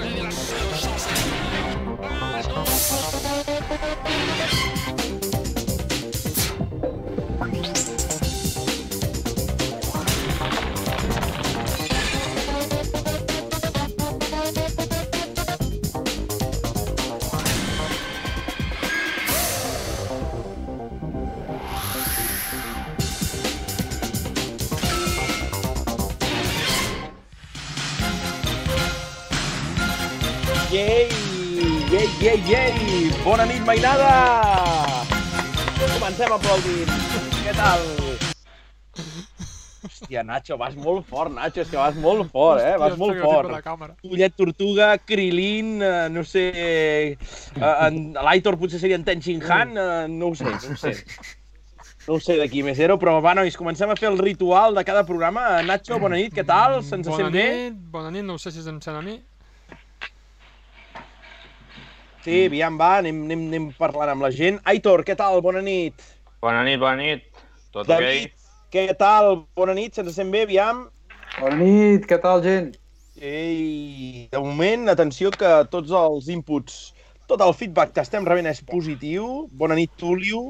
Let 0.00 0.18
us 0.18 0.69
Yei, 32.30 32.42
yei! 32.46 33.10
Bona 33.24 33.42
nit, 33.42 33.58
mainada! 33.66 34.10
Comencem 35.80 36.30
aplaudint. 36.30 36.92
Què 37.42 37.54
tal? 37.56 37.80
Hòstia, 39.80 40.22
Nacho, 40.28 40.54
vas 40.60 40.76
molt 40.78 41.08
fort, 41.10 41.32
Nacho, 41.34 41.64
és 41.64 41.72
que 41.72 41.80
vas 41.80 41.98
molt 41.98 42.30
fort, 42.30 42.62
eh? 42.62 42.76
Vas 42.78 42.94
molt 43.00 43.18
fort. 43.18 43.50
Ullet 44.06 44.36
Tortuga, 44.38 44.92
Krilin, 45.02 45.72
eh, 45.82 46.06
no 46.14 46.22
sé... 46.22 46.44
Eh, 46.54 47.90
L'Aitor 48.14 48.60
potser 48.60 48.78
seria 48.78 49.00
en 49.00 49.08
Tenshin 49.08 49.42
Han, 49.50 49.74
eh, 49.74 50.06
no 50.14 50.30
ho 50.30 50.38
sé, 50.38 50.46
no 50.54 50.76
ho 50.76 50.78
sé. 50.78 50.94
No 52.06 52.14
ho 52.14 52.22
sé 52.22 52.38
de 52.38 52.46
qui 52.52 52.62
més 52.62 52.78
era, 52.78 52.94
però 53.00 53.16
va, 53.18 53.34
nois, 53.40 53.58
comencem 53.58 53.90
a 53.90 53.98
fer 53.98 54.06
el 54.12 54.22
ritual 54.22 54.78
de 54.78 54.86
cada 54.86 55.02
programa. 55.08 55.64
Nacho, 55.66 55.98
bona 55.98 56.22
nit, 56.22 56.30
què 56.38 56.46
tal? 56.46 56.78
Se'ns 56.86 57.10
Bona 57.10 57.24
sent 57.24 57.34
bé? 57.34 57.48
nit, 57.64 57.82
bona 57.90 58.14
nit, 58.14 58.22
no 58.30 58.38
sé 58.38 58.54
si 58.54 58.62
se'm 58.62 58.78
sent 58.86 59.02
a 59.02 59.02
mi. 59.02 59.18
Sí, 62.24 62.44
aviam, 62.50 62.76
va, 62.76 62.98
anem, 63.00 63.22
anem, 63.24 63.46
anem 63.48 63.70
parlant 63.78 64.12
amb 64.12 64.26
la 64.26 64.28
gent. 64.34 64.58
Aitor, 64.68 65.04
què 65.08 65.16
tal? 65.16 65.40
Bona 65.44 65.62
nit. 65.64 66.04
Bona 66.44 66.60
nit, 66.66 66.76
bona 66.82 66.98
nit. 67.00 67.24
Tot 67.72 67.88
David, 67.88 68.34
què 68.74 68.90
tal? 68.98 69.46
Bona 69.56 69.76
nit, 69.76 69.96
se'ns 69.96 70.18
sent 70.18 70.32
bé, 70.34 70.44
aviam? 70.44 70.84
Bona 71.38 71.56
nit, 71.62 72.04
què 72.10 72.18
tal, 72.20 72.42
gent? 72.44 72.74
Ei, 73.20 74.28
de 74.32 74.40
moment, 74.40 74.88
atenció 74.92 75.32
que 75.32 75.48
tots 75.72 75.92
els 75.96 76.28
inputs, 76.32 76.78
tot 77.30 77.40
el 77.44 77.54
feedback 77.56 77.94
que 77.96 78.04
estem 78.04 78.28
rebent 78.28 78.50
és 78.52 78.60
positiu. 78.68 79.46
Bona 79.56 79.76
nit, 79.78 79.92
Tulio. 80.00 80.44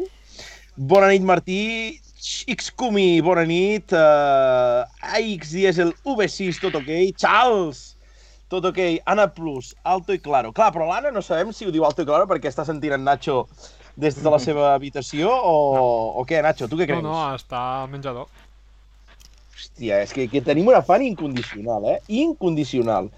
Bona 0.74 1.12
nit, 1.12 1.22
Martí. 1.26 1.62
Xcumi, 2.20 3.20
bona 3.24 3.46
nit. 3.46 3.94
Uh, 3.94 4.84
AX 5.14 5.54
Diesel 5.54 5.94
V6, 6.02 6.60
tot 6.62 6.78
ok. 6.82 6.90
Charles, 7.18 7.94
tot 8.50 8.66
ok. 8.70 8.80
Ana 9.08 9.28
Plus, 9.32 9.72
alto 9.86 10.12
i 10.16 10.20
claro. 10.22 10.50
Clar, 10.56 10.70
però 10.74 10.88
l'Anna 10.90 11.12
no 11.14 11.22
sabem 11.22 11.52
si 11.54 11.66
ho 11.68 11.72
diu 11.74 11.86
alto 11.86 12.02
i 12.02 12.08
claro 12.08 12.26
perquè 12.30 12.50
està 12.50 12.66
sentint 12.68 12.96
en 12.98 13.06
Nacho 13.06 13.44
des 14.00 14.18
de 14.18 14.30
la 14.32 14.38
seva 14.46 14.72
habitació 14.74 15.30
o, 15.30 15.54
o 16.20 16.26
què, 16.28 16.42
Nacho? 16.42 16.68
Tu 16.68 16.78
què 16.80 16.86
No, 16.88 16.98
creus? 16.98 17.06
no, 17.06 17.18
està 17.38 17.62
al 17.84 17.90
menjador. 17.94 18.28
Hòstia, 19.54 20.00
és 20.06 20.12
que, 20.16 20.26
que 20.32 20.40
tenim 20.44 20.68
una 20.72 20.80
fan 20.82 21.02
incondicional, 21.04 21.84
eh? 21.94 21.98
Incondicional. 22.22 23.10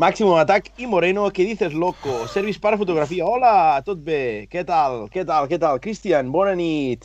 Máximo 0.00 0.34
Atac 0.40 0.72
i 0.82 0.88
Moreno, 0.90 1.28
què 1.30 1.44
dices, 1.46 1.74
loco? 1.78 2.24
Servis 2.26 2.58
para 2.58 2.78
fotografia. 2.80 3.26
Hola, 3.30 3.80
tot 3.86 4.00
bé? 4.02 4.48
Què 4.50 4.64
tal? 4.66 5.04
Què 5.12 5.22
tal? 5.28 5.46
Què 5.46 5.58
tal? 5.62 5.78
Cristian, 5.84 6.32
bona 6.34 6.56
nit. 6.58 7.04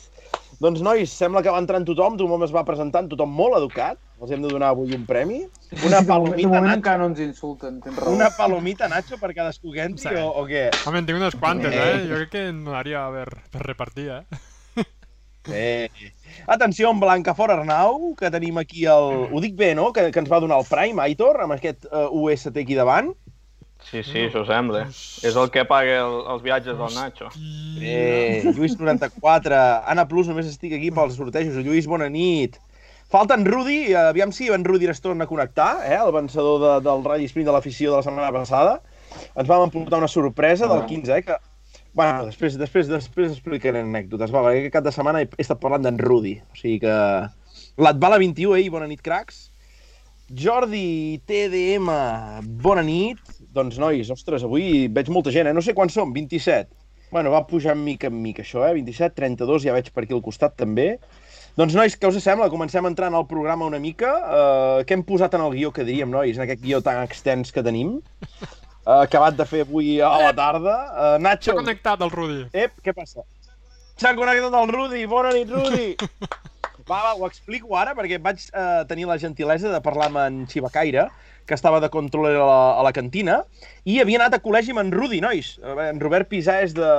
Doncs, 0.60 0.82
nois, 0.84 1.08
sembla 1.16 1.40
que 1.40 1.48
va 1.52 1.60
entrant 1.62 1.86
tothom, 1.88 2.18
tothom 2.20 2.42
es 2.44 2.50
va 2.52 2.60
presentant, 2.68 3.06
tothom 3.08 3.30
molt 3.32 3.56
educat. 3.56 3.96
Els 4.20 4.34
hem 4.36 4.42
de 4.44 4.50
donar 4.52 4.74
avui 4.74 4.92
un 4.92 5.06
premi. 5.08 5.38
Una 5.86 6.02
de 6.02 6.02
de 6.02 6.08
palomita, 6.10 6.48
moment 6.48 6.66
Nacho, 6.66 6.76
encara 6.82 6.98
no 7.00 7.06
ens 7.08 7.22
insulten, 7.24 7.78
tens 7.80 7.96
raó. 7.96 8.12
una 8.12 8.28
palomita, 8.36 8.88
Nacho, 8.92 9.16
per 9.16 9.32
cadascú 9.32 9.72
que 9.72 9.80
entri, 9.88 10.10
Sí. 10.10 10.14
o, 10.20 10.28
o 10.42 10.44
què? 10.46 10.66
Home, 10.84 10.98
en 11.00 11.06
tinc 11.08 11.16
unes 11.16 11.36
quantes, 11.40 11.72
Eh. 11.72 11.80
eh? 11.94 12.06
Jo 12.10 12.20
crec 12.20 12.30
que 12.36 12.46
en 12.50 12.62
donaria 12.64 13.06
per, 13.14 13.28
per 13.50 13.62
repartir, 13.64 14.10
eh? 14.10 14.84
Eh. 15.48 15.88
Atenció, 16.46 16.90
en 16.90 17.00
Blancafort 17.00 17.50
Arnau, 17.54 18.14
que 18.14 18.28
tenim 18.30 18.58
aquí 18.60 18.84
el... 18.84 19.30
Ho 19.32 19.40
dic 19.40 19.56
bé, 19.56 19.74
no? 19.74 19.86
Que, 19.96 20.10
que 20.12 20.20
ens 20.20 20.28
va 20.30 20.38
donar 20.44 20.58
el 20.60 20.66
Prime, 20.68 21.00
Aitor, 21.02 21.40
amb 21.40 21.56
aquest 21.56 21.86
uh, 21.88 22.10
UST 22.12 22.60
aquí 22.60 22.76
davant. 22.76 23.14
Sí, 23.88 24.02
sí, 24.06 24.26
això 24.28 24.44
sembla. 24.46 24.84
És 25.26 25.36
el 25.36 25.50
que 25.54 25.64
paga 25.68 26.00
el, 26.04 26.16
els 26.34 26.42
viatges 26.44 26.76
del 26.78 26.94
Nacho. 26.94 27.30
Eh, 27.80 28.42
Lluís 28.54 28.76
94. 28.78 29.56
Anna 29.90 30.06
Plus, 30.10 30.28
només 30.30 30.50
estic 30.50 30.76
aquí 30.76 30.92
pels 30.94 31.16
sortejos. 31.18 31.58
Lluís, 31.64 31.88
bona 31.90 32.10
nit. 32.12 32.60
Falta 33.10 33.34
en 33.34 33.42
Rudi, 33.42 33.92
aviam 33.98 34.30
si 34.30 34.46
en 34.54 34.64
Rudi 34.64 34.86
es 34.86 35.00
torna 35.02 35.26
a 35.26 35.26
connectar, 35.26 35.80
eh? 35.82 35.96
el 35.98 36.12
vencedor 36.14 36.60
de, 36.62 36.74
del 36.88 37.02
Rally 37.02 37.26
Sprint 37.26 37.48
de 37.48 37.54
l'afició 37.56 37.90
de 37.90 37.96
la 37.98 38.04
setmana 38.06 38.30
passada. 38.30 38.76
Ens 39.34 39.48
vam 39.50 39.64
emportar 39.66 39.98
una 39.98 40.08
sorpresa 40.08 40.68
del 40.70 40.84
15, 40.86 41.16
eh? 41.16 41.24
Que... 41.26 41.38
Bueno, 41.92 42.28
després, 42.28 42.54
després, 42.54 42.86
després 42.86 43.32
explicaré 43.34 43.82
anècdotes. 43.82 44.30
Va, 44.30 44.44
perquè 44.44 44.60
aquest 44.60 44.76
cap 44.76 44.86
de 44.86 44.94
setmana 44.94 45.24
he, 45.24 45.26
he 45.34 45.42
estat 45.42 45.58
parlant 45.58 45.82
d'en 45.88 45.98
Rudi. 45.98 46.36
O 46.38 46.60
sigui 46.60 46.78
que... 46.84 46.94
L'Atbala 47.82 48.20
21, 48.22 48.54
ei, 48.60 48.70
bona 48.70 48.86
nit, 48.86 49.02
cracs. 49.02 49.48
Jordi 50.30 51.18
TDM, 51.26 51.90
bona 52.62 52.86
nit. 52.86 53.39
Doncs, 53.54 53.80
nois, 53.82 54.10
ostres, 54.14 54.44
avui 54.46 54.86
veig 54.94 55.08
molta 55.10 55.32
gent, 55.34 55.48
eh? 55.50 55.54
No 55.56 55.62
sé 55.64 55.74
quants 55.74 55.96
som, 55.96 56.12
27. 56.14 56.70
Bueno, 57.10 57.32
va 57.34 57.42
pujar 57.48 57.74
mica 57.74 58.06
en 58.06 58.20
mica 58.22 58.44
això, 58.44 58.62
eh? 58.68 58.74
27, 58.76 59.16
32, 59.16 59.64
ja 59.66 59.74
veig 59.74 59.88
per 59.90 60.04
aquí 60.04 60.14
al 60.14 60.22
costat 60.22 60.54
també. 60.60 60.92
Doncs, 61.58 61.74
nois, 61.74 61.96
què 61.98 62.06
us 62.06 62.20
sembla? 62.22 62.46
Comencem 62.52 62.86
entrant 62.86 63.16
al 63.18 63.26
programa 63.26 63.66
una 63.66 63.80
mica. 63.82 64.12
Uh, 64.22 64.84
què 64.86 64.94
hem 64.94 65.02
posat 65.08 65.34
en 65.34 65.42
el 65.42 65.56
guió, 65.56 65.72
que 65.74 65.84
diríem, 65.88 66.12
nois, 66.14 66.38
en 66.38 66.46
aquest 66.46 66.62
guió 66.62 66.78
tan 66.86 67.02
extens 67.02 67.50
que 67.50 67.64
tenim? 67.66 67.96
Uh, 68.86 69.00
acabat 69.00 69.34
de 69.36 69.48
fer 69.50 69.64
avui 69.66 69.96
a 69.98 70.12
la 70.28 70.30
tarda. 70.38 70.76
Uh, 70.94 71.18
Nacho, 71.26 71.50
S'ha 71.50 71.58
connectat 71.58 72.06
el 72.06 72.14
Rudi. 72.14 72.46
ep, 72.54 72.78
què 72.86 72.94
passa? 72.94 73.26
S'ha 73.98 74.14
connectat 74.14 74.54
el 74.62 74.70
Rudi, 74.72 75.02
bona 75.10 75.34
nit, 75.34 75.50
Rudi! 75.50 75.90
Va, 76.90 76.98
va, 77.04 77.10
ho 77.14 77.26
explico 77.28 77.76
ara, 77.78 77.92
perquè 77.94 78.18
vaig 78.22 78.40
eh, 78.50 78.80
tenir 78.90 79.06
la 79.06 79.18
gentilesa 79.22 79.70
de 79.70 79.78
parlar 79.84 80.08
amb 80.10 80.18
en 80.24 80.40
Xivacaire, 80.50 81.04
que 81.46 81.54
estava 81.54 81.78
de 81.82 81.90
controller 81.90 82.34
a 82.34 82.46
la, 82.48 82.62
a 82.80 82.82
la 82.86 82.92
cantina, 82.96 83.36
i 83.86 84.00
havia 84.02 84.18
anat 84.18 84.34
a 84.34 84.40
col·legi 84.42 84.74
amb 84.74 84.82
en 84.82 84.90
Rudi, 84.94 85.20
nois. 85.22 85.52
Eh, 85.62 85.76
En 85.86 86.02
Robert 86.02 86.26
Pisà 86.32 86.58
és 86.64 86.74
de, 86.74 86.90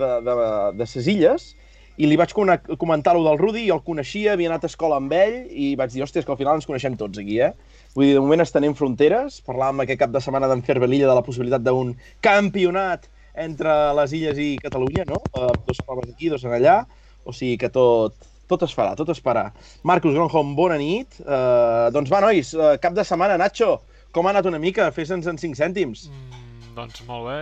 de, 0.00 0.10
de, 0.24 0.38
de 0.80 0.88
ses 0.88 1.10
illes, 1.12 1.52
i 2.00 2.08
li 2.08 2.16
vaig 2.18 2.32
comentar-ho 2.34 3.22
del 3.22 3.38
Rudi, 3.38 3.68
jo 3.68 3.76
el 3.76 3.84
coneixia, 3.86 4.32
havia 4.32 4.48
anat 4.50 4.64
a 4.64 4.72
escola 4.72 4.96
amb 4.98 5.12
ell, 5.14 5.36
i 5.52 5.74
vaig 5.78 5.92
dir, 5.92 6.02
hòstia, 6.02 6.24
que 6.24 6.32
al 6.34 6.40
final 6.40 6.58
ens 6.58 6.66
coneixem 6.66 6.96
tots 6.98 7.20
aquí, 7.20 7.38
eh? 7.44 7.52
Vull 7.94 8.08
dir, 8.08 8.16
de 8.16 8.24
moment 8.24 8.42
estenem 8.42 8.74
fronteres, 8.74 9.38
parlàvem 9.46 9.84
aquest 9.84 10.00
cap 10.00 10.14
de 10.14 10.24
setmana 10.24 10.48
d'en 10.50 10.64
Fer 10.66 10.80
Belilla 10.82 11.06
de 11.10 11.14
la 11.20 11.22
possibilitat 11.26 11.62
d'un 11.62 11.92
campionat 12.24 13.06
entre 13.44 13.76
les 14.00 14.16
illes 14.16 14.40
i 14.40 14.54
Catalunya, 14.62 15.04
no? 15.12 15.20
Uh, 15.36 15.52
dos 15.68 15.84
proves 15.84 16.10
aquí, 16.10 16.32
dos 16.32 16.48
en 16.48 16.56
allà, 16.56 16.80
o 17.22 17.32
sigui 17.36 17.60
que 17.62 17.70
tot, 17.70 18.18
tot 18.50 18.62
es 18.66 18.74
farà, 18.76 18.94
tot 18.98 19.08
es 19.14 19.20
farà. 19.24 19.46
Marcus 19.82 20.14
Gronholm, 20.14 20.54
bona 20.58 20.76
nit. 20.80 21.18
Uh, 21.24 21.90
doncs 21.94 22.10
va, 22.12 22.20
nois, 22.24 22.52
uh, 22.58 22.74
cap 22.82 22.94
de 22.96 23.04
setmana, 23.06 23.36
Nacho, 23.40 23.78
com 24.14 24.26
ha 24.26 24.34
anat 24.34 24.46
una 24.50 24.60
mica? 24.62 24.90
Fes-nos 24.94 25.26
en 25.30 25.38
5 25.40 25.58
cèntims. 25.58 26.06
Mm, 26.10 26.74
doncs 26.76 27.02
molt 27.08 27.30
bé. 27.30 27.38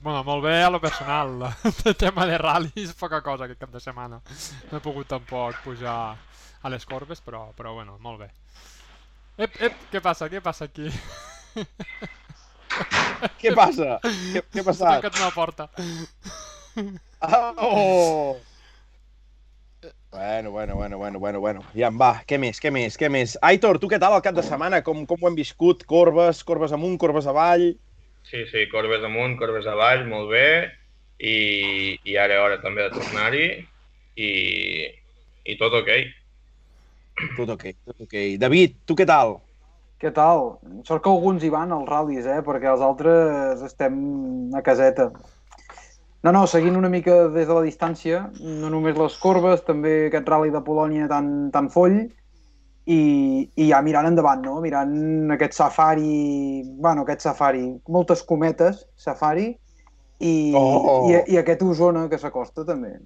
Bueno, 0.00 0.22
molt 0.24 0.42
bé 0.46 0.54
a 0.64 0.70
lo 0.72 0.80
personal. 0.80 1.34
El 1.84 1.96
tema 2.00 2.24
de 2.26 2.38
ral·lis, 2.40 2.94
poca 2.96 3.20
cosa 3.20 3.44
aquest 3.44 3.60
cap 3.60 3.72
de 3.74 3.80
setmana. 3.84 4.20
No 4.70 4.78
he 4.78 4.84
pogut 4.84 5.10
tampoc 5.10 5.58
pujar 5.64 5.96
a 6.62 6.68
les 6.72 6.86
corbes, 6.88 7.20
però, 7.24 7.50
però 7.56 7.74
bueno, 7.76 7.98
molt 8.00 8.22
bé. 8.24 8.30
Ep, 9.40 9.54
ep, 9.68 9.76
què 9.92 10.00
passa? 10.04 10.28
Què 10.32 10.40
passa 10.44 10.66
aquí? 10.68 10.88
Què 13.40 13.52
passa? 13.56 13.98
Què, 14.04 14.42
què 14.52 14.60
ha 14.60 14.64
S'ha 14.64 14.66
passat? 14.70 15.02
tancat 15.02 15.18
una 15.20 15.30
porta. 15.34 15.68
Ah, 17.20 17.52
oh! 17.66 18.36
Bueno, 20.10 20.50
bueno, 20.50 20.74
bueno, 20.74 20.98
bueno, 20.98 21.18
bueno, 21.20 21.40
bueno. 21.40 21.60
Ja, 21.72 21.88
va, 21.94 22.24
què 22.26 22.34
més, 22.42 22.58
què 22.58 22.72
més, 22.74 22.96
què 22.98 23.06
més? 23.06 23.36
Aitor, 23.46 23.78
tu 23.78 23.86
què 23.86 23.98
tal 24.02 24.16
el 24.16 24.24
cap 24.24 24.34
de 24.34 24.42
setmana? 24.42 24.80
Com, 24.82 25.04
com 25.06 25.22
ho 25.22 25.28
hem 25.28 25.36
viscut? 25.38 25.84
Corbes, 25.86 26.42
corbes 26.44 26.74
amunt, 26.74 26.96
corbes 26.98 27.28
avall? 27.30 27.68
Sí, 28.26 28.42
sí, 28.50 28.64
corbes 28.72 29.06
amunt, 29.06 29.36
corbes 29.38 29.68
avall, 29.70 30.02
molt 30.10 30.32
bé. 30.32 30.48
I, 31.22 31.36
i 32.10 32.16
ara 32.18 32.40
hora 32.42 32.58
també 32.58 32.88
de 32.88 32.96
tornar-hi. 32.96 33.44
I, 34.18 34.30
I 35.46 35.56
tot 35.60 35.78
ok. 35.78 35.92
Tot 37.38 37.54
ok, 37.54 37.64
tot 37.86 38.08
ok. 38.08 38.18
David, 38.42 38.80
tu 38.90 38.98
què 38.98 39.06
tal? 39.06 39.36
Què 40.02 40.10
tal? 40.16 40.56
Sort 40.88 41.04
que 41.04 41.12
alguns 41.12 41.46
hi 41.46 41.52
van 41.54 41.70
als 41.76 41.86
ral·lis, 41.86 42.26
eh? 42.26 42.40
Perquè 42.42 42.72
els 42.72 42.82
altres 42.82 43.62
estem 43.62 43.94
a 44.58 44.62
caseta. 44.66 45.12
No, 46.22 46.32
no, 46.36 46.46
seguint 46.46 46.76
una 46.76 46.90
mica 46.92 47.28
des 47.32 47.46
de 47.48 47.54
la 47.56 47.62
distància, 47.64 48.26
no 48.44 48.68
només 48.68 48.98
les 48.98 49.14
corbes, 49.22 49.62
també 49.64 50.06
aquest 50.08 50.26
ral·li 50.28 50.50
de 50.52 50.60
Polònia 50.66 51.06
tan, 51.08 51.50
tan 51.54 51.70
foll, 51.72 51.96
i, 52.90 53.00
i 53.56 53.68
ja 53.70 53.80
mirant 53.84 54.08
endavant, 54.10 54.42
no? 54.44 54.58
Mirant 54.60 55.32
aquest 55.32 55.56
safari, 55.56 56.62
bueno, 56.76 57.06
aquest 57.06 57.24
safari, 57.24 57.64
moltes 57.88 58.22
cometes, 58.28 58.84
safari, 59.00 59.48
i, 60.20 60.52
Oh! 60.56 61.08
i, 61.08 61.16
i 61.32 61.40
aquest 61.40 61.62
Osona 61.64 62.04
que 62.12 62.18
s'acosta 62.20 62.66
també. 62.68 62.98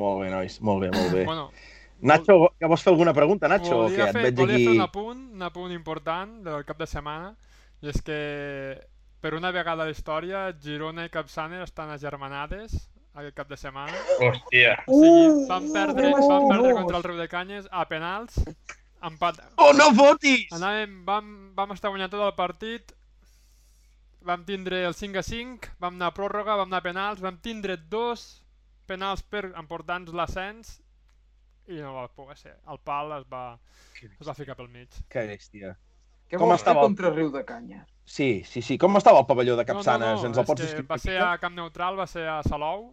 Molt 0.00 0.22
bé, 0.22 0.30
nois, 0.32 0.56
molt 0.64 0.80
bé, 0.86 0.90
molt 0.94 1.12
bé. 1.12 1.24
Bueno, 1.28 1.50
Nacho, 2.04 2.38
que 2.58 2.68
vols 2.68 2.82
fer 2.84 2.92
alguna 2.92 3.12
pregunta, 3.16 3.48
Nacho? 3.48 3.74
o 3.76 3.82
volia, 3.84 4.08
què? 4.08 4.12
fer, 4.16 4.24
Et 4.24 4.30
veig 4.30 4.40
volia 4.40 4.56
aquí... 4.56 4.64
fer 4.66 4.74
un 4.78 4.86
apunt, 4.86 5.20
un 5.36 5.42
apunt 5.46 5.72
important 5.76 6.34
del 6.44 6.64
cap 6.64 6.80
de 6.80 6.88
setmana, 6.88 7.34
I 7.84 7.90
és 7.92 8.00
que, 8.00 8.18
per 9.24 9.32
una 9.32 9.48
vegada 9.56 9.86
a 9.86 9.88
la 9.88 9.92
història, 9.94 10.40
Girona 10.60 11.06
i 11.06 11.10
Capçanes 11.12 11.62
estan 11.64 11.88
agermanades 11.88 12.74
aquest 13.16 13.36
cap 13.38 13.48
de 13.48 13.56
setmana. 13.56 13.96
Hòstia. 14.20 14.74
O 14.84 14.98
sigui, 15.00 15.46
van 15.48 15.68
perdre, 15.72 16.10
van 16.12 16.44
perdre 16.50 16.72
contra 16.76 16.98
el 16.98 17.06
Riu 17.06 17.16
de 17.22 17.26
Canyes 17.32 17.70
a 17.72 17.86
penals, 17.88 18.36
empat... 19.08 19.38
Oh, 19.56 19.70
no 19.78 19.86
fotis! 19.96 20.52
Anàvem, 20.52 20.98
vam, 21.08 21.30
vam 21.56 21.72
estar 21.72 21.94
guanyant 21.94 22.12
tot 22.12 22.20
el 22.26 22.34
partit, 22.36 22.92
vam 24.28 24.44
tindre 24.44 24.82
el 24.90 24.98
5 24.98 25.22
a 25.22 25.24
5, 25.30 25.72
vam 25.80 25.96
anar 25.96 26.12
a 26.12 26.16
pròrroga, 26.20 26.58
vam 26.60 26.68
anar 26.68 26.82
a 26.82 26.88
penals, 26.90 27.24
vam 27.24 27.40
tindre 27.40 27.78
dos 27.80 28.26
penals 28.84 29.24
per 29.24 29.46
emportar-nos 29.54 30.12
l'ascens 30.12 30.76
i 31.72 31.80
no 31.80 31.96
va 31.96 32.10
poder 32.12 32.36
ser. 32.42 32.58
El 32.68 32.84
pal 32.84 33.16
es 33.22 33.24
va, 33.32 33.46
es 34.04 34.28
va 34.28 34.36
ficar 34.36 34.60
pel 34.60 34.68
mig. 34.68 35.00
Que 35.08 35.24
bèstia. 35.32 35.72
Què 36.30 36.38
Com 36.38 36.48
vols 36.48 36.60
fer 36.60 36.64
estava 36.70 36.80
el- 36.80 36.86
contra 36.86 37.10
Riu 37.10 37.30
de 37.30 37.44
Canya? 37.44 37.86
Sí, 38.04 38.42
sí, 38.44 38.60
sí. 38.62 38.76
Com 38.78 38.96
estava 38.96 39.20
el 39.20 39.26
pavelló 39.26 39.56
de 39.56 39.64
Capçanes? 39.64 40.16
no, 40.16 40.22
no, 40.22 40.26
Ens 40.28 40.38
el 40.38 40.44
pots 40.44 40.60
que 40.60 40.66
descriure? 40.66 40.88
Va 40.90 40.98
ser 40.98 41.18
a 41.22 41.38
Camp 41.38 41.54
Neutral, 41.56 41.98
va 41.98 42.06
ser 42.06 42.26
a 42.28 42.42
Salou. 42.42 42.92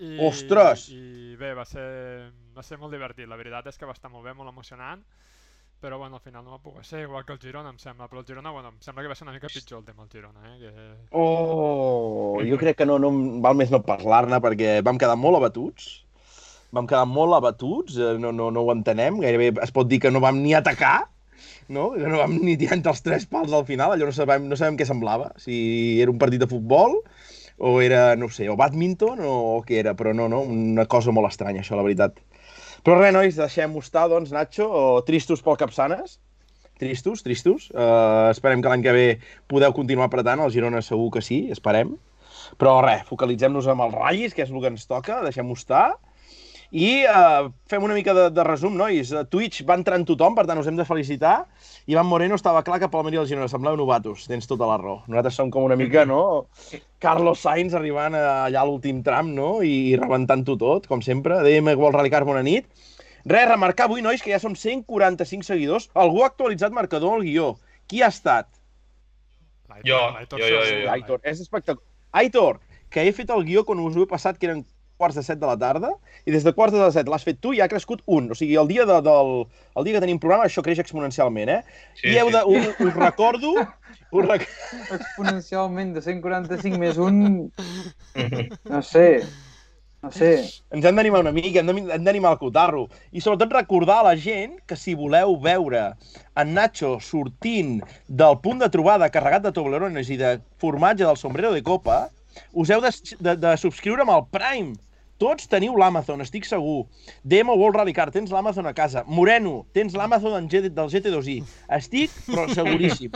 I, 0.00 0.16
Ostres! 0.26 0.88
I 0.88 1.36
bé, 1.36 1.52
va 1.54 1.64
ser, 1.68 2.32
va 2.56 2.62
ser 2.62 2.78
molt 2.78 2.92
divertit. 2.92 3.28
La 3.28 3.36
veritat 3.36 3.66
és 3.68 3.76
que 3.78 3.84
va 3.86 3.92
estar 3.92 4.10
molt 4.10 4.24
bé, 4.24 4.32
molt 4.34 4.48
emocionant. 4.48 5.02
Però 5.80 5.96
bueno, 5.98 6.16
al 6.16 6.20
final 6.22 6.44
no 6.44 6.50
va 6.52 6.58
poder 6.58 6.84
ser, 6.84 7.02
igual 7.06 7.24
que 7.24 7.32
el 7.32 7.38
Girona, 7.40 7.70
em 7.70 7.78
sembla. 7.78 8.06
Però 8.08 8.20
el 8.20 8.26
Girona, 8.26 8.50
bueno, 8.50 8.68
em 8.68 8.80
sembla 8.84 9.02
que 9.02 9.08
va 9.08 9.14
ser 9.14 9.24
una 9.24 9.32
mica 9.32 9.48
pitjor 9.48 9.78
el 9.80 9.84
tema 9.84 10.02
del 10.04 10.10
Girona, 10.12 10.40
eh? 10.54 10.58
Que... 10.58 11.08
Oh, 11.12 12.38
jo 12.44 12.58
crec 12.60 12.76
que 12.78 12.86
no, 12.86 12.98
no 12.98 13.10
val 13.44 13.56
més 13.56 13.70
no 13.72 13.80
parlar-ne 13.84 14.40
perquè 14.44 14.80
vam 14.84 14.98
quedar 15.00 15.16
molt 15.20 15.38
abatuts. 15.40 15.88
Vam 16.76 16.86
quedar 16.86 17.06
molt 17.08 17.34
abatuts, 17.34 17.96
eh, 17.98 18.16
no, 18.20 18.30
no, 18.32 18.50
no 18.54 18.60
ho 18.66 18.72
entenem. 18.74 19.18
Gairebé 19.24 19.52
es 19.64 19.72
pot 19.74 19.88
dir 19.90 19.98
que 20.04 20.10
no 20.12 20.20
vam 20.22 20.42
ni 20.44 20.52
atacar, 20.54 21.08
no? 21.68 21.90
que 21.96 22.08
no 22.08 22.20
vam 22.20 22.38
ni 22.40 22.56
tirar 22.60 22.78
entre 22.78 22.94
els 22.94 23.02
tres 23.06 23.26
pals 23.30 23.52
al 23.56 23.66
final. 23.68 23.94
Allò 23.94 24.08
no 24.08 24.16
sabem, 24.16 24.48
no 24.50 24.58
sabem 24.58 24.78
què 24.80 24.86
semblava. 24.88 25.30
Si 25.40 26.00
era 26.02 26.12
un 26.12 26.18
partit 26.22 26.42
de 26.42 26.50
futbol 26.50 27.00
o 27.60 27.76
era, 27.84 28.16
no 28.16 28.30
sé, 28.32 28.48
o 28.48 28.56
badminton 28.56 29.20
o, 29.20 29.36
o 29.58 29.62
què 29.66 29.82
era, 29.82 29.92
però 29.96 30.14
no, 30.16 30.30
no, 30.32 30.40
una 30.48 30.86
cosa 30.88 31.12
molt 31.12 31.28
estranya, 31.28 31.60
això, 31.60 31.76
la 31.76 31.84
veritat. 31.84 32.16
Però 32.86 32.96
res, 32.96 33.12
nois, 33.12 33.36
deixem-ho 33.36 33.82
estar, 33.84 34.06
doncs, 34.08 34.32
Nacho, 34.32 34.64
o 34.64 34.84
tristos 35.04 35.44
pel 35.44 35.58
Capçanes. 35.60 36.16
Tristos, 36.80 37.20
tristos. 37.20 37.66
Uh, 37.74 38.30
esperem 38.32 38.62
que 38.64 38.70
l'any 38.72 38.84
que 38.86 38.94
ve 38.96 39.08
podeu 39.52 39.74
continuar 39.76 40.08
apretant, 40.08 40.40
el 40.40 40.54
Girona 40.54 40.80
segur 40.80 41.10
que 41.12 41.20
sí, 41.24 41.42
esperem. 41.52 41.92
Però 42.56 42.78
res, 42.80 43.04
focalitzem-nos 43.10 43.68
amb 43.68 43.84
els 43.84 43.98
ratllis, 43.98 44.32
que 44.32 44.46
és 44.46 44.54
el 44.54 44.64
que 44.64 44.72
ens 44.72 44.88
toca, 44.88 45.20
deixem-ho 45.26 45.58
estar. 45.58 45.90
I 46.70 47.02
uh, 47.10 47.48
fem 47.66 47.82
una 47.82 47.94
mica 47.96 48.12
de, 48.14 48.28
de 48.30 48.42
resum, 48.46 48.76
nois. 48.78 49.08
A 49.16 49.24
Twitch 49.26 49.64
va 49.66 49.74
entrant 49.74 50.04
tothom, 50.06 50.36
per 50.38 50.44
tant 50.46 50.60
us 50.60 50.68
hem 50.70 50.76
de 50.78 50.84
felicitar. 50.86 51.46
Ivan 51.90 52.06
Moreno 52.06 52.36
estava 52.38 52.62
clar 52.62 52.78
que 52.78 52.88
Palmer 52.92 53.10
i 53.16 53.18
el 53.18 53.26
Girona 53.26 53.48
sembleu 53.50 53.74
novatos, 53.80 54.28
tens 54.30 54.46
tota 54.46 54.68
la 54.70 54.76
raó. 54.78 55.00
Nosaltres 55.10 55.34
som 55.40 55.50
com 55.50 55.66
una 55.66 55.74
mica, 55.80 56.04
no? 56.06 56.46
Carlos 57.02 57.42
Sainz 57.42 57.74
arribant 57.74 58.14
a- 58.14 58.44
allà 58.46 58.62
a 58.62 58.68
l'últim 58.68 59.02
tram, 59.02 59.34
no? 59.34 59.64
I 59.66 59.96
rebentant-ho 59.98 60.56
tot, 60.62 60.86
com 60.86 61.02
sempre. 61.02 61.40
DM 61.42 61.74
World 61.74 61.98
Rally 61.98 62.10
Car, 62.14 62.22
bona 62.28 62.42
nit. 62.46 62.70
Res, 63.26 63.48
remarcar 63.50 63.88
avui, 63.90 64.00
nois, 64.00 64.22
que 64.22 64.30
ja 64.30 64.38
som 64.38 64.54
145 64.54 65.42
seguidors. 65.50 65.90
Algú 65.94 66.22
ha 66.22 66.30
actualitzat 66.30 66.72
marcador 66.72 67.18
al 67.18 67.26
guió. 67.26 67.56
Qui 67.90 68.00
ha 68.02 68.14
estat? 68.14 68.46
Jo, 69.86 69.98
jo, 70.38 70.46
jo, 70.46 70.62
jo. 70.84 70.90
Aitor, 70.94 71.20
és 71.24 71.40
espectacular. 71.42 71.84
Aitor, 72.12 72.60
que 72.90 73.02
he 73.06 73.12
fet 73.12 73.30
el 73.34 73.42
guió 73.44 73.64
quan 73.66 73.82
us 73.82 73.96
ho 73.98 74.02
he 74.06 74.08
passat, 74.10 74.38
que 74.38 74.46
eren 74.48 74.62
quarts 75.00 75.18
de 75.18 75.24
set 75.26 75.40
de 75.40 75.48
la 75.48 75.56
tarda, 75.60 75.90
i 76.28 76.34
des 76.34 76.46
de 76.46 76.52
quarts 76.56 76.76
de 76.76 76.92
set 76.94 77.08
l'has 77.10 77.26
fet 77.26 77.40
tu 77.40 77.54
i 77.56 77.62
ha 77.64 77.68
crescut 77.72 78.04
un. 78.06 78.30
O 78.30 78.38
sigui, 78.38 78.56
el 78.60 78.70
dia, 78.70 78.86
de, 78.88 79.00
del, 79.06 79.34
el 79.80 79.88
dia 79.88 79.96
que 79.96 80.04
tenim 80.06 80.20
programa 80.22 80.48
això 80.48 80.64
creix 80.66 80.82
exponencialment, 80.84 81.56
eh? 81.58 81.60
Sí, 81.98 82.12
I 82.12 82.18
heu 82.20 82.30
sí. 82.30 82.38
de, 82.38 82.46
us, 82.54 82.72
us 82.86 82.96
recordo... 83.00 83.54
Us 84.10 84.26
rec... 84.26 84.48
Exponencialment 84.96 85.94
de 85.94 86.02
145 86.02 86.80
més 86.82 86.98
un... 87.00 87.22
No 88.66 88.82
sé. 88.82 89.06
No 90.00 90.08
sé. 90.16 90.30
Ens 90.72 90.86
hem 90.88 90.96
d'animar 90.96 91.20
una 91.20 91.32
mica, 91.34 91.60
hem 91.60 92.04
d'animar 92.06 92.32
el 92.34 92.40
cotarro. 92.40 92.86
I 93.12 93.20
sobretot 93.20 93.52
recordar 93.52 93.98
a 94.00 94.06
la 94.08 94.14
gent 94.16 94.56
que 94.66 94.78
si 94.78 94.94
voleu 94.96 95.36
veure 95.44 95.82
en 96.40 96.54
Nacho 96.56 96.94
sortint 97.04 97.78
del 98.08 98.38
punt 98.40 98.62
de 98.64 98.70
trobada 98.72 99.10
carregat 99.12 99.44
de 99.44 99.52
toblerones 99.56 100.08
i 100.08 100.16
de 100.20 100.38
formatge 100.62 101.04
del 101.04 101.20
sombrero 101.20 101.52
de 101.52 101.62
copa, 101.66 102.06
us 102.56 102.72
heu 102.72 102.80
de, 102.80 102.94
de, 103.20 103.36
de 103.44 103.56
subscriure 103.60 104.06
amb 104.06 104.16
el 104.16 104.24
Prime. 104.32 104.78
Tots 105.20 105.44
teniu 105.52 105.74
l'Amazon, 105.76 106.22
estic 106.24 106.46
segur. 106.48 106.86
Demo 107.28 107.52
World 107.60 107.76
Rally 107.76 107.92
Car, 107.92 108.08
tens 108.10 108.30
l'Amazon 108.32 108.64
a 108.70 108.72
casa. 108.72 109.02
Moreno, 109.06 109.66
tens 109.76 109.92
l'Amazon 109.92 110.46
del 110.48 110.88
GT2i. 110.88 111.34
Estic, 111.76 112.14
però 112.26 112.46
seguríssim. 112.48 113.12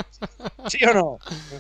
Sí 0.68 0.84
o 0.84 0.92
no? 0.92 1.06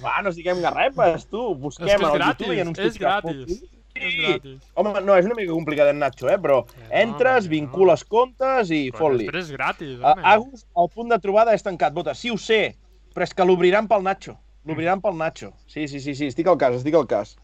Va, 0.02 0.18
no 0.22 0.34
estiguem 0.34 0.60
garrepes, 0.60 1.24
tu. 1.32 1.54
Busquem 1.56 1.88
És 1.88 1.96
que 1.96 2.10
és 2.10 2.18
gratis, 2.18 2.44
YouTube 2.46 2.58
i 2.58 2.60
en 2.60 2.68
uns 2.74 2.82
és 2.84 2.98
gratis. 3.00 3.40
fotin. 3.40 3.70
És 3.94 4.12
Sí. 4.12 4.20
gratis. 4.26 4.60
Home, 4.74 4.92
no, 5.06 5.14
és 5.16 5.24
una 5.24 5.34
mica 5.38 5.52
complicat 5.54 5.88
en 5.94 5.98
Nacho, 6.02 6.28
eh? 6.28 6.36
Però 6.42 6.60
no, 6.66 6.88
entres, 6.90 7.44
home, 7.46 7.52
vincules 7.54 8.04
comptes 8.04 8.70
i 8.74 8.90
Però 8.90 8.98
fot-li. 8.98 9.24
després 9.28 9.44
és 9.48 9.52
gratis, 9.56 9.96
Uh, 10.00 10.04
home. 10.12 10.22
Agus, 10.24 10.66
el 10.76 10.88
punt 10.92 11.08
de 11.08 11.18
trobada 11.24 11.54
és 11.54 11.62
tancat. 11.62 11.94
Vota, 11.94 12.12
sí 12.12 12.28
ho 12.28 12.36
sé, 12.36 12.74
però 13.14 13.22
és 13.24 13.32
que 13.32 13.44
l'obriran 13.48 13.88
pel 13.88 14.02
Nacho. 14.02 14.36
L'obriran 14.66 15.00
pel 15.00 15.16
Nacho. 15.16 15.52
Sí, 15.68 15.86
sí, 15.88 16.00
sí, 16.00 16.14
sí, 16.14 16.26
estic 16.26 16.46
al 16.48 16.58
cas, 16.58 16.74
estic 16.74 16.94
al 16.94 17.06
cas. 17.06 17.36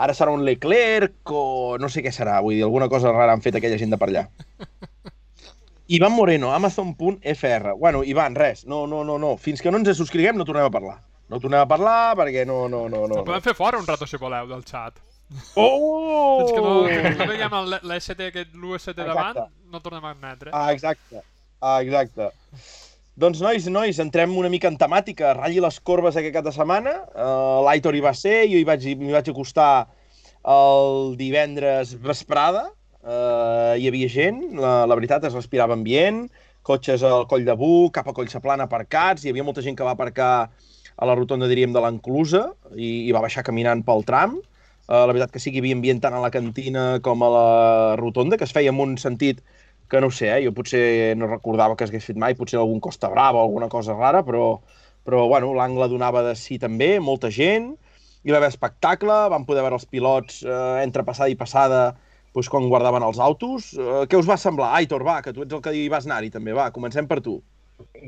Ara 0.00 0.14
serà 0.16 0.32
un 0.32 0.44
Leclerc 0.46 1.28
o 1.36 1.76
no 1.80 1.90
sé 1.92 2.00
què 2.04 2.12
serà, 2.14 2.38
vull 2.40 2.54
dir, 2.56 2.62
alguna 2.64 2.88
cosa 2.88 3.12
rara 3.12 3.34
han 3.36 3.42
fet 3.44 3.58
aquella 3.58 3.76
gent 3.80 3.92
de 3.92 3.98
per 4.00 4.08
allà. 4.08 4.22
Ivan 5.96 6.12
Moreno, 6.14 6.52
Amazon.fr. 6.54 7.74
Bueno, 7.76 8.04
Ivan, 8.04 8.36
res, 8.38 8.64
no, 8.64 8.86
no, 8.86 9.02
no, 9.04 9.18
no. 9.18 9.36
Fins 9.36 9.60
que 9.60 9.72
no 9.74 9.80
ens 9.82 9.90
subscriguem 9.98 10.38
no 10.38 10.46
tornem 10.48 10.68
a 10.68 10.72
parlar. 10.72 11.00
No 11.30 11.40
tornem 11.42 11.60
a 11.62 11.68
parlar 11.68 12.14
perquè 12.18 12.44
no, 12.46 12.62
no, 12.70 12.84
no, 12.88 13.04
no. 13.10 13.20
El 13.20 13.26
podem 13.26 13.42
fer 13.44 13.54
fora 13.58 13.78
un 13.78 13.86
rato, 13.86 14.06
si 14.06 14.18
voleu, 14.22 14.46
del 14.50 14.62
xat. 14.66 14.96
Oh! 15.54 16.38
Fins 16.40 16.52
que 16.54 16.62
no, 16.62 16.72
fins 16.86 17.16
que 17.18 17.24
no 17.24 17.28
veiem 17.30 17.56
el- 17.60 17.76
l'ST, 17.90 18.24
aquest, 18.30 18.54
l'UST 18.54 18.94
davant, 18.98 19.42
no 19.70 19.82
tornem 19.82 20.06
a 20.06 20.14
admetre. 20.14 20.50
Ah, 20.54 20.70
exacte. 20.74 21.22
Ah, 21.60 21.76
exacte. 21.82 22.30
Doncs, 23.20 23.42
nois, 23.44 23.66
nois, 23.68 23.98
entrem 24.00 24.32
una 24.40 24.48
mica 24.48 24.70
en 24.70 24.78
temàtica. 24.80 25.34
Ratlli 25.36 25.60
les 25.60 25.76
corbes 25.84 26.16
aquest 26.16 26.32
cap 26.32 26.44
de 26.46 26.52
setmana. 26.54 26.94
Uh, 27.12 27.58
L'Aitor 27.66 27.98
hi 27.98 28.00
va 28.00 28.14
ser, 28.16 28.46
jo 28.48 28.56
hi 28.56 28.64
vaig, 28.64 28.86
m'hi 28.96 29.12
vaig 29.12 29.28
acostar 29.28 29.90
el 30.48 31.18
divendres 31.18 31.92
vesprada. 32.00 32.70
Uh, 33.04 33.76
hi 33.76 33.90
havia 33.90 34.08
gent, 34.08 34.40
la, 34.56 34.72
la 34.88 34.96
veritat, 34.96 35.26
es 35.28 35.36
respirava 35.36 35.76
ambient, 35.76 36.22
cotxes 36.64 37.04
al 37.04 37.26
coll 37.28 37.44
de 37.44 37.58
Buc, 37.60 37.92
cap 37.98 38.08
a 38.08 38.16
Collseplana 38.16 38.64
aparcats, 38.70 39.26
hi 39.26 39.34
havia 39.34 39.44
molta 39.44 39.64
gent 39.68 39.76
que 39.76 39.84
va 39.84 39.92
aparcar 39.98 40.32
a 40.48 41.08
la 41.10 41.18
rotonda, 41.18 41.48
diríem, 41.50 41.76
de 41.76 41.84
l'Enclusa 41.84 42.46
i, 42.72 43.10
i 43.10 43.12
va 43.12 43.26
baixar 43.26 43.44
caminant 43.44 43.84
pel 43.84 44.06
tram. 44.08 44.40
Uh, 44.88 45.04
la 45.04 45.12
veritat 45.12 45.36
que 45.36 45.44
sí 45.44 45.52
que 45.52 45.60
hi 45.60 45.66
havia 45.66 45.76
ambient 45.76 46.00
tant 46.00 46.16
a 46.16 46.24
la 46.24 46.32
cantina 46.32 46.92
com 47.04 47.20
a 47.20 47.34
la 47.36 47.48
rotonda, 48.00 48.40
que 48.40 48.48
es 48.48 48.56
feia 48.56 48.72
en 48.72 48.80
un 48.80 48.96
sentit 48.96 49.44
que 49.90 50.00
no 50.00 50.08
ho 50.08 50.14
sé, 50.14 50.30
eh? 50.30 50.44
jo 50.44 50.54
potser 50.54 51.16
no 51.18 51.28
recordava 51.30 51.76
que 51.76 51.88
s'hagués 51.88 52.06
fet 52.12 52.18
mai, 52.20 52.36
potser 52.38 52.60
algun 52.60 52.80
Costa 52.80 53.10
Brava 53.12 53.40
o 53.40 53.48
alguna 53.48 53.68
cosa 53.68 53.96
rara, 53.98 54.22
però, 54.26 54.60
però 55.06 55.26
bueno, 55.28 55.52
l'angle 55.58 55.90
donava 55.90 56.22
de 56.26 56.36
sí 56.38 56.60
també, 56.62 56.92
molta 57.02 57.30
gent, 57.34 57.72
hi 58.22 58.32
va 58.32 58.38
haver 58.38 58.52
espectacle, 58.52 59.16
vam 59.32 59.46
poder 59.48 59.64
veure 59.66 59.80
els 59.80 59.88
pilots 59.90 60.42
eh, 60.44 60.82
entre 60.84 61.04
passada 61.06 61.32
i 61.32 61.38
passada 61.40 61.82
doncs, 62.34 62.50
quan 62.52 62.68
guardaven 62.70 63.02
els 63.02 63.18
autos. 63.18 63.72
Eh, 63.74 64.04
què 64.10 64.18
us 64.20 64.28
va 64.28 64.38
semblar? 64.38 64.74
Aitor, 64.78 65.04
va, 65.06 65.20
que 65.24 65.32
tu 65.34 65.46
ets 65.46 65.56
el 65.56 65.64
que 65.64 65.74
hi 65.74 65.88
vas 65.92 66.06
anar-hi 66.06 66.30
també, 66.30 66.54
va, 66.56 66.70
comencem 66.74 67.08
per 67.10 67.20
tu. 67.24 67.40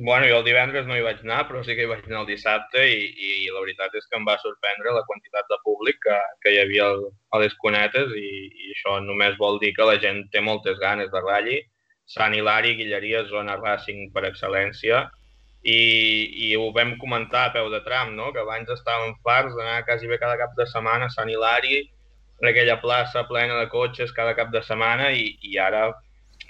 Bueno, 0.05 0.27
jo 0.29 0.39
el 0.41 0.45
divendres 0.45 0.87
no 0.87 0.97
hi 0.97 1.05
vaig 1.05 1.23
anar, 1.25 1.47
però 1.49 1.63
sí 1.65 1.75
que 1.77 1.87
hi 1.87 1.89
vaig 1.89 2.05
anar 2.05 2.23
el 2.23 2.29
dissabte 2.29 2.83
i, 2.85 3.07
i 3.09 3.49
la 3.53 3.63
veritat 3.65 3.95
és 3.97 4.05
que 4.09 4.19
em 4.19 4.27
va 4.29 4.37
sorprendre 4.43 4.93
la 4.93 5.05
quantitat 5.09 5.49
de 5.49 5.59
públic 5.65 6.01
que, 6.05 6.19
que 6.45 6.53
hi 6.53 6.59
havia 6.61 6.89
a 7.33 7.41
les 7.41 7.55
cunetes 7.63 8.13
i, 8.19 8.29
i 8.53 8.75
això 8.75 8.99
només 9.05 9.39
vol 9.41 9.57
dir 9.63 9.73
que 9.77 9.89
la 9.89 9.97
gent 10.03 10.27
té 10.35 10.45
moltes 10.45 10.77
ganes 10.83 11.09
de 11.13 11.23
ratlli. 11.25 11.59
Sant 12.13 12.37
Hilari, 12.37 12.77
Guilleria, 12.77 13.25
zona 13.31 13.57
racing 13.61 14.11
per 14.13 14.27
excel·lència 14.29 15.07
i, 15.63 15.81
i 16.47 16.53
ho 16.59 16.69
vam 16.77 16.97
comentar 17.01 17.47
a 17.47 17.53
peu 17.55 17.71
de 17.73 17.81
tram, 17.87 18.13
no? 18.19 18.33
que 18.35 18.43
abans 18.43 18.71
estàvem 18.75 19.15
farts 19.25 19.57
d'anar 19.57 19.83
quasi 19.89 20.11
bé 20.11 20.19
cada 20.21 20.37
cap 20.41 20.57
de 20.59 20.67
setmana 20.69 21.09
a 21.09 21.15
Sant 21.15 21.31
Hilari, 21.31 21.83
en 22.43 22.51
aquella 22.51 22.81
plaça 22.83 23.23
plena 23.29 23.59
de 23.61 23.69
cotxes 23.71 24.13
cada 24.13 24.35
cap 24.35 24.51
de 24.51 24.63
setmana 24.67 25.13
i, 25.15 25.29
i 25.47 25.59
ara 25.63 25.87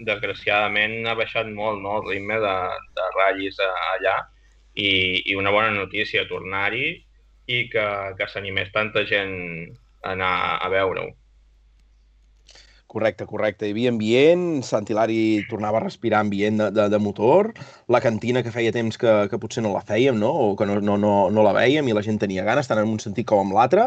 desgraciadament 0.00 1.06
ha 1.06 1.14
baixat 1.18 1.50
molt 1.52 1.82
no, 1.84 1.98
el 2.00 2.08
ritme 2.08 2.38
de, 2.40 2.54
de 2.96 3.08
ratllis 3.18 3.60
allà 3.68 4.16
i, 4.74 4.88
i 5.28 5.36
una 5.36 5.52
bona 5.52 5.70
notícia 5.74 6.24
tornar-hi 6.30 6.86
i 7.52 7.58
que, 7.68 7.86
que 8.16 8.28
s'animés 8.32 8.72
tanta 8.72 9.04
gent 9.04 9.34
a 10.02 10.14
anar 10.16 10.32
a 10.64 10.70
veure-ho. 10.72 11.10
Correcte, 12.92 13.24
correcte. 13.24 13.64
Hi 13.64 13.72
havia 13.72 13.88
ambient, 13.88 14.42
Sant 14.68 14.84
Hilari 14.90 15.46
tornava 15.48 15.78
a 15.78 15.80
respirar 15.80 16.18
ambient 16.20 16.58
de, 16.60 16.66
de, 16.76 16.84
de 16.92 16.98
motor, 17.00 17.48
la 17.88 18.02
cantina 18.04 18.42
que 18.44 18.52
feia 18.52 18.74
temps 18.74 19.00
que, 19.00 19.14
que 19.32 19.38
potser 19.40 19.62
no 19.64 19.70
la 19.72 19.80
fèiem, 19.88 20.18
no? 20.20 20.28
o 20.28 20.50
que 20.60 20.66
no, 20.68 20.76
no, 20.84 20.98
no, 21.00 21.14
no 21.32 21.46
la 21.46 21.54
vèiem 21.56 21.88
i 21.88 21.96
la 21.96 22.04
gent 22.04 22.20
tenia 22.20 22.44
ganes, 22.44 22.68
tant 22.68 22.82
en 22.82 22.92
un 22.92 23.00
sentit 23.00 23.24
com 23.30 23.46
en 23.46 23.56
l'altre. 23.56 23.86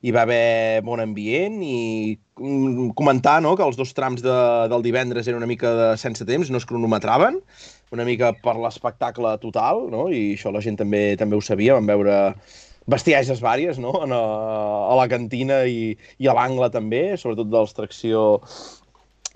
Hi 0.00 0.14
va 0.16 0.24
haver 0.24 0.80
bon 0.88 1.04
ambient 1.04 1.60
i 1.60 1.76
mm, 2.16 2.94
comentar 2.96 3.42
no? 3.44 3.52
que 3.60 3.68
els 3.68 3.76
dos 3.76 3.92
trams 3.92 4.24
de, 4.24 4.40
del 4.72 4.88
divendres 4.88 5.28
eren 5.28 5.42
una 5.42 5.52
mica 5.52 5.76
de 5.76 5.90
sense 6.00 6.24
temps, 6.24 6.48
no 6.48 6.56
es 6.56 6.64
cronometraven, 6.64 7.42
una 7.92 8.08
mica 8.08 8.32
per 8.40 8.56
l'espectacle 8.56 9.36
total, 9.44 9.84
no? 9.92 10.08
i 10.08 10.30
això 10.32 10.48
la 10.48 10.64
gent 10.64 10.80
també 10.80 11.10
també 11.20 11.36
ho 11.36 11.44
sabia, 11.44 11.76
vam 11.76 11.92
veure 11.92 12.16
bestieses 12.86 13.42
vàries, 13.42 13.80
no? 13.82 13.92
En 14.06 14.14
a, 14.14 14.22
a 14.92 14.96
la 15.00 15.06
cantina 15.10 15.64
i, 15.66 15.94
i 16.22 16.28
a 16.30 16.34
l'angle 16.36 16.70
també, 16.74 17.02
sobretot 17.18 17.50
de 17.50 17.58
l'extracció 17.58 18.26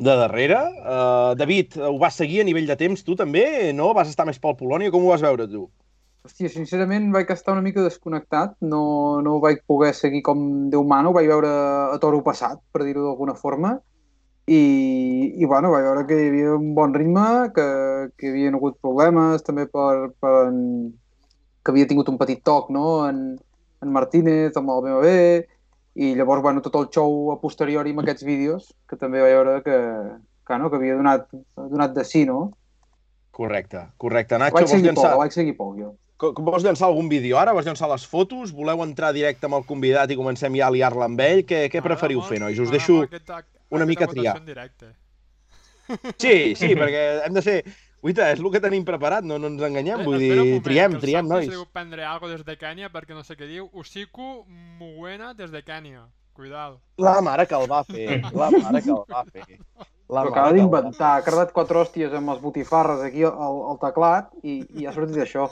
de 0.01 0.17
darrere. 0.23 0.61
Uh, 0.81 1.35
David, 1.37 1.77
ho 1.77 1.99
vas 2.01 2.17
seguir 2.17 2.41
a 2.41 2.49
nivell 2.49 2.71
de 2.71 2.79
temps 2.81 3.05
tu 3.05 3.17
també, 3.19 3.45
no? 3.77 3.93
Vas 3.97 4.09
estar 4.09 4.27
més 4.29 4.41
pel 4.41 4.57
Polònia, 4.59 4.93
com 4.95 5.05
ho 5.05 5.13
vas 5.13 5.25
veure 5.25 5.49
tu? 5.51 5.67
Hòstia, 6.25 6.51
sincerament 6.53 7.09
vaig 7.15 7.31
estar 7.33 7.55
una 7.57 7.65
mica 7.65 7.83
desconnectat, 7.85 8.59
no, 8.61 8.83
no 9.25 9.37
ho 9.37 9.41
vaig 9.41 9.63
poder 9.69 9.95
seguir 9.97 10.21
com 10.25 10.43
Déu 10.73 10.85
mana, 10.85 11.09
ho 11.09 11.17
vaig 11.17 11.29
veure 11.31 11.51
a 11.95 11.97
toro 12.01 12.21
passat, 12.25 12.61
per 12.73 12.85
dir-ho 12.85 13.07
d'alguna 13.07 13.37
forma, 13.39 13.79
i, 14.45 14.61
i 15.41 15.49
bueno, 15.49 15.71
vaig 15.73 15.87
veure 15.89 16.05
que 16.09 16.19
hi 16.19 16.29
havia 16.29 16.57
un 16.59 16.75
bon 16.77 16.93
ritme, 16.97 17.25
que, 17.57 17.67
que 18.17 18.29
hi 18.29 18.33
havia 18.35 18.53
hagut 18.59 18.77
problemes 18.85 19.47
també 19.47 19.65
per, 19.73 20.13
per, 20.21 20.35
que 21.65 21.73
havia 21.73 21.89
tingut 21.89 22.09
un 22.13 22.19
petit 22.21 22.43
toc 22.47 22.71
no? 22.75 23.07
en, 23.09 23.39
en 23.83 23.93
Martínez 23.93 24.57
amb 24.57 24.73
el 24.75 24.85
BMW 24.87 25.15
i 26.01 26.15
llavors 26.17 26.43
bueno, 26.43 26.63
tot 26.65 26.77
el 26.81 26.89
show 26.95 27.33
a 27.35 27.39
posteriori 27.43 27.93
amb 27.95 28.05
aquests 28.05 28.25
vídeos 28.25 28.71
que 28.89 28.99
també 29.01 29.23
vaig 29.23 29.37
veure 29.37 29.57
que, 29.67 29.79
que, 30.47 30.59
no? 30.59 30.71
que 30.71 30.81
havia 30.81 30.99
donat, 30.99 31.27
donat 31.57 31.97
de 31.97 32.07
sí, 32.07 32.25
no? 32.29 32.53
Correcte, 33.41 33.87
correcte. 33.97 34.39
Nacho, 34.39 34.57
vaig 34.59 34.71
seguir 34.71 34.91
llançar... 34.91 35.13
poc, 35.13 35.21
vaig 35.25 35.35
seguir 35.37 35.57
poc, 35.59 35.75
jo. 35.81 35.91
Com, 36.21 36.45
vols 36.45 36.65
llançar 36.67 36.91
algun 36.91 37.09
vídeo 37.09 37.39
ara? 37.41 37.55
Vols 37.57 37.65
llançar 37.65 37.89
les 37.89 38.03
fotos? 38.05 38.51
Voleu 38.53 38.83
entrar 38.85 39.15
directe 39.17 39.49
amb 39.49 39.57
el 39.57 39.65
convidat 39.69 40.11
i 40.13 40.19
comencem 40.19 40.59
ja 40.59 40.67
a 40.69 40.75
liar-la 40.75 41.07
amb 41.09 41.23
ell? 41.25 41.45
Què, 41.49 41.63
què 41.73 41.81
preferiu 41.85 42.21
fer, 42.27 42.43
nois? 42.43 42.61
Us 42.61 42.73
deixo 42.73 42.99
una 43.73 43.87
mica 43.89 44.11
triar. 44.11 44.37
Sí, 46.23 46.55
sí, 46.55 46.69
perquè 46.79 47.01
hem 47.27 47.35
de 47.35 47.43
ser 47.43 47.57
Uita, 48.01 48.31
és 48.33 48.41
el 48.41 48.49
que 48.49 48.63
tenim 48.65 48.85
preparat, 48.89 49.27
no, 49.29 49.37
no 49.37 49.51
ens 49.51 49.61
enganyem, 49.67 50.01
eh, 50.01 50.05
vull 50.09 50.23
dir, 50.23 50.31
moment, 50.39 50.63
triem, 50.65 50.95
triem, 51.03 51.27
nois. 51.29 51.51
Espero 51.51 51.67
prendre 51.69 52.07
algo 52.09 52.31
des 52.31 52.41
de 52.47 52.57
Kènia, 52.57 52.89
perquè 52.93 53.13
no 53.13 53.21
sé 53.27 53.37
què 53.37 53.49
diu, 53.49 53.69
Usiku 53.77 54.47
Muena 54.81 55.35
des 55.37 55.53
de 55.53 55.61
Kènia. 55.67 56.07
Cuidado. 56.33 56.79
La 56.97 57.19
mare 57.21 57.45
que 57.47 57.59
el 57.59 57.69
va 57.69 57.83
fer, 57.85 58.23
la 58.33 58.49
mare 58.55 58.81
que 58.81 58.95
el 58.95 59.03
va 59.05 59.25
fer. 59.29 59.45
La 60.11 60.25
Però 60.25 60.33
acaba 60.33 60.55
d'inventar, 60.57 61.11
ha 61.19 61.25
cardat 61.27 61.53
quatre 61.55 61.83
hòsties 61.83 62.15
amb 62.17 62.33
els 62.33 62.41
botifarres 62.43 63.05
aquí 63.05 63.27
al, 63.29 63.61
al 63.71 63.79
teclat 63.83 64.33
i, 64.43 64.63
i 64.81 64.89
ha 64.89 64.95
sortit 64.97 65.21
això. 65.21 65.51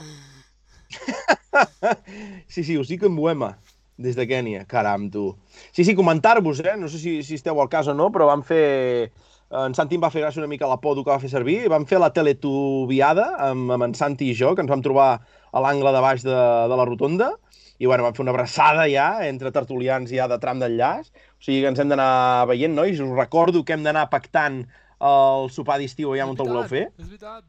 sí, 2.48 2.64
sí, 2.64 2.78
Usiku 2.80 3.12
Muema 3.12 3.58
des 4.00 4.16
de 4.16 4.24
Kènia, 4.30 4.64
caram, 4.70 5.10
tu. 5.12 5.34
Sí, 5.70 5.84
sí, 5.84 5.94
comentar-vos, 5.98 6.64
eh? 6.64 6.78
No 6.80 6.88
sé 6.88 7.02
si, 7.02 7.18
si 7.26 7.36
esteu 7.36 7.60
al 7.60 7.68
cas 7.68 7.92
o 7.92 7.94
no, 7.94 8.08
però 8.14 8.30
vam 8.32 8.42
fer 8.46 9.12
en 9.48 9.74
Santi 9.76 9.96
em 9.96 10.02
va 10.04 10.10
fer 10.12 10.20
gràcia 10.20 10.42
una 10.42 10.50
mica 10.50 10.68
l'apodo 10.68 11.04
que 11.04 11.12
va 11.12 11.20
fer 11.22 11.30
servir. 11.32 11.60
Vam 11.72 11.86
fer 11.88 12.00
la 12.02 12.10
teletubiada 12.12 13.30
amb, 13.48 13.70
amb 13.76 13.88
en 13.88 13.94
Santi 13.96 14.28
i 14.32 14.36
jo, 14.36 14.54
que 14.54 14.64
ens 14.64 14.72
vam 14.72 14.84
trobar 14.84 15.10
a 15.52 15.62
l'angle 15.64 15.92
de 15.94 16.02
baix 16.04 16.24
de, 16.26 16.36
de 16.68 16.76
la 16.76 16.84
rotonda, 16.84 17.30
i 17.78 17.86
bueno, 17.86 18.04
vam 18.04 18.16
fer 18.16 18.24
una 18.24 18.34
abraçada 18.34 18.88
ja 18.90 19.08
entre 19.24 19.52
tertulians 19.54 20.10
ja 20.10 20.26
de 20.28 20.38
tram 20.42 20.60
d'enllaç. 20.60 21.08
O 21.38 21.46
sigui 21.46 21.62
que 21.62 21.70
ens 21.72 21.80
hem 21.80 21.94
d'anar 21.94 22.46
veient, 22.50 22.74
nois. 22.74 23.00
Us 23.00 23.14
recordo 23.16 23.62
que 23.64 23.76
hem 23.76 23.86
d'anar 23.86 24.08
pactant 24.12 24.64
el 24.98 25.48
sopar 25.54 25.78
d'estiu 25.78 26.16
ja 26.18 26.26
on 26.26 26.34
el 26.34 26.42
voleu 26.42 26.66
fer. 26.68 26.88
És 26.98 27.06
veritat. 27.06 27.46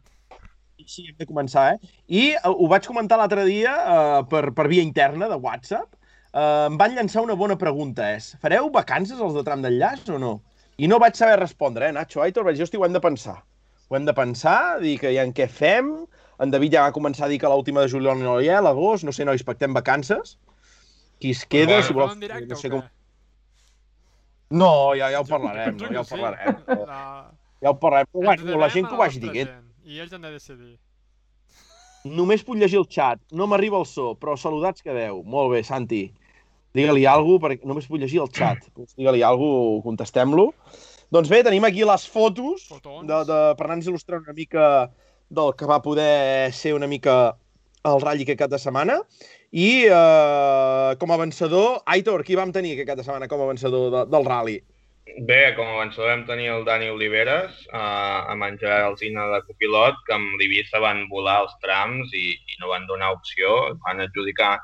Sí, 0.90 1.10
hem 1.10 1.18
de 1.20 1.28
començar, 1.28 1.74
eh? 1.76 1.96
I 2.08 2.22
uh, 2.40 2.54
ho 2.54 2.70
vaig 2.72 2.86
comentar 2.88 3.18
l'altre 3.20 3.44
dia 3.46 3.74
uh, 3.76 4.22
per, 4.30 4.54
per 4.56 4.70
via 4.72 4.86
interna 4.86 5.28
de 5.30 5.38
WhatsApp. 5.38 5.92
Uh, 6.30 6.70
em 6.70 6.78
van 6.80 6.94
llançar 6.96 7.26
una 7.26 7.36
bona 7.36 7.58
pregunta, 7.60 8.08
és 8.16 8.32
fareu 8.42 8.70
vacances 8.74 9.20
els 9.20 9.36
de 9.36 9.44
tram 9.46 9.66
d'enllaç 9.66 10.08
o 10.14 10.22
no? 10.22 10.32
I 10.80 10.88
no 10.88 11.00
vaig 11.02 11.18
saber 11.20 11.40
respondre, 11.42 11.90
eh, 11.90 11.96
Nacho 11.96 12.22
Aitor, 12.24 12.46
vaig 12.48 12.56
dir, 12.56 12.64
hosti, 12.64 12.80
ho 12.80 12.86
hem 12.88 12.96
de 12.96 13.02
pensar. 13.04 13.42
Ho 13.90 13.98
hem 13.98 14.06
de 14.08 14.14
pensar, 14.16 14.80
dir 14.80 14.96
que 15.02 15.12
ja 15.12 15.26
en 15.28 15.34
què 15.36 15.50
fem. 15.52 15.90
En 16.40 16.54
David 16.54 16.78
ja 16.78 16.86
va 16.86 16.96
començar 16.96 17.26
a 17.28 17.32
dir 17.32 17.40
que 17.42 17.50
l'última 17.52 17.84
de 17.84 17.92
juliol 17.92 18.22
no 18.22 18.38
hi 18.40 18.48
ha, 18.48 18.62
l'agost, 18.64 19.04
no 19.04 19.12
sé, 19.16 19.26
nois, 19.28 19.44
pactem 19.44 19.76
vacances. 19.76 20.38
Qui 21.20 21.34
es 21.36 21.44
queda, 21.44 21.82
bueno, 21.82 21.88
si 21.88 21.98
voleu... 21.98 22.16
Directe, 22.22 22.48
no 22.54 22.60
sé 22.62 22.72
com... 22.72 22.86
No, 24.50 24.72
ja, 24.98 25.10
ja 25.14 25.20
ho 25.20 25.28
parlarem, 25.28 25.76
no, 25.78 25.90
ja 25.94 26.02
ho 26.02 26.08
parlarem. 26.10 26.62
La... 26.90 27.02
Ja 27.60 27.74
ho 27.74 27.80
parlarem. 27.82 28.08
Però, 28.14 28.24
bueno, 28.24 28.62
la 28.64 28.70
gent 28.74 28.88
que 28.88 28.96
ho 28.96 29.02
vagi 29.02 29.20
dient. 29.26 29.52
I 29.84 30.00
ells 30.00 30.16
han 30.16 30.24
de 30.24 30.32
decidir. 30.32 30.78
Només 32.08 32.46
puc 32.48 32.56
llegir 32.56 32.80
el 32.80 32.88
xat. 32.88 33.20
No 33.36 33.50
m'arriba 33.52 33.82
el 33.82 33.86
so, 33.90 34.14
però 34.16 34.38
saludats 34.40 34.86
quedeu. 34.86 35.20
Molt 35.28 35.52
bé, 35.52 35.62
Santi. 35.68 36.06
Digue-li 36.78 37.06
alguna 37.10 37.40
cosa, 37.40 37.46
perquè 37.48 37.70
només 37.70 37.90
vull 37.90 38.04
llegir 38.04 38.22
el 38.24 38.32
xat. 38.36 38.70
Digue-li 39.00 39.26
alguna 39.26 39.58
cosa, 39.58 39.84
contestem-lo. 39.90 40.48
Doncs 41.10 41.30
bé, 41.32 41.42
tenim 41.46 41.66
aquí 41.66 41.86
les 41.88 42.06
fotos 42.06 42.68
de, 42.70 43.22
de, 43.26 43.38
per 43.58 43.66
anar-nos 43.66 43.90
il·lustrant 43.90 44.26
una 44.28 44.36
mica 44.38 44.66
del 45.30 45.56
que 45.58 45.70
va 45.70 45.82
poder 45.82 46.52
ser 46.54 46.76
una 46.78 46.90
mica 46.90 47.16
el 47.90 48.02
ratll 48.04 48.22
aquest 48.26 48.42
cap 48.42 48.52
de 48.52 48.60
setmana. 48.62 49.00
I 49.50 49.70
eh, 49.90 50.98
com 51.02 51.14
a 51.14 51.18
vencedor, 51.18 51.80
Aitor, 51.90 52.22
qui 52.28 52.38
vam 52.38 52.52
tenir 52.54 52.76
aquest 52.76 52.92
cap 52.92 53.00
de 53.00 53.06
setmana 53.08 53.30
com 53.32 53.42
a 53.42 53.50
vencedor 53.50 53.90
de, 53.96 54.04
del 54.12 54.28
rally? 54.28 54.60
Bé, 55.26 55.56
com 55.58 55.66
a 55.66 55.80
vencedor 55.80 56.12
vam 56.12 56.26
tenir 56.28 56.52
el 56.54 56.66
Dani 56.68 56.92
Oliveres 56.94 57.64
eh, 57.72 57.80
a 57.82 58.36
menjar 58.38 58.84
Alzina 58.86 59.26
de 59.34 59.42
copilot, 59.48 59.98
que 60.06 60.18
amb 60.20 60.38
l'Ibiza 60.42 60.82
van 60.84 61.08
volar 61.10 61.40
els 61.46 61.56
trams 61.64 62.14
i, 62.14 62.28
i 62.38 62.60
no 62.62 62.70
van 62.74 62.86
donar 62.92 63.16
opció, 63.16 63.56
van 63.88 64.06
adjudicar 64.06 64.60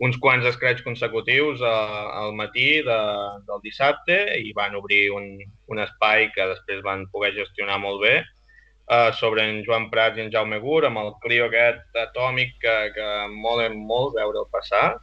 uns 0.00 0.18
quants 0.18 0.46
escrets 0.48 0.82
consecutius 0.82 1.60
eh, 1.60 2.10
al 2.22 2.34
matí 2.34 2.82
de, 2.86 3.00
del 3.48 3.60
dissabte 3.64 4.18
i 4.38 4.52
van 4.56 4.74
obrir 4.78 5.10
un, 5.14 5.26
un 5.68 5.82
espai 5.82 6.30
que 6.34 6.48
després 6.54 6.82
van 6.86 7.06
poder 7.12 7.34
gestionar 7.36 7.78
molt 7.82 8.02
bé 8.02 8.16
eh, 8.18 9.10
sobre 9.20 9.44
en 9.48 9.62
Joan 9.66 9.90
Prats 9.90 10.18
i 10.18 10.26
en 10.26 10.32
Jaume 10.32 10.58
Gur, 10.62 10.84
amb 10.86 11.02
el 11.04 11.12
Clio 11.24 11.48
aquest 11.48 12.02
atòmic 12.06 12.56
que, 12.62 12.76
que 12.96 13.08
molen 13.34 13.78
molt 13.78 14.16
veure'l 14.18 14.48
passar. 14.52 14.98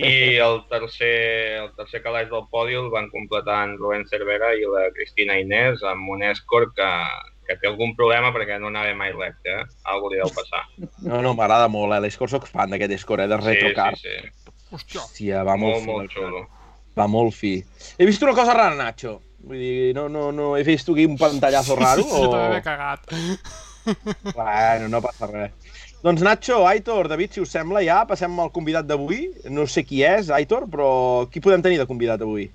I 0.00 0.40
el 0.40 0.62
tercer, 0.70 1.60
el 1.60 1.70
tercer 1.76 2.00
calaix 2.00 2.30
del 2.30 2.46
pòdio 2.48 2.86
el 2.86 2.92
van 2.92 3.10
completar 3.12 3.58
en 3.66 3.74
Rubén 3.76 4.06
Cervera 4.08 4.54
i 4.56 4.64
la 4.64 4.86
Cristina 4.96 5.36
Inés 5.36 5.84
amb 5.84 6.08
un 6.08 6.24
escort 6.24 6.72
que, 6.78 6.88
que 7.46 7.56
té 7.60 7.68
algun 7.70 7.94
problema 7.98 8.32
perquè 8.34 8.58
no 8.60 8.70
anava 8.72 8.94
mai 8.98 9.12
recte, 9.12 9.52
eh? 9.52 9.66
Algo 9.92 10.10
li 10.12 10.20
deu 10.22 10.32
passar. 10.34 10.64
No, 11.08 11.20
no, 11.20 11.34
m'agrada 11.36 11.68
molt, 11.68 11.92
eh? 11.96 12.00
L'Escort 12.04 12.32
soc 12.32 12.48
fan 12.48 12.72
d'aquest 12.72 12.96
Escort, 12.96 13.24
eh? 13.24 13.30
De 13.30 13.38
retrocar. 13.40 13.92
Sí, 14.00 14.08
sí, 14.08 14.32
sí. 14.32 14.50
Hòstia. 14.74 15.02
Hòstia, 15.04 15.44
va 15.46 15.58
molt, 15.60 15.84
molt, 15.84 15.90
molt 15.90 16.16
xulo. 16.16 16.42
Va 16.98 17.06
molt 17.10 17.34
fi. 17.36 17.58
He 17.98 18.08
vist 18.08 18.22
una 18.24 18.34
cosa 18.36 18.54
rara, 18.56 18.74
Nacho. 18.78 19.18
Vull 19.44 19.60
dir, 19.60 19.92
no, 19.96 20.08
no, 20.08 20.30
no, 20.32 20.54
he 20.56 20.64
vist 20.64 20.88
aquí 20.88 21.04
un 21.04 21.18
pantallazo 21.20 21.76
raro 21.76 22.06
o... 22.06 22.20
Jo 22.24 22.32
també 22.32 22.50
m'he 22.56 22.64
cagat. 22.64 23.08
Bueno, 23.84 24.86
no 24.88 25.02
passa 25.04 25.26
res. 25.28 25.52
Doncs 26.04 26.22
Nacho, 26.24 26.62
Aitor, 26.68 27.08
David, 27.08 27.34
si 27.34 27.42
us 27.44 27.50
sembla, 27.52 27.82
ja 27.84 27.98
passem 28.08 28.32
al 28.40 28.48
convidat 28.52 28.88
d'avui. 28.88 29.26
No 29.52 29.66
sé 29.68 29.84
qui 29.84 30.00
és, 30.04 30.30
Aitor, 30.32 30.64
però 30.72 30.88
qui 31.28 31.42
podem 31.44 31.60
tenir 31.64 31.76
de 31.80 31.86
convidat 31.88 32.24
avui? 32.24 32.46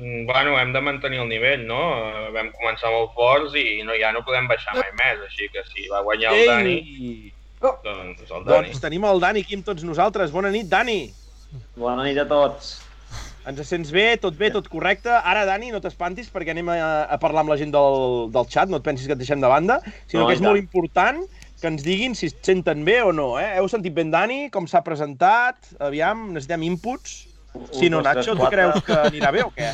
Mm, 0.00 0.24
Bueno, 0.26 0.56
hem 0.58 0.72
de 0.72 0.80
mantenir 0.80 1.20
el 1.20 1.28
nivell, 1.28 1.66
no? 1.68 1.78
Vam 2.32 2.48
començar 2.56 2.88
molt 2.94 3.12
forts 3.14 3.54
i 3.60 3.82
no, 3.84 3.92
ja 4.00 4.12
no 4.16 4.22
podem 4.24 4.46
baixar 4.48 4.72
mai 4.78 4.88
més, 4.96 5.20
així 5.28 5.48
que 5.52 5.60
si 5.74 5.88
va 5.92 6.00
guanyar 6.06 6.32
el 6.32 6.46
Dani, 6.48 6.76
Oh! 7.60 7.74
doncs 7.84 8.22
el 8.30 8.44
Dani. 8.46 8.68
Doncs 8.70 8.80
tenim 8.80 9.04
el 9.04 9.20
Dani 9.20 9.42
aquí 9.44 9.58
amb 9.58 9.66
tots 9.66 9.84
nosaltres. 9.84 10.30
Bona 10.32 10.48
nit, 10.54 10.70
Dani. 10.72 11.10
Bona 11.76 12.06
nit 12.06 12.16
a 12.16 12.24
tots. 12.30 12.78
Ens 13.50 13.60
sents 13.68 13.90
bé? 13.92 14.16
Tot 14.20 14.36
bé? 14.38 14.48
Tot 14.52 14.68
correcte? 14.72 15.10
Ara, 15.12 15.44
Dani, 15.48 15.68
no 15.72 15.80
t'espantis 15.84 16.28
perquè 16.32 16.52
anem 16.54 16.68
a, 16.72 16.78
a 17.04 17.18
parlar 17.20 17.42
amb 17.44 17.52
la 17.52 17.58
gent 17.60 17.72
del, 17.74 18.30
del 18.32 18.48
xat, 18.48 18.68
no 18.72 18.80
et 18.80 18.84
pensis 18.86 19.06
que 19.08 19.16
et 19.16 19.20
deixem 19.20 19.40
de 19.40 19.48
banda, 19.48 19.80
sinó 20.06 20.22
No, 20.24 20.28
que 20.28 20.36
és 20.36 20.40
tant. 20.40 20.48
molt 20.48 20.60
important 20.60 21.20
que 21.60 21.68
ens 21.68 21.82
diguin 21.84 22.14
si 22.16 22.30
es 22.30 22.36
senten 22.40 22.84
bé 22.86 23.02
o 23.04 23.12
no. 23.12 23.34
Eh? 23.40 23.50
Heu 23.58 23.68
sentit 23.68 23.92
ben 23.96 24.08
Dani? 24.12 24.46
Com 24.52 24.64
s'ha 24.68 24.80
presentat? 24.86 25.74
Aviam, 25.80 26.30
necessitem 26.32 26.62
inputs. 26.68 27.26
Si 27.72 27.88
no, 27.90 28.00
Nacho, 28.04 28.36
tu 28.38 28.46
creus 28.52 28.82
que 28.86 28.94
anirà 29.08 29.32
bé 29.34 29.42
o 29.46 29.50
què? 29.54 29.72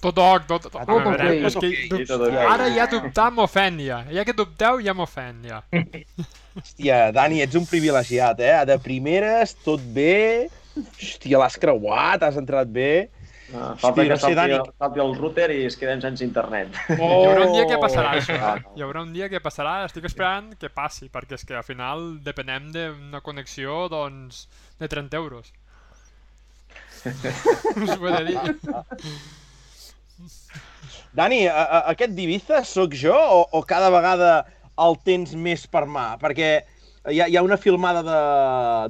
Tot 0.00 0.18
ok, 0.20 0.44
tot... 0.46 0.66
tot. 0.68 0.74
Ah, 0.76 0.84
tot 0.86 1.02
veure, 1.06 1.28
ok. 1.32 1.46
és 1.48 1.56
que 1.56 2.18
dub-. 2.20 2.36
Ara 2.46 2.68
ja 2.74 2.84
dubtar 2.90 3.30
m'ofèn 3.34 3.78
ja. 3.82 4.02
Ja 4.12 4.24
que 4.28 4.34
dubteu 4.36 4.80
ja 4.84 4.92
m'ofèn 4.94 5.40
ja. 5.48 5.62
Hòstia, 6.56 6.98
Dani, 7.16 7.40
ets 7.44 7.56
un 7.58 7.66
privilegiat, 7.68 8.40
eh? 8.44 8.54
De 8.68 8.76
primeres, 8.82 9.56
tot 9.64 9.82
bé. 9.96 10.48
Hòstia, 10.76 11.40
l'has 11.40 11.56
creuat, 11.60 12.22
has 12.28 12.36
entrat 12.40 12.68
bé. 12.72 13.08
Ah, 13.54 13.74
falta 13.78 14.02
no 14.02 14.08
que 14.10 14.16
sé, 14.16 14.22
salti, 14.26 14.36
Dani. 14.36 14.56
salti 14.78 15.00
el 15.04 15.12
router 15.16 15.50
i 15.54 15.60
es 15.68 15.76
queden 15.78 16.00
sense 16.02 16.24
internet. 16.26 16.72
Oh! 16.98 17.10
Hi 17.22 17.28
haurà 17.30 17.44
un 17.46 17.52
dia 17.54 17.66
que 17.70 17.76
passarà 17.82 18.14
això, 18.18 18.34
Ah, 18.40 18.54
eh? 18.56 18.64
no. 18.64 18.72
Hi 18.76 18.82
haurà 18.86 19.02
un 19.06 19.12
dia 19.14 19.28
que 19.32 19.40
passarà, 19.44 19.76
estic 19.86 20.08
esperant 20.08 20.52
que 20.60 20.70
passi, 20.72 21.08
perquè 21.12 21.38
és 21.38 21.44
que 21.46 21.54
al 21.56 21.64
final 21.66 22.08
depenem 22.26 22.72
d'una 22.74 23.20
connexió, 23.24 23.86
doncs, 23.92 24.46
de 24.80 24.88
30 24.92 25.16
euros. 25.22 25.52
Us 27.84 27.98
dir. 28.26 28.36
Dani, 31.16 31.46
a, 31.48 31.62
a, 31.62 31.80
aquest 31.94 32.12
d'Ibiza 32.16 32.62
sóc 32.68 32.94
jo 32.98 33.14
o, 33.16 33.44
o 33.56 33.62
cada 33.68 33.88
vegada 33.94 34.32
el 34.84 34.98
tens 35.06 35.32
més 35.38 35.64
per 35.70 35.86
mà? 35.88 36.14
Perquè 36.20 36.50
hi 37.12 37.22
ha, 37.22 37.28
hi 37.30 37.38
ha 37.38 37.44
una 37.46 37.56
filmada 37.56 38.02
de, 38.04 38.20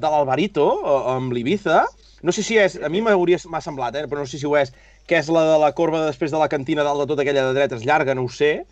de 0.03 0.11
l'Alvarito 0.11 0.67
amb 1.13 1.37
l'Ibiza. 1.37 1.85
No 2.27 2.35
sé 2.35 2.43
si 2.43 2.59
és... 2.59 2.79
A 2.83 2.91
mi 2.91 3.03
m'ha 3.05 3.63
semblat, 3.63 4.01
eh? 4.01 4.07
però 4.11 4.25
no 4.25 4.31
sé 4.31 4.41
si 4.41 4.49
ho 4.49 4.57
és, 4.59 4.73
que 5.07 5.21
és 5.21 5.29
la 5.31 5.45
de 5.53 5.61
la 5.63 5.71
corba 5.77 6.01
de 6.03 6.11
després 6.11 6.33
de 6.35 6.41
la 6.41 6.51
cantina 6.51 6.87
dalt 6.87 7.05
de 7.05 7.11
tota 7.13 7.23
aquella 7.23 7.47
de 7.51 7.55
dretes 7.55 7.87
llarga, 7.87 8.17
no 8.17 8.27
ho 8.27 8.33
sé 8.33 8.65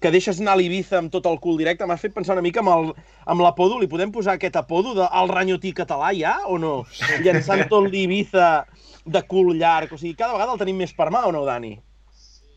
que 0.00 0.10
deixes 0.12 0.40
anar 0.40 0.56
l'Ibiza 0.58 0.98
amb 0.98 1.10
tot 1.12 1.26
el 1.26 1.38
cul 1.40 1.56
directe. 1.58 1.86
M'has 1.86 2.00
fet 2.02 2.14
pensar 2.14 2.34
una 2.36 2.42
mica 2.44 2.60
amb 2.60 2.68
el- 2.74 2.92
amb 3.26 3.40
l'apodo. 3.40 3.78
Li 3.80 3.86
podem 3.88 4.12
posar 4.12 4.34
aquest 4.36 4.56
apodo 4.56 4.94
de 4.94 5.06
el 5.20 5.28
ranyotí 5.28 5.72
català 5.72 6.12
ja, 6.16 6.38
o 6.46 6.58
no? 6.58 6.84
Llançant 7.24 7.68
tot 7.68 7.88
l'Ibiza 7.90 8.66
de 9.04 9.22
cul 9.22 9.54
llarg. 9.56 9.92
O 9.92 9.98
sigui, 9.98 10.14
cada 10.14 10.32
vegada 10.34 10.52
el 10.52 10.58
tenim 10.58 10.76
més 10.76 10.92
per 10.92 11.10
mà, 11.10 11.24
o 11.26 11.32
no, 11.32 11.44
Dani? 11.44 11.78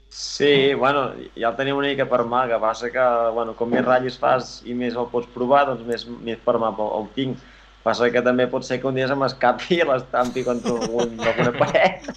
Sí, 0.09 0.73
bueno, 0.73 1.11
ja 1.37 1.51
el 1.51 1.55
tenim 1.55 1.77
una 1.77 1.87
mica 1.91 2.07
per 2.09 2.23
mà, 2.25 2.47
que 2.49 2.57
passa 2.59 2.89
que, 2.89 3.03
bueno, 3.35 3.53
com 3.55 3.69
més 3.69 3.85
ratllis 3.85 4.17
fas 4.17 4.61
i 4.65 4.73
més 4.73 4.95
el 4.97 5.05
pots 5.11 5.29
provar, 5.35 5.67
doncs 5.69 5.85
més, 5.85 6.07
més 6.25 6.39
per 6.43 6.55
mà 6.57 6.71
el, 6.73 6.89
el 6.97 7.07
tinc. 7.13 7.37
Passa 7.83 8.09
que 8.11 8.21
també 8.25 8.47
pot 8.51 8.65
ser 8.65 8.79
que 8.81 8.89
un 8.89 8.97
dia 8.97 9.07
se 9.07 9.15
m'escapi 9.15 9.77
i 9.77 9.85
l'estampi 9.87 10.43
contra 10.43 10.73
algun, 10.75 11.13
alguna 11.21 11.53
paret. 11.61 12.09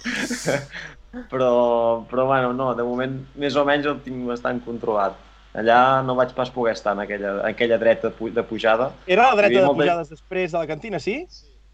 Però, 1.29 2.05
però, 2.09 2.25
bueno, 2.25 2.53
no, 2.53 2.73
de 2.75 2.83
moment 2.83 3.19
més 3.39 3.55
o 3.55 3.63
menys 3.67 3.85
el 3.89 3.99
tinc 4.05 4.25
bastant 4.27 4.61
controlat. 4.65 5.15
Allà 5.53 6.01
no 6.01 6.15
vaig 6.17 6.31
pas 6.33 6.49
poder 6.49 6.73
estar 6.73 6.95
en 6.97 7.03
aquella, 7.03 7.35
en 7.43 7.51
aquella 7.51 7.77
dreta 7.77 8.09
de 8.09 8.43
pujada. 8.43 8.91
Era 9.05 9.27
la 9.29 9.35
dreta 9.35 9.59
de 9.59 9.65
molta- 9.67 9.83
pujades 9.83 10.09
després 10.09 10.51
de 10.51 10.57
la 10.57 10.67
cantina, 10.67 10.99
sí? 10.99 11.27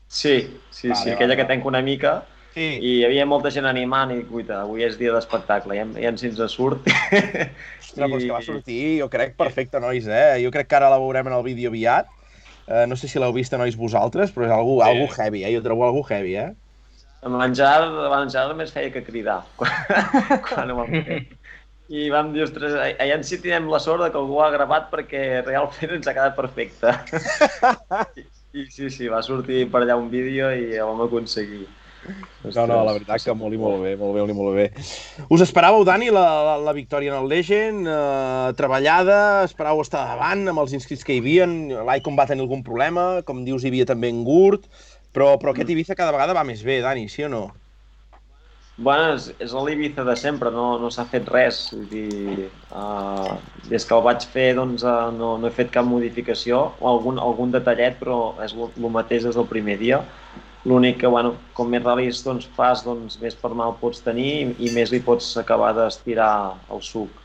Sí, 0.07 0.59
sí, 0.71 0.89
Vale, 0.89 0.99
sí, 0.99 1.09
vale, 1.09 1.13
aquella 1.13 1.35
que 1.37 1.43
vale. 1.43 1.53
tenc 1.55 1.65
una 1.65 1.81
mica, 1.81 2.23
Sí. 2.53 2.79
i 2.81 2.91
hi 2.97 3.03
havia 3.05 3.25
molta 3.29 3.51
gent 3.53 3.67
animant 3.69 4.09
i 4.11 4.15
dic, 4.17 4.27
guaita, 4.27 4.63
avui 4.65 4.83
és 4.83 4.97
dia 4.97 5.13
d'espectacle, 5.13 5.75
ja, 5.77 5.85
ja 6.01 6.09
ens 6.09 6.23
ens 6.23 6.39
surt. 6.51 6.81
Ostres, 7.79 7.93
però 7.95 8.17
és 8.17 8.23
que 8.25 8.31
va 8.33 8.41
sortir, 8.41 8.99
jo 8.99 9.07
crec, 9.09 9.35
perfecte, 9.37 9.79
nois, 9.79 10.07
eh? 10.09 10.39
Jo 10.43 10.49
crec 10.51 10.67
que 10.67 10.75
ara 10.75 10.89
la 10.89 10.97
veurem 10.97 11.27
en 11.29 11.33
el 11.37 11.43
vídeo 11.45 11.69
aviat. 11.69 12.07
Uh, 12.67 12.85
no 12.89 12.95
sé 12.97 13.07
si 13.07 13.17
l'heu 13.21 13.31
vist, 13.33 13.53
nois, 13.53 13.77
vosaltres, 13.77 14.33
però 14.33 14.45
és 14.45 14.51
algú, 14.51 14.81
Sí. 14.81 14.89
algú 14.89 15.07
heavy, 15.15 15.43
eh? 15.45 15.53
Jo 15.55 15.61
trobo 15.63 15.85
algú 15.85 16.03
heavy, 16.09 16.35
eh? 16.35 16.51
A 17.19 17.29
menjar, 17.31 17.73
a 17.83 18.09
menjar 18.13 18.45
només 18.47 18.71
feia 18.71 18.91
que 18.93 19.03
cridar 19.03 19.41
quan, 19.59 19.73
quan 20.45 20.71
ho 20.71 20.79
vam 20.81 20.93
fer. 20.93 21.19
I 21.89 22.05
vam 22.13 22.27
dir, 22.35 22.43
ostres, 22.45 22.75
allà 22.77 23.15
sí 23.25 23.39
tindrem 23.41 23.65
la 23.71 23.79
sort 23.81 24.05
que 24.13 24.19
algú 24.19 24.37
ho 24.37 24.43
ha 24.45 24.51
gravat 24.53 24.91
perquè 24.91 25.41
realment 25.41 25.95
ens 25.95 26.05
ha 26.05 26.13
quedat 26.13 26.35
perfecte. 26.37 26.93
I, 28.21 28.27
I 28.61 28.67
sí, 28.69 28.91
sí, 28.93 29.09
va 29.09 29.23
sortir 29.25 29.65
per 29.73 29.81
allà 29.81 29.97
un 29.97 30.11
vídeo 30.13 30.51
i 30.53 30.77
el 30.77 30.85
vam 30.85 31.07
aconseguir. 31.07 31.65
No, 32.55 32.63
no, 32.65 32.77
la 32.85 32.93
veritat 32.95 33.25
que 33.25 33.33
molt 33.35 33.53
i 33.53 33.59
molt 33.59 33.81
bé, 33.83 33.95
molt 33.99 34.15
bé, 34.15 34.21
molt 34.21 34.31
i 34.31 34.35
molt 34.37 34.55
bé. 34.55 34.67
Us 35.33 35.41
esperàveu, 35.43 35.83
Dani, 35.87 36.07
la, 36.15 36.23
la, 36.45 36.53
la 36.69 36.73
victòria 36.77 37.11
en 37.11 37.17
el 37.19 37.27
Legend, 37.29 37.89
eh, 37.91 38.53
treballada, 38.59 39.17
esperàveu 39.49 39.83
estar 39.83 40.05
davant 40.13 40.45
amb 40.53 40.63
els 40.63 40.77
inscrits 40.77 41.03
que 41.05 41.17
hi 41.17 41.23
havia, 41.23 41.49
l'Icon 41.89 42.17
va 42.17 42.27
tenir 42.29 42.45
algun 42.45 42.63
problema, 42.65 43.09
com 43.27 43.43
dius, 43.43 43.65
hi 43.65 43.73
havia 43.73 43.89
també 43.89 44.13
en 44.13 44.23
Gurt, 44.27 44.69
però, 45.15 45.33
però 45.41 45.53
aquest 45.53 45.69
Ibiza 45.73 45.97
cada 45.97 46.15
vegada 46.15 46.37
va 46.37 46.45
més 46.47 46.61
bé, 46.65 46.81
Dani, 46.85 47.07
sí 47.09 47.25
o 47.25 47.31
no? 47.31 47.47
Bueno, 48.79 49.09
és, 49.11 49.25
és 49.43 49.51
l'Ibiza 49.51 50.05
de 50.07 50.13
sempre, 50.15 50.49
no, 50.55 50.77
no 50.79 50.87
s'ha 50.93 51.03
fet 51.11 51.25
res. 51.27 51.57
Vull 51.73 51.87
dir, 51.91 52.45
uh, 52.71 53.33
des 53.67 53.83
que 53.85 53.95
el 53.95 54.03
vaig 54.05 54.23
fer 54.35 54.53
doncs, 54.55 54.85
uh, 54.87 55.09
no, 55.11 55.33
no 55.41 55.49
he 55.49 55.55
fet 55.57 55.73
cap 55.73 55.87
modificació, 55.87 56.61
o 56.79 56.87
algun, 56.87 57.19
algun 57.19 57.51
detallet, 57.51 57.97
però 57.99 58.19
és 58.45 58.55
el 58.55 58.87
mateix 58.93 59.27
des 59.27 59.35
del 59.35 59.49
primer 59.51 59.75
dia. 59.81 59.99
L'únic 60.63 61.01
que, 61.01 61.11
bueno, 61.11 61.33
com 61.57 61.67
més 61.73 61.83
ral·lis 61.83 62.23
doncs, 62.23 62.47
fas, 62.55 62.85
doncs, 62.87 63.19
més 63.19 63.35
per 63.35 63.51
mal 63.51 63.75
pots 63.81 63.99
tenir 64.05 64.29
i, 64.29 64.47
i 64.69 64.71
més 64.77 64.95
li 64.95 65.03
pots 65.03 65.33
acabar 65.43 65.73
d'estirar 65.75 66.31
el 66.71 66.83
suc. 66.83 67.19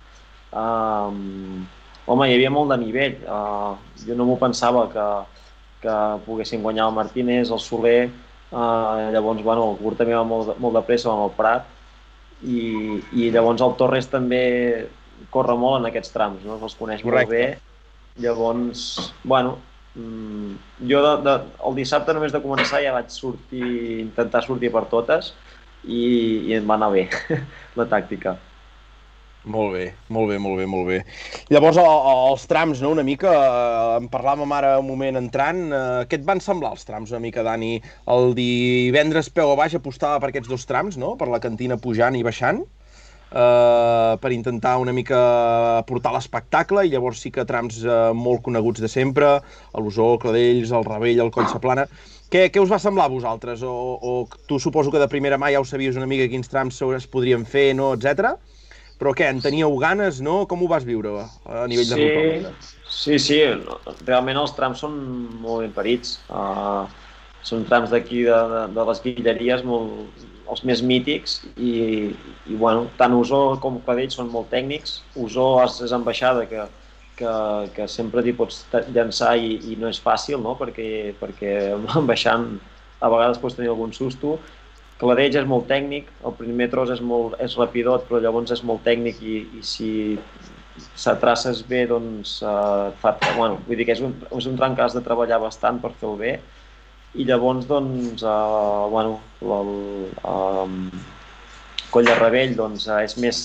Um, 0.51 1.63
home, 2.11 2.27
hi 2.27 2.35
havia 2.35 2.51
molt 2.51 2.75
de 2.75 2.81
nivell. 2.83 3.21
Uh, 3.31 4.03
jo 4.03 4.19
no 4.19 4.27
m'ho 4.27 4.41
pensava 4.43 4.89
que, 4.91 5.07
que 5.85 5.99
poguessin 6.25 6.65
guanyar 6.65 6.89
el 6.89 6.97
Martínez, 6.97 7.53
el 7.53 7.63
Soler, 7.63 8.09
Uh, 8.55 9.11
llavors, 9.11 9.43
bueno, 9.43 9.65
el 9.73 9.79
Gurt 9.83 9.99
també 9.99 10.15
va 10.15 10.23
molt, 10.23 10.53
molt 10.63 10.77
de 10.77 10.83
pressa 10.87 11.09
amb 11.11 11.25
el 11.25 11.33
Prat 11.35 11.65
i, 12.47 13.01
i 13.19 13.31
llavors 13.35 13.65
el 13.67 13.73
Torres 13.81 14.07
també 14.13 14.45
corre 15.35 15.57
molt 15.59 15.81
en 15.81 15.89
aquests 15.89 16.13
trams, 16.15 16.45
no? 16.47 16.61
els 16.63 16.77
coneix 16.79 17.03
Correcte. 17.03 17.25
molt 17.25 17.35
bé. 17.35 18.23
Llavors, 18.23 18.85
bueno, 19.25 19.57
mm, 19.99 20.53
jo 20.87 21.03
de, 21.03 21.15
de, 21.27 21.35
el 21.67 21.81
dissabte 21.81 22.15
només 22.15 22.37
de 22.37 22.43
començar 22.45 22.79
ja 22.85 22.95
vaig 22.95 23.11
sortir, 23.11 23.65
intentar 24.05 24.45
sortir 24.47 24.71
per 24.71 24.85
totes 24.93 25.33
i, 25.83 26.05
i 26.47 26.55
em 26.61 26.71
va 26.71 26.79
anar 26.79 26.93
bé 26.95 27.09
la 27.81 27.89
tàctica. 27.91 28.37
Molt 29.45 29.75
bé, 29.75 29.83
molt 30.09 30.31
bé, 30.31 30.39
molt 30.41 30.57
bé, 30.57 30.65
molt 30.65 30.87
bé. 30.89 30.99
Llavors, 31.53 31.77
el, 31.77 31.89
els 32.31 32.47
trams, 32.49 32.79
no?, 32.81 32.95
una 32.95 33.03
mica, 33.05 33.29
eh, 33.29 33.97
en 33.99 34.07
parlàvem 34.09 34.55
ara 34.57 34.71
un 34.81 34.87
moment 34.89 35.19
entrant, 35.21 35.61
eh, 35.69 36.07
què 36.09 36.17
et 36.17 36.25
van 36.25 36.41
semblar 36.41 36.71
els 36.73 36.89
trams 36.89 37.13
una 37.13 37.21
mica, 37.21 37.45
Dani? 37.45 37.75
El 38.15 38.33
divendres 38.39 39.29
peu 39.37 39.53
a 39.53 39.59
baix 39.61 39.77
apostava 39.77 40.23
per 40.23 40.31
aquests 40.31 40.49
dos 40.49 40.65
trams, 40.71 40.97
no?, 40.97 41.13
per 41.21 41.29
la 41.29 41.43
cantina 41.45 41.77
pujant 41.77 42.17
i 42.17 42.25
baixant, 42.25 42.63
eh, 42.65 44.17
per 44.25 44.33
intentar 44.33 44.79
una 44.81 44.97
mica 44.97 45.21
portar 45.93 46.15
l'espectacle, 46.17 46.87
i 46.89 46.95
llavors 46.97 47.21
sí 47.21 47.35
que 47.35 47.45
trams 47.45 47.83
eh, 47.85 48.01
molt 48.17 48.41
coneguts 48.49 48.81
de 48.81 48.89
sempre, 48.89 49.37
l'Osó, 49.77 50.15
el 50.15 50.25
Cladells, 50.25 50.73
el 50.73 50.89
Ravell, 50.89 51.21
el 51.21 51.35
Coll 51.37 51.53
Saplana. 51.53 51.85
Què, 52.33 52.49
què 52.49 52.65
us 52.65 52.73
va 52.73 52.81
semblar 52.81 53.11
a 53.11 53.13
vosaltres? 53.13 53.61
O, 53.61 53.77
o 54.01 54.17
tu 54.49 54.57
suposo 54.57 54.89
que 54.89 55.05
de 55.05 55.13
primera 55.13 55.37
mà 55.37 55.53
ja 55.53 55.61
ho 55.61 55.69
sabies 55.69 56.01
una 56.01 56.09
mica 56.09 56.33
quins 56.33 56.49
trams 56.49 56.81
es 56.97 57.13
podrien 57.13 57.45
fer, 57.45 57.75
no, 57.77 57.93
etc. 57.93 58.39
Però 59.01 59.13
què, 59.17 59.29
en 59.33 59.41
teníeu 59.43 59.75
ganes, 59.83 60.21
no? 60.23 60.45
Com 60.51 60.63
ho 60.63 60.69
vas 60.71 60.85
viure 60.87 61.17
a 61.21 61.65
nivell 61.71 61.91
de 61.91 61.99
ruta? 61.99 62.53
Sí, 62.89 63.19
sí, 63.19 63.41
realment 64.07 64.39
els 64.39 64.55
trams 64.55 64.85
són 64.85 64.95
molt 65.43 65.65
ben 65.65 65.75
parits. 65.75 66.21
Uh, 66.31 66.87
són 67.45 67.67
trams 67.69 67.91
d'aquí 67.93 68.23
de, 68.25 68.37
de, 68.53 68.63
de 68.77 68.87
les 68.89 69.03
Guilleries, 69.05 69.65
molt, 69.69 70.23
els 70.51 70.63
més 70.69 70.81
mítics, 70.85 71.41
i, 71.57 71.75
i 72.49 72.57
bueno, 72.57 72.87
tant 73.01 73.15
Osó 73.17 73.43
com 73.61 73.81
Cadell 73.85 74.13
són 74.13 74.31
molt 74.33 74.51
tècnics. 74.53 75.01
Osó 75.21 75.49
és, 75.65 75.81
és 75.85 75.93
ambaixada, 75.97 76.47
que, 76.49 76.65
que, 77.19 77.35
que 77.77 77.89
sempre 77.91 78.25
t'hi 78.25 78.35
pots 78.37 78.65
llançar 78.95 79.35
i, 79.41 79.59
i 79.73 79.79
no 79.81 79.91
és 79.93 80.01
fàcil, 80.01 80.41
no? 80.45 80.57
perquè, 80.61 81.15
perquè 81.21 81.55
baixant 82.11 82.53
a 83.01 83.11
vegades 83.13 83.41
pots 83.43 83.59
tenir 83.59 83.73
algun 83.73 83.93
susto. 83.97 84.39
Cladell 85.01 85.37
és 85.41 85.47
molt 85.51 85.67
tècnic, 85.71 86.11
el 86.25 86.35
primer 86.39 86.69
tros 86.73 86.93
és, 86.95 87.01
molt, 87.03 87.35
és 87.43 87.57
rapidot, 87.59 88.05
però 88.09 88.21
llavors 88.23 88.53
és 88.55 88.63
molt 88.67 88.85
tècnic 88.87 89.19
i, 89.23 89.39
i 89.59 89.63
si 89.67 89.89
s'atraces 90.99 91.65
bé, 91.71 91.85
doncs, 91.91 92.37
eh, 92.47 92.93
fa, 93.03 93.17
bueno, 93.35 93.59
vull 93.67 93.81
dir 93.81 93.89
que 93.89 93.97
és 93.97 94.05
un, 94.07 94.15
és 94.39 94.47
un 94.51 94.59
tram 94.61 94.77
que 94.77 94.85
has 94.87 94.95
de 94.95 95.03
treballar 95.07 95.41
bastant 95.43 95.81
per 95.83 95.93
fer-ho 95.99 96.15
bé. 96.21 96.37
I 97.15 97.27
llavors, 97.27 97.67
doncs, 97.71 98.23
eh, 98.23 98.87
bueno, 98.95 99.19
el, 99.43 99.75
um, 100.31 100.79
Coll 101.95 102.09
de 102.11 102.15
Rebell 102.19 102.57
doncs, 102.59 102.89
eh, 102.91 103.03
és 103.07 103.19
més, 103.23 103.43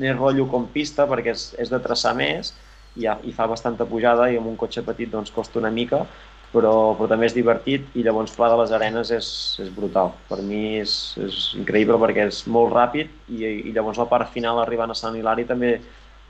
més 0.00 0.16
rotllo 0.16 0.44
com 0.52 0.66
pista 0.74 1.06
perquè 1.08 1.32
és, 1.32 1.46
és 1.64 1.70
de 1.72 1.80
traçar 1.84 2.12
més 2.18 2.52
i, 2.96 3.06
ha, 3.08 3.16
i 3.24 3.32
fa 3.36 3.46
bastanta 3.48 3.86
pujada 3.88 4.26
i 4.28 4.36
amb 4.36 4.50
un 4.50 4.58
cotxe 4.60 4.84
petit 4.84 5.08
doncs, 5.12 5.32
costa 5.32 5.60
una 5.62 5.70
mica, 5.72 6.02
però, 6.52 6.94
però 6.98 7.06
també 7.10 7.28
és 7.28 7.34
divertit 7.36 7.92
i 7.94 8.02
llavors 8.06 8.32
Pla 8.36 8.48
de 8.50 8.56
les 8.60 8.72
Arenes 8.74 9.10
és, 9.14 9.28
és 9.62 9.70
brutal. 9.74 10.12
Per 10.28 10.40
mi 10.42 10.78
és, 10.80 10.94
és 11.22 11.38
increïble 11.60 11.98
perquè 12.02 12.26
és 12.30 12.42
molt 12.50 12.72
ràpid 12.74 13.12
i, 13.30 13.44
i 13.70 13.74
llavors 13.76 14.00
la 14.02 14.08
part 14.10 14.30
final 14.34 14.58
arribant 14.62 14.90
a 14.90 14.98
Sant 14.98 15.16
Hilari 15.18 15.46
també 15.48 15.76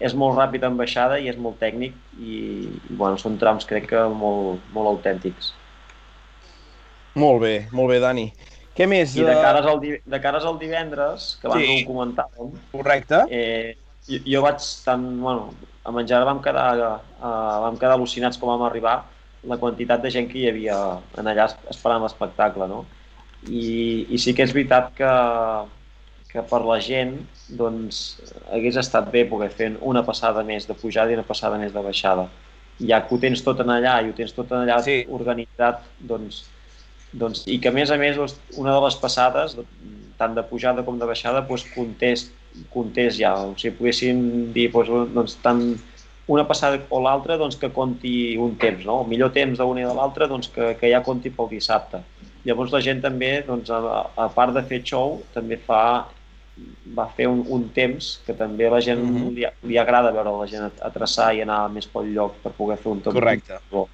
és 0.01 0.15
molt 0.17 0.39
ràpid 0.39 0.65
en 0.65 0.77
baixada 0.81 1.19
i 1.21 1.29
és 1.29 1.37
molt 1.41 1.59
tècnic 1.61 1.97
i, 2.19 2.37
i 2.91 2.97
bueno, 2.97 3.19
són 3.21 3.37
trams 3.41 3.67
crec 3.69 3.91
que 3.93 4.05
molt, 4.13 4.63
molt 4.77 4.89
autèntics. 4.95 5.55
Molt 7.21 7.41
bé, 7.43 7.55
molt 7.75 7.91
bé, 7.91 7.99
Dani. 8.01 8.27
Què 8.77 8.87
més? 8.89 9.17
I 9.19 9.25
de 9.27 9.35
eh, 9.35 9.41
cares 9.43 9.67
al, 9.69 9.81
de 9.83 10.21
cares 10.23 10.45
al 10.47 10.59
divendres, 10.61 11.35
que 11.41 11.49
abans 11.51 11.65
Sí. 11.65 11.67
sí. 11.67 11.79
ho 11.83 11.89
comentàvem, 11.91 12.53
Correcte. 12.73 13.25
eh, 13.29 13.77
jo, 14.09 14.21
jo 14.25 14.43
vaig 14.47 14.61
tan, 14.87 15.07
bueno, 15.21 15.51
a 15.85 15.93
menjar 15.93 16.23
vam 16.29 16.41
quedar, 16.45 16.69
uh, 17.21 17.57
vam 17.67 17.77
quedar 17.81 17.97
al·lucinats 17.99 18.39
com 18.41 18.49
vam 18.53 18.63
arribar 18.69 19.01
la 19.49 19.57
quantitat 19.59 20.03
de 20.03 20.11
gent 20.13 20.29
que 20.31 20.39
hi 20.39 20.49
havia 20.51 20.77
en 21.19 21.27
allà 21.31 21.47
es- 21.51 21.57
esperant 21.71 22.03
l'espectacle, 22.05 22.69
no? 22.69 22.85
I, 23.49 24.07
I 24.13 24.19
sí 24.21 24.35
que 24.37 24.45
és 24.45 24.53
veritat 24.53 24.93
que, 24.99 25.13
que 26.31 26.43
per 26.51 26.61
la 26.67 26.77
gent 26.85 27.17
doncs, 27.59 28.01
hagués 28.55 28.77
estat 28.83 29.09
bé 29.11 29.25
poder 29.31 29.51
fer 29.51 29.73
una 29.93 30.05
passada 30.07 30.45
més 30.47 30.69
de 30.69 30.77
pujada 30.79 31.11
i 31.11 31.19
una 31.19 31.27
passada 31.27 31.59
més 31.59 31.73
de 31.75 31.83
baixada. 31.83 32.29
Ja 32.91 33.01
que 33.05 33.15
ho 33.15 33.19
tens 33.21 33.43
tot 33.45 33.61
en 33.65 33.73
allà 33.75 33.99
i 34.05 34.11
ho 34.11 34.17
tens 34.17 34.33
tot 34.37 34.53
en 34.53 34.63
allà 34.63 34.79
Sí. 34.85 35.01
organitzat, 35.09 35.83
doncs, 35.99 36.45
doncs, 37.13 37.43
i 37.51 37.59
que 37.61 37.69
a 37.69 37.73
més 37.73 37.91
a 37.91 37.97
més 37.99 38.17
doncs, 38.17 38.37
una 38.57 38.73
de 38.77 38.85
les 38.87 38.97
passades, 38.97 39.57
tant 40.19 40.35
de 40.37 40.45
pujada 40.47 40.85
com 40.87 40.99
de 40.99 41.07
baixada, 41.07 41.43
doncs, 41.49 41.67
comptés, 41.75 42.29
comptés 42.71 43.17
ja. 43.19 43.35
O 43.49 43.57
sigui, 43.59 43.77
poguéssim 43.79 44.53
dir 44.55 44.71
doncs, 44.73 45.13
doncs, 45.15 45.37
tant 45.43 45.65
una 46.31 46.47
passada 46.47 46.79
o 46.95 47.01
l'altra 47.03 47.37
doncs, 47.41 47.59
que 47.59 47.73
conti 47.75 48.37
un 48.39 48.55
temps, 48.61 48.85
no? 48.87 49.01
el 49.03 49.11
millor 49.11 49.33
temps 49.35 49.59
d'una 49.59 49.83
i 49.83 49.89
de 49.89 49.95
l'altra 49.97 50.29
doncs, 50.31 50.51
que, 50.55 50.75
que 50.79 50.91
ja 50.93 51.03
conti 51.03 51.33
pel 51.35 51.51
dissabte. 51.51 52.03
Llavors 52.47 52.73
la 52.73 52.81
gent 52.85 53.03
també, 53.03 53.41
doncs, 53.47 53.69
a, 53.75 54.07
a 54.17 54.29
part 54.33 54.55
de 54.55 54.63
fer 54.65 54.81
show, 54.87 55.19
també 55.35 55.59
fa 55.61 55.83
va 56.97 57.07
fer 57.17 57.27
un, 57.31 57.41
un 57.49 57.69
temps 57.73 58.19
que 58.27 58.35
també 58.37 58.67
a 58.69 58.75
la 58.75 58.81
gent 58.85 59.01
Mhm. 59.01 59.31
li, 59.37 59.47
li 59.71 59.79
agrada 59.81 60.11
veure 60.13 60.33
la 60.39 60.47
gent 60.51 60.67
a, 60.69 60.91
traçar 60.93 61.33
i 61.35 61.41
anar 61.43 61.63
més 61.73 61.87
pel 61.89 62.13
lloc 62.15 62.37
per 62.43 62.53
poder 62.53 62.77
fer 62.77 62.93
un 62.93 63.01
top. 63.01 63.15
Correcte. 63.17 63.59
Bo. 63.71 63.89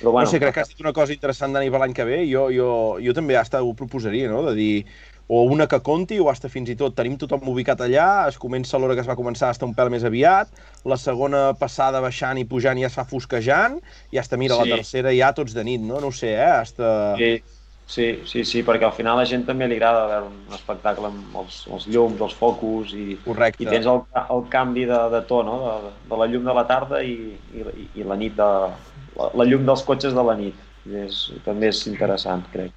Però 0.00 0.12
Bueno, 0.12 0.26
no 0.26 0.30
sé, 0.30 0.38
crec 0.38 0.54
que 0.54 0.60
has 0.60 0.68
dit 0.68 0.80
una 0.80 0.92
cosa 0.92 1.12
interessant, 1.14 1.54
Dani, 1.56 1.70
per 1.70 1.80
l'any 1.80 1.94
que 1.96 2.04
ve. 2.04 2.18
Jo, 2.30 2.50
jo, 2.52 2.98
jo 3.00 3.14
també 3.16 3.36
hasta 3.36 3.62
ho 3.64 3.72
proposaria, 3.74 4.28
no?, 4.28 4.42
de 4.50 4.54
dir 4.54 4.86
o 5.28 5.42
una 5.42 5.66
que 5.66 5.80
conti 5.82 6.20
o 6.22 6.28
hasta 6.30 6.48
fins 6.48 6.68
i 6.70 6.76
tot 6.78 6.94
tenim 6.94 7.16
tothom 7.18 7.48
ubicat 7.50 7.80
allà, 7.82 8.28
es 8.30 8.38
comença 8.38 8.76
a 8.76 8.80
l'hora 8.80 8.94
que 8.94 9.02
es 9.02 9.08
va 9.10 9.16
començar 9.18 9.48
hasta 9.50 9.66
un 9.66 9.74
pèl 9.74 9.90
més 9.90 10.04
aviat, 10.06 10.48
la 10.86 10.96
segona 10.96 11.48
passada 11.58 12.00
baixant 12.00 12.38
i 12.38 12.44
pujant 12.46 12.78
ja 12.78 12.86
es 12.86 12.94
fa 12.94 13.04
fosquejant, 13.04 13.80
i 14.14 14.18
hasta, 14.22 14.36
mira, 14.38 14.54
Sí. 14.54 14.68
la 14.68 14.76
tercera 14.76 15.12
ja 15.16 15.32
tots 15.34 15.52
de 15.54 15.64
nit, 15.64 15.80
no? 15.82 16.00
No 16.00 16.12
sé, 16.12 16.34
eh? 16.34 16.50
Hasta... 16.60 17.16
Sí, 17.18 17.42
sí, 17.86 18.06
sí, 18.26 18.44
sí, 18.44 18.62
perquè 18.62 18.86
al 18.86 18.94
final 18.94 19.18
a 19.18 19.24
la 19.24 19.26
gent 19.26 19.44
també 19.46 19.66
li 19.66 19.76
agrada 19.80 20.06
veure 20.06 20.30
un 20.30 20.54
espectacle 20.54 21.10
amb 21.10 21.36
els, 21.42 21.66
els 21.74 21.86
llums, 21.90 22.20
els 22.20 22.34
focus 22.34 22.94
i, 22.94 23.18
Correcte. 23.26 23.62
i 23.62 23.66
tens 23.66 23.86
el, 23.90 24.02
el 24.30 24.46
canvi 24.50 24.86
de, 24.86 25.02
de 25.10 25.22
to, 25.26 25.42
no? 25.42 25.58
De, 25.66 25.92
de 26.10 26.22
la 26.22 26.26
llum 26.30 26.46
de 26.46 26.54
la 26.54 26.66
tarda 26.70 27.02
i, 27.02 27.34
i, 27.54 27.90
i 27.98 28.06
la 28.06 28.16
nit 28.16 28.38
de... 28.38 28.50
La, 29.16 29.30
la 29.34 29.44
llum 29.48 29.66
dels 29.66 29.82
cotxes 29.82 30.14
de 30.14 30.22
la 30.22 30.34
nit. 30.38 30.54
I 30.86 31.02
és, 31.06 31.22
també 31.42 31.70
és 31.74 31.86
interessant, 31.90 32.46
crec. 32.52 32.70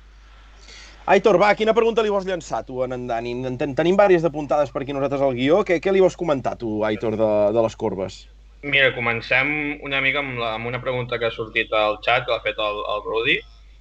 Aitor, 1.10 1.40
va, 1.42 1.56
quina 1.58 1.74
pregunta 1.74 2.04
li 2.06 2.12
vols 2.14 2.28
llançar 2.30 2.60
tu 2.68 2.84
en 2.86 2.92
en 2.94 3.08
Dani? 3.10 3.32
En 3.50 3.56
ten 3.58 3.72
tenim 3.74 3.96
diverses 3.96 4.22
d'apuntades 4.22 4.70
per 4.70 4.84
aquí 4.84 4.94
nosaltres 4.94 5.24
al 5.26 5.34
guió. 5.34 5.64
Què, 5.66 5.80
què 5.82 5.94
li 5.94 6.04
vols 6.04 6.18
comentar 6.20 6.54
tu, 6.62 6.84
Aitor, 6.86 7.18
de, 7.18 7.30
de 7.56 7.64
les 7.66 7.76
corbes? 7.84 8.18
Mira, 8.62 8.92
comencem 8.94 9.50
una 9.88 10.04
mica 10.06 10.22
amb, 10.22 10.38
la, 10.38 10.52
amb 10.60 10.70
una 10.70 10.82
pregunta 10.84 11.18
que 11.18 11.26
ha 11.26 11.34
sortit 11.34 11.74
al 11.74 11.98
xat, 12.06 12.28
que 12.28 12.36
l'ha 12.36 12.44
fet 12.46 12.62
el, 12.62 12.84
el 12.94 13.02
Rudi, 13.08 13.40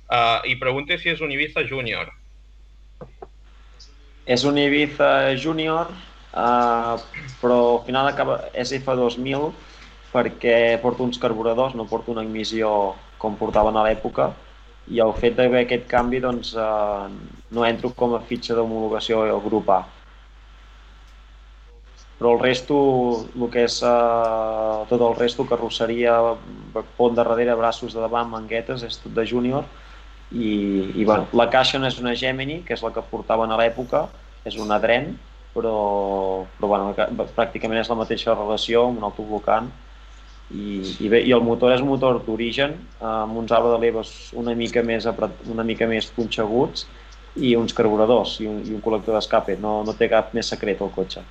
uh, 0.08 0.40
i 0.48 0.56
pregunta 0.56 0.96
si 0.96 1.12
és 1.12 1.20
un 1.20 1.36
Ibiza 1.36 1.66
Júnior. 1.68 2.14
És 4.24 4.48
un 4.48 4.56
Ibiza 4.64 5.12
Júnior, 5.36 5.92
uh, 6.32 6.96
però 7.44 7.60
al 7.74 7.84
final 7.90 8.08
acaba, 8.08 8.40
és 8.56 8.72
F2000 8.80 9.50
perquè 10.14 10.58
porta 10.80 11.04
uns 11.04 11.20
carburadors, 11.20 11.76
no 11.76 11.90
porta 11.92 12.14
una 12.16 12.24
emissió 12.24 12.94
com 13.20 13.36
portaven 13.36 13.76
a 13.76 13.84
l'època, 13.84 14.32
i 14.90 15.00
el 15.04 15.12
fet 15.20 15.36
d'haver 15.36 15.64
aquest 15.64 15.86
canvi 15.90 16.20
doncs, 16.24 16.54
uh, 16.56 17.08
no 17.54 17.64
entro 17.68 17.92
com 17.96 18.14
a 18.16 18.22
fitxa 18.28 18.56
d'homologació 18.56 19.22
al 19.26 19.42
grup 19.44 19.70
A. 19.74 19.82
Però 22.18 22.32
el 22.34 22.40
resto, 22.42 22.76
el 23.36 23.50
que 23.52 23.66
és 23.68 23.78
uh, 23.86 24.86
tot 24.90 25.04
el 25.04 25.14
resto, 25.18 25.46
carrosseria, 25.46 26.16
pont 26.96 27.14
de 27.14 27.22
darrere, 27.22 27.54
braços 27.58 27.94
de 27.94 28.02
davant, 28.02 28.30
manguetes, 28.32 28.82
és 28.82 28.98
tot 29.02 29.14
de 29.14 29.26
júnior, 29.28 29.68
i, 30.32 30.50
i 30.98 31.04
bueno, 31.04 31.28
la 31.32 31.48
caixa 31.52 31.78
no 31.78 31.86
és 31.88 32.00
una 32.02 32.16
Gemini, 32.18 32.62
que 32.66 32.74
és 32.74 32.82
la 32.84 32.90
que 32.92 33.04
portaven 33.12 33.52
a 33.54 33.60
l'època, 33.60 34.08
és 34.48 34.58
una 34.60 34.80
Dren, 34.82 35.12
però, 35.54 35.76
però 36.58 36.72
bueno, 36.72 37.28
pràcticament 37.36 37.80
és 37.80 37.92
la 37.92 38.00
mateixa 38.02 38.34
relació 38.34 38.88
amb 38.88 39.00
un 39.00 39.08
autoblocant 39.08 39.70
i, 40.50 40.80
i, 41.04 41.08
bé, 41.12 41.20
i 41.28 41.32
el 41.36 41.42
motor 41.44 41.74
és 41.74 41.82
un 41.84 41.90
motor 41.90 42.22
d'origen 42.24 42.76
amb 43.04 43.36
uns 43.36 43.52
arbres 43.52 43.74
de 43.76 43.80
leves 43.82 44.12
una 44.32 44.54
mica 44.56 44.82
més 44.82 45.04
apret, 45.10 45.42
una 45.52 45.64
mica 45.64 45.86
més 45.90 46.08
punxeguts 46.16 46.86
i 47.36 47.52
uns 47.56 47.74
carburadors 47.76 48.38
i 48.40 48.48
un, 48.48 48.62
i 48.64 48.72
un 48.74 48.80
col·lector 48.82 49.14
d'escape, 49.14 49.58
no, 49.60 49.82
no 49.84 49.94
té 49.98 50.08
cap 50.08 50.32
més 50.34 50.48
secret 50.48 50.80
el 50.82 50.90
cotxe. 50.94 51.22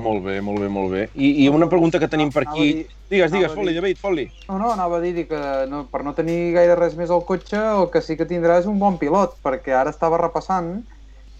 Molt 0.00 0.22
bé, 0.22 0.36
molt 0.40 0.60
bé, 0.62 0.68
molt 0.70 0.92
bé. 0.94 1.00
I, 1.18 1.32
i 1.42 1.48
una 1.50 1.66
pregunta 1.66 1.98
que 1.98 2.06
tenim 2.08 2.30
per 2.30 2.44
aquí... 2.46 2.66
dir- 2.68 2.88
Digues, 3.10 3.32
digues, 3.34 3.50
fot-li, 3.50 3.72
David, 3.74 3.98
fot-li. 3.98 4.28
No, 4.46 4.60
no, 4.60 4.68
anava 4.70 5.00
a 5.00 5.02
dir 5.02 5.24
que 5.26 5.40
no, 5.66 5.80
per 5.90 6.04
no 6.06 6.12
tenir 6.14 6.52
gaire 6.54 6.76
res 6.78 6.94
més 6.94 7.10
al 7.10 7.24
cotxe, 7.26 7.58
el 7.58 7.88
que 7.90 7.98
sí 8.06 8.14
que 8.14 8.28
tindrà 8.30 8.60
és 8.60 8.68
un 8.70 8.78
bon 8.78 9.00
pilot, 9.00 9.34
perquè 9.42 9.74
ara 9.74 9.90
estava 9.90 10.20
repassant 10.22 10.76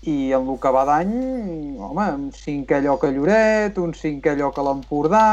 i 0.08 0.32
en 0.32 0.48
el 0.48 0.58
que 0.60 0.72
va 0.72 0.86
d'any, 0.88 1.14
home, 1.76 2.06
un 2.16 2.28
cinquè 2.32 2.80
lloc 2.84 3.04
a 3.04 3.10
Lloret, 3.12 3.78
un 3.82 3.92
cinquè 3.96 4.32
lloc 4.38 4.58
a 4.58 4.64
l'Empordà, 4.64 5.24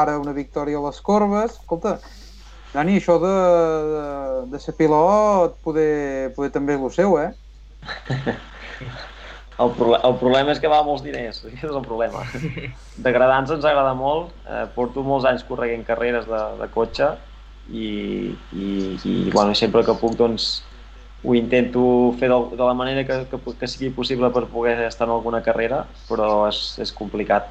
ara 0.00 0.16
una 0.18 0.34
victòria 0.34 0.80
a 0.80 0.86
les 0.88 0.98
Corbes. 1.06 1.60
Escolta, 1.60 1.98
Dani, 2.74 2.98
això 2.98 3.16
de, 3.22 3.34
de, 3.92 4.06
de 4.52 4.60
ser 4.60 4.74
pilot 4.76 5.54
poder, 5.64 6.32
poder 6.36 6.50
també 6.52 6.74
és 6.74 6.82
el 6.82 6.92
seu, 6.96 7.18
eh? 7.22 7.30
El, 9.56 9.70
proble 9.72 9.96
el 10.04 10.16
problema 10.20 10.52
és 10.52 10.58
que 10.60 10.68
va 10.68 10.82
molts 10.84 11.00
diners, 11.00 11.38
aquest 11.46 11.64
és 11.70 11.76
el 11.78 11.84
problema. 11.86 12.26
D'agradar-nos 13.00 13.54
ens 13.54 13.64
agrada 13.64 13.94
molt, 13.96 14.34
eh, 14.44 14.66
porto 14.74 15.00
molts 15.06 15.24
anys 15.30 15.46
correguent 15.48 15.86
carreres 15.86 16.26
de, 16.28 16.40
de 16.58 16.68
cotxe 16.74 17.08
i, 17.72 17.88
i, 18.52 18.66
i 19.00 19.14
bueno, 19.30 19.54
sempre 19.56 19.80
que 19.86 19.96
puc 19.96 20.18
doncs, 20.18 20.50
ho 21.24 21.34
intento 21.34 21.82
fer 22.20 22.28
de, 22.30 22.38
de 22.56 22.62
la 22.64 22.74
manera 22.74 23.04
que, 23.06 23.24
que, 23.30 23.54
que 23.60 23.68
sigui 23.70 23.90
possible 23.94 24.30
per 24.34 24.46
poder 24.52 24.78
estar 24.86 25.08
en 25.08 25.14
alguna 25.16 25.42
carrera, 25.42 25.84
però 26.10 26.46
és, 26.48 26.60
és 26.82 26.92
complicat, 26.94 27.48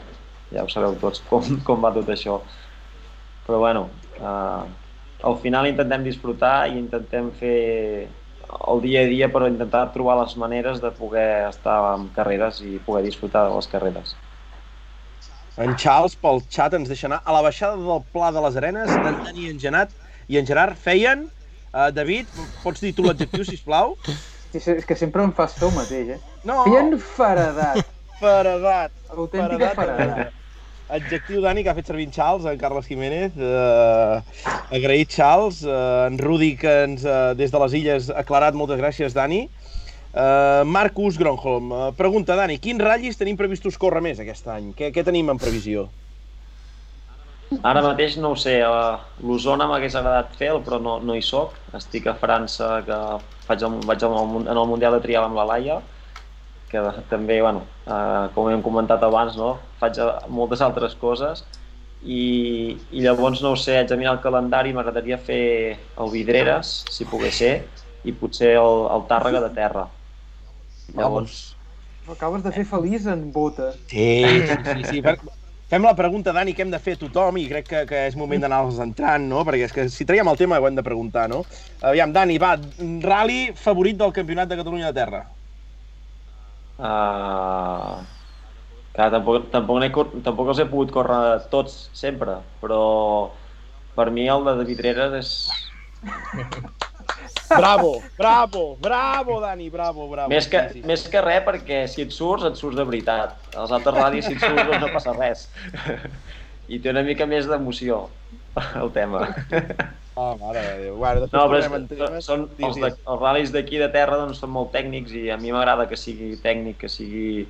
ja 0.53 0.63
ho 0.63 0.71
sabeu 0.71 0.97
tots 1.01 1.23
com, 1.29 1.59
com 1.67 1.81
va 1.83 1.93
tot 1.95 2.11
això. 2.13 2.39
Però 3.45 3.61
bueno, 3.61 3.87
eh, 4.17 4.63
al 5.25 5.39
final 5.41 5.67
intentem 5.69 6.05
disfrutar 6.05 6.67
i 6.69 6.79
intentem 6.79 7.31
fer 7.39 7.57
el 8.55 8.81
dia 8.81 9.01
a 9.01 9.09
dia 9.09 9.29
per 9.33 9.47
intentar 9.47 9.89
trobar 9.93 10.19
les 10.21 10.35
maneres 10.37 10.81
de 10.81 10.91
poder 10.93 11.47
estar 11.49 11.79
en 11.95 12.07
carreres 12.15 12.61
i 12.61 12.77
poder 12.85 13.03
disfrutar 13.05 13.47
de 13.47 13.55
les 13.55 13.67
carreres. 13.67 14.15
En 15.57 15.75
Charles, 15.79 16.17
pel 16.19 16.41
xat, 16.51 16.73
ens 16.75 16.89
deixa 16.91 17.07
anar 17.07 17.21
a 17.23 17.33
la 17.33 17.41
baixada 17.45 17.79
del 17.79 18.03
Pla 18.11 18.31
de 18.35 18.41
les 18.43 18.57
Arenes, 18.59 18.91
en 18.91 19.21
Dani 19.23 19.45
i 19.45 19.51
en 19.53 19.61
Genat 19.61 19.95
i 20.27 20.39
en 20.41 20.47
Gerard 20.47 20.77
feien... 20.79 21.29
Uh, 21.75 21.89
David, 21.91 22.29
pots 22.63 22.79
dir 22.79 22.93
tu 22.95 23.03
l'adjectiu, 23.03 23.43
sisplau? 23.51 23.97
Sí, 24.05 24.61
sí, 24.61 24.71
És 24.71 24.87
que 24.87 24.95
sempre 24.95 25.25
em 25.27 25.33
fas 25.35 25.57
fer 25.59 25.67
el 25.67 25.75
mateix, 25.75 26.13
eh? 26.15 26.19
No, 26.47 26.61
Feien 26.63 26.93
faredat, 27.03 27.83
paredat. 28.21 28.95
autèntica 29.19 29.73
faredat. 29.75 30.41
Adjectiu, 30.95 31.41
Dani, 31.41 31.65
que 31.65 31.71
ha 31.73 31.75
fet 31.75 31.89
servir 31.89 32.05
en 32.05 32.13
Charles, 32.13 32.45
en 32.47 32.59
Carles 32.61 32.87
Jiménez. 32.87 33.33
Uh, 33.35 34.21
agraït, 34.77 35.09
Charles. 35.09 35.63
Uh, 35.65 36.05
en 36.05 36.19
Rudi, 36.21 36.53
que 36.61 36.71
ens, 36.85 37.03
uh, 37.03 37.33
des 37.35 37.51
de 37.51 37.61
les 37.65 37.75
illes, 37.81 38.07
ha 38.13 38.21
aclarat. 38.21 38.55
Moltes 38.55 38.79
gràcies, 38.79 39.17
Dani. 39.17 39.47
Uh, 40.15 40.61
Marcus 40.69 41.17
Gronholm, 41.19 41.73
uh, 41.73 41.91
pregunta, 41.97 42.37
Dani, 42.39 42.55
quins 42.63 42.79
ratllis 42.85 43.17
tenim 43.19 43.35
previstos 43.35 43.75
córrer 43.81 43.99
més 44.05 44.21
aquest 44.23 44.47
any? 44.47 44.69
Què, 44.77 44.93
què 44.95 45.03
tenim 45.03 45.33
en 45.33 45.41
previsió? 45.41 45.89
Ara 47.65 47.81
mateix 47.85 48.15
no 48.17 48.31
ho 48.33 48.37
sé, 48.39 48.55
a 48.65 48.99
l'Osona 49.21 49.67
m'hagués 49.69 49.95
agradat 49.95 50.33
fer 50.39 50.51
però 50.65 50.79
no, 50.81 50.97
no 51.05 51.15
hi 51.15 51.21
soc. 51.21 51.59
Estic 51.77 52.07
a 52.09 52.15
França, 52.17 52.69
que 52.87 52.97
faig 53.45 53.65
el, 53.67 53.77
vaig 53.85 54.05
al, 54.05 54.15
en 54.41 54.55
el 54.55 54.67
Mundial 54.69 54.97
de 54.97 55.03
Trial 55.03 55.27
amb 55.27 55.37
la 55.37 55.45
Laia, 55.51 55.79
que 56.71 56.81
també, 57.11 57.39
bueno, 57.41 57.65
eh, 57.85 58.25
com 58.35 58.49
hem 58.49 58.63
comentat 58.65 59.03
abans, 59.05 59.37
no? 59.37 59.55
faig 59.79 59.99
eh, 60.01 60.11
moltes 60.33 60.63
altres 60.65 60.95
coses 60.97 61.43
i, 62.01 62.77
i 62.91 63.03
llavors 63.05 63.41
no 63.45 63.53
ho 63.53 63.59
sé, 63.59 63.77
haig 63.79 63.89
de 63.89 63.97
mirar 63.99 64.15
el 64.17 64.23
calendari, 64.23 64.73
m'agradaria 64.73 65.17
fer 65.21 65.43
el 65.75 66.13
Vidreres, 66.13 66.73
si 66.93 67.07
pogués 67.09 67.41
ser, 67.41 67.53
i 68.05 68.13
potser 68.13 68.55
el, 68.61 68.85
el 68.93 69.05
Tàrrega 69.09 69.41
de 69.45 69.53
terra. 69.57 69.87
Llavors, 70.95 71.55
Acabes 72.05 72.43
de 72.45 72.51
fer 72.53 72.65
feliç 72.69 73.07
en 73.09 73.31
bota. 73.33 73.71
Sí, 73.89 74.21
sí, 74.45 74.83
sí. 74.83 75.01
sí. 75.01 75.44
Fem 75.71 75.81
la 75.83 75.95
pregunta, 75.97 76.31
Dani, 76.31 76.53
que 76.53 76.61
hem 76.61 76.71
de 76.73 76.79
fer 76.81 76.93
a 76.95 76.99
tothom 77.01 77.37
i 77.41 77.47
crec 77.49 77.65
que, 77.71 77.79
que 77.89 78.01
és 78.09 78.15
moment 78.19 78.43
d'anar-los 78.43 78.77
entrant, 78.83 79.23
no? 79.31 79.39
Perquè 79.47 79.65
és 79.65 79.73
que 79.73 79.87
si 79.89 80.05
traiem 80.05 80.29
el 80.29 80.37
tema 80.37 80.59
ho 80.61 80.67
hem 80.69 80.77
de 80.77 80.83
preguntar, 80.85 81.25
no? 81.31 81.39
Aviam, 81.91 82.13
Dani, 82.13 82.37
va, 82.43 82.51
rally 83.05 83.39
favorit 83.57 83.97
del 83.97 84.13
Campionat 84.13 84.51
de 84.51 84.59
Catalunya 84.61 84.91
de 84.91 84.99
Terra. 84.99 85.23
Uh, 86.77 88.03
clar, 88.93 89.09
tampoc, 89.15 89.49
tampoc, 89.55 89.87
cor- 89.95 90.13
tampoc 90.27 90.53
els 90.53 90.61
he 90.61 90.67
pogut 90.69 90.93
córrer 90.93 91.21
tots 91.53 91.77
sempre, 91.97 92.37
però 92.61 92.81
per 93.97 94.09
mi 94.11 94.27
el 94.29 94.45
de 94.51 94.67
Vidreres 94.69 95.17
és 95.23 95.33
Bravo, 97.57 97.91
bravo, 98.17 98.63
bravo, 98.81 99.39
Dani, 99.41 99.69
bravo, 99.69 100.07
bravo. 100.11 100.29
més 100.29 100.47
que, 100.51 100.61
Sí, 100.71 100.81
sí. 100.81 100.87
més 100.87 101.07
que 101.11 101.21
res 101.21 101.43
perquè 101.45 101.83
si 101.91 102.01
et 102.05 102.11
surts, 102.15 102.43
et 102.49 102.55
surts 102.59 102.77
de 102.77 102.85
veritat. 102.87 103.35
Els 103.55 103.71
altres 103.71 103.95
ral·lis, 103.95 104.27
si 104.27 104.33
et 104.33 104.39
surts, 104.43 104.63
doncs 104.67 104.81
no 104.81 104.91
passa 104.93 105.13
res. 105.17 105.47
I 106.67 106.79
té 106.81 106.89
una 106.89 107.03
mica 107.05 107.27
més 107.29 107.45
d'emoció 107.47 108.07
el 108.81 108.91
tema. 108.95 109.27
Ah, 110.15 110.33
mare 110.39 110.61
de 110.63 110.75
Déu. 110.85 110.95
Bueno, 110.95 111.25
No, 111.31 111.41
però 111.51 111.57
és, 111.59 111.65
temes. 111.91 112.23
són, 112.25 112.45
els, 112.63 112.77
de, 112.79 112.87
els 112.95 113.19
ral·lis 113.21 113.51
d'aquí 113.51 113.77
de 113.81 113.89
terra 113.91 114.15
doncs, 114.21 114.39
són 114.39 114.49
molt 114.55 114.71
tècnics 114.71 115.11
i 115.11 115.25
a 115.29 115.37
mi 115.37 115.51
m'agrada 115.51 115.89
que 115.91 115.97
sigui 115.99 116.37
tècnic, 116.41 116.77
que 116.85 116.89
sigui 116.89 117.45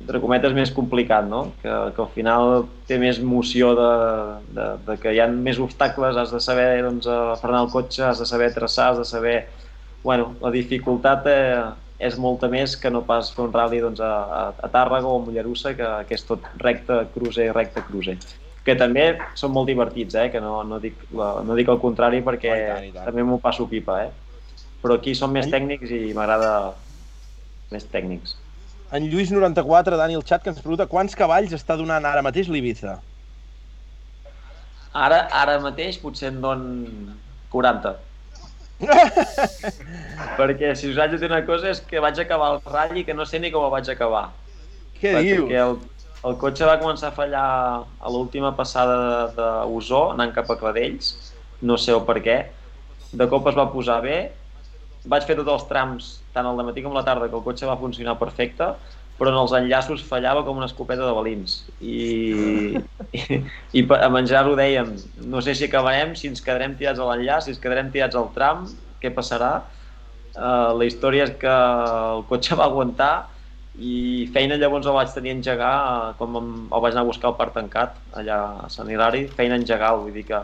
entre 0.00 0.20
cometes 0.22 0.54
més 0.54 0.70
complicat, 0.74 1.26
no? 1.28 1.48
Que, 1.62 1.72
que 1.94 2.02
al 2.04 2.10
final 2.14 2.66
té 2.88 2.98
més 3.02 3.18
emoció 3.18 3.72
de, 3.78 3.90
de, 4.54 4.68
de 4.86 4.96
que 5.02 5.12
hi 5.14 5.20
ha 5.20 5.26
més 5.32 5.58
obstacles, 5.62 6.16
has 6.16 6.32
de 6.34 6.40
saber 6.40 6.68
doncs, 6.86 7.08
frenar 7.42 7.64
el 7.66 7.72
cotxe, 7.74 8.04
has 8.06 8.22
de 8.22 8.28
saber 8.30 8.52
traçar, 8.54 8.92
has 8.92 9.02
de 9.02 9.08
saber... 9.08 9.36
Bueno, 10.04 10.30
la 10.40 10.52
dificultat 10.54 11.26
eh, 11.26 11.62
és 11.98 12.16
molta 12.22 12.46
més 12.48 12.76
que 12.78 12.90
no 12.94 13.02
pas 13.06 13.32
fer 13.34 13.42
un 13.48 13.52
rally 13.52 13.80
doncs, 13.82 14.00
a, 14.00 14.12
a, 14.38 14.42
a 14.54 14.70
Tàrrega 14.70 15.10
o 15.10 15.16
a 15.18 15.24
Mollerussa, 15.24 15.74
que, 15.76 15.88
que 16.06 16.14
és 16.14 16.24
tot 16.28 16.46
recte, 16.62 17.00
cruce, 17.16 17.50
recte, 17.52 17.82
cruce 17.90 18.14
que 18.68 18.74
també 18.76 19.04
són 19.38 19.54
molt 19.54 19.70
divertits, 19.70 20.16
eh? 20.20 20.26
que 20.32 20.40
no, 20.44 20.58
no, 20.68 20.76
dic, 20.82 20.98
la, 21.16 21.38
no 21.46 21.56
dic 21.56 21.70
el 21.72 21.80
contrari 21.80 22.20
perquè 22.24 22.50
Oh, 22.52 22.58
i 22.58 22.66
tant, 22.68 22.88
i 22.90 22.92
tant. 22.92 23.06
també 23.08 23.24
m'ho 23.24 23.38
passo 23.40 23.64
pipa, 23.70 24.02
eh? 24.04 24.10
però 24.82 24.98
aquí 24.98 25.14
són 25.16 25.32
més 25.34 25.48
tècnics 25.50 25.90
i 25.94 26.12
m'agrada 26.16 26.52
més 27.72 27.88
tècnics. 27.88 28.36
En 28.90 29.04
Lluís 29.10 29.30
94, 29.30 29.96
Dani 30.00 30.16
el 30.16 30.24
xat, 30.24 30.42
que 30.42 30.52
ens 30.52 30.60
pregunta 30.64 30.88
quants 30.88 31.16
cavalls 31.16 31.52
està 31.52 31.76
donant 31.76 32.04
ara 32.08 32.24
mateix 32.24 32.48
l'Ibiza? 32.48 32.96
Ara, 34.96 35.26
ara 35.28 35.58
mateix 35.60 35.98
potser 36.00 36.30
en 36.32 36.40
don 36.40 36.62
40. 37.52 37.92
Perquè 40.38 40.72
si 40.78 40.88
us 40.88 40.98
haig 41.02 41.12
de 41.12 41.20
dir 41.20 41.28
una 41.28 41.42
cosa 41.44 41.68
és 41.74 41.82
que 41.84 42.00
vaig 42.00 42.20
acabar 42.22 42.54
el 42.54 42.60
ratll 42.64 43.00
i 43.00 43.04
que 43.04 43.16
no 43.16 43.26
sé 43.28 43.42
ni 43.42 43.52
com 43.52 43.66
el 43.66 43.74
vaig 43.74 43.90
acabar. 43.92 44.28
Què 44.98 45.12
dius? 45.20 45.44
Perquè 45.44 45.60
el, 45.66 45.76
el 46.30 46.38
cotxe 46.40 46.68
va 46.68 46.78
començar 46.80 47.12
a 47.12 47.16
fallar 47.16 47.46
a 47.84 48.12
l'última 48.14 48.54
passada 48.56 49.28
d'Osó, 49.36 50.08
anant 50.14 50.32
cap 50.36 50.48
a 50.48 50.56
Cladells, 50.60 51.12
no 51.60 51.76
sé 51.76 51.92
el 51.92 52.06
per 52.08 52.22
què. 52.24 52.38
De 53.12 53.28
cop 53.28 53.52
es 53.52 53.56
va 53.58 53.68
posar 53.72 54.00
bé, 54.04 54.18
vaig 55.12 55.26
fer 55.28 55.36
tots 55.38 55.52
els 55.54 55.66
trams, 55.70 56.08
tant 56.36 56.46
al 56.48 56.58
matí 56.68 56.82
com 56.84 56.94
a 56.94 57.00
la 57.00 57.04
tarda, 57.06 57.28
que 57.30 57.38
el 57.38 57.44
cotxe 57.46 57.68
va 57.68 57.78
funcionar 57.80 58.18
perfecte, 58.20 58.68
però 59.18 59.32
en 59.32 59.38
els 59.40 59.54
enllaços 59.58 60.04
fallava 60.06 60.44
com 60.46 60.58
una 60.60 60.68
escopeta 60.70 61.06
de 61.06 61.14
balins. 61.16 61.56
I, 61.80 61.96
i, 63.18 63.40
i 63.80 63.82
pa- 63.90 64.00
amb 64.06 64.20
en 64.20 64.28
Gerard 64.30 64.52
ho 64.52 64.58
dèiem, 64.58 64.92
no 65.34 65.42
sé 65.44 65.54
si 65.58 65.66
acabarem, 65.66 66.14
si 66.18 66.30
ens 66.30 66.44
quedarem 66.44 66.76
tirats 66.78 67.00
a 67.02 67.08
l'enllaç, 67.08 67.48
si 67.48 67.54
ens 67.54 67.62
quedarem 67.62 67.90
tirats 67.94 68.18
al 68.20 68.30
tram, 68.36 68.68
què 69.02 69.12
passarà? 69.14 69.52
Uh, 70.38 70.70
la 70.78 70.86
història 70.86 71.24
és 71.26 71.32
que 71.40 71.50
el 71.50 72.20
cotxe 72.28 72.54
va 72.58 72.66
aguantar 72.68 73.12
i 73.88 74.26
feina 74.34 74.58
llavors 74.60 74.86
el 74.86 74.94
vaig 74.94 75.10
tenir 75.14 75.32
a 75.32 75.36
engegar 75.38 75.70
eh, 76.12 76.24
em, 76.26 76.36
el 76.68 76.82
vaig 76.84 76.92
anar 76.94 77.02
a 77.06 77.08
buscar 77.08 77.30
al 77.30 77.36
parc 77.40 77.54
tancat 77.56 77.96
allà 78.20 78.36
a 78.66 78.68
Sant 78.74 78.90
Hilari, 78.92 79.24
feina 79.38 79.56
a 79.56 79.60
engegar 79.62 79.94
vull 79.98 80.12
dir 80.14 80.24
que, 80.28 80.40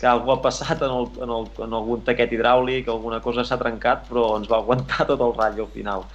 que 0.00 0.08
alguna 0.08 0.38
ha 0.38 0.42
passat 0.42 0.80
en, 0.82 0.90
el, 0.96 1.08
en, 1.20 1.30
el, 1.36 1.46
en 1.66 1.76
algun 1.76 2.02
taquet 2.06 2.32
hidràulic, 2.32 2.88
alguna 2.88 3.20
cosa 3.20 3.44
s'ha 3.44 3.60
trencat 3.60 4.06
però 4.08 4.30
ens 4.38 4.48
va 4.48 4.62
aguantar 4.62 5.06
tot 5.10 5.20
el 5.20 5.34
ratll 5.36 5.64
al 5.66 5.72
final. 5.74 6.06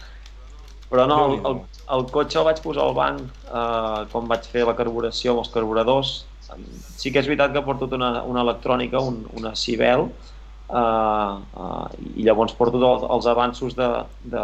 Però 0.89 1.05
no, 1.09 1.17
el, 1.27 1.35
el, 1.49 1.59
el 1.97 2.05
cotxe 2.13 2.39
el 2.41 2.47
vaig 2.47 2.61
posar 2.63 2.85
al 2.85 2.95
banc 2.97 3.21
eh, 3.25 4.01
quan 4.11 4.29
vaig 4.31 4.45
fer 4.49 4.65
la 4.65 4.75
carburació 4.77 5.33
amb 5.33 5.43
els 5.43 5.53
carburadors. 5.53 6.15
Sí 6.97 7.11
que 7.11 7.21
és 7.21 7.29
veritat 7.29 7.53
que 7.53 7.63
porto 7.65 7.85
tota 7.85 7.97
una, 7.99 8.23
una 8.25 8.41
electrònica, 8.45 9.01
un, 9.01 9.23
una 9.37 9.55
Cibel 9.57 10.05
uh, 10.05 10.77
uh, 10.77 11.87
i 12.15 12.25
llavors 12.25 12.53
porto 12.57 12.81
els, 12.81 13.05
els 13.17 13.29
avanços 13.29 13.77
de, 13.77 13.89
de, 14.23 14.43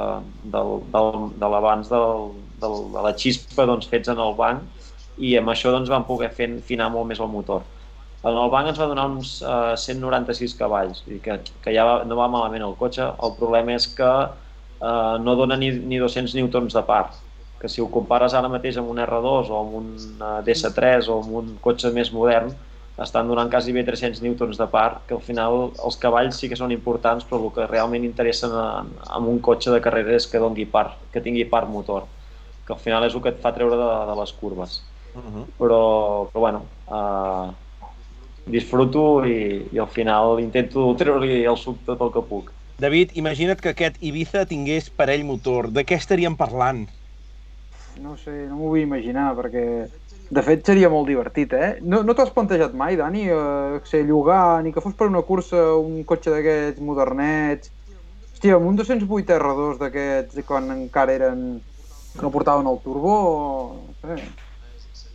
del, 0.53 0.73
del, 0.93 1.19
de 1.37 1.51
del, 1.91 2.25
del, 2.63 2.79
de 2.95 3.05
la 3.05 3.13
xispa 3.17 3.69
doncs, 3.69 3.89
fets 3.89 4.11
en 4.11 4.21
el 4.21 4.33
banc 4.37 4.89
i 5.17 5.35
amb 5.37 5.53
això 5.53 5.73
doncs, 5.73 5.93
vam 5.93 6.05
poder 6.09 6.33
fer 6.33 6.49
finar 6.65 6.89
molt 6.93 7.09
més 7.09 7.21
el 7.21 7.29
motor. 7.29 7.65
En 8.21 8.37
el 8.37 8.51
banc 8.53 8.69
ens 8.69 8.77
va 8.77 8.85
donar 8.89 9.07
uns 9.09 9.39
uh, 9.41 9.73
196 9.73 10.53
cavalls, 10.59 11.01
dir 11.07 11.17
que, 11.25 11.39
que 11.63 11.73
ja 11.73 11.85
va, 11.87 11.95
no 12.05 12.17
va 12.19 12.29
malament 12.29 12.67
el 12.67 12.75
cotxe, 12.77 13.07
el 13.25 13.31
problema 13.39 13.73
és 13.73 13.87
que 13.97 14.09
uh, 14.11 15.15
no 15.23 15.33
dona 15.39 15.57
ni, 15.57 15.71
ni 15.73 15.97
200 16.01 16.35
newtons 16.37 16.77
de 16.77 16.83
part, 16.85 17.17
que 17.61 17.69
si 17.69 17.81
ho 17.81 17.87
compares 17.93 18.35
ara 18.37 18.49
mateix 18.49 18.77
amb 18.77 18.91
un 18.93 19.01
R2 19.01 19.49
o 19.49 19.57
amb 19.57 19.79
un 19.79 19.87
uh, 20.19 20.35
DS3 20.45 21.09
o 21.09 21.17
amb 21.23 21.39
un 21.39 21.55
cotxe 21.65 21.89
més 21.95 22.13
modern, 22.13 22.53
estan 23.01 23.29
donant 23.29 23.49
quasi 23.49 23.73
bé 23.73 23.81
300 23.87 24.21
newtons 24.21 24.59
de 24.59 24.67
part, 24.69 25.01
que 25.07 25.15
al 25.17 25.23
final 25.25 25.71
els 25.71 25.97
cavalls 26.01 26.37
sí 26.37 26.49
que 26.51 26.59
són 26.59 26.73
importants, 26.75 27.25
però 27.25 27.39
el 27.41 27.53
que 27.55 27.65
realment 27.69 28.05
interessa 28.05 28.51
en, 28.51 28.91
en 29.07 29.29
un 29.33 29.41
cotxe 29.41 29.73
de 29.73 29.81
carrera 29.81 30.13
és 30.17 30.27
que 30.29 30.41
dongui 30.43 30.67
part, 30.69 30.99
que 31.13 31.23
tingui 31.25 31.47
part 31.49 31.69
motor, 31.69 32.05
que 32.67 32.75
al 32.75 32.81
final 32.83 33.07
és 33.07 33.17
el 33.17 33.25
que 33.25 33.33
et 33.33 33.41
fa 33.41 33.53
treure 33.55 33.79
de, 33.79 33.89
de 34.11 34.19
les 34.21 34.33
curves. 34.43 34.81
Uh 35.15 35.21
-huh. 35.21 35.45
Però, 35.57 35.81
però 36.31 36.39
bueno, 36.39 36.61
uh, 36.87 37.49
disfruto 38.45 39.23
i, 39.25 39.67
i 39.71 39.79
al 39.79 39.89
final 39.91 40.39
intento 40.41 40.87
treure-li 40.97 41.43
el 41.45 41.57
suc 41.57 41.83
tot 41.85 42.01
el 42.01 42.11
que 42.13 42.23
puc. 42.25 42.51
David, 42.81 43.11
imagina't 43.13 43.61
que 43.61 43.75
aquest 43.75 43.99
Ibiza 44.01 44.47
tingués 44.49 44.89
parell 44.89 45.23
motor. 45.27 45.69
De 45.69 45.83
què 45.85 45.99
estaríem 46.01 46.33
parlant? 46.37 46.87
No 48.01 48.15
sé, 48.17 48.33
no 48.47 48.57
m'ho 48.57 48.71
vull 48.71 48.81
imaginar, 48.81 49.35
perquè 49.37 49.65
de 50.31 50.43
fet 50.47 50.63
seria 50.65 50.89
molt 50.89 51.09
divertit, 51.11 51.53
eh? 51.53 51.71
No, 51.83 52.01
no 52.07 52.15
t'has 52.17 52.31
plantejat 52.33 52.73
mai, 52.77 52.95
Dani, 52.97 53.27
eh, 53.29 53.81
ser 53.85 54.05
llogar, 54.07 54.63
ni 54.63 54.71
que 54.73 54.81
fos 54.81 54.95
per 54.97 55.09
una 55.11 55.21
cursa, 55.27 55.75
un 55.77 56.01
cotxe 56.07 56.33
d'aquests 56.33 56.81
modernets... 56.87 57.73
Hòstia, 58.31 58.55
amb 58.57 58.71
un 58.71 58.79
208 58.79 59.35
R2 59.37 59.75
d'aquests, 59.83 60.39
quan 60.47 60.71
encara 60.73 61.13
eren... 61.19 61.43
que 62.15 62.23
no 62.25 62.31
portaven 62.31 62.67
el 62.67 62.79
turbo, 62.83 63.11
o... 63.11 63.75
no 64.01 64.15
sé. 64.17 64.25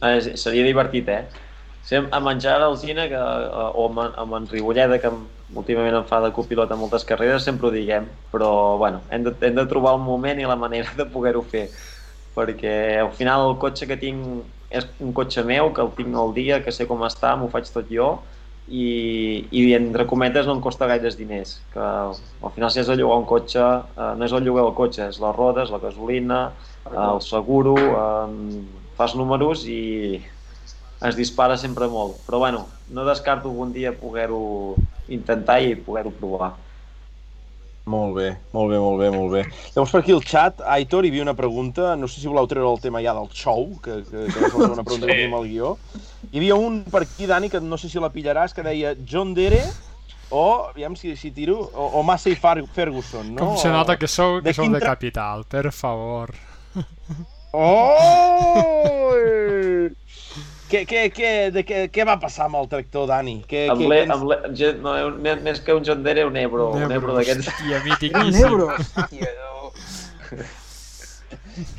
Eh, 0.07 0.37
seria 0.39 0.69
divertit, 0.69 1.09
eh? 1.11 1.46
Sí, 1.87 1.95
a 1.95 2.19
menjar 2.19 2.61
a 2.61 2.67
Alzina, 2.67 3.05
que, 3.09 3.15
eh, 3.15 3.71
o 3.79 3.85
amb, 3.87 4.01
amb 4.19 4.33
en 4.35 4.49
Ribolleda, 4.51 4.99
que 4.99 5.11
últimament 5.55 5.95
em 5.95 6.07
fa 6.09 6.19
de 6.25 6.33
copilot 6.35 6.73
a 6.75 6.79
moltes 6.81 7.07
carreres, 7.07 7.45
sempre 7.47 7.69
ho 7.69 7.71
diguem, 7.71 8.09
però 8.33 8.49
bueno, 8.81 9.05
hem 9.15 9.23
de, 9.23 9.33
hem 9.47 9.55
de 9.55 9.65
trobar 9.71 9.93
el 9.95 10.03
moment 10.03 10.41
i 10.43 10.49
la 10.51 10.59
manera 10.59 10.91
de 10.99 11.07
poder-ho 11.07 11.45
fer, 11.47 11.69
perquè 12.35 12.75
al 13.05 13.13
final 13.15 13.47
el 13.53 13.57
cotxe 13.63 13.87
que 13.87 14.01
tinc 14.03 14.43
és 14.75 14.89
un 14.99 15.15
cotxe 15.15 15.47
meu, 15.47 15.71
que 15.73 15.85
el 15.87 15.95
tinc 15.95 16.19
al 16.19 16.35
dia, 16.35 16.59
que 16.65 16.75
sé 16.75 16.89
com 16.91 17.07
està, 17.07 17.37
m'ho 17.39 17.47
faig 17.55 17.71
tot 17.71 17.87
jo, 17.87 18.17
i, 18.67 19.47
i 19.55 19.67
entre 19.79 20.11
cometes 20.11 20.51
no 20.51 20.59
em 20.59 20.67
costa 20.67 20.91
gaires 20.91 21.15
diners, 21.15 21.61
que 21.71 21.87
al 21.87 22.55
final 22.57 22.73
si 22.75 22.83
has 22.83 22.91
de 22.91 22.99
llogar 22.99 23.23
un 23.23 23.31
cotxe, 23.31 23.63
eh, 23.63 24.15
no 24.19 24.27
és 24.27 24.35
el 24.35 24.43
lloguer 24.43 24.67
del 24.67 24.75
cotxe, 24.75 25.07
és 25.15 25.23
les 25.23 25.39
rodes, 25.39 25.71
la 25.71 25.85
gasolina, 25.87 26.49
el 26.91 27.23
seguro, 27.23 27.79
eh, 27.79 28.65
fas 28.99 29.15
números 29.15 29.69
i 29.71 30.19
es 31.03 31.17
dispara 31.17 31.57
sempre 31.59 31.89
molt. 31.89 32.17
Però 32.27 32.39
bueno, 32.39 32.67
no 32.91 33.05
descarto 33.05 33.51
algun 33.51 33.73
dia 33.73 33.93
poder-ho 33.93 34.75
intentar 35.09 35.61
i 35.63 35.75
poder-ho 35.77 36.11
provar. 36.11 36.55
Molt 37.87 38.17
bé, 38.17 38.33
molt 38.51 38.73
bé, 38.73 38.79
molt 38.83 38.99
bé, 38.99 39.09
molt 39.15 39.31
bé. 39.31 39.41
Llavors 39.77 39.93
per 39.95 40.01
aquí 40.01 40.11
al 40.11 40.25
xat, 40.27 40.59
Aitor, 40.75 41.07
hi 41.07 41.13
havia 41.13 41.23
una 41.23 41.37
pregunta, 41.39 41.93
no 41.95 42.09
sé 42.11 42.19
si 42.19 42.27
voleu 42.27 42.49
treure 42.51 42.67
el 42.73 42.81
tema 42.83 42.99
ja 43.05 43.13
del 43.15 43.29
show, 43.31 43.69
que, 43.79 44.01
que, 44.09 44.25
que 44.27 44.33
és 44.41 44.41
la 44.43 44.49
segona 44.51 44.83
pregunta 44.89 45.07
Sí. 45.07 45.13
que 45.13 45.19
tenim 45.21 45.37
al 45.39 45.47
guió. 45.47 45.77
Hi 46.33 46.41
havia 46.41 46.57
un 46.59 46.81
per 46.91 47.05
aquí, 47.05 47.29
Dani, 47.31 47.47
que 47.53 47.61
no 47.63 47.79
sé 47.79 47.87
si 47.89 48.03
la 48.03 48.11
pillaràs, 48.11 48.57
que 48.57 48.65
deia 48.67 48.97
John 49.07 49.37
Dere 49.39 49.61
o, 50.35 50.43
aviam 50.73 50.97
si, 50.99 51.15
si 51.15 51.31
tiro, 51.31 51.61
o, 51.71 51.87
o 52.01 52.03
Massey 52.03 52.35
Ferguson, 52.35 53.31
no? 53.37 53.53
Com 53.53 53.57
se 53.63 53.71
nota 53.71 53.95
que 53.97 54.11
sou, 54.11 54.41
De 54.41 54.51
que 54.51 54.57
sou 54.59 54.67
quin 54.67 54.75
de 54.75 54.83
capital, 54.83 55.47
per 55.47 55.71
favor. 55.71 56.35
Oh! 57.57 59.89
Què, 60.71 60.81
què, 60.89 61.01
què, 61.15 61.31
de 61.55 61.63
què, 61.67 61.81
què 61.95 62.05
va 62.09 62.17
passar 62.23 62.47
amb 62.49 62.59
el 62.61 62.69
tractor, 62.73 63.07
Dani? 63.11 63.37
Què, 63.49 63.67
Amb 63.73 63.81
què, 63.83 64.01
amb 64.15 64.25
le, 64.31 64.39
ge- 64.59 64.75
no, 64.83 64.95
un- 65.09 65.21
més, 65.23 65.41
més 65.47 65.61
que 65.63 65.75
un 65.77 65.85
John 65.87 66.03
Deere, 66.03 66.25
un 66.27 66.37
Ebro, 66.41 66.71
un 66.75 66.93
Ebro 66.93 67.15
d'aquests. 67.19 67.49
Hòstia, 67.53 67.81
Era 68.11 68.25
un. 68.25 68.35
Ebro! 68.45 68.67
Hòstia, 68.75 69.31
no. 69.39 69.73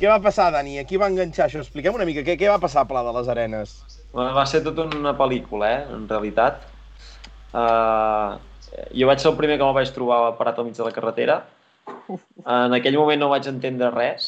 què 0.00 0.08
va 0.10 0.18
passar, 0.24 0.48
Dani? 0.54 0.78
Aquí 0.80 0.96
va 0.98 1.06
enganxar 1.12 1.46
això. 1.46 1.60
Expliquem 1.62 1.94
una 1.94 2.06
mica 2.08 2.24
què, 2.26 2.34
què 2.40 2.48
va 2.50 2.58
passar 2.62 2.82
a 2.82 2.88
Pla 2.90 3.02
de 3.06 3.12
les 3.18 3.28
Arenes. 3.34 3.76
Bueno, 4.12 4.32
va 4.34 4.46
ser 4.48 4.62
tota 4.64 4.88
una 4.88 5.12
pel·lícula, 5.18 5.68
eh, 5.76 5.84
en 5.94 6.08
realitat. 6.10 6.64
Uh, 7.52 8.36
jo 8.96 9.06
vaig 9.08 9.20
ser 9.22 9.30
el 9.30 9.36
primer 9.38 9.56
que 9.60 9.64
me'l 9.64 9.76
vaig 9.76 9.92
trobar 9.94 10.18
parat 10.40 10.58
al 10.58 10.66
mig 10.68 10.74
de 10.76 10.84
la 10.84 10.92
carretera. 10.96 11.38
En 12.44 12.74
aquell 12.76 12.96
moment 12.98 13.20
no 13.22 13.28
vaig 13.30 13.46
entendre 13.48 13.88
res 13.94 14.26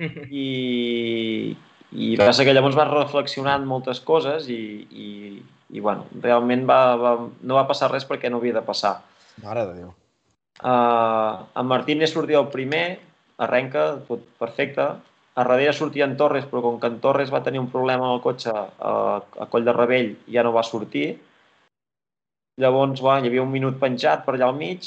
i, 0.00 1.52
i 1.92 2.14
va 2.16 2.32
ser 2.32 2.46
que 2.48 2.54
llavors 2.56 2.76
vas 2.78 2.90
reflexionant 2.90 3.64
moltes 3.68 4.00
coses 4.00 4.48
i, 4.48 4.62
i, 4.90 5.08
i 5.76 5.80
bueno, 5.80 6.06
realment 6.24 6.64
va, 6.68 6.80
va, 6.96 7.16
no 7.42 7.58
va 7.58 7.66
passar 7.68 7.90
res 7.92 8.06
perquè 8.08 8.30
no 8.30 8.40
havia 8.40 8.56
de 8.56 8.64
passar. 8.64 8.96
Mare 9.44 9.66
de 9.68 9.80
Déu. 9.80 9.90
Uh, 10.62 11.42
en 11.58 11.66
Martínez 11.66 12.12
sortia 12.12 12.40
el 12.40 12.48
primer, 12.52 13.00
arrenca, 13.42 13.88
tot 14.08 14.24
perfecte. 14.40 14.88
A 15.32 15.44
darrere 15.48 15.72
sortia 15.72 16.04
en 16.04 16.16
Torres, 16.20 16.44
però 16.48 16.60
com 16.60 16.78
que 16.80 16.88
en 16.92 16.98
Torres 17.00 17.32
va 17.32 17.42
tenir 17.44 17.60
un 17.60 17.70
problema 17.72 18.04
amb 18.04 18.18
el 18.18 18.24
cotxe 18.24 18.52
a, 18.52 18.92
a 19.20 19.46
Coll 19.52 19.64
de 19.64 19.72
Rebell, 19.72 20.10
ja 20.28 20.44
no 20.44 20.52
va 20.52 20.64
sortir. 20.64 21.14
Llavors, 22.60 23.00
va, 23.00 23.16
hi 23.20 23.30
havia 23.30 23.44
un 23.44 23.52
minut 23.52 23.78
penjat 23.80 24.26
per 24.26 24.34
allà 24.36 24.50
al 24.50 24.58
mig, 24.58 24.84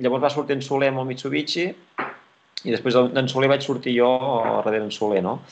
llavors 0.00 0.24
va 0.24 0.32
sortir 0.32 0.56
en 0.56 0.64
Soler 0.64 0.88
amb 0.92 1.02
el 1.02 1.10
Mitsubishi, 1.10 1.66
i 2.64 2.72
després 2.72 2.96
d'en 3.12 3.28
Soler 3.28 3.50
vaig 3.52 3.64
sortir 3.64 3.92
jo 3.98 4.08
a 4.16 4.62
darrere 4.62 4.86
en 4.88 4.94
Soler, 4.96 5.20
no? 5.24 5.42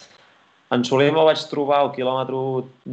En 0.74 0.82
Soler 0.82 1.10
me'l 1.14 1.28
vaig 1.28 1.42
trobar 1.46 1.76
al 1.82 1.90
quilòmetre 1.94 2.38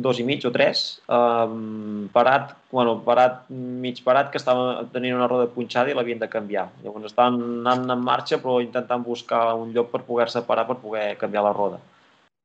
dos 0.06 0.20
i 0.22 0.26
mig 0.28 0.44
o 0.46 0.52
tres, 0.54 0.82
um, 1.10 2.10
parat, 2.14 2.52
bueno, 2.70 2.98
parat, 3.06 3.40
mig 3.50 4.04
parat, 4.06 4.30
que 4.34 4.38
estava 4.38 4.84
tenint 4.94 5.16
una 5.18 5.30
roda 5.32 5.48
punxada 5.56 5.90
i 5.90 5.96
l'havien 5.98 6.20
de 6.22 6.30
canviar. 6.30 6.68
Llavors 6.84 7.08
estaven 7.10 7.40
anant 7.62 7.96
en 7.96 8.04
marxa 8.06 8.38
però 8.44 8.60
intentant 8.62 9.06
buscar 9.08 9.42
un 9.58 9.72
lloc 9.74 9.90
per 9.94 10.04
poder-se 10.10 10.44
parar 10.50 10.68
per 10.70 10.78
poder 10.84 11.08
canviar 11.24 11.48
la 11.48 11.56
roda. 11.58 11.82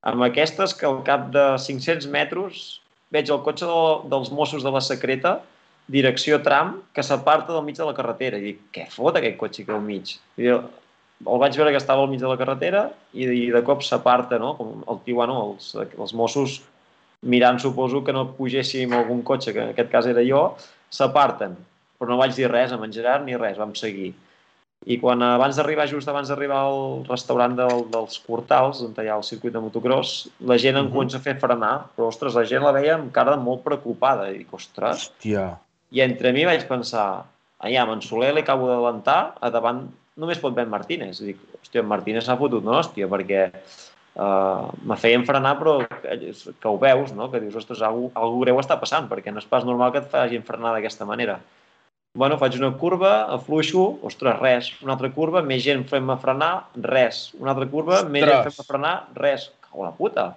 Amb 0.07 0.25
aquestes 0.25 0.73
que 0.79 0.89
al 0.89 1.03
cap 1.05 1.29
de 1.35 1.45
500 1.67 2.09
metres 2.17 2.65
veig 3.13 3.29
el 3.29 3.43
cotxe 3.45 3.69
de, 3.69 4.09
dels 4.13 4.33
Mossos 4.33 4.65
de 4.65 4.73
la 4.73 4.83
Secreta, 4.85 5.41
direcció 5.91 6.41
tram, 6.43 6.81
que 6.95 7.05
s'aparta 7.05 7.53
del 7.53 7.65
mig 7.67 7.77
de 7.77 7.87
la 7.87 7.95
carretera. 7.95 8.39
I 8.39 8.53
dic, 8.53 8.65
què 8.75 8.89
fot 8.95 9.19
aquest 9.19 9.37
cotxe 9.43 9.63
aquí 9.63 9.75
al 9.75 9.85
mig? 9.85 10.17
I 10.39 10.55
el 11.25 11.41
vaig 11.41 11.57
veure 11.57 11.73
que 11.73 11.81
estava 11.81 12.05
al 12.05 12.11
mig 12.13 12.21
de 12.21 12.29
la 12.29 12.37
carretera 12.37 12.89
i, 13.15 13.25
i 13.25 13.47
de 13.53 13.63
cop 13.65 13.85
s'aparta, 13.85 14.39
no? 14.43 14.55
Com 14.59 14.83
el 14.85 15.01
tio, 15.07 15.17
bueno, 15.23 15.39
els, 15.53 15.73
els 15.87 16.13
Mossos 16.17 16.61
mirant, 17.27 17.59
suposo, 17.63 18.03
que 18.05 18.13
no 18.13 18.29
pugéssim 18.37 18.93
algun 18.93 19.23
cotxe, 19.27 19.55
que 19.55 19.65
en 19.65 19.73
aquest 19.73 19.91
cas 19.93 20.07
era 20.11 20.25
jo, 20.27 20.43
s'aparten. 20.93 21.57
Però 21.97 22.13
no 22.13 22.21
vaig 22.21 22.37
dir 22.37 22.51
res 22.53 22.75
a 22.75 22.79
en 22.79 22.93
Gerard 22.93 23.25
ni 23.25 23.37
res, 23.41 23.57
vam 23.59 23.73
seguir. 23.75 24.13
I 24.87 24.99
quan 25.01 25.23
abans 25.25 25.57
d'arribar, 25.57 25.89
just 25.91 26.09
abans 26.13 26.29
d'arribar 26.29 26.61
al 26.69 27.07
restaurant 27.09 27.57
del, 27.59 27.87
dels 27.91 28.21
Cortals, 28.23 28.83
on 28.85 28.93
hi 29.01 29.09
ha 29.09 29.17
el 29.17 29.25
circuit 29.27 29.55
de 29.55 29.63
motocross, 29.65 30.29
la 30.47 30.59
gent 30.61 30.77
em 30.79 30.91
comença 30.93 31.19
a 31.19 31.25
fer 31.25 31.39
frenar, 31.41 31.89
però, 31.97 32.11
ostres, 32.13 32.37
la 32.37 32.45
gent 32.47 32.63
la 32.63 32.75
veia 32.77 32.99
amb 32.99 33.09
cara 33.15 33.39
molt 33.41 33.65
preocupada. 33.65 34.29
I 34.31 34.43
dic, 34.43 34.53
ostres... 34.55 35.09
Hòstia. 35.09 35.55
I 35.97 36.03
entre 36.05 36.33
mi 36.37 36.45
vaig 36.45 36.67
pensar, 36.69 37.25
aviam, 37.63 37.95
en 37.95 38.03
Soler 38.05 38.35
l'acabo 38.37 38.69
d'adelantar, 38.69 39.21
a 39.41 39.51
davant 39.55 39.87
només 40.21 40.41
pot 40.43 40.55
haver 40.55 40.67
en 40.67 40.73
Martínez. 40.73 41.21
I 41.21 41.33
dic, 41.33 41.43
hòstia, 41.61 41.83
en 41.83 41.91
Martínez 41.91 42.27
s'ha 42.27 42.39
fotut 42.41 42.65
una 42.65 42.79
hòstia, 42.81 43.09
perquè 43.13 43.43
uh, 43.53 44.73
me 44.89 44.97
feien 45.01 45.27
frenar, 45.29 45.57
però 45.61 45.77
que, 45.85 46.17
que 46.33 46.71
ho 46.71 46.79
veus, 46.83 47.13
no? 47.17 47.29
que 47.33 47.43
dius, 47.43 47.59
ostres, 47.61 47.85
algú, 47.85 48.11
algú 48.17 48.43
greu 48.45 48.63
està 48.63 48.79
passant, 48.81 49.11
perquè 49.11 49.35
no 49.35 49.43
és 49.43 49.51
pas 49.51 49.67
normal 49.69 49.93
que 49.95 50.05
et 50.05 50.11
facin 50.13 50.47
frenar 50.47 50.75
d'aquesta 50.77 51.09
manera. 51.09 51.39
Bueno, 52.17 52.39
faig 52.41 52.57
una 52.57 52.73
curva, 52.81 53.27
afluixo, 53.35 53.83
ostres, 54.09 54.39
res. 54.41 54.71
Una 54.81 54.95
altra 54.95 55.11
curva, 55.13 55.43
més 55.45 55.61
gent 55.67 55.85
fent-me 55.91 56.17
frenar, 56.23 56.53
res. 56.81 57.27
Una 57.37 57.53
altra 57.53 57.69
curva, 57.69 58.01
més 58.09 58.25
gent 58.25 58.39
Ostres. 58.39 58.57
fent-me 58.57 58.71
frenar, 58.71 58.95
res. 59.21 59.51
Cau 59.67 59.85
la 59.85 59.93
puta. 59.93 60.31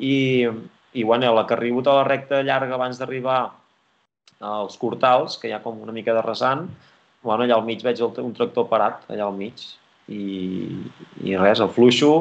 I, 0.00 0.48
i 0.96 1.04
bueno, 1.04 1.34
la 1.36 1.44
que 1.44 1.58
arribo 1.58 1.84
a 1.84 1.98
la 1.98 2.06
recta 2.08 2.40
llarga 2.40 2.78
abans 2.78 2.96
d'arribar 2.96 3.40
als 4.40 4.78
Cortals, 4.80 5.36
que 5.36 5.50
hi 5.50 5.52
ha 5.52 5.60
com 5.60 5.82
una 5.84 5.92
mica 5.92 6.16
de 6.16 6.24
resant, 6.24 6.70
bueno, 7.22 7.44
allà 7.44 7.58
al 7.58 7.66
mig 7.66 7.82
veig 7.84 8.00
el, 8.00 8.12
un 8.24 8.36
tractor 8.36 8.68
parat, 8.70 9.04
allà 9.10 9.26
al 9.26 9.36
mig, 9.36 9.66
i, 10.10 10.22
i 11.24 11.36
res, 11.38 11.60
el 11.60 11.72
fluixo, 11.74 12.14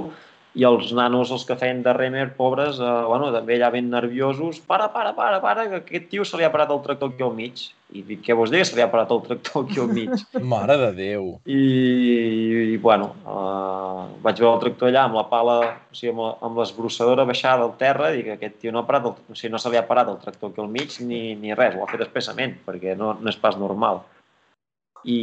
i 0.57 0.65
els 0.65 0.89
nanos, 0.97 1.29
els 1.31 1.43
que 1.45 1.55
feien 1.59 1.83
de 1.85 1.91
remer, 1.93 2.31
pobres, 2.37 2.79
eh, 2.81 2.93
bueno, 3.07 3.29
també 3.33 3.55
allà 3.55 3.69
ben 3.73 3.89
nerviosos, 3.91 4.59
para, 4.65 4.89
para, 4.93 5.13
para, 5.15 5.37
para, 5.43 5.67
que 5.69 5.81
aquest 5.83 6.09
tio 6.09 6.25
se 6.25 6.39
li 6.39 6.47
ha 6.47 6.51
parat 6.51 6.73
el 6.73 6.81
tractor 6.85 7.13
aquí 7.13 7.23
al 7.23 7.35
mig. 7.37 7.67
I 7.93 8.03
dic, 8.05 8.19
què 8.25 8.35
vols 8.37 8.51
dir 8.53 8.59
que 8.61 8.67
se 8.69 8.75
li 8.77 8.83
ha 8.83 8.89
parat 8.91 9.13
el 9.13 9.21
tractor 9.25 9.65
aquí 9.65 9.79
al 9.81 9.93
mig? 9.93 10.11
Mare 10.53 10.75
de 10.81 10.89
Déu. 10.97 11.29
I, 11.45 11.61
i 12.73 12.77
bueno, 12.81 13.11
uh, 13.25 14.09
vaig 14.25 14.41
veure 14.41 14.57
el 14.57 14.63
tractor 14.65 14.89
allà 14.89 15.05
amb 15.05 15.21
la 15.21 15.25
pala, 15.31 15.57
o 15.85 15.97
sigui, 15.97 16.15
amb, 16.15 16.25
la, 16.25 16.35
amb 16.49 16.61
l'esbrossadora 16.61 17.29
baixada 17.29 17.65
al 17.65 17.75
terra, 17.81 18.11
i 18.17 18.25
que 18.25 18.35
aquest 18.37 18.59
tio 18.63 18.73
no 18.73 18.83
ha 18.83 18.89
parat, 18.89 19.09
el, 19.09 19.17
o 19.29 19.37
sigui, 19.37 19.53
no 19.53 19.61
se 19.61 19.71
li 19.73 19.79
ha 19.79 19.87
parat 19.89 20.09
el 20.09 20.21
tractor 20.25 20.51
aquí 20.51 20.65
al 20.65 20.73
mig 20.73 20.97
ni, 21.05 21.23
ni 21.39 21.53
res, 21.57 21.77
ho 21.77 21.85
ha 21.85 21.91
fet 21.93 22.05
expressament, 22.05 22.57
perquè 22.65 22.97
no, 22.97 23.15
no 23.21 23.31
és 23.31 23.37
pas 23.41 23.57
normal. 23.57 24.03
I, 25.05 25.19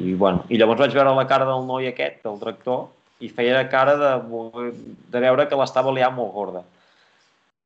i, 0.00 0.14
bueno, 0.14 0.46
i 0.48 0.58
llavors 0.60 0.80
vaig 0.80 0.94
veure 0.96 1.12
la 1.16 1.26
cara 1.28 1.48
del 1.48 1.66
noi 1.68 1.90
aquest, 1.90 2.22
del 2.24 2.38
tractor, 2.40 2.86
i 3.22 3.28
feia 3.30 3.60
cara 3.70 3.96
de, 4.00 4.12
de 5.12 5.20
veure 5.22 5.46
que 5.48 5.58
l'estava 5.58 5.92
liant 5.94 6.16
molt 6.16 6.32
gorda 6.34 6.64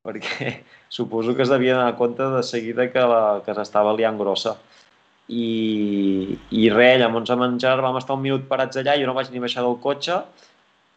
perquè 0.07 0.63
suposo 0.97 1.35
que 1.35 1.43
es 1.43 1.53
devia 1.53 1.75
donar 1.75 1.99
compte 1.99 2.23
de 2.23 2.43
seguida 2.47 2.91
que, 2.93 3.03
la, 3.03 3.43
que 3.45 3.55
s'estava 3.57 3.95
liant 3.97 4.19
grossa. 4.21 4.57
I, 5.27 6.39
i 6.55 6.69
res, 6.71 7.01
llavors 7.03 7.33
amb 7.35 7.47
en 7.49 7.57
Gerard 7.59 7.83
vam 7.83 7.99
estar 7.99 8.15
un 8.15 8.23
minut 8.23 8.45
parats 8.47 8.79
allà, 8.79 8.95
jo 9.01 9.09
no 9.09 9.17
vaig 9.17 9.33
ni 9.33 9.43
baixar 9.43 9.65
del 9.67 9.81
cotxe, 9.83 10.21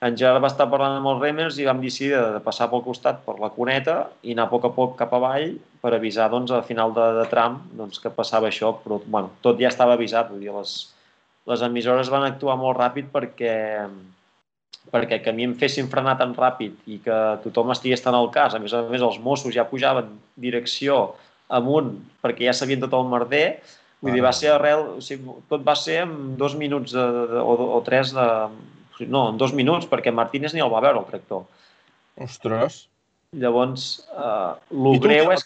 en 0.07 0.15
Gerard 0.15 0.43
va 0.43 0.51
estar 0.51 0.69
parlant 0.71 0.95
amb 0.99 1.09
els 1.11 1.19
remers 1.19 1.57
i 1.59 1.65
vam 1.67 1.81
decidir 1.83 2.13
de, 2.15 2.21
de 2.37 2.43
passar 2.43 2.69
pel 2.71 2.85
costat 2.85 3.19
per 3.25 3.35
la 3.41 3.51
cuneta 3.55 3.97
i 4.23 4.35
anar 4.35 4.47
a 4.47 4.51
poc 4.53 4.69
a 4.69 4.71
poc 4.75 4.95
cap 5.01 5.15
avall 5.17 5.57
per 5.83 5.91
avisar 5.95 6.29
doncs, 6.31 6.53
a 6.55 6.61
final 6.63 6.93
de, 6.95 7.07
de 7.19 7.25
tram 7.31 7.59
doncs, 7.75 7.99
que 7.99 8.13
passava 8.13 8.47
això, 8.47 8.71
però 8.83 9.01
bueno, 9.05 9.33
tot 9.43 9.59
ja 9.59 9.71
estava 9.71 9.97
avisat, 9.99 10.31
vull 10.31 10.45
dir, 10.45 10.53
les, 10.55 10.77
les 11.51 11.65
emissores 11.67 12.11
van 12.13 12.27
actuar 12.29 12.55
molt 12.61 12.79
ràpid 12.79 13.11
perquè 13.11 13.57
perquè 14.89 15.19
que 15.21 15.29
a 15.29 15.35
mi 15.35 15.45
em 15.45 15.53
fessin 15.59 15.89
frenar 15.91 16.15
tan 16.17 16.31
ràpid 16.33 16.87
i 16.89 16.97
que 17.03 17.17
tothom 17.43 17.73
estigués 17.75 18.01
tan 18.01 18.15
al 18.17 18.31
cas, 18.33 18.55
a 18.55 18.61
més 18.63 18.73
a 18.73 18.81
més 18.89 19.03
els 19.05 19.19
Mossos 19.21 19.53
ja 19.53 19.67
pujaven 19.69 20.15
direcció 20.39 21.01
amunt 21.49 21.91
perquè 22.23 22.47
ja 22.47 22.55
sabien 22.55 22.81
tot 22.81 22.95
el 22.97 23.05
merder, 23.11 23.59
vull 24.01 24.15
dir, 24.15 24.23
va 24.23 24.33
ser 24.33 24.53
arrel, 24.53 24.85
o 24.97 25.03
sigui, 25.03 25.35
tot 25.51 25.65
va 25.65 25.75
ser 25.77 26.03
en 26.05 26.35
dos 26.39 26.55
minuts 26.57 26.95
de, 26.95 27.05
de, 27.33 27.41
o, 27.43 27.55
o 27.77 27.81
tres 27.85 28.15
de... 28.15 28.27
No, 29.07 29.29
en 29.31 29.37
dos 29.39 29.53
minuts, 29.55 29.87
perquè 29.87 30.11
Martínez 30.11 30.53
ni 30.55 30.63
el 30.63 30.71
va 30.71 30.81
veure, 30.83 30.99
el 30.99 31.07
tractor. 31.07 31.45
Ostres. 32.19 32.87
Llavors, 33.39 33.89
eh, 34.09 34.53
el 34.73 34.99
greu 35.03 35.31
és... 35.35 35.45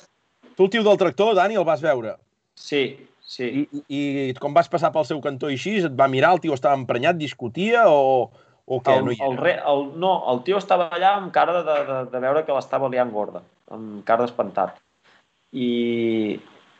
Tu 0.54 0.66
el 0.66 0.70
tio 0.70 0.84
del 0.86 1.00
tractor, 1.02 1.34
Dani, 1.36 1.58
el 1.58 1.66
vas 1.66 1.82
veure. 1.82 2.16
Sí, 2.56 2.84
sí. 3.20 3.50
I, 3.50 3.82
i, 3.82 4.00
i 4.30 4.34
com 4.40 4.54
vas 4.56 4.70
passar 4.70 4.94
pel 4.94 5.06
seu 5.10 5.20
cantó 5.22 5.50
i 5.50 5.58
així, 5.58 5.80
et 5.82 5.98
va 6.00 6.08
mirar, 6.12 6.36
el 6.38 6.42
tio 6.44 6.56
estava 6.56 6.78
emprenyat, 6.78 7.18
discutia 7.20 7.88
o, 7.90 8.30
o 8.66 8.80
què? 8.80 9.00
El, 9.00 9.06
no 9.08 9.16
hi 9.16 9.20
el, 9.20 9.36
era? 9.36 9.44
re, 9.44 9.56
el, 9.74 9.86
no, 10.00 10.14
el 10.32 10.44
tio 10.48 10.62
estava 10.62 10.90
allà 10.94 11.16
amb 11.18 11.34
cara 11.36 11.58
de, 11.60 11.78
de, 11.90 12.00
de 12.14 12.24
veure 12.24 12.46
que 12.48 12.56
l'estava 12.56 12.90
liant 12.94 13.12
gorda, 13.14 13.44
amb 13.74 14.04
cara 14.08 14.28
d'espantat. 14.28 14.78
I, 15.54 15.70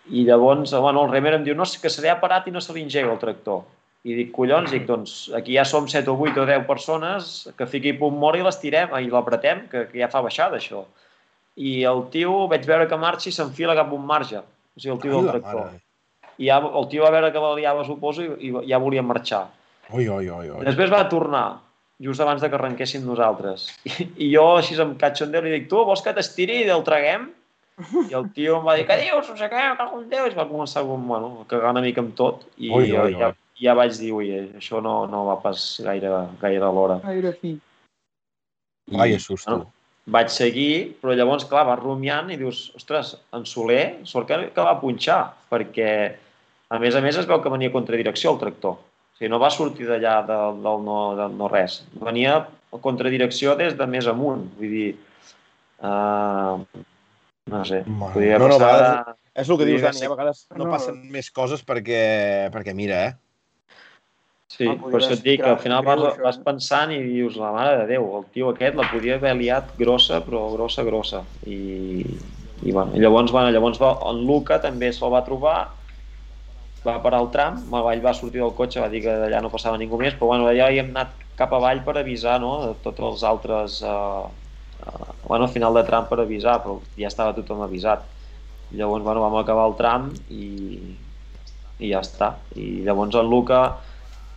I 0.10 0.26
llavors, 0.30 0.74
bueno, 0.74 1.04
el 1.04 1.12
remer 1.12 1.36
em 1.40 1.48
diu 1.50 1.58
no, 1.58 1.66
que 1.66 1.92
se 1.92 2.06
li 2.06 2.14
ha 2.14 2.22
parat 2.22 2.48
i 2.48 2.54
no 2.54 2.62
se 2.62 2.76
li 2.78 2.86
engega 2.86 3.12
el 3.12 3.22
tractor. 3.22 3.66
I 4.04 4.18
dic, 4.18 4.34
collons, 4.36 4.68
dic, 4.74 4.84
doncs 4.84 5.14
aquí 5.38 5.54
ja 5.56 5.64
som 5.64 5.86
7 5.88 6.10
o 6.12 6.18
8 6.20 6.42
o 6.42 6.46
10 6.50 6.66
persones 6.68 7.30
que 7.56 7.68
fiqui 7.72 7.94
punt 7.96 8.18
mort 8.20 8.36
i 8.36 8.44
les 8.44 8.60
tirem 8.60 8.92
i 9.00 9.08
l'apretem, 9.12 9.64
que, 9.72 9.86
que 9.88 10.02
ja 10.02 10.10
fa 10.12 10.20
baixada 10.26 10.60
això. 10.60 10.84
I 11.56 11.84
el 11.88 12.04
tio, 12.12 12.34
veig 12.52 12.66
veure 12.68 12.90
que 12.92 13.00
marxa 13.00 13.30
i 13.30 13.36
s'enfila 13.36 13.78
cap 13.78 13.94
a 13.94 13.96
un 13.96 14.04
marge, 14.10 14.42
o 14.44 14.82
sigui, 14.82 14.96
el 14.98 15.02
tio 15.06 15.14
Ai, 15.14 15.22
del 15.22 15.30
tractor. 15.32 15.62
mare. 15.70 15.80
I 16.42 16.50
ja, 16.50 16.58
el 16.66 16.88
tio 16.92 17.06
va 17.06 17.12
veure 17.14 17.30
que 17.32 17.44
la 17.46 17.54
liava, 17.60 17.86
suposo, 17.88 18.26
i, 18.26 18.50
i 18.50 18.72
ja 18.72 18.82
volia 18.82 19.06
marxar. 19.06 19.46
Oi, 19.94 20.08
oi, 20.10 20.28
oi, 20.28 20.50
oi. 20.50 20.66
Després 20.66 20.92
va 20.92 21.06
tornar, 21.08 21.46
just 22.04 22.20
abans 22.26 22.42
de 22.44 22.50
que 22.50 22.60
arrenquéssim 22.60 23.06
nosaltres. 23.08 23.70
I, 23.88 24.10
i 24.26 24.32
jo, 24.34 24.50
així 24.58 24.76
amb 24.82 24.98
catxondeu, 25.00 25.46
li 25.46 25.54
dic, 25.54 25.70
tu, 25.72 25.80
vols 25.88 26.04
que 26.04 26.16
t'estiri 26.18 26.66
i 26.66 26.74
el 26.74 26.84
traguem? 26.84 27.30
I 28.10 28.18
el 28.18 28.28
tio 28.36 28.60
em 28.60 28.68
va 28.68 28.76
dir, 28.78 28.84
què 28.90 29.00
dius? 29.00 29.30
No 29.32 29.38
sé 29.38 29.48
què, 29.50 29.62
cago 29.80 30.02
en 30.02 30.10
Déu. 30.12 30.28
I 30.28 30.36
va 30.38 30.50
començar 30.50 30.84
com, 30.90 31.08
bueno, 31.10 31.32
a 31.42 31.48
cagar 31.50 31.72
una 31.74 31.82
mica 31.86 32.04
amb 32.04 32.12
tot. 32.18 32.44
I 32.58 32.70
Oi, 32.70 32.92
oi, 32.92 33.14
oi. 33.14 33.16
ja 33.22 33.32
vaig 33.78 33.94
dir, 34.00 34.12
ui, 34.16 34.32
això 34.58 34.82
no, 34.82 35.06
no 35.08 35.26
va 35.30 35.38
pas 35.44 35.62
gaire, 35.86 36.10
gaire 36.42 36.66
a 36.66 36.72
l'hora. 36.74 37.00
Gaire 37.04 37.34
fi. 37.40 37.54
I, 38.92 38.98
Vaya 38.98 39.20
susto. 39.20 39.52
Bueno, 39.52 39.72
vaig 40.06 40.30
seguir, 40.34 40.98
però 41.02 41.14
llavors, 41.16 41.46
clar, 41.48 41.66
vas 41.70 41.80
rumiant 41.80 42.32
i 42.34 42.38
dius, 42.38 42.72
ostres, 42.76 43.14
en 43.32 43.46
Soler, 43.48 44.00
sort 44.10 44.28
que, 44.28 44.40
que 44.56 44.66
va 44.66 44.74
punxar, 44.82 45.22
perquè, 45.54 45.92
a 46.74 46.80
més 46.82 46.96
a 46.96 47.02
més, 47.06 47.16
es 47.22 47.30
veu 47.30 47.40
que 47.42 47.50
venia 47.54 47.72
contra 47.72 47.96
direcció 48.00 48.34
el 48.34 48.42
tractor. 48.42 48.76
O 48.82 49.16
sigui, 49.18 49.30
no 49.32 49.40
va 49.40 49.52
sortir 49.54 49.86
d'allà 49.88 50.18
del, 50.28 50.60
del, 50.66 50.84
no, 50.84 50.98
del 51.16 51.38
no 51.38 51.48
res. 51.48 51.84
Venia 52.02 52.40
a 52.74 52.80
contradirecció 52.82 53.54
des 53.56 53.78
de 53.78 53.86
més 53.88 54.08
amunt. 54.10 54.48
Vull 54.58 54.72
dir, 54.74 54.88
uh, 55.86 56.58
no 57.54 57.64
sé, 57.70 57.84
Mare, 57.86 58.14
podia 58.18 58.40
no, 58.42 58.48
no, 58.50 58.58
passar... 58.58 58.72
a 58.74 58.80
vegades- 58.82 59.20
És 59.34 59.50
el 59.50 59.58
que 59.58 59.66
dius, 59.66 59.82
Podria 59.82 59.94
Dani, 59.94 60.06
a 60.06 60.10
vegades 60.16 60.44
no 60.54 60.66
No. 60.66 60.72
passen 60.72 60.98
més 61.12 61.32
coses 61.34 61.64
perquè, 61.66 62.50
perquè 62.54 62.74
mira, 62.78 63.00
eh? 63.08 63.14
Sí, 64.54 64.68
Ah, 64.70 64.76
per 64.78 65.00
això 65.00 65.16
et 65.16 65.24
dic 65.26 65.40
que 65.42 65.50
al 65.50 65.60
final 65.62 65.82
vas, 65.86 66.02
això, 66.12 66.22
vas 66.22 66.38
eh? 66.38 66.44
pensant 66.46 66.92
i 66.94 67.00
dius, 67.02 67.38
la 67.42 67.50
mare 67.56 67.78
de 67.80 67.86
Déu, 67.90 68.04
el 68.20 68.26
tio 68.36 68.52
aquest 68.52 68.76
la 68.78 68.86
podia 68.92 69.16
haver 69.18 69.34
liat 69.40 69.72
grossa, 69.80 70.20
però 70.26 70.44
grossa, 70.54 70.84
grossa. 70.86 71.24
I, 71.50 72.04
i 72.62 72.72
bueno, 72.76 72.94
llavors, 72.94 73.34
bueno, 73.34 73.50
llavors 73.56 73.82
va, 73.82 73.96
en 74.12 74.22
Luca 74.28 74.60
també 74.62 74.92
se'l 74.94 75.10
va 75.14 75.24
trobar, 75.26 75.58
va 76.86 77.00
parar 77.02 77.24
el 77.24 77.32
tram, 77.34 77.64
ell 77.80 78.04
va 78.04 78.14
sortir 78.14 78.44
del 78.44 78.54
cotxe, 78.54 78.82
va 78.84 78.92
dir 78.94 79.02
que 79.06 79.16
d'allà 79.24 79.42
no 79.42 79.52
passava 79.54 79.80
ningú 79.82 79.98
més, 79.98 80.14
però 80.20 80.34
bueno, 80.36 80.46
allà 80.52 80.70
hi 80.70 80.82
hem 80.84 80.92
anat 80.94 81.16
cap 81.40 81.56
avall 81.58 81.82
per 81.88 81.98
avisar, 81.98 82.38
no?, 82.44 82.56
de 82.68 82.74
tots 82.86 83.02
els 83.10 83.24
altres... 83.26 83.80
Uh, 83.82 84.28
uh, 84.86 85.16
bueno, 85.26 85.48
final 85.50 85.74
de 85.80 85.86
tram 85.88 86.06
per 86.12 86.20
avisar, 86.22 86.60
però 86.62 86.78
ja 87.00 87.10
estava 87.10 87.34
tothom 87.34 87.64
avisat. 87.66 88.06
Llavors, 88.74 89.02
bueno, 89.06 89.24
vam 89.26 89.40
acabar 89.40 89.66
el 89.70 89.76
tram 89.80 90.12
i, 90.30 90.46
i 91.80 91.90
ja 91.90 92.04
està. 92.06 92.36
I 92.58 92.84
llavors 92.86 93.18
en 93.18 93.30
Luca 93.30 93.64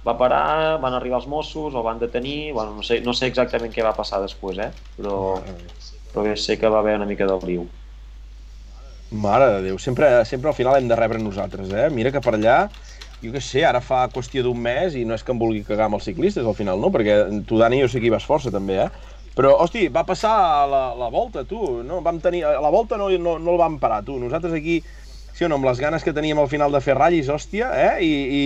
va 0.06 0.14
parar, 0.18 0.78
van 0.82 0.94
arribar 0.94 1.18
els 1.20 1.26
Mossos, 1.30 1.74
el 1.74 1.82
van 1.84 1.98
detenir, 1.98 2.52
bueno, 2.52 2.76
no, 2.76 2.84
sé, 2.86 3.00
no 3.02 3.14
sé 3.16 3.30
exactament 3.32 3.74
què 3.74 3.84
va 3.84 3.96
passar 3.96 4.20
després, 4.22 4.60
eh? 4.62 4.70
però, 4.98 5.16
però 6.12 6.28
bé, 6.28 6.36
sé 6.38 6.58
que 6.60 6.70
va 6.70 6.80
haver 6.84 6.96
una 7.00 7.08
mica 7.08 7.26
de 7.26 7.38
liu. 7.46 7.66
Mare 9.10 9.50
de 9.54 9.58
Déu, 9.68 9.78
sempre, 9.78 10.08
sempre 10.26 10.50
al 10.50 10.56
final 10.58 10.78
hem 10.78 10.88
de 10.90 10.98
rebre 10.98 11.18
nosaltres, 11.22 11.70
eh? 11.70 11.88
Mira 11.94 12.10
que 12.14 12.22
per 12.22 12.34
allà, 12.34 12.56
jo 13.22 13.32
què 13.34 13.42
sé, 13.42 13.62
ara 13.66 13.80
fa 13.82 14.06
qüestió 14.14 14.42
d'un 14.42 14.58
mes 14.62 14.96
i 14.98 15.04
no 15.06 15.14
és 15.14 15.22
que 15.26 15.34
em 15.34 15.42
vulgui 15.42 15.62
cagar 15.66 15.86
amb 15.86 15.98
els 15.98 16.08
ciclistes 16.08 16.46
al 16.46 16.56
final, 16.58 16.80
no? 16.82 16.90
Perquè 16.94 17.20
tu, 17.46 17.58
Dani, 17.60 17.80
jo 17.84 17.90
sé 17.90 18.02
que 18.02 18.10
hi 18.10 18.14
vas 18.14 18.26
força 18.26 18.52
també, 18.54 18.80
eh? 18.86 19.14
Però, 19.36 19.52
hosti, 19.60 19.86
va 19.92 20.06
passar 20.08 20.32
la, 20.70 20.82
la 20.96 21.10
volta, 21.12 21.44
tu, 21.44 21.60
no? 21.84 22.00
Vam 22.04 22.22
tenir... 22.24 22.42
La 22.46 22.72
volta 22.72 22.96
no, 22.96 23.10
no, 23.20 23.36
no 23.38 23.52
el 23.52 23.60
vam 23.60 23.76
parar, 23.82 24.00
tu. 24.06 24.16
Nosaltres 24.18 24.54
aquí, 24.56 24.78
sí 25.36 25.44
o 25.44 25.48
no, 25.52 25.58
amb 25.60 25.66
les 25.68 25.78
ganes 25.82 26.02
que 26.02 26.14
teníem 26.16 26.38
al 26.40 26.48
final 26.48 26.72
de 26.72 26.80
fer 26.80 26.94
ratllis, 26.96 27.28
hòstia, 27.28 27.68
eh? 27.76 27.90
I, 28.00 28.12
i, 28.40 28.42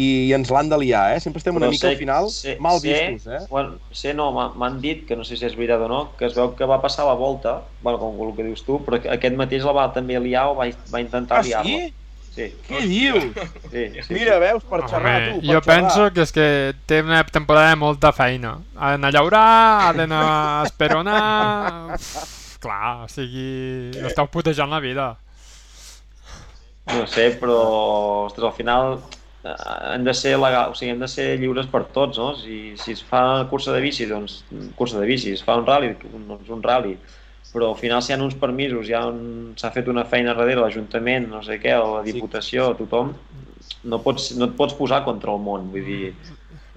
i 0.00 0.32
ens 0.36 0.50
l'han 0.54 0.68
de 0.70 0.78
liar, 0.78 1.08
eh? 1.16 1.20
Sempre 1.20 1.42
estem 1.42 1.56
una 1.58 1.66
Però 1.66 1.74
mica 1.74 1.88
sé- 1.88 1.92
al 1.96 1.98
final 1.98 2.28
sé- 2.30 2.56
mal 2.62 2.78
sé- 2.78 2.86
vistos, 2.88 3.26
eh? 3.34 3.40
Bueno, 3.50 3.78
sé, 3.90 4.14
no, 4.14 4.30
m'ha- 4.32 4.52
m'han 4.54 4.80
dit, 4.80 5.02
que 5.08 5.16
no 5.18 5.24
sé 5.26 5.36
si 5.36 5.44
és 5.48 5.56
veritat 5.58 5.82
o 5.82 5.88
no, 5.90 6.02
que 6.16 6.26
es 6.30 6.36
veu 6.38 6.52
que 6.54 6.64
va 6.70 6.78
passar 6.80 7.04
la 7.10 7.14
volta, 7.18 7.56
bueno, 7.82 7.98
com 7.98 8.20
el 8.28 8.36
que 8.36 8.44
dius 8.46 8.62
tu, 8.64 8.78
però 8.86 9.00
que 9.02 9.10
aquest 9.10 9.34
mateix 9.36 9.66
la 9.66 9.72
va 9.74 9.88
també 9.92 10.20
liar 10.22 10.46
o 10.52 10.54
va, 10.54 10.68
va 10.94 11.00
intentar 11.02 11.40
Ah, 11.40 11.42
liar-la. 11.42 11.64
sí? 11.66 11.94
Sí, 12.30 12.44
Què 12.68 12.78
dius? 12.86 13.24
sí, 13.72 13.88
sí. 14.06 14.14
Mira, 14.14 14.36
veus, 14.38 14.62
per 14.62 14.84
xerrar, 14.86 15.16
Home, 15.16 15.32
tu, 15.34 15.40
per 15.40 15.48
jo 15.50 15.60
xerrar. 15.60 15.80
penso 15.82 16.04
que 16.14 16.22
és 16.22 16.30
que 16.32 16.46
té 16.86 17.00
una 17.02 17.24
temporada 17.26 17.70
de 17.72 17.76
molta 17.80 18.12
feina. 18.14 18.52
Ha 18.78 18.92
d'anar 18.92 19.08
a 19.10 19.16
llaurar, 19.16 19.88
ha 19.88 19.92
d'anar 19.98 20.20
a 20.22 20.62
esperonar... 20.68 21.96
Uf, 21.98 22.58
clar, 22.62 23.02
o 23.02 23.08
sigui, 23.08 23.90
esteu 24.06 24.28
putejant 24.30 24.70
la 24.70 24.78
vida. 24.84 25.08
No 26.86 27.06
sé, 27.06 27.30
però, 27.38 27.56
ostres, 28.26 28.44
al 28.48 28.52
final 28.56 28.98
eh, 29.44 29.54
han 29.92 30.04
de 30.04 30.14
ser 30.14 30.36
legal, 30.38 30.72
o 30.72 30.74
sigui, 30.74 30.90
han 30.94 31.02
de 31.04 31.08
ser 31.08 31.36
lliures 31.38 31.68
per 31.70 31.84
tots, 31.94 32.18
no? 32.18 32.32
Si, 32.38 32.74
si 32.80 32.92
es 32.96 33.02
fa 33.06 33.46
cursa 33.50 33.72
de 33.76 33.80
bici, 33.84 34.06
doncs 34.10 34.40
cursa 34.78 34.98
de 34.98 35.06
bici, 35.06 35.28
si 35.28 35.38
es 35.38 35.44
fa 35.46 35.56
un 35.60 35.66
rally, 35.68 35.92
doncs 36.02 36.48
un 36.50 36.62
rally, 36.64 36.96
però 37.52 37.70
al 37.70 37.78
final 37.78 38.02
si 38.02 38.12
hi 38.12 38.16
ha 38.16 38.22
uns 38.24 38.34
permisos, 38.38 38.88
hi 38.88 38.94
ha 38.96 39.04
un... 39.06 39.52
s'ha 39.60 39.70
fet 39.74 39.88
una 39.92 40.04
feina 40.04 40.34
darrere 40.34 40.60
l'Ajuntament, 40.64 41.28
no 41.30 41.42
sé 41.46 41.60
què, 41.62 41.76
o 41.78 41.96
la 41.98 42.02
Diputació, 42.06 42.72
tothom, 42.78 43.12
no, 43.84 43.98
pots, 44.02 44.32
no 44.38 44.48
et 44.50 44.56
pots 44.58 44.74
posar 44.78 45.02
contra 45.06 45.32
el 45.36 45.40
món, 45.42 45.70
vull 45.72 45.84
dir, 45.86 46.14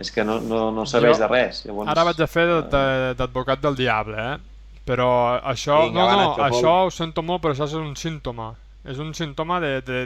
és 0.01 0.09
que 0.11 0.23
no, 0.25 0.39
no, 0.41 0.67
no 0.75 0.85
serveix 0.89 1.17
Jo 1.17 1.23
de 1.25 1.29
res. 1.31 1.63
Llavors, 1.65 1.89
Ara 1.93 2.03
vaig 2.09 2.21
a 2.21 2.27
fer 2.27 2.45
de- 2.49 2.61
de- 2.73 3.13
d'advocat 3.17 3.61
del 3.61 3.75
diable, 3.77 4.17
eh? 4.33 4.37
Però 4.85 5.39
això, 5.39 5.77
Vinga, 5.87 6.01
no, 6.11 6.17
no, 6.21 6.31
això 6.43 6.73
ho 6.85 6.89
sento 6.91 7.23
molt, 7.23 7.41
però 7.41 7.53
això 7.55 7.69
és 7.69 7.73
un 7.79 7.95
símptoma. 7.95 8.53
És 8.83 8.99
un 8.99 9.13
símptoma 9.15 9.59
de, 9.63 9.79
de, 9.81 10.05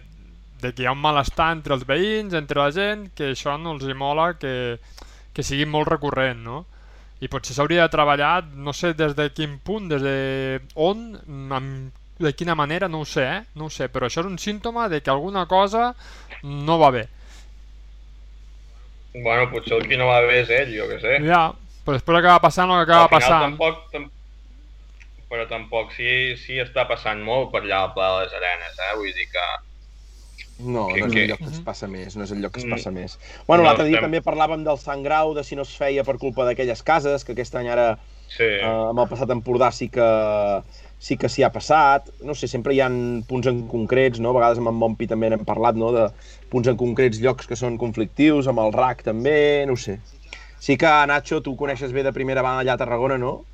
de 0.62 0.72
que 0.74 0.84
hi 0.84 0.88
ha 0.88 0.94
un 0.94 1.02
malestar 1.02 1.52
entre 1.56 1.76
els 1.78 1.86
veïns, 1.90 2.36
entre 2.38 2.62
la 2.62 2.72
gent, 2.74 3.08
que 3.18 3.32
això 3.34 3.58
no 3.62 3.76
els 3.76 3.86
hi 3.88 3.96
mola 3.98 4.32
que, 4.40 4.78
que 5.34 5.46
sigui 5.46 5.66
molt 5.70 5.90
recurrent, 5.94 6.44
no? 6.46 6.64
I 7.22 7.30
potser 7.34 7.56
s'hauria 7.58 7.88
de 7.88 7.94
treballar, 7.94 8.44
no 8.54 8.74
sé 8.78 8.94
des 8.94 9.16
de 9.18 9.32
quin 9.34 9.58
punt, 9.66 9.88
des 9.90 10.04
de 10.06 10.18
on, 10.76 11.08
amb, 11.58 11.94
de 12.22 12.34
quina 12.34 12.56
manera, 12.56 12.90
no 12.90 13.02
ho 13.02 13.06
sé, 13.06 13.26
eh? 13.26 13.44
No 13.58 13.68
ho 13.68 13.74
sé, 13.74 13.90
però 13.94 14.10
això 14.10 14.22
és 14.22 14.30
un 14.30 14.38
símptoma 14.42 14.88
de 14.90 15.02
que 15.02 15.14
alguna 15.14 15.46
cosa 15.50 15.94
no 16.44 16.78
va 16.82 16.92
bé. 16.94 17.08
Bueno, 19.18 19.48
potser 19.50 19.80
el 19.80 19.88
qui 19.90 19.98
no 19.98 20.10
va 20.10 20.22
bé 20.26 20.44
és 20.44 20.54
ell, 20.54 20.74
jo 20.78 20.86
què 20.92 21.00
sé. 21.02 21.18
Ja, 21.26 21.48
però 21.86 21.98
després 21.98 22.20
acaba 22.20 22.44
passant 22.44 22.70
el 22.70 22.84
que 22.84 22.86
acaba 22.86 23.08
Al 23.08 23.10
final 23.10 23.22
passant. 23.22 23.46
Tampoc, 23.48 23.84
tam... 23.94 24.08
Però 25.28 25.44
tampoc 25.50 25.92
sí, 25.92 26.36
sí 26.40 26.56
està 26.64 26.86
passant 26.88 27.20
molt 27.24 27.50
per 27.52 27.62
allà 27.66 27.82
al 27.84 27.94
Pla 27.96 28.12
de 28.14 28.20
les 28.26 28.34
Arenes, 28.38 28.78
eh? 28.80 28.94
Vull 28.96 29.12
dir 29.18 29.26
que... 29.34 29.48
No, 30.60 30.88
Que- 30.88 31.02
no 31.02 31.06
és 31.08 31.14
que- 31.14 31.24
el 31.26 31.30
lloc 31.30 31.40
que 31.44 31.52
es 31.52 31.60
passa 31.62 31.88
més, 31.88 32.16
no 32.18 32.24
és 32.24 32.32
el 32.32 32.40
lloc 32.42 32.54
que 32.54 32.60
es 32.62 32.66
Mm. 32.66 32.72
passa 32.72 32.92
més. 32.92 33.20
Bueno, 33.46 33.62
No, 33.64 33.68
l'altre 33.70 33.86
dia 33.86 33.98
estem- 34.00 34.08
també 34.08 34.22
parlàvem 34.24 34.64
del 34.64 34.78
Sant 34.80 35.04
Grau, 35.04 35.34
de 35.36 35.44
si 35.44 35.56
no 35.56 35.62
es 35.68 35.76
feia 35.78 36.04
per 36.04 36.18
culpa 36.18 36.46
d'aquelles 36.46 36.82
cases, 36.82 37.24
que 37.26 37.34
aquest 37.34 37.54
any 37.56 37.68
ara, 37.70 38.00
Sí. 38.30 38.44
eh, 38.44 38.64
amb 38.64 38.98
el 39.00 39.08
passat 39.08 39.30
Empordà, 39.30 39.72
sí 39.72 39.90
que 39.90 40.64
sí 41.00 41.16
que 41.16 41.30
s'hi 41.30 41.44
ha 41.44 41.52
passat. 41.52 42.10
No 42.22 42.34
sé, 42.34 42.48
sempre 42.48 42.74
hi 42.74 42.80
ha 42.82 42.90
punts 43.28 43.46
en 43.48 43.68
concrets, 43.68 44.20
no? 44.20 44.30
A 44.32 44.34
vegades 44.34 44.58
amb 44.58 44.70
en 44.70 44.74
Mompi 44.74 45.06
també 45.08 45.30
n'hem 45.30 45.46
parlat, 45.46 45.76
no? 45.76 45.92
De 45.92 46.10
punts 46.50 46.68
en 46.68 46.76
concrets, 46.78 47.20
llocs 47.20 47.46
que 47.46 47.56
són 47.56 47.78
conflictius, 47.78 48.48
amb 48.48 48.60
el 48.60 48.74
RAC 48.74 49.04
també, 49.04 49.66
no 49.68 49.76
sé. 49.76 50.00
Sí 50.60 50.76
que, 50.76 50.88
Nacho, 51.06 51.42
tu 51.44 51.56
coneixes 51.56 51.92
bé 51.94 52.02
de 52.02 52.12
primera 52.14 52.42
mà 52.42 52.58
allà 52.64 52.74
a 52.74 52.78
Tarragona, 52.78 53.18
no? 53.20 53.46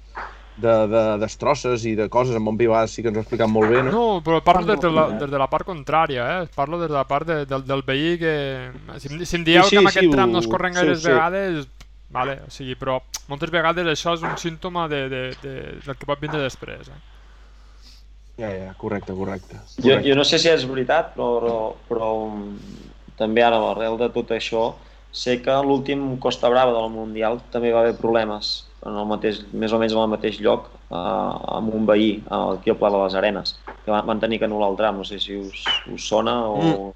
De, 0.55 0.73
de 0.87 1.01
destrosses 1.21 1.83
i 1.89 1.95
de 1.97 2.09
coses, 2.13 2.35
en 2.37 2.57
vegades 2.57 2.91
sí 2.93 3.01
que 3.01 3.09
ens 3.09 3.17
ho 3.17 3.21
ha 3.21 3.25
explicat 3.25 3.49
molt 3.49 3.71
bé, 3.73 3.81
no? 3.87 3.93
No, 3.93 4.21
però 4.23 4.39
parlo 4.45 4.63
des 4.69 4.79
de 4.79 4.89
la, 4.93 5.03
des 5.11 5.29
de 5.31 5.39
la 5.41 5.47
part 5.51 5.65
contrària, 5.67 6.23
eh? 6.37 6.47
Parlo 6.55 6.79
des 6.79 6.87
de 6.91 6.95
la 6.95 7.03
part 7.09 7.27
de, 7.27 7.37
del, 7.49 7.65
del 7.67 7.81
veí 7.83 8.17
que... 8.21 8.33
Si, 9.01 9.09
em- 9.11 9.23
si 9.27 9.35
em 9.39 9.43
dieu 9.43 9.63
Sí, 9.63 9.69
sí, 9.69 9.75
que 9.75 9.81
en 9.81 9.89
sí, 9.89 9.89
aquest 9.91 10.11
tram 10.13 10.31
ho- 10.31 10.31
no 10.31 10.39
es 10.39 10.47
corren 10.47 10.73
sí, 10.73 10.79
gaires 10.79 11.01
sí. 11.03 11.09
vegades, 11.09 11.67
vale, 12.07 12.37
o 12.47 12.49
sigui, 12.53 12.77
però 12.79 12.99
moltes 13.27 13.51
vegades 13.51 13.89
això 13.91 14.13
és 14.15 14.23
un 14.23 14.37
símptoma 14.39 14.87
de, 14.93 15.01
de, 15.11 15.23
de, 15.43 15.55
del 15.83 15.97
que 15.99 16.07
pot 16.09 16.21
vindre 16.23 16.43
després. 16.45 16.93
Eh? 16.95 17.01
Ja, 18.37 18.49
ja, 18.55 18.73
correcte, 18.75 19.13
correcte. 19.13 19.59
Jo, 19.81 19.95
correcte. 19.95 20.07
jo 20.07 20.15
no 20.15 20.23
sé 20.27 20.37
si 20.41 20.49
és 20.51 20.63
veritat, 20.69 21.13
però, 21.15 21.27
però, 21.41 21.55
però 21.89 22.09
um, 22.27 22.43
també 23.17 23.41
ara, 23.45 23.57
a 23.57 23.63
l'arrel 23.67 23.97
de 24.01 24.09
tot 24.13 24.31
això, 24.35 24.63
sé 25.23 25.39
que 25.45 25.55
l'últim 25.65 26.03
Costa 26.21 26.49
Brava 26.53 26.73
del 26.75 26.89
Mundial 26.93 27.39
també 27.53 27.71
va 27.73 27.81
haver 27.83 27.95
problemes 27.99 28.51
en 28.85 28.97
el 28.99 29.05
mateix, 29.07 29.41
més 29.53 29.71
o 29.71 29.79
menys 29.79 29.93
en 29.95 30.01
el 30.03 30.09
mateix 30.11 30.39
lloc 30.43 30.65
eh, 30.91 30.95
amb 31.57 31.73
un 31.73 31.85
veí, 31.87 32.17
eh, 32.23 32.41
aquí 32.57 32.69
al 32.73 32.77
Pla 32.81 32.89
de 32.91 33.03
les 33.05 33.15
Arenes, 33.15 33.55
que 33.85 33.91
van, 33.91 34.05
van 34.09 34.19
tenir 34.19 34.39
que 34.41 34.45
anul·lar 34.49 34.69
el 34.73 34.77
tram, 34.79 34.97
no 34.99 35.05
sé 35.07 35.19
si 35.23 35.37
us, 35.39 35.63
us 35.93 36.07
sona 36.07 36.35
o 36.49 36.89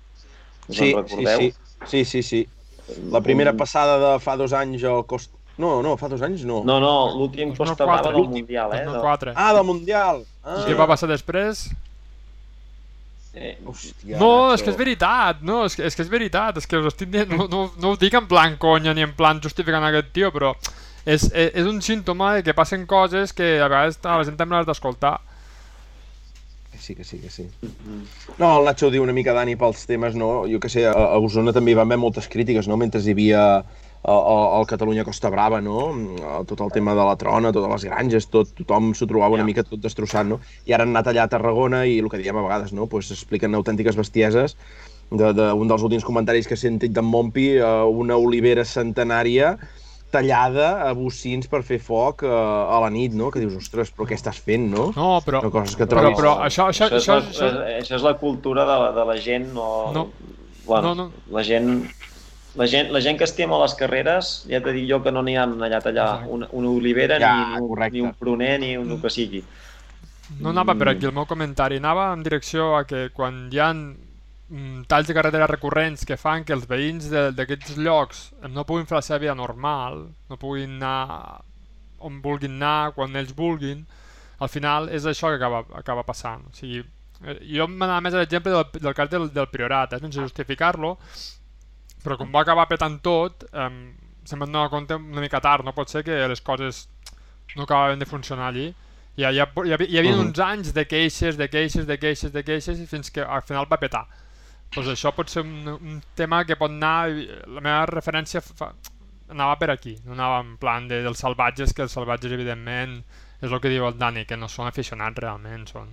us 0.68 0.78
Sí, 0.78 0.90
en 0.92 1.08
sí, 1.08 1.16
recordeu. 1.24 1.40
sí, 1.40 1.54
sí, 1.88 2.06
sí, 2.06 2.24
sí. 2.24 2.48
La 3.12 3.22
primera 3.22 3.54
passada 3.54 3.98
de 4.14 4.20
fa 4.20 4.36
dos 4.40 4.52
anys 4.54 4.84
al 4.84 5.06
Costa... 5.08 5.34
No, 5.58 5.82
no, 5.82 5.96
fa 5.98 6.08
dos 6.12 6.22
anys 6.22 6.44
no. 6.46 6.60
No, 6.68 6.76
no, 6.80 6.92
l'últim 7.18 7.50
2004, 7.56 7.58
Costa 7.58 7.86
Brava 7.88 8.12
del 8.14 8.28
Mundial, 8.30 8.74
eh? 8.76 8.80
de- 8.84 8.86
2004. 8.92 9.34
Ah, 9.36 9.54
del 9.56 9.64
Mundial! 9.66 10.22
Ah. 10.44 10.64
Què 10.68 10.76
va 10.78 10.86
passar 10.88 11.08
després? 11.10 11.70
eh, 13.34 13.58
Hòstia, 13.66 14.18
No, 14.20 14.54
és 14.54 14.64
que 14.64 14.72
és 14.72 14.78
veritat, 14.80 15.42
no, 15.46 15.64
és 15.66 15.76
que, 15.78 15.84
és 15.86 15.96
que 15.96 16.02
és 16.06 16.10
veritat, 16.10 16.58
és 16.58 16.66
que 16.68 16.80
us 16.82 16.88
estic 16.92 17.10
dient, 17.14 17.30
no, 17.30 17.48
no, 17.52 17.68
no 17.78 17.92
ho 17.94 17.98
dic 18.00 18.14
en 18.18 18.28
plan 18.30 18.56
conya 18.58 18.94
ni 18.98 19.04
en 19.06 19.14
plan 19.18 19.40
justificant 19.44 19.84
aquest 19.86 20.12
tio, 20.16 20.32
però 20.34 20.54
és, 21.08 21.24
és, 21.32 21.54
és 21.56 21.66
un 21.66 21.80
símptoma 21.82 22.34
de 22.36 22.44
que 22.44 22.54
passen 22.58 22.84
coses 22.90 23.32
que 23.34 23.56
a 23.62 23.70
vegades 23.72 23.98
a 24.04 24.20
la 24.20 24.28
gent 24.28 24.38
també 24.40 24.58
l'has 24.58 24.68
d'escoltar. 24.68 25.16
Que 26.74 26.80
sí, 26.84 26.94
que 26.94 27.08
sí, 27.08 27.18
que 27.24 27.32
sí. 27.32 27.48
No, 28.38 28.52
el 28.60 28.68
Nacho 28.68 28.90
ho 28.90 28.94
diu 28.94 29.02
una 29.02 29.16
mica, 29.16 29.34
Dani, 29.34 29.56
pels 29.58 29.88
temes, 29.90 30.14
no? 30.20 30.46
Jo 30.52 30.60
que 30.62 30.70
sé, 30.70 30.86
a, 30.86 30.94
a 30.94 31.18
Osona 31.24 31.56
també 31.56 31.74
hi 31.74 31.78
van 31.80 31.88
haver 31.88 31.98
moltes 32.04 32.28
crítiques, 32.30 32.68
no?, 32.70 32.78
mentre 32.78 33.02
hi 33.02 33.16
havia 33.16 33.44
el, 34.08 34.66
Catalunya 34.70 35.04
Costa 35.08 35.32
Brava, 35.34 35.58
no? 35.64 35.88
Tot 36.48 36.62
el 36.62 36.70
tema 36.76 36.94
de 36.96 37.08
la 37.08 37.16
trona, 37.20 37.54
totes 37.56 37.72
les 37.72 37.88
granges, 37.90 38.28
tot, 38.32 38.52
tothom 38.60 38.92
s'ho 38.96 39.08
trobava 39.10 39.36
una 39.40 39.44
Ja. 39.44 39.48
mica 39.48 39.66
tot 39.66 39.82
destrossant, 39.84 40.30
no? 40.30 40.40
I 40.68 40.76
ara 40.76 40.86
han 40.86 40.94
anat 40.94 41.10
allà 41.12 41.26
a 41.26 41.32
Tarragona 41.34 41.86
i 41.88 41.98
el 42.04 42.12
que 42.12 42.22
diem 42.22 42.38
a 42.38 42.46
vegades, 42.46 42.76
no? 42.78 42.86
Pues 42.88 43.10
expliquen 43.16 43.56
autèntiques 43.58 43.98
bestieses 43.98 44.56
de, 45.10 45.34
de, 45.34 45.50
un 45.52 45.68
dels 45.68 45.84
últims 45.84 46.06
comentaris 46.06 46.48
que 46.48 46.54
he 46.56 46.62
sentit 46.62 46.94
d'en 46.94 47.08
Mompi, 47.08 47.50
eh, 47.58 47.84
una 47.90 48.20
olivera 48.22 48.64
centenària 48.64 49.58
tallada 50.12 50.68
a 50.88 50.94
bocins 50.96 51.48
per 51.52 51.62
fer 51.68 51.78
foc 51.84 52.24
eh, 52.24 52.30
a 52.32 52.80
la 52.84 52.90
nit, 52.94 53.14
no? 53.18 53.30
Que 53.34 53.42
dius, 53.44 53.56
ostres, 53.60 53.92
però 53.92 54.08
què 54.08 54.16
estàs 54.16 54.40
fent, 54.40 54.70
no? 54.72 54.90
No, 54.96 55.10
però, 55.26 55.42
No, 55.44 55.52
coses 55.52 55.76
que 55.76 55.86
però, 55.86 56.02
trobis. 56.06 56.18
però 56.22 56.34
això, 56.48 56.68
això, 56.72 56.88
això, 56.88 56.98
això, 56.98 57.18
és 57.20 57.36
això, 57.36 57.52
la, 57.58 57.68
això, 57.82 57.96
és 58.00 58.06
la 58.08 58.14
cultura 58.22 58.66
de 58.70 58.78
la, 58.84 58.92
de 58.96 59.06
la 59.12 59.18
gent 59.22 59.50
o... 59.56 59.70
No. 59.96 60.08
Bueno, 60.68 60.94
No, 60.96 61.06
no. 61.06 61.12
La 61.32 61.44
gent, 61.44 61.70
la 62.56 62.66
gent, 62.68 62.90
la 62.92 63.00
gent 63.04 63.18
que 63.20 63.24
estima 63.28 63.60
les 63.62 63.76
carreres, 63.80 64.32
ja 64.50 64.60
t'he 64.64 64.74
dit 64.76 64.88
jo 64.90 65.02
que 65.04 65.12
no 65.14 65.22
n'hi 65.24 65.36
ha 65.38 65.44
allà 65.46 65.80
tallar 65.84 66.10
una, 66.28 66.48
una 66.52 66.72
olivera, 66.72 67.20
Ja, 67.22 67.36
ni, 67.56 67.62
un, 67.62 67.70
correcte. 67.70 67.94
ni 67.98 68.02
un 68.08 68.14
pruner, 68.18 68.60
ni 68.60 68.76
un 68.78 68.98
que 69.02 69.10
sigui. 69.14 69.44
no 70.42 70.50
anava 70.50 70.74
per 70.76 70.90
aquí 70.90 71.06
el 71.08 71.14
meu 71.16 71.26
comentari, 71.26 71.78
anava 71.80 72.10
en 72.14 72.24
direcció 72.24 72.76
a 72.76 72.84
que 72.84 73.10
quan 73.16 73.48
hi 73.52 73.60
ha 73.64 73.70
mm, 73.74 74.07
talls 74.88 75.10
de 75.10 75.14
carretera 75.14 75.48
recurrents 75.50 76.06
que 76.08 76.16
fan 76.16 76.46
que 76.48 76.56
els 76.56 76.68
veïns 76.70 77.10
d'aquests 77.12 77.76
llocs 77.84 78.22
no 78.48 78.64
puguin 78.64 78.88
fer 78.88 78.96
la 79.02 79.04
seva 79.04 79.20
vida 79.26 79.36
normal, 79.36 80.06
no 80.30 80.38
puguin 80.40 80.78
anar 80.80 81.44
on 82.00 82.22
vulguin 82.22 82.58
anar, 82.58 82.94
quan 82.96 83.16
ells 83.16 83.34
vulguin, 83.36 83.86
al 84.40 84.52
final 84.54 84.90
és 84.94 85.06
això 85.06 85.32
que 85.32 85.40
acaba, 85.40 85.64
acaba 85.80 86.06
passant. 86.06 86.46
O 86.50 86.56
sigui, 86.56 86.84
eh, 87.24 87.38
jo 87.58 87.68
m'anava 87.68 88.04
més 88.06 88.16
a 88.16 88.22
l'exemple 88.22 88.54
del, 88.54 88.66
del 88.78 88.98
cas 88.98 89.10
del, 89.10 89.30
del 89.34 89.50
Priorat, 89.54 89.94
eh, 89.94 90.02
sense 90.04 90.22
justificar-lo, 90.22 90.96
però 92.04 92.18
com 92.20 92.30
va 92.34 92.44
acabar 92.46 92.68
petant 92.70 93.00
tot, 93.04 93.48
eh, 93.52 93.70
se'm 94.28 94.44
va 94.44 94.50
donar 94.50 94.68
compte 94.74 94.98
una 95.00 95.24
mica 95.24 95.42
tard, 95.42 95.66
no 95.66 95.74
pot 95.74 95.90
ser 95.90 96.04
que 96.06 96.20
les 96.28 96.42
coses 96.42 96.86
no 97.56 97.64
acabaven 97.64 98.00
de 98.00 98.06
funcionar 98.06 98.52
allí. 98.52 98.70
Hi, 99.18 99.26
ha, 99.26 99.32
hi, 99.34 99.42
ha, 99.42 99.48
hi, 99.66 99.98
havia, 99.98 100.14
uns 100.22 100.38
anys 100.44 100.74
de 100.76 100.84
queixes, 100.86 101.40
de 101.40 101.48
queixes, 101.50 101.88
de 101.90 101.98
queixes, 101.98 102.32
de 102.34 102.44
queixes, 102.46 102.84
fins 102.90 103.10
que 103.10 103.24
al 103.26 103.42
final 103.42 103.66
va 103.72 103.80
petar. 103.82 104.06
Doncs 104.76 104.92
això 104.94 105.14
pot 105.16 105.32
ser 105.32 105.44
un, 105.46 105.68
un 105.78 106.02
tema 106.16 106.44
que 106.46 106.58
pot 106.60 106.72
anar... 106.72 107.10
La 107.48 107.64
meva 107.64 107.86
referència 107.90 108.42
fa, 108.44 108.72
anava 109.30 109.56
per 109.60 109.72
aquí, 109.74 109.98
no 110.06 110.16
anava 110.16 110.42
en 110.44 110.56
plan 110.62 110.88
de, 110.88 111.02
dels 111.06 111.24
salvatges, 111.24 111.74
que 111.74 111.86
els 111.88 111.96
salvatges, 111.96 112.34
evidentment, 112.36 113.00
és 113.42 113.52
el 113.52 113.62
que 113.62 113.72
diu 113.72 113.88
el 113.88 113.98
Dani, 114.00 114.26
que 114.26 114.38
no 114.40 114.50
són 114.52 114.70
aficionats 114.70 115.24
realment, 115.24 115.68
són... 115.72 115.88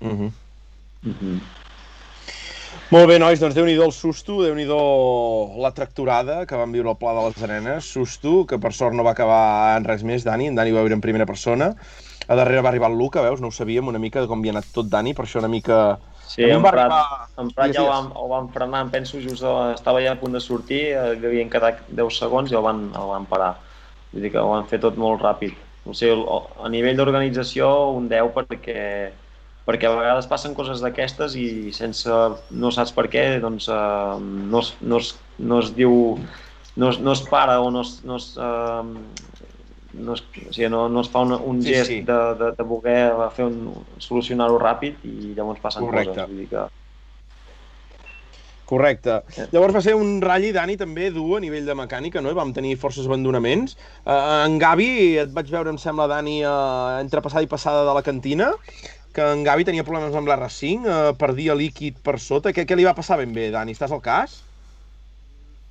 Uh 0.00 0.12
-huh. 0.12 0.32
Mm 1.02 1.14
-hmm. 1.20 1.40
Molt 2.88 3.08
bé, 3.08 3.18
nois, 3.20 3.40
doncs 3.40 3.54
déu-n'hi-do 3.56 3.84
el 3.84 3.92
susto, 3.92 4.42
déu 4.42 4.54
nhi 4.56 4.64
la 5.62 5.72
tracturada 5.76 6.46
que 6.46 6.56
vam 6.56 6.72
viure 6.72 6.88
al 6.88 6.96
Pla 6.96 7.12
de 7.16 7.24
les 7.26 7.42
Arenes. 7.42 7.84
Susto, 7.84 8.46
que 8.46 8.58
per 8.58 8.72
sort 8.72 8.94
no 8.94 9.04
va 9.04 9.12
acabar 9.12 9.76
en 9.76 9.84
res 9.84 10.02
més, 10.02 10.24
Dani. 10.24 10.46
En 10.46 10.54
Dani 10.54 10.72
va 10.72 10.80
viure 10.80 10.94
en 10.94 11.00
primera 11.00 11.26
persona. 11.26 11.74
A 12.28 12.34
darrere 12.34 12.62
va 12.62 12.68
arribar 12.68 12.90
el 12.90 12.98
Luca, 12.98 13.22
veus? 13.24 13.40
No 13.40 13.48
ho 13.48 13.50
sabíem 13.50 13.88
una 13.88 13.98
mica 13.98 14.20
de 14.20 14.26
com 14.26 14.40
havia 14.40 14.52
anat 14.56 14.66
tot 14.72 14.88
Dani, 14.88 15.14
per 15.14 15.24
això 15.24 15.38
una 15.38 15.52
mica... 15.52 15.98
Sí, 16.28 16.44
en 16.44 16.60
va 16.62 16.72
Prat, 16.74 16.92
en 17.40 17.48
Prat 17.56 17.72
ja 17.72 17.82
ho 17.82 17.88
van, 17.88 18.10
ho 18.12 18.26
van 18.28 18.50
frenar, 18.52 18.82
em 18.84 18.90
penso, 18.92 19.20
just 19.24 19.44
a, 19.46 19.72
estava 19.72 20.02
ja 20.04 20.12
a 20.12 20.18
punt 20.20 20.36
de 20.36 20.42
sortir, 20.44 20.82
eh, 20.92 21.14
havien 21.16 21.48
quedat 21.52 21.80
10 21.88 22.18
segons 22.20 22.52
i 22.52 22.58
el 22.58 22.64
van, 22.66 22.82
el 22.92 23.08
van 23.14 23.24
parar. 23.30 23.54
Vull 24.12 24.26
dir 24.26 24.32
que 24.34 24.42
ho 24.42 24.50
van 24.52 24.68
fer 24.68 24.80
tot 24.82 24.98
molt 25.00 25.24
ràpid. 25.24 25.56
O 25.88 25.94
sigui, 25.96 26.20
a 26.60 26.68
nivell 26.68 27.00
d'organització, 27.00 27.70
un 27.96 28.10
10 28.12 28.34
perquè, 28.36 28.82
perquè 29.68 29.88
a 29.88 29.94
vegades 29.96 30.28
passen 30.28 30.56
coses 30.58 30.84
d'aquestes 30.84 31.36
i 31.40 31.48
sense, 31.76 32.20
no 32.50 32.72
saps 32.76 32.92
per 32.96 33.06
què, 33.12 33.24
doncs 33.40 33.70
eh, 33.72 34.18
no, 34.20 34.60
es, 34.60 34.74
no, 34.80 35.00
es, 35.00 35.14
no 35.38 35.62
es 35.64 35.72
diu, 35.80 35.96
no 36.76 36.92
es, 36.92 37.00
no 37.00 37.16
es 37.16 37.24
para 37.32 37.60
o 37.64 37.72
no 37.72 37.86
es, 37.86 38.02
no 38.04 38.20
es, 38.20 38.34
eh, 38.36 39.27
no 39.98 40.14
es, 40.16 40.22
o 40.22 40.52
sigui, 40.52 40.68
no, 40.72 40.86
no 40.88 41.02
es 41.04 41.10
fa 41.12 41.22
un, 41.26 41.34
un 41.36 41.62
Sí, 41.62 41.74
gest 41.74 41.90
sí. 41.92 42.00
De, 42.06 42.18
de, 42.40 42.50
de 42.58 42.66
voler 42.66 43.00
fer 43.36 43.46
un, 43.50 43.60
solucionar-ho 44.02 44.58
ràpid 44.62 45.04
i 45.08 45.32
llavors 45.36 45.60
passen 45.64 45.86
Correcte. 45.86 46.14
coses. 46.14 46.28
Vull 46.30 46.44
dir 46.44 46.50
que, 46.52 46.66
Correcte. 48.68 49.14
Sí. 49.32 49.46
Llavors 49.54 49.72
va 49.72 49.80
ser 49.80 49.94
un 49.96 50.18
ratll, 50.20 50.50
Dani, 50.52 50.74
també 50.76 51.06
dur 51.14 51.38
a 51.38 51.40
nivell 51.40 51.64
de 51.64 51.76
mecànica, 51.78 52.20
no? 52.20 52.28
I 52.28 52.36
vam 52.36 52.50
tenir 52.52 52.74
forces 52.76 53.06
abandonaments. 53.08 53.78
Uh, 54.04 54.44
en 54.44 54.58
Gavi, 54.60 54.90
et 55.22 55.32
vaig 55.32 55.48
veure, 55.48 55.72
em 55.72 55.78
sembla, 55.80 56.04
Dani, 56.10 56.42
uh, 56.44 56.98
entre 57.00 57.22
passada 57.24 57.46
i 57.46 57.48
passada 57.48 57.86
de 57.88 57.94
la 57.96 58.04
cantina, 58.04 58.50
que 59.16 59.24
en 59.24 59.40
Gavi 59.46 59.64
tenia 59.64 59.86
problemes 59.88 60.12
amb 60.20 60.28
l'R5, 60.28 60.84
uh, 60.84 61.14
perdia 61.16 61.56
líquid 61.56 61.96
per 62.04 62.18
sota. 62.20 62.52
Què, 62.52 62.66
què 62.68 62.76
li 62.76 62.84
va 62.84 62.92
passar 62.98 63.16
ben 63.22 63.32
bé, 63.32 63.48
Dani? 63.56 63.72
Estàs 63.72 63.94
al 63.96 64.04
cas? 64.04 64.42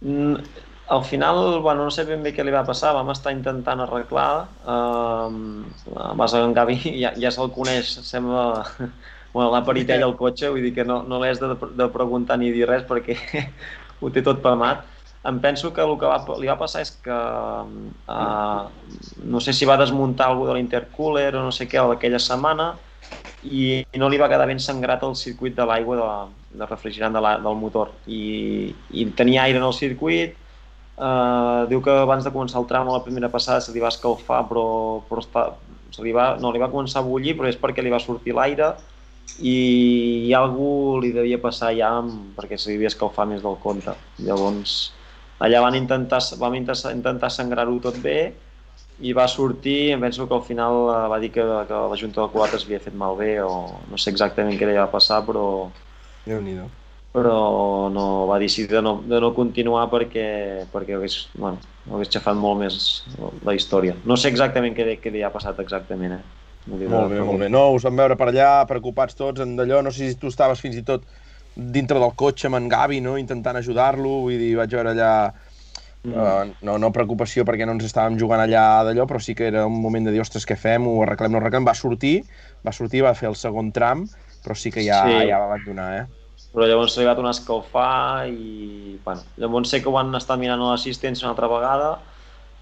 Mm, 0.01 0.41
al 0.87 1.03
final, 1.03 1.59
bueno, 1.59 1.83
no 1.83 1.91
sé 1.91 2.05
ben 2.07 2.23
bé 2.23 2.31
què 2.31 2.45
li 2.47 2.53
va 2.53 2.63
passar, 2.67 2.93
vam 2.95 3.09
estar 3.11 3.33
intentant 3.35 3.81
arreglar, 3.83 4.47
eh, 4.63 6.11
vas 6.15 6.33
a 6.33 6.43
en 6.45 6.53
Gavi 6.55 6.77
ja, 7.03 7.11
ja 7.19 7.31
se'l 7.31 7.51
coneix, 7.51 7.97
sembla 8.07 8.63
bueno, 9.33 9.49
la 9.51 9.63
peritella 9.67 10.07
al 10.07 10.15
cotxe, 10.19 10.51
vull 10.53 10.63
dir 10.63 10.73
que 10.77 10.85
no, 10.87 11.01
no 11.03 11.19
l'has 11.19 11.41
de, 11.43 11.51
de 11.51 11.89
preguntar 11.91 12.39
ni 12.39 12.53
dir 12.55 12.69
res 12.69 12.87
perquè 12.87 13.17
ho 13.99 14.13
té 14.13 14.23
tot 14.23 14.39
palmat. 14.43 14.85
Em 15.27 15.41
penso 15.43 15.73
que 15.75 15.83
el 15.83 15.97
que 15.99 16.07
va, 16.07 16.21
li 16.39 16.47
va 16.47 16.55
passar 16.55 16.85
és 16.85 16.93
que 17.03 17.11
uh, 17.11 18.67
no 19.27 19.39
sé 19.43 19.51
si 19.51 19.67
va 19.67 19.75
desmuntar 19.75 20.29
algú 20.29 20.45
de 20.47 20.55
l'intercooler 20.55 21.33
o 21.35 21.43
no 21.43 21.51
sé 21.51 21.67
què 21.67 21.81
aquella 21.83 22.21
setmana 22.21 22.69
i 23.43 23.83
no 23.99 24.07
li 24.07 24.19
va 24.21 24.29
quedar 24.31 24.47
ben 24.47 24.61
sangrat 24.63 25.03
el 25.03 25.17
circuit 25.19 25.57
de 25.57 25.65
l'aigua 25.67 25.97
de, 25.99 26.59
de 26.61 26.67
refrigerant 26.69 27.17
de 27.17 27.21
la, 27.25 27.35
del 27.43 27.59
motor 27.59 27.91
i, 28.07 28.71
i 28.95 29.05
tenia 29.19 29.43
aire 29.49 29.59
en 29.59 29.67
el 29.67 29.75
circuit 29.75 30.37
Uh, 30.97 31.67
diu 31.69 31.81
que 31.85 31.93
abans 31.93 32.25
de 32.25 32.31
començar 32.33 32.57
el 32.57 32.65
tram 32.65 32.87
a 32.89 32.95
la 32.95 33.03
primera 33.05 33.29
passada 33.29 33.61
se 33.61 33.69
li 33.69 33.81
va 33.83 33.91
escalfar 33.93 34.39
però, 34.49 34.63
però 35.05 35.21
està, 35.21 35.43
se 35.93 36.01
li 36.01 36.09
va, 36.15 36.31
no, 36.41 36.49
li 36.49 36.57
va 36.57 36.71
començar 36.71 37.03
a 37.03 37.05
bullir 37.05 37.35
però 37.37 37.51
és 37.51 37.59
perquè 37.61 37.83
li 37.85 37.93
va 37.93 37.99
sortir 38.01 38.33
l'aire 38.33 38.71
i, 39.37 39.53
i 40.25 40.33
algú 40.33 40.97
li 41.03 41.11
devia 41.13 41.37
passar 41.41 41.69
ja 41.77 41.91
amb, 41.99 42.31
perquè 42.37 42.57
se 42.57 42.71
li 42.71 42.79
havia 42.79 42.89
escalfat 42.89 43.29
més 43.29 43.43
del 43.45 43.59
compte. 43.61 43.93
Llavors 44.25 44.77
allà 45.45 45.61
van 45.61 45.77
intentar, 45.77 46.23
vam 46.41 46.57
intentar, 46.57 47.29
sangrar-ho 47.29 47.77
tot 47.83 48.01
bé 48.01 48.17
i 49.05 49.13
va 49.13 49.27
sortir, 49.29 49.91
em 49.93 50.01
penso 50.01 50.25
que 50.25 50.33
al 50.33 50.41
final 50.47 50.79
uh, 50.87 51.05
va 51.11 51.21
dir 51.21 51.29
que, 51.35 51.45
que 51.69 51.83
la 51.93 52.01
Junta 52.01 52.23
de 52.23 52.33
Culates 52.33 52.65
havia 52.65 52.81
fet 52.81 52.97
malbé 52.97 53.35
o 53.45 53.53
no 53.91 54.01
sé 54.01 54.09
exactament 54.09 54.57
què 54.57 54.69
li 54.69 54.79
va 54.79 54.89
passar 54.89 55.21
però... 55.29 55.45
déu 56.25 56.41
nhi 56.41 56.57
però 57.15 57.89
no, 57.89 58.07
va 58.29 58.39
decidir 58.41 58.75
de 58.75 58.81
no, 58.83 58.97
de 59.07 59.19
no 59.23 59.33
continuar 59.33 59.87
perquè, 59.89 60.67
perquè 60.73 60.97
hagués, 60.97 61.19
bueno, 61.37 61.61
hagués 61.89 62.11
xafat 62.13 62.37
molt 62.37 62.61
més 62.61 62.81
la 63.47 63.55
història. 63.57 63.95
No 64.05 64.17
sé 64.19 64.29
exactament 64.29 64.75
què, 64.77 64.97
què 65.01 65.13
li 65.13 65.23
ha 65.25 65.33
passat 65.33 65.59
exactament, 65.63 66.19
eh? 66.19 66.25
Molt 66.67 67.09
bé, 67.11 67.21
molt 67.23 67.39
bé. 67.39 67.47
No, 67.49 67.69
us 67.77 67.85
vam 67.87 67.95
veure 67.95 68.17
per 68.19 68.27
allà, 68.29 68.51
preocupats 68.67 69.15
tots 69.15 69.43
en 69.43 69.55
d'allò. 69.55 69.79
No 69.85 69.93
sé 69.95 70.09
si 70.09 70.19
tu 70.19 70.31
estaves 70.31 70.59
fins 70.59 70.75
i 70.75 70.83
tot 70.85 71.05
dintre 71.55 71.99
del 71.99 72.13
cotxe 72.19 72.49
amb 72.49 72.59
en 72.59 72.67
Gavi, 72.69 72.99
no? 73.01 73.15
intentant 73.17 73.57
ajudar-lo. 73.57 74.21
Vull 74.27 74.41
dir, 74.41 74.55
vaig 74.59 74.75
veure 74.75 74.93
allà... 74.95 75.11
Mm. 76.07 76.13
Uh, 76.13 76.51
no, 76.63 76.77
no 76.79 76.91
preocupació 76.95 77.43
perquè 77.43 77.65
no 77.65 77.73
ens 77.75 77.87
estàvem 77.87 78.19
jugant 78.19 78.39
allà 78.39 78.83
d'allò, 78.85 79.07
però 79.09 79.19
sí 79.19 79.33
que 79.35 79.47
era 79.49 79.65
un 79.67 79.79
moment 79.81 80.05
de 80.07 80.13
dir, 80.13 80.21
ostres, 80.23 80.45
què 80.47 80.55
fem? 80.59 80.85
Ho 80.87 81.01
arreglem, 81.03 81.33
no 81.33 81.39
ho 81.39 81.41
arreglem. 81.41 81.65
Va 81.67 81.73
sortir, 81.75 82.21
va 82.63 82.75
sortir, 82.75 83.01
va 83.07 83.15
fer 83.17 83.31
el 83.31 83.35
segon 83.39 83.73
tram, 83.75 84.05
però 84.43 84.55
sí 84.55 84.71
que 84.71 84.85
ja, 84.85 85.01
sí. 85.07 85.25
ja 85.31 85.41
va 85.41 85.49
abandonar, 85.49 85.89
eh? 85.97 86.26
Però 86.53 86.67
llavors 86.67 86.93
s'ha 86.93 87.03
arribat 87.03 87.23
a 87.23 87.31
escalfar 87.31 88.27
i 88.31 88.97
bueno, 89.03 89.23
llavors 89.37 89.71
sé 89.71 89.81
que 89.81 89.89
ho 89.89 89.95
van 89.95 90.15
estar 90.15 90.37
mirant 90.39 90.61
a 90.61 90.71
l'assistència 90.73 91.27
una 91.27 91.35
altra 91.35 91.51
vegada 91.51 91.97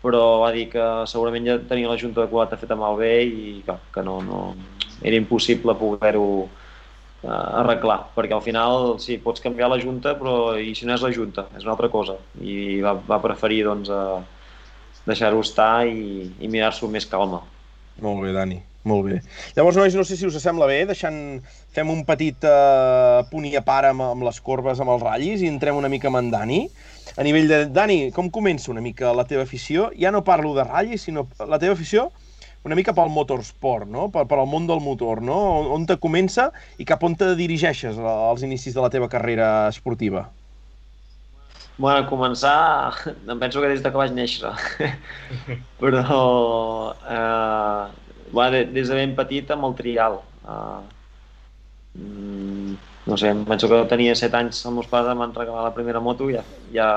però 0.05 0.21
va 0.43 0.51
dir 0.53 0.67
que 0.69 0.83
segurament 1.09 1.47
ja 1.47 1.55
tenia 1.69 1.89
la 1.89 1.97
junta 1.97 2.21
de 2.21 2.29
quadrat 2.29 2.59
feta 2.61 2.77
malbé 2.77 3.13
i 3.25 3.55
que, 3.65 3.75
que 3.93 4.03
no, 4.05 4.19
no, 4.21 4.41
era 5.01 5.17
impossible 5.17 5.73
poder-ho 5.79 6.27
uh, 6.45 7.59
arreglar, 7.61 7.97
perquè 8.13 8.35
al 8.37 8.43
final 8.45 8.95
sí, 9.01 9.17
pots 9.23 9.41
canviar 9.41 9.71
la 9.71 9.79
junta, 9.81 10.13
però 10.19 10.53
i 10.61 10.75
si 10.77 10.85
no 10.85 10.93
és 10.93 11.03
la 11.05 11.13
junta, 11.15 11.47
és 11.57 11.65
una 11.65 11.73
altra 11.73 11.89
cosa. 11.89 12.19
I 12.37 12.81
va, 12.85 12.93
va 13.09 13.21
preferir 13.23 13.63
doncs, 13.65 13.89
uh, 13.89 14.21
deixar-ho 15.09 15.41
estar 15.41 15.87
i, 15.89 16.29
i 16.37 16.51
mirar-s'ho 16.51 16.89
més 16.91 17.09
calma. 17.09 17.41
Molt 18.05 18.21
bé, 18.21 18.33
Dani. 18.35 18.61
Molt 18.85 19.07
bé. 19.07 19.19
Llavors, 19.57 19.77
nois, 19.79 19.95
no 19.97 20.03
sé 20.05 20.17
si 20.17 20.27
us 20.29 20.35
sembla 20.41 20.67
bé, 20.69 20.83
deixant... 20.89 21.17
fem 21.75 21.89
un 21.91 22.05
petit 22.07 22.45
uh, 22.47 23.25
punt 23.31 23.47
i 23.49 23.55
a 23.57 23.63
part 23.65 23.89
amb, 23.89 24.03
amb 24.05 24.23
les 24.23 24.37
corbes, 24.45 24.79
amb 24.79 24.93
els 24.93 25.01
ratllis, 25.03 25.41
i 25.41 25.49
entrem 25.51 25.75
una 25.75 25.89
mica 25.91 26.07
amb 26.11 26.21
en 26.21 26.29
Dani. 26.31 26.59
A 27.17 27.25
nivell 27.25 27.49
de... 27.49 27.63
Dani, 27.73 27.97
com 28.15 28.29
comença 28.31 28.71
una 28.71 28.83
mica 28.85 29.11
la 29.17 29.25
teva 29.27 29.43
afició? 29.43 29.89
Ja 29.97 30.13
no 30.13 30.23
parlo 30.27 30.53
de 30.55 30.63
ratllis, 30.67 31.09
sinó 31.09 31.25
la 31.41 31.59
teva 31.59 31.73
afició 31.75 32.11
una 32.65 32.75
mica 32.77 32.95
pel 32.97 33.11
motorsport, 33.13 33.85
no? 33.89 34.07
per, 34.13 34.25
per 34.29 34.39
al 34.41 34.47
món 34.49 34.65
del 34.65 34.81
motor, 34.81 35.21
no? 35.21 35.37
On, 35.75 35.85
te 35.85 35.99
comença 36.01 36.49
i 36.81 36.87
cap 36.89 37.03
on 37.05 37.13
te 37.17 37.35
dirigeixes 37.37 37.99
als 38.01 38.41
inicis 38.45 38.73
de 38.73 38.81
la 38.81 38.89
teva 38.93 39.09
carrera 39.11 39.67
esportiva? 39.69 40.25
Bueno, 41.77 42.07
començar, 42.09 42.55
em 43.11 43.37
penso 43.37 43.61
que 43.61 43.69
des 43.69 43.83
de 43.83 43.91
que 43.91 43.99
vaig 43.99 44.15
néixer. 44.15 44.49
Però 45.81 46.95
eh, 47.03 48.04
bueno, 48.35 48.59
des 48.75 48.91
de 48.91 48.99
ben 48.99 49.15
petit 49.15 49.51
amb 49.55 49.65
el 49.69 49.77
trial. 49.79 50.19
Uh, 50.43 50.83
mm, 51.95 52.75
no 53.07 53.17
sé, 53.17 53.31
em 53.31 53.45
penso 53.47 53.69
que 53.71 53.79
tenia 53.87 54.15
7 54.17 54.41
anys, 54.41 54.59
els 54.65 54.75
meus 54.75 54.89
pares 54.91 55.13
em 55.13 55.23
van 55.23 55.33
regalar 55.33 55.63
la 55.69 55.73
primera 55.73 56.01
moto 56.03 56.27
ja, 56.33 56.43
ja 56.73 56.89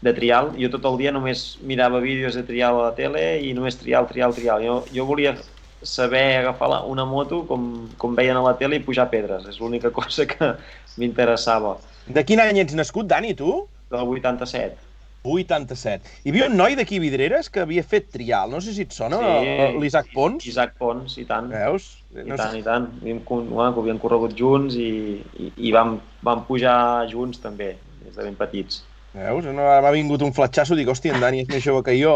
de 0.00 0.14
trial. 0.16 0.54
Jo 0.56 0.72
tot 0.72 0.88
el 0.88 0.98
dia 1.02 1.12
només 1.12 1.58
mirava 1.60 2.00
vídeos 2.00 2.38
de 2.38 2.46
trial 2.48 2.80
a 2.80 2.88
la 2.88 2.96
tele 2.96 3.22
i 3.44 3.52
només 3.52 3.76
trial, 3.76 4.08
trial, 4.08 4.34
trial. 4.34 4.64
Jo, 4.64 4.80
jo 4.94 5.06
volia 5.10 5.36
saber 5.82 6.24
agafar 6.40 6.72
la, 6.72 6.82
una 6.88 7.04
moto 7.04 7.44
com, 7.46 7.68
com 8.00 8.16
veien 8.16 8.40
a 8.40 8.48
la 8.48 8.56
tele 8.58 8.80
i 8.80 8.84
pujar 8.88 9.10
pedres. 9.12 9.46
És 9.52 9.60
l'única 9.60 9.92
cosa 10.00 10.26
que 10.30 10.54
m'interessava. 10.96 11.76
De 12.08 12.24
quin 12.24 12.40
any 12.40 12.64
ets 12.64 12.78
nascut, 12.78 13.10
Dani, 13.10 13.36
tu? 13.36 13.66
Del 13.92 14.16
87. 14.16 14.87
87. 15.24 16.12
Hi 16.24 16.32
havia 16.32 16.48
un 16.48 16.56
noi 16.58 16.76
d'aquí 16.78 17.00
Vidreres 17.02 17.50
que 17.52 17.62
havia 17.64 17.84
fet 17.86 18.10
trial, 18.14 18.52
no 18.54 18.60
sé 18.64 18.74
si 18.76 18.86
et 18.86 18.94
sona, 18.94 19.18
sí, 19.18 19.78
l'Isaac 19.82 20.12
Pons. 20.14 20.46
Isaac 20.48 20.76
Pons, 20.78 21.16
i 21.20 21.26
tant. 21.28 21.50
Veus? 21.52 21.90
I 22.14 22.24
no 22.24 22.38
tant, 22.38 22.52
sé... 22.52 22.62
i 22.62 22.66
tant. 22.66 22.90
Havíem, 23.02 23.22
bueno, 23.28 23.72
havíem 23.82 23.98
corregut 24.02 24.36
junts 24.38 24.78
i, 24.78 24.90
i, 25.38 25.50
i 25.68 25.74
vam, 25.74 25.98
vam 26.24 26.44
pujar 26.48 26.78
junts 27.10 27.42
també, 27.42 27.74
des 28.04 28.14
de 28.14 28.28
ben 28.28 28.38
petits. 28.38 28.84
Veus? 29.16 29.48
No, 29.48 29.64
m'ha 29.64 29.94
vingut 29.94 30.22
un 30.22 30.34
fletxasso, 30.36 30.76
dic, 30.78 30.88
hòstia, 30.92 31.16
en 31.16 31.24
Dani 31.24 31.42
és 31.42 31.50
més 31.50 31.64
jove 31.64 31.82
que 31.86 31.96
jo, 31.98 32.14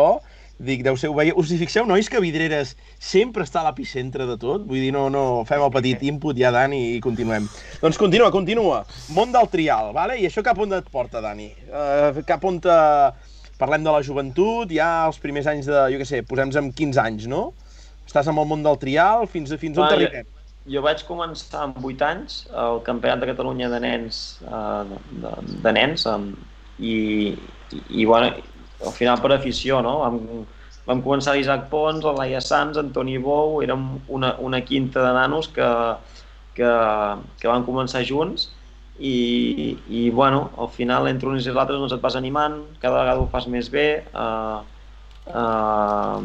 Dic, 0.63 0.85
deu 0.87 0.95
ser, 0.95 1.11
ho 1.11 1.17
veia... 1.17 1.35
Us 1.39 1.51
hi 1.51 1.59
fixeu, 1.59 1.87
nois, 1.89 2.07
que 2.07 2.21
Vidreres 2.23 2.77
sempre 3.03 3.43
està 3.43 3.61
a 3.63 3.67
l'epicentre 3.67 4.29
de 4.29 4.37
tot? 4.39 4.63
Vull 4.69 4.79
dir, 4.79 4.93
no, 4.95 5.09
no, 5.11 5.43
fem 5.49 5.63
el 5.65 5.73
petit 5.75 6.05
input 6.07 6.39
ja, 6.39 6.53
Dani, 6.55 6.79
i 6.95 7.01
continuem. 7.03 7.49
Doncs 7.83 7.99
continua, 7.99 8.31
continua. 8.35 8.85
Món 9.17 9.35
del 9.35 9.51
trial, 9.51 9.91
vale? 9.97 10.21
I 10.23 10.29
això 10.29 10.45
cap 10.47 10.61
on 10.63 10.77
et 10.79 10.87
porta, 10.95 11.23
Dani? 11.25 11.51
Uh, 11.67 12.23
cap 12.29 12.47
on 12.47 12.63
te... 12.63 12.77
Parlem 13.63 13.85
de 13.87 13.93
la 13.95 14.03
joventut, 14.03 14.71
ja 14.75 14.87
els 15.07 15.21
primers 15.23 15.47
anys 15.47 15.69
de, 15.71 15.83
jo 15.93 15.99
què 16.01 16.07
sé, 16.09 16.23
posem-nos 16.27 16.57
amb 16.59 16.73
15 16.75 16.99
anys, 16.99 17.27
no? 17.31 17.43
Estàs 18.09 18.27
amb 18.31 18.43
el 18.43 18.49
món 18.51 18.65
del 18.65 18.79
trial, 18.83 19.29
fins, 19.31 19.53
fins 19.61 19.79
on 19.79 19.87
t'arribem? 19.87 20.27
Jo, 20.27 20.73
jo 20.75 20.83
vaig 20.83 21.05
començar 21.07 21.69
amb 21.69 21.79
8 21.79 22.07
anys 22.09 22.41
el 22.65 22.81
Campionat 22.87 23.23
de 23.23 23.29
Catalunya 23.31 23.69
de 23.71 23.79
nens, 23.85 24.23
uh, 24.49 24.83
de, 24.89 24.99
de, 25.23 25.61
de 25.63 25.75
nens, 25.79 26.09
um, 26.11 26.33
i, 26.83 26.97
i, 27.71 27.85
i 28.03 28.09
bueno, 28.09 28.33
al 28.87 28.95
final 28.97 29.21
per 29.23 29.33
afició, 29.35 29.81
no? 29.85 29.99
Vam, 30.03 30.19
vam 30.87 31.03
començar 31.05 31.37
l'Isaac 31.37 31.69
Pons, 31.71 32.05
el 32.05 32.19
Laia 32.19 32.41
Sanz, 32.43 32.81
Antoni 32.81 33.19
Bou, 33.23 33.61
érem 33.63 33.87
una, 34.09 34.35
una 34.43 34.63
quinta 34.67 35.05
de 35.05 35.13
nanos 35.17 35.49
que, 35.55 35.69
que, 36.57 36.73
que 37.41 37.51
van 37.51 37.67
començar 37.69 38.03
junts 38.09 38.51
i, 38.99 39.77
i 39.89 40.11
bueno, 40.11 40.51
al 40.59 40.71
final 40.75 41.09
entre 41.11 41.31
uns 41.31 41.47
i 41.47 41.53
els 41.53 41.59
altres 41.59 41.81
doncs 41.81 41.95
et 41.97 42.03
vas 42.03 42.19
animant, 42.19 42.61
cada 42.83 43.01
vegada 43.01 43.23
ho 43.23 43.31
fas 43.33 43.49
més 43.51 43.71
bé, 43.73 43.87
eh, 44.05 44.59
eh, 45.27 46.19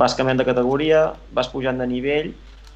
vas 0.00 0.16
canviant 0.18 0.40
de 0.40 0.48
categoria, 0.48 1.06
vas 1.34 1.50
pujant 1.52 1.80
de 1.80 1.88
nivell 1.90 2.32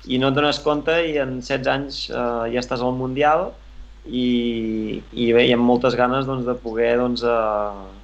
i 0.09 0.19
no 0.19 0.31
et 0.31 0.37
dones 0.37 0.61
compte 0.65 0.95
i 1.11 1.17
en 1.23 1.39
16 1.41 1.73
anys 1.73 2.03
eh, 2.11 2.45
ja 2.55 2.63
estàs 2.63 2.83
al 2.85 2.97
Mundial 2.99 3.51
i, 4.07 5.01
i 5.13 5.31
bé, 5.37 5.45
hi 5.47 5.55
ha 5.55 5.61
moltes 5.61 5.97
ganes 5.99 6.27
doncs, 6.29 6.47
de 6.49 6.57
poder 6.63 6.97
doncs, 7.01 7.25
eh, 7.25 7.98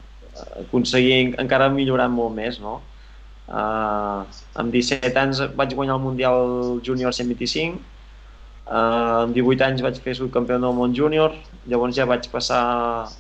aconseguir 0.64 1.34
encara 1.40 1.70
millorar 1.72 2.08
molt 2.12 2.34
més, 2.36 2.58
no? 2.62 2.80
Uh, 3.44 4.24
amb 4.56 4.72
17 4.72 5.18
anys 5.20 5.42
vaig 5.58 5.74
guanyar 5.76 5.98
el 5.98 6.04
Mundial 6.04 6.46
Júnior 6.84 7.12
125, 7.12 7.76
uh, 8.64 9.24
amb 9.26 9.36
18 9.36 9.66
anys 9.66 9.84
vaig 9.84 10.00
fer 10.00 10.14
subcampió 10.16 10.56
del 10.56 10.76
món 10.76 10.94
júnior, 10.96 11.36
llavors 11.68 11.96
ja 11.96 12.08
vaig 12.08 12.30
passar 12.32 12.62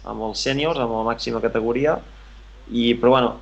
amb 0.08 0.24
els 0.30 0.40
sèniors, 0.46 0.80
amb 0.80 0.96
la 0.96 1.04
màxima 1.10 1.42
categoria, 1.44 1.98
i, 2.72 2.94
però 2.96 3.18
bueno, 3.18 3.34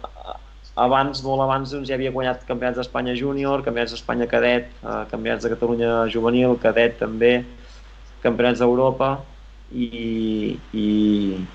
abans, 0.74 1.22
molt 1.22 1.44
abans, 1.44 1.70
doncs, 1.70 1.86
ja 1.88 1.94
havia 1.94 2.10
guanyat 2.10 2.42
campionats 2.48 2.80
d'Espanya 2.80 3.14
júnior, 3.14 3.62
campionats 3.62 3.94
d'Espanya 3.94 4.26
cadet, 4.26 4.72
uh, 4.82 5.04
campionats 5.12 5.46
de 5.46 5.52
Catalunya 5.54 5.92
juvenil, 6.10 6.58
cadet 6.58 6.98
també, 6.98 7.36
campionats 8.26 8.58
d'Europa, 8.58 9.20
i, 9.72 10.58
i, 10.76 10.86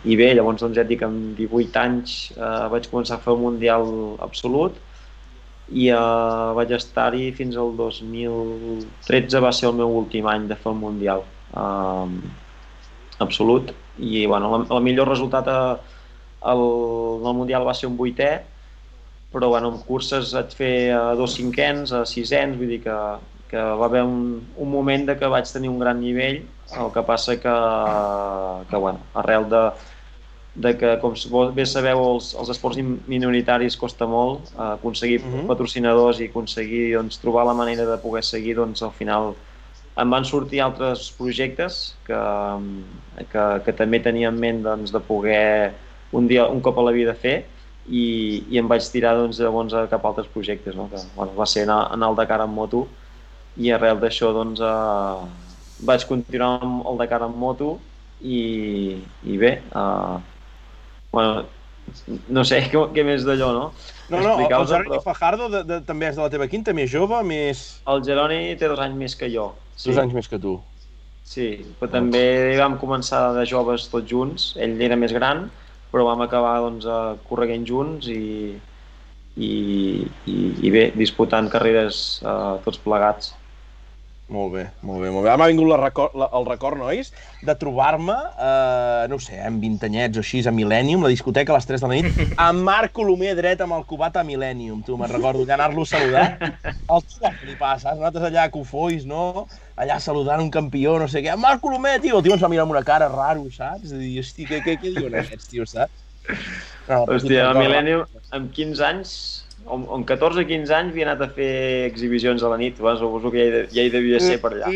i 0.06 0.18
bé, 0.18 0.32
llavors 0.34 0.62
doncs 0.64 0.78
ja 0.78 0.84
et 0.84 0.90
dic, 0.90 1.04
amb 1.06 1.38
18 1.38 1.80
anys 1.82 2.18
eh, 2.36 2.66
vaig 2.74 2.90
començar 2.92 3.18
a 3.18 3.24
fer 3.24 3.34
el 3.36 3.42
Mundial 3.44 3.88
absolut 4.26 4.78
i 5.70 5.90
eh, 5.94 6.50
vaig 6.58 6.74
estar-hi 6.78 7.30
fins 7.38 7.58
al 7.62 7.76
2013 7.78 9.44
va 9.44 9.54
ser 9.54 9.70
el 9.70 9.78
meu 9.82 9.94
últim 10.02 10.28
any 10.32 10.48
de 10.50 10.58
fer 10.58 10.74
el 10.74 10.82
Mundial 10.82 11.24
eh, 11.54 12.18
absolut. 13.24 13.74
I 13.98 14.26
bueno, 14.30 14.54
el, 14.56 14.68
el 14.76 14.84
millor 14.86 15.10
resultat 15.10 15.48
a, 15.50 15.62
el, 16.52 16.68
el 17.22 17.34
Mundial 17.38 17.66
va 17.66 17.74
ser 17.78 17.90
un 17.90 17.98
vuitè 17.98 18.32
però 19.32 19.50
bueno, 19.52 19.70
en 19.74 19.82
curses 19.86 20.32
vaig 20.34 20.54
fer 20.56 20.76
a 20.96 21.02
dos 21.20 21.36
cinquens, 21.36 21.92
a 21.94 22.06
sisens, 22.08 22.56
vull 22.58 22.72
dir 22.72 22.80
que, 22.86 22.96
que 23.50 23.58
va 23.58 23.86
haver 23.86 24.04
un, 24.04 24.42
un 24.58 24.70
moment 24.72 25.06
de 25.08 25.16
que 25.18 25.28
vaig 25.32 25.48
tenir 25.52 25.70
un 25.70 25.80
gran 25.80 26.00
nivell 26.02 26.42
el 26.78 26.90
que 26.92 27.02
passa 27.08 27.38
que, 27.40 27.54
que 28.70 28.76
bueno, 28.78 29.00
arrel 29.14 29.48
de, 29.50 29.62
de 30.56 30.74
que, 30.78 30.94
com 31.00 31.14
bé 31.56 31.66
sabeu, 31.66 32.02
els, 32.16 32.34
els 32.36 32.50
esports 32.50 32.80
minoritaris 33.08 33.78
costa 33.78 34.08
molt 34.10 34.52
eh, 34.58 34.74
aconseguir 34.74 35.22
uh 35.22 35.26
Mhm. 35.28 35.40
-huh. 35.42 35.48
patrocinadors 35.48 36.20
i 36.20 36.26
aconseguir 36.30 36.96
doncs, 36.96 37.20
trobar 37.20 37.46
la 37.46 37.54
manera 37.54 37.86
de 37.86 37.98
poder 37.98 38.24
seguir, 38.24 38.56
doncs 38.56 38.82
al 38.82 38.92
final 38.92 39.36
em 39.98 40.10
van 40.10 40.26
sortir 40.26 40.62
altres 40.62 41.12
projectes 41.18 41.96
que, 42.06 42.20
que, 43.32 43.44
que 43.66 43.74
també 43.74 44.00
tenia 44.00 44.30
en 44.30 44.40
ment 44.40 44.64
doncs, 44.64 44.92
de 44.92 45.00
poder 45.00 45.74
un 46.12 46.28
dia, 46.28 46.48
un 46.48 46.62
cop 46.62 46.78
a 46.78 46.84
la 46.84 46.92
vida 46.92 47.14
fer 47.14 47.46
i, 47.90 48.44
i 48.50 48.58
em 48.60 48.68
vaig 48.68 48.84
tirar 48.92 49.16
doncs, 49.16 49.40
llavors 49.40 49.74
a 49.74 49.88
cap 49.88 50.04
a 50.06 50.10
altres 50.10 50.28
projectes, 50.28 50.76
no? 50.76 50.90
que 50.90 50.98
bueno, 51.16 51.32
va 51.38 51.46
ser 51.46 51.64
anar, 51.64 51.88
anar 51.94 52.10
al 52.10 52.16
Dakar 52.16 52.42
en 52.42 52.50
moto 52.54 52.88
i 53.58 53.72
arrel 53.74 54.00
d'això 54.02 54.32
doncs, 54.36 54.62
eh, 54.62 55.28
vaig 55.88 56.06
continuar 56.10 56.58
amb 56.62 56.88
el 56.90 56.98
Dakar 57.02 57.22
en 57.26 57.36
moto 57.38 57.78
i, 58.22 58.98
i 59.26 59.38
bé, 59.38 59.52
eh, 59.68 60.18
bueno, 61.12 61.46
no 62.30 62.44
sé 62.48 62.62
què, 62.72 62.82
què 62.96 63.06
més 63.08 63.26
d'allò, 63.28 63.52
no? 63.56 63.68
No, 64.10 64.22
no, 64.24 64.34
el, 64.40 64.48
el 64.48 64.66
Jeroni 64.70 64.90
però- 64.94 65.04
Fajardo 65.04 65.50
de, 65.52 65.62
de, 65.68 65.78
també 65.88 66.10
és 66.10 66.16
de 66.18 66.24
la 66.24 66.32
teva 66.32 66.48
quinta, 66.52 66.74
més 66.76 66.90
jove, 66.92 67.20
més... 67.28 67.68
El 67.88 68.04
Geroni 68.08 68.56
té 68.60 68.70
dos 68.72 68.80
anys 68.84 68.98
més 69.00 69.16
que 69.20 69.30
jo. 69.34 69.52
Sí. 69.76 69.90
Dos 69.92 70.02
anys 70.04 70.16
més 70.18 70.28
que 70.32 70.40
tu. 70.42 70.58
Sí, 71.28 71.48
però 71.80 71.90
també 71.92 72.56
vam 72.56 72.78
començar 72.80 73.34
de 73.36 73.44
joves 73.50 73.90
tots 73.92 74.08
junts. 74.08 74.54
Ell 74.64 74.78
era 74.82 74.96
més 74.96 75.12
gran, 75.16 75.50
però 75.92 76.06
vam 76.08 76.24
acabar 76.24 76.54
doncs, 76.64 76.88
eh, 76.88 77.18
correguent 77.28 77.66
junts 77.68 78.08
i, 78.12 78.56
i, 79.36 79.52
i, 80.26 80.38
i 80.64 80.72
bé, 80.72 80.86
disputant 80.96 81.50
carreres 81.52 82.22
eh, 82.24 82.54
tots 82.64 82.80
plegats. 82.84 83.34
Molt 84.28 84.52
bé, 84.52 84.66
molt 84.84 85.00
bé, 85.00 85.08
molt 85.08 85.24
bé. 85.24 85.30
Ara 85.32 85.40
m'ha 85.40 85.48
vingut 85.48 85.70
la 85.70 85.78
record, 85.80 86.16
la, 86.20 86.26
el 86.36 86.44
record, 86.50 86.76
nois, 86.76 87.14
de 87.48 87.54
trobar-me, 87.56 88.16
eh, 88.44 89.06
no 89.08 89.22
sé, 89.24 89.38
amb 89.40 89.62
20 89.64 89.88
anyets 89.88 90.20
o 90.20 90.24
així, 90.24 90.42
a 90.44 90.52
Millennium, 90.52 91.06
la 91.06 91.12
discoteca 91.14 91.54
a 91.54 91.56
les 91.56 91.70
3 91.70 91.86
de 91.86 91.88
la 91.88 92.00
nit, 92.02 92.20
amb 92.48 92.66
Marc 92.68 92.92
Colomer 92.98 93.32
dret 93.38 93.64
amb 93.64 93.78
el 93.78 93.86
cubat 93.88 94.20
a 94.20 94.26
Millennium. 94.28 94.82
Tu, 94.84 94.98
me'n 95.00 95.14
recordo 95.14 95.46
que 95.48 95.56
anar-lo 95.56 95.88
a 95.88 95.92
saludar. 95.94 96.26
El 96.42 97.08
tio 97.08 97.24
va 97.24 97.32
flipar, 97.40 97.72
saps? 97.80 98.02
Nosaltres 98.02 98.28
allà 98.28 98.44
a 98.50 98.52
Cofois, 98.52 99.08
no? 99.08 99.48
Allà 99.80 100.02
saludant 100.04 100.44
un 100.44 100.52
campió, 100.52 100.98
no 101.00 101.08
sé 101.08 101.24
què. 101.24 101.40
Marc 101.40 101.64
Colomer, 101.64 101.96
tio! 102.04 102.20
El 102.20 102.28
tio 102.28 102.36
ens 102.36 102.44
va 102.44 102.52
mirar 102.52 102.68
amb 102.68 102.76
una 102.76 102.84
cara 102.84 103.08
raro, 103.14 103.48
saps? 103.56 103.94
De 103.94 104.04
dir, 104.04 104.18
hosti, 104.20 104.50
què, 104.50 104.60
què, 104.66 104.76
què 104.82 104.92
diuen 104.92 105.16
aquests, 105.24 105.48
tio, 105.54 105.64
saps? 105.70 106.04
No, 106.90 107.06
Hòstia, 107.08 107.48
a 107.48 107.56
Millennium, 107.56 108.04
amb 108.36 108.52
15 108.52 108.84
anys, 108.92 109.12
amb, 109.74 109.90
amb 109.98 110.06
14 110.08 110.42
o 110.44 110.46
15 110.48 110.74
anys, 110.76 110.92
havia 110.94 111.06
anat 111.10 111.22
a 111.26 111.28
fer 111.36 111.86
exhibicions 111.88 112.44
a 112.44 112.52
la 112.52 112.58
nit. 112.62 112.78
Bueno, 112.80 113.00
suposo 113.00 113.32
que 113.34 113.40
ja 113.40 113.48
hi, 113.48 113.52
de, 113.54 113.62
ja 113.74 113.86
hi 113.88 113.92
devia 113.94 114.20
ser 114.24 114.38
per 114.44 114.54
allà. 114.56 114.72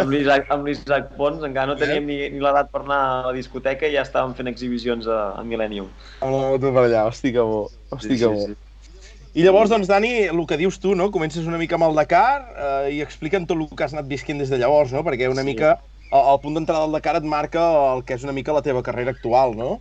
Amb 0.00 0.66
l'Isaac 0.66 1.14
Pons, 1.18 1.44
encara 1.46 1.70
no 1.72 1.76
teníem 1.80 2.06
ni, 2.08 2.18
ni 2.34 2.42
l'edat 2.42 2.70
per 2.72 2.82
anar 2.84 3.00
a 3.04 3.22
la 3.28 3.32
discoteca 3.36 3.88
i 3.88 3.96
ja 3.96 4.04
estàvem 4.06 4.34
fent 4.38 4.50
exhibicions 4.52 5.08
a, 5.08 5.20
a 5.38 5.44
Millennium. 5.46 5.88
Amb 6.20 6.30
la 6.36 6.44
moto 6.54 6.72
per 6.74 6.86
allà, 6.88 7.06
hosti, 7.10 7.32
que 7.34 7.44
bo. 7.44 7.64
Hosti, 7.94 8.18
que 8.20 8.30
bo. 8.30 8.46
I 9.34 9.42
llavors, 9.42 9.72
doncs, 9.72 9.88
Dani, 9.90 10.12
el 10.30 10.44
que 10.46 10.56
dius 10.60 10.76
tu, 10.78 10.92
no? 10.94 11.08
Comences 11.10 11.48
una 11.50 11.58
mica 11.58 11.74
amb 11.74 11.88
el 11.88 11.96
Dakar 11.98 12.44
eh, 12.54 12.92
i 12.94 13.00
explica'm 13.02 13.48
tot 13.50 13.58
el 13.58 13.66
que 13.72 13.82
has 13.88 13.96
anat 13.96 14.06
visquent 14.06 14.38
des 14.38 14.52
de 14.52 14.60
llavors, 14.62 14.92
no? 14.94 15.02
Perquè 15.02 15.26
una 15.26 15.42
Sí. 15.42 15.48
mica 15.50 15.72
el, 16.12 16.20
el 16.20 16.38
punt 16.44 16.54
d'entrada 16.54 16.84
del 16.86 16.94
Dakar 16.94 17.16
et 17.18 17.26
marca 17.26 17.64
el 17.96 18.04
que 18.06 18.14
és 18.14 18.22
una 18.22 18.36
mica 18.36 18.54
la 18.54 18.62
teva 18.62 18.84
carrera 18.86 19.10
actual, 19.10 19.56
no? 19.58 19.80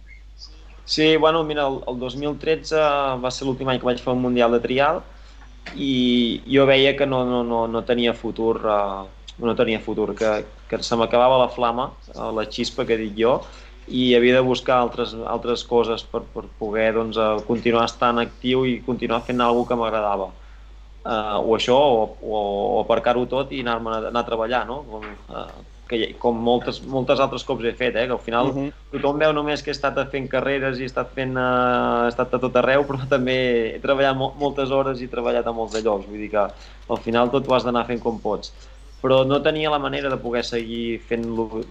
Sí, 0.85 1.15
bueno, 1.17 1.43
mira, 1.43 1.67
el, 1.67 1.79
el 1.87 1.99
2013 1.99 2.75
va 3.23 3.31
ser 3.31 3.47
l'últim 3.47 3.69
any 3.71 3.79
que 3.79 3.87
vaig 3.87 4.01
fer 4.03 4.13
un 4.13 4.21
Mundial 4.23 4.51
de 4.51 4.59
Trial 4.63 5.01
i 5.71 6.43
jo 6.53 6.65
veia 6.67 6.95
que 6.99 7.07
no, 7.07 7.23
no, 7.25 7.41
no, 7.47 7.65
no 7.71 7.83
tenia 7.87 8.13
futur, 8.13 8.57
uh, 8.67 9.05
no 9.39 9.55
tenia 9.55 9.79
futur, 9.79 10.11
que, 10.15 10.33
que 10.69 10.81
se 10.83 10.97
m'acabava 10.99 11.39
la 11.39 11.49
flama, 11.49 11.87
uh, 12.13 12.31
la 12.35 12.45
xispa 12.51 12.85
que 12.85 12.99
dic 12.99 13.15
jo, 13.17 13.37
i 13.87 14.13
havia 14.15 14.35
de 14.37 14.43
buscar 14.43 14.81
altres, 14.81 15.15
altres 15.27 15.63
coses 15.67 16.03
per, 16.03 16.23
per 16.35 16.45
poder 16.59 16.91
doncs, 16.99 17.17
uh, 17.17 17.39
continuar 17.47 17.87
estant 17.87 18.19
actiu 18.19 18.65
i 18.67 18.81
continuar 18.85 19.23
fent 19.27 19.41
alguna 19.41 19.71
que 19.71 19.79
m'agradava. 19.79 20.31
Uh, 21.03 21.39
o 21.39 21.55
això, 21.55 21.75
o, 21.75 22.03
o, 22.23 22.41
o 22.75 22.81
aparcar-ho 22.83 23.25
tot 23.31 23.51
i 23.55 23.63
anar, 23.63 23.79
anar 24.11 24.21
a 24.21 24.27
treballar, 24.27 24.65
no? 24.67 24.83
Com, 24.91 25.07
uh, 25.31 25.72
que, 25.87 26.13
com 26.17 26.37
moltes, 26.39 26.79
moltes 26.87 27.19
altres 27.19 27.43
cops 27.43 27.65
he 27.67 27.73
fet, 27.75 27.95
eh? 27.99 28.05
que 28.07 28.13
al 28.15 28.19
final 28.23 28.53
Mhm. 28.53 28.71
tothom 28.93 29.19
veu 29.19 29.33
només 29.33 29.61
que 29.61 29.69
he 29.71 29.75
estat 29.75 29.97
fent 30.11 30.29
carreres 30.31 30.79
i 30.79 30.83
he 30.83 30.89
estat, 30.89 31.11
fent, 31.13 31.35
uh, 31.37 32.05
he 32.05 32.09
estat 32.09 32.33
a 32.33 32.39
tot 32.39 32.55
arreu, 32.55 32.85
però 32.89 33.07
també 33.09 33.75
he 33.75 33.79
treballat 33.83 34.15
mo 34.15 34.33
moltes 34.39 34.71
hores 34.71 35.01
i 35.01 35.05
he 35.05 35.11
treballat 35.11 35.45
a 35.47 35.51
molts 35.51 35.73
de 35.73 35.81
llocs, 35.81 36.07
vull 36.07 36.17
dir 36.23 36.29
que 36.31 36.37
al 36.47 36.97
final 37.03 37.29
tot 37.29 37.47
ho 37.47 37.53
has 37.55 37.63
d'anar 37.67 37.85
fent 37.85 37.99
com 38.01 38.19
pots. 38.19 38.53
Però 39.03 39.25
no 39.27 39.41
tenia 39.43 39.69
la 39.69 39.79
manera 39.83 40.09
de 40.09 40.15
poder 40.17 40.45
seguir 40.47 40.99
fent 41.03 41.25
lo... 41.25 41.43
o 41.59 41.63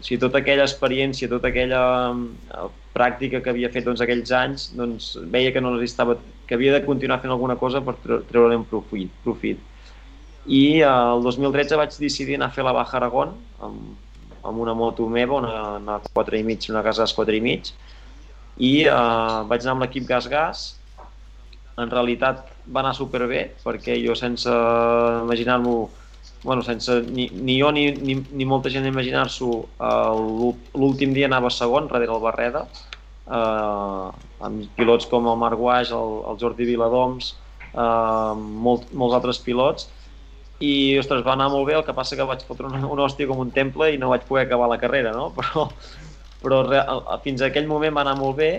sigui, 0.00 0.20
tota 0.20 0.38
aquella 0.38 0.62
experiència, 0.62 1.28
tota 1.28 1.48
aquella 1.48 2.14
eh, 2.14 2.68
pràctica 2.94 3.40
que 3.42 3.50
havia 3.50 3.68
fet 3.74 3.84
doncs, 3.84 4.00
aquells 4.00 4.30
anys, 4.30 4.68
doncs 4.76 5.16
veia 5.26 5.50
que 5.52 5.60
no 5.60 5.72
necessitava, 5.74 6.14
que 6.46 6.54
havia 6.54 6.72
de 6.76 6.84
continuar 6.86 7.18
fent 7.20 7.32
alguna 7.34 7.56
cosa 7.56 7.80
per 7.82 7.96
tre- 7.96 8.20
treure-ne 8.30 8.56
un 8.62 8.64
profit. 8.70 9.10
profit. 9.24 9.58
I 10.46 10.80
el 10.86 11.24
2013 11.26 11.78
vaig 11.78 11.94
decidir 11.98 12.36
anar 12.38 12.52
a 12.52 12.54
fer 12.54 12.64
la 12.64 12.74
Baja 12.74 13.00
Aragón 13.00 13.32
amb, 13.66 13.96
amb 14.46 14.62
una 14.62 14.74
moto 14.78 15.08
meva, 15.10 15.40
una, 15.40 15.76
una 15.80 15.98
4 16.14 16.38
i 16.38 16.44
mig, 16.46 16.68
una 16.70 16.82
Gas 16.86 17.00
Gas 17.02 17.14
4 17.18 17.34
i 17.34 17.42
mig, 17.42 17.72
i 18.56 18.72
eh, 18.86 19.38
vaig 19.50 19.64
anar 19.64 19.74
amb 19.76 19.84
l'equip 19.84 20.06
Gas 20.08 20.28
Gas. 20.30 20.66
En 21.76 21.90
realitat 21.92 22.46
va 22.72 22.80
anar 22.80 22.94
superbé, 22.96 23.42
perquè 23.64 23.98
jo 24.00 24.14
sense 24.16 24.52
imaginar-m'ho, 25.24 25.74
bueno, 26.44 26.62
sense 26.64 27.02
ni, 27.10 27.26
ni 27.34 27.58
jo 27.60 27.72
ni, 27.74 27.90
ni, 27.98 28.16
ni 28.30 28.46
molta 28.48 28.72
gent 28.72 28.86
imaginar-s'ho, 28.88 29.50
eh, 29.82 30.54
l'últim 30.78 31.12
dia 31.16 31.26
anava 31.28 31.50
segon, 31.50 31.90
darrere 31.90 32.14
el 32.14 32.22
Barreda, 32.22 32.64
eh, 33.26 34.06
amb 34.46 34.70
pilots 34.78 35.10
com 35.10 35.26
el 35.26 35.42
Marc 35.42 35.58
Guaix, 35.58 35.90
el, 35.90 36.16
el 36.30 36.40
Jordi 36.40 36.70
Viladoms, 36.70 37.34
eh, 37.74 38.32
molt, 38.70 38.88
molts 38.94 39.20
altres 39.20 39.42
pilots, 39.42 39.90
i, 40.58 40.96
ostres, 41.00 41.22
va 41.26 41.34
anar 41.36 41.50
molt 41.52 41.66
bé, 41.68 41.74
el 41.76 41.84
que 41.84 41.94
passa 41.96 42.16
que 42.16 42.24
vaig 42.28 42.44
fotre 42.48 42.68
una, 42.70 42.80
una 42.88 43.04
hòstia 43.06 43.28
com 43.28 43.40
un 43.42 43.50
temple 43.52 43.90
i 43.94 43.98
no 44.00 44.08
vaig 44.12 44.24
poder 44.28 44.46
acabar 44.46 44.68
la 44.72 44.78
carrera, 44.80 45.12
no? 45.16 45.30
Però, 45.36 45.66
però 46.42 46.62
re, 46.68 46.80
fins 47.24 47.42
a 47.42 47.48
aquell 47.50 47.66
moment 47.68 47.94
va 47.96 48.02
anar 48.04 48.16
molt 48.18 48.36
bé 48.38 48.50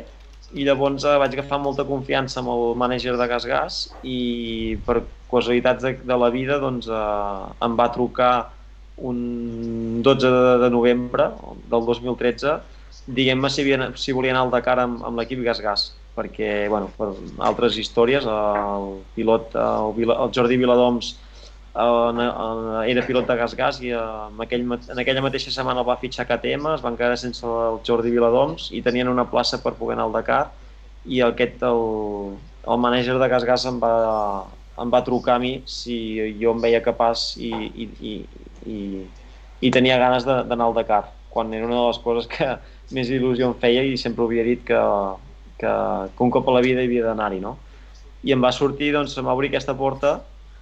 i 0.57 0.63
llavors 0.67 1.03
eh, 1.05 1.17
vaig 1.21 1.33
agafar 1.35 1.59
molta 1.61 1.85
confiança 1.87 2.39
amb 2.41 2.51
el 2.53 2.63
mànager 2.79 3.13
de 3.19 3.27
Gas 3.29 3.45
Gas 3.49 3.77
i 4.03 4.77
per 4.87 5.01
casualitats 5.31 5.83
de, 5.83 5.93
de 6.07 6.17
la 6.17 6.29
vida 6.33 6.57
doncs, 6.63 6.87
eh, 6.87 7.65
em 7.67 7.75
va 7.79 7.89
trucar 7.95 8.31
un 8.97 10.01
12 10.03 10.29
de, 10.33 10.57
de 10.63 10.69
novembre 10.73 11.29
del 11.69 11.85
2013 11.85 12.55
diguem-me 13.07 13.49
si, 13.51 13.61
havia, 13.63 13.91
si 13.99 14.15
volia 14.15 14.33
anar 14.33 14.45
al 14.47 14.53
Dakar 14.55 14.77
amb, 14.83 15.03
amb 15.05 15.19
l'equip 15.19 15.43
Gas 15.45 15.61
Gas 15.63 15.87
perquè, 16.17 16.65
bueno, 16.71 16.89
per 16.97 17.11
altres 17.45 17.75
històries, 17.77 18.25
el 18.25 18.87
pilot, 19.13 19.51
el, 19.53 19.91
Vila- 19.99 20.15
el 20.23 20.31
Jordi 20.33 20.57
Viladoms 20.57 21.11
eh, 21.77 22.91
era 22.91 23.05
pilot 23.05 23.27
de 23.27 23.35
Gas 23.35 23.55
Gas 23.55 23.81
i 23.81 23.91
eh, 23.91 23.99
en, 23.99 24.41
aquell, 24.41 24.65
en 24.65 25.01
aquella 25.01 25.23
mateixa 25.25 25.53
setmana 25.53 25.83
el 25.83 25.87
va 25.87 25.97
fitxar 26.01 26.27
KTM, 26.29 26.73
es 26.75 26.83
van 26.85 26.97
quedar 26.97 27.17
sense 27.19 27.45
el 27.45 27.81
Jordi 27.87 28.13
Viladoms 28.13 28.69
i 28.73 28.81
tenien 28.85 29.11
una 29.11 29.27
plaça 29.29 29.61
per 29.63 29.75
poder 29.79 29.97
anar 29.97 30.07
al 30.07 30.15
Dakar 30.15 30.43
i 31.05 31.21
aquest, 31.23 31.61
el, 31.63 32.37
el 32.67 32.81
manager 32.83 33.17
de 33.21 33.29
Gas 33.33 33.45
Gas 33.47 33.67
em 33.69 33.77
va, 33.83 33.93
em 34.81 34.93
va 34.93 35.03
trucar 35.05 35.37
a 35.37 35.43
mi 35.43 35.59
si 35.65 35.97
jo 36.41 36.55
em 36.55 36.63
veia 36.63 36.83
capaç 36.85 37.29
i, 37.37 37.51
i, 37.51 37.89
i, 38.01 38.15
i, 38.65 38.79
i 39.61 39.71
tenia 39.73 39.99
ganes 40.01 40.25
d'anar 40.27 40.69
al 40.69 40.75
Dakar, 40.77 41.05
quan 41.29 41.53
era 41.53 41.69
una 41.69 41.81
de 41.81 41.85
les 41.91 42.01
coses 42.03 42.29
que 42.31 42.49
més 42.95 43.11
il·lusió 43.11 43.51
em 43.51 43.55
feia 43.61 43.85
i 43.85 43.97
sempre 43.99 44.25
havia 44.25 44.45
dit 44.47 44.65
que, 44.65 44.81
que, 45.61 45.71
que 46.15 46.23
un 46.25 46.33
cop 46.33 46.49
a 46.49 46.57
la 46.57 46.65
vida 46.65 46.81
hi 46.81 46.89
havia 46.89 47.07
d'anar-hi, 47.09 47.41
no? 47.43 47.57
I 48.25 48.33
em 48.33 48.41
va 48.43 48.51
sortir, 48.51 48.91
doncs, 48.95 49.13
em 49.19 49.27
obrir 49.31 49.51
aquesta 49.51 49.75
porta 49.77 50.17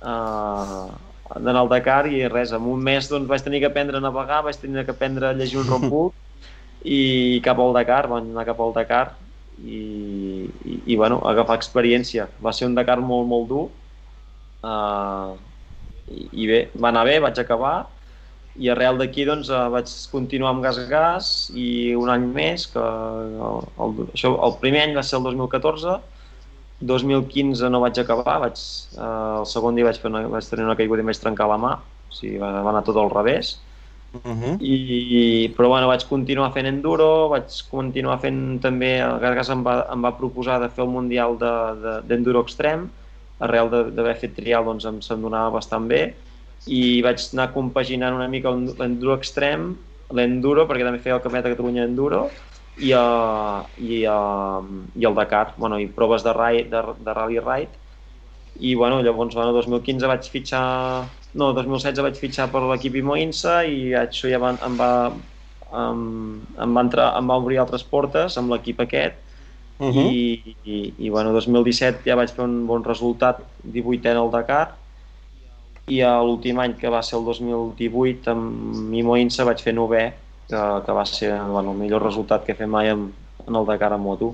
eh, 0.06 0.88
d'anar 1.34 1.64
al 1.64 1.72
Dakar 1.72 2.06
i 2.12 2.26
res, 2.30 2.54
en 2.54 2.68
un 2.70 2.84
mes 2.86 3.10
doncs, 3.10 3.28
vaig 3.30 3.44
tenir 3.46 3.62
que 3.64 3.70
aprendre 3.72 3.98
a 3.98 4.04
navegar, 4.04 4.44
vaig 4.46 4.60
tenir 4.62 4.86
que 4.86 4.94
aprendre 4.94 5.30
a 5.30 5.38
llegir 5.38 5.62
un 5.62 5.70
romput 5.74 6.14
i 6.86 7.42
cap 7.46 7.60
al 7.60 7.74
Dakar, 7.74 8.06
vam 8.12 8.30
anar 8.30 8.46
cap 8.46 8.62
al 8.62 8.76
Dakar 8.76 9.08
i, 9.64 9.80
i, 10.66 10.78
i 10.94 11.00
bueno, 11.00 11.22
agafar 11.26 11.58
experiència. 11.58 12.28
Va 12.44 12.54
ser 12.54 12.70
un 12.70 12.78
Dakar 12.78 13.00
molt, 13.02 13.28
molt 13.32 13.50
dur 13.50 13.66
eh, 14.70 15.36
i, 16.14 16.30
i 16.44 16.48
bé, 16.52 16.62
va 16.78 16.92
anar 16.92 17.06
bé, 17.10 17.20
vaig 17.24 17.42
acabar 17.42 17.76
i 18.56 18.70
arrel 18.72 19.00
d'aquí 19.02 19.26
doncs, 19.28 19.50
eh, 19.52 19.64
vaig 19.74 19.92
continuar 20.12 20.54
amb 20.54 20.64
Gas 20.64 20.80
Gas 20.90 21.32
i 21.58 21.96
un 22.00 22.12
any 22.12 22.28
més, 22.36 22.68
que 22.72 22.82
el, 22.82 23.66
el, 23.84 23.98
això, 24.14 24.32
el 24.48 24.60
primer 24.62 24.86
any 24.86 24.96
va 24.96 25.04
ser 25.04 25.20
el 25.20 25.28
2014, 25.28 25.98
2015 26.86 27.70
no 27.70 27.82
vaig 27.84 28.00
acabar, 28.00 28.40
vaig, 28.46 28.58
eh, 28.98 29.40
el 29.42 29.46
segon 29.50 29.76
dia 29.76 29.86
vaig, 29.88 30.00
fer 30.02 30.10
una, 30.12 30.26
vaig 30.28 30.50
tenir 30.50 30.66
una 30.66 30.76
caiguda 30.80 31.02
i 31.02 31.06
em 31.06 31.12
vaig 31.12 31.20
trencar 31.22 31.48
la 31.52 31.58
mà, 31.62 31.74
o 32.10 32.14
sigui, 32.14 32.38
va, 32.42 32.52
va 32.66 32.70
anar 32.74 32.84
tot 32.88 32.98
al 32.98 33.10
revés, 33.14 33.58
Uh 34.16 34.32
-huh. 34.32 34.58
i, 34.64 35.54
però 35.58 35.68
bueno, 35.68 35.88
vaig 35.88 36.06
continuar 36.08 36.54
fent 36.54 36.66
enduro, 36.68 37.28
vaig 37.30 37.52
continuar 37.70 38.20
fent 38.22 38.62
també, 38.62 39.00
el 39.04 39.20
Gargas 39.20 39.50
em 39.50 39.62
va, 39.66 39.88
em 39.92 40.02
va 40.06 40.16
proposar 40.18 40.60
de 40.62 40.70
fer 40.70 40.86
el 40.86 40.90
Mundial 40.90 41.36
d'enduro 41.38 41.82
de, 41.82 42.02
d'enduro 42.08 42.40
extrem, 42.42 42.90
arrel 43.40 43.70
de- 43.70 43.92
d'haver 43.92 44.16
fet 44.16 44.34
trial 44.36 44.64
doncs 44.64 44.86
em 44.86 45.02
se'm 45.02 45.22
donava 45.22 45.50
bastant 45.52 45.88
bé, 45.88 46.16
i 46.66 47.02
vaig 47.02 47.20
anar 47.34 47.52
compaginant 47.54 48.16
una 48.16 48.28
mica 48.30 48.50
l'enduro 48.52 49.16
extrem, 49.16 49.76
l'enduro, 50.12 50.66
perquè 50.68 50.84
també 50.86 51.00
feia 51.00 51.16
el 51.16 51.22
Campionat 51.22 51.46
de 51.46 51.52
Catalunya 51.56 51.84
d'enduro, 51.86 52.30
i, 52.78 52.92
uh, 52.94 53.64
i, 53.80 54.04
uh, 54.08 54.64
i 54.96 55.06
el 55.08 55.16
Dakar, 55.16 55.54
bueno, 55.58 55.80
i 55.80 55.88
proves 55.88 56.24
de, 56.24 56.34
ride, 56.36 56.70
de, 56.70 56.82
de 57.06 57.14
rally 57.14 57.40
ride. 57.40 57.84
I 58.60 58.76
bueno, 58.76 59.02
llavors 59.04 59.36
bueno, 59.36 59.52
2015 59.54 60.08
vaig 60.08 60.28
fitxar 60.32 60.66
no, 61.36 61.52
2016 61.54 62.04
vaig 62.04 62.20
fitxar 62.20 62.48
per 62.52 62.62
l'equip 62.64 62.96
Imoinsa 62.96 63.64
i 63.68 63.92
això 64.00 64.30
ja 64.32 64.40
va, 64.40 64.54
em 64.64 64.78
va 64.80 64.92
em, 65.12 66.06
em, 66.64 66.78
va 66.78 66.84
entrar, 66.86 67.10
em 67.20 67.28
va 67.28 67.40
obrir 67.42 67.60
altres 67.60 67.84
portes 67.84 68.38
amb 68.40 68.54
l'equip 68.54 68.80
aquest. 68.86 69.22
Uh 69.76 69.92
-huh. 69.92 70.08
i, 70.08 70.56
i, 70.64 70.94
i 70.98 71.10
bueno, 71.10 71.34
2017 71.34 72.08
ja 72.08 72.16
vaig 72.16 72.32
fer 72.32 72.46
un 72.46 72.66
bon 72.66 72.84
resultat 72.84 73.42
18 73.64 74.12
en 74.12 74.18
el 74.18 74.32
Dakar. 74.32 74.76
I 75.88 76.00
l'últim 76.02 76.60
any 76.60 76.74
que 76.80 76.90
va 76.90 77.04
ser 77.04 77.20
el 77.20 77.26
2018 77.26 78.32
amb 78.32 78.94
Imoinsa 78.94 79.44
vaig 79.44 79.60
fer 79.62 79.74
novè 79.74 80.14
que, 80.50 80.64
que 80.86 80.98
va 80.98 81.06
ser 81.06 81.34
bueno, 81.42 81.72
el 81.72 81.78
millor 81.78 82.04
resultat 82.04 82.46
que 82.46 82.54
he 82.54 82.60
fet 82.60 82.70
mai 82.70 82.92
en, 82.94 83.08
en 83.48 83.56
el 83.56 83.66
Dakar 83.70 83.94
a 83.94 84.02
moto. 84.02 84.34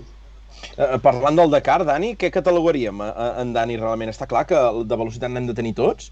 Eh, 0.76 0.98
parlant 1.04 1.38
del 1.40 1.52
Dakar, 1.52 1.82
Dani, 1.88 2.14
què 2.20 2.30
catalogaríem 2.34 3.02
en 3.02 3.54
Dani 3.56 3.78
realment? 3.80 4.12
Està 4.12 4.28
clar 4.30 4.46
que 4.50 4.60
de 4.86 5.00
velocitat 5.00 5.32
n'hem 5.32 5.48
de 5.50 5.56
tenir 5.58 5.74
tots, 5.78 6.12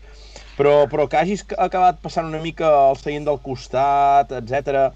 però, 0.58 0.86
però 0.92 1.08
que 1.12 1.20
hagis 1.20 1.44
acabat 1.58 2.00
passant 2.04 2.28
una 2.28 2.42
mica 2.44 2.70
el 2.90 3.00
seient 3.00 3.28
del 3.28 3.40
costat, 3.44 4.32
etc. 4.40 4.90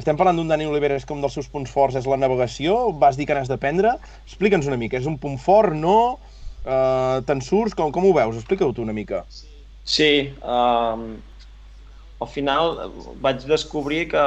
Estem 0.00 0.20
parlant 0.20 0.38
d'un 0.38 0.52
Dani 0.52 0.68
Oliveres 0.68 1.06
que 1.06 1.16
un 1.16 1.24
dels 1.24 1.36
seus 1.36 1.48
punts 1.52 1.72
forts 1.72 1.98
és 2.00 2.08
la 2.08 2.20
navegació, 2.20 2.76
vas 3.02 3.18
dir 3.18 3.26
que 3.28 3.36
n'has 3.36 3.50
d'aprendre. 3.50 3.96
Explica'ns 4.28 4.68
una 4.70 4.80
mica, 4.80 5.00
és 5.00 5.08
un 5.10 5.18
punt 5.20 5.40
fort, 5.40 5.76
no? 5.76 5.98
Uh, 6.60 7.20
Te'n 7.28 7.40
surts? 7.44 7.76
Com, 7.76 7.92
com 7.92 8.06
ho 8.06 8.12
veus? 8.16 8.36
Explica-ho 8.36 8.72
tu 8.76 8.84
una 8.84 8.96
mica. 8.96 9.24
Sí, 9.90 10.30
um, 10.44 11.16
al 12.20 12.28
final 12.28 12.74
vaig 13.24 13.44
descobrir 13.48 14.06
que, 14.12 14.24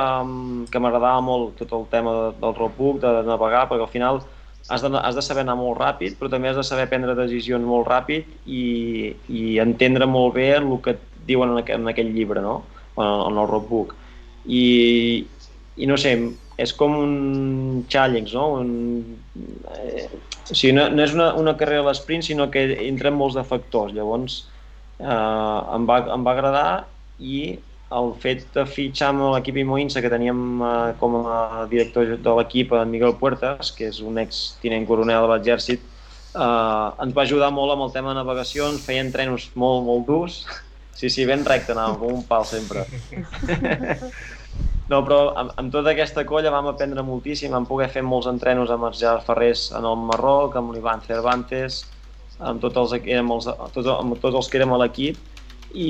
que 0.72 0.82
m'agradava 0.82 1.22
molt 1.22 1.60
tot 1.62 1.74
el 1.78 1.86
tema 1.92 2.14
del 2.42 2.56
roadbook, 2.58 3.00
de 3.04 3.12
navegar, 3.28 3.68
perquè 3.70 3.86
al 3.86 3.92
final 3.92 4.22
has 4.70 4.82
de, 4.82 4.90
has 4.98 5.16
de 5.16 5.22
saber 5.22 5.44
anar 5.44 5.58
molt 5.60 5.78
ràpid, 5.78 6.16
però 6.18 6.32
també 6.32 6.50
has 6.50 6.58
de 6.58 6.66
saber 6.66 6.88
prendre 6.90 7.14
decisions 7.18 7.66
molt 7.68 7.86
ràpid 7.90 8.30
i, 8.46 8.64
i 9.30 9.58
entendre 9.62 10.08
molt 10.10 10.34
bé 10.40 10.54
el 10.58 10.70
que 10.82 10.96
et 10.96 11.04
diuen 11.28 11.54
en 11.54 11.60
aquell, 11.62 11.84
en 11.84 11.92
aquell 11.92 12.10
llibre, 12.16 12.42
no? 12.42 12.62
en, 12.98 13.04
en 13.04 13.38
el 13.38 13.50
roadbook. 13.50 13.94
I, 14.46 14.64
I 15.78 15.90
no 15.90 15.98
sé, 16.00 16.16
és 16.58 16.74
com 16.78 16.96
un 16.98 17.84
challenge, 17.90 18.34
no? 18.36 18.48
Un, 18.62 18.72
eh, 19.78 20.08
o 20.50 20.56
sigui, 20.56 20.74
no, 20.76 20.88
no 20.94 21.04
és 21.06 21.14
una, 21.16 21.30
una 21.40 21.54
carrera 21.60 21.84
a 21.86 21.90
l'esprint, 21.92 22.26
sinó 22.26 22.50
que 22.54 22.66
entren 22.88 23.16
molts 23.18 23.38
de 23.38 23.46
factors. 23.48 23.94
Llavors, 23.96 24.40
eh, 25.00 25.06
em, 25.06 25.88
va, 25.90 26.00
em 26.18 26.26
va 26.26 26.36
agradar 26.36 26.68
i 27.20 27.60
el 28.00 28.12
fet 28.24 28.46
de 28.56 28.66
fitxar 28.70 29.12
amb 29.14 29.26
l'equip 29.36 29.58
Imoinsa, 29.62 30.02
que 30.04 30.12
teníem 30.12 30.62
eh, 30.64 30.92
com 31.00 31.18
a 31.24 31.66
director 31.72 32.16
de 32.26 32.36
l'equip 32.40 32.74
en 32.78 32.92
Miguel 32.92 33.16
Puertas, 33.20 33.72
que 33.76 33.90
és 33.92 34.02
un 34.04 34.20
ex 34.22 34.44
tinent 34.64 34.88
coronel 34.90 35.28
de 35.28 35.32
l'exèrcit, 35.34 35.82
eh, 36.34 37.04
ens 37.06 37.16
va 37.16 37.26
ajudar 37.26 37.52
molt 37.56 37.76
amb 37.76 37.88
el 37.88 37.96
tema 37.96 38.14
de 38.14 38.22
navegació, 38.22 38.70
ens 38.72 38.86
feien 38.86 39.12
trenos 39.14 39.50
molt, 39.56 39.84
molt 39.88 40.08
durs. 40.10 40.44
Sí, 40.94 41.10
sí, 41.10 41.26
ben 41.26 41.46
recte 41.46 41.74
anàvem, 41.74 42.00
com 42.02 42.22
un 42.22 42.26
pal 42.30 42.46
sempre. 42.46 42.86
No, 44.92 45.00
però 45.06 45.18
amb, 45.40 45.54
amb 45.58 45.72
tota 45.72 45.94
aquesta 45.94 46.26
colla 46.28 46.52
vam 46.52 46.68
aprendre 46.70 47.06
moltíssim, 47.08 47.54
vam 47.56 47.66
poder 47.66 47.88
fer 47.94 48.04
molts 48.04 48.28
entrenos 48.30 48.72
amb 48.74 48.90
els 48.90 49.00
Gerard 49.00 49.24
Ferrés 49.26 49.70
en 49.78 49.88
el 49.88 49.96
Marroc, 50.10 50.58
amb 50.60 50.74
l'Ivan 50.76 51.02
Cervantes, 51.06 51.80
amb 52.44 52.62
tots 52.62 52.82
els, 52.82 52.98
érem 53.00 53.32
els, 53.32 53.48
tots, 53.74 53.90
amb 53.94 54.20
tots 54.20 54.42
els 54.42 54.52
que 54.52 54.60
érem 54.60 54.76
a 54.76 54.82
l'equip 54.84 55.18
i, 55.74 55.90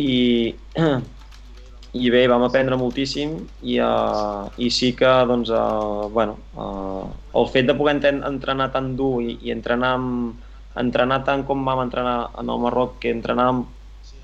i 1.94 2.10
bé, 2.10 2.24
vam 2.26 2.42
aprendre 2.42 2.78
moltíssim 2.80 3.36
i, 3.62 3.78
uh, 3.78 4.50
i 4.58 4.72
sí 4.74 4.92
que 4.98 5.10
doncs, 5.30 5.52
uh, 5.54 6.10
bueno, 6.10 6.40
uh, 6.58 7.06
el 7.38 7.46
fet 7.54 7.70
de 7.70 7.76
poder 7.78 8.00
entrenar 8.16 8.72
tan 8.74 8.96
dur 8.98 9.22
i, 9.22 9.38
i 9.46 9.54
entrenar, 9.54 9.94
amb, 10.00 10.34
entrenar 10.82 11.22
tant 11.28 11.46
com 11.46 11.62
vam 11.62 11.84
entrenar 11.86 12.32
en 12.42 12.50
el 12.50 12.64
Marroc, 12.66 12.98
que 13.04 13.14
entrenàvem, 13.14 13.62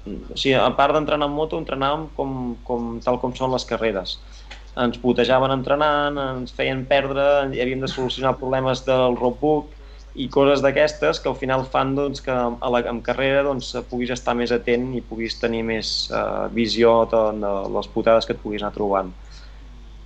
o 0.10 0.36
sigui, 0.36 0.56
a 0.58 0.70
part 0.74 0.98
d'entrenar 0.98 1.30
en 1.30 1.36
moto, 1.38 1.62
entrenàvem 1.62 2.08
com, 2.18 2.36
com, 2.66 2.96
tal 3.06 3.22
com 3.22 3.38
són 3.38 3.54
les 3.54 3.68
carreres. 3.70 4.18
Ens 4.80 4.98
putejaven 5.02 5.54
entrenant, 5.54 6.18
ens 6.40 6.56
feien 6.58 6.88
perdre, 6.90 7.28
havíem 7.54 7.86
de 7.86 7.92
solucionar 7.92 8.38
problemes 8.42 8.82
del 8.88 9.18
roadbook, 9.20 9.78
i 10.16 10.28
coses 10.34 10.64
d'aquestes 10.66 11.20
que 11.22 11.30
al 11.30 11.38
final 11.38 11.66
fan 11.70 11.94
doncs, 11.98 12.22
que 12.26 12.34
a 12.34 12.70
la, 12.74 12.82
en 12.90 13.02
carrera 13.06 13.44
doncs, 13.46 13.72
puguis 13.90 14.12
estar 14.16 14.36
més 14.38 14.52
atent 14.56 14.90
i 14.98 15.04
puguis 15.06 15.38
tenir 15.42 15.62
més 15.68 16.10
uh, 16.10 16.48
visió 16.54 17.04
de, 17.12 17.24
de 17.44 17.52
les 17.76 17.90
putades 17.94 18.26
que 18.26 18.34
et 18.34 18.42
puguis 18.42 18.64
anar 18.64 18.74
trobant. 18.76 19.12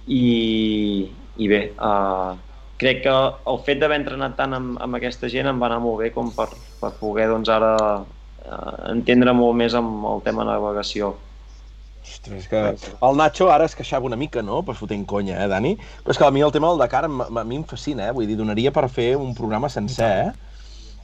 I, 0.08 1.08
i 1.40 1.48
bé, 1.48 1.62
uh, 1.80 2.36
crec 2.82 3.06
que 3.06 3.16
el 3.54 3.62
fet 3.64 3.80
d'haver 3.80 4.02
entrenat 4.02 4.36
tant 4.40 4.58
amb, 4.58 4.76
amb 4.84 5.00
aquesta 5.00 5.32
gent 5.32 5.48
em 5.50 5.62
va 5.62 5.70
anar 5.72 5.80
molt 5.86 6.04
bé 6.04 6.12
com 6.16 6.34
per, 6.36 6.50
per 6.82 6.92
poder 7.00 7.30
doncs, 7.32 7.52
ara 7.54 7.76
uh, 8.04 8.74
entendre 8.92 9.36
molt 9.38 9.56
més 9.64 9.78
amb 9.80 10.04
el 10.12 10.26
tema 10.28 10.46
navegació. 10.50 11.16
Ostres, 12.04 12.48
que 12.52 12.62
el 13.08 13.18
Nacho 13.18 13.50
ara 13.52 13.66
es 13.66 13.76
queixava 13.80 14.06
una 14.10 14.20
mica, 14.20 14.42
no?, 14.44 14.62
per 14.68 14.76
fotent 14.76 15.06
conya, 15.08 15.38
eh, 15.40 15.48
Dani? 15.48 15.74
Però 16.04 16.12
és 16.12 16.20
que 16.20 16.26
a 16.28 16.32
mi 16.36 16.44
el 16.44 16.52
tema 16.52 16.70
del 16.70 16.82
Dakar 16.82 17.06
a 17.08 17.44
mi 17.44 17.60
em 17.62 17.64
fascina, 17.64 18.10
eh? 18.10 18.16
Vull 18.16 18.28
dir, 18.28 18.36
donaria 18.40 18.74
per 18.76 18.90
fer 18.92 19.14
un 19.16 19.32
programa 19.38 19.72
sencer, 19.72 20.12
eh? 20.26 20.58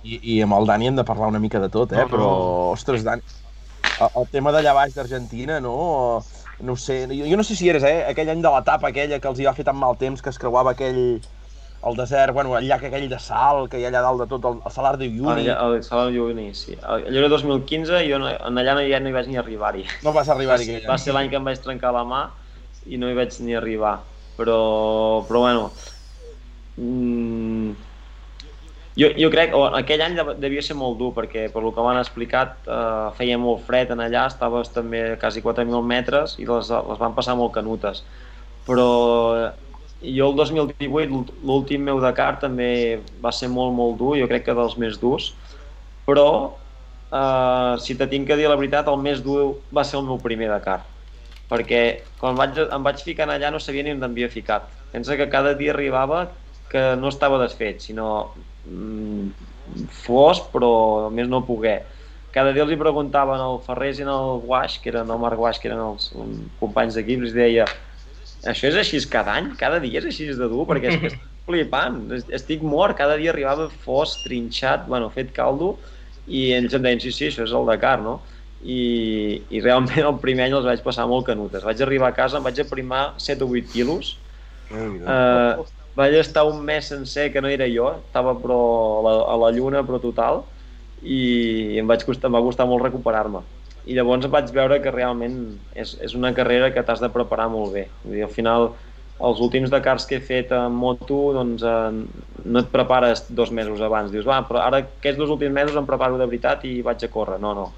I, 0.04 0.20
i 0.36 0.42
amb 0.44 0.56
el 0.60 0.68
Dani 0.68 0.92
hem 0.92 1.00
de 1.00 1.08
parlar 1.08 1.32
una 1.32 1.40
mica 1.40 1.60
de 1.64 1.72
tot, 1.72 1.96
eh? 1.96 2.04
No. 2.04 2.10
Però, 2.12 2.28
ostres, 2.76 3.08
Dani, 3.08 3.24
el, 3.96 4.12
el 4.22 4.30
tema 4.36 4.54
d'allà 4.56 4.76
baix 4.76 4.96
d'Argentina, 4.96 5.60
no? 5.64 5.78
No 6.60 6.76
sé, 6.76 7.06
jo, 7.08 7.24
jo 7.24 7.40
no 7.40 7.48
sé 7.48 7.56
si 7.56 7.72
eres, 7.72 7.88
eh? 7.88 8.04
Aquell 8.12 8.32
any 8.36 8.44
de 8.44 8.52
l'etapa 8.52 8.92
aquella 8.92 9.20
que 9.24 9.32
els 9.32 9.40
hi 9.40 9.48
va 9.48 9.56
fer 9.56 9.68
tan 9.68 9.80
mal 9.80 9.96
temps 10.00 10.22
que 10.22 10.32
es 10.34 10.40
creuava 10.42 10.76
aquell 10.76 11.22
el 11.86 11.96
desert, 11.96 12.34
bueno, 12.34 12.58
el 12.58 12.68
llac 12.68 12.84
aquell 12.84 13.08
de 13.10 13.20
sal, 13.24 13.70
que 13.72 13.80
hi 13.80 13.86
ha 13.86 13.90
allà 13.92 14.02
dalt 14.04 14.24
de 14.24 14.28
tot, 14.28 14.46
el, 14.50 14.58
el 14.66 14.74
Salar 14.74 14.98
de 15.00 15.08
Uyuni. 15.08 15.48
El, 15.48 15.76
el 15.78 15.84
Salar 15.84 16.10
de 16.12 16.20
Uyuni, 16.20 16.50
sí. 16.58 16.76
Allò 16.84 17.22
era 17.22 17.30
2015 17.32 18.02
i 18.04 18.12
jo 18.12 18.20
no, 18.20 18.28
allà 18.28 18.76
no, 18.76 18.84
ja 18.84 19.00
no 19.00 19.12
hi 19.12 19.16
vaig 19.16 19.30
ni 19.32 19.40
arribar-hi. 19.40 19.86
No 20.04 20.12
vas 20.16 20.32
arribar-hi 20.34 20.74
va, 20.82 20.82
va 20.92 20.98
ser 21.00 21.16
l'any 21.16 21.32
que 21.32 21.40
em 21.40 21.48
vaig 21.48 21.62
trencar 21.64 21.94
la 21.96 22.04
mà 22.08 22.26
i 22.92 23.00
no 23.00 23.08
hi 23.08 23.16
vaig 23.16 23.38
ni 23.46 23.56
arribar. 23.56 24.00
Però, 24.40 24.58
però 25.28 25.44
bueno, 25.46 25.70
mm, 26.80 27.72
jo, 29.00 29.10
jo 29.16 29.32
crec, 29.32 29.56
o 29.56 29.64
aquell 29.80 30.04
any 30.04 30.20
devia 30.44 30.64
ser 30.66 30.76
molt 30.80 31.00
dur 31.00 31.14
perquè 31.16 31.48
per 31.54 31.64
lo 31.64 31.72
que 31.76 31.84
m'han 31.84 32.02
explicat 32.02 32.68
eh, 32.68 33.08
feia 33.16 33.40
molt 33.40 33.64
fred 33.68 33.96
en 33.96 34.04
allà, 34.04 34.26
estaves 34.28 34.72
també 34.76 35.06
a 35.14 35.18
quasi 35.22 35.44
4.000 35.46 35.80
metres 35.88 36.36
i 36.44 36.48
les, 36.48 36.76
les 36.92 37.00
van 37.00 37.16
passar 37.16 37.40
molt 37.40 37.56
canutes. 37.56 38.04
Però 38.68 38.90
jo 40.02 40.30
el 40.32 40.36
2018, 40.36 41.36
l'últim 41.44 41.84
meu 41.84 42.00
Dakar, 42.00 42.38
també 42.40 43.00
va 43.22 43.34
ser 43.36 43.50
molt, 43.52 43.76
molt 43.76 43.98
dur, 44.00 44.16
jo 44.20 44.28
crec 44.32 44.46
que 44.48 44.56
dels 44.56 44.78
més 44.80 44.98
durs, 45.02 45.34
però 46.08 46.30
eh, 47.12 47.74
si 47.84 47.98
te 48.00 48.08
tinc 48.08 48.30
que 48.30 48.38
dir 48.40 48.48
la 48.48 48.58
veritat, 48.60 48.88
el 48.88 49.02
més 49.04 49.24
dur 49.26 49.60
va 49.76 49.84
ser 49.84 50.00
el 50.00 50.08
meu 50.08 50.22
primer 50.24 50.50
Dakar, 50.54 50.80
perquè 51.52 51.84
quan 52.22 52.40
vaig, 52.40 52.58
em 52.64 52.86
vaig 52.86 53.04
ficar 53.04 53.28
allà 53.28 53.52
no 53.52 53.60
sabia 53.60 53.84
ni 53.84 53.96
on 53.96 54.00
m'havia 54.04 54.32
ficat. 54.32 54.70
Pensa 54.94 55.18
que 55.18 55.30
cada 55.30 55.54
dia 55.54 55.74
arribava 55.76 56.30
que 56.70 56.96
no 56.96 57.10
estava 57.10 57.42
desfet, 57.42 57.82
sinó 57.82 58.32
mm, 58.66 59.30
fos, 60.06 60.42
però 60.54 61.10
més 61.12 61.28
no 61.28 61.44
poguer. 61.46 61.82
Cada 62.32 62.54
dia 62.54 62.62
els 62.62 62.72
hi 62.72 62.78
preguntaven 62.78 63.42
al 63.42 63.60
Ferrés 63.66 64.00
i 64.00 64.06
al 64.06 64.40
Guaix, 64.46 64.78
que 64.80 64.92
eren 64.94 65.10
el 65.10 65.22
Marc 65.22 65.38
Guaix, 65.38 65.60
que 65.60 65.70
eren 65.70 65.82
els 65.82 66.12
companys 66.62 66.98
d'equip, 66.98 67.24
els 67.26 67.34
deia 67.34 67.66
això 68.48 68.70
és 68.70 68.78
així 68.80 69.00
cada 69.12 69.36
any? 69.36 69.52
Cada 69.60 69.80
dia 69.84 70.00
és 70.00 70.08
així 70.08 70.30
de 70.32 70.48
dur? 70.48 70.66
Perquè 70.70 70.92
és 70.92 71.00
que 71.02 71.12
estic 71.12 71.28
flipant, 71.50 72.02
estic 72.36 72.64
mort, 72.64 72.96
cada 72.98 73.18
dia 73.20 73.34
arribava 73.34 73.68
fos, 73.84 74.20
trinxat, 74.24 74.86
bueno, 74.88 75.10
fet 75.14 75.34
caldo, 75.36 75.74
i 76.30 76.50
ells 76.56 76.76
em 76.78 76.86
deien, 76.86 77.02
sí, 77.02 77.12
sí, 77.16 77.28
això 77.30 77.44
és 77.48 77.56
el 77.58 77.68
Dakar, 77.70 77.98
no? 78.06 78.20
I, 78.60 78.80
i 79.56 79.62
realment 79.64 80.06
el 80.06 80.20
primer 80.22 80.46
any 80.48 80.56
els 80.58 80.68
vaig 80.68 80.84
passar 80.86 81.08
molt 81.10 81.26
canutes. 81.30 81.66
Vaig 81.66 81.82
arribar 81.82 82.12
a 82.12 82.18
casa, 82.18 82.40
em 82.40 82.46
vaig 82.46 82.60
aprimar 82.62 83.04
7 83.18 83.48
o 83.48 83.52
8 83.56 83.74
quilos, 83.74 84.18
uh, 84.72 85.66
vaig 85.98 86.20
estar 86.20 86.46
un 86.48 86.62
mes 86.64 86.92
sencer 86.92 87.30
que 87.34 87.42
no 87.42 87.52
era 87.52 87.68
jo, 87.72 87.92
estava 88.06 88.36
però 88.40 88.60
a 89.00 89.06
la, 89.08 89.16
a 89.34 89.38
la 89.46 89.54
lluna, 89.56 89.84
però 89.88 90.00
total, 90.04 90.44
i 91.02 91.80
em, 91.80 91.88
vaig 91.88 92.04
costar, 92.08 92.30
em 92.30 92.38
va 92.38 92.46
costar 92.46 92.68
molt 92.70 92.86
recuperar-me 92.86 93.44
i 93.88 93.96
llavors 93.96 94.28
vaig 94.32 94.52
veure 94.56 94.80
que 94.84 94.92
realment 94.92 95.40
és, 95.74 95.96
és 96.04 96.16
una 96.18 96.34
carrera 96.36 96.72
que 96.76 96.84
t'has 96.84 97.02
de 97.04 97.10
preparar 97.14 97.50
molt 97.52 97.74
bé. 97.74 97.88
Vull 98.04 98.18
dir, 98.18 98.24
al 98.28 98.34
final, 98.34 98.72
els 99.30 99.42
últims 99.44 99.72
Dakars 99.72 100.06
que 100.08 100.20
he 100.20 100.24
fet 100.24 100.54
en 100.56 100.76
moto, 100.76 101.20
doncs 101.36 101.64
eh, 101.68 102.00
no 102.46 102.64
et 102.64 102.72
prepares 102.72 103.26
dos 103.30 103.52
mesos 103.52 103.82
abans. 103.84 104.12
Dius, 104.14 104.28
va, 104.28 104.40
però 104.48 104.64
ara 104.64 104.84
aquests 104.86 105.20
dos 105.20 105.32
últims 105.36 105.56
mesos 105.56 105.78
em 105.80 105.88
preparo 105.88 106.20
de 106.20 106.28
veritat 106.28 106.66
i 106.70 106.80
vaig 106.86 107.04
a 107.04 107.12
córrer. 107.12 107.40
No, 107.44 107.54
no. 107.58 107.70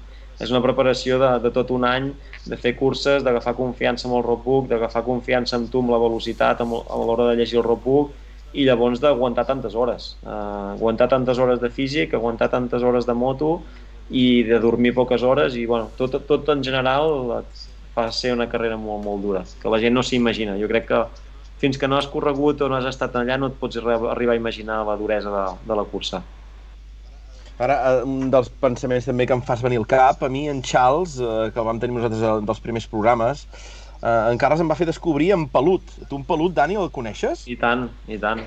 És 0.42 0.50
una 0.50 0.62
preparació 0.64 1.18
de, 1.22 1.30
de 1.44 1.52
tot 1.54 1.70
un 1.74 1.84
any, 1.86 2.08
de 2.46 2.58
fer 2.58 2.74
curses, 2.78 3.22
d'agafar 3.22 3.54
confiança 3.58 4.08
amb 4.08 4.18
el 4.18 4.24
roadbook, 4.26 4.66
d'agafar 4.70 5.04
confiança 5.06 5.58
amb 5.58 5.70
tu 5.70 5.82
amb 5.82 5.92
la 5.94 6.00
velocitat 6.02 6.62
amb, 6.64 6.80
a 6.82 6.98
l'hora 6.98 7.28
de 7.30 7.36
llegir 7.38 7.60
el 7.60 7.66
roadbook 7.66 8.18
i 8.52 8.66
llavors 8.66 9.00
d'aguantar 9.00 9.44
tantes 9.48 9.76
hores. 9.78 10.16
Uh, 10.24 10.74
aguantar 10.74 11.08
tantes 11.12 11.38
hores 11.40 11.60
de 11.62 11.70
físic, 11.72 12.14
aguantar 12.14 12.50
tantes 12.52 12.82
hores 12.82 13.06
de 13.08 13.14
moto 13.16 13.52
i 14.10 14.42
de 14.48 14.58
dormir 14.60 14.94
poques 14.94 15.22
hores 15.22 15.56
i 15.56 15.66
bueno, 15.66 15.90
tot, 15.96 16.18
tot 16.28 16.48
en 16.52 16.62
general 16.64 17.44
va 17.96 18.06
ser 18.12 18.32
una 18.32 18.48
carrera 18.48 18.76
molt, 18.80 19.04
molt 19.04 19.22
dura, 19.22 19.44
que 19.60 19.70
la 19.72 19.80
gent 19.80 19.94
no 19.94 20.04
s'imagina. 20.04 20.58
Jo 20.60 20.68
crec 20.70 20.88
que 20.88 21.02
fins 21.62 21.78
que 21.78 21.88
no 21.88 21.98
has 21.98 22.08
corregut 22.10 22.62
o 22.62 22.68
no 22.68 22.78
has 22.78 22.88
estat 22.90 23.14
allà 23.16 23.38
no 23.38 23.52
et 23.52 23.58
pots 23.60 23.78
arribar 23.78 24.34
a 24.34 24.40
imaginar 24.40 24.82
la 24.88 24.96
duresa 24.98 25.30
de, 25.30 25.44
de 25.68 25.78
la 25.78 25.84
cursa. 25.88 26.22
Ara, 27.62 27.76
eh, 27.92 28.02
un 28.08 28.30
dels 28.32 28.48
pensaments 28.62 29.06
també 29.06 29.28
que 29.28 29.36
em 29.36 29.44
fas 29.46 29.62
venir 29.62 29.78
al 29.78 29.86
cap, 29.86 30.24
a 30.24 30.30
mi, 30.32 30.48
en 30.50 30.62
Charles, 30.66 31.18
eh, 31.20 31.52
que 31.52 31.62
el 31.62 31.68
vam 31.68 31.78
tenir 31.82 31.94
nosaltres 31.94 32.24
en 32.26 32.48
dels 32.48 32.62
primers 32.64 32.88
programes, 32.90 33.44
eh, 34.00 34.32
en 34.32 34.40
Carles 34.40 34.64
em 34.64 34.72
va 34.72 34.78
fer 34.78 34.88
descobrir 34.88 35.30
en 35.36 35.46
Pelut. 35.52 35.94
Tu 36.08 36.18
en 36.18 36.26
Pelut, 36.26 36.56
Dani, 36.56 36.80
el 36.80 36.90
coneixes? 36.90 37.46
I 37.46 37.58
tant, 37.60 37.86
i 38.08 38.18
tant. 38.22 38.42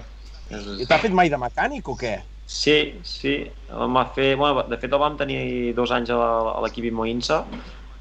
I 0.52 0.86
t'ha 0.90 1.00
fet 1.02 1.16
mai 1.16 1.32
de 1.32 1.40
mecànic 1.42 1.88
o 1.90 1.96
què? 1.98 2.18
Sí, 2.46 3.00
sí. 3.04 3.36
El 3.70 3.96
va 3.96 4.06
fer... 4.16 4.36
Bueno, 4.38 4.64
de 4.70 4.78
fet, 4.78 4.94
el 4.94 5.02
vam 5.02 5.18
tenir 5.18 5.74
dos 5.78 5.92
anys 5.92 6.12
a 6.14 6.20
l'equip 6.66 6.86
Imoinsa. 6.92 7.42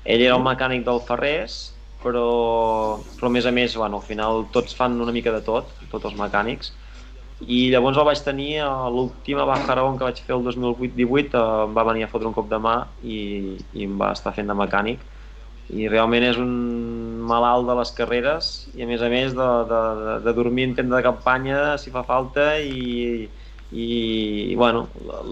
Ell 0.05 0.25
era 0.27 0.37
el 0.37 0.45
mecànic 0.45 0.85
del 0.85 1.01
Ferrés, 1.07 1.59
però, 2.05 2.27
però 3.17 3.31
a 3.31 3.35
més 3.37 3.47
a 3.49 3.53
més, 3.57 3.77
bueno, 3.81 4.03
al 4.03 4.09
final 4.09 4.45
tots 4.53 4.77
fan 4.77 5.01
una 5.01 5.15
mica 5.17 5.33
de 5.33 5.41
tot, 5.47 5.73
tots 5.91 6.11
els 6.11 6.19
mecànics 6.21 6.75
i 7.43 7.69
llavors 7.73 7.99
el 7.99 8.07
vaig 8.07 8.21
tenir 8.25 8.51
a 8.63 8.89
l'última 8.93 9.45
Baja 9.49 9.73
Aragón 9.73 9.99
que 9.99 10.07
vaig 10.07 10.21
fer 10.23 10.37
el 10.37 10.45
2008-18 10.47 11.41
em 11.67 11.75
va 11.77 11.85
venir 11.91 12.05
a 12.07 12.11
fotre 12.13 12.29
un 12.31 12.37
cop 12.37 12.47
de 12.51 12.61
mà 12.63 12.77
i, 13.03 13.19
i 13.75 13.85
em 13.89 13.97
va 14.01 14.13
estar 14.15 14.33
fent 14.37 14.49
de 14.49 14.57
mecànic 14.57 15.03
i 15.75 15.89
realment 15.89 16.25
és 16.29 16.39
un 16.39 16.53
malalt 17.27 17.67
de 17.69 17.77
les 17.81 17.91
carreres 17.97 18.51
i 18.77 18.85
a 18.85 18.89
més 18.89 19.03
a 19.03 19.11
més 19.11 19.35
de, 19.35 19.49
de, 19.73 19.81
de, 20.01 20.15
de 20.29 20.35
dormir 20.37 20.69
en 20.69 20.77
tenda 20.79 21.01
de 21.01 21.07
campanya 21.07 21.77
si 21.81 21.93
fa 21.95 22.05
falta 22.07 22.53
i, 22.61 23.27
i, 23.27 23.29
i 23.75 24.55
bueno, 24.55 24.85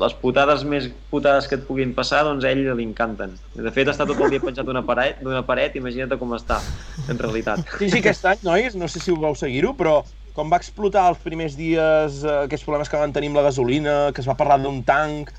les 0.03 0.15
putades 0.19 0.65
més 0.67 0.89
putades 1.13 1.47
que 1.47 1.61
et 1.61 1.67
puguin 1.69 1.93
passar, 1.95 2.25
doncs 2.27 2.43
a 2.43 2.51
ell 2.51 2.65
li 2.75 2.87
encanten. 2.89 3.37
De 3.55 3.71
fet, 3.75 3.87
està 3.93 4.07
tot 4.09 4.19
el 4.19 4.35
dia 4.35 4.43
penjat 4.43 4.67
d'una 4.67 4.83
paret, 4.87 5.21
d'una 5.23 5.45
paret, 5.47 5.77
imagina't 5.79 6.19
com 6.19 6.35
està, 6.35 6.59
en 7.07 7.21
realitat. 7.21 7.63
Sí, 7.79 7.87
sí, 7.87 8.01
aquest 8.01 8.27
any, 8.27 8.43
nois, 8.47 8.75
no 8.79 8.91
sé 8.91 9.03
si 9.05 9.15
ho 9.15 9.21
vau 9.23 9.39
seguir-ho, 9.39 9.77
però 9.79 10.01
com 10.35 10.51
va 10.51 10.59
explotar 10.59 11.07
els 11.13 11.23
primers 11.23 11.55
dies 11.59 12.23
eh, 12.25 12.37
aquests 12.49 12.67
problemes 12.67 12.91
que 12.91 12.99
van 12.99 13.15
tenir 13.15 13.31
amb 13.31 13.39
la 13.39 13.47
gasolina, 13.47 13.97
que 14.17 14.25
es 14.25 14.29
va 14.29 14.39
parlar 14.39 14.59
d'un 14.63 14.83
tanc 14.89 15.31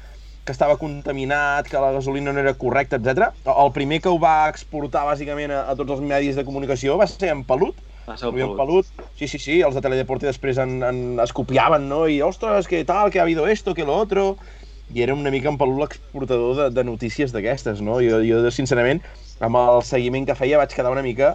que 0.43 0.51
estava 0.51 0.77
contaminat, 0.79 1.67
que 1.71 1.79
la 1.79 1.93
gasolina 1.95 2.33
no 2.35 2.39
era 2.39 2.53
correcta, 2.59 2.99
etc. 2.99 3.31
El 3.47 3.71
primer 3.75 4.01
que 4.03 4.11
ho 4.11 4.19
va 4.19 4.49
exportar 4.51 5.05
bàsicament 5.07 5.51
a, 5.55 5.63
a 5.71 5.75
tots 5.79 5.95
els 5.95 6.03
medis 6.03 6.39
de 6.39 6.43
comunicació 6.47 6.97
va 6.99 7.07
ser 7.07 7.31
en 7.35 7.43
Pelut. 7.47 7.79
Pelut. 8.05 8.57
Pelut. 8.57 9.05
Sí, 9.17 9.27
sí, 9.27 9.39
sí, 9.39 9.61
els 9.61 9.77
de 9.77 9.83
Teledeporte 9.83 10.27
després 10.27 10.59
en, 10.61 10.81
en, 10.83 10.99
es 11.23 11.33
copiaven, 11.35 11.87
no? 11.89 12.03
I, 12.11 12.21
ostres, 12.25 12.67
que 12.67 12.83
tal, 12.85 13.11
que 13.11 13.19
ha 13.19 13.23
habido 13.23 13.47
esto, 13.47 13.73
que 13.73 13.85
lo 13.85 13.95
otro... 13.95 14.37
I 14.93 15.01
era 15.01 15.13
una 15.15 15.31
mica 15.31 15.49
en 15.49 15.57
Pelut 15.57 15.79
l'exportador 15.79 16.57
de, 16.57 16.65
de 16.75 16.83
notícies 16.85 17.31
d'aquestes, 17.33 17.79
no? 17.81 17.95
Jo, 18.03 18.19
jo, 18.21 18.43
sincerament, 18.53 18.99
amb 19.41 19.57
el 19.57 19.81
seguiment 19.87 20.27
que 20.27 20.35
feia 20.37 20.59
vaig 20.59 20.75
quedar 20.75 20.91
una 20.93 21.01
mica 21.01 21.31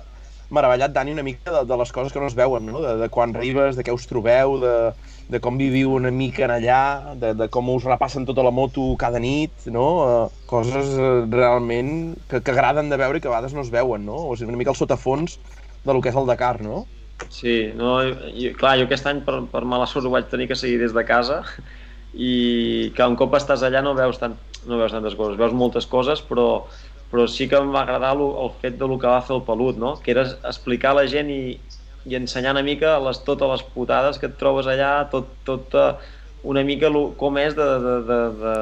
meravellat, 0.51 0.93
Dani, 0.93 1.12
una 1.12 1.23
mica 1.23 1.53
de, 1.53 1.64
de 1.66 1.77
les 1.77 1.93
coses 1.93 2.12
que 2.12 2.21
no 2.21 2.29
es 2.29 2.37
veuen, 2.39 2.66
no? 2.66 2.81
De, 2.81 2.97
de 3.01 3.09
quan 3.12 3.35
arribes, 3.37 3.77
de 3.77 3.85
què 3.85 3.93
us 3.93 4.07
trobeu, 4.09 4.57
de, 4.62 4.75
de 5.29 5.41
com 5.45 5.59
viviu 5.61 5.93
una 5.97 6.12
mica 6.14 6.47
en 6.47 6.55
allà, 6.55 6.83
de, 7.21 7.35
de 7.37 7.49
com 7.53 7.69
us 7.75 7.85
repassen 7.89 8.25
tota 8.29 8.45
la 8.47 8.53
moto 8.55 8.87
cada 9.01 9.21
nit, 9.21 9.53
no? 9.69 9.87
Uh, 10.05 10.43
coses 10.49 10.95
uh, 10.97 11.27
realment 11.29 12.16
que, 12.31 12.41
que 12.41 12.55
agraden 12.55 12.89
de 12.93 13.01
veure 13.01 13.21
i 13.21 13.25
que 13.25 13.29
a 13.29 13.35
vegades 13.35 13.57
no 13.57 13.64
es 13.64 13.73
veuen, 13.75 14.07
no? 14.09 14.23
O 14.29 14.37
sigui, 14.37 14.49
una 14.53 14.61
mica 14.61 14.73
el 14.73 14.81
sotafons 14.81 15.37
de 15.85 15.95
lo 15.95 16.03
que 16.03 16.12
és 16.12 16.18
el 16.18 16.29
Dakar, 16.29 16.61
no? 16.64 16.87
Sí, 17.29 17.72
no, 17.74 17.99
jo, 18.35 18.53
clar, 18.59 18.76
jo 18.79 18.87
aquest 18.87 19.09
any 19.11 19.24
per, 19.26 19.41
per 19.51 19.64
mala 19.66 19.89
sort 19.91 20.07
ho 20.07 20.12
vaig 20.14 20.29
tenir 20.31 20.47
que 20.51 20.59
seguir 20.59 20.79
des 20.81 20.95
de 20.95 21.05
casa 21.07 21.43
i 22.14 22.93
que 22.97 23.07
un 23.07 23.18
cop 23.18 23.35
estàs 23.37 23.64
allà 23.66 23.83
no 23.85 23.97
veus, 23.99 24.20
tant, 24.22 24.37
no 24.66 24.79
veus 24.79 24.95
tantes 24.95 25.16
coses, 25.18 25.39
veus 25.41 25.57
moltes 25.57 25.87
coses, 25.91 26.22
però 26.24 26.49
però 27.11 27.24
sí 27.29 27.49
que 27.49 27.57
em 27.57 27.70
va 27.72 27.83
agradar 27.83 28.12
el, 28.16 28.22
el 28.45 28.51
fet 28.61 28.76
de 28.79 28.87
lo 28.89 28.99
que 29.01 29.09
va 29.09 29.22
fer 29.24 29.37
el 29.39 29.45
Pelut, 29.47 29.79
no? 29.81 29.95
que 30.05 30.12
era 30.12 30.26
explicar 30.45 30.93
a 30.93 31.01
la 31.01 31.07
gent 31.09 31.31
i, 31.33 31.57
i 32.05 32.16
ensenyar 32.18 32.53
una 32.57 32.64
mica 32.66 32.99
les, 33.01 33.22
totes 33.24 33.49
les 33.55 33.64
putades 33.74 34.20
que 34.20 34.29
et 34.29 34.37
trobes 34.41 34.68
allà, 34.68 34.93
tot, 35.12 35.31
tot 35.49 35.76
uh, 35.79 35.95
una 36.49 36.64
mica 36.68 36.91
lo, 36.93 37.09
com 37.18 37.41
és 37.41 37.57
de, 37.57 37.68
de, 37.85 37.95
de, 38.11 38.20
de, 38.43 38.55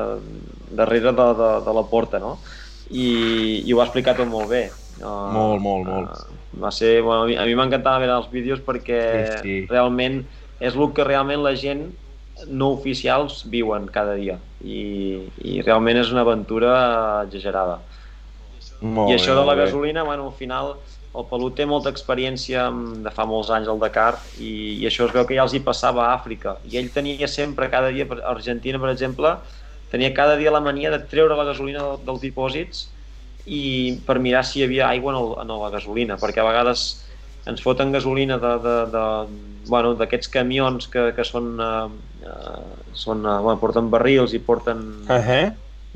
darrere 0.78 1.10
de, 1.10 1.28
de, 1.42 1.50
de 1.66 1.76
la 1.76 1.84
porta, 1.90 2.22
no? 2.22 2.36
I, 2.86 3.06
i 3.66 3.74
ho 3.74 3.80
va 3.80 3.88
explicar 3.88 4.14
tot 4.18 4.30
molt 4.30 4.50
bé. 4.52 4.68
Uh, 5.00 5.10
molt, 5.34 5.62
molt, 5.62 5.90
molt. 5.90 6.14
Uh, 6.14 6.45
va 6.62 6.72
ser, 6.72 7.00
bueno, 7.02 7.28
a 7.28 7.44
mi 7.46 7.54
m'encantava 7.58 8.00
veure 8.02 8.16
els 8.16 8.30
vídeos 8.32 8.62
perquè 8.64 9.00
sí, 9.26 9.38
sí. 9.42 9.56
realment 9.70 10.22
és 10.60 10.74
el 10.74 10.92
que 10.96 11.04
realment 11.04 11.42
la 11.44 11.54
gent 11.58 11.86
no 12.48 12.70
oficials 12.76 13.44
viuen 13.52 13.86
cada 13.92 14.16
dia 14.16 14.38
i, 14.60 15.20
i 15.40 15.60
realment 15.62 16.00
és 16.00 16.12
una 16.12 16.24
aventura 16.26 16.72
exagerada. 17.24 17.80
Molt 18.80 19.12
I 19.12 19.16
això 19.16 19.32
bé, 19.32 19.40
de 19.40 19.46
la 19.48 19.56
gasolina, 19.56 20.04
bueno, 20.04 20.26
al 20.28 20.36
final 20.36 20.74
el 21.16 21.24
Pelut 21.30 21.54
té 21.56 21.64
molta 21.64 21.88
experiència 21.92 22.66
de 23.04 23.12
fa 23.14 23.24
molts 23.28 23.48
anys 23.54 23.70
al 23.72 23.80
Dakar 23.80 24.18
i, 24.36 24.50
i 24.82 24.88
això 24.88 25.06
es 25.06 25.14
veu 25.14 25.24
que 25.28 25.36
ja 25.38 25.46
els 25.46 25.54
hi 25.56 25.62
passava 25.64 26.04
a 26.04 26.16
Àfrica 26.16 26.58
i 26.68 26.76
ell 26.80 26.90
tenia 26.92 27.28
sempre 27.28 27.70
cada 27.72 27.92
dia, 27.94 28.04
a 28.04 28.34
Argentina 28.34 28.80
per 28.82 28.92
exemple, 28.92 29.32
tenia 29.92 30.12
cada 30.12 30.36
dia 30.36 30.52
la 30.52 30.60
mania 30.60 30.92
de 30.92 31.00
treure 31.08 31.38
la 31.38 31.48
gasolina 31.48 31.94
dels 32.04 32.20
dipòsits 32.20 32.84
i 33.46 33.64
per 34.06 34.18
mirar 34.22 34.44
si 34.44 34.60
hi 34.60 34.66
havia 34.66 34.88
aigua 34.90 35.14
en, 35.14 35.20
el, 35.22 35.34
en 35.42 35.52
la 35.62 35.72
gasolina, 35.74 36.18
perquè 36.20 36.42
a 36.42 36.48
vegades 36.48 36.86
ens 37.46 37.62
foten 37.62 37.92
gasolina 37.94 38.40
de, 38.42 38.54
de, 38.62 38.74
de, 38.90 39.04
bueno, 39.70 39.94
d'aquests 39.98 40.32
camions 40.34 40.90
que, 40.90 41.12
que 41.14 41.24
són, 41.24 41.52
uh, 41.62 41.86
uh, 42.26 42.90
són 42.92 43.22
uh, 43.22 43.38
bueno, 43.44 43.60
porten 43.62 43.92
barrils 43.92 44.34
i 44.34 44.42
porten 44.42 44.82
uh 45.06 45.22
-huh 45.30 45.46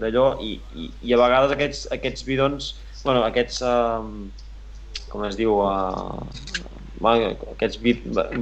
d'allò 0.01 0.26
i, 0.42 0.57
i, 0.74 0.88
i 1.05 1.14
a 1.14 1.20
vegades 1.20 1.55
aquests, 1.55 1.84
aquests 1.94 2.24
bidons, 2.26 2.72
bueno, 3.05 3.22
aquests, 3.26 3.61
uh, 3.62 5.07
com 5.12 5.24
es 5.28 5.38
diu, 5.38 5.61
uh, 5.61 6.24
aquests 7.53 7.80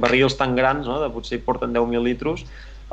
barrils 0.01 0.37
tan 0.39 0.55
grans, 0.57 0.87
no, 0.87 0.99
de 1.03 1.11
potser 1.13 1.41
porten 1.45 1.75
10.000 1.75 2.05
litros, 2.07 2.45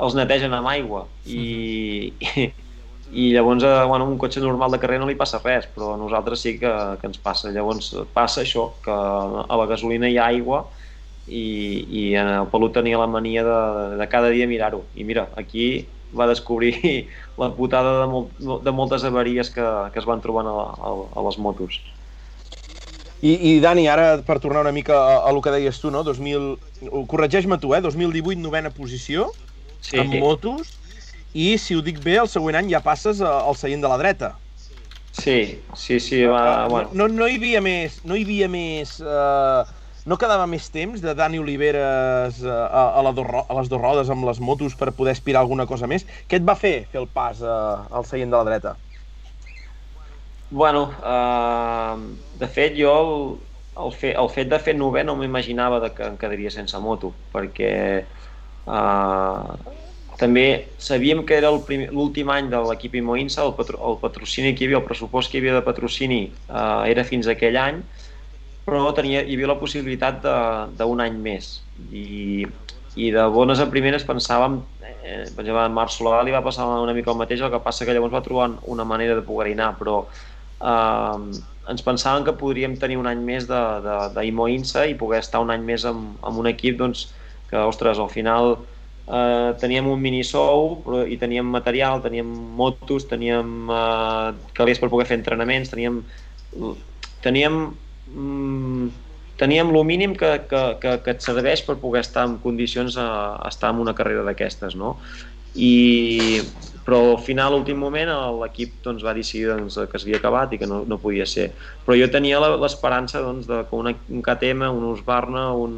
els 0.03 0.17
netegen 0.19 0.55
amb 0.57 0.71
aigua. 0.75 1.07
I, 1.25 2.13
i, 2.21 2.49
i 3.13 3.31
llavors 3.33 3.65
a 3.65 3.83
eh, 3.83 3.87
bueno, 3.87 4.07
un 4.11 4.19
cotxe 4.19 4.41
normal 4.43 4.73
de 4.75 4.81
carrer 4.83 4.99
no 4.99 5.07
li 5.07 5.19
passa 5.19 5.41
res, 5.45 5.69
però 5.75 5.95
a 5.95 6.01
nosaltres 6.01 6.43
sí 6.43 6.57
que, 6.59 6.73
que 7.01 7.07
ens 7.07 7.21
passa. 7.23 7.53
Llavors 7.55 7.93
passa 8.15 8.43
això, 8.43 8.71
que 8.85 8.93
a 8.93 9.59
la 9.61 9.67
gasolina 9.71 10.11
hi 10.11 10.19
ha 10.19 10.27
aigua 10.33 10.65
i, 11.27 11.45
i 11.87 12.07
en 12.19 12.33
el 12.33 12.49
Pelut 12.51 12.75
tenia 12.75 12.99
la 12.99 13.11
mania 13.11 13.45
de, 13.47 13.61
de 14.01 14.09
cada 14.11 14.31
dia 14.35 14.49
mirar-ho. 14.51 14.85
I 14.95 15.07
mira, 15.07 15.29
aquí 15.37 15.87
va 16.17 16.27
descobrir 16.31 16.75
la 17.41 17.53
putada 17.55 18.01
de, 18.03 18.09
molt, 18.11 18.47
de 18.65 18.75
moltes 18.75 19.05
avaries 19.05 19.51
que, 19.55 19.67
que 19.93 20.03
es 20.03 20.09
van 20.09 20.23
trobant 20.25 20.51
a, 20.51 20.57
a, 20.75 20.97
a 21.15 21.27
les 21.29 21.39
motos. 21.39 21.81
I, 23.23 23.33
I 23.33 23.53
Dani, 23.65 23.87
ara 23.89 24.19
per 24.27 24.39
tornar 24.43 24.61
una 24.67 24.75
mica 24.77 24.97
a, 24.99 25.21
a 25.29 25.33
lo 25.33 25.41
que 25.43 25.55
deies 25.55 25.79
tu, 25.81 25.91
no? 25.91 26.03
2000... 26.05 26.57
Corregeix-me 27.09 27.59
tu, 27.63 27.73
eh? 27.75 27.81
2018, 27.81 28.39
novena 28.43 28.71
posició, 28.75 29.31
sí. 29.81 29.97
amb 30.03 30.19
motos, 30.21 30.75
i 31.37 31.55
si 31.61 31.77
ho 31.77 31.85
dic 31.85 32.01
bé, 32.01 32.17
el 32.23 32.31
següent 32.33 32.57
any 32.63 32.73
ja 32.73 32.81
passes 32.85 33.21
al 33.21 33.57
seient 33.61 33.85
de 33.85 33.93
la 33.93 34.01
dreta. 34.01 34.35
Sí, 35.17 35.61
sí, 35.75 35.99
sí, 36.01 36.25
va, 36.29 36.69
bueno. 36.69 36.91
No, 36.93 37.09
no 37.09 37.29
hi 37.29 37.39
havia 37.39 37.61
més, 37.65 38.03
no 38.05 38.17
hi 38.17 38.25
havia 38.27 38.49
més 38.53 38.99
uh, 39.01 39.65
no 40.07 40.19
quedava 40.21 40.47
més 40.47 40.69
temps 40.71 41.01
de 41.03 41.15
Dani 41.19 41.41
Oliveres 41.43 42.39
eh, 42.45 42.51
a, 42.51 42.83
a, 42.95 43.03
la 43.03 43.11
do, 43.17 43.25
a 43.27 43.57
les 43.59 43.71
dues 43.73 43.83
rodes 43.83 44.11
amb 44.13 44.27
les 44.29 44.39
motos 44.39 44.77
per 44.79 44.93
poder 44.95 45.17
aspirar 45.17 45.43
alguna 45.43 45.67
cosa 45.67 45.89
més? 45.91 46.07
Què 46.31 46.39
et 46.39 46.47
va 46.47 46.55
fer 46.55 46.87
fer 46.93 47.01
el 47.01 47.09
pas 47.11 47.41
uh, 47.43 47.83
al 47.91 48.07
seient 48.07 48.31
de 48.31 48.39
la 48.39 48.47
dreta? 48.47 48.77
Bueno, 50.51 50.85
uh, 51.03 51.99
de 52.39 52.49
fet 52.55 52.77
jo 52.79 52.93
el, 53.01 53.17
el, 53.83 53.97
fe, 53.99 54.13
el 54.15 54.31
fet 54.31 54.53
de 54.53 54.61
fer 54.63 54.77
novè 54.79 55.03
no 55.03 55.17
m'imaginava 55.19 55.83
que 55.91 56.07
em 56.07 56.21
quedaria 56.21 56.55
sense 56.55 56.79
moto, 56.79 57.11
perquè 57.35 57.73
uh, 58.71 59.57
també 60.17 60.69
sabíem 60.81 61.23
que 61.29 61.37
era 61.37 61.51
l'últim 61.53 62.31
any 62.33 62.51
de 62.53 62.61
l'equip 62.69 62.95
Imoinsa, 62.97 63.45
el, 63.45 63.55
patro, 63.59 63.81
el 63.91 63.99
patrocini 64.01 64.55
que 64.55 64.65
hi 64.65 64.71
havia, 64.71 64.81
el 64.81 64.87
pressupost 64.89 65.31
que 65.31 65.39
hi 65.39 65.43
havia 65.43 65.59
de 65.59 65.65
patrocini 65.67 66.23
uh, 66.49 66.85
era 66.89 67.05
fins 67.05 67.29
aquell 67.29 67.59
any, 67.61 67.83
però 68.67 68.89
tenia, 68.97 69.23
hi 69.23 69.37
havia 69.37 69.53
la 69.53 69.59
possibilitat 69.61 70.25
d'un 70.79 71.03
any 71.05 71.19
més. 71.23 71.51
I, 71.93 72.47
i 72.97 73.11
de 73.13 73.27
bones 73.33 73.61
a 73.61 73.69
primeres 73.71 74.07
pensàvem 74.09 74.57
eh, 75.07 75.27
per 75.37 75.45
exemple 75.45 75.67
en 75.69 75.75
Marc 75.77 75.93
Solà 75.93 76.23
li 76.25 76.33
va 76.35 76.41
passar 76.45 76.65
una 76.67 76.95
mica 76.97 77.13
el 77.13 77.21
mateix 77.21 77.43
el 77.45 77.53
que 77.53 77.61
passa 77.63 77.85
que 77.85 77.95
llavors 77.95 78.15
va 78.15 78.25
trobar 78.25 78.49
una 78.73 78.87
manera 78.89 79.19
de 79.19 79.25
poder 79.27 79.53
anar 79.53 79.75
però 79.77 79.99
eh, 80.07 81.43
ens 81.73 81.85
pensàvem 81.85 82.25
que 82.27 82.37
podríem 82.41 82.79
tenir 82.81 82.97
un 83.01 83.09
any 83.11 83.21
més 83.27 83.47
d'Imo 83.51 84.49
Insa 84.49 84.87
i 84.89 84.97
poder 84.99 85.21
estar 85.25 85.43
un 85.45 85.53
any 85.55 85.65
més 85.67 85.85
amb, 85.89 86.17
amb 86.25 86.41
un 86.43 86.49
equip 86.51 86.79
doncs, 86.81 87.11
que, 87.51 87.59
ostres, 87.59 88.01
al 88.03 88.11
final 88.11 88.57
eh, 89.07 89.51
teníem 89.61 89.89
un 89.89 90.01
mini 90.01 90.23
sou 90.25 90.83
però, 90.85 91.05
i 91.07 91.17
teníem 91.21 91.47
material, 91.47 92.03
teníem 92.03 92.27
motos, 92.27 93.07
teníem 93.11 93.71
eh, 93.71 94.29
calés 94.55 94.83
per 94.83 94.91
poder 94.93 95.07
fer 95.07 95.21
entrenaments, 95.21 95.71
teníem, 95.73 96.03
teníem 97.23 97.61
mm, 98.13 98.89
teníem 99.37 99.69
el 99.69 99.85
mínim 99.85 100.17
que, 100.17 100.47
que, 100.49 100.63
que, 100.81 100.99
que 101.05 101.15
et 101.15 101.25
serveix 101.25 101.63
per 101.63 101.77
poder 101.81 102.03
estar 102.07 102.25
en 102.27 102.39
condicions 102.43 102.97
a, 102.97 103.09
a 103.37 103.49
estar 103.53 103.73
en 103.75 103.83
una 103.85 103.95
carrera 103.95 104.25
d'aquestes, 104.25 104.77
no? 104.81 104.97
I, 105.57 106.41
però 106.85 107.01
al 107.15 107.23
final, 107.25 107.55
l'últim 107.55 107.79
moment, 107.81 108.11
l'equip 108.41 108.77
doncs, 108.85 109.05
va 109.05 109.15
decidir 109.17 109.49
doncs, 109.53 109.79
que 109.91 110.01
s'havia 110.01 110.21
acabat 110.21 110.53
i 110.53 110.61
que 110.61 110.69
no, 110.69 110.83
no 110.89 111.01
podia 111.01 111.27
ser. 111.29 111.51
Però 111.85 111.97
jo 111.97 112.09
tenia 112.13 112.41
l'esperança 112.41 113.23
doncs, 113.25 113.49
de 113.49 113.63
que 113.69 113.81
un 113.81 114.23
KTM, 114.25 114.69
un 114.73 114.91
Husqvarna, 114.93 115.49
un, 115.57 115.77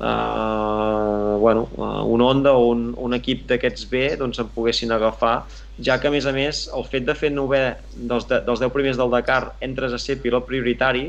eh, 0.00 1.36
bueno, 1.38 1.68
uh, 1.76 2.04
un 2.06 2.20
Honda 2.20 2.52
o 2.52 2.68
un, 2.70 2.94
un 2.96 3.14
equip 3.14 3.46
d'aquests 3.50 3.88
B 3.90 4.04
doncs 4.18 4.38
em 4.42 4.50
poguessin 4.54 4.92
agafar, 4.94 5.46
ja 5.82 5.98
que 5.98 6.08
a 6.08 6.14
més 6.14 6.26
a 6.26 6.34
més 6.34 6.66
el 6.74 6.86
fet 6.90 7.06
de 7.06 7.14
fer 7.14 7.30
novè 7.34 7.62
dels, 7.94 8.26
de, 8.30 8.40
dels 8.46 8.62
10 8.62 8.74
primers 8.74 8.98
del 8.98 9.10
Dakar 9.14 9.54
entres 9.64 9.94
a 9.94 10.00
ser 10.02 10.18
pilot 10.22 10.46
prioritari 10.46 11.08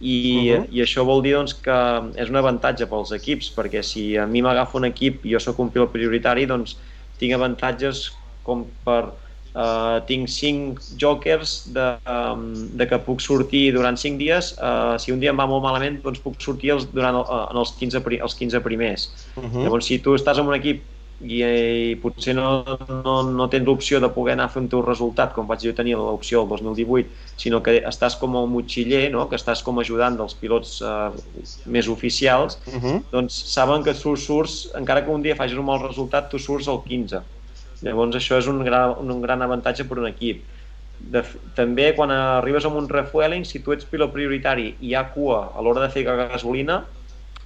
i, 0.00 0.16
uh 0.50 0.58
-huh. 0.58 0.66
i 0.70 0.82
això 0.82 1.04
vol 1.06 1.22
dir 1.22 1.34
doncs, 1.34 1.54
que 1.54 1.78
és 2.16 2.28
un 2.28 2.36
avantatge 2.36 2.86
pels 2.86 3.12
equips, 3.12 3.52
perquè 3.54 3.82
si 3.82 4.16
a 4.16 4.26
mi 4.26 4.42
m'agafa 4.42 4.78
un 4.78 4.84
equip 4.84 5.24
i 5.26 5.32
jo 5.32 5.38
sóc 5.38 5.58
un 5.58 5.70
pilot 5.70 5.92
prioritari, 5.92 6.46
doncs 6.46 6.76
tinc 7.18 7.34
avantatges 7.34 8.12
com 8.42 8.66
per 8.84 9.12
Uh, 9.52 10.00
tinc 10.08 10.30
5 10.32 10.96
jokers 10.96 11.66
de, 11.74 11.84
um, 12.08 12.46
de 12.72 12.86
que 12.88 12.98
puc 13.04 13.20
sortir 13.20 13.66
durant 13.76 13.98
5 14.00 14.16
dies. 14.16 14.54
Uh, 14.56 14.96
si 14.96 15.12
un 15.12 15.20
dia 15.20 15.34
em 15.34 15.36
va 15.36 15.44
molt 15.50 15.60
malament, 15.64 15.98
doncs 16.00 16.22
puc 16.24 16.38
sortir 16.40 16.72
els, 16.72 16.86
durant 16.94 17.18
el, 17.20 17.26
uh, 17.26 17.44
en 17.52 17.60
els 17.60 17.74
15, 17.76 18.00
els 18.16 18.38
15 18.38 18.62
primers. 18.64 19.10
Uh 19.36 19.44
-huh. 19.44 19.62
Llavors, 19.66 19.86
si 19.86 19.98
tu 19.98 20.16
estàs 20.16 20.40
en 20.40 20.48
un 20.48 20.54
equip 20.56 20.80
i, 21.20 21.42
i 21.92 21.96
potser 22.02 22.34
no, 22.34 22.64
no, 22.88 23.22
no 23.22 23.48
tens 23.48 23.66
l'opció 23.66 24.00
de 24.00 24.08
poder 24.08 24.32
anar 24.32 24.46
a 24.46 24.48
fer 24.48 24.62
un 24.62 24.68
teu 24.68 24.82
resultat, 24.82 25.34
com 25.34 25.46
vaig 25.46 25.60
jo 25.60 25.74
tenir 25.74 25.96
l'opció 25.96 26.42
el 26.42 26.48
2018, 26.48 27.08
sinó 27.36 27.62
que 27.62 27.82
estàs 27.92 28.16
com 28.16 28.36
a 28.36 28.46
motxiller, 28.46 29.10
no? 29.10 29.28
que 29.28 29.36
estàs 29.36 29.62
com 29.62 29.78
ajudant 29.78 30.16
dels 30.16 30.34
pilots 30.34 30.80
uh, 30.80 31.12
més 31.66 31.88
oficials, 31.88 32.58
uh 32.66 32.80
-huh. 32.80 33.02
doncs 33.12 33.34
saben 33.52 33.82
que 33.82 33.94
tu 33.94 34.16
surts, 34.16 34.70
encara 34.74 35.04
que 35.04 35.10
un 35.10 35.22
dia 35.22 35.36
facis 35.36 35.58
un 35.58 35.66
mal 35.66 35.80
resultat, 35.80 36.30
tu 36.30 36.38
surts 36.38 36.68
al 36.68 36.82
15 36.82 37.22
Llavors 37.82 38.16
això 38.18 38.38
és 38.38 38.48
un 38.50 38.62
gran, 38.64 38.96
un 39.02 39.22
gran 39.22 39.42
avantatge 39.42 39.86
per 39.88 39.98
un 40.00 40.08
equip. 40.10 40.42
De, 41.12 41.24
també 41.56 41.88
quan 41.96 42.12
arribes 42.14 42.64
a 42.64 42.70
un 42.70 42.88
refueling, 42.88 43.44
si 43.48 43.62
tu 43.62 43.74
ets 43.74 43.88
pilot 43.90 44.12
prioritari 44.14 44.68
i 44.78 44.92
hi 44.92 44.94
ha 44.94 45.08
cua 45.14 45.48
a 45.50 45.64
l'hora 45.64 45.82
de 45.82 45.90
fer 45.90 46.04
gasolina, 46.06 46.82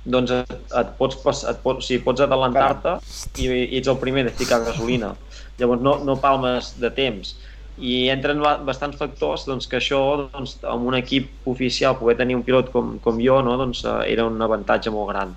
doncs 0.06 0.30
et, 0.36 0.52
et 0.80 0.92
pots, 0.98 1.18
et 1.50 1.60
pots, 1.64 1.82
o 1.82 1.86
sigui, 1.86 2.02
pots 2.04 2.22
adelantar-te 2.22 2.98
i, 3.42 3.48
i 3.48 3.80
ets 3.80 3.90
el 3.90 3.98
primer 4.02 4.26
de 4.28 4.34
ficar 4.36 4.62
gasolina. 4.64 5.14
Llavors 5.58 5.82
no, 5.82 5.96
no 6.04 6.18
palmes 6.22 6.74
de 6.82 6.92
temps. 6.94 7.34
I 7.76 8.06
entren 8.12 8.40
bastants 8.64 8.96
factors 8.96 9.44
doncs, 9.48 9.66
que 9.68 9.80
això, 9.80 9.98
doncs, 10.32 10.56
amb 10.64 10.88
un 10.88 10.96
equip 10.96 11.48
oficial, 11.48 11.98
poder 11.98 12.16
tenir 12.20 12.38
un 12.38 12.44
pilot 12.46 12.70
com, 12.72 12.94
com 13.04 13.18
jo, 13.20 13.40
no, 13.44 13.56
doncs, 13.60 13.82
eh, 13.84 13.98
era 14.14 14.24
un 14.28 14.40
avantatge 14.40 14.92
molt 14.94 15.10
gran. 15.12 15.34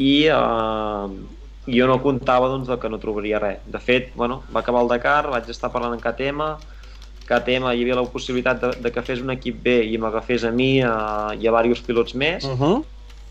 I 0.00 0.12
eh, 0.32 1.14
i 1.66 1.78
jo 1.78 1.86
no 1.88 2.00
comptava 2.02 2.48
doncs, 2.52 2.68
que 2.80 2.90
no 2.92 3.00
trobaria 3.00 3.40
res. 3.40 3.60
De 3.66 3.80
fet, 3.80 4.12
bueno, 4.14 4.42
va 4.52 4.60
acabar 4.60 4.82
el 4.84 4.90
Dakar, 4.92 5.28
vaig 5.32 5.48
estar 5.48 5.72
parlant 5.72 5.96
amb 5.96 6.04
KTM, 6.04 6.48
KTM 7.24 7.70
hi 7.72 7.84
havia 7.84 7.96
la 7.96 8.04
possibilitat 8.12 8.60
de, 8.60 8.72
de 8.84 8.92
que 8.92 9.04
fes 9.04 9.22
un 9.24 9.32
equip 9.32 9.62
B 9.64 9.78
i 9.88 9.96
m'agafés 10.00 10.44
a 10.44 10.52
mi 10.52 10.76
a, 10.84 11.32
i 11.32 11.48
a 11.48 11.54
diversos 11.54 11.84
pilots 11.86 12.14
més, 12.20 12.44
uh 12.44 12.58
-huh. 12.58 12.84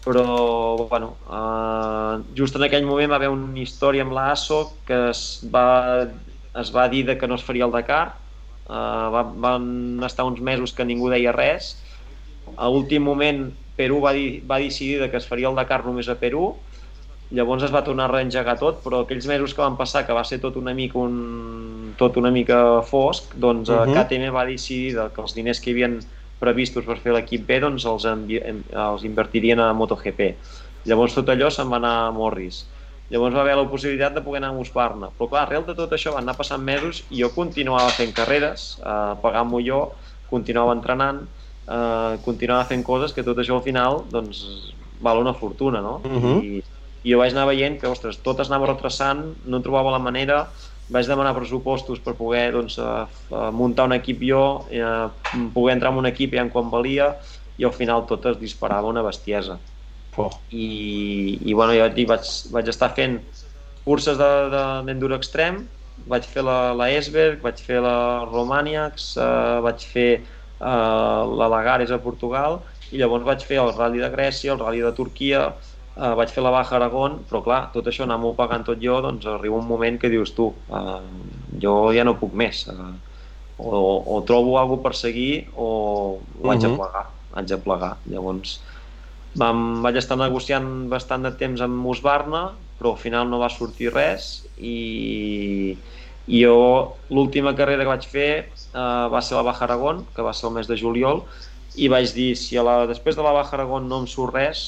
però 0.06 0.88
bueno, 0.90 1.14
uh, 1.30 2.24
just 2.36 2.56
en 2.56 2.64
aquell 2.64 2.86
moment 2.86 3.12
va 3.12 3.16
haver 3.16 3.30
una 3.30 3.60
història 3.60 4.02
amb 4.02 4.14
l'ASO 4.14 4.74
que 4.88 5.10
es 5.10 5.46
va, 5.54 6.08
es 6.62 6.76
va 6.76 6.90
dir 6.90 7.06
de 7.06 7.18
que 7.18 7.28
no 7.28 7.36
es 7.36 7.44
faria 7.44 7.66
el 7.66 7.72
Dakar, 7.72 8.16
uh, 8.68 9.10
va, 9.14 9.24
van 9.24 10.02
estar 10.04 10.26
uns 10.26 10.42
mesos 10.42 10.74
que 10.74 10.86
ningú 10.86 11.10
deia 11.10 11.32
res, 11.32 11.78
a 12.58 12.70
últim 12.70 13.04
moment 13.04 13.54
Perú 13.76 14.02
va, 14.02 14.14
dir, 14.14 14.44
va 14.46 14.60
decidir 14.60 15.00
de 15.00 15.10
que 15.10 15.18
es 15.18 15.28
faria 15.28 15.50
el 15.50 15.56
Dakar 15.56 15.86
només 15.86 16.10
a 16.10 16.16
Perú, 16.16 16.56
Llavors 17.34 17.64
es 17.66 17.72
va 17.74 17.82
tornar 17.84 18.06
a 18.06 18.12
reengegar 18.12 18.58
tot, 18.60 18.84
però 18.84 19.02
aquells 19.02 19.26
mesos 19.26 19.56
que 19.56 19.64
van 19.64 19.78
passar, 19.78 20.04
que 20.06 20.14
va 20.14 20.24
ser 20.24 20.38
tot 20.42 20.58
una 20.60 20.74
mica, 20.78 21.00
un, 21.02 21.94
tot 21.98 22.20
una 22.22 22.30
mica 22.32 22.82
fosc, 22.86 23.34
doncs 23.36 23.70
uh 23.70 23.80
-huh. 23.80 23.94
KTM 23.96 24.34
va 24.34 24.46
decidir 24.46 24.94
que 25.16 25.22
els 25.22 25.34
diners 25.34 25.60
que 25.60 25.72
hi 25.72 25.74
havien 25.74 26.00
previstos 26.40 26.86
per 26.86 27.00
fer 27.00 27.14
l'equip 27.14 27.48
B 27.48 27.60
doncs 27.60 27.86
els, 27.86 28.06
els 28.06 29.04
invertirien 29.04 29.60
a 29.60 29.74
MotoGP. 29.74 30.36
Llavors 30.86 31.16
tot 31.16 31.30
allò 31.30 31.50
se'n 31.50 31.70
va 31.72 31.78
anar 31.78 32.08
a 32.08 32.12
Morris. 32.12 32.66
Llavors 33.10 33.36
va 33.36 33.42
haver 33.42 33.56
la 33.56 33.70
possibilitat 33.70 34.16
de 34.16 34.22
poder 34.22 34.42
anar 34.42 34.52
a 34.54 34.60
Husqvarna. 34.60 35.10
Però 35.18 35.30
clar, 35.30 35.44
arrel 35.46 35.66
de 35.68 35.76
tot 35.78 35.92
això 35.92 36.14
van 36.16 36.24
anar 36.24 36.36
passant 36.40 36.62
mesos 36.64 37.04
i 37.10 37.22
jo 37.22 37.30
continuava 37.36 37.90
fent 37.90 38.14
carreres, 38.16 38.80
eh, 38.84 39.14
pagant-m'ho 39.22 39.62
jo, 39.62 39.82
continuava 40.30 40.74
entrenant, 40.74 41.22
eh, 41.68 42.18
continuava 42.26 42.66
fent 42.66 42.84
coses 42.84 43.14
que 43.14 43.24
tot 43.24 43.38
això 43.38 43.60
al 43.60 43.66
final 43.66 44.04
doncs, 44.12 44.74
val 45.04 45.20
una 45.20 45.34
fortuna, 45.34 45.82
no? 45.82 46.02
Uh 46.04 46.24
-huh. 46.24 46.44
I, 46.44 46.64
i 47.04 47.12
jo 47.12 47.20
vaig 47.20 47.34
anar 47.36 47.50
veient 47.50 47.80
que, 47.80 47.90
ostres, 47.92 48.20
tot 48.24 48.40
es 48.40 48.52
anava 48.52 48.72
retrasant, 48.72 49.26
no 49.46 49.62
trobava 49.64 49.92
la 49.92 50.02
manera, 50.04 50.46
vaig 50.94 51.08
demanar 51.08 51.36
pressupostos 51.36 52.02
per 52.04 52.16
poder 52.16 52.52
doncs, 52.56 52.78
uh, 52.80 53.06
muntar 53.56 53.88
un 53.90 53.96
equip 53.98 54.24
jo, 54.24 54.44
uh, 54.64 55.44
poder 55.56 55.78
entrar 55.78 55.92
en 55.94 56.02
un 56.04 56.10
equip 56.10 56.36
ja 56.36 56.44
en 56.44 56.52
quan 56.54 56.72
valia, 56.72 57.14
i 57.60 57.68
al 57.68 57.76
final 57.76 58.08
tot 58.10 58.26
es 58.32 58.40
disparava 58.40 58.90
una 58.90 59.04
bestiesa. 59.06 59.60
Oh. 60.18 60.30
I, 60.52 61.40
i 61.42 61.54
bueno, 61.54 61.74
jo 61.74 61.88
vaig, 62.10 62.30
vaig 62.54 62.70
estar 62.70 62.92
fent 62.98 63.18
curses 63.84 64.20
d'enduro 64.20 65.16
de, 65.16 65.20
extrem, 65.20 65.64
vaig 66.10 66.28
fer 66.30 66.44
la, 66.46 66.74
la 66.78 66.90
Esberg, 66.94 67.42
vaig 67.44 67.60
fer 67.62 67.82
la 67.84 67.98
Romaniacs, 68.30 69.14
uh, 69.18 69.60
vaig 69.66 69.84
fer 69.92 70.10
uh, 70.20 71.24
la 71.36 71.50
Lagares 71.52 71.92
a 71.92 72.00
Portugal, 72.04 72.62
i 72.94 73.02
llavors 73.02 73.26
vaig 73.26 73.44
fer 73.44 73.60
el 73.62 73.74
Rally 73.74 74.04
de 74.04 74.10
Grècia, 74.14 74.54
el 74.54 74.62
Rally 74.62 74.84
de 74.86 74.94
Turquia, 74.96 75.48
uh, 75.96 76.14
vaig 76.20 76.34
fer 76.34 76.44
la 76.44 76.52
Baja 76.54 76.78
Aragón, 76.78 77.22
però 77.30 77.44
clar, 77.46 77.62
tot 77.74 77.88
això 77.90 78.06
anar-m'ho 78.08 78.34
pagant 78.38 78.66
tot 78.68 78.82
jo, 78.82 79.00
doncs 79.06 79.26
arriba 79.30 79.60
un 79.60 79.68
moment 79.70 80.00
que 80.02 80.12
dius 80.14 80.34
tu, 80.38 80.50
uh, 80.70 81.00
jo 81.62 81.76
ja 81.96 82.06
no 82.08 82.18
puc 82.20 82.36
més, 82.38 82.66
uh, 82.74 82.94
o, 83.58 83.80
o 84.16 84.22
trobo 84.28 84.58
alguna 84.60 84.84
per 84.84 84.96
seguir 84.98 85.48
o 85.56 86.20
ho 86.42 86.52
haig 86.52 86.64
uh 86.64 86.68
-huh. 86.68 86.70
mhm. 86.70 86.78
plegar, 86.78 87.08
haig 87.34 87.48
de 87.48 87.58
plegar. 87.58 87.98
Llavors 88.10 88.60
vam, 89.36 89.82
vaig 89.82 89.98
estar 89.98 90.18
negociant 90.18 90.90
bastant 90.90 91.24
de 91.24 91.32
temps 91.32 91.62
amb 91.62 91.82
Musbarna, 91.86 92.52
però 92.80 92.94
al 92.94 93.02
final 93.02 93.30
no 93.30 93.40
va 93.40 93.50
sortir 93.50 93.94
res 93.94 94.46
i, 94.58 95.78
i 96.28 96.44
jo 96.44 96.96
l'última 97.10 97.56
carrera 97.56 97.84
que 97.84 97.94
vaig 97.96 98.06
fer 98.08 98.50
uh, 98.74 99.10
va 99.14 99.22
ser 99.22 99.36
la 99.36 99.44
Baja 99.44 99.66
Aragón, 99.66 100.06
que 100.16 100.22
va 100.22 100.34
ser 100.34 100.48
el 100.50 100.54
mes 100.54 100.68
de 100.68 100.78
juliol, 100.78 101.24
i 101.76 101.88
vaig 101.90 102.12
dir, 102.14 102.34
si 102.38 102.58
a 102.58 102.64
la, 102.66 102.76
després 102.90 103.16
de 103.18 103.24
la 103.26 103.32
Baja 103.34 103.56
Aragón 103.58 103.88
no 103.90 104.04
em 104.04 104.08
surt 104.10 104.36
res, 104.36 104.60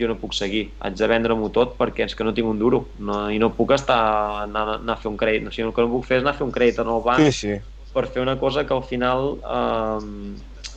jo 0.00 0.08
no 0.10 0.16
puc 0.18 0.34
seguir, 0.34 0.64
haig 0.82 0.96
de 0.98 1.08
vendre-m'ho 1.10 1.50
tot 1.54 1.76
perquè 1.78 2.08
és 2.08 2.16
que 2.18 2.26
no 2.26 2.34
tinc 2.34 2.50
un 2.50 2.58
duro 2.58 2.82
no, 2.98 3.28
i 3.30 3.38
no 3.38 3.52
puc 3.54 3.76
estar 3.76 3.98
anar, 4.42 4.64
anar 4.80 4.96
a 4.96 5.00
fer 5.02 5.10
un 5.12 5.18
crèdit, 5.20 5.46
o 5.46 5.54
sigui, 5.54 5.68
el 5.68 5.74
que 5.76 5.86
no 5.86 5.92
puc 5.92 6.08
fer 6.08 6.18
és 6.18 6.26
anar 6.26 6.34
a 6.34 6.38
fer 6.40 6.46
un 6.48 6.54
crèdit 6.54 6.82
en 6.82 6.90
el 6.94 7.04
banc 7.04 7.22
sí, 7.28 7.36
sí. 7.36 7.54
per 7.94 8.08
fer 8.10 8.24
una 8.24 8.38
cosa 8.40 8.66
que 8.66 8.74
al 8.74 8.82
final 8.90 9.36
eh, 9.38 10.10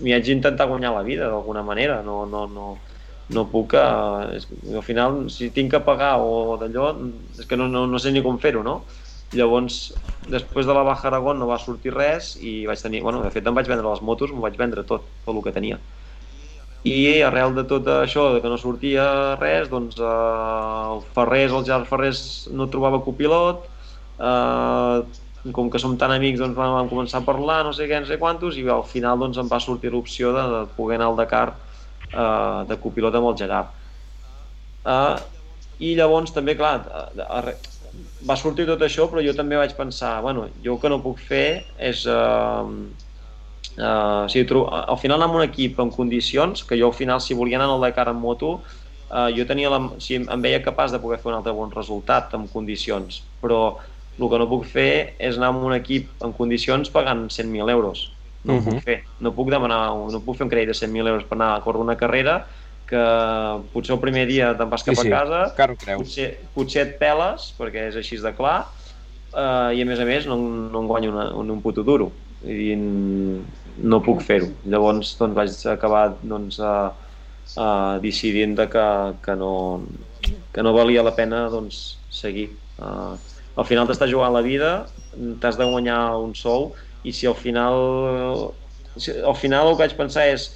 m'hi 0.05 0.13
haig 0.13 0.29
d'intentar 0.29 0.69
guanyar 0.69 0.93
la 0.93 1.05
vida 1.07 1.31
d'alguna 1.31 1.65
manera, 1.65 2.01
no, 2.05 2.23
no, 2.29 2.45
no, 2.45 2.69
no 3.33 3.47
puc, 3.49 3.73
eh, 3.73 4.37
és, 4.37 4.49
al 4.69 4.85
final 4.85 5.23
si 5.33 5.49
tinc 5.55 5.73
que 5.73 5.81
pagar 5.87 6.19
o 6.21 6.59
d'allò, 6.61 6.93
és 7.39 7.49
que 7.49 7.57
no, 7.57 7.65
no, 7.71 7.87
no 7.89 8.01
sé 8.01 8.13
ni 8.13 8.21
com 8.21 8.37
fer-ho, 8.37 8.61
no? 8.61 8.83
Llavors, 9.31 9.79
després 10.27 10.67
de 10.67 10.73
la 10.75 10.83
Baja 10.83 11.07
Aragón 11.07 11.39
no 11.39 11.47
va 11.47 11.59
sortir 11.61 11.93
res 11.95 12.33
i 12.35 12.65
vaig 12.67 12.81
tenir, 12.83 13.01
bueno, 13.05 13.23
de 13.23 13.31
fet 13.31 13.47
em 13.47 13.55
vaig 13.55 13.69
vendre 13.69 13.87
les 13.87 14.03
motos, 14.03 14.33
m'ho 14.33 14.43
vaig 14.43 14.57
vendre 14.59 14.83
tot, 14.87 15.07
tot 15.25 15.35
el 15.35 15.43
que 15.45 15.55
tenia. 15.55 15.79
I 16.83 17.21
arrel 17.21 17.53
de 17.55 17.63
tot 17.69 17.87
això, 17.93 18.31
de 18.33 18.41
que 18.41 18.49
no 18.49 18.57
sortia 18.57 19.05
res, 19.39 19.69
doncs 19.69 19.99
eh, 20.01 20.11
el 20.95 21.03
Ferrés, 21.15 21.51
el 21.53 21.65
Gerard 21.65 21.89
Ferrés 21.89 22.21
no 22.51 22.69
trobava 22.73 23.03
copilot, 23.05 23.67
eh, 24.17 25.01
com 25.55 25.69
que 25.73 25.81
som 25.81 25.93
tan 25.97 26.13
amics 26.13 26.41
doncs 26.41 26.57
vam, 26.57 26.75
vam 26.79 26.89
començar 26.89 27.21
a 27.21 27.25
parlar, 27.25 27.61
no 27.65 27.73
sé 27.73 27.87
què, 27.89 28.01
no 28.01 28.09
sé 28.09 28.17
quantos, 28.21 28.57
i 28.57 28.65
al 28.69 28.83
final 28.85 29.21
doncs 29.21 29.39
em 29.41 29.49
va 29.49 29.61
sortir 29.61 29.93
l'opció 29.93 30.33
de, 30.35 30.47
de 30.55 30.63
poder 30.77 30.97
anar 30.99 31.11
al 31.11 31.19
Dakar 31.21 31.47
eh, 31.53 32.61
de 32.69 32.79
copilot 32.81 33.17
amb 33.17 33.31
el 33.31 33.37
Gerard. 33.41 33.77
Eh, 34.85 35.15
I 35.81 35.95
llavors 35.97 36.33
també, 36.33 36.57
clar, 36.57 36.81
va 38.27 38.37
sortir 38.37 38.67
tot 38.69 38.81
això, 38.85 39.07
però 39.09 39.23
jo 39.25 39.33
també 39.37 39.57
vaig 39.57 39.73
pensar, 39.77 40.19
bueno, 40.21 40.47
jo 40.63 40.75
el 40.75 40.81
que 40.81 40.91
no 40.91 41.01
puc 41.03 41.21
fer 41.29 41.63
és... 41.79 42.05
Uh, 42.05 42.69
uh, 43.77 44.27
si 44.31 44.43
tro... 44.49 44.65
al 44.69 44.99
final 45.01 45.19
anar 45.19 45.29
amb 45.29 45.39
un 45.39 45.45
equip 45.47 45.79
en 45.81 45.91
condicions, 45.93 46.63
que 46.67 46.77
jo 46.79 46.91
al 46.91 46.97
final 46.97 47.21
si 47.21 47.37
volia 47.37 47.59
anar 47.59 47.71
al 47.71 47.87
Dakar 47.87 48.09
en 48.11 48.21
moto, 48.21 48.53
uh, 49.09 49.27
jo 49.35 49.47
tenia 49.49 49.73
la, 49.73 49.81
si 50.03 50.19
em 50.21 50.45
veia 50.45 50.61
capaç 50.63 50.93
de 50.93 51.01
poder 51.01 51.21
fer 51.21 51.31
un 51.33 51.39
altre 51.39 51.55
bon 51.57 51.73
resultat 51.73 52.35
en 52.37 52.47
condicions, 52.51 53.23
però 53.41 53.61
el 54.21 54.29
que 54.29 54.37
no 54.37 54.49
puc 54.49 54.65
fer 54.69 55.15
és 55.17 55.37
anar 55.39 55.53
amb 55.55 55.65
un 55.65 55.73
equip 55.73 56.23
en 56.25 56.33
condicions 56.37 56.91
pagant 56.93 57.25
100.000 57.29 57.71
euros. 57.73 58.11
No 58.43 58.55
uh 58.55 58.59
-huh. 58.59 58.65
puc 58.65 58.73
mhm. 58.73 58.81
fer. 58.81 59.03
No 59.19 59.33
puc 59.33 59.49
demanar, 59.49 59.93
no 60.11 60.19
puc 60.21 60.37
fer 60.37 60.45
un 60.45 60.51
crèdit 60.51 60.67
de 60.67 60.73
100.000 60.73 61.07
euros 61.07 61.23
per 61.23 61.37
anar 61.37 61.55
a 61.55 61.61
córrer 61.61 61.81
una 61.81 61.97
carrera 61.97 62.45
que 62.91 63.03
potser 63.73 63.95
el 63.95 64.01
primer 64.03 64.25
dia 64.29 64.51
te'n 64.59 64.69
vas 64.71 64.83
cap 64.85 64.97
sí, 64.97 65.07
sí. 65.07 65.11
a 65.11 65.21
casa, 65.21 65.41
Car 65.57 65.71
creus. 65.79 66.03
potser, 66.03 66.27
potser 66.55 66.83
et 66.83 66.97
peles, 66.99 67.51
perquè 67.57 67.87
és 67.89 67.97
així 68.01 68.19
de 68.21 68.33
clar, 68.37 68.57
uh, 69.31 69.71
i 69.71 69.81
a 69.81 69.87
més 69.87 70.01
a 70.03 70.07
més 70.07 70.27
no, 70.29 70.37
no 70.67 70.83
en 70.83 70.91
guanyo 70.91 71.13
una, 71.13 71.29
un, 71.39 71.53
un 71.55 71.63
puto 71.63 71.85
duro, 71.87 72.11
i 72.43 72.75
no 72.75 74.01
puc 74.03 74.23
fer-ho. 74.25 74.49
Llavors 74.67 75.15
doncs, 75.19 75.37
vaig 75.37 75.57
acabar 75.71 76.05
doncs, 76.21 76.59
uh, 76.59 76.91
uh, 77.55 77.97
decidint 78.03 78.55
de 78.59 78.67
que, 78.71 78.87
que, 79.23 79.35
no, 79.39 79.53
que 80.51 80.65
no 80.65 80.75
valia 80.75 81.05
la 81.05 81.15
pena 81.17 81.45
doncs, 81.53 81.99
seguir. 82.11 82.49
Uh, 82.77 83.15
al 83.59 83.67
final 83.67 83.87
t'estàs 83.87 84.11
jugant 84.11 84.33
la 84.35 84.43
vida, 84.45 84.71
t'has 85.41 85.59
de 85.59 85.67
guanyar 85.67 86.01
un 86.19 86.35
sou, 86.35 86.71
i 87.03 87.13
si 87.15 87.27
al 87.27 87.35
final, 87.35 88.51
si, 88.95 89.13
al 89.15 89.37
final 89.37 89.71
el 89.71 89.77
que 89.77 89.87
vaig 89.87 89.97
pensar 89.99 90.27
és 90.31 90.51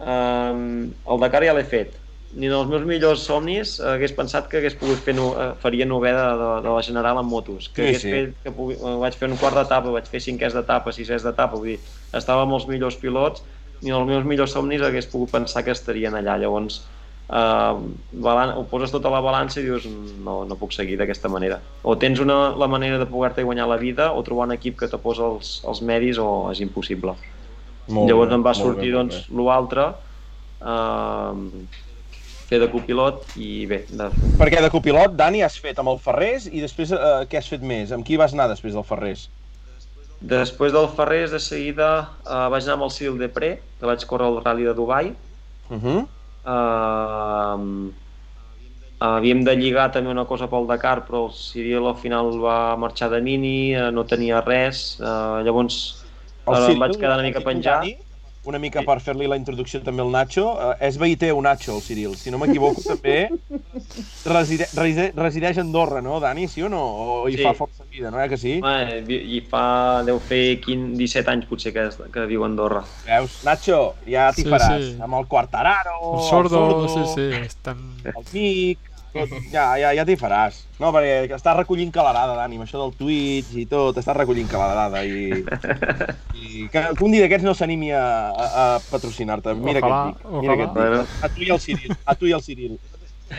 Um, 0.00 0.92
el 1.12 1.20
Dakar 1.20 1.42
ja 1.44 1.52
l'he 1.56 1.64
fet. 1.64 1.96
ni 2.32 2.46
en 2.46 2.52
els 2.54 2.68
meus 2.70 2.84
millors 2.86 3.24
somnis 3.26 3.72
hagués 3.82 4.12
pensat 4.14 4.46
que 4.46 4.60
hagués 4.60 4.76
pogut 4.78 5.00
fer 5.02 5.16
no, 5.16 5.32
eh, 5.34 5.48
faria 5.58 5.82
novè 5.84 6.12
de, 6.14 6.26
de, 6.38 6.50
de 6.62 6.74
la 6.76 6.82
General 6.86 7.18
en 7.18 7.26
motos. 7.26 7.66
Que 7.74 7.88
Sí, 7.94 7.98
sí. 8.04 8.10
fet, 8.14 8.36
que 8.44 8.52
pugui, 8.54 8.76
eh, 8.78 8.92
vaig 9.02 9.16
fer 9.18 9.26
un 9.28 9.34
quart 9.36 9.56
d'etapa, 9.58 9.90
vaig 9.90 10.06
fer 10.06 10.20
cinquès 10.22 10.54
d'etapa, 10.54 10.92
sisès 10.94 11.24
d'etapa, 11.26 11.56
vull 11.58 11.72
dir, 11.72 11.80
estava 12.14 12.44
amb 12.46 12.54
els 12.54 12.68
millors 12.70 12.94
pilots, 13.02 13.42
ni 13.82 13.90
els 13.90 14.06
meus 14.06 14.22
millors 14.24 14.54
somnis 14.54 14.80
hagués 14.86 15.10
pogut 15.10 15.32
pensar 15.34 15.64
que 15.66 15.74
estarien 15.74 16.14
allà. 16.14 16.36
Llavors, 16.38 16.84
eh, 17.32 17.74
balan 18.12 18.54
ho 18.56 18.62
poses 18.70 18.94
tot 18.94 19.04
a 19.06 19.10
la 19.10 19.20
balança 19.26 19.58
i 19.58 19.66
dius 19.66 19.88
no, 19.90 20.44
no 20.46 20.56
puc 20.60 20.70
seguir 20.72 21.00
d'aquesta 21.02 21.28
manera. 21.28 21.58
O 21.82 21.96
tens 21.98 22.22
una, 22.22 22.54
la 22.54 22.68
manera 22.70 23.02
de 23.02 23.10
poder-te 23.10 23.42
guanyar 23.42 23.66
la 23.66 23.76
vida 23.82 24.12
o 24.14 24.22
trobar 24.22 24.46
un 24.46 24.54
equip 24.54 24.78
que 24.78 24.86
te 24.88 25.02
posa 25.02 25.26
els, 25.26 25.64
els 25.66 25.82
medis 25.82 26.22
o 26.22 26.46
és 26.54 26.62
impossible. 26.62 27.18
Molt 27.90 28.10
Llavors 28.10 28.30
bé, 28.30 28.38
em 28.38 28.46
va 28.46 28.54
sortir 28.54 28.90
bé, 28.90 28.96
doncs 28.96 29.26
l'altre, 29.34 29.88
eh, 30.62 31.66
fer 32.50 32.60
de 32.62 32.70
copilot 32.70 33.36
i 33.38 33.66
bé, 33.70 33.84
de. 33.90 34.08
Perquè 34.38 34.62
de 34.62 34.70
copilot, 34.72 35.18
Dani, 35.18 35.42
has 35.46 35.58
fet 35.58 35.78
amb 35.82 35.92
el 35.92 36.00
Ferrés 36.02 36.48
i 36.50 36.62
després 36.62 36.94
eh, 36.96 37.12
què 37.30 37.38
has 37.40 37.50
fet 37.50 37.62
més? 37.62 37.92
Amb 37.94 38.06
qui 38.06 38.18
vas 38.20 38.34
anar 38.36 38.48
després 38.52 38.78
del 38.78 38.86
Ferrés? 38.86 39.28
després 40.20 40.72
del 40.72 40.88
Ferrés 40.92 41.32
de 41.32 41.40
seguida 41.40 41.88
eh, 42.28 42.46
vaig 42.52 42.62
anar 42.66 42.76
amb 42.76 42.86
el 42.86 42.92
Cyril 42.92 43.18
Depré, 43.18 43.54
que 43.80 43.88
vaig 43.88 44.04
córrer 44.06 44.28
el 44.28 44.40
Rally 44.44 44.68
de 44.68 44.74
Dubai. 44.76 45.14
Uh 45.70 45.78
-huh. 45.80 46.06
Eh, 46.44 47.90
havíem 49.00 49.44
de 49.44 49.56
lligar 49.56 49.90
també 49.92 50.10
una 50.10 50.26
cosa 50.26 50.46
pel 50.46 50.66
Dakar, 50.66 51.06
però 51.06 51.26
el 51.26 51.32
Cyril 51.32 51.86
al 51.86 51.96
final 51.96 52.38
va 52.44 52.76
marxar 52.76 53.10
de 53.10 53.20
mini, 53.20 53.74
eh, 53.74 53.90
no 53.90 54.04
tenia 54.04 54.40
res, 54.40 55.00
eh, 55.00 55.42
llavors 55.44 55.99
El 56.50 56.62
Ara 56.64 56.72
em 56.72 56.78
vaig 56.78 56.96
quedar 56.98 57.14
una 57.18 57.26
mica 57.28 57.40
penjat. 57.40 57.84
Una 58.42 58.58
mica 58.58 58.80
Sí. 58.80 58.86
per 58.86 58.94
fer-li 59.04 59.26
la 59.28 59.36
introducció 59.36 59.82
també 59.84 60.00
al 60.00 60.10
Nacho, 60.10 60.46
eh, 60.72 60.86
és 60.88 60.96
veí 60.96 61.14
teu, 61.20 61.42
Nacho, 61.44 61.74
el 61.76 61.82
Cyril. 61.84 62.14
Si 62.16 62.30
no 62.30 62.38
m'equivoco, 62.40 62.80
també 62.80 63.28
reside, 64.24 64.66
reside, 64.74 65.12
resideix 65.14 65.58
a 65.58 65.60
Andorra, 65.60 66.00
no, 66.00 66.18
Dani, 66.20 66.46
sí 66.48 66.62
o 66.62 66.68
no? 66.72 66.80
O 66.80 67.28
hi 67.28 67.36
Sí. 67.36 67.42
fa 67.42 67.52
força 67.52 67.84
vida, 67.90 68.10
no, 68.10 68.18
eh, 68.18 68.28
que 68.30 68.38
sí? 68.38 68.60
eh, 68.64 69.04
i 69.08 69.42
fa, 69.42 70.02
deu 70.06 70.18
fer 70.18 70.58
15, 70.60 70.96
17 70.96 71.28
anys 71.30 71.44
potser 71.50 71.72
que, 71.74 71.84
que 72.12 72.24
viu 72.26 72.42
a 72.42 72.46
Andorra. 72.46 72.82
Veus, 73.06 73.42
Nacho, 73.44 73.94
ja 74.08 74.30
t'hi 74.32 74.42
Sí, 74.44 74.48
faràs. 74.48 74.86
sí. 74.94 74.96
Amb 75.02 75.14
el 75.20 75.26
Quartararo, 75.26 76.14
El 76.16 76.22
sordo, 76.28 76.82
el 76.84 76.88
sí, 76.88 76.94
sordo, 76.94 77.14
sí, 77.14 77.46
estan... 77.46 77.94
el 78.04 78.24
Mic, 78.32 78.78
ja, 79.52 79.64
ja, 79.80 79.90
ja 79.96 80.04
t'hi 80.06 80.16
faràs. 80.20 80.62
No, 80.80 80.92
perquè 80.94 81.34
estàs 81.36 81.58
recollint 81.58 81.92
calarada, 81.94 82.36
Dani, 82.38 82.60
amb 82.60 82.66
això 82.66 82.80
del 82.80 82.94
Twitch 82.98 83.56
i 83.58 83.66
tot, 83.70 83.98
estàs 84.00 84.16
recollint 84.16 84.48
calarada 84.50 85.02
i... 85.04 85.42
i 86.38 86.68
que, 86.70 86.84
que 86.94 87.04
un 87.04 87.12
dia 87.14 87.26
d'aquests 87.26 87.46
no 87.46 87.54
s'animi 87.56 87.92
a, 87.96 88.04
a, 88.30 88.48
a 88.62 88.66
patrocinar-te. 88.90 89.54
Mira 89.58 89.82
Ojalà, 89.82 90.00
dic, 90.08 90.24
mira 90.38 90.56
ojalà. 90.56 90.88
dic. 90.96 91.20
A 91.26 91.32
tu 91.34 91.46
i 91.46 91.52
al 91.52 91.62
Ciril, 91.66 91.94
a 92.04 92.16
tu 92.16 92.30
i 92.30 92.34
al 92.36 92.44
Ciril. 92.46 92.78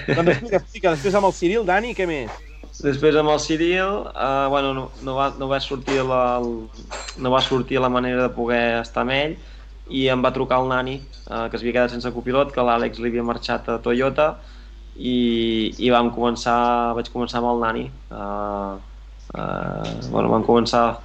doncs 0.07 0.31
explica, 0.37 0.61
explica, 0.61 0.95
després 0.95 1.19
amb 1.19 1.31
el 1.31 1.37
Ciril, 1.39 1.67
Dani, 1.67 1.95
què 1.97 2.07
més? 2.07 2.39
Després 2.81 3.17
amb 3.19 3.29
el 3.29 3.39
Cyril, 3.43 4.07
eh, 4.15 4.45
bueno, 4.49 4.73
no, 4.73 4.85
no, 5.03 5.15
va, 5.17 5.27
no, 5.37 5.47
va 5.51 5.59
sortir 5.61 5.99
la, 6.07 6.39
el, 6.39 6.53
no 7.21 7.31
va 7.33 7.41
sortir 7.45 7.81
la 7.83 7.89
manera 7.93 8.23
de 8.23 8.29
poder 8.33 8.79
estar 8.79 9.03
amb 9.03 9.13
ell 9.17 9.35
i 9.91 10.07
em 10.09 10.23
va 10.23 10.31
trucar 10.33 10.61
el 10.63 10.69
Nani, 10.71 10.95
eh, 11.01 11.43
que 11.51 11.59
es 11.59 11.61
havia 11.61 11.75
quedat 11.75 11.93
sense 11.93 12.11
copilot, 12.15 12.53
que 12.55 12.63
l'Àlex 12.65 13.01
li 13.01 13.11
havia 13.11 13.25
marxat 13.27 13.67
a 13.69 13.77
Toyota 13.83 14.31
i, 14.97 15.71
i 15.79 15.89
vam 15.93 16.09
començar, 16.15 16.93
vaig 16.97 17.09
començar 17.13 17.37
amb 17.39 17.47
el 17.53 17.59
Nani. 17.63 17.85
Uh, 18.11 18.75
uh, 19.35 20.09
bueno, 20.11 20.27
vam 20.29 20.43
començar 20.43 20.97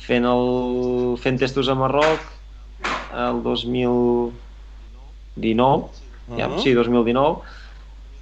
fent, 0.00 0.24
el, 0.26 1.16
fent 1.22 1.38
testos 1.38 1.68
a 1.68 1.74
Marroc 1.78 2.20
el 3.14 3.42
2019, 3.42 5.84
ja, 6.36 6.48
Mhm. 6.48 6.58
sí, 6.62 6.74
2019. 6.74 7.36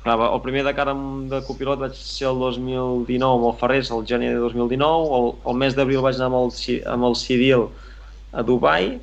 Clar, 0.03 0.17
va- 0.19 0.33
el 0.35 0.41
primer 0.41 0.65
Dakar 0.65 0.89
amb- 0.89 1.29
de 1.29 1.43
copilot 1.45 1.79
vaig 1.81 1.93
ser 1.95 2.29
el 2.29 2.39
2019 2.39 3.35
amb 3.37 3.47
el 3.47 3.53
Ferrés, 3.61 3.91
el 3.91 4.07
gener 4.07 4.31
de 4.35 4.39
2019. 4.41 5.09
El, 5.19 5.33
el 5.47 5.55
mes 5.57 5.75
d'abril 5.75 6.01
vaig 6.01 6.15
anar 6.17 6.27
amb 6.27 6.37
el, 6.37 6.51
amb 6.87 7.05
el 7.05 7.15
Cyril 7.17 7.69
a 8.33 8.43
Dubai. 8.43 9.01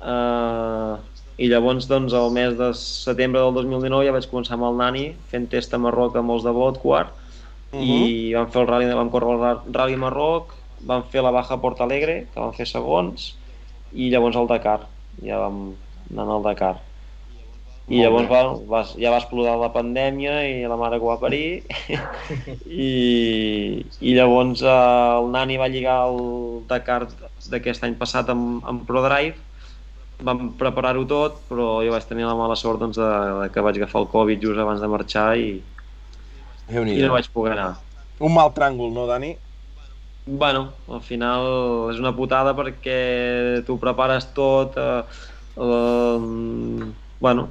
Uh, 0.00 0.96
I 1.40 1.48
llavors, 1.48 1.86
doncs, 1.88 2.12
el 2.12 2.30
mes 2.36 2.56
de 2.58 2.68
setembre 2.76 3.40
del 3.40 3.54
2019 3.56 4.04
ja 4.04 4.12
vaig 4.12 4.26
començar 4.28 4.58
amb 4.58 4.66
el 4.68 4.76
Nani, 4.80 5.04
fent 5.32 5.46
test 5.52 5.72
a 5.72 5.80
Marroc 5.80 6.18
amb 6.20 6.34
els 6.34 6.44
de 6.44 6.52
Botquart. 6.52 7.14
Mhm. 7.72 7.80
I 7.80 8.34
vam 8.34 8.50
fer 8.52 8.60
el 8.62 8.68
rally, 8.68 8.90
vam 8.92 9.10
córrer 9.10 9.32
el 9.36 9.40
ra- 9.40 9.62
Rally 9.78 9.96
Marroc, 9.96 10.52
vam 10.84 11.04
fer 11.08 11.22
la 11.22 11.30
Baja 11.30 11.56
Porta 11.62 11.84
Alegre, 11.84 12.26
que 12.34 12.40
vam 12.40 12.52
fer 12.52 12.66
segons, 12.66 13.34
i 13.94 14.10
llavors 14.10 14.36
el 14.36 14.46
Dakar. 14.50 14.80
Ja 15.24 15.38
vam 15.38 15.74
anar 16.12 16.36
al 16.36 16.42
Dakar. 16.42 16.76
I 17.90 18.02
llavors 18.04 18.28
va, 18.30 18.42
va, 18.70 18.84
ja 19.02 19.10
va 19.10 19.18
explotar 19.18 19.56
la 19.58 19.72
pandèmia 19.74 20.44
i 20.46 20.60
la 20.68 20.76
mare 20.78 21.00
que 21.00 21.06
va 21.08 21.16
parir 21.18 21.64
i, 22.70 23.82
i 24.00 24.12
llavors 24.14 24.62
eh, 24.62 24.74
el 25.18 25.30
Nani 25.32 25.56
va 25.58 25.66
lligar 25.72 25.96
el 26.06 26.20
Dakar 26.70 27.08
d'aquest 27.50 27.82
any 27.88 27.96
passat 27.98 28.30
amb, 28.30 28.60
amb 28.68 28.84
ProDrive 28.86 29.34
vam 30.26 30.50
preparar-ho 30.60 31.04
tot 31.08 31.42
però 31.48 31.68
jo 31.84 31.92
vaig 31.94 32.06
tenir 32.08 32.26
la 32.28 32.36
mala 32.38 32.56
sort 32.58 32.80
doncs, 32.82 32.98
de, 33.00 33.10
de 33.42 33.50
que 33.52 33.64
vaig 33.64 33.80
agafar 33.80 34.02
el 34.02 34.10
Covid 34.12 34.42
just 34.42 34.60
abans 34.60 34.82
de 34.82 34.90
marxar 34.90 35.28
i, 35.40 35.52
i 36.70 36.98
no 37.02 37.14
vaig 37.16 37.30
poder 37.34 37.56
anar 37.56 37.72
Un 38.20 38.34
mal 38.36 38.50
tràngol, 38.52 38.92
no, 38.92 39.06
Dani? 39.08 39.30
Bueno, 40.26 40.66
al 40.92 41.00
final 41.00 41.46
és 41.90 42.00
una 42.02 42.12
putada 42.12 42.52
perquè 42.54 43.62
tu 43.66 43.78
prepares 43.80 44.28
tot, 44.36 44.76
eh, 44.76 45.02
eh, 45.56 46.90
bueno, 47.24 47.46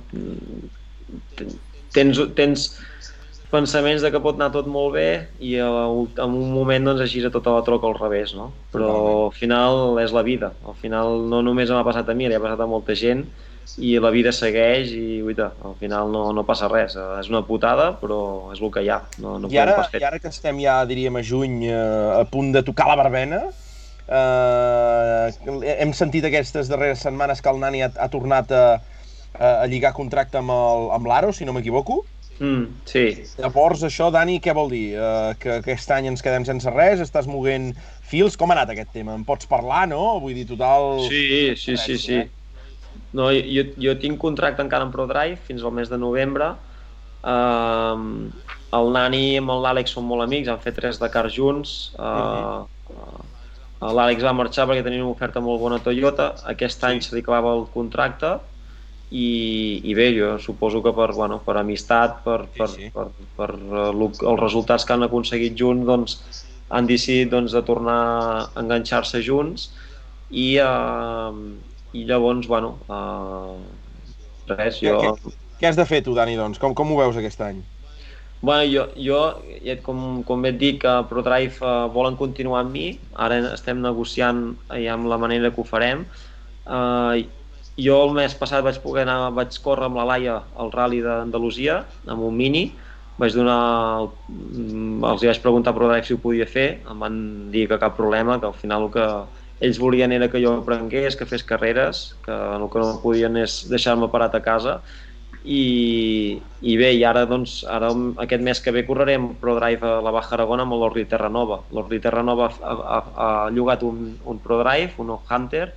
tens, 1.95 2.21
tens 2.37 2.67
pensaments 3.49 4.03
de 4.05 4.11
que 4.13 4.21
pot 4.21 4.37
anar 4.37 4.51
tot 4.53 4.67
molt 4.69 4.93
bé 4.93 5.09
i 5.41 5.55
a, 5.61 5.67
en 5.89 6.33
un 6.37 6.49
moment 6.53 6.91
doncs 6.91 7.01
així 7.05 7.23
a 7.25 7.31
tota 7.33 7.55
la 7.55 7.65
troca 7.65 7.89
al 7.89 7.97
revés, 7.97 8.35
no? 8.37 8.51
Però 8.73 8.89
al 9.27 9.35
final 9.35 9.97
és 10.03 10.13
la 10.13 10.23
vida, 10.25 10.51
al 10.67 10.77
final 10.77 11.25
no 11.31 11.41
només 11.45 11.71
m'ha 11.73 11.85
passat 11.87 12.09
a 12.09 12.17
mi, 12.17 12.29
li 12.29 12.37
ha 12.37 12.43
passat 12.43 12.61
a 12.61 12.69
molta 12.69 12.97
gent 12.97 13.25
i 13.77 13.95
la 14.01 14.09
vida 14.13 14.31
segueix 14.33 14.91
i 14.97 15.19
uita, 15.21 15.51
al 15.65 15.75
final 15.81 16.09
no, 16.13 16.23
no 16.33 16.43
passa 16.45 16.69
res, 16.71 16.95
eh, 16.97 17.07
és 17.21 17.29
una 17.29 17.43
putada 17.45 17.91
però 18.01 18.19
és 18.53 18.61
el 18.61 18.71
que 18.73 18.83
hi 18.85 18.91
ha, 18.93 19.01
no, 19.21 19.37
no 19.41 19.49
I 19.51 19.59
ara. 19.61 19.77
I 19.93 20.05
ara 20.05 20.21
que 20.21 20.31
estem 20.31 20.61
ja, 20.61 20.79
diríem, 20.89 21.19
a 21.19 21.25
juny, 21.25 21.63
eh, 21.69 22.19
a 22.19 22.23
punt 22.29 22.53
de 22.55 22.63
tocar 22.65 22.89
la 22.89 22.97
barbena, 22.99 23.43
eh, 24.09 25.73
hem 25.77 25.93
sentit 25.93 26.25
aquestes 26.29 26.69
darreres 26.71 27.03
setmanes 27.05 27.41
que 27.41 27.53
el 27.53 27.61
Nani 27.61 27.83
ha, 27.85 27.91
ha 27.97 28.09
tornat 28.13 28.53
a, 28.53 28.63
a, 29.37 29.51
lligar 29.69 29.93
contracte 29.97 30.41
amb 30.41 31.09
l'Aro, 31.09 31.33
si 31.33 31.45
no 31.45 31.53
m'equivoco. 31.53 32.01
Mm, 32.39 32.67
sí, 32.87 33.03
Llavors, 33.35 33.81
això, 33.83 34.07
Dani, 34.15 34.37
què 34.39 34.53
vol 34.55 34.69
dir? 34.71 34.85
Eh, 34.95 35.31
que 35.41 35.57
aquest 35.59 35.91
any 35.91 36.07
ens 36.07 36.23
quedem 36.23 36.45
sense 36.47 36.71
res? 36.71 37.01
Estàs 37.03 37.27
moguent 37.27 37.73
fils? 38.07 38.37
Com 38.39 38.51
ha 38.51 38.55
anat 38.55 38.71
aquest 38.71 38.93
tema? 38.95 39.15
En 39.19 39.25
pots 39.27 39.49
parlar, 39.49 39.85
no? 39.91 40.19
Vull 40.23 40.37
dir, 40.37 40.45
total... 40.47 41.03
Sí, 41.09 41.23
sí, 41.59 41.75
sí, 41.77 41.97
sí. 41.99 42.21
No, 43.11 43.27
jo, 43.33 43.65
jo 43.81 43.95
tinc 43.99 44.19
contracte 44.21 44.63
encara 44.63 44.87
amb 44.87 44.95
ProDrive 44.95 45.39
fins 45.47 45.65
al 45.65 45.75
mes 45.75 45.91
de 45.91 45.99
novembre. 45.99 46.53
Um, 47.27 48.29
el 48.77 48.91
Nani 48.95 49.23
amb 49.41 49.51
l'Àlex 49.59 49.97
són 49.97 50.05
molt 50.07 50.23
amics, 50.23 50.47
han 50.47 50.61
fet 50.63 50.77
tres 50.79 51.01
Dakar 51.01 51.25
junts. 51.33 51.91
Uh, 51.99 52.63
uh, 52.93 53.25
L'Àlex 53.79 54.23
va 54.23 54.35
marxar 54.35 54.67
perquè 54.69 54.85
tenia 54.85 55.03
una 55.03 55.11
oferta 55.11 55.43
molt 55.43 55.59
bona 55.59 55.79
a 55.81 55.83
Toyota. 55.83 56.31
Aquest 56.53 56.83
any 56.87 57.03
se 57.03 57.15
li 57.15 57.25
acabava 57.25 57.55
el 57.57 57.65
contracte 57.73 58.37
i, 59.09 59.81
i 59.89 59.95
bé, 59.97 60.11
jo 60.17 60.35
suposo 60.41 60.83
que 60.85 60.93
per, 60.93 61.09
bueno, 61.17 61.39
per 61.45 61.57
amistat, 61.57 62.19
per, 62.25 62.43
per, 62.57 62.69
sí. 62.69 62.89
per, 62.93 63.07
per, 63.37 63.49
eh, 63.55 63.89
lo- 63.97 64.11
els 64.13 64.41
resultats 64.43 64.85
que 64.85 64.93
han 64.93 65.07
aconseguit 65.07 65.57
junts, 65.57 65.85
doncs, 65.87 66.17
han 66.69 66.85
decidit 66.89 67.31
doncs, 67.33 67.55
de 67.57 67.63
tornar 67.65 67.99
a 67.99 68.45
enganxar-se 68.61 69.23
junts 69.25 69.71
i, 70.29 70.51
eh, 70.61 71.41
i 71.97 72.05
llavors, 72.05 72.47
bueno, 72.47 72.75
eh, 72.85 74.53
res, 74.53 74.79
jo... 74.85 74.99
Què, 75.01 75.33
què 75.59 75.71
has 75.71 75.79
de 75.79 75.87
fer 75.89 76.03
tu, 76.05 76.13
Dani, 76.17 76.37
doncs? 76.37 76.61
Com, 76.61 76.77
com 76.77 76.93
ho 76.93 77.01
veus 77.01 77.17
aquest 77.17 77.41
any? 77.47 77.63
Bueno, 78.41 78.63
jo, 78.71 78.85
jo 79.03 79.73
com, 79.83 80.21
com 80.23 80.45
et 80.47 80.55
dic, 80.61 80.77
que 80.85 80.93
ProDrive 81.09 81.57
eh, 81.59 81.73
volen 81.97 82.15
continuar 82.19 82.61
amb 82.63 82.71
mi, 82.77 82.85
ara 83.19 83.41
estem 83.55 83.81
negociant 83.83 84.45
ja 84.69 84.93
amb 84.95 85.09
la 85.11 85.17
manera 85.19 85.51
que 85.51 85.59
ho 85.59 85.67
farem. 85.67 86.05
Eh, 86.69 87.25
jo 87.85 87.97
el 88.05 88.13
mes 88.17 88.35
passat 88.37 88.63
vaig 88.65 88.77
poder 88.83 89.05
anar, 89.05 89.31
vaig 89.35 89.55
córrer 89.63 89.87
amb 89.89 89.99
la 89.99 90.05
Laia 90.11 90.37
al 90.59 90.71
Rally 90.73 91.01
d'Andalusia, 91.05 91.81
amb 92.07 92.27
un 92.27 92.37
mini, 92.37 92.69
vaig 93.19 93.35
donar, 93.35 94.09
mm, 94.29 95.03
els 95.11 95.25
vaig 95.27 95.41
preguntar 95.43 95.73
a 95.73 95.77
ProDrive 95.77 96.07
si 96.07 96.15
ho 96.15 96.21
podia 96.23 96.47
fer, 96.47 96.69
em 96.89 96.99
van 96.99 97.51
dir 97.51 97.67
que 97.67 97.79
cap 97.79 97.97
problema, 97.97 98.39
que 98.39 98.47
al 98.47 98.55
final 98.55 98.87
el 98.87 98.91
que 98.95 99.07
ells 99.59 99.79
volien 99.79 100.11
era 100.15 100.29
que 100.31 100.41
jo 100.41 100.53
aprengués, 100.55 101.17
que 101.19 101.27
fes 101.27 101.43
carreres, 101.43 102.15
que 102.25 102.31
el 102.31 102.69
que 102.71 102.79
no 102.79 103.01
podien 103.03 103.35
és 103.37 103.65
deixar-me 103.69 104.07
parat 104.07 104.35
a 104.35 104.41
casa, 104.41 104.79
i, 105.43 106.39
i 106.61 106.75
bé, 106.77 106.93
i 106.95 107.03
ara, 107.07 107.25
doncs, 107.25 107.63
ara 107.67 107.91
aquest 108.23 108.43
mes 108.43 108.59
que 108.59 108.71
ve 108.75 108.85
correrem 108.87 109.33
ProDrive 109.39 109.87
a 109.87 110.01
la 110.03 110.11
Baja 110.11 110.35
Aragona 110.35 110.65
amb 110.67 110.75
l'Orli 110.75 111.05
Terranova. 111.07 111.61
L'Orli 111.71 111.99
Terranova 112.03 112.49
ha, 112.61 112.73
ha, 112.73 112.99
ha 113.15 113.29
llogat 113.55 113.83
un, 113.87 114.17
un 114.25 114.41
ProDrive, 114.43 114.95
un 114.99 115.15
Hunter, 115.15 115.69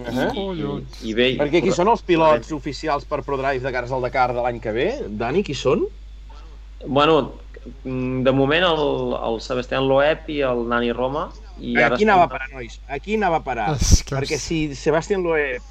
I, 0.00 0.04
Ahà. 0.08 0.28
i, 0.34 1.10
i 1.10 1.14
bé... 1.14 1.28
i- 1.34 1.38
Perquè 1.38 1.60
qui 1.62 1.72
són 1.74 1.90
els 1.92 2.02
pilots 2.06 2.50
oficials 2.56 3.04
per 3.08 3.20
ProDrive 3.26 3.62
de 3.62 3.72
cares 3.74 3.92
al 3.92 4.02
Dakar 4.02 4.30
de 4.34 4.40
l'any 4.42 4.58
que 4.62 4.72
ve? 4.74 4.86
Dani, 5.08 5.42
qui 5.46 5.54
són? 5.54 5.84
Bueno, 6.86 7.34
mm, 7.84 8.22
de 8.26 8.32
moment 8.34 8.64
el, 8.66 8.80
el 9.28 9.36
Sebastián 9.44 9.86
Loeb 9.86 10.28
i 10.34 10.40
el 10.48 10.64
Nani 10.68 10.90
Roma. 10.96 11.28
I 11.60 11.76
ara 11.78 11.94
Aquí 11.94 12.08
anava 12.08 12.24
a 12.24 12.32
parar, 12.32 12.48
nois. 12.54 12.80
Aquí 12.88 13.14
anava 13.20 13.38
a 13.42 13.44
parar. 13.46 13.68
Que- 14.08 14.16
Perquè 14.16 14.38
si 14.40 14.64
Sebastián 14.74 15.22
Loeb... 15.22 15.62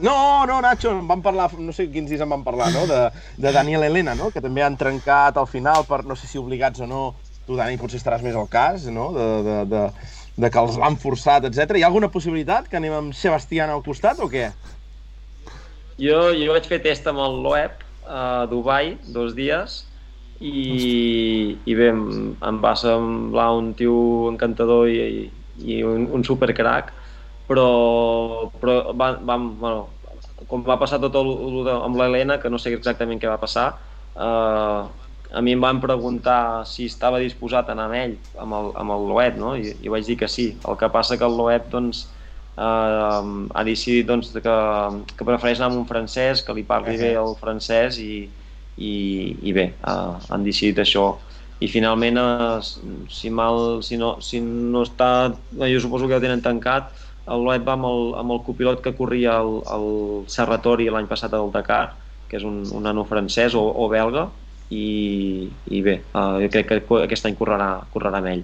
No, 0.00 0.46
no, 0.46 0.60
Nacho, 0.62 0.92
en 0.94 1.08
vam 1.10 1.18
parlar, 1.24 1.48
no 1.58 1.72
sé 1.74 1.88
quins 1.90 2.06
dies 2.06 2.20
en 2.22 2.28
vam 2.30 2.44
parlar, 2.46 2.68
no? 2.70 2.84
De, 2.86 2.98
de 3.34 3.50
Daniel 3.50 3.82
Helena, 3.82 4.12
no? 4.14 4.28
Que 4.30 4.38
també 4.44 4.62
han 4.62 4.76
trencat 4.78 5.40
al 5.40 5.48
final 5.50 5.88
per, 5.88 6.04
no 6.06 6.14
sé 6.14 6.28
si 6.30 6.38
obligats 6.38 6.78
o 6.84 6.86
no, 6.86 7.00
tu, 7.48 7.56
Dani, 7.58 7.74
potser 7.80 7.98
estaràs 7.98 8.22
més 8.22 8.36
al 8.38 8.46
cas, 8.52 8.84
no? 8.94 9.08
De, 9.16 9.26
de, 9.42 9.56
de, 9.72 9.80
de 10.38 10.50
que 10.54 10.62
els 10.62 10.78
l'han 10.78 10.96
forçat, 11.02 11.48
etc. 11.48 11.76
Hi 11.76 11.84
ha 11.84 11.90
alguna 11.90 12.10
possibilitat 12.14 12.70
que 12.70 12.78
anem 12.78 12.94
amb 12.94 13.16
Sebastián 13.16 13.72
al 13.74 13.82
costat 13.86 14.20
o 14.22 14.30
què? 14.30 14.48
Jo, 15.98 16.30
jo 16.38 16.54
vaig 16.54 16.68
fer 16.70 16.78
test 16.84 17.08
amb 17.10 17.22
el 17.24 17.40
Loeb 17.42 17.82
a 18.06 18.46
Dubai, 18.50 18.94
dos 19.14 19.34
dies, 19.36 19.82
i, 20.38 21.58
i 21.66 21.74
bé, 21.74 21.90
em, 21.90 22.04
em 22.46 22.60
va 22.62 22.76
semblar 22.78 23.50
un 23.58 23.72
tio 23.78 23.98
encantador 24.30 24.86
i, 24.92 25.26
i 25.58 25.82
un, 25.82 26.06
un 26.14 26.24
supercrack, 26.24 26.94
però, 27.50 27.66
però 28.62 28.78
va, 28.94 29.10
vam, 29.18 29.50
bueno, 29.58 29.88
com 30.48 30.62
va 30.64 30.78
passar 30.78 31.00
tot 31.02 31.18
el, 31.18 31.34
el 31.48 31.70
amb 31.74 31.98
l'Helena, 31.98 32.38
que 32.38 32.52
no 32.52 32.62
sé 32.62 32.70
exactament 32.76 33.18
què 33.18 33.30
va 33.30 33.42
passar, 33.42 33.72
eh, 34.14 35.07
a 35.32 35.40
mi 35.40 35.52
em 35.52 35.60
van 35.60 35.80
preguntar 35.80 36.64
si 36.66 36.86
estava 36.88 37.20
disposat 37.20 37.68
a 37.68 37.74
anar 37.74 37.88
amb 37.88 37.96
ell, 37.98 38.14
amb 38.40 38.56
el, 38.56 38.70
amb 38.80 38.94
el 38.94 39.08
Loeb, 39.10 39.36
no? 39.40 39.54
I, 39.60 39.74
i 39.84 39.92
vaig 39.92 40.06
dir 40.08 40.16
que 40.20 40.28
sí. 40.28 40.50
El 40.64 40.78
que 40.80 40.88
passa 40.92 41.18
que 41.20 41.26
el 41.26 41.36
Loeb, 41.36 41.68
doncs, 41.72 42.06
eh, 42.56 42.62
ha 42.62 43.64
decidit 43.66 44.08
doncs, 44.08 44.32
que, 44.32 44.58
que 45.12 45.28
prefereix 45.28 45.60
anar 45.60 45.72
amb 45.72 45.82
un 45.82 45.88
francès, 45.90 46.42
que 46.44 46.56
li 46.56 46.64
parli 46.64 46.96
bé 47.00 47.12
el 47.20 47.36
francès 47.40 48.00
i, 48.00 48.24
i, 48.78 48.92
i 49.42 49.54
bé, 49.56 49.68
eh, 49.76 50.32
han 50.32 50.48
decidit 50.48 50.80
això. 50.84 51.10
I 51.60 51.68
finalment, 51.68 52.22
eh, 52.22 53.04
si, 53.12 53.28
mal, 53.28 53.82
si, 53.84 54.00
no, 54.00 54.16
si 54.24 54.40
no 54.40 54.86
està, 54.88 55.12
jo 55.60 55.84
suposo 55.84 56.08
que 56.08 56.16
ja 56.16 56.22
ho 56.22 56.24
tenen 56.24 56.44
tancat, 56.44 56.94
el 57.28 57.44
Loeb 57.44 57.68
va 57.68 57.76
amb 57.76 57.84
el, 57.84 58.04
amb 58.16 58.32
el 58.32 58.44
copilot 58.46 58.80
que 58.80 58.96
corria 58.96 59.36
el, 59.42 59.58
el 59.76 59.88
Serratori 60.32 60.88
l'any 60.88 61.08
passat 61.10 61.34
al 61.36 61.52
Dakar, 61.52 61.90
que 62.30 62.40
és 62.40 62.44
un, 62.48 62.62
un 62.72 62.88
nano 62.88 63.04
francès 63.04 63.52
o, 63.58 63.66
o 63.68 63.92
belga, 63.92 64.30
i, 64.70 65.48
i 65.72 65.82
bé, 65.82 66.00
uh, 66.14 66.38
jo 66.42 66.48
crec 66.52 66.66
que 66.68 66.80
aquest 67.04 67.26
any 67.26 67.36
correrà, 67.38 67.70
correrà 67.92 68.18
amb 68.20 68.26
ell. 68.34 68.42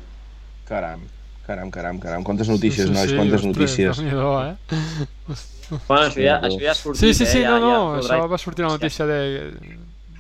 Caram, 0.69 1.03
caram, 1.47 1.71
caram, 1.71 1.99
caram. 2.01 2.25
Quantes 2.25 2.49
notícies, 2.49 2.89
Sí, 2.89 2.93
nois, 2.95 3.11
sí, 3.11 3.17
quantes 3.17 3.43
ostres, 3.43 3.57
notícies. 3.57 3.99
Déu-n'hi-do, 3.99 4.31
eh? 4.49 4.55
Bueno, 5.89 6.07
això 6.09 6.21
ja, 6.25 6.39
això 6.45 6.61
ja 6.61 6.71
ha 6.73 6.75
sortit, 6.77 7.01
Sí, 7.01 7.15
sí, 7.15 7.27
sí, 7.27 7.39
eh? 7.43 7.45
no, 7.49 7.55
ja, 7.57 7.61
no, 7.61 7.69
ja 7.97 8.01
això 8.01 8.17
podrà- 8.19 8.31
va 8.33 8.39
sortir 8.39 8.65
la 8.65 8.73
notícia 8.77 9.07
de 9.09 9.21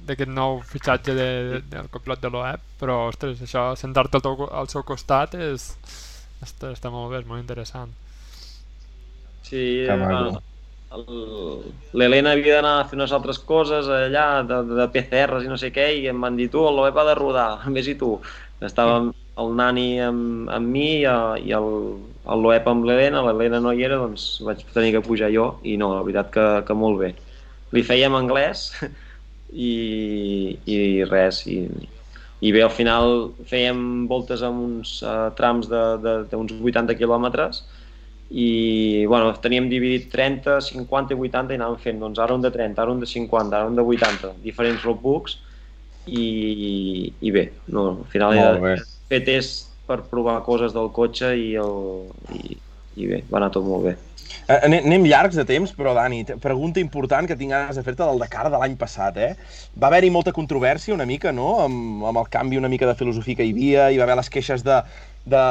d'aquest 0.04 0.28
nou 0.28 0.58
fitxatge 0.68 1.14
de, 1.16 1.28
del 1.72 1.86
copilot 1.88 2.20
de 2.20 2.28
l'OEP, 2.28 2.60
però, 2.80 3.06
ostres, 3.08 3.38
això, 3.40 3.70
sentar-te 3.80 4.18
al, 4.18 4.24
teu- 4.26 4.50
al 4.52 4.68
seu 4.68 4.82
costat 4.84 5.32
és... 5.40 5.70
Està, 6.44 6.74
està 6.76 6.90
molt 6.92 7.08
bé, 7.14 7.22
és 7.22 7.26
molt 7.26 7.40
interessant. 7.40 7.88
Sí, 9.42 9.84
Que 9.86 9.96
maco. 9.96 10.04
bueno, 10.12 10.28
el- 10.28 10.42
l'Helena 10.96 12.32
havia 12.34 12.58
d'anar 12.58 12.74
a 12.80 12.86
fer 12.88 12.98
unes 12.98 13.12
altres 13.16 13.38
coses 13.38 13.88
allà, 13.90 14.42
de, 14.46 14.60
de 14.70 14.86
PCRs 14.94 15.46
i 15.46 15.50
no 15.50 15.58
sé 15.60 15.70
què, 15.74 15.90
i 15.98 16.08
em 16.10 16.20
van 16.22 16.38
dir, 16.38 16.48
tu, 16.52 16.64
el 16.68 16.78
Loeb 16.78 16.98
ha 16.98 17.06
de 17.10 17.16
rodar, 17.18 17.48
vés 17.76 17.90
i 17.90 17.96
tu. 18.00 18.16
Estava 18.64 19.00
el 19.42 19.54
Nani 19.58 19.88
amb, 20.00 20.50
amb 20.54 20.70
mi 20.70 20.86
i, 21.00 21.06
i 21.06 21.54
el, 21.58 21.70
el 22.30 22.44
Loeb 22.46 22.68
amb 22.70 22.86
l'Helena, 22.86 23.24
l'Helena 23.26 23.60
no 23.62 23.74
hi 23.74 23.86
era, 23.86 23.98
doncs 24.02 24.28
vaig 24.46 24.62
tenir 24.74 24.94
que 24.94 25.04
pujar 25.04 25.32
jo, 25.34 25.48
i 25.66 25.76
no, 25.80 25.90
la 25.96 26.04
veritat 26.06 26.30
que, 26.34 26.46
que 26.68 26.78
molt 26.78 27.00
bé. 27.02 27.14
Li 27.74 27.82
fèiem 27.82 28.14
anglès 28.14 28.68
i, 29.68 29.72
i 30.70 30.78
res, 31.10 31.42
i, 31.50 31.64
i 32.44 32.52
bé, 32.54 32.62
al 32.62 32.74
final 32.74 33.30
fèiem 33.50 34.04
voltes 34.10 34.42
amb 34.46 34.62
uns 34.68 34.98
uh, 35.02 35.30
trams 35.38 35.70
d'uns 35.70 36.54
80 36.60 36.96
quilòmetres, 37.00 37.64
i 38.34 39.06
bueno, 39.06 39.30
teníem 39.38 39.68
dividit 39.70 40.08
30, 40.10 40.58
50 40.66 41.14
i 41.14 41.18
80 41.28 41.54
i 41.54 41.58
anàvem 41.60 41.78
fent 41.78 42.00
doncs, 42.02 42.18
ara 42.18 42.34
un 42.34 42.42
de 42.42 42.50
30, 42.50 42.80
ara 42.82 42.90
un 42.90 43.02
de 43.02 43.06
50, 43.06 43.54
ara 43.54 43.70
un 43.70 43.78
de 43.78 43.84
80, 43.86 44.32
diferents 44.42 44.82
roadbooks 44.82 45.36
i, 46.10 47.12
i 47.22 47.30
bé, 47.30 47.44
no, 47.70 47.86
al 47.92 48.10
final 48.10 48.34
he 48.34 48.48
bé. 48.64 48.74
fer 49.12 49.22
test 49.28 49.70
per 49.86 50.00
provar 50.10 50.40
coses 50.42 50.74
del 50.74 50.90
cotxe 50.96 51.30
i, 51.38 51.52
el, 51.60 52.10
i, 52.34 52.58
i 52.98 53.08
bé, 53.12 53.22
va 53.30 53.38
anar 53.38 53.52
tot 53.54 53.68
molt 53.68 53.86
bé. 53.86 53.94
Eh, 54.48 54.58
Anem, 54.66 55.06
llargs 55.06 55.36
de 55.38 55.44
temps, 55.46 55.70
però 55.76 55.94
Dani, 55.94 56.24
pregunta 56.42 56.82
important 56.82 57.28
que 57.28 57.36
tinc 57.38 57.54
ganes 57.54 57.78
de 57.78 57.84
fer-te 57.86 58.02
del 58.02 58.18
Dakar 58.18 58.48
de 58.50 58.58
l'any 58.58 58.74
passat, 58.80 59.20
eh? 59.20 59.32
Va 59.78 59.92
haver-hi 59.92 60.10
molta 60.10 60.34
controvèrsia 60.34 60.96
una 60.96 61.06
mica, 61.06 61.30
no?, 61.32 61.60
amb, 61.68 62.02
amb 62.10 62.24
el 62.24 62.30
canvi 62.32 62.58
una 62.58 62.72
mica 62.72 62.88
de 62.88 62.96
filosofia 62.98 63.38
que 63.38 63.46
hi 63.46 63.54
havia, 63.54 63.90
hi 63.92 64.00
va 64.00 64.08
haver 64.08 64.18
les 64.18 64.32
queixes 64.32 64.64
de, 64.66 64.80
de... 65.24 65.42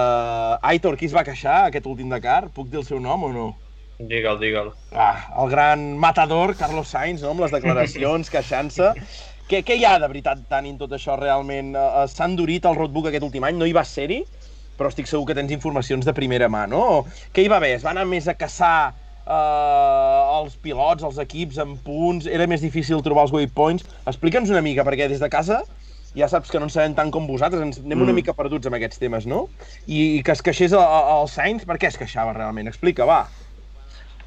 Aitor, 0.61 0.97
qui 0.97 1.09
es 1.09 1.15
va 1.15 1.25
queixar 1.25 1.65
aquest 1.67 1.87
últim 1.89 2.09
Dakar? 2.13 2.47
Puc 2.53 2.69
dir 2.69 2.81
el 2.81 2.87
seu 2.87 3.01
nom 3.01 3.25
o 3.27 3.31
no? 3.33 3.49
Digue'l, 3.99 4.39
digue'l. 4.41 4.71
Ah, 4.93 5.29
el 5.41 5.51
gran 5.51 5.85
matador 6.01 6.55
Carlos 6.59 6.89
Sainz, 6.93 7.21
no?, 7.23 7.33
amb 7.33 7.43
les 7.45 7.53
declaracions, 7.53 8.29
queixant-se. 8.33 8.93
Què, 9.49 9.61
què 9.65 9.77
hi 9.77 9.85
ha 9.85 9.97
de 9.99 10.09
veritat, 10.09 10.41
Dani, 10.49 10.71
en 10.73 10.79
tot 10.79 10.93
això 10.95 11.17
realment? 11.19 11.73
Eh, 11.75 11.83
eh, 11.83 12.07
S'ha 12.09 12.29
endurit 12.29 12.65
el 12.69 12.77
roadbook 12.79 13.09
aquest 13.09 13.27
últim 13.27 13.45
any, 13.47 13.59
no 13.59 13.69
hi 13.69 13.75
va 13.75 13.85
ser-hi, 13.87 14.23
però 14.77 14.89
estic 14.89 15.09
segur 15.09 15.27
que 15.29 15.37
tens 15.37 15.53
informacions 15.53 16.07
de 16.07 16.15
primera 16.17 16.49
mà, 16.49 16.65
no? 16.69 17.03
Què 17.35 17.45
hi 17.45 17.51
va 17.51 17.59
haver? 17.61 17.75
Es 17.77 17.85
va 17.85 17.93
anar 17.93 18.07
més 18.09 18.29
a 18.31 18.37
caçar 18.39 18.75
eh, 18.89 20.39
els 20.39 20.57
pilots, 20.63 21.05
els 21.05 21.21
equips 21.21 21.61
amb 21.61 21.81
punts? 21.85 22.29
Era 22.29 22.47
més 22.49 22.65
difícil 22.65 23.03
trobar 23.05 23.27
els 23.27 23.35
waypoints? 23.35 23.85
Explica'ns 24.09 24.53
una 24.53 24.63
mica, 24.65 24.85
perquè 24.87 25.09
des 25.11 25.21
de 25.21 25.29
casa 25.33 25.61
ja 26.15 26.27
saps 26.29 26.51
que 26.51 26.59
no 26.59 26.67
en 26.69 26.73
sabem 26.73 26.93
tant 26.95 27.11
com 27.11 27.25
vosaltres, 27.27 27.61
ens 27.61 27.79
anem 27.79 28.01
una 28.01 28.11
Mm. 28.11 28.15
mica 28.21 28.33
perduts 28.37 28.67
amb 28.67 28.75
aquests 28.77 28.99
temes, 29.01 29.25
no? 29.25 29.47
I, 29.87 30.19
i 30.19 30.23
que 30.23 30.31
es 30.31 30.41
queixés 30.41 30.73
el 30.77 31.27
Sainz, 31.27 31.65
per 31.65 31.77
què 31.77 31.87
es 31.89 31.97
queixava 31.97 32.33
realment? 32.33 32.67
Explica, 32.67 33.05
va. 33.05 33.23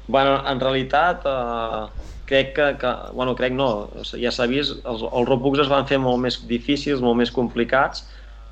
Bueno, 0.07 0.37
en 0.47 0.59
realitat, 0.59 1.25
eh, 1.25 1.87
crec 2.25 2.53
que, 2.55 2.67
que, 2.79 2.93
bueno, 3.13 3.35
crec 3.35 3.53
no, 3.53 3.89
ja 4.03 4.31
s'ha 4.31 4.47
vist, 4.47 4.79
els, 4.85 5.01
els 5.03 5.27
roadbooks 5.27 5.59
es 5.65 5.71
van 5.71 5.87
fer 5.87 5.99
molt 5.99 6.19
més 6.23 6.39
difícils, 6.47 7.01
molt 7.03 7.17
més 7.17 7.31
complicats, 7.31 8.05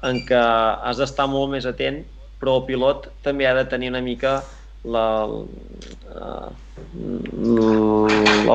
en 0.03 0.19
què 0.27 0.35
has 0.83 0.97
d'estar 0.97 1.27
molt 1.27 1.51
més 1.51 1.65
atent, 1.65 2.03
però 2.39 2.57
el 2.59 2.65
pilot 2.67 3.09
també 3.23 3.47
ha 3.47 3.53
de 3.55 3.65
tenir 3.71 3.89
una 3.89 4.01
mica 4.03 4.41
la, 4.85 5.05
eh, 6.15 6.51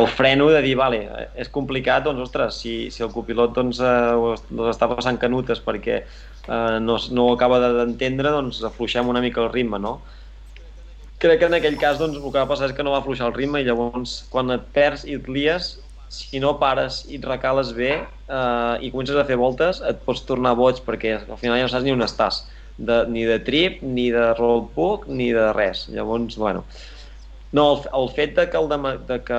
el 0.00 0.06
freno 0.08 0.48
de 0.50 0.62
dir, 0.62 0.76
vale, 0.78 1.00
és 1.34 1.50
complicat, 1.52 2.04
doncs, 2.06 2.22
ostres, 2.28 2.60
si, 2.62 2.74
si 2.94 3.02
el 3.06 3.12
copilot 3.14 3.54
doncs, 3.56 3.80
eh, 3.82 4.36
doncs 4.50 4.70
està 4.74 4.88
passant 4.92 5.18
canutes 5.20 5.60
perquè 5.64 6.00
eh, 6.00 6.78
no, 6.82 6.98
no 7.10 7.26
ho 7.28 7.34
acaba 7.34 7.60
de- 7.62 7.72
d'entendre, 7.80 8.30
doncs 8.36 8.62
afluixem 8.64 9.08
una 9.08 9.22
mica 9.24 9.42
el 9.44 9.52
ritme, 9.52 9.78
no? 9.82 10.00
crec 11.20 11.36
que 11.42 11.48
en 11.50 11.54
aquell 11.58 11.76
cas 11.76 11.98
doncs, 12.00 12.16
el 12.16 12.22
que 12.32 12.38
va 12.38 12.48
passar 12.48 12.70
és 12.70 12.72
que 12.72 12.84
no 12.86 12.94
va 12.94 13.02
afluixar 13.02 13.26
el 13.28 13.34
ritme 13.36 13.60
i 13.60 13.66
llavors 13.66 14.22
quan 14.32 14.48
et 14.54 14.62
perds 14.72 15.02
i 15.04 15.18
et 15.18 15.26
lies, 15.28 15.74
si 16.10 16.40
no 16.40 16.54
pares 16.58 17.02
i 17.12 17.18
et 17.18 17.26
recales 17.28 17.74
bé 17.76 17.90
eh, 17.92 18.76
i 18.80 18.88
comences 18.94 19.18
a 19.20 19.26
fer 19.28 19.36
voltes, 19.36 19.82
et 19.84 20.00
pots 20.06 20.24
tornar 20.26 20.54
boig 20.56 20.80
perquè 20.86 21.18
al 21.20 21.36
final 21.38 21.60
ja 21.60 21.66
no 21.68 21.72
saps 21.74 21.84
ni 21.84 21.92
on 21.92 22.06
estàs, 22.06 22.40
de, 22.80 23.04
ni 23.12 23.26
de 23.28 23.38
trip, 23.44 23.82
ni 23.82 24.08
de 24.14 24.32
roadbook, 24.34 25.06
ni 25.08 25.30
de 25.36 25.52
res. 25.56 25.88
Llavors, 25.92 26.40
bueno... 26.40 26.64
No, 27.50 27.64
el, 27.74 27.80
el 27.98 28.04
fet 28.14 28.36
de 28.36 28.44
que, 28.46 28.58
el 28.60 28.68
de, 28.70 28.76
de 29.08 29.16
que, 29.26 29.38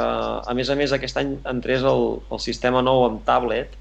a 0.51 0.53
més 0.53 0.67
a 0.67 0.75
més, 0.75 0.91
aquest 0.91 1.15
any 1.21 1.29
entrés 1.47 1.85
el, 1.87 2.01
el 2.27 2.41
sistema 2.43 2.81
nou 2.83 3.05
amb 3.05 3.21
tablet, 3.27 3.77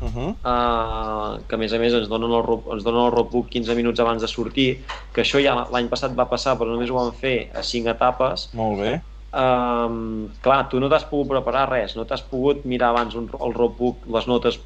Uh 0.00 0.08
-huh. 0.08 0.30
uh, 0.32 1.40
que 1.46 1.54
a 1.54 1.58
més 1.58 1.72
a 1.72 1.78
més 1.78 1.92
ens 1.92 2.08
donen, 2.08 2.32
el, 2.32 2.44
ens 2.72 2.84
donen 2.84 3.04
el 3.04 3.12
roadbook 3.12 3.48
15 3.48 3.74
minuts 3.74 4.00
abans 4.00 4.22
de 4.22 4.28
sortir, 4.28 4.80
que 5.12 5.20
això 5.20 5.40
ja 5.44 5.66
l'any 5.72 5.88
passat 5.88 6.16
va 6.16 6.28
passar, 6.28 6.56
però 6.56 6.72
només 6.72 6.90
ho 6.90 6.94
van 6.94 7.12
fer 7.12 7.50
a 7.54 7.62
5 7.62 7.88
etapes. 7.90 8.48
Molt 8.54 8.80
bé. 8.80 9.00
Um, 9.32 10.28
clar, 10.42 10.68
tu 10.68 10.80
no 10.80 10.88
t'has 10.88 11.04
pogut 11.04 11.28
preparar 11.28 11.68
res, 11.70 11.96
no 11.96 12.04
t'has 12.04 12.22
pogut 12.22 12.64
mirar 12.64 12.88
abans 12.88 13.14
un, 13.14 13.28
el 13.46 13.52
roadbook, 13.54 13.96
les 14.06 14.26
notes 14.26 14.58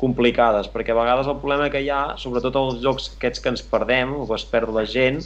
complicades, 0.00 0.68
perquè 0.70 0.94
a 0.94 0.98
vegades 0.98 1.28
el 1.30 1.40
problema 1.42 1.70
que 1.72 1.82
hi 1.82 1.90
ha, 1.90 2.14
sobretot 2.20 2.56
als 2.60 2.80
jocs 2.84 3.12
aquests 3.16 3.42
que 3.42 3.52
ens 3.52 3.64
perdem, 3.70 4.14
o 4.20 4.26
que 4.28 4.38
es 4.38 4.46
perd 4.50 4.72
la 4.74 4.84
gent, 4.86 5.20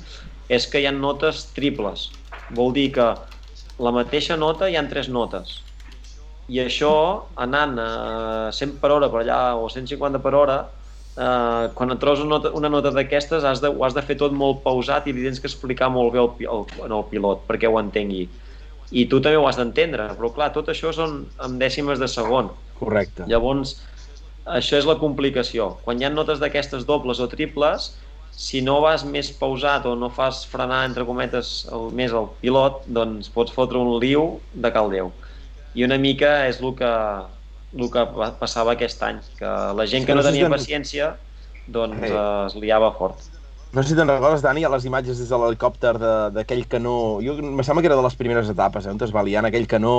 és 0.49 0.67
que 0.71 0.81
hi 0.81 0.87
ha 0.89 0.95
notes 0.95 1.51
triples. 1.57 2.09
Vol 2.57 2.73
dir 2.77 2.91
que 2.97 3.09
la 3.79 3.93
mateixa 3.95 4.37
nota 4.41 4.69
hi 4.69 4.77
han 4.79 4.89
tres 4.91 5.11
notes 5.13 5.59
i 6.49 6.63
això 6.63 6.91
anant 7.37 7.77
a 7.79 7.89
100 8.57 8.79
per 8.81 8.91
hora 8.95 9.11
per 9.13 9.21
allà 9.23 9.41
o 9.61 9.69
150 9.69 10.21
per 10.25 10.33
hora 10.35 10.57
eh, 10.65 11.65
quan 11.77 11.93
et 11.93 12.01
trobes 12.01 12.23
una 12.25 12.39
nota, 12.39 12.53
una 12.57 12.71
nota 12.73 12.93
d'aquestes 12.95 13.45
has 13.45 13.61
de, 13.61 13.69
ho 13.69 13.85
has 13.85 13.95
de 13.95 14.03
fer 14.03 14.17
tot 14.19 14.33
molt 14.33 14.63
pausat 14.65 15.07
i 15.07 15.13
li 15.13 15.27
tens 15.27 15.43
que 15.43 15.51
explicar 15.51 15.91
molt 15.93 16.15
bé 16.15 16.23
al, 16.23 16.33
pi- 16.39 16.49
al, 16.49 16.65
al 16.89 17.05
pilot 17.13 17.45
perquè 17.51 17.69
ho 17.69 17.77
entengui 17.81 18.25
i 18.91 19.05
tu 19.13 19.21
també 19.21 19.37
ho 19.37 19.45
has 19.47 19.61
d'entendre 19.61 20.09
però 20.17 20.33
clar, 20.33 20.49
tot 20.57 20.73
això 20.73 20.95
són 20.97 21.21
en 21.45 21.61
dècimes 21.61 22.01
de 22.01 22.09
segon 22.09 22.51
Correcte. 22.79 23.25
Llavors, 23.27 23.73
això 24.47 24.79
és 24.79 24.87
la 24.89 24.99
complicació. 25.01 25.77
Quan 25.85 26.01
hi 26.01 26.07
ha 26.07 26.13
notes 26.13 26.39
d'aquestes 26.43 26.87
dobles 26.89 27.21
o 27.21 27.29
triples, 27.29 27.93
si 28.39 28.61
no 28.63 28.79
vas 28.85 29.03
més 29.05 29.33
pausat 29.35 29.87
o 29.91 29.95
no 29.99 30.11
fas 30.15 30.45
frenar, 30.47 30.85
entre 30.87 31.07
cometes, 31.09 31.67
el, 31.75 31.89
més 31.99 32.15
el 32.15 32.29
pilot, 32.43 32.85
doncs 32.87 33.33
pots 33.35 33.55
fotre 33.55 33.81
un 33.81 33.97
liu 33.99 34.37
de 34.55 34.71
caldeu. 34.75 35.11
I 35.75 35.85
una 35.85 35.99
mica 35.99 36.47
és 36.47 36.61
el 36.63 36.75
que, 36.79 36.93
el 37.75 37.91
que 37.93 38.05
passava 38.39 38.77
aquest 38.77 39.03
any, 39.03 39.19
que 39.41 39.57
la 39.75 39.89
gent 39.91 40.07
que 40.07 40.15
no 40.15 40.23
tenia 40.27 40.51
paciència 40.53 41.17
doncs 41.69 42.07
eh, 42.07 42.15
es 42.47 42.57
liava 42.57 42.93
fort. 42.97 43.27
No 43.75 43.83
sé 43.83 43.91
si 43.91 43.99
te'n 43.99 44.09
recordes, 44.09 44.41
Dani, 44.41 44.63
a 44.65 44.71
les 44.73 44.87
imatges 44.89 45.19
des 45.21 45.29
de 45.29 45.39
l'helicòpter 45.39 45.93
d'aquell 46.33 46.65
canó... 46.73 47.19
Jo 47.21 47.35
em 47.37 47.59
sembla 47.67 47.83
que 47.85 47.91
era 47.91 47.99
de 47.99 48.07
les 48.07 48.17
primeres 48.17 48.49
etapes, 48.49 48.87
eh, 48.87 48.95
on 48.95 49.03
es 49.05 49.13
va 49.13 49.27
liar 49.27 49.45
aquell 49.45 49.69
canó 49.69 49.97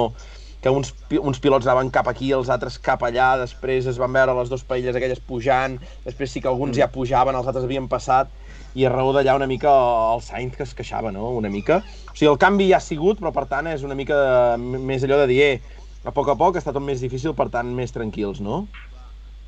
que 0.61 0.71
uns, 0.73 0.91
uns 1.21 1.39
pilots 1.39 1.67
anaven 1.67 1.91
cap 1.93 2.09
aquí, 2.11 2.33
els 2.35 2.49
altres 2.51 2.77
cap 2.83 3.03
allà, 3.07 3.31
després 3.39 3.87
es 3.87 3.99
van 4.01 4.11
veure 4.13 4.35
les 4.35 4.51
dues 4.51 4.65
paelles 4.67 4.95
aquelles 4.95 5.21
pujant, 5.23 5.77
després 6.05 6.33
sí 6.33 6.43
que 6.43 6.51
alguns 6.51 6.75
mm. 6.75 6.81
ja 6.81 6.91
pujaven, 6.91 7.35
els 7.35 7.47
altres 7.47 7.67
havien 7.67 7.87
passat, 7.91 8.31
i 8.75 8.85
a 8.85 8.91
raó 8.91 9.13
d'allà 9.15 9.35
una 9.39 9.47
mica 9.49 9.71
el 10.13 10.21
Sainz 10.21 10.57
que 10.57 10.65
es 10.67 10.75
queixava, 10.77 11.13
no?, 11.15 11.31
una 11.37 11.49
mica. 11.49 11.79
O 12.11 12.15
sigui, 12.15 12.29
el 12.31 12.39
canvi 12.41 12.69
ja 12.69 12.77
ha 12.77 12.83
sigut, 12.83 13.21
però 13.21 13.31
per 13.35 13.47
tant 13.49 13.71
és 13.71 13.85
una 13.87 13.97
mica 13.97 14.19
més 14.59 15.05
allò 15.07 15.21
de 15.23 15.29
dir, 15.31 15.41
eh, 15.47 15.79
a 16.05 16.13
poc 16.15 16.29
a 16.31 16.37
poc 16.39 16.59
està 16.59 16.75
tot 16.75 16.83
més 16.83 17.01
difícil, 17.03 17.33
per 17.35 17.49
tant 17.53 17.71
més 17.75 17.95
tranquils, 17.95 18.43
no? 18.43 18.65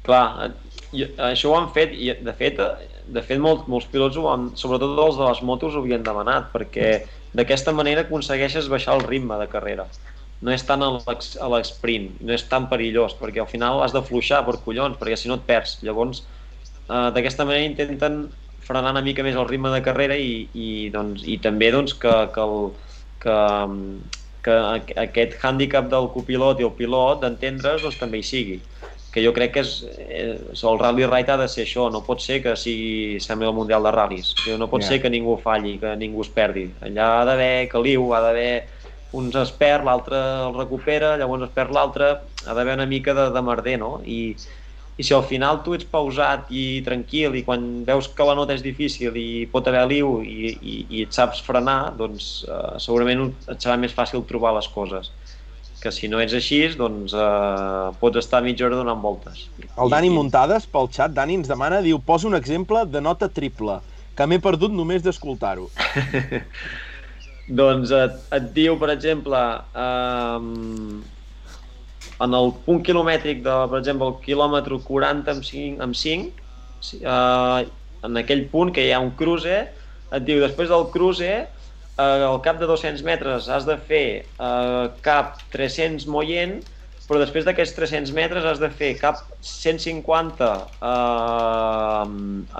Clar, 0.07 0.51
això 1.27 1.51
ho 1.51 1.57
han 1.59 1.69
fet, 1.75 1.93
i 1.93 2.09
de 2.25 2.33
fet, 2.33 2.57
de 3.13 3.23
fet 3.25 3.39
molts, 3.39 3.67
molts 3.69 3.87
pilots, 3.91 4.17
ho 4.17 4.31
han, 4.31 4.49
sobretot 4.57 4.97
els 4.97 5.19
de 5.19 5.27
les 5.27 5.43
motos, 5.45 5.75
ho 5.75 5.83
havien 5.83 6.03
demanat, 6.03 6.49
perquè 6.55 7.03
d'aquesta 7.37 7.75
manera 7.75 8.07
aconsegueixes 8.07 8.71
baixar 8.71 8.97
el 8.97 9.05
ritme 9.05 9.37
de 9.39 9.47
carrera. 9.51 9.85
No 10.41 10.53
és 10.53 10.63
tant 10.65 10.81
a 10.81 10.89
l'exprint, 11.53 12.07
no 12.19 12.33
és 12.33 12.43
tan 12.49 12.67
perillós, 12.71 13.13
perquè 13.19 13.43
al 13.43 13.49
final 13.49 13.83
has 13.85 13.93
de 13.93 14.01
fluixar 14.01 14.41
per 14.47 14.57
collons, 14.65 14.97
perquè 14.97 15.17
si 15.19 15.29
no 15.29 15.37
et 15.37 15.45
perds. 15.45 15.77
Llavors, 15.85 16.23
eh, 16.87 17.09
d'aquesta 17.15 17.45
manera 17.45 17.67
intenten 17.67 18.23
frenar 18.65 18.95
una 18.95 19.05
mica 19.05 19.25
més 19.25 19.37
el 19.37 19.47
ritme 19.49 19.69
de 19.73 19.83
carrera 19.85 20.17
i, 20.17 20.47
i, 20.53 20.89
doncs, 20.93 21.27
i 21.29 21.37
també 21.43 21.69
doncs, 21.73 21.93
que, 22.01 22.15
que, 22.33 22.47
el, 22.47 22.73
que, 23.21 23.37
que 24.47 24.57
aquest 25.05 25.37
hàndicap 25.45 25.89
del 25.93 26.09
copilot 26.15 26.61
i 26.61 26.67
el 26.69 26.75
pilot 26.77 27.21
d'entendre's 27.25 27.85
doncs, 27.85 28.01
també 28.01 28.21
hi 28.21 28.29
sigui 28.33 28.61
que 29.11 29.23
jo 29.23 29.33
crec 29.35 29.51
que 29.53 29.59
és, 29.59 29.71
eh, 30.07 30.37
el 30.39 30.77
Rally 30.79 31.05
Ride 31.05 31.33
ha 31.33 31.37
de 31.41 31.47
ser 31.51 31.65
això, 31.65 31.89
no 31.91 31.99
pot 32.05 32.21
ser 32.23 32.39
que 32.43 32.55
sigui 32.55 33.19
sembli 33.19 33.47
el 33.49 33.55
Mundial 33.57 33.83
de 33.83 33.91
Rallys, 33.91 34.31
no 34.57 34.69
pot 34.71 34.85
yeah. 34.85 34.93
ser 34.93 35.01
que 35.03 35.11
ningú 35.11 35.35
falli, 35.41 35.75
que 35.81 35.95
ningú 35.99 36.23
es 36.23 36.31
perdi. 36.31 36.69
Allà 36.87 37.09
ha 37.17 37.25
d'haver 37.27 37.67
caliu, 37.73 38.07
ha 38.15 38.21
d'haver 38.23 38.53
uns 39.17 39.35
es 39.35 39.51
perd, 39.51 39.85
l'altre 39.87 40.17
el 40.47 40.55
recupera, 40.55 41.15
llavors 41.19 41.47
es 41.47 41.53
perd 41.55 41.75
l'altre, 41.75 42.11
ha 42.45 42.55
d'haver 42.57 42.77
una 42.79 42.87
mica 42.89 43.15
de, 43.17 43.29
de 43.35 43.43
merder, 43.43 43.77
no? 43.81 43.93
I, 44.05 44.35
I 44.97 45.05
si 45.07 45.15
al 45.15 45.25
final 45.27 45.61
tu 45.65 45.75
ets 45.75 45.87
pausat 45.89 46.51
i 46.53 46.81
tranquil 46.85 47.35
i 47.39 47.43
quan 47.47 47.83
veus 47.87 48.09
que 48.15 48.27
la 48.27 48.35
nota 48.37 48.55
és 48.55 48.63
difícil 48.63 49.15
i 49.17 49.45
pot 49.51 49.67
haver 49.67 49.87
liu 49.89 50.19
i, 50.23 50.51
i, 50.53 50.75
i 50.89 51.03
et 51.05 51.15
saps 51.15 51.41
frenar, 51.43 51.95
doncs 51.97 52.31
eh, 52.47 52.77
segurament 52.83 53.29
et 53.31 53.57
serà 53.57 53.79
més 53.81 53.95
fàcil 53.95 54.27
trobar 54.29 54.55
les 54.59 54.69
coses 54.71 55.11
que 55.81 55.89
si 55.89 56.07
no 56.07 56.19
ets 56.21 56.35
així, 56.37 56.59
doncs 56.77 57.15
eh, 57.17 57.87
pots 57.99 58.21
estar 58.21 58.43
mitja 58.45 58.67
hora 58.67 58.77
donant 58.77 59.01
voltes. 59.01 59.47
El 59.73 59.89
Dani 59.89 60.11
I, 60.11 60.13
Muntades, 60.13 60.67
pel 60.69 60.91
xat, 60.93 61.15
Dani 61.17 61.39
ens 61.39 61.49
demana, 61.49 61.81
diu, 61.81 61.97
posa 62.05 62.29
un 62.29 62.37
exemple 62.37 62.85
de 62.85 63.01
nota 63.01 63.31
triple, 63.33 63.79
que 64.15 64.27
m'he 64.29 64.37
perdut 64.43 64.73
només 64.75 65.01
d'escoltar-ho. 65.01 65.71
doncs 67.57 67.91
et, 67.95 68.17
et 68.37 68.51
diu, 68.55 68.77
per 68.79 68.91
exemple, 68.93 69.39
eh, 69.83 70.39
en 72.21 72.37
el 72.37 72.51
punt 72.65 72.81
quilomètric 72.85 73.41
de, 73.45 73.55
per 73.71 73.79
exemple, 73.81 74.11
el 74.11 74.19
quilòmetre 74.25 74.79
40 74.87 75.35
amb 75.35 75.47
5, 75.47 75.79
amb 75.85 75.97
5 75.97 77.01
eh, 77.01 77.69
en 78.07 78.21
aquell 78.21 78.45
punt 78.51 78.73
que 78.75 78.85
hi 78.87 78.93
ha 78.95 79.01
un 79.03 79.13
cruce, 79.17 79.57
et 80.11 80.27
diu, 80.27 80.41
després 80.43 80.69
del 80.71 80.87
cruce, 80.93 81.31
eh, 82.01 82.27
al 82.27 82.41
cap 82.45 82.59
de 82.61 82.69
200 82.69 83.03
metres 83.07 83.49
has 83.49 83.67
de 83.67 83.77
fer 83.89 84.05
eh, 84.21 84.85
cap 85.05 85.41
300 85.55 86.07
moient, 86.11 86.59
però 87.07 87.19
després 87.19 87.43
d'aquests 87.43 87.75
300 87.75 88.13
metres 88.15 88.45
has 88.47 88.61
de 88.61 88.69
fer 88.71 88.93
cap 88.99 89.19
150 89.43 90.47
eh, 90.47 92.05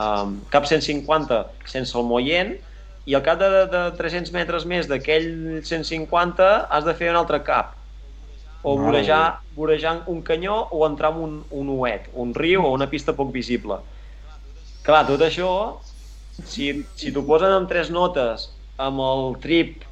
eh, 0.04 0.26
cap 0.52 0.68
150 0.68 1.40
sense 1.72 1.96
el 1.96 2.10
moient 2.10 2.52
i 3.06 3.16
al 3.18 3.24
cap 3.26 3.40
de, 3.42 3.50
de 3.72 3.84
300 3.98 4.34
metres 4.36 4.66
més 4.70 4.90
d'aquell 4.90 5.62
150 5.66 6.50
has 6.70 6.86
de 6.86 6.94
fer 6.98 7.10
un 7.12 7.22
altre 7.22 7.42
cap 7.46 7.78
o 8.62 8.76
vorejar, 8.78 9.42
vorejant 9.58 10.04
un 10.12 10.22
canyó 10.22 10.68
o 10.70 10.84
entrar 10.86 11.10
en 11.16 11.22
un, 11.26 11.38
un 11.50 11.70
uet, 11.80 12.12
un 12.14 12.34
riu 12.38 12.62
o 12.68 12.74
una 12.76 12.86
pista 12.92 13.16
poc 13.18 13.32
visible. 13.34 13.80
Clar, 14.86 15.02
tot 15.08 15.24
això, 15.26 15.50
si, 16.46 16.70
si 16.98 17.14
t'ho 17.14 17.24
posen 17.26 17.56
amb 17.56 17.70
tres 17.70 17.90
notes 17.94 18.52
amb 18.82 19.02
el 19.02 19.34
trip 19.42 19.88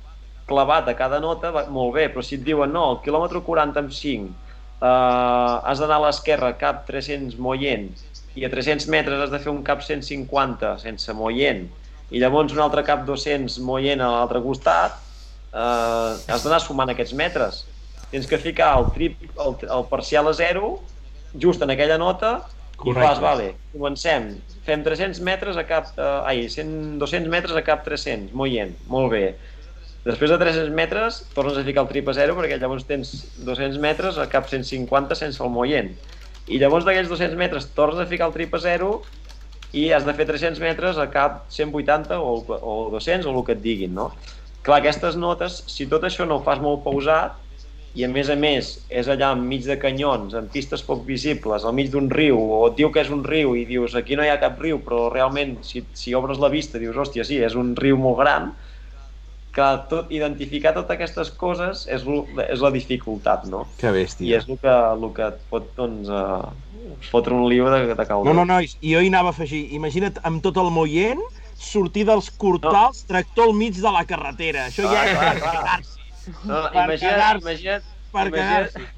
clavat 0.49 0.87
a 0.89 0.95
cada 0.97 1.19
nota, 1.21 1.51
va, 1.53 1.65
molt 1.69 1.95
bé, 1.97 2.07
però 2.13 2.21
si 2.25 2.37
et 2.37 2.45
diuen 2.45 2.71
no, 2.73 2.85
el 2.93 3.01
quilòmetre 3.05 3.41
40 3.45 3.83
amb 3.83 3.93
5 3.93 4.29
eh, 4.29 4.85
has 4.85 5.81
d'anar 5.81 5.99
a 5.99 6.05
l'esquerra 6.07 6.53
cap 6.61 6.85
300 6.89 7.37
moient 7.41 7.89
i 8.37 8.45
a 8.45 8.49
300 8.53 8.87
metres 8.93 9.21
has 9.21 9.33
de 9.33 9.41
fer 9.41 9.51
un 9.51 9.61
cap 9.65 9.83
150 9.85 10.75
sense 10.81 11.13
moient 11.17 11.65
i 12.09 12.21
llavors 12.21 12.53
un 12.55 12.61
altre 12.63 12.83
cap 12.87 13.03
200 13.07 13.59
moient 13.65 14.01
a 14.01 14.11
l'altre 14.15 14.41
costat, 14.41 14.95
eh, 15.53 16.13
has 16.27 16.45
d'anar 16.45 16.61
sumant 16.63 16.89
aquests 16.93 17.13
metres. 17.17 17.65
Tens 18.09 18.25
que 18.25 18.39
ficar 18.41 18.71
el 18.79 18.89
trip, 18.95 19.19
el, 19.37 19.57
el 19.69 19.85
parcial 19.91 20.27
a 20.27 20.33
zero, 20.33 20.79
just 21.37 21.61
en 21.61 21.69
aquella 21.69 21.99
nota, 22.01 22.39
Correcte. 22.79 23.03
i 23.03 23.03
fas, 23.03 23.21
vale, 23.21 23.51
comencem, 23.73 24.31
fem 24.65 24.83
300 24.83 25.21
metres 25.21 25.59
a 25.59 25.65
cap... 25.69 25.93
Eh, 25.97 26.31
ai, 26.31 26.47
100, 26.49 26.97
200 27.01 27.29
metres 27.29 27.55
a 27.59 27.63
cap 27.65 27.85
300, 27.85 28.33
moient, 28.33 28.73
molt 28.89 29.11
bé. 29.13 29.23
Després 30.05 30.31
de 30.31 30.37
300 30.39 30.71
metres 30.73 31.19
tornes 31.35 31.57
a 31.59 31.63
ficar 31.67 31.83
el 31.83 31.89
trip 31.91 32.07
a 32.07 32.15
zero 32.15 32.37
perquè 32.37 32.55
llavors 32.57 32.85
tens 32.87 33.11
200 33.43 33.77
metres 33.83 34.17
a 34.17 34.29
cap 34.31 34.47
150 34.47 35.17
sense 35.19 35.43
el 35.43 35.51
moient. 35.51 35.91
I 36.49 36.57
llavors 36.57 36.87
d'aquells 36.87 37.11
200 37.11 37.37
metres 37.37 37.67
tornes 37.75 37.99
a 38.01 38.07
ficar 38.09 38.29
el 38.29 38.33
trip 38.33 38.55
a 38.55 38.61
zero 38.63 39.01
i 39.73 39.89
has 39.93 40.05
de 40.07 40.15
fer 40.17 40.25
300 40.29 40.61
metres 40.63 40.97
a 40.97 41.09
cap 41.13 41.43
180 41.53 42.17
o, 42.17 42.33
o 42.57 42.75
200 42.95 43.27
o 43.29 43.35
el 43.35 43.45
que 43.45 43.57
et 43.57 43.61
diguin, 43.63 43.93
no? 43.93 44.09
Clar, 44.65 44.79
aquestes 44.81 45.15
notes, 45.19 45.61
si 45.71 45.87
tot 45.89 46.03
això 46.03 46.25
no 46.27 46.39
ho 46.39 46.45
fas 46.45 46.59
molt 46.63 46.83
pausat, 46.83 47.37
i 47.97 48.05
a 48.05 48.09
més 48.11 48.29
a 48.29 48.35
més 48.37 48.69
és 48.93 49.07
allà 49.09 49.31
enmig 49.33 49.65
de 49.65 49.77
canyons, 49.81 50.35
en 50.37 50.49
pistes 50.53 50.83
poc 50.85 51.01
visibles, 51.07 51.65
al 51.65 51.73
mig 51.77 51.89
d'un 51.93 52.09
riu, 52.13 52.37
o 52.37 52.59
et 52.67 52.75
diu 52.77 52.91
que 52.93 53.01
és 53.01 53.09
un 53.13 53.23
riu 53.25 53.55
i 53.57 53.65
dius 53.69 53.95
aquí 53.97 54.17
no 54.17 54.25
hi 54.25 54.29
ha 54.29 54.39
cap 54.41 54.59
riu, 54.61 54.81
però 54.85 55.07
realment 55.13 55.57
si, 55.65 55.81
si 55.97 56.13
obres 56.17 56.41
la 56.41 56.51
vista 56.53 56.81
dius 56.81 56.97
hòstia 56.97 57.25
sí, 57.25 57.39
és 57.41 57.57
un 57.57 57.73
riu 57.79 57.97
molt 57.97 58.21
gran, 58.21 58.51
que 59.55 59.67
tot, 59.89 60.11
identificar 60.13 60.73
totes 60.75 60.95
aquestes 60.95 61.31
coses 61.39 61.85
és, 61.89 62.05
és 62.45 62.63
la 62.63 62.71
dificultat, 62.73 63.47
no? 63.49 63.65
Que 63.79 63.91
bèstia. 63.95 64.27
I 64.27 64.35
és 64.37 64.47
el 64.47 64.59
que, 64.61 64.75
el 64.93 65.05
que 65.15 65.29
et 65.31 65.39
pot, 65.49 65.71
doncs, 65.77 66.11
uh, 66.13 66.99
fotre 67.09 67.33
un 67.33 67.47
lío 67.49 67.69
de, 67.73 67.95
de 67.95 68.05
caldor. 68.05 68.29
No, 68.29 68.35
no, 68.37 68.45
nois, 68.49 68.77
i 68.81 68.93
jo 68.93 69.01
hi 69.03 69.09
anava 69.11 69.33
a 69.33 69.35
afegir, 69.35 69.65
imagina't 69.77 70.21
amb 70.29 70.43
tot 70.45 70.59
el 70.61 70.69
moient, 70.75 71.23
sortir 71.59 72.05
dels 72.07 72.29
cortals, 72.39 73.03
no. 73.03 73.09
tractor 73.15 73.49
al 73.49 73.57
mig 73.57 73.81
de 73.81 73.91
la 73.95 74.05
carretera. 74.07 74.69
Això 74.69 74.85
ah, 74.87 74.93
ja 74.93 75.03
és 75.09 75.41
clar, 75.41 75.59
clar. 75.65 75.79
No, 76.45 76.63
per 76.69 76.85
imagina't, 76.85 77.43
imagina't, 77.43 77.91
per 78.13 78.29
imagina't, 78.29 78.95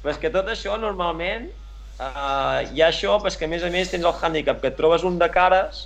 Però 0.00 0.14
és 0.14 0.20
que 0.20 0.30
tot 0.32 0.46
això 0.48 0.78
normalment 0.80 1.50
uh, 2.00 2.60
hi 2.72 2.80
ha 2.80 2.88
això, 2.88 3.18
però 3.20 3.32
que 3.36 3.44
a 3.44 3.52
més 3.52 3.64
a 3.66 3.68
més 3.72 3.90
tens 3.92 4.06
el 4.08 4.16
hàndicap 4.16 4.62
que 4.62 4.70
et 4.72 4.78
trobes 4.78 5.04
un 5.04 5.18
de 5.20 5.28
cares, 5.32 5.84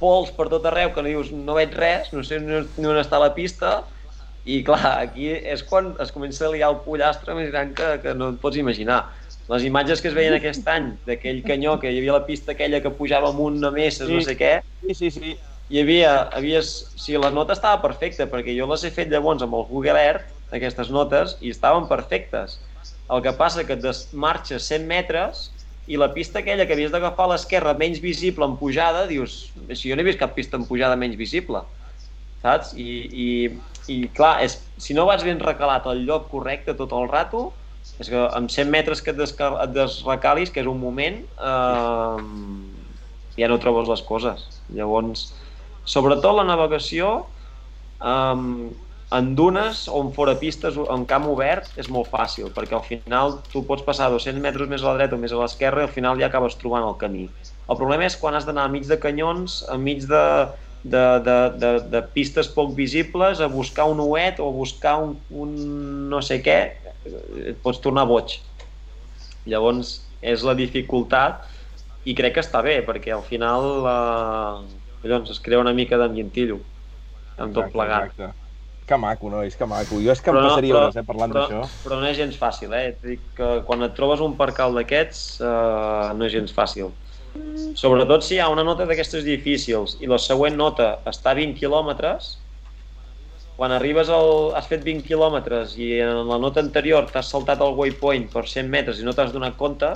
pols 0.00 0.32
per 0.36 0.48
tot 0.52 0.66
arreu, 0.68 0.92
que 0.94 1.04
no 1.04 1.12
dius 1.12 1.32
no 1.34 1.56
veig 1.58 1.74
res, 1.76 2.12
no 2.12 2.24
sé 2.26 2.40
ni 2.40 2.86
on 2.86 3.00
està 3.00 3.20
la 3.22 3.32
pista, 3.36 3.78
i 4.46 4.60
clar, 4.66 4.92
aquí 5.08 5.32
és 5.34 5.64
quan 5.66 5.94
es 6.02 6.12
comença 6.14 6.46
a 6.46 6.52
liar 6.52 6.70
el 6.70 6.82
pollastre 6.84 7.34
més 7.34 7.50
gran 7.50 7.72
que, 7.74 7.96
que 8.04 8.14
no 8.14 8.30
et 8.34 8.40
pots 8.42 8.60
imaginar. 8.60 9.04
Les 9.50 9.66
imatges 9.66 10.02
que 10.02 10.10
es 10.10 10.14
veien 10.14 10.34
aquest 10.36 10.66
any, 10.70 10.92
d'aquell 11.06 11.42
canyó, 11.46 11.76
que 11.82 11.90
hi 11.90 12.00
havia 12.00 12.16
la 12.18 12.24
pista 12.26 12.54
aquella 12.54 12.82
que 12.82 12.94
pujava 12.94 13.30
amunt 13.30 13.62
a 13.64 13.72
messes, 13.74 14.06
sí. 14.06 14.14
no 14.14 14.22
sé 14.26 14.34
què, 14.38 14.56
sí, 14.86 14.94
sí, 14.98 15.10
sí 15.14 15.36
hi 15.68 15.80
havia, 15.82 16.12
havia, 16.36 16.60
si 16.62 17.16
la 17.18 17.32
nota 17.34 17.56
estava 17.56 17.80
perfecta, 17.82 18.28
perquè 18.30 18.54
jo 18.56 18.68
les 18.70 18.84
he 18.86 18.92
fet 18.94 19.10
llavors 19.10 19.42
amb 19.42 19.56
el 19.58 19.66
Google 19.70 19.98
Earth, 19.98 20.28
aquestes 20.54 20.92
notes, 20.94 21.36
i 21.42 21.50
estaven 21.50 21.88
perfectes. 21.90 22.60
El 23.10 23.22
que 23.22 23.32
passa 23.38 23.64
que 23.66 23.74
et 23.74 24.14
marxes 24.14 24.66
100 24.70 24.86
metres 24.86 25.50
i 25.86 25.98
la 26.00 26.10
pista 26.14 26.40
aquella 26.40 26.66
que 26.66 26.74
havies 26.74 26.92
d'agafar 26.94 27.28
a 27.28 27.32
l'esquerra 27.34 27.76
menys 27.78 28.00
visible 28.02 28.46
en 28.46 28.56
pujada, 28.58 29.06
dius, 29.06 29.52
si 29.72 29.90
jo 29.90 29.96
no 29.96 30.02
he 30.02 30.08
vist 30.08 30.20
cap 30.20 30.34
pista 30.34 30.58
en 30.58 30.66
pujada 30.66 30.98
menys 30.98 31.18
visible, 31.18 31.62
saps? 32.42 32.74
I, 32.74 32.88
i, 33.06 33.28
i 33.92 34.00
clar, 34.16 34.40
és, 34.44 34.58
si 34.82 34.96
no 34.98 35.06
vas 35.06 35.24
ben 35.26 35.40
recalat 35.42 35.86
al 35.86 36.02
lloc 36.08 36.28
correcte 36.32 36.74
tot 36.78 36.94
el 36.96 37.08
rato, 37.12 37.48
és 38.02 38.10
que 38.10 38.18
amb 38.34 38.50
100 38.50 38.70
metres 38.72 39.00
que 39.02 39.14
et, 39.14 39.72
desrecalis, 39.72 40.50
que 40.50 40.60
és 40.64 40.68
un 40.70 40.80
moment, 40.82 41.22
eh, 41.22 42.22
ja 43.38 43.50
no 43.52 43.60
trobes 43.62 43.86
les 43.92 44.02
coses. 44.08 44.48
Llavors, 44.74 45.28
Sobretot 45.86 46.34
la 46.34 46.44
navegació 46.48 47.10
um, 48.02 48.72
en 49.12 49.34
dunes 49.38 49.86
o 49.86 50.00
en 50.02 50.10
fora 50.12 50.34
pistes 50.40 50.74
en 50.76 51.04
camp 51.06 51.28
obert 51.30 51.68
és 51.78 51.88
molt 51.92 52.10
fàcil, 52.10 52.48
perquè 52.54 52.74
al 52.74 52.84
final 52.86 53.36
tu 53.52 53.62
pots 53.66 53.84
passar 53.86 54.08
200 54.10 54.42
metres 54.42 54.68
més 54.68 54.82
a 54.82 54.90
la 54.90 54.96
dreta 54.98 55.14
o 55.14 55.20
més 55.22 55.34
a 55.34 55.38
l'esquerra 55.38 55.84
i 55.84 55.86
al 55.86 55.92
final 55.94 56.18
ja 56.18 56.26
acabes 56.26 56.58
trobant 56.58 56.86
el 56.88 56.96
camí. 56.98 57.28
El 57.70 57.78
problema 57.78 58.06
és 58.06 58.16
quan 58.18 58.34
has 58.34 58.46
d'anar 58.46 58.66
enmig 58.66 58.88
de 58.90 58.98
canyons, 58.98 59.60
enmig 59.70 60.02
de, 60.10 60.24
de, 60.82 61.04
de, 61.26 61.36
de, 61.62 61.70
de 61.92 62.02
pistes 62.14 62.50
poc 62.54 62.74
visibles, 62.74 63.40
a 63.40 63.50
buscar 63.52 63.86
un 63.90 64.02
uet 64.02 64.40
o 64.42 64.48
a 64.50 64.56
buscar 64.56 64.96
un, 65.02 65.14
un 65.30 65.54
no 66.10 66.22
sé 66.22 66.40
què, 66.42 66.58
et 67.46 67.62
pots 67.62 67.78
tornar 67.82 68.06
boig. 68.10 68.40
Llavors, 69.46 70.00
és 70.26 70.42
la 70.42 70.56
dificultat 70.58 71.44
i 72.06 72.14
crec 72.18 72.36
que 72.36 72.42
està 72.42 72.62
bé, 72.62 72.80
perquè 72.86 73.14
al 73.14 73.22
final 73.26 73.68
eh, 73.86 74.80
collons, 75.02 75.30
es 75.30 75.42
crea 75.42 75.62
una 75.62 75.74
mica 75.76 75.98
d'ambientillo 76.00 76.58
amb 77.36 77.54
tot 77.54 77.68
Exacte, 77.68 77.72
plegat. 77.74 78.10
exacte. 78.10 78.45
Que 78.86 78.96
maco, 78.96 79.28
nois, 79.28 79.56
que 79.58 79.66
maco. 79.66 79.98
Jo 80.00 80.12
és 80.12 80.20
que 80.22 80.30
em 80.30 80.36
Però 80.36 80.42
no- 80.44 80.48
passaria 80.50 80.74
però- 80.74 80.82
hores, 80.84 80.96
eh, 80.96 81.02
parlant 81.02 81.32
d'això. 81.34 81.60
però 81.84 81.98
no 82.00 82.06
és 82.06 82.16
gens 82.16 82.36
fàcil, 82.38 82.72
eh? 82.72 82.88
Et 82.92 83.02
dic 83.02 83.20
que 83.34 83.62
quan 83.66 83.82
et 83.82 83.94
trobes 83.96 84.20
un 84.20 84.36
percal 84.36 84.74
d'aquests 84.74 85.40
eh, 85.40 86.14
no 86.14 86.24
és 86.24 86.32
gens 86.32 86.52
fàcil. 86.54 86.92
Sobretot 87.74 88.22
si 88.22 88.36
hi 88.36 88.38
ha 88.40 88.48
una 88.48 88.62
nota 88.64 88.86
d'aquestes 88.86 89.24
difícils 89.24 89.96
i 90.00 90.06
la 90.06 90.18
següent 90.18 90.54
nota 90.56 91.00
està 91.04 91.32
a 91.32 91.34
20 91.34 91.58
quilòmetres, 91.58 92.38
quan 93.56 93.72
arribes 93.72 94.08
al... 94.08 94.52
has 94.54 94.66
fet 94.68 94.82
20 94.84 95.02
quilòmetres 95.02 95.76
i 95.78 95.98
en 96.04 96.28
la 96.28 96.38
nota 96.38 96.60
anterior 96.60 97.06
t'has 97.10 97.28
saltat 97.28 97.60
el 97.60 97.74
waypoint 97.74 98.30
per 98.32 98.46
100 98.46 98.68
metres 98.70 99.00
i 99.00 99.04
no 99.04 99.12
t'has 99.12 99.32
donat 99.32 99.56
compte, 99.56 99.94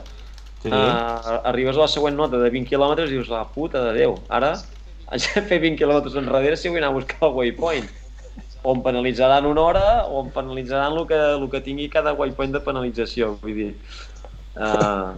Sí. 0.62 0.68
uh, 0.68 1.40
arribes 1.48 1.74
a 1.76 1.80
la 1.80 1.88
següent 1.88 2.16
nota 2.16 2.36
de 2.36 2.50
20 2.50 2.68
quilòmetres 2.68 3.08
i 3.08 3.14
dius, 3.16 3.28
la 3.32 3.46
puta 3.48 3.80
de 3.86 3.94
Déu, 3.96 4.18
ara 4.28 4.50
haig 5.08 5.22
de 5.34 5.40
fer 5.48 5.58
20 5.58 5.78
quilòmetres 5.78 6.16
enrere 6.20 6.56
si 6.56 6.68
vull 6.68 6.76
anar 6.82 6.90
a 6.90 6.98
buscar 6.98 7.16
el 7.30 7.32
waypoint. 7.38 7.88
O 8.62 8.74
em 8.76 8.82
penalitzaran 8.84 9.46
una 9.48 9.62
hora 9.64 9.86
o 10.04 10.20
em 10.24 10.30
penalitzaran 10.34 10.92
el 10.92 11.06
que, 11.08 11.16
el 11.16 11.48
que 11.50 11.62
tingui 11.64 11.88
cada 11.88 12.12
waypoint 12.12 12.52
de 12.52 12.60
penalització. 12.60 13.34
Vull 13.40 13.56
dir, 13.56 13.70
uh, 14.60 15.16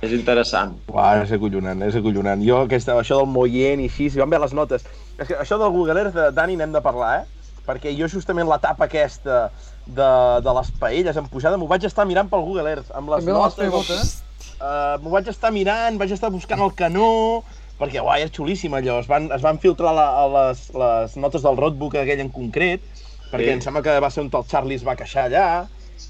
és 0.00 0.12
interessant. 0.14 0.76
Uau, 0.92 1.22
és 1.24 1.32
acollonant, 1.34 1.82
és 1.84 1.96
acollonant. 1.98 2.42
Jo, 2.46 2.62
aquesta, 2.68 2.94
això 3.00 3.18
del 3.20 3.30
Moyen 3.32 3.82
i 3.82 3.88
així, 3.90 4.08
si 4.10 4.22
van 4.22 4.30
bé 4.30 4.38
les 4.40 4.54
notes. 4.56 4.86
És 5.18 5.28
que 5.28 5.38
això 5.40 5.58
del 5.60 5.72
Google 5.74 6.04
Earth, 6.04 6.16
eh, 6.16 6.30
Dani, 6.34 6.56
n'hem 6.60 6.72
de 6.74 6.82
parlar, 6.84 7.14
eh? 7.20 7.50
Perquè 7.64 7.94
jo 7.96 8.08
justament 8.12 8.48
l'etapa 8.48 8.86
aquesta 8.86 9.48
de, 9.86 10.08
de 10.44 10.54
les 10.58 10.70
paelles 10.80 11.16
en 11.16 11.28
pujada 11.32 11.58
m'ho 11.60 11.68
vaig 11.68 11.84
estar 11.88 12.06
mirant 12.08 12.28
pel 12.30 12.44
Google 12.44 12.70
Earth, 12.70 12.92
amb 12.96 13.12
les 13.12 13.24
També 13.24 13.68
notes... 13.72 13.90
eh? 13.90 14.20
Uh, 14.54 14.96
m'ho 15.02 15.10
vaig 15.12 15.28
estar 15.28 15.50
mirant, 15.52 15.98
vaig 16.00 16.12
estar 16.14 16.30
buscant 16.32 16.60
el 16.62 16.72
canó, 16.78 17.42
perquè 17.80 18.02
uai, 18.04 18.22
és 18.26 18.32
xulíssim 18.34 18.74
allò, 18.76 19.00
es 19.02 19.08
van, 19.10 19.30
es 19.34 19.42
van 19.42 19.58
filtrar 19.62 19.94
la, 19.96 20.06
a 20.22 20.26
les, 20.36 20.66
les 20.74 21.16
notes 21.20 21.42
del 21.42 21.56
roadbook 21.58 21.96
aquell 22.00 22.20
en 22.22 22.30
concret, 22.34 22.84
perquè 23.32 23.48
Sí. 23.50 23.56
em 23.56 23.60
sembla 23.64 23.82
que 23.82 23.98
va 24.00 24.10
ser 24.14 24.22
on 24.22 24.30
el 24.32 24.46
Charlie 24.50 24.76
es 24.78 24.86
va 24.86 24.94
queixar 24.96 25.26
allà, 25.26 25.46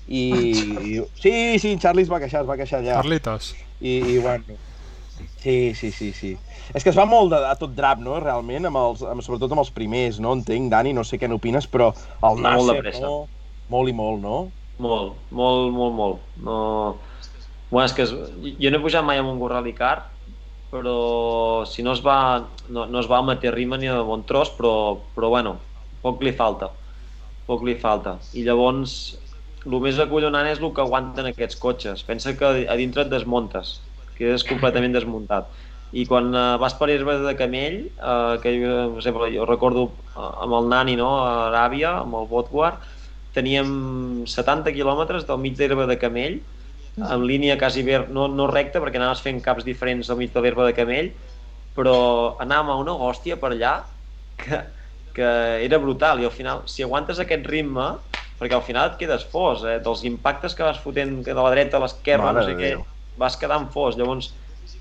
i... 0.08 0.24
i 0.28 1.00
sí, 1.20 1.58
sí, 1.58 1.76
Charlie 1.80 2.04
es 2.04 2.12
va 2.12 2.20
queixar, 2.20 2.42
es 2.44 2.48
va 2.48 2.56
queixar 2.60 2.80
allà. 2.82 3.00
Carlitos. 3.00 3.54
I, 3.80 3.96
i 4.16 4.18
bueno... 4.18 4.58
Sí, 5.44 5.74
sí, 5.78 5.90
sí, 5.92 6.10
sí. 6.16 6.32
És 6.74 6.82
que 6.82 6.90
es 6.90 6.96
va 6.98 7.04
molt 7.06 7.30
de, 7.30 7.38
a 7.46 7.54
tot 7.60 7.72
drap, 7.76 8.00
no?, 8.02 8.16
realment, 8.20 8.66
amb 8.66 8.80
els, 8.80 9.02
amb, 9.06 9.22
sobretot 9.22 9.52
amb 9.52 9.60
els 9.62 9.70
primers, 9.70 10.18
no? 10.20 10.32
Entenc, 10.34 10.70
Dani, 10.72 10.92
no 10.96 11.04
sé 11.04 11.20
què 11.20 11.28
n'opines, 11.30 11.68
però 11.70 11.90
el 11.94 12.40
Va 12.42 12.56
molt 12.56 12.72
de 12.72 12.74
Nasser, 12.74 12.80
pressa. 12.82 13.04
no? 13.04 13.28
Molt 13.70 13.92
i 13.92 13.94
molt, 13.96 14.20
no? 14.24 14.38
Molt, 14.84 15.14
molt, 15.30 15.70
molt, 15.76 15.94
molt. 15.94 16.24
No... 16.42 16.56
Bueno, 17.70 17.84
és 17.86 17.94
que 17.96 18.02
es... 18.08 18.10
jo 18.12 18.72
no 18.72 18.80
he 18.80 18.82
pujat 18.82 19.04
mai 19.06 19.20
amb 19.22 19.30
un 19.32 19.38
Rally 19.50 19.72
Car, 19.76 20.08
però 20.74 21.62
si 21.70 21.84
no 21.86 21.92
es 21.94 22.00
va, 22.02 22.42
no, 22.74 22.88
no 22.90 22.98
es 22.98 23.06
va 23.06 23.20
a 23.22 23.50
Rima 23.54 23.78
ni 23.78 23.86
de 23.86 24.00
bon 24.02 24.24
tros, 24.26 24.50
però, 24.50 24.98
però 25.14 25.28
bueno, 25.30 25.58
poc 26.02 26.22
li 26.22 26.32
falta. 26.32 26.70
Poc 27.46 27.62
li 27.62 27.76
falta. 27.78 28.18
I 28.34 28.42
llavors, 28.42 29.14
el 29.64 29.78
més 29.80 30.00
acollonant 30.02 30.48
és 30.50 30.58
el 30.58 30.72
que 30.74 30.82
aguanten 30.82 31.30
aquests 31.30 31.60
cotxes. 31.62 32.02
Pensa 32.02 32.34
que 32.34 32.66
a 32.66 32.76
dintre 32.76 33.04
et 33.04 33.12
desmuntes, 33.12 33.78
quedes 34.18 34.42
completament 34.48 34.96
desmuntat. 34.96 35.46
I 35.94 36.08
quan 36.10 36.34
eh, 36.34 36.56
vas 36.58 36.74
per 36.74 36.90
herba 36.90 37.20
de 37.22 37.36
camell, 37.38 37.78
eh, 37.86 38.34
que 38.42 38.56
jo, 38.58 38.74
per 38.96 39.04
exemple, 39.04 39.30
jo 39.36 39.46
recordo 39.46 39.84
eh, 39.92 40.18
amb 40.42 40.58
el 40.58 40.66
Nani 40.72 40.98
no, 40.98 41.12
a 41.22 41.52
Aràbia, 41.52 42.00
amb 42.00 42.18
el 42.18 42.26
Botguard, 42.26 42.82
teníem 43.36 43.70
70 44.26 44.74
quilòmetres 44.74 45.28
del 45.28 45.38
mig 45.38 45.54
d'herba 45.60 45.86
de 45.86 46.00
camell, 46.02 46.40
en 46.96 47.26
línia 47.26 47.58
quasi 47.58 47.82
ver, 47.82 48.08
no, 48.10 48.28
no 48.28 48.46
recta, 48.50 48.80
perquè 48.82 49.00
anaves 49.00 49.22
fent 49.24 49.40
caps 49.42 49.66
diferents 49.66 50.10
al 50.10 50.20
mig 50.20 50.32
de 50.34 50.42
l'herba 50.42 50.66
de 50.68 50.76
camell, 50.76 51.10
però 51.74 51.96
anàvem 52.42 52.70
a 52.70 52.78
una 52.78 52.94
hòstia 52.94 53.38
per 53.40 53.50
allà 53.50 53.74
que, 54.38 54.60
que 55.16 55.30
era 55.66 55.80
brutal 55.82 56.22
i 56.22 56.28
al 56.28 56.34
final, 56.34 56.62
si 56.70 56.86
aguantes 56.86 57.18
aquest 57.22 57.46
ritme, 57.50 57.94
perquè 58.38 58.56
al 58.56 58.64
final 58.66 58.92
et 58.92 58.98
quedes 59.00 59.26
fos, 59.30 59.64
eh? 59.66 59.80
dels 59.82 60.04
impactes 60.06 60.54
que 60.54 60.66
vas 60.66 60.80
fotent 60.82 61.20
de 61.26 61.34
la 61.34 61.50
dreta 61.54 61.78
a 61.78 61.84
l'esquerra, 61.84 62.32
no 62.34 62.46
sé 62.46 62.56
què, 62.58 62.72
vas 63.18 63.38
quedant 63.40 63.68
fos. 63.74 63.98
Llavors, 63.98 64.32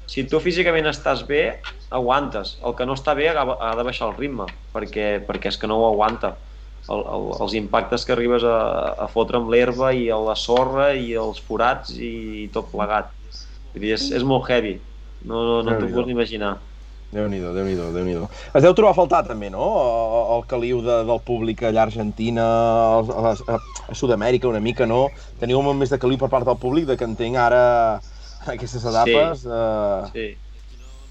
si 0.10 0.26
tu 0.30 0.42
físicament 0.44 0.90
estàs 0.90 1.24
bé, 1.30 1.44
aguantes. 1.94 2.58
El 2.66 2.76
que 2.78 2.86
no 2.90 2.98
està 2.98 3.14
bé 3.18 3.30
ha 3.32 3.44
ha 3.44 3.76
de 3.78 3.86
baixar 3.86 4.10
el 4.10 4.18
ritme, 4.18 4.50
perquè, 4.74 5.20
perquè 5.26 5.54
és 5.54 5.60
que 5.62 5.70
no 5.70 5.80
ho 5.82 5.88
aguanta. 5.92 6.36
El, 6.92 7.00
el, 7.00 7.30
els 7.40 7.54
impactes 7.56 8.04
que 8.04 8.12
arribes 8.16 8.44
a, 8.44 8.58
a 9.06 9.08
fotre 9.12 9.40
amb 9.40 9.52
l'herba 9.54 9.94
i 9.96 10.10
a 10.12 10.20
la 10.20 10.36
sorra 10.36 10.92
i 11.00 11.14
els 11.16 11.40
forats 11.40 11.96
i 11.96 12.50
tot 12.56 12.68
plegat. 12.74 13.14
Vull 13.72 13.86
dir, 13.86 13.94
és, 13.96 14.10
és 14.20 14.26
molt 14.28 14.50
heavy. 14.52 14.76
No, 15.24 15.44
no, 15.48 15.58
no 15.64 15.80
t'ho 15.80 15.90
pots 15.94 16.12
imaginar. 16.12 16.58
Déu-n'hi-do, 17.14 17.52
déu 17.54 17.68
nhi 17.68 18.16
déu 18.16 18.26
Es 18.58 18.64
deu 18.66 18.74
trobar 18.74 18.92
a 18.96 18.98
faltar 18.98 19.22
també, 19.28 19.52
no? 19.54 19.66
El, 19.80 20.24
el 20.38 20.46
caliu 20.50 20.82
de, 20.82 20.96
del 21.06 21.22
públic 21.26 21.62
allà 21.62 21.84
a 21.84 21.88
Argentina, 21.88 22.46
a, 22.98 23.34
a, 23.54 23.58
a 23.60 23.96
Sud-amèrica 23.96 24.50
una 24.50 24.62
mica, 24.64 24.88
no? 24.90 25.06
Teniu 25.42 25.62
molt 25.62 25.78
més 25.80 25.94
de 25.94 26.02
caliu 26.02 26.18
per 26.22 26.32
part 26.34 26.48
del 26.50 26.58
públic 26.60 26.90
de 26.90 26.98
que 26.98 27.06
entenc 27.08 27.38
ara 27.38 27.64
en 28.48 28.56
aquestes 28.56 28.88
etapes. 28.90 29.46
Sí. 29.46 29.52
Uh... 29.54 30.10
Sí. 30.12 30.28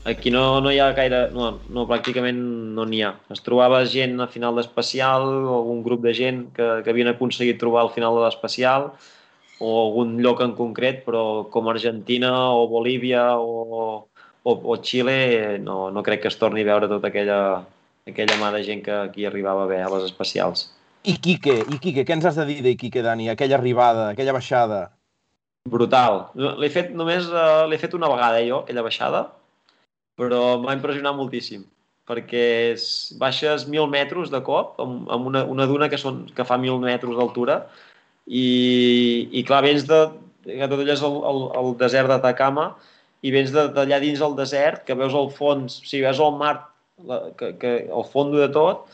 Aquí 0.04 0.32
no, 0.34 0.60
no 0.60 0.72
hi 0.72 0.80
ha 0.82 0.90
gaire... 0.96 1.28
No, 1.30 1.48
no 1.70 1.86
pràcticament 1.86 2.38
no 2.76 2.86
n'hi 2.90 3.02
ha. 3.06 3.12
Es 3.30 3.42
trobava 3.46 3.84
gent 3.86 4.18
a 4.20 4.26
final 4.30 4.56
d'especial, 4.58 5.28
algun 5.56 5.82
grup 5.86 6.02
de 6.02 6.14
gent 6.18 6.48
que, 6.56 6.68
que 6.82 6.90
havien 6.90 7.12
aconseguit 7.12 7.60
trobar 7.60 7.84
al 7.84 7.92
final 7.94 8.18
de 8.18 8.24
l'especial, 8.24 8.88
o 9.62 9.74
algun 9.84 10.16
lloc 10.24 10.42
en 10.42 10.56
concret, 10.58 11.04
però 11.06 11.44
com 11.54 11.70
Argentina 11.70 12.32
o 12.50 12.66
Bolívia 12.70 13.28
o, 13.38 14.08
o, 14.42 14.50
o 14.52 14.76
Xile 14.82 15.60
no, 15.62 15.92
no 15.94 16.02
crec 16.02 16.24
que 16.24 16.32
es 16.32 16.38
torni 16.40 16.64
a 16.66 16.70
veure 16.72 16.88
tota 16.90 17.12
aquella, 17.12 17.38
aquella 18.10 18.38
mà 18.40 18.50
de 18.56 18.64
gent 18.66 18.82
que 18.82 18.96
aquí 19.04 19.26
arribava 19.28 19.68
bé 19.70 19.78
a 19.84 19.92
les 19.92 20.08
especials. 20.10 20.66
I 21.06 21.14
Quique, 21.22 21.54
i 21.62 21.78
Quique, 21.82 22.02
què 22.06 22.16
ens 22.16 22.26
has 22.26 22.38
de 22.38 22.48
dir 22.50 22.58
de 22.66 22.74
Quique, 22.78 23.02
Dani? 23.06 23.30
Aquella 23.30 23.54
arribada, 23.58 24.08
aquella 24.10 24.34
baixada. 24.34 24.82
Brutal. 25.70 26.24
L'he 26.34 26.70
fet 26.74 26.90
només, 26.90 27.30
uh, 27.30 27.68
l'he 27.70 27.78
fet 27.78 27.94
una 27.94 28.10
vegada 28.10 28.42
eh, 28.42 28.48
jo, 28.50 28.60
aquella 28.62 28.82
baixada, 28.82 29.22
però 30.22 30.42
m'ha 30.62 30.76
impressionat 30.78 31.18
moltíssim, 31.18 31.64
perquè 32.08 32.42
és, 32.72 32.84
baixes 33.18 33.66
1.000 33.68 33.90
metres 33.90 34.30
de 34.32 34.40
cop, 34.46 34.76
amb, 34.82 35.08
amb 35.10 35.30
una, 35.32 35.44
una 35.50 35.66
duna 35.70 35.90
que, 35.90 35.98
són, 35.98 36.24
que 36.36 36.46
fa 36.46 36.58
1.000 36.60 36.78
metres 36.82 37.18
d'altura, 37.18 37.62
i, 38.26 38.46
i 39.34 39.42
clar, 39.46 39.62
vens 39.66 39.86
de, 39.90 40.02
que 40.46 40.66
tot 40.68 40.78
allò 40.78 40.94
és 40.94 41.04
el, 41.06 41.16
el, 41.30 41.40
el 41.62 41.72
desert 41.80 42.10
d'Atacama, 42.12 42.70
i 43.22 43.30
vens 43.34 43.52
d'allà 43.54 43.98
dins 44.02 44.22
el 44.22 44.36
desert, 44.38 44.82
que 44.86 44.98
veus 44.98 45.14
al 45.14 45.30
fons, 45.34 45.80
o 45.82 45.86
sigui, 45.88 46.04
veus 46.08 46.22
el 46.22 46.36
mar, 46.38 46.54
la, 47.06 47.22
que, 47.38 47.52
que, 47.58 47.72
el 47.86 48.06
fons 48.10 48.34
de 48.38 48.48
tot, 48.54 48.86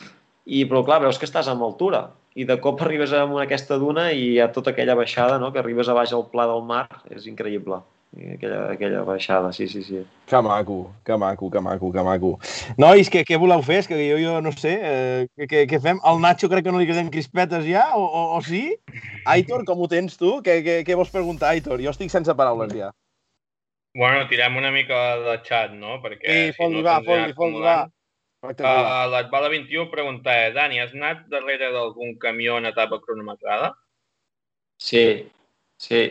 i, 0.48 0.64
però 0.68 0.82
clar, 0.84 1.02
veus 1.04 1.20
que 1.20 1.28
estàs 1.28 1.48
amb 1.52 1.64
altura, 1.64 2.06
i 2.38 2.44
de 2.48 2.58
cop 2.62 2.80
arribes 2.84 3.12
a 3.16 3.24
una- 3.26 3.44
aquesta 3.48 3.78
duna 3.80 4.10
i 4.12 4.36
ha 4.40 4.50
tota 4.54 4.70
aquella 4.74 4.96
baixada, 4.98 5.38
no?, 5.42 5.52
que 5.52 5.60
arribes 5.62 5.88
a 5.88 5.96
baix 5.96 6.12
al 6.14 6.28
pla 6.32 6.46
del 6.48 6.62
mar, 6.68 6.86
és 7.10 7.26
increïble, 7.30 7.80
aquella, 8.34 8.72
aquella 8.72 9.02
baixada, 9.06 9.52
sí, 9.52 9.68
sí, 9.68 9.82
sí. 9.82 10.02
Que 10.26 10.40
maco, 10.42 10.92
que 11.04 11.16
maco, 11.16 11.50
que 11.50 11.60
maco, 11.60 11.92
que 11.92 12.02
maco. 12.02 12.30
Nois, 12.76 13.10
què, 13.12 13.24
què 13.28 13.38
voleu 13.40 13.62
fer? 13.66 13.80
És 13.82 13.88
que 13.90 13.98
jo, 14.00 14.18
jo 14.22 14.38
no 14.44 14.52
sé, 14.52 14.74
eh, 14.78 15.46
què, 15.48 15.64
què, 15.70 15.80
fem? 15.82 16.00
Al 16.02 16.20
Nacho 16.22 16.50
crec 16.52 16.66
que 16.66 16.74
no 16.74 16.80
li 16.82 16.88
queden 16.88 17.10
crispetes 17.14 17.66
ja, 17.68 17.88
o, 17.96 18.04
o, 18.04 18.24
o 18.38 18.40
sí? 18.44 18.64
Aitor, 19.26 19.64
com 19.68 19.80
ho 19.80 19.90
tens 19.90 20.18
tu? 20.20 20.38
Què, 20.44 20.60
què, 20.66 20.80
què 20.88 20.98
vols 20.98 21.14
preguntar, 21.14 21.52
Aitor? 21.54 21.82
Jo 21.84 21.94
estic 21.94 22.12
sense 22.14 22.34
paraules 22.38 22.74
ja. 22.76 22.90
Bueno, 23.98 24.26
tirem 24.30 24.56
una 24.56 24.70
mica 24.70 24.98
de 25.24 25.38
xat, 25.46 25.72
no? 25.74 25.98
Perquè 26.04 26.28
Sí, 26.28 26.56
fot-li, 26.58 26.84
va, 26.86 26.98
se'ns 27.00 27.08
anirà 27.08 27.32
fot-li, 27.34 27.38
fot-li, 27.38 27.64
va. 27.64 27.78
Uh, 28.38 29.08
L'Atbala 29.10 29.48
21 29.50 29.88
preguntava, 29.90 30.52
Dani, 30.54 30.78
has 30.78 30.92
anat 30.94 31.24
darrere 31.32 31.72
d'algun 31.74 32.14
camió 32.22 32.60
en 32.60 32.68
etapa 32.70 33.00
cronometrada? 33.02 33.72
Sí, 34.78 35.26
sí. 35.82 36.02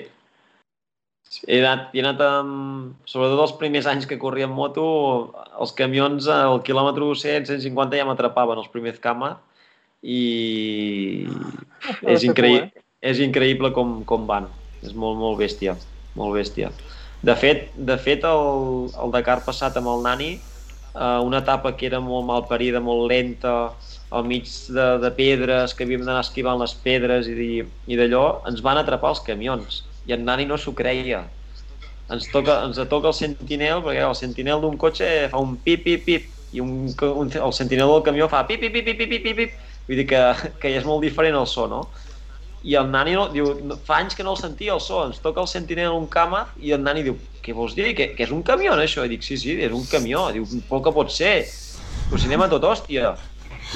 He 1.48 1.60
anat, 1.62 1.92
he 1.94 2.02
anat 2.02 2.22
amb... 2.24 2.96
Sobretot 3.10 3.44
els 3.44 3.56
primers 3.60 3.88
anys 3.90 4.08
que 4.10 4.18
corria 4.22 4.48
amb 4.48 4.58
moto, 4.58 4.88
els 5.60 5.74
camions 5.78 6.30
al 6.32 6.62
quilòmetre 6.66 7.12
100, 7.14 7.50
150 7.52 8.00
ja 8.00 8.08
m'atrapaven, 8.08 8.62
els 8.62 8.72
primers 8.74 9.00
cama, 9.04 9.36
i 10.02 11.28
és, 12.02 12.24
increï... 12.24 12.60
por, 12.60 12.84
és 13.12 13.22
increïble 13.24 13.74
com, 13.76 14.00
com 14.08 14.28
van. 14.30 14.50
És 14.82 14.94
molt, 14.94 15.18
molt 15.20 15.40
bèstia, 15.42 15.76
molt 16.18 16.38
bèstia. 16.38 16.72
De 17.26 17.34
fet, 17.38 17.72
de 17.76 17.98
fet 17.98 18.26
el, 18.30 18.88
el 18.94 19.14
Dakar 19.14 19.40
passat 19.46 19.78
amb 19.80 19.90
el 19.94 20.04
Nani, 20.06 20.32
eh, 20.38 21.20
una 21.26 21.42
etapa 21.44 21.74
que 21.78 21.90
era 21.90 22.00
molt 22.04 22.28
mal 22.30 22.46
parida, 22.50 22.82
molt 22.84 23.08
lenta, 23.10 23.56
al 24.10 24.24
mig 24.24 24.48
de, 24.70 24.88
de 25.04 25.12
pedres, 25.18 25.74
que 25.76 25.86
havíem 25.86 26.06
d'anar 26.06 26.24
esquivant 26.24 26.62
les 26.62 26.76
pedres 26.86 27.28
i, 27.28 27.64
i 27.64 28.00
d'allò, 28.00 28.26
ens 28.50 28.64
van 28.64 28.80
atrapar 28.80 29.16
els 29.16 29.24
camions. 29.26 29.84
I 30.08 30.16
en 30.16 30.26
Nani 30.26 30.48
no 30.48 30.58
s'ho 30.58 30.74
creia. 30.76 31.26
ens 32.10 32.30
toca, 32.32 32.62
ens 32.64 32.78
toca 32.88 33.10
el 33.10 33.14
sentinel, 33.14 33.82
perquè 33.84 34.04
el 34.08 34.16
sentinel 34.16 34.62
d'un 34.64 34.78
cotxe 34.80 35.28
fa 35.32 35.42
un 35.44 35.58
pip, 35.60 35.84
pip, 35.84 36.06
pip, 36.06 36.30
i 36.56 36.62
un, 36.64 36.88
un, 37.04 37.32
el 37.36 37.54
sentinel 37.54 37.92
del 37.92 38.04
camió 38.06 38.30
fa 38.32 38.46
pip, 38.48 38.62
pip, 38.64 38.72
pip, 38.74 38.86
pip, 38.88 39.10
pip, 39.10 39.24
pip, 39.26 39.36
pip, 39.36 39.58
vull 39.90 40.00
dir 40.00 40.06
que, 40.08 40.22
que 40.62 40.72
ja 40.72 40.80
és 40.80 40.88
molt 40.88 41.04
diferent 41.04 41.36
el 41.36 41.48
so, 41.52 41.68
no? 41.68 41.82
I 42.64 42.78
el 42.80 42.88
nani 42.92 43.14
no, 43.16 43.28
diu, 43.32 43.52
"No, 43.64 43.76
fa 43.84 44.00
anys 44.00 44.16
que 44.16 44.24
no 44.24 44.34
el 44.36 44.40
sentia 44.40 44.74
el 44.74 44.82
so, 44.82 45.04
ens 45.06 45.20
toca 45.20 45.44
el 45.44 45.52
sentinel 45.52 45.92
un 45.92 46.08
càmaz 46.08 46.56
i 46.64 46.72
el 46.72 46.82
nani 46.84 47.04
diu, 47.04 47.20
què 47.48 47.56
vols 47.56 47.76
dir? 47.78 47.94
Que, 47.96 48.10
que 48.16 48.26
és 48.26 48.32
un 48.36 48.44
camió, 48.44 48.76
no, 48.76 48.84
això? 48.84 49.06
I 49.08 49.12
dic, 49.14 49.24
sí, 49.24 49.38
sí, 49.40 49.56
és 49.64 49.72
un 49.72 49.86
camió. 49.88 50.26
Diu, 50.36 50.44
poc 50.68 50.84
que 50.88 50.92
pot 50.96 51.14
ser. 51.14 51.46
Però 52.10 52.20
si 52.20 52.28
anem 52.28 52.44
a 52.44 52.50
tot 52.52 52.66
hòstia. 52.68 53.14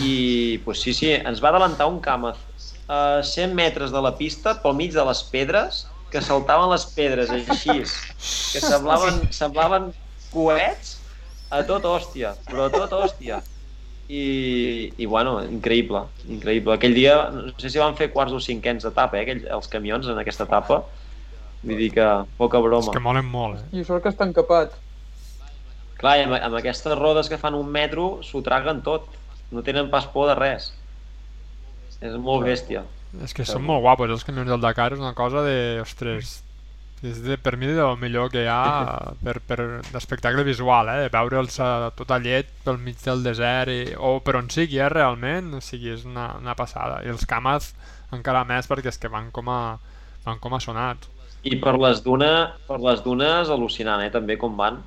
I, 0.03 0.59
pues 0.65 0.81
sí, 0.83 0.93
sí, 0.95 1.11
ens 1.15 1.39
va 1.43 1.51
adelantar 1.51 1.87
un 1.91 2.01
càmaz 2.03 2.39
a 2.91 3.21
100 3.23 3.55
metres 3.55 3.91
de 3.95 4.01
la 4.03 4.11
pista, 4.17 4.57
pel 4.63 4.75
mig 4.75 4.91
de 4.95 5.03
les 5.07 5.23
pedres, 5.31 5.85
que 6.11 6.21
saltaven 6.23 6.69
les 6.73 6.85
pedres 6.95 7.31
així, 7.31 7.77
que 7.81 8.61
semblaven, 8.63 9.21
semblaven 9.33 9.89
coets 10.33 10.97
a 11.51 11.61
tot 11.67 11.85
hòstia, 11.87 12.33
però 12.47 12.67
a 12.67 12.73
tot 12.73 12.93
hòstia. 12.99 13.41
I, 14.11 14.91
i 14.99 15.05
bueno, 15.07 15.37
increïble, 15.47 16.01
increïble. 16.27 16.75
Aquell 16.75 16.95
dia, 16.97 17.15
no 17.31 17.53
sé 17.61 17.71
si 17.71 17.79
van 17.79 17.95
fer 17.95 18.09
quarts 18.11 18.35
o 18.35 18.41
cinquens 18.43 18.83
d'etapa, 18.83 19.15
eh, 19.19 19.23
aquell, 19.23 19.45
els 19.55 19.71
camions 19.71 20.09
en 20.11 20.19
aquesta 20.19 20.43
etapa. 20.49 20.81
Vull 21.61 21.77
dir 21.79 21.91
que 21.95 22.07
poca 22.39 22.59
És 22.59 22.65
broma. 22.65 22.91
que 22.91 23.03
molen 23.03 23.27
molt, 23.31 23.61
eh? 23.61 23.79
I 23.79 23.85
sort 23.87 24.03
que 24.03 24.11
està 24.11 24.27
encapat. 24.27 24.73
Clar, 26.01 26.15
i 26.17 26.25
amb, 26.25 26.35
amb 26.41 26.57
aquestes 26.59 26.97
rodes 26.97 27.29
que 27.29 27.37
fan 27.39 27.55
un 27.55 27.69
metro 27.71 28.17
s'ho 28.25 28.41
traguen 28.43 28.81
tot. 28.83 29.07
No 29.51 29.63
tenen 29.63 29.91
pas 29.91 30.07
por 30.09 30.27
de 30.27 30.35
res. 30.35 30.71
És 32.01 32.15
molt 32.17 32.47
bèstia. 32.47 32.83
És 33.19 33.35
que 33.35 33.43
són 33.47 33.65
molt 33.67 33.83
guapos, 33.83 34.11
els 34.13 34.23
camions 34.23 34.47
del 34.49 34.63
Dakar, 34.63 34.93
és 34.95 35.01
una 35.01 35.15
cosa 35.17 35.43
de... 35.43 35.81
Ostres, 35.83 36.39
és 37.01 37.17
de, 37.25 37.35
per 37.41 37.55
mi 37.57 37.65
del 37.65 37.95
millor 37.97 38.29
que 38.29 38.43
hi 38.45 38.49
ha 38.49 38.61
per, 39.25 39.39
per 39.49 39.59
d'espectacle 39.89 40.45
visual, 40.47 40.91
eh? 40.93 40.99
De 41.05 41.13
veure'ls 41.13 41.57
a 41.63 41.89
tota 41.97 42.19
llet 42.21 42.51
pel 42.65 42.77
mig 42.81 43.01
del 43.03 43.23
desert 43.25 43.73
i, 43.73 43.95
o 43.97 44.19
per 44.23 44.37
on 44.39 44.51
sigui, 44.53 44.79
eh, 44.79 44.89
realment, 44.93 45.49
o 45.57 45.63
sigui, 45.65 45.91
és 45.95 46.05
una, 46.07 46.31
una 46.39 46.55
passada. 46.57 47.01
I 47.03 47.11
els 47.13 47.25
cames 47.27 47.73
encara 48.15 48.45
més 48.47 48.69
perquè 48.69 48.91
és 48.93 49.01
que 49.01 49.11
van 49.11 49.31
com 49.33 49.49
a, 49.49 49.61
van 50.27 50.39
com 50.43 50.55
a 50.55 50.61
sonats. 50.63 51.09
I 51.47 51.57
per 51.57 51.73
les, 51.81 52.03
duna, 52.05 52.31
per 52.67 52.77
les 52.83 53.01
dunes, 53.01 53.49
al·lucinant, 53.49 54.03
eh, 54.05 54.13
també, 54.13 54.37
com 54.37 54.53
van. 54.59 54.77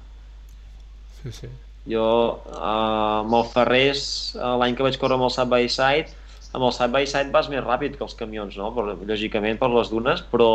Sí, 1.19 1.33
sí. 1.35 1.51
Jo, 1.91 2.07
eh, 2.47 2.61
amb 2.63 3.35
el 3.41 3.49
Ferrés, 3.51 4.05
eh, 4.39 4.53
l'any 4.63 4.79
que 4.79 4.87
vaig 4.87 5.01
córrer 5.03 5.19
amb 5.19 5.27
el 5.27 5.35
Side 5.35 5.51
by 5.51 5.67
Side, 5.67 6.15
amb 6.55 6.69
el 6.69 6.73
Side 6.75 6.93
by 6.95 7.07
Side 7.11 7.35
vas 7.35 7.49
més 7.51 7.65
ràpid 7.65 7.97
que 7.99 8.05
els 8.07 8.15
camions, 8.19 8.55
no? 8.61 8.71
Per, 8.77 8.87
lògicament 9.09 9.59
per 9.59 9.71
les 9.73 9.91
dunes, 9.91 10.23
però 10.31 10.51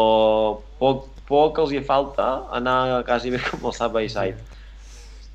poc, 0.80 1.10
poc 1.28 1.60
els 1.66 1.74
hi 1.76 1.82
falta 1.84 2.30
anar 2.56 3.04
quasi 3.08 3.34
bé 3.34 3.42
com 3.50 3.68
el 3.68 3.76
Side 3.76 3.92
by 3.96 4.08
Side. 4.14 4.58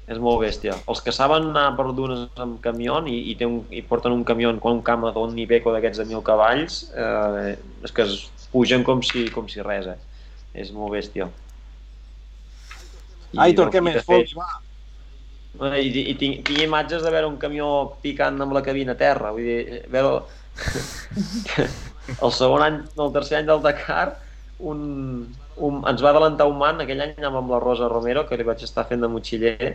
És 0.05 0.19
molt 0.21 0.43
bèstia. 0.43 0.75
Els 0.89 1.01
que 1.01 1.13
saben 1.17 1.51
anar 1.51 1.71
per 1.79 1.87
dunes 1.97 2.27
amb 2.41 2.59
camió 2.65 2.99
i, 3.09 3.17
i, 3.33 3.37
té 3.41 3.47
un, 3.49 3.63
i 3.73 3.81
porten 3.89 4.13
un 4.13 4.25
camió 4.29 4.51
amb 4.53 4.65
un 4.69 4.83
cama 4.85 5.13
d'un 5.17 5.37
Iveco 5.41 5.73
d'aquests 5.73 6.03
de 6.03 6.05
1.000 6.11 6.25
cavalls, 6.25 6.83
eh, 6.93 7.55
és 7.85 7.95
que 7.95 8.05
es 8.05 8.19
pugen 8.53 8.85
com 8.85 9.01
si, 9.05 9.31
com 9.33 9.49
si 9.49 9.65
res, 9.65 9.89
eh? 9.89 9.97
És 10.61 10.73
molt 10.77 10.93
bèstia. 10.93 11.31
I, 13.33 13.41
Aitor, 13.49 13.73
què 13.73 13.81
més? 13.85 14.01
Fols, 14.05 14.37
va. 14.37 14.49
I, 15.79 15.89
i 15.89 16.15
tinc, 16.21 16.45
tinc 16.47 16.61
imatges 16.67 17.03
de 17.05 17.13
veure 17.15 17.31
un 17.31 17.41
camió 17.41 17.69
picant 18.03 18.41
amb 18.43 18.53
la 18.57 18.63
cabina 18.67 18.97
a 18.97 19.01
terra, 19.01 19.33
vull 19.37 19.49
dir, 19.49 19.85
veure... 19.93 20.25
el 22.21 22.33
segon 22.37 22.63
any, 22.65 22.83
el 22.99 23.13
tercer 23.15 23.41
any 23.41 23.49
del 23.49 23.63
Dakar, 23.65 24.07
un, 24.59 24.81
un, 25.57 25.81
ens 25.89 26.03
va 26.05 26.13
adelantar 26.13 26.47
un 26.51 26.59
man, 26.61 26.83
aquell 26.83 27.03
any 27.05 27.15
anàvem 27.17 27.43
amb 27.43 27.55
la 27.57 27.63
Rosa 27.63 27.89
Romero, 27.91 28.27
que 28.29 28.39
li 28.39 28.47
vaig 28.47 28.63
estar 28.67 28.87
fent 28.91 29.03
de 29.05 29.11
motxiller, 29.11 29.75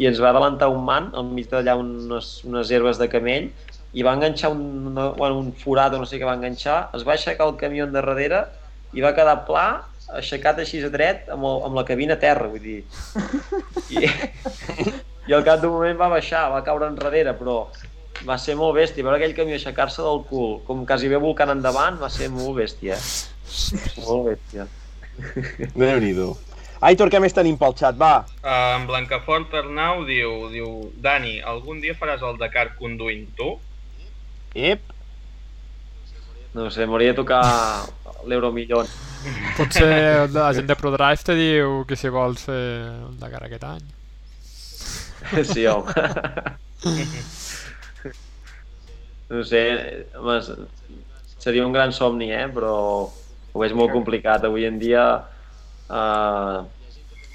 i 0.00 0.08
ens 0.08 0.20
va 0.22 0.30
adelantar 0.32 0.70
un 0.72 0.82
man, 0.84 1.10
al 1.18 1.28
mig 1.28 1.50
d'allà 1.50 1.76
unes, 1.78 2.34
unes 2.48 2.72
herbes 2.72 3.00
de 3.00 3.08
camell, 3.12 3.50
i 3.92 4.04
va 4.06 4.14
enganxar 4.16 4.50
un, 4.54 4.64
una, 4.92 5.10
bueno, 5.18 5.38
un 5.38 5.52
forat 5.52 5.94
o 5.94 6.00
no 6.00 6.08
sé 6.08 6.20
què 6.20 6.28
va 6.28 6.36
enganxar, 6.38 6.78
es 6.96 7.04
va 7.06 7.16
aixecar 7.16 7.48
el 7.50 7.58
camió 7.60 7.84
en 7.84 7.92
darrere 7.92 8.46
i 8.96 9.04
va 9.04 9.12
quedar 9.16 9.42
pla, 9.48 9.66
aixecat 10.16 10.60
així 10.60 10.80
a 10.84 10.90
dret, 10.92 11.28
amb, 11.32 11.44
el, 11.48 11.62
amb 11.68 11.78
la 11.78 11.84
cabina 11.88 12.16
a 12.16 12.20
terra, 12.20 12.48
vull 12.48 12.64
dir. 12.64 12.80
I, 13.96 14.08
i 15.28 15.36
al 15.36 15.44
cap 15.44 15.60
d'un 15.60 15.72
moment 15.76 16.00
va 16.00 16.10
baixar, 16.12 16.46
va 16.52 16.64
caure 16.64 16.88
enrere, 16.88 17.36
però 17.36 17.66
va 18.28 18.36
ser 18.38 18.54
molt 18.58 18.76
bèstia. 18.76 19.04
Veure 19.04 19.18
aquell 19.18 19.34
camió 19.36 19.56
aixecar-se 19.58 20.02
del 20.04 20.22
cul, 20.30 20.60
com 20.66 20.84
quasi 20.86 21.08
bé 21.10 21.18
volcant 21.22 21.50
endavant, 21.54 21.98
va 22.00 22.10
ser 22.12 22.28
molt 22.30 22.56
bèstia. 22.60 22.96
eh? 22.96 24.00
Molt 24.06 24.30
bèstia. 24.30 24.68
Déu-n'hi-do. 25.76 26.30
Aitor, 26.82 27.10
què 27.12 27.20
més 27.22 27.34
tenim 27.34 27.54
pel 27.60 27.76
xat? 27.78 27.94
Va. 27.98 28.24
Uh, 28.42 28.78
en 28.80 28.86
Blancafort 28.88 29.52
Arnau 29.54 30.02
diu, 30.08 30.48
diu 30.50 30.70
Dani, 31.02 31.36
algun 31.40 31.78
dia 31.82 31.94
faràs 31.94 32.24
el 32.26 32.38
Dakar 32.40 32.72
conduint 32.78 33.28
tu? 33.38 33.52
Ep. 34.54 34.80
No 36.54 36.66
sé, 36.74 36.84
m'hauria 36.86 37.12
de 37.14 37.20
tocar 37.22 37.42
l'Euromillón. 38.28 38.88
Potser 39.56 40.26
la 40.34 40.48
gent 40.56 40.66
de 40.66 40.74
ProDrive 40.76 41.22
te 41.24 41.36
diu 41.38 41.84
que 41.88 41.96
si 41.96 42.10
vols 42.12 42.42
fer 42.48 42.58
el 42.90 43.14
Dakar 43.22 43.44
aquest 43.46 43.68
any. 43.70 43.86
Sí, 45.52 45.62
home. 45.70 45.86
No 49.30 49.42
sé, 49.48 49.62
home, 50.18 50.38
seria 51.38 51.66
un 51.66 51.72
gran 51.72 51.92
somni, 51.92 52.30
eh? 52.32 52.46
però 52.52 52.74
ho 53.52 53.64
és 53.64 53.74
molt 53.76 53.92
complicat. 53.94 54.44
Avui 54.44 54.66
en 54.68 54.78
dia 54.82 55.04
eh, 55.88 56.58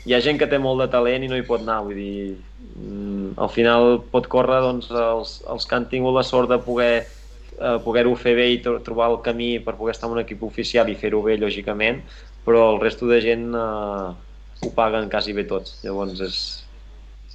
hi 0.07 0.15
ha 0.15 0.21
gent 0.23 0.39
que 0.39 0.49
té 0.49 0.59
molt 0.61 0.83
de 0.83 0.89
talent 0.93 1.25
i 1.25 1.31
no 1.31 1.37
hi 1.37 1.45
pot 1.47 1.63
anar, 1.63 1.81
vull 1.85 1.97
dir, 1.99 2.37
mm, 2.75 3.33
al 3.43 3.51
final 3.53 4.01
pot 4.13 4.29
córrer 4.31 4.61
doncs, 4.65 4.89
els, 4.91 5.37
els 5.51 5.65
que 5.67 5.77
han 5.77 5.89
tingut 5.91 6.15
la 6.15 6.25
sort 6.27 6.51
de 6.51 6.59
poder 6.63 6.93
eh, 7.57 7.77
poder-ho 7.83 8.13
fer 8.15 8.35
bé 8.37 8.47
i 8.53 8.61
tro 8.63 8.77
trobar 8.85 9.09
el 9.11 9.19
camí 9.25 9.57
per 9.63 9.75
poder 9.77 9.95
estar 9.95 10.09
en 10.09 10.17
un 10.17 10.23
equip 10.23 10.43
oficial 10.47 10.89
i 10.89 10.95
fer-ho 10.95 11.21
bé, 11.25 11.37
lògicament, 11.41 12.03
però 12.45 12.69
el 12.73 12.81
resto 12.83 13.09
de 13.09 13.19
gent 13.21 13.49
eh, 13.51 14.07
ho 14.63 14.71
paguen 14.77 15.09
quasi 15.09 15.35
bé 15.37 15.45
tots, 15.49 15.79
llavors 15.83 16.21
és, 16.23 16.39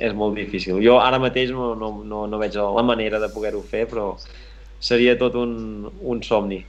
és 0.03 0.15
molt 0.19 0.35
difícil. 0.39 0.81
Jo 0.85 0.97
ara 1.01 1.19
mateix 1.23 1.53
no, 1.55 1.73
no, 1.79 1.93
no, 2.03 2.25
no 2.27 2.39
veig 2.41 2.57
la 2.59 2.83
manera 2.87 3.21
de 3.23 3.29
poder-ho 3.33 3.63
fer, 3.63 3.85
però 3.91 4.13
seria 4.83 5.15
tot 5.21 5.37
un, 5.39 5.53
un 6.01 6.23
somni. 6.27 6.61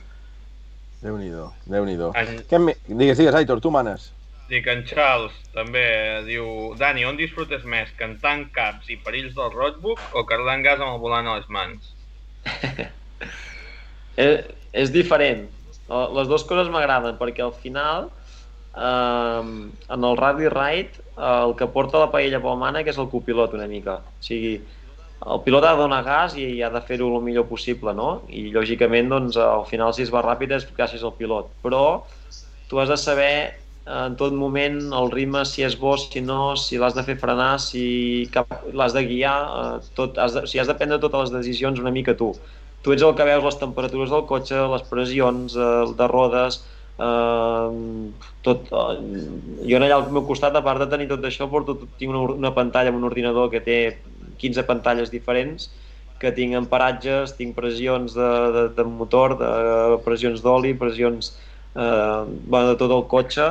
Déu-n'hi-do, 1.04 1.48
Déu-n'hi-do. 1.68 2.12
En, 2.16 2.44
Què 2.48 2.60
me... 2.62 2.76
Digues, 2.88 3.18
digues, 3.20 3.36
Aitor, 3.36 3.60
tu 3.64 3.72
manes. 3.74 4.12
dic, 4.52 4.68
en 4.70 4.84
Charles 4.86 5.34
també 5.56 5.82
diu 6.28 6.46
Dani, 6.78 7.04
on 7.10 7.18
disfrutes 7.18 7.64
més, 7.66 7.90
cantant 7.98 8.46
caps 8.56 8.90
i 8.94 9.00
perills 9.02 9.34
del 9.36 9.50
roadbook 9.56 10.00
o 10.20 10.24
carlant 10.30 10.62
gas 10.64 10.80
amb 10.84 10.94
el 10.94 11.02
volant 11.02 11.28
a 11.32 11.38
les 11.40 11.50
mans? 11.50 11.90
És, 14.18 14.46
és 14.84 14.92
diferent. 14.94 15.48
Eh, 15.90 16.06
Les 16.20 16.30
dues 16.30 16.46
coses 16.48 16.70
m'agraden 16.72 17.18
perquè 17.20 17.44
al 17.46 17.56
final 17.64 18.12
eh, 18.76 19.42
en 19.96 20.04
el 20.04 20.18
Rally 20.18 20.50
Ride 20.50 21.04
el 21.18 21.56
que 21.56 21.68
porta 21.68 22.00
la 22.02 22.12
paella 22.12 22.42
pel 22.42 22.58
mànec 22.58 22.90
és 22.90 22.98
el 22.98 23.10
copilot 23.12 23.54
una 23.54 23.68
mica. 23.70 24.00
O 24.02 24.26
sigui, 24.26 24.56
el 25.24 25.42
pilot 25.46 25.64
ha 25.64 25.74
de 25.76 25.82
donar 25.84 26.04
gas 26.04 26.36
i 26.36 26.62
ha 26.62 26.70
de 26.74 26.82
fer-ho 26.84 27.08
el 27.16 27.22
millor 27.24 27.46
possible, 27.48 27.94
no? 27.96 28.24
I 28.28 28.50
lògicament, 28.56 29.12
doncs, 29.14 29.38
al 29.38 29.68
final 29.70 29.94
si 29.96 30.04
es 30.04 30.14
va 30.14 30.24
ràpid 30.26 30.56
és 30.58 30.66
gràcies 30.76 31.04
al 31.04 31.14
pilot. 31.20 31.52
Però 31.64 31.84
tu 32.70 32.82
has 32.82 32.90
de 32.90 32.98
saber 32.98 33.36
eh, 33.54 33.54
en 33.94 34.18
tot 34.20 34.34
moment 34.34 34.82
el 34.90 35.12
ritme, 35.14 35.46
si 35.46 35.64
és 35.64 35.78
bo, 35.80 35.96
si 36.02 36.24
no, 36.26 36.56
si 36.60 36.82
l'has 36.82 36.98
de 36.98 37.06
fer 37.06 37.16
frenar, 37.22 37.54
si 37.62 37.86
l'has 38.74 38.98
de 38.98 39.06
guiar, 39.08 39.38
eh, 39.62 39.94
tot, 39.96 40.18
has 40.18 40.36
de, 40.36 40.44
o 40.44 40.50
sigui, 40.50 40.64
has 40.66 40.72
de 40.72 40.78
prendre 40.82 41.00
totes 41.04 41.28
les 41.28 41.38
decisions 41.40 41.80
una 41.80 41.94
mica 41.94 42.18
tu. 42.18 42.34
Tu 42.84 42.92
ets 42.92 43.06
el 43.06 43.16
que 43.16 43.28
veus 43.30 43.46
les 43.46 43.60
temperatures 43.62 44.12
del 44.12 44.26
cotxe, 44.28 44.60
les 44.74 44.88
pressions 44.90 45.56
eh, 45.56 45.74
de 45.96 46.08
rodes, 46.12 46.64
eh, 47.04 47.70
tot, 48.48 48.72
eh, 48.72 48.98
jo 49.70 49.80
allà 49.80 49.96
al 50.00 50.10
meu 50.12 50.26
costat, 50.30 50.56
a 50.56 50.64
part 50.66 50.84
de 50.84 50.90
tenir 50.92 51.08
tot 51.12 51.24
això, 51.28 51.50
porto, 51.52 51.78
tinc 52.00 52.14
una, 52.14 52.24
una 52.34 52.54
pantalla 52.56 52.94
amb 52.94 53.02
un 53.02 53.10
ordinador 53.12 53.52
que 53.54 53.64
té 53.64 53.80
15 54.42 54.66
pantalles 54.70 55.12
diferents, 55.14 55.70
que 56.24 56.32
tinc 56.36 56.56
emparatges, 56.56 57.36
tinc 57.38 57.56
pressions 57.58 58.16
de, 58.16 58.32
de, 58.56 58.66
de 58.78 58.88
motor, 58.88 59.38
de 59.40 60.00
pressions 60.06 60.44
d'oli, 60.44 60.74
pressions 60.80 61.34
eh, 61.76 62.24
bueno, 62.48 62.70
de 62.72 62.76
tot 62.80 62.92
el 62.96 63.08
cotxe, 63.12 63.50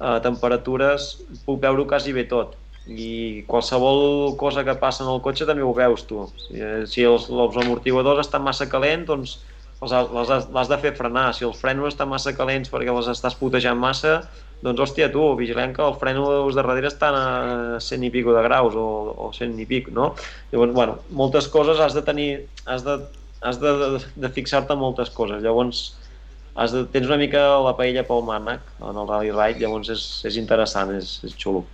eh, 0.00 0.18
temperatures, 0.24 1.08
puc 1.46 1.60
veure-ho 1.64 1.88
quasi 1.90 2.14
bé 2.16 2.26
tot. 2.30 2.56
I 2.84 3.44
qualsevol 3.48 4.34
cosa 4.36 4.64
que 4.64 4.76
passa 4.80 5.04
en 5.04 5.10
el 5.12 5.22
cotxe 5.24 5.46
també 5.48 5.64
ho 5.64 5.72
veus 5.76 6.04
tu. 6.08 6.26
Si 6.50 7.04
els, 7.08 7.30
els 7.32 7.60
amortiguadors 7.62 8.26
estan 8.26 8.44
massa 8.44 8.68
calents, 8.68 9.06
doncs 9.08 9.38
les 9.92 10.48
l'has 10.54 10.70
de 10.70 10.78
fer 10.80 10.94
frenar. 10.96 11.32
Si 11.36 11.44
els 11.44 11.60
frenos 11.60 11.92
estan 11.92 12.08
massa 12.08 12.32
calents 12.36 12.72
perquè 12.72 12.92
els 12.92 13.10
estàs 13.12 13.36
putejant 13.40 13.78
massa, 13.78 14.20
doncs 14.64 14.80
hòstia 14.80 15.10
tu, 15.12 15.24
vigilem 15.36 15.74
que 15.76 15.82
els 15.84 15.98
frenos 16.00 16.54
de 16.54 16.62
darrere 16.62 16.88
estan 16.88 17.16
a 17.18 17.26
100 17.82 18.06
i 18.08 18.10
pico 18.14 18.32
de 18.32 18.44
graus 18.46 18.76
o, 18.78 18.86
o 19.26 19.32
100 19.34 19.60
i 19.60 19.66
pico, 19.68 19.92
no? 19.92 20.14
Llavors, 20.52 20.72
bueno, 20.72 20.96
moltes 21.10 21.50
coses 21.52 21.82
has 21.84 21.96
de 21.96 22.02
tenir, 22.06 22.30
has 22.64 22.86
de, 22.86 22.96
has 23.42 23.60
de, 23.60 23.74
de, 23.82 24.00
de 24.24 24.32
fixar-te 24.32 24.76
moltes 24.80 25.12
coses. 25.12 25.42
Llavors, 25.44 25.84
has 26.54 26.72
de, 26.72 26.84
tens 26.94 27.10
una 27.10 27.18
mica 27.20 27.42
la 27.64 27.74
paella 27.76 28.06
pel 28.08 28.24
mànec 28.24 28.62
en 28.80 29.00
el 29.02 29.08
Rally 29.10 29.34
Ride, 29.34 29.60
llavors 29.60 29.90
és, 29.92 30.04
és 30.30 30.38
interessant, 30.40 30.94
és, 30.96 31.18
és 31.26 31.36
xulo. 31.36 31.64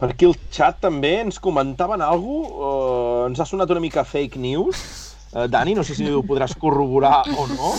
Per 0.00 0.08
aquí 0.08 0.24
el 0.24 0.32
xat 0.48 0.78
també 0.80 1.18
ens 1.20 1.36
comentaven 1.44 2.00
alguna 2.00 2.48
cosa, 2.48 2.68
uh, 2.72 3.24
ens 3.28 3.40
ha 3.42 3.46
sonat 3.46 3.70
una 3.70 3.82
mica 3.84 4.04
fake 4.08 4.40
news. 4.40 5.09
Uh, 5.30 5.46
Dani, 5.46 5.76
no 5.78 5.84
sé 5.86 5.94
si 5.94 6.08
ho 6.10 6.24
podràs 6.26 6.56
corroborar 6.58 7.20
o 7.38 7.44
no. 7.52 7.70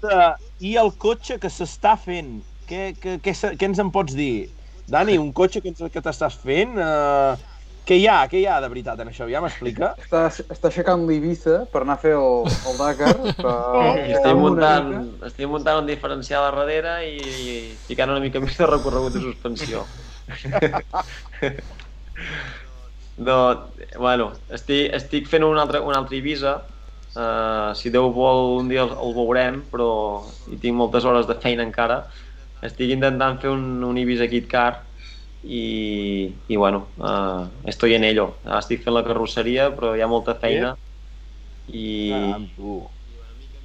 De... 0.00 0.20
I 0.64 0.72
el 0.80 0.88
cotxe 0.96 1.36
que 1.40 1.50
s'està 1.52 1.96
fent? 2.00 2.38
Què, 2.68 2.94
què, 2.96 3.18
què, 3.20 3.34
què 3.34 3.66
ens 3.68 3.80
en 3.82 3.90
pots 3.92 4.14
dir? 4.16 4.48
Dani, 4.90 5.18
un 5.20 5.32
cotxe 5.36 5.60
que, 5.60 5.68
ens- 5.74 5.90
que 5.92 6.00
t'estàs 6.02 6.38
fent, 6.40 6.72
uh, 6.80 7.36
què 7.86 7.98
hi 7.98 8.06
ha? 8.08 8.22
Què 8.30 8.40
hi 8.40 8.46
ha 8.48 8.56
de 8.62 8.68
veritat 8.72 9.00
en 9.02 9.10
això? 9.10 9.26
Ja 9.30 9.42
m'explica? 9.44 9.92
Està, 10.00 10.20
està 10.30 10.70
aixecant 10.70 11.04
l'Ibiza 11.08 11.56
per 11.72 11.80
anar 11.84 11.96
a 11.98 12.02
fer 12.02 12.14
el, 12.16 12.48
el 12.70 12.74
Dakar. 12.80 13.12
Però... 13.36 13.54
I 13.98 14.00
estic 14.16 14.36
muntant, 14.40 14.88
estic 15.28 15.46
muntant 15.50 15.82
un 15.82 15.90
diferencial 15.90 16.46
a 16.46 16.50
darrere 16.54 16.94
i, 17.08 17.10
i 17.20 17.58
ficant 17.88 18.10
una 18.14 18.22
mica 18.22 18.38
més 18.42 18.56
de 18.56 18.66
recorregut 18.70 19.12
de 19.18 19.22
suspensió. 19.28 19.84
no, 23.26 23.36
bueno, 23.98 24.30
estic, 24.56 24.90
estic 24.96 25.28
fent 25.30 25.44
un 25.46 25.58
altre, 25.62 25.80
un 25.84 25.96
altre 25.96 26.18
Ibiza. 26.20 26.54
Uh, 27.10 27.72
si 27.74 27.90
Déu 27.90 28.12
vol, 28.14 28.60
un 28.60 28.68
dia 28.70 28.84
el, 28.86 28.92
el 29.04 29.14
veurem, 29.16 29.64
però 29.72 29.88
hi 30.50 30.58
tinc 30.62 30.78
moltes 30.78 31.06
hores 31.08 31.26
de 31.30 31.36
feina 31.42 31.66
encara. 31.66 32.00
Estic 32.68 32.92
intentant 32.94 33.40
fer 33.42 33.50
un, 33.54 33.66
un 33.86 33.98
Ibiza 33.98 34.28
Kit 34.30 34.46
Car 34.52 34.70
i, 35.42 35.62
i 36.48 36.56
bueno, 36.56 36.84
uh, 36.98 37.48
estoy 37.74 37.96
en 37.98 38.04
ello. 38.04 38.28
Estic 38.60 38.84
fent 38.86 38.96
la 38.96 39.04
carrosseria, 39.06 39.70
però 39.76 39.94
hi 39.96 40.04
ha 40.04 40.10
molta 40.10 40.36
feina. 40.38 40.76
I, 41.66 41.86
Ah, 42.12 42.38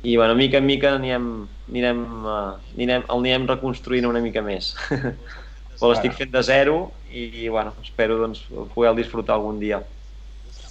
i 0.04 0.16
bueno, 0.18 0.36
mica 0.36 0.60
en 0.62 0.66
mica 0.68 0.94
anirem, 0.96 1.26
anirem, 1.70 2.02
uh, 2.26 2.36
anirem, 2.76 3.06
el 3.10 3.20
anirem 3.20 3.48
reconstruint 3.54 4.08
una 4.12 4.22
mica 4.22 4.44
més. 4.46 4.74
Però 5.80 5.92
l'estic 5.92 6.16
fent 6.18 6.32
de 6.34 6.42
zero 6.46 6.78
i, 7.12 7.28
i 7.46 7.50
bueno, 7.50 7.74
espero 7.84 8.18
doncs, 8.22 8.46
poder 8.74 8.96
disfrutar 8.98 9.38
algun 9.38 9.60
dia. 9.60 9.82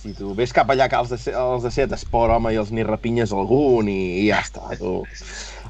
Si 0.05 0.13
tu 0.17 0.35
ves 0.37 0.53
cap 0.53 0.69
allà 0.69 0.87
que 0.93 1.01
els 1.01 1.13
de, 1.15 1.19
els 1.41 1.65
de 1.65 1.73
set 1.73 1.93
esport, 1.97 2.35
home, 2.35 2.53
i 2.53 2.61
els 2.61 2.73
ni 2.77 2.85
repinyes 2.85 3.33
algun 3.33 3.89
i, 3.89 4.01
i 4.21 4.29
ja 4.29 4.43
està, 4.45 4.67
tu. 4.81 4.99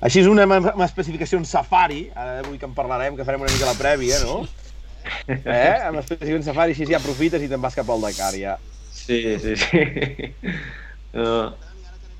Així 0.04 0.24
és 0.24 0.28
una, 0.30 0.46
una 0.46 0.86
especificació 0.88 1.38
en 1.38 1.46
safari, 1.48 2.08
ara 2.14 2.40
avui 2.42 2.58
que 2.58 2.66
en 2.66 2.74
parlarem, 2.76 3.14
que 3.16 3.26
farem 3.26 3.46
una 3.46 3.52
mica 3.54 3.70
la 3.70 3.78
prèvia, 3.78 4.18
no? 4.26 4.42
Eh? 5.28 5.76
Amb 5.86 6.00
especificació 6.00 6.40
en 6.40 6.46
safari, 6.46 6.74
així 6.74 6.88
ja 6.90 6.98
aprofites 6.98 7.44
i 7.44 7.50
te'n 7.50 7.62
vas 7.62 7.78
cap 7.78 7.90
al 7.94 8.02
Dakar, 8.02 8.32
ja. 8.40 8.56
Sí, 8.94 9.20
sí, 9.42 9.58
sí. 9.60 9.84
Uh, 11.14 11.52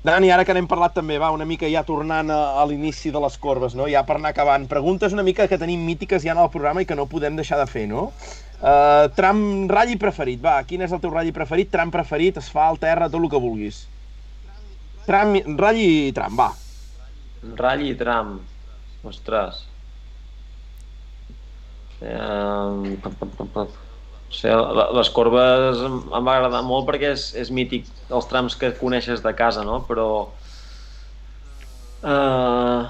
Dani, 0.05 0.29
ara 0.29 0.43
que 0.45 0.53
n'hem 0.53 0.67
parlat 0.69 0.93
també, 0.93 1.15
va, 1.17 1.31
una 1.33 1.47
mica 1.49 1.65
ja 1.65 1.81
tornant 1.85 2.29
a, 2.29 2.39
a 2.61 2.65
l'inici 2.69 3.09
de 3.09 3.21
les 3.23 3.37
corbes, 3.41 3.73
no? 3.73 3.87
Ja 3.89 4.03
per 4.05 4.19
anar 4.19 4.35
acabant. 4.35 4.67
Preguntes 4.69 5.15
una 5.17 5.23
mica 5.25 5.47
que 5.49 5.57
tenim 5.57 5.81
mítiques 5.81 6.21
ja 6.21 6.35
en 6.35 6.41
el 6.43 6.51
programa 6.53 6.83
i 6.83 6.85
que 6.85 6.97
no 6.99 7.07
podem 7.09 7.39
deixar 7.39 7.57
de 7.57 7.65
fer, 7.71 7.87
no? 7.89 8.11
Uh, 8.59 9.09
tram, 9.17 9.39
ratll 9.71 9.97
preferit, 10.01 10.43
va, 10.43 10.59
quin 10.69 10.85
és 10.85 10.93
el 10.93 11.01
teu 11.01 11.09
ratll 11.09 11.33
preferit? 11.33 11.71
Tram 11.73 11.89
preferit, 11.93 12.37
asfalt, 12.37 12.83
terra, 12.85 13.09
tot 13.09 13.17
el 13.17 13.31
que 13.33 13.41
vulguis. 13.41 13.81
Tram, 15.07 15.33
ratll 15.57 15.81
i 15.81 16.13
tram, 16.13 16.37
va. 16.37 16.51
ratll 17.57 17.89
i 17.89 17.95
tram. 17.97 18.37
Ostres. 19.09 19.65
Eh, 22.05 22.97
O 24.29 24.33
sigui, 24.33 24.85
les 24.97 25.09
corbes 25.13 25.81
em, 25.85 25.97
em 26.17 26.27
va 26.27 26.35
agradar 26.37 26.63
molt 26.65 26.87
perquè 26.89 27.13
és, 27.13 27.29
és 27.37 27.51
mític 27.53 27.87
els 28.09 28.27
trams 28.31 28.57
que 28.59 28.73
coneixes 28.79 29.23
de 29.25 29.33
casa, 29.37 29.63
no? 29.67 29.81
Però... 29.89 30.07
Eh, 32.05 32.81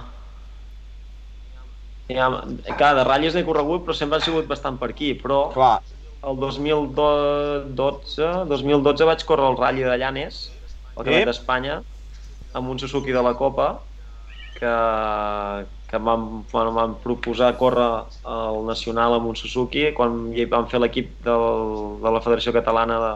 ja, 2.15 2.29
clar, 2.77 2.93
de 2.97 3.03
ratlles 3.07 3.35
n'he 3.35 3.45
corregut, 3.47 3.85
però 3.85 3.95
sempre 3.97 4.19
han 4.19 4.25
sigut 4.25 4.47
bastant 4.49 4.77
per 4.81 4.89
aquí, 4.93 5.13
però 5.19 5.39
Clar, 5.53 5.77
el 6.25 6.35
2012, 6.41 8.29
2012 8.49 9.07
vaig 9.09 9.23
córrer 9.29 9.47
el 9.51 9.57
Rally 9.59 9.83
de 9.85 9.97
Llanes, 10.01 10.35
el 10.97 11.11
Ep. 11.11 11.25
d'Espanya, 11.29 11.75
amb 12.57 12.71
un 12.73 12.79
Suzuki 12.81 13.11
de 13.13 13.21
la 13.25 13.35
Copa, 13.37 13.67
que, 14.55 14.73
que 15.95 16.03
van, 16.03 16.45
bueno, 16.51 16.73
van 16.73 16.95
proposar 16.99 17.55
córrer 17.57 17.87
el 18.27 18.65
Nacional 18.67 19.15
amb 19.15 19.31
un 19.31 19.37
Suzuki 19.39 19.91
quan 19.95 20.25
hi 20.35 20.45
vam 20.51 20.67
fer 20.67 20.81
l'equip 20.83 21.15
de 21.23 21.35
la 22.11 22.21
Federació 22.21 22.53
Catalana 22.55 22.99
de... 23.03 23.13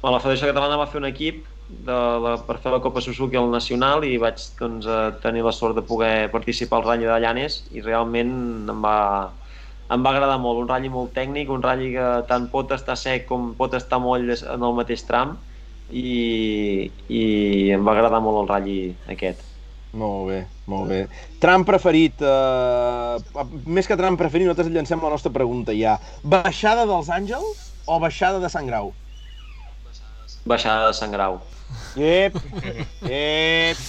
Bueno, 0.00 0.16
la 0.16 0.22
Federació 0.24 0.50
Catalana 0.50 0.80
va 0.80 0.88
fer 0.90 0.98
un 1.00 1.08
equip 1.08 1.46
de 1.68 1.96
la, 2.22 2.36
per 2.46 2.58
fer 2.62 2.72
la 2.74 2.82
Copa 2.82 3.02
Suzuki 3.02 3.38
al 3.38 3.50
Nacional 3.50 4.04
i 4.06 4.16
vaig 4.22 4.42
doncs, 4.58 4.86
eh, 4.86 4.98
tenir 5.22 5.42
la 5.46 5.54
sort 5.54 5.78
de 5.78 5.82
poder 5.86 6.30
participar 6.34 6.80
al 6.80 6.86
Rally 6.86 7.08
de 7.10 7.18
Llanes 7.22 7.58
i 7.74 7.82
realment 7.86 8.32
em 8.70 8.84
va, 8.84 8.98
em 9.90 10.06
va 10.06 10.14
agradar 10.14 10.38
molt, 10.42 10.62
un 10.62 10.70
ratll 10.70 10.90
molt 10.94 11.14
tècnic, 11.14 11.50
un 11.50 11.64
ratll 11.66 11.90
que 11.96 12.12
tant 12.30 12.48
pot 12.52 12.74
estar 12.76 12.98
sec 12.98 13.26
com 13.30 13.52
pot 13.58 13.74
estar 13.78 14.02
moll 14.02 14.30
en 14.36 14.70
el 14.70 14.78
mateix 14.78 15.06
tram 15.06 15.36
i, 15.90 16.90
i 17.08 17.22
em 17.74 17.86
va 17.86 17.94
agradar 17.94 18.22
molt 18.22 18.44
el 18.44 18.50
ratll 18.54 19.14
aquest. 19.14 19.55
Molt 19.96 20.28
bé, 20.28 20.38
molt 20.70 20.88
bé. 20.90 21.00
Tram 21.42 21.64
preferit, 21.68 22.20
eh, 22.20 23.44
més 23.66 23.88
que 23.88 23.96
tram 23.98 24.16
preferit, 24.20 24.46
nosaltres 24.46 24.72
llancem 24.74 25.02
la 25.02 25.12
nostra 25.14 25.32
pregunta 25.32 25.74
ja. 25.76 25.96
Baixada 26.22 26.84
dels 26.88 27.08
Àngels 27.08 27.64
o 27.86 27.98
baixada 28.02 28.40
de 28.42 28.50
Sant 28.52 28.66
Grau? 28.68 28.92
Baixada 30.46 30.88
de 30.90 30.94
Sant 30.94 31.12
Grau. 31.14 31.40
Ep, 31.96 32.36
ep, 33.02 33.80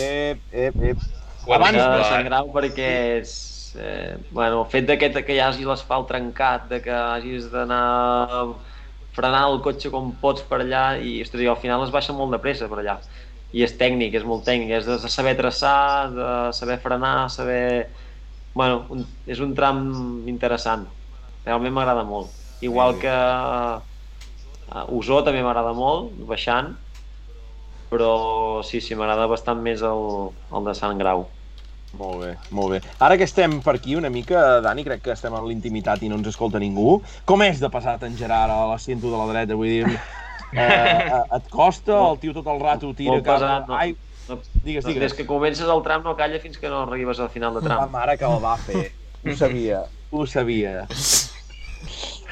ep, 0.00 0.40
ep, 0.52 0.80
ep. 0.92 1.04
Abans 1.52 1.76
de- 1.76 2.08
Sant 2.08 2.24
Grau 2.30 2.48
perquè 2.54 2.90
és... 3.20 3.34
Eh, 3.76 4.16
bueno, 4.32 4.62
el 4.62 4.70
fet 4.72 4.86
d'aquest 4.88 5.18
que 5.26 5.34
hi 5.36 5.40
hagi 5.44 5.66
l'asfalt 5.68 6.06
trencat, 6.08 6.62
de 6.70 6.78
que 6.80 6.94
hagis 6.96 7.50
d'anar 7.52 8.54
frenar 9.16 9.42
el 9.50 9.58
cotxe 9.64 9.90
com 9.92 10.14
pots 10.20 10.40
per 10.48 10.62
allà 10.62 10.84
i, 10.96 11.18
ostres, 11.24 11.42
i 11.44 11.48
al 11.50 11.58
final 11.60 11.84
es 11.84 11.92
baixa 11.92 12.14
molt 12.16 12.32
de 12.32 12.40
pressa 12.40 12.68
per 12.72 12.78
allà. 12.80 12.94
I 13.56 13.64
és 13.64 13.72
tècnic, 13.80 14.14
és 14.18 14.24
molt 14.28 14.44
tècnic, 14.44 14.74
és 14.76 14.88
de 14.88 15.10
saber 15.12 15.36
traçar, 15.38 16.12
de 16.12 16.32
saber 16.56 16.76
frenar, 16.82 17.30
saber... 17.32 17.88
Bueno, 18.56 18.82
un, 18.92 19.04
és 19.28 19.40
un 19.44 19.52
tram 19.56 19.80
interessant. 20.28 20.86
Realment 21.44 21.74
m'agrada 21.76 22.04
molt. 22.08 22.32
Igual 22.64 22.96
que 23.00 23.12
uh, 23.12 24.96
Osó 24.96 25.22
també 25.24 25.44
m'agrada 25.44 25.72
molt, 25.76 26.12
baixant, 26.28 26.72
però 27.92 28.62
sí, 28.66 28.80
sí, 28.80 28.96
m'agrada 28.96 29.28
bastant 29.30 29.60
més 29.62 29.84
el, 29.84 30.04
el 30.52 30.68
de 30.68 30.76
Sant 30.76 31.00
Grau. 31.00 31.26
Molt 31.96 32.20
bé, 32.24 32.32
molt 32.50 32.74
bé. 32.74 32.80
Ara 33.00 33.16
que 33.16 33.24
estem 33.24 33.60
per 33.64 33.76
aquí 33.78 33.94
una 33.96 34.10
mica, 34.12 34.60
Dani, 34.64 34.84
crec 34.84 35.04
que 35.04 35.14
estem 35.14 35.36
en 35.36 35.46
l'intimitat 35.48 36.02
i 36.02 36.10
no 36.10 36.18
ens 36.18 36.32
escolta 36.32 36.60
ningú. 36.60 36.98
Com 37.24 37.44
és 37.46 37.62
de 37.62 37.70
passar 37.72 37.96
en 38.04 38.16
Gerard 38.18 38.52
a 38.52 38.66
l'assento 38.72 39.12
de 39.12 39.20
la 39.20 39.28
dreta? 39.30 39.56
Vull 39.56 39.70
dir, 39.70 40.00
eh, 40.52 41.22
et 41.36 41.48
costa? 41.50 41.96
El 42.10 42.18
tio 42.18 42.32
tot 42.34 42.46
el 42.46 42.60
rato 42.60 42.92
tira 42.94 43.12
molt 43.16 43.24
pesat, 43.24 43.66
no. 43.68 43.74
Ai, 43.76 43.96
No, 44.28 44.40
digues, 44.64 44.82
Des 44.84 44.94
digues. 44.94 45.12
que 45.14 45.24
comences 45.24 45.68
el 45.70 45.82
tram 45.84 46.02
no 46.02 46.16
calla 46.18 46.40
fins 46.42 46.58
que 46.58 46.66
no 46.68 46.80
arribes 46.82 47.20
al 47.20 47.28
final 47.30 47.54
de 47.54 47.60
La 47.62 47.68
tram. 47.76 47.90
mare 47.92 48.16
que 48.18 48.24
el 48.26 48.40
va 48.42 48.56
fer. 48.56 48.90
Ho 49.24 49.36
sabia, 49.36 49.84
ho 50.10 50.26
sabia. 50.26 50.80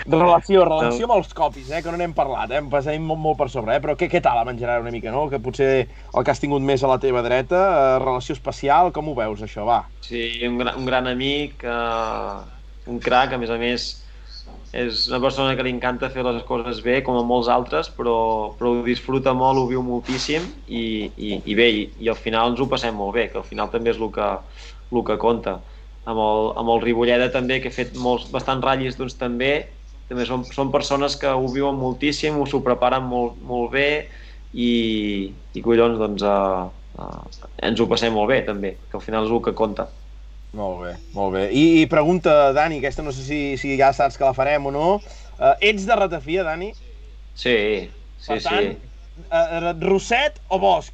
Relació, 0.04 0.64
relació 0.66 1.06
amb 1.06 1.14
els 1.16 1.30
copis, 1.32 1.70
eh, 1.70 1.78
que 1.80 1.90
no 1.92 1.96
n'hem 1.96 2.12
parlat, 2.12 2.50
eh, 2.50 2.58
em 2.58 2.66
passem 2.68 3.00
molt, 3.00 3.20
molt 3.22 3.38
per 3.38 3.46
sobre, 3.48 3.76
eh, 3.76 3.80
però 3.80 3.94
què, 3.96 4.08
què 4.10 4.20
tal 4.20 4.36
amb 4.40 4.50
en 4.50 4.58
Gerard 4.58 4.82
una 4.82 4.90
mica, 4.90 5.10
no? 5.14 5.28
Que 5.30 5.38
potser 5.38 5.86
el 6.12 6.24
que 6.24 6.30
has 6.32 6.40
tingut 6.42 6.60
més 6.66 6.82
a 6.84 6.88
la 6.90 6.98
teva 6.98 7.22
dreta, 7.22 7.60
eh, 7.94 7.98
relació 8.02 8.34
especial, 8.34 8.90
com 8.92 9.08
ho 9.08 9.14
veus, 9.14 9.40
això, 9.46 9.64
va? 9.64 9.84
Sí, 10.02 10.40
un, 10.46 10.58
gran, 10.58 10.76
un 10.76 10.84
gran 10.84 11.06
amic, 11.06 11.62
eh, 11.64 12.90
un 12.90 12.98
crac, 13.00 13.32
a 13.32 13.38
més 13.38 13.50
a 13.50 13.56
més 13.56 14.03
és 14.74 15.04
una 15.06 15.20
persona 15.22 15.54
que 15.54 15.62
li 15.62 15.70
encanta 15.70 16.10
fer 16.10 16.24
les 16.26 16.42
coses 16.48 16.80
bé, 16.82 16.96
com 17.06 17.14
a 17.18 17.22
molts 17.26 17.50
altres, 17.52 17.90
però, 17.94 18.16
però 18.58 18.72
ho 18.72 18.82
disfruta 18.86 19.34
molt, 19.38 19.60
ho 19.60 19.68
viu 19.70 19.84
moltíssim 19.86 20.48
i, 20.66 20.82
i, 21.14 21.30
i 21.38 21.54
bé, 21.54 21.68
i, 21.70 21.84
i 22.02 22.10
al 22.10 22.18
final 22.18 22.50
ens 22.50 22.62
ho 22.62 22.66
passem 22.70 22.96
molt 22.98 23.14
bé, 23.14 23.28
que 23.30 23.38
al 23.38 23.46
final 23.46 23.70
també 23.70 23.92
és 23.94 24.00
el 24.02 24.10
que, 24.16 24.28
el 24.90 25.06
que 25.06 25.18
compta. 25.22 25.60
Amb 26.10 26.20
el, 26.20 26.50
amb 26.60 26.74
el 26.74 26.82
Ribolleda 26.82 27.30
també, 27.32 27.60
que 27.62 27.70
he 27.70 27.76
fet 27.76 27.94
molts, 27.96 28.26
bastants 28.34 28.66
ratllis, 28.66 28.98
doncs 28.98 29.14
també, 29.20 29.52
també 30.10 30.26
són, 30.28 30.42
són 30.50 30.74
persones 30.74 31.16
que 31.22 31.30
ho 31.30 31.46
viuen 31.54 31.78
moltíssim, 31.78 32.36
ho 32.40 32.46
s'ho 32.50 32.64
preparen 32.66 33.06
molt, 33.08 33.38
molt 33.46 33.70
bé 33.78 33.88
i, 34.52 34.70
i 35.54 35.62
collons, 35.64 36.02
doncs, 36.02 36.26
eh, 36.26 36.64
eh, 36.98 37.52
ens 37.70 37.80
ho 37.80 37.88
passem 37.90 38.14
molt 38.18 38.34
bé 38.34 38.42
també, 38.50 38.74
que 38.90 38.98
al 38.98 39.06
final 39.06 39.30
és 39.30 39.38
el 39.38 39.44
que 39.46 39.54
compta. 39.62 39.88
Molt 40.54 40.82
bé, 40.84 40.92
molt 41.16 41.34
bé. 41.34 41.44
I, 41.50 41.62
i 41.82 41.86
pregunta, 41.90 42.52
Dani, 42.54 42.78
aquesta 42.78 43.02
no 43.02 43.12
sé 43.14 43.24
si, 43.26 43.38
si 43.58 43.74
ja 43.80 43.90
saps 43.96 44.18
que 44.20 44.26
la 44.26 44.34
farem 44.36 44.68
o 44.70 44.72
no. 44.74 44.88
Uh, 45.34 45.54
ets 45.66 45.86
de 45.88 45.96
ratafia, 45.98 46.44
Dani? 46.46 46.70
Sí, 47.34 47.56
sí, 48.22 48.28
per 48.28 48.38
tant, 48.44 48.68
sí. 48.76 49.24
uh, 49.26 49.72
Roset 49.82 50.38
o 50.54 50.60
Bosch? 50.62 50.92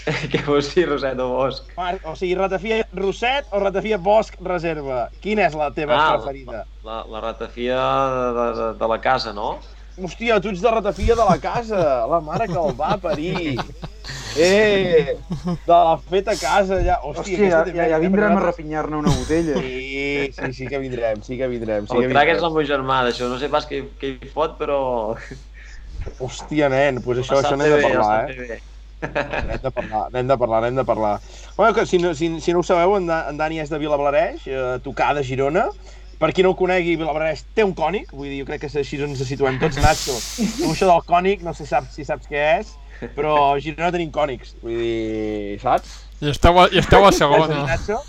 Què 0.32 0.40
vols 0.46 0.72
dir, 0.74 0.86
Roset 0.90 1.20
o 1.22 1.28
Bosch? 1.36 1.68
Mar 1.78 1.92
o 2.08 2.16
sigui, 2.18 2.34
ratafia 2.38 2.80
Roset 2.98 3.50
o 3.54 3.60
ratafia 3.62 3.98
Bosch 4.00 4.38
Reserva? 4.42 5.04
Quina 5.22 5.46
és 5.46 5.54
la 5.58 5.70
teva 5.76 5.98
Ah, 5.98 6.16
preferida? 6.16 6.64
La, 6.86 7.02
la 7.10 7.20
ratafia 7.28 7.78
de, 8.38 8.46
de, 8.58 8.68
de 8.80 8.90
la 8.94 8.98
casa, 9.04 9.34
no? 9.36 9.52
Hòstia, 9.98 10.38
tu 10.40 10.48
ets 10.52 10.62
de 10.62 10.70
ratafia 10.70 11.14
de 11.18 11.24
la 11.26 11.36
casa, 11.42 12.06
la 12.08 12.20
mare 12.24 12.46
que 12.48 12.56
el 12.56 12.76
va 12.78 12.96
parir. 13.02 13.58
Eh, 14.36 15.16
de 15.44 15.74
la 15.74 15.98
feta 15.98 16.32
a 16.32 16.38
casa, 16.40 16.78
ja. 16.86 17.00
Hòstia, 17.02 17.36
Hòstia, 17.36 17.74
ja, 17.74 17.88
ja, 17.90 17.98
vindrem 18.00 18.36
a 18.38 18.40
refinyar-ne 18.46 18.96
una 18.96 19.12
botella. 19.12 19.58
Sí, 19.60 20.30
sí, 20.36 20.52
sí 20.56 20.68
que 20.70 20.78
vindrem, 20.78 21.20
sí 21.26 21.36
que 21.36 21.48
vindrem. 21.50 21.86
Sí 21.90 21.96
El 21.98 22.06
que 22.06 22.14
crac 22.14 22.32
és 22.36 22.42
el 22.42 22.54
meu 22.54 22.64
germà, 22.68 23.02
d'això. 23.08 23.28
No 23.28 23.40
sé 23.42 23.50
pas 23.52 23.66
què, 23.68 23.82
què 24.00 24.14
hi 24.16 24.30
fot, 24.32 24.56
però... 24.60 24.80
Hòstia, 26.20 26.70
nen, 26.72 27.02
doncs 27.02 27.24
això, 27.26 27.36
el 27.36 27.44
això 27.44 27.50
sap 27.50 27.58
n'hem 27.60 27.74
de 27.74 27.76
el 27.76 27.84
parlar, 27.88 28.30
eh? 28.30 28.60
N'hem 29.00 29.60
de 29.62 29.70
parlar, 29.72 30.02
n'hem 30.12 30.28
de 30.28 30.36
parlar, 30.40 30.60
n'hem 30.64 30.76
de 30.80 30.84
parlar. 30.88 31.14
Bueno, 31.56 31.74
que 31.76 31.86
si 31.88 31.98
no, 31.98 32.14
si, 32.14 32.30
si 32.40 32.52
no 32.52 32.60
ho 32.60 32.66
sabeu, 32.66 32.96
en, 32.96 33.06
Da- 33.08 33.26
en 33.30 33.36
Dani 33.40 33.60
és 33.60 33.70
de 33.72 33.78
Vilablareix, 33.80 34.46
eh, 34.48 34.78
tocar 34.84 35.14
de 35.16 35.24
Girona. 35.24 35.66
Per 36.20 36.28
qui 36.36 36.44
no 36.44 36.52
ho 36.52 36.56
conegui, 36.58 36.98
Vilablareix 37.00 37.46
té 37.56 37.64
un 37.64 37.72
cònic, 37.76 38.10
vull 38.12 38.28
dir, 38.28 38.42
jo 38.42 38.48
crec 38.50 38.66
que 38.66 38.70
així 38.82 38.98
ens 39.00 39.22
situem 39.24 39.56
tots. 39.62 39.78
Nacho, 39.80 40.18
tu 40.58 40.68
això 40.68 40.90
del 40.90 41.04
cònic, 41.08 41.40
no 41.46 41.54
sé 41.56 41.64
saps, 41.68 41.94
si 41.96 42.04
saps 42.04 42.28
què 42.28 42.42
és, 42.58 42.74
però 43.16 43.36
a 43.54 43.60
Girona 43.64 43.88
tenim 43.94 44.10
cònics, 44.12 44.52
vull 44.60 44.76
dir, 44.76 45.56
saps? 45.62 45.94
I 46.20 46.28
esteu 46.34 46.60
a, 46.60 46.66
i 46.68 46.82
esteu 46.82 47.06
a 47.08 47.12
segona. 47.16 47.62
Nacho? 47.70 48.02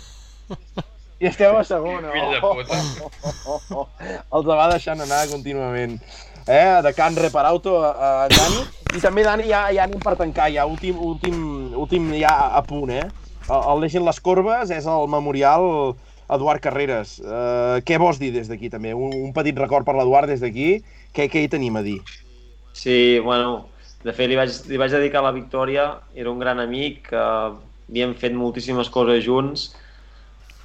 I 1.22 1.30
esteu 1.30 1.56
a 1.56 1.64
segona. 1.64 2.12
Fill 2.12 2.34
de 2.34 2.42
puta. 2.42 2.82
Oh, 3.00 3.56
oh, 3.56 3.72
oh. 3.78 3.88
Els 4.36 4.46
va 4.50 4.68
deixant 4.74 5.00
anar 5.00 5.22
contínuament. 5.30 5.96
Eh, 6.44 6.82
de 6.82 6.92
Can 6.92 7.16
Reparauto 7.16 7.78
a, 7.80 7.92
a 7.94 8.28
Dani. 8.28 8.64
I 8.92 9.00
també, 9.00 9.24
Dani, 9.24 9.46
ja, 9.48 9.68
ja 9.72 9.86
anem 9.86 10.02
per 10.02 10.16
tancar, 10.18 10.50
ja 10.52 10.66
últim, 10.68 10.98
últim, 11.00 11.36
últim 11.78 12.10
ja 12.18 12.34
a 12.50 12.60
punt, 12.66 12.90
eh? 12.90 13.06
El, 13.48 13.60
el 13.60 13.84
Legend 13.86 14.04
Les 14.04 14.20
Corbes 14.20 14.74
és 14.74 14.84
el 14.90 15.08
memorial 15.08 15.94
Eduard 16.34 16.62
Carreras. 16.64 17.18
Eh, 17.20 17.82
què 17.86 17.98
vols 18.00 18.20
dir 18.20 18.32
des 18.34 18.48
d'aquí, 18.50 18.70
també? 18.72 18.94
Un, 18.94 19.14
un 19.28 19.32
petit 19.36 19.56
record 19.58 19.86
per 19.88 19.96
l'Eduard 19.98 20.30
des 20.32 20.42
d'aquí. 20.44 20.80
Què, 21.12 21.28
què 21.32 21.44
hi 21.44 21.50
tenim 21.52 21.76
a 21.76 21.84
dir? 21.84 21.98
Sí, 22.72 23.18
bueno, 23.20 23.66
de 24.02 24.14
fet 24.16 24.30
li 24.30 24.38
vaig, 24.38 24.54
li 24.70 24.80
vaig 24.80 24.94
dedicar 24.94 25.22
la 25.22 25.34
victòria, 25.34 25.86
era 26.18 26.32
un 26.32 26.40
gran 26.42 26.60
amic, 26.62 27.04
que 27.10 27.20
havíem 27.22 28.14
fet 28.18 28.34
moltíssimes 28.34 28.90
coses 28.90 29.22
junts, 29.26 29.68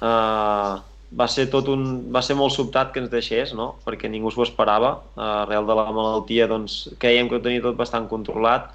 uh, 0.00 0.80
va 1.20 1.26
ser 1.30 1.46
tot 1.52 1.68
un, 1.72 1.84
va 2.14 2.22
ser 2.24 2.36
molt 2.38 2.54
sobtat 2.56 2.90
que 2.94 3.02
ens 3.04 3.12
deixés, 3.12 3.52
no? 3.54 3.74
perquè 3.84 4.10
ningú 4.10 4.32
s'ho 4.32 4.46
esperava, 4.46 4.96
uh, 5.14 5.44
arrel 5.44 5.68
de 5.68 5.76
la 5.78 5.86
malaltia 5.92 6.48
doncs, 6.50 6.80
creiem 7.02 7.28
que 7.28 7.38
ho 7.38 7.44
tenia 7.44 7.64
tot 7.64 7.76
bastant 7.78 8.08
controlat, 8.10 8.72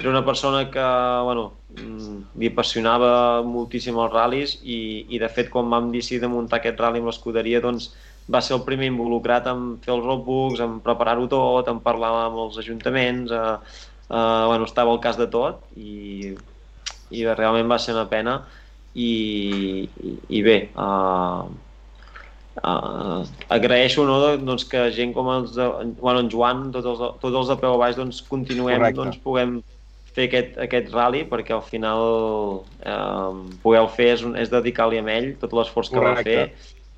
era 0.00 0.08
una 0.08 0.24
persona 0.24 0.70
que 0.70 0.80
bueno, 1.24 1.52
mm, 1.76 2.38
li 2.40 2.48
apassionava 2.48 3.42
moltíssim 3.44 3.98
els 4.00 4.12
ral·lis 4.14 4.54
i, 4.64 5.04
i 5.12 5.18
de 5.20 5.28
fet 5.28 5.50
quan 5.52 5.68
vam 5.68 5.90
decidir 5.92 6.22
de 6.22 6.30
muntar 6.32 6.58
aquest 6.58 6.80
ral·li 6.80 7.02
amb 7.02 7.10
l'escuderia 7.10 7.60
doncs, 7.60 7.90
va 8.32 8.40
ser 8.40 8.54
el 8.56 8.62
primer 8.64 8.88
involucrat 8.88 9.48
en 9.50 9.74
fer 9.84 9.92
els 9.92 10.04
roadbooks, 10.06 10.62
en 10.64 10.78
preparar-ho 10.84 11.26
tot, 11.28 11.68
en 11.68 11.82
parlar 11.84 12.14
amb 12.24 12.38
els 12.46 12.56
ajuntaments, 12.62 13.32
eh, 13.32 13.80
eh, 14.08 14.44
bueno, 14.48 14.64
estava 14.64 14.94
al 14.94 15.02
cas 15.04 15.18
de 15.20 15.26
tot 15.28 15.66
i, 15.76 16.32
i 17.10 17.26
realment 17.26 17.68
va 17.68 17.78
ser 17.78 17.92
una 17.96 18.06
pena 18.08 18.38
i, 18.94 19.10
i, 19.84 20.14
i 20.38 20.40
bé, 20.46 20.56
eh, 20.70 21.42
uh, 22.60 23.20
agraeixo 23.52 24.06
no, 24.08 24.16
doncs, 24.40 24.64
que 24.70 24.86
gent 24.96 25.12
com 25.16 25.28
els 25.34 25.52
de, 25.58 25.68
bueno, 26.00 26.24
en 26.24 26.32
Joan, 26.32 26.64
tots 26.72 26.88
els, 26.94 27.04
tots 27.20 27.36
els 27.42 27.52
de 27.52 27.58
peu 27.60 27.76
baix 27.84 28.00
doncs, 28.00 28.22
continuem, 28.32 28.78
Correcte. 28.78 28.98
doncs, 29.02 29.20
puguem 29.26 29.60
fer 30.16 30.26
aquest, 30.28 30.58
aquest 30.66 30.92
rally 30.94 31.24
perquè 31.30 31.54
al 31.56 31.64
final 31.66 32.04
eh, 32.82 33.40
poder 33.62 33.86
fer 33.96 34.10
és, 34.16 34.26
és 34.44 34.52
dedicar-li 34.52 35.00
a 35.00 35.06
ell 35.16 35.32
tot 35.42 35.54
l'esforç 35.56 35.92
que 35.92 36.04
va 36.04 36.14
fer 36.20 36.42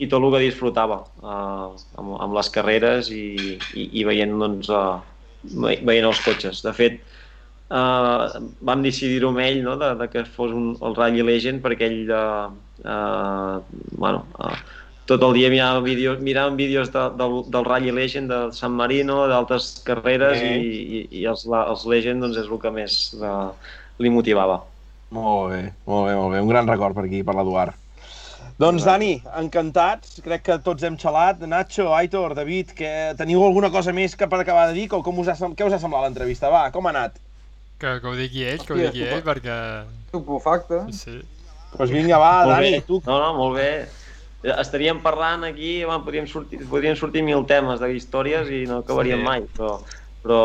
i 0.03 0.09
tot 0.11 0.23
el 0.25 0.33
que 0.35 0.45
disfrutava 0.47 1.03
eh, 1.23 1.67
amb, 2.01 2.15
amb 2.19 2.37
les 2.39 2.51
carreres 2.55 3.11
i, 3.15 3.59
i, 3.73 3.89
i 4.01 4.07
veient, 4.09 4.33
doncs, 4.41 4.71
eh, 4.73 5.77
veient 5.85 6.09
els 6.09 6.23
cotxes. 6.25 6.63
De 6.65 6.73
fet, 6.77 7.01
eh, 7.73 8.43
vam 8.71 8.85
decidir-ho 8.85 9.33
amb 9.33 9.45
ell 9.45 9.63
no, 9.67 9.77
de, 9.81 9.93
de 10.01 10.09
que 10.13 10.25
fos 10.37 10.55
un, 10.57 10.73
el 10.83 10.97
Rally 10.99 11.27
Legend 11.29 11.63
perquè 11.65 11.91
ell 11.91 12.15
eh, 12.19 12.47
eh, 12.85 13.57
bueno, 13.99 14.27
eh, 14.41 14.57
tot 15.11 15.23
el 15.27 15.33
dia 15.35 15.51
miràvem 15.53 15.85
vídeos, 15.85 16.21
miràvem 16.23 16.57
vídeos 16.57 16.91
de, 16.95 17.03
del, 17.19 17.39
del 17.53 17.65
Rally 17.67 17.91
Legend 17.93 18.31
de 18.31 18.41
San 18.57 18.73
Marino, 18.79 19.27
d'altres 19.29 19.83
carreres 19.87 20.39
Sí. 20.39 20.47
i, 20.47 20.83
i, 20.99 21.05
i 21.21 21.25
els, 21.27 21.45
la- 21.51 21.67
els 21.73 21.85
Legend 21.91 22.23
doncs, 22.23 22.39
és 22.39 22.47
el 22.51 22.61
que 22.63 22.71
més 22.71 22.99
eh, 23.19 23.47
li 23.99 24.11
motivava. 24.15 24.61
Molt 25.13 25.51
bé, 25.53 25.63
molt 25.87 26.07
bé, 26.09 26.15
molt 26.17 26.33
bé. 26.33 26.41
Un 26.41 26.49
gran 26.49 26.69
record 26.71 26.95
per 26.97 27.05
aquí, 27.05 27.23
per 27.27 27.35
l'Eduard. 27.37 27.75
Doncs, 28.63 28.85
Dani, 28.87 29.17
encantats. 29.41 30.21
Crec 30.25 30.43
que 30.47 30.57
tots 30.63 30.85
hem 30.87 30.97
xalat. 31.01 31.41
Nacho, 31.51 31.89
Aitor, 31.97 32.35
David, 32.39 32.71
que 32.79 32.91
teniu 33.19 33.43
alguna 33.45 33.71
cosa 33.75 33.93
més 33.93 34.15
que 34.17 34.29
per 34.31 34.39
acabar 34.41 34.69
de 34.71 34.77
dir? 34.77 34.87
Com, 34.93 35.03
com 35.03 35.19
us 35.19 35.29
ha, 35.29 35.35
què 35.35 35.67
us 35.67 35.75
ha 35.75 35.81
semblat 35.83 36.05
l'entrevista? 36.07 36.49
Va, 36.53 36.69
com 36.73 36.87
ha 36.87 36.93
anat? 36.95 37.19
Que, 37.83 37.97
que 38.01 38.07
ho 38.09 38.15
digui 38.15 38.45
ell, 38.47 38.63
que 38.63 38.73
ho 38.77 38.79
digui 38.79 39.03
ell, 39.09 39.23
perquè... 39.27 39.57
Estupefacte. 40.07 40.85
Sí. 40.95 41.17
Doncs 41.19 41.77
pues 41.77 41.91
vinga, 41.91 42.19
va, 42.21 42.33
Molt 42.45 42.55
Dani, 42.55 42.71
bé. 42.77 42.81
tu. 42.87 43.01
No, 43.09 43.19
no, 43.19 43.33
molt 43.41 43.57
bé. 43.59 43.71
Estaríem 44.43 44.99
parlant 45.03 45.45
aquí, 45.47 45.85
bueno, 45.85 46.03
podríem, 46.05 46.27
sortir, 46.27 46.59
podríem 46.69 46.97
sortir 46.99 47.23
mil 47.23 47.45
temes 47.47 47.79
de 47.81 47.93
històries 47.95 48.49
i 48.51 48.65
no 48.67 48.81
acabaríem 48.83 49.21
Sí. 49.21 49.25
mai, 49.25 49.45
però, 49.55 49.77
però, 50.23 50.39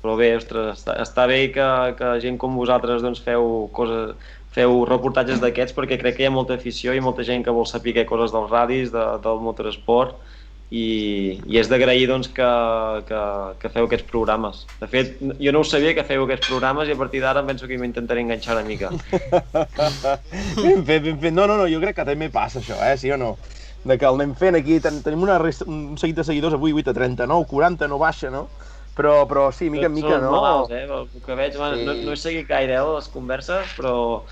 però 0.00 0.14
bé, 0.16 0.30
ostres, 0.38 0.78
està, 0.80 0.94
està 1.04 1.26
bé 1.28 1.40
que, 1.52 1.66
que 1.98 2.14
gent 2.24 2.38
com 2.40 2.56
vosaltres 2.56 3.02
doncs, 3.04 3.20
feu 3.24 3.68
coses, 3.76 4.14
feu 4.56 4.84
reportatges 4.88 5.40
d'aquests 5.42 5.76
perquè 5.76 5.98
crec 6.00 6.16
que 6.16 6.24
hi 6.24 6.30
ha 6.30 6.32
molta 6.32 6.56
afició 6.56 6.94
i 6.96 7.00
molta 7.04 7.24
gent 7.28 7.44
que 7.44 7.52
vol 7.52 7.68
saber 7.68 8.06
coses 8.08 8.32
dels 8.32 8.50
radis, 8.50 8.92
de, 8.94 9.04
del 9.20 9.40
motorsport 9.44 10.16
i, 10.70 11.38
i 11.46 11.58
és 11.60 11.68
d'agrair 11.70 12.08
doncs, 12.10 12.28
que, 12.34 12.46
que, 13.06 13.20
que 13.62 13.70
feu 13.70 13.86
aquests 13.86 14.08
programes. 14.10 14.64
De 14.80 14.88
fet, 14.90 15.20
jo 15.38 15.52
no 15.54 15.62
ho 15.62 15.66
sabia 15.68 15.94
que 15.94 16.04
feu 16.08 16.24
aquests 16.24 16.48
programes 16.48 16.88
i 16.90 16.96
a 16.96 16.98
partir 16.98 17.22
d'ara 17.22 17.44
penso 17.46 17.68
que 17.70 17.78
m'intentaré 17.78 18.24
enganxar 18.24 18.56
una 18.58 18.66
mica. 18.66 18.90
Ben 20.56 20.82
fet, 20.84 21.02
ben 21.04 21.20
fet. 21.20 21.32
No, 21.34 21.46
no, 21.46 21.56
no, 21.60 21.68
jo 21.70 21.78
crec 21.82 21.96
que 22.00 22.06
també 22.08 22.28
passa 22.32 22.58
això, 22.62 22.78
eh, 22.82 22.96
sí 22.98 23.12
o 23.14 23.18
no? 23.20 23.36
De 23.86 23.94
que 24.00 24.08
el 24.08 24.18
anem 24.18 24.32
fent 24.34 24.58
aquí, 24.58 24.80
ten, 24.82 24.98
tenim 25.04 25.22
una 25.22 25.36
resta, 25.38 25.66
un 25.70 25.94
seguit 26.00 26.16
de 26.18 26.24
seguidors 26.26 26.56
avui, 26.56 26.74
8 26.74 26.90
a 26.90 26.96
39, 26.96 27.46
40, 27.52 27.86
no 27.92 28.00
baixa, 28.02 28.32
no? 28.34 28.48
Però, 28.96 29.26
però 29.28 29.50
sí, 29.52 29.68
mica 29.70 29.86
en 29.90 29.94
mica, 29.94 30.14
són 30.16 30.24
no? 30.24 30.32
malalts, 30.32 30.72
eh? 30.72 30.86
El 30.88 31.22
que 31.22 31.34
veig, 31.38 31.56
bueno, 31.60 31.76
no, 31.84 31.94
Sí. 31.94 32.04
no 32.08 32.14
he 32.14 32.16
seguit 32.16 32.48
gaire 32.48 32.78
eh, 32.80 32.84
les 32.96 33.08
converses, 33.12 33.74
però 33.76 34.24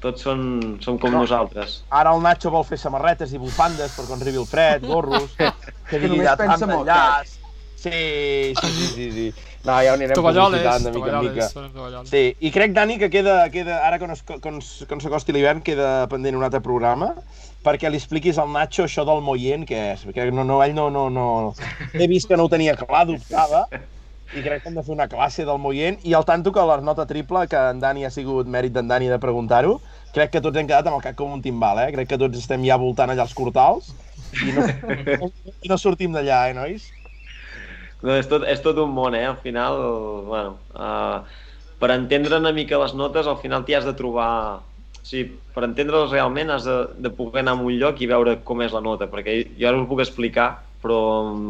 tots 0.00 0.22
són, 0.26 0.78
són 0.80 0.98
com 0.98 1.12
No. 1.12 1.20
nosaltres. 1.24 1.82
Ara 1.90 2.14
el 2.14 2.22
Nacho 2.24 2.50
vol 2.50 2.64
fer 2.64 2.78
samarretes 2.80 3.32
i 3.32 3.38
bufandes 3.38 3.92
per 3.96 4.06
quan 4.08 4.20
arribi 4.22 4.40
el 4.40 4.46
fred, 4.48 4.86
gorros, 4.86 5.30
que 5.90 5.98
digui 6.00 6.18
de 6.24 6.36
tant 6.36 6.56
d'enllaç. 6.60 7.36
Sí, 7.80 7.90
sí, 8.60 8.68
sí, 8.76 8.86
sí, 8.94 9.04
sí. 9.12 9.26
No, 9.64 9.72
ja 9.80 9.92
ho 9.92 9.96
anirem 9.96 10.12
Tovalloles, 10.16 10.60
publicitant 10.60 10.84
de 10.84 10.90
mica 10.92 11.12
en 11.16 11.24
mica. 11.24 12.04
Sí, 12.08 12.22
i 12.40 12.50
crec, 12.52 12.74
Dani, 12.76 12.98
que 13.00 13.08
queda, 13.12 13.38
queda 13.52 13.78
ara 13.86 13.98
quan, 14.00 14.10
es, 14.12 14.20
quan, 14.24 14.58
quan 14.60 15.00
s'acosti 15.00 15.32
l'hivern, 15.32 15.62
queda 15.64 16.06
pendent 16.12 16.36
un 16.36 16.44
altre 16.44 16.60
programa, 16.64 17.14
perquè 17.64 17.88
li 17.88 17.96
expliquis 18.00 18.36
al 18.40 18.52
Nacho 18.52 18.84
això 18.84 19.04
del 19.08 19.20
Moyen, 19.24 19.64
què 19.68 19.80
és, 19.94 20.04
perquè 20.08 20.28
no, 20.32 20.44
no, 20.44 20.60
ell 20.64 20.74
no, 20.76 20.90
no, 20.92 21.06
no... 21.12 21.26
He 21.92 22.08
vist 22.08 22.28
que 22.28 22.36
no 22.36 22.48
ho 22.48 22.52
tenia 22.52 22.76
clar, 22.76 23.06
dubtava, 23.08 23.66
i 24.36 24.42
crec 24.44 24.62
que 24.62 24.70
hem 24.70 24.76
de 24.78 24.84
fer 24.86 24.94
una 24.94 25.08
classe 25.10 25.44
del 25.46 25.58
Moyen, 25.58 25.98
i 26.06 26.14
al 26.14 26.26
tanto 26.28 26.52
que 26.54 26.62
la 26.66 26.78
nota 26.84 27.06
triple, 27.06 27.46
que 27.50 27.58
en 27.72 27.80
Dani 27.82 28.04
ha 28.06 28.12
sigut 28.14 28.46
mèrit 28.46 28.74
d'en 28.76 28.88
Dani 28.90 29.10
de 29.10 29.18
preguntar-ho, 29.22 29.80
crec 30.14 30.36
que 30.36 30.42
tots 30.44 30.58
hem 30.58 30.68
quedat 30.68 30.86
amb 30.86 31.00
el 31.00 31.04
cap 31.04 31.18
com 31.18 31.34
un 31.34 31.42
timbal, 31.42 31.82
eh? 31.82 31.90
Crec 31.96 32.12
que 32.12 32.20
tots 32.20 32.38
estem 32.38 32.64
ja 32.66 32.78
voltant 32.78 33.10
allà 33.10 33.26
als 33.26 33.34
cortals, 33.34 33.90
i 34.38 34.54
no, 34.54 34.66
i 35.66 35.70
no 35.70 35.78
sortim 35.78 36.14
d'allà, 36.14 36.44
eh, 36.50 36.56
nois? 36.56 36.86
No, 38.00 38.14
és, 38.14 38.30
tot, 38.30 38.46
és 38.48 38.62
tot 38.64 38.78
un 38.80 38.94
món, 38.94 39.18
eh? 39.18 39.26
Al 39.28 39.38
final, 39.42 39.82
bueno, 40.30 40.56
uh, 40.78 41.26
per 41.82 41.92
entendre 41.96 42.38
una 42.38 42.54
mica 42.56 42.78
les 42.80 42.94
notes, 42.94 43.26
al 43.26 43.40
final 43.42 43.66
t'hi 43.66 43.78
has 43.78 43.88
de 43.88 43.96
trobar... 43.98 44.30
O 45.00 45.06
sigui, 45.10 45.30
per 45.54 45.64
entendre-les 45.64 46.10
realment 46.12 46.52
has 46.52 46.66
de, 46.68 46.76
de 47.00 47.10
poder 47.16 47.40
anar 47.40 47.54
a 47.56 47.62
un 47.64 47.72
lloc 47.80 48.02
i 48.04 48.08
veure 48.08 48.36
com 48.46 48.60
és 48.62 48.74
la 48.76 48.82
nota, 48.84 49.08
perquè 49.10 49.38
jo 49.56 49.68
ara 49.68 49.80
us 49.80 49.88
puc 49.88 50.02
explicar, 50.04 50.50
però 50.82 51.00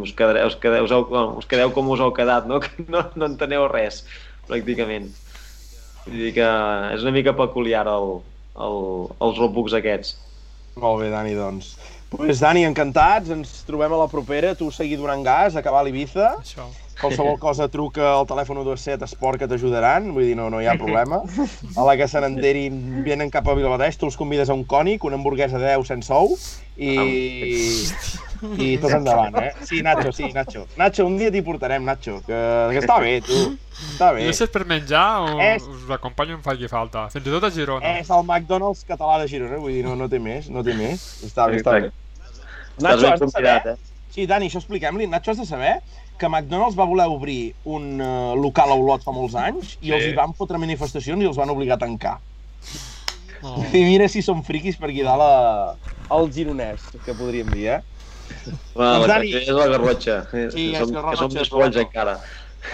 us 0.03 0.13
quedareu, 0.17 0.49
us 0.51 0.57
quedeu, 0.61 0.87
us 0.87 0.95
heu, 0.95 1.05
bueno, 1.09 1.37
us 1.39 1.47
quedeu 1.51 1.71
com 1.75 1.91
us 1.95 2.03
heu 2.03 2.13
quedat, 2.17 2.49
no? 2.51 2.61
Que 2.65 2.87
no, 2.89 3.05
no 3.15 3.31
enteneu 3.31 3.69
res, 3.71 4.03
pràcticament. 4.49 5.11
Vull 6.07 6.27
dir 6.27 6.35
que 6.39 6.51
és 6.97 7.07
una 7.07 7.15
mica 7.15 7.37
peculiar 7.39 7.87
el, 7.91 8.19
el, 8.59 8.83
els 9.21 9.41
roadbooks 9.41 9.77
aquests. 9.79 10.17
Molt 10.81 11.03
bé, 11.03 11.11
Dani, 11.13 11.35
doncs. 11.37 11.75
Pues, 12.11 12.41
Dani, 12.43 12.65
encantats, 12.67 13.31
ens 13.31 13.61
trobem 13.69 13.93
a 13.95 13.99
la 14.01 14.09
propera, 14.11 14.57
tu 14.59 14.71
seguir 14.75 14.97
donant 14.99 15.23
gas, 15.23 15.55
acabar 15.55 15.85
a 15.85 15.87
l'Ibiza, 15.87 16.33
Això. 16.41 16.65
qualsevol 16.99 17.37
cosa 17.47 17.69
truca 17.71 18.09
al 18.17 18.27
telèfon 18.27 18.59
127 18.59 19.07
Esport 19.07 19.39
que 19.39 19.47
t'ajudaran, 19.51 20.09
vull 20.17 20.27
dir, 20.27 20.35
no, 20.39 20.49
no 20.51 20.59
hi 20.59 20.67
ha 20.67 20.75
problema. 20.81 21.21
A 21.77 21.87
la 21.87 21.95
que 22.01 22.09
se 22.11 22.23
n'enterin, 22.25 22.81
venen 23.07 23.31
cap 23.31 23.47
a 23.47 23.55
Vilabadeig, 23.55 23.95
tu 24.01 24.11
els 24.11 24.19
convides 24.19 24.51
a 24.51 24.59
un 24.59 24.67
cònic, 24.67 25.07
una 25.07 25.21
hamburguesa 25.21 25.63
de 25.63 25.71
10 25.71 25.87
sense 25.93 26.17
ou, 26.17 26.35
i, 26.75 26.97
i 28.59 28.77
tot 28.83 28.93
endavant, 28.97 29.37
eh? 29.43 29.51
Sí, 29.69 29.83
Nacho, 29.83 30.13
sí, 30.13 30.31
Nacho. 30.33 30.67
Nacho, 30.81 31.07
un 31.07 31.19
dia 31.21 31.31
t'hi 31.33 31.43
portarem, 31.47 31.85
Nacho, 31.85 32.19
que, 32.27 32.39
que 32.73 32.81
està 32.83 32.99
bé, 33.03 33.19
tu, 33.27 33.39
està 33.93 34.13
bé. 34.17 34.27
Si 34.33 34.45
és 34.47 34.53
per 34.55 34.65
menjar 34.69 35.05
o 35.27 35.39
És- 35.45 35.67
us 35.69 35.91
acompanyo 35.97 36.39
en 36.39 36.43
faci 36.45 36.69
falta. 36.73 37.09
Fins 37.13 37.27
i 37.27 37.31
tot 37.37 37.45
a 37.49 37.53
Girona. 37.55 37.97
És 38.01 38.11
el 38.11 38.25
McDonald's 38.25 38.85
català 38.89 39.19
de 39.23 39.29
Girona, 39.33 39.61
vull 39.63 39.73
dir, 39.77 39.85
no, 39.85 39.97
no 39.97 40.09
té 40.09 40.19
més, 40.23 40.49
no 40.51 40.65
té 40.67 40.75
més. 40.79 41.05
Està 41.29 41.49
bé, 41.51 41.61
està 41.63 41.77
bé. 41.79 41.91
Estàs 42.81 43.03
ben 43.05 43.19
convidat, 43.21 43.67
eh? 43.75 43.77
Sí, 44.11 44.25
Dani, 44.27 44.49
això 44.51 44.59
expliquem-li. 44.59 45.07
Nacho, 45.07 45.31
has 45.31 45.39
de 45.39 45.45
saber 45.47 45.77
que 46.19 46.29
McDonald's 46.29 46.75
va 46.77 46.85
voler 46.89 47.07
obrir 47.09 47.55
un 47.65 48.01
uh, 48.03 48.33
local 48.37 48.73
a 48.73 48.77
Olot 48.77 49.05
fa 49.07 49.13
molts 49.15 49.37
anys 49.39 49.77
i 49.81 49.87
Sí. 49.89 49.93
els 49.95 50.09
hi 50.09 50.17
van 50.17 50.35
fotre 50.37 50.59
manifestacions 50.59 51.23
i 51.23 51.29
els 51.29 51.39
van 51.39 51.53
obligar 51.53 51.77
a 51.79 51.85
tancar. 51.85 52.17
Oh. 53.43 53.63
I 53.73 53.85
mira 53.87 54.09
si 54.11 54.21
som 54.21 54.43
friquis 54.45 54.77
per 54.77 54.91
aquí 54.91 55.01
dalt 55.07 55.23
a, 55.25 55.77
al 56.13 56.27
gironès, 56.35 56.91
que 57.05 57.15
podríem 57.17 57.53
dir, 57.55 57.69
eh? 57.79 57.81
Bueno, 58.75 58.93
Doncs, 58.99 59.07
la 59.09 59.15
Dani- 59.15 59.33
és 59.41 59.49
la 59.49 59.67
garrotxa. 59.73 60.19
Sí, 60.31 60.71
que 60.71 60.77
és 60.77 60.79
som, 60.79 60.93
garrotxa, 60.95 61.11
que 61.11 61.17
som 61.23 61.35
més 61.39 61.51
bons 61.51 61.77
encara. 61.83 62.19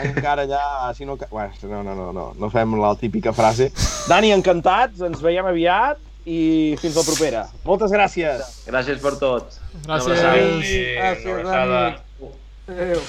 Encara 0.02 0.44
ja, 0.50 0.62
si 0.96 1.04
no... 1.06 1.14
Bueno, 1.30 1.52
no, 1.62 1.82
no, 1.86 1.94
no, 1.94 2.06
no, 2.12 2.24
no 2.38 2.50
fem 2.50 2.74
la 2.80 2.94
típica 3.00 3.32
frase. 3.32 3.70
Dani, 4.08 4.32
encantats, 4.34 5.00
ens 5.06 5.20
veiem 5.22 5.46
aviat 5.46 5.98
i 6.26 6.74
fins 6.80 6.96
la 6.98 7.04
propera. 7.06 7.44
Moltes 7.64 7.94
gràcies. 7.94 8.42
Gràcies 8.66 8.98
per 9.02 9.14
tot. 9.20 9.60
Gràcies. 9.86 10.18
Sí, 10.66 10.82
Gràcies, 10.98 11.24
una 11.30 11.40
abraçada. 11.40 11.80
Dani. 11.86 12.34
Adéu. 12.66 13.02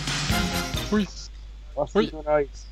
Ui, 0.93 1.07
Hosti, 1.75 1.97
Ui. 1.97 2.11
nois. 2.25 2.63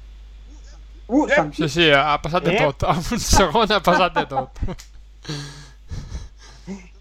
Uh, 1.07 1.27
sí, 1.53 1.67
sí, 1.69 1.89
ha 1.93 2.15
passat 2.21 2.43
de 2.45 2.55
Eh? 2.55 2.61
tot. 2.65 2.83
En 2.89 2.97
un 3.13 3.19
segon 3.21 3.71
ha 3.73 3.81
passat 3.81 4.13
de 4.15 4.25
tot. 4.29 4.49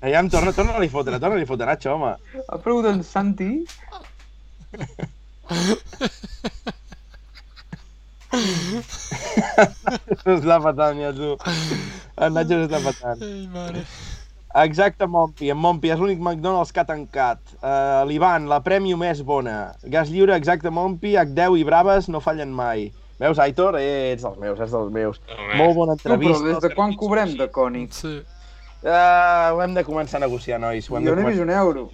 Aviam, 0.05 0.28
torna, 0.28 0.52
torna-li 0.52 0.89
a 0.90 0.93
fotre, 0.93 1.18
torna-li 1.22 1.47
a 1.47 1.48
fotre, 1.48 1.66
Nacho, 1.70 1.94
home. 1.97 2.10
Ha 2.47 2.59
pregut 2.64 2.89
en 2.90 3.02
Santi. 3.10 3.51
S'està 10.24 10.59
patant, 10.62 10.98
ja, 11.01 11.12
tu. 11.16 11.31
En 12.20 12.35
Nacho 12.36 12.59
s'està 12.62 12.81
patant. 12.85 13.22
Ai, 13.24 13.47
mare. 13.52 13.85
Exacte, 14.64 15.06
Mompi. 15.10 15.48
En 15.51 15.59
Mompi 15.59 15.90
és 15.90 15.98
l'únic 15.98 16.20
McDonald's 16.22 16.70
que 16.74 16.82
ha 16.82 16.86
tancat. 16.86 17.40
Uh, 17.59 18.05
L'Ivan, 18.09 18.47
la 18.51 18.60
premium 18.62 19.02
és 19.09 19.22
bona. 19.26 19.72
Gas 19.90 20.12
lliure, 20.14 20.36
exacte, 20.39 20.70
Mompi. 20.70 21.16
H10 21.18 21.59
i 21.59 21.64
Braves 21.66 22.06
no 22.12 22.20
fallen 22.22 22.52
mai. 22.55 22.90
Veus, 23.18 23.39
Aitor? 23.43 23.78
Eh, 23.78 24.12
ets 24.12 24.22
dels 24.26 24.39
meus, 24.43 24.60
ets 24.60 24.74
dels 24.74 24.93
meus. 24.94 25.18
Molt 25.59 25.74
bona 25.78 25.94
No, 25.94 25.98
però 26.02 26.14
entrevista. 26.18 26.47
des 26.52 26.62
de 26.68 26.70
quan 26.74 26.94
cobrem 26.98 27.35
de 27.39 27.47
Cònic? 27.51 27.93
Sí. 27.94 28.14
Uh, 28.85 29.55
ho 29.56 29.61
hem 29.65 29.73
de 29.74 29.82
començar 29.85 30.19
a 30.20 30.27
negociar, 30.27 30.59
nois. 30.61 30.90
Ho 30.90 30.98
hem 30.98 31.06
Jo 31.06 31.15
de 31.15 31.23
no 31.23 31.28
he 31.28 31.31
vist 31.32 31.43
un 31.43 31.51
euro. 31.51 31.86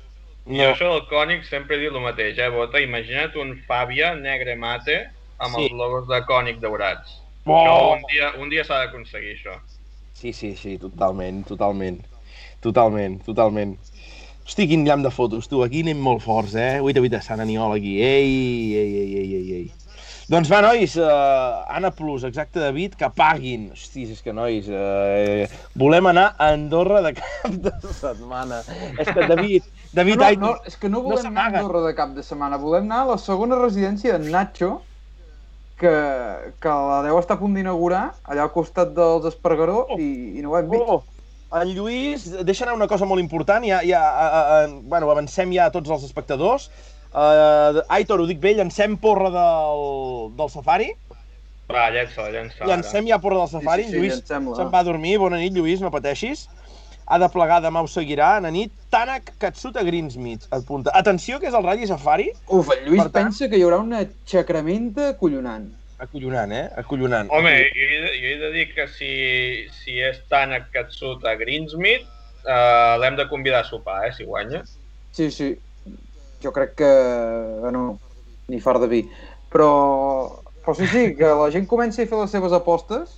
Jo 0.47 0.53
No. 0.57 0.65
això 0.73 0.89
del 0.91 1.05
Cònic 1.07 1.45
sempre 1.47 1.77
he 1.77 1.81
dit 1.85 1.93
el 1.93 2.01
mateix, 2.03 2.39
eh, 2.39 2.49
Bota? 2.51 2.81
Imagina't 2.81 3.37
un 3.39 3.53
Fàbia 3.69 4.15
negre 4.19 4.57
mate 4.57 5.11
amb 5.39 5.55
Sí. 5.55 5.65
els 5.69 5.73
logos 5.73 6.09
de 6.09 6.21
Cònic 6.27 6.59
daurats. 6.59 7.21
Oh! 7.47 7.55
Això 7.55 7.93
un 7.97 8.03
dia, 8.11 8.33
un 8.43 8.49
dia 8.51 8.65
s'ha 8.65 8.85
d'aconseguir, 8.85 9.37
això. 9.39 9.55
Sí, 10.13 10.33
sí, 10.33 10.57
sí, 10.57 10.79
totalment, 10.79 11.47
totalment. 11.47 12.01
Totalment, 12.61 13.23
totalment. 13.25 13.79
Hosti, 14.45 14.67
quin 14.67 14.85
llamp 14.85 15.05
de 15.05 15.11
fotos, 15.11 15.47
tu. 15.49 15.63
Aquí 15.63 15.83
anem 15.83 16.01
molt 16.01 16.23
forts, 16.23 16.55
eh? 16.57 16.81
Uita, 16.81 17.01
uita, 17.01 17.23
Sant 17.23 17.41
Aniol, 17.41 17.77
aquí. 17.77 18.03
Ei, 18.03 18.75
ei, 18.75 18.97
ei, 18.97 19.15
ei, 19.17 19.35
ei, 19.35 19.53
ei. 19.53 19.73
Doncs 20.31 20.47
va, 20.47 20.61
nois, 20.63 20.93
uh, 20.95 21.65
Anna 21.75 21.91
Plus, 21.91 22.23
exacte, 22.23 22.61
David, 22.63 22.93
que 22.95 23.09
paguin. 23.19 23.65
Hosti, 23.75 24.05
és 24.15 24.21
que, 24.23 24.31
nois, 24.31 24.69
uh, 24.71 25.49
volem 25.75 26.07
anar 26.07 26.29
a 26.39 26.53
Andorra 26.55 27.01
de 27.03 27.17
cap 27.17 27.57
de 27.65 27.73
setmana. 27.99 28.61
És 28.95 29.11
que, 29.11 29.27
David, 29.27 29.67
David, 29.91 30.21
No, 30.21 30.29
ai, 30.29 30.39
no, 30.39 30.53
és 30.71 30.77
que 30.79 30.87
no 30.93 31.01
no 31.01 31.09
volem 31.09 31.33
anar 31.33 31.49
a. 31.49 31.65
Andorra 31.65 31.81
de 31.89 31.97
cap 31.99 32.13
de 32.15 32.23
setmana. 32.23 32.61
Volem 32.63 32.87
anar 32.87 33.01
a 33.03 33.09
la 33.09 33.17
segona 33.19 33.59
residència 33.59 34.21
de 34.21 34.31
Nacho, 34.31 34.71
que, 35.83 35.91
que 36.63 36.77
la 36.93 37.01
deu 37.09 37.19
estar 37.19 37.35
a 37.35 37.43
punt 37.43 37.59
d'inaugurar, 37.59 38.05
allà 38.31 38.47
al 38.47 38.55
costat 38.55 38.95
dels 38.95 39.27
Espargaró, 39.33 39.89
Oh. 39.89 39.99
i, 39.99 40.39
i 40.39 40.47
no 40.47 40.55
ho 40.55 40.61
hem 40.61 40.71
vist. 40.71 40.87
Oh, 40.87 41.03
en 41.59 41.75
Lluís 41.75 42.29
deixa 42.47 42.69
anar 42.69 42.79
una 42.79 42.87
cosa 42.87 43.09
molt 43.09 43.19
important, 43.19 43.67
ja, 43.67 43.83
ja, 43.83 44.07
uh, 44.07 44.71
uh, 44.71 44.81
bueno, 44.87 45.11
avancem 45.11 45.51
ja 45.59 45.67
a 45.67 45.75
tots 45.75 45.91
els 45.91 46.07
espectadors. 46.07 46.71
Uh, 47.11 47.83
Aitor, 47.91 48.21
ho 48.23 48.27
dic 48.29 48.39
bé, 48.39 48.53
llancem 48.55 48.95
porra 49.03 49.31
del, 49.35 49.85
del 50.39 50.51
safari. 50.53 50.93
Va, 51.71 51.89
llença-la, 51.95 52.31
llença-la. 52.35 52.69
Llancem 52.71 53.09
ja 53.11 53.19
porra 53.23 53.41
del 53.43 53.51
safari. 53.51 53.85
Sí, 53.87 53.91
sí, 53.91 53.97
sí, 53.97 54.01
Lluís 54.01 54.23
se'n 54.29 54.71
va 54.71 54.81
a 54.83 54.87
dormir. 54.87 55.17
Bona 55.23 55.39
nit, 55.43 55.55
Lluís, 55.55 55.83
no 55.83 55.91
pateixis. 55.91 56.47
Ha 57.11 57.19
de 57.19 57.27
plegar, 57.31 57.59
demà 57.63 57.83
ho 57.83 57.89
seguirà. 57.91 58.37
A 58.39 58.51
nit, 58.55 58.71
Tanak 58.91 59.33
Katsuta 59.43 59.83
Greensmith. 59.83 60.47
Apunta. 60.55 60.93
Atenció, 60.95 61.41
que 61.43 61.49
és 61.51 61.55
el 61.59 61.67
Rally 61.67 61.89
Safari. 61.91 62.29
Uf, 62.47 62.71
el 62.77 62.85
Lluís 62.87 63.03
Per 63.03 63.09
tant- 63.11 63.31
pensa 63.31 63.49
que 63.51 63.59
hi 63.59 63.65
haurà 63.67 63.81
una 63.83 64.05
xacramenta 64.31 65.09
acollonant. 65.17 65.67
Acollonant, 65.99 66.53
eh? 66.55 66.69
Acollonant. 66.81 67.29
Home, 67.35 67.51
jo 67.75 67.89
he, 67.89 67.99
de, 68.05 68.13
jo 68.23 68.29
he 68.31 68.37
de 68.45 68.53
dir 68.55 68.69
que 68.75 68.87
si, 68.89 69.11
si 69.83 69.99
és 69.99 70.23
tan 70.31 70.55
a 70.55 70.63
Katsuta 70.73 71.35
Greensmith, 71.37 72.07
uh, 72.47 72.95
l'hem 73.03 73.19
de 73.19 73.27
convidar 73.29 73.65
a 73.65 73.69
sopar, 73.69 74.07
eh, 74.07 74.15
si 74.17 74.25
guanya. 74.25 74.63
Sí, 75.13 75.31
sí. 75.31 75.51
Jo 76.43 76.53
crec 76.57 76.77
que... 76.81 76.91
Bueno, 77.61 77.99
ni 78.49 78.61
far 78.61 78.79
de 78.83 78.89
vi. 78.91 79.03
Però, 79.53 79.71
però 80.63 80.75
sí, 80.79 80.87
sí, 80.91 81.03
que 81.19 81.27
la 81.27 81.51
gent 81.55 81.67
comenci 81.71 82.03
a 82.05 82.09
fer 82.11 82.19
les 82.21 82.31
seves 82.35 82.55
apostes 82.57 83.17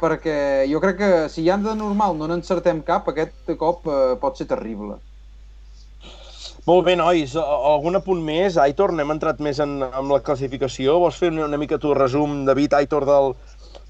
perquè 0.00 0.64
jo 0.70 0.80
crec 0.80 0.96
que 0.96 1.12
si 1.28 1.44
ja 1.44 1.58
de 1.60 1.74
normal 1.76 2.14
no 2.16 2.24
n'encertem 2.30 2.80
cap, 2.86 3.08
aquest 3.12 3.50
cop 3.60 3.84
eh, 3.84 4.14
pot 4.20 4.38
ser 4.40 4.46
terrible. 4.48 4.96
Molt 6.64 6.86
bé, 6.86 6.94
nois. 6.96 7.34
Algun 7.36 7.96
apunt 7.98 8.20
més? 8.24 8.56
Aitor, 8.60 8.92
n'hem 8.96 9.12
entrat 9.12 9.40
més 9.44 9.60
en, 9.60 9.78
en 9.84 10.08
la 10.12 10.20
classificació. 10.24 10.98
Vols 11.02 11.20
fer 11.20 11.30
una, 11.32 11.46
una 11.48 11.60
mica 11.60 11.78
tu 11.80 11.92
resum, 11.96 12.42
David, 12.48 12.76
Aitor, 12.80 13.04
del, 13.08 13.32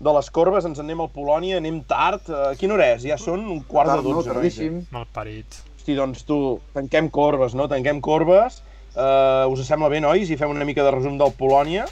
de 0.02 0.14
les 0.16 0.30
corbes? 0.34 0.66
Ens 0.66 0.78
en 0.78 0.86
anem 0.86 1.02
al 1.06 1.10
Polònia, 1.14 1.58
anem 1.62 1.80
tard. 1.90 2.30
A 2.30 2.52
quina 2.58 2.74
hora 2.74 2.92
és? 2.96 3.06
Ja 3.10 3.18
són 3.18 3.42
un 3.46 3.62
quart 3.70 3.90
Tard, 3.90 4.06
de 4.06 4.10
no? 4.14 4.20
dotze, 4.20 4.34
nois. 4.34 4.54
eh? 4.54 4.58
Tardíssim. 4.58 4.78
Malparit. 4.94 5.58
Hosti, 5.80 5.94
doncs 5.96 6.26
tu, 6.28 6.36
tanquem 6.76 7.08
corbes, 7.08 7.54
no? 7.56 7.64
Tanquem 7.70 8.02
corbes. 8.04 8.58
Uh, 8.92 9.48
us 9.48 9.62
sembla 9.64 9.88
bé, 9.88 10.00
nois? 10.04 10.28
I 10.28 10.36
fem 10.36 10.50
una 10.52 10.66
mica 10.68 10.84
de 10.84 10.90
resum 10.92 11.16
del 11.16 11.32
Polònia. 11.38 11.86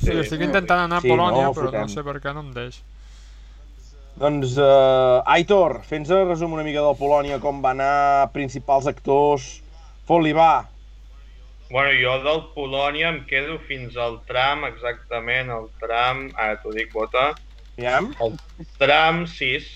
Sí, 0.00 0.08
Sí, 0.08 0.14
estic 0.18 0.40
intentant 0.42 0.80
anar 0.86 0.98
a 0.98 1.04
Sí, 1.04 1.10
Polònia, 1.12 1.44
no, 1.46 1.52
però 1.54 1.68
fotem. 1.68 1.84
no 1.86 1.92
sé 1.92 2.02
per 2.02 2.16
què 2.24 2.32
no 2.34 2.40
em 2.42 2.48
deix. 2.56 2.80
Doncs, 4.18 4.56
uh, 4.58 5.20
Aitor, 5.30 5.76
fes 5.86 6.10
el 6.10 6.26
resum 6.26 6.56
una 6.56 6.64
mica 6.66 6.82
del 6.82 6.96
Polònia, 6.98 7.38
com 7.40 7.62
va 7.62 7.70
anar, 7.76 8.30
principals 8.34 8.88
actors... 8.90 9.60
Fot-li, 10.10 10.32
va. 10.34 10.66
Bueno, 11.70 11.92
jo 12.02 12.16
del 12.24 12.40
Polònia 12.56 13.12
em 13.12 13.20
quedo 13.30 13.60
fins 13.68 13.94
al 13.94 14.16
tram, 14.26 14.64
exactament, 14.66 15.52
el 15.54 15.68
tram, 15.78 16.24
ara 16.34 16.56
t'ho 16.58 16.72
dic, 16.74 16.90
Bota, 16.90 17.28
Aviam. 17.78 18.10
el 18.26 18.34
tram 18.80 19.22
6, 19.30 19.68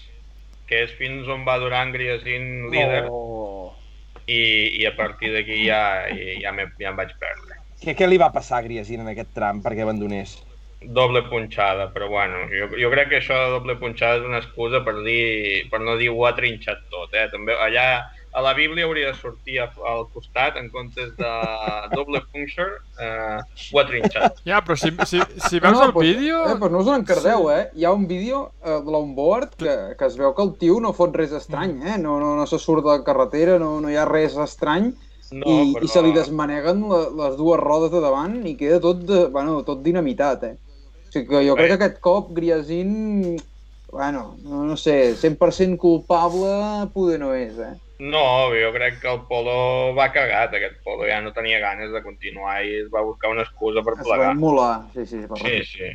que 0.69 0.85
és 0.87 0.95
fins 0.99 1.29
on 1.29 1.45
va 1.47 1.59
Duran 1.63 1.93
Griesin 1.93 2.71
líder, 2.73 3.05
Oh. 3.11 3.73
i, 4.27 4.81
i 4.81 4.87
a 4.89 4.95
partir 4.97 5.33
d'aquí 5.35 5.65
ja, 5.67 6.07
ja, 6.41 6.53
me, 6.57 6.71
ja 6.81 6.91
em 6.93 6.97
vaig 6.97 7.13
perdre. 7.21 7.61
Què, 7.83 7.93
què 7.99 8.09
li 8.09 8.19
va 8.21 8.33
passar 8.33 8.59
a 8.59 8.65
Griesin 8.65 9.03
en 9.05 9.11
aquest 9.13 9.35
tram 9.37 9.61
perquè 9.65 9.85
abandonés? 9.85 10.39
Doble 10.85 11.23
punxada, 11.29 11.89
però 11.95 12.09
bueno, 12.13 12.45
jo, 12.53 12.69
jo 12.77 12.91
crec 12.93 13.09
que 13.09 13.19
això 13.21 13.37
de 13.41 13.53
doble 13.55 13.77
punxada 13.81 14.21
és 14.21 14.27
una 14.29 14.41
excusa 14.43 14.83
per, 14.85 14.99
dir, 15.05 15.65
per 15.73 15.81
no 15.81 15.97
dir 16.01 16.11
ho 16.13 16.25
ha 16.29 16.35
trinxat 16.37 16.83
tot, 16.93 17.15
eh? 17.17 17.29
També 17.33 17.57
allà 17.57 17.87
a 18.35 18.43
la 18.43 18.53
Bíblia 18.53 18.85
hauria 18.85 19.13
de 19.13 19.15
sortir 19.15 19.61
al 19.63 20.09
costat 20.13 20.57
en 20.59 20.69
comptes 20.75 21.13
de 21.17 21.33
doble 21.97 22.21
puncture, 22.33 22.81
eh, 22.99 23.39
ho 23.73 23.81
ha 23.81 23.87
trinxat. 23.87 24.43
Ja, 24.49 24.59
però 24.67 24.75
si, 24.77 24.91
si, 25.07 25.23
si 25.47 25.63
veus 25.63 25.79
el 25.79 25.95
pues, 25.95 26.11
vídeo... 26.11 26.43
Eh, 26.51 26.57
pues 26.59 26.75
no 26.75 26.83
us 26.83 26.91
encardeu, 26.91 27.47
eh? 27.55 27.69
Hi 27.79 27.87
ha 27.87 27.95
un 27.95 28.09
vídeo 28.11 28.49
eh, 28.65 28.81
de 28.83 28.91
l'onboard 28.91 29.55
que, 29.61 29.77
que 29.95 30.11
es 30.11 30.19
veu 30.19 30.35
que 30.35 30.43
el 30.43 30.53
tio 30.59 30.81
no 30.83 30.93
fot 30.97 31.15
res 31.15 31.33
estrany, 31.39 31.79
eh? 31.87 31.97
No, 32.03 32.19
no, 32.19 32.35
no 32.35 32.47
se 32.51 32.59
surt 32.59 32.83
de 32.83 32.97
la 32.99 33.07
carretera, 33.07 33.57
no, 33.63 33.77
no 33.81 33.93
hi 33.93 34.01
ha 34.01 34.09
res 34.11 34.35
estrany 34.35 34.91
No, 35.35 35.47
i, 35.49 35.73
però... 35.73 35.87
i 35.87 35.89
se 35.89 36.03
li 36.05 36.13
desmaneguen 36.15 36.83
la, 36.91 37.01
les 37.23 37.39
dues 37.39 37.63
rodes 37.63 37.95
de 37.95 38.03
davant 38.03 38.37
i 38.47 38.59
queda 38.59 38.83
tot, 38.83 39.07
de, 39.09 39.25
bueno, 39.33 39.61
tot 39.67 39.81
dinamitat, 39.87 40.45
eh? 40.51 40.55
O 41.09 41.15
sigui 41.15 41.31
que 41.31 41.47
jo 41.47 41.55
crec 41.59 41.71
que 41.73 41.79
aquest 41.79 42.03
cop 42.03 42.35
Griasin, 42.35 43.39
bueno, 43.95 44.35
no, 44.43 44.65
no 44.67 44.77
sé, 44.77 45.15
100% 45.15 45.79
culpable 45.79 46.91
poder 46.95 47.23
no 47.23 47.33
és, 47.39 47.59
eh? 47.63 47.75
No, 48.03 48.51
jo 48.51 48.73
crec 48.75 48.97
que 49.01 49.09
el 49.13 49.21
Polo 49.29 49.95
va 49.95 50.09
cagat, 50.13 50.55
aquest 50.57 50.81
Polo 50.85 51.07
ja 51.07 51.21
no 51.23 51.31
tenia 51.33 51.61
ganes 51.63 51.93
de 51.95 52.01
continuar 52.03 52.57
i 52.67 52.73
es 52.83 52.89
va 52.91 53.05
buscar 53.07 53.31
una 53.31 53.45
excusa 53.47 53.85
per 53.87 53.95
Es 53.95 54.01
va 54.01 54.05
plegar. 54.17 54.33
immolar, 54.35 54.73
sí, 54.95 55.07
sí, 55.07 55.21
per 55.31 55.39
Sí, 55.39 55.61
sí. 55.69 55.91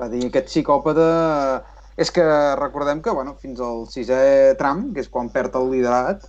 Va 0.00 0.08
dir 0.08 0.26
aquest 0.28 0.50
psicòpata... 0.50 1.64
És 1.98 2.12
que 2.14 2.22
recordem 2.54 3.00
que, 3.02 3.10
bueno, 3.10 3.32
fins 3.42 3.58
al 3.58 3.80
sisè 3.90 4.54
tram, 4.58 4.92
que 4.94 5.02
és 5.02 5.08
quan 5.10 5.26
perd 5.34 5.56
el 5.58 5.64
liderat, 5.72 6.22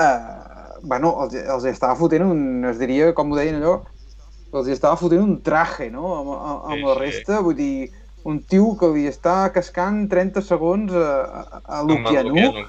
eh, 0.00 0.78
bueno, 0.88 1.10
els, 1.24 1.34
els 1.36 1.66
estava 1.68 1.96
fotent 1.98 2.24
un... 2.24 2.64
Es 2.70 2.78
diria, 2.80 3.10
com 3.12 3.32
ho 3.32 3.36
deien 3.36 3.58
allò, 3.58 3.74
els 4.56 4.70
estava 4.72 4.96
fotent 4.96 5.20
un 5.20 5.34
traje, 5.44 5.90
no?, 5.92 6.14
amb, 6.16 6.30
amb, 6.32 6.78
Sí, 6.78 6.84
la 6.86 6.94
sí. 6.94 7.00
resta. 7.02 7.40
Vull 7.44 7.58
dir, 7.58 7.90
un 8.24 8.40
tio 8.48 8.70
que 8.80 8.88
li 8.94 9.04
està 9.10 9.52
cascant 9.52 10.06
30 10.08 10.40
segons 10.48 10.96
a, 10.96 11.10
a, 11.42 11.60
a 11.80 11.82
Lukianuk. 11.84 12.62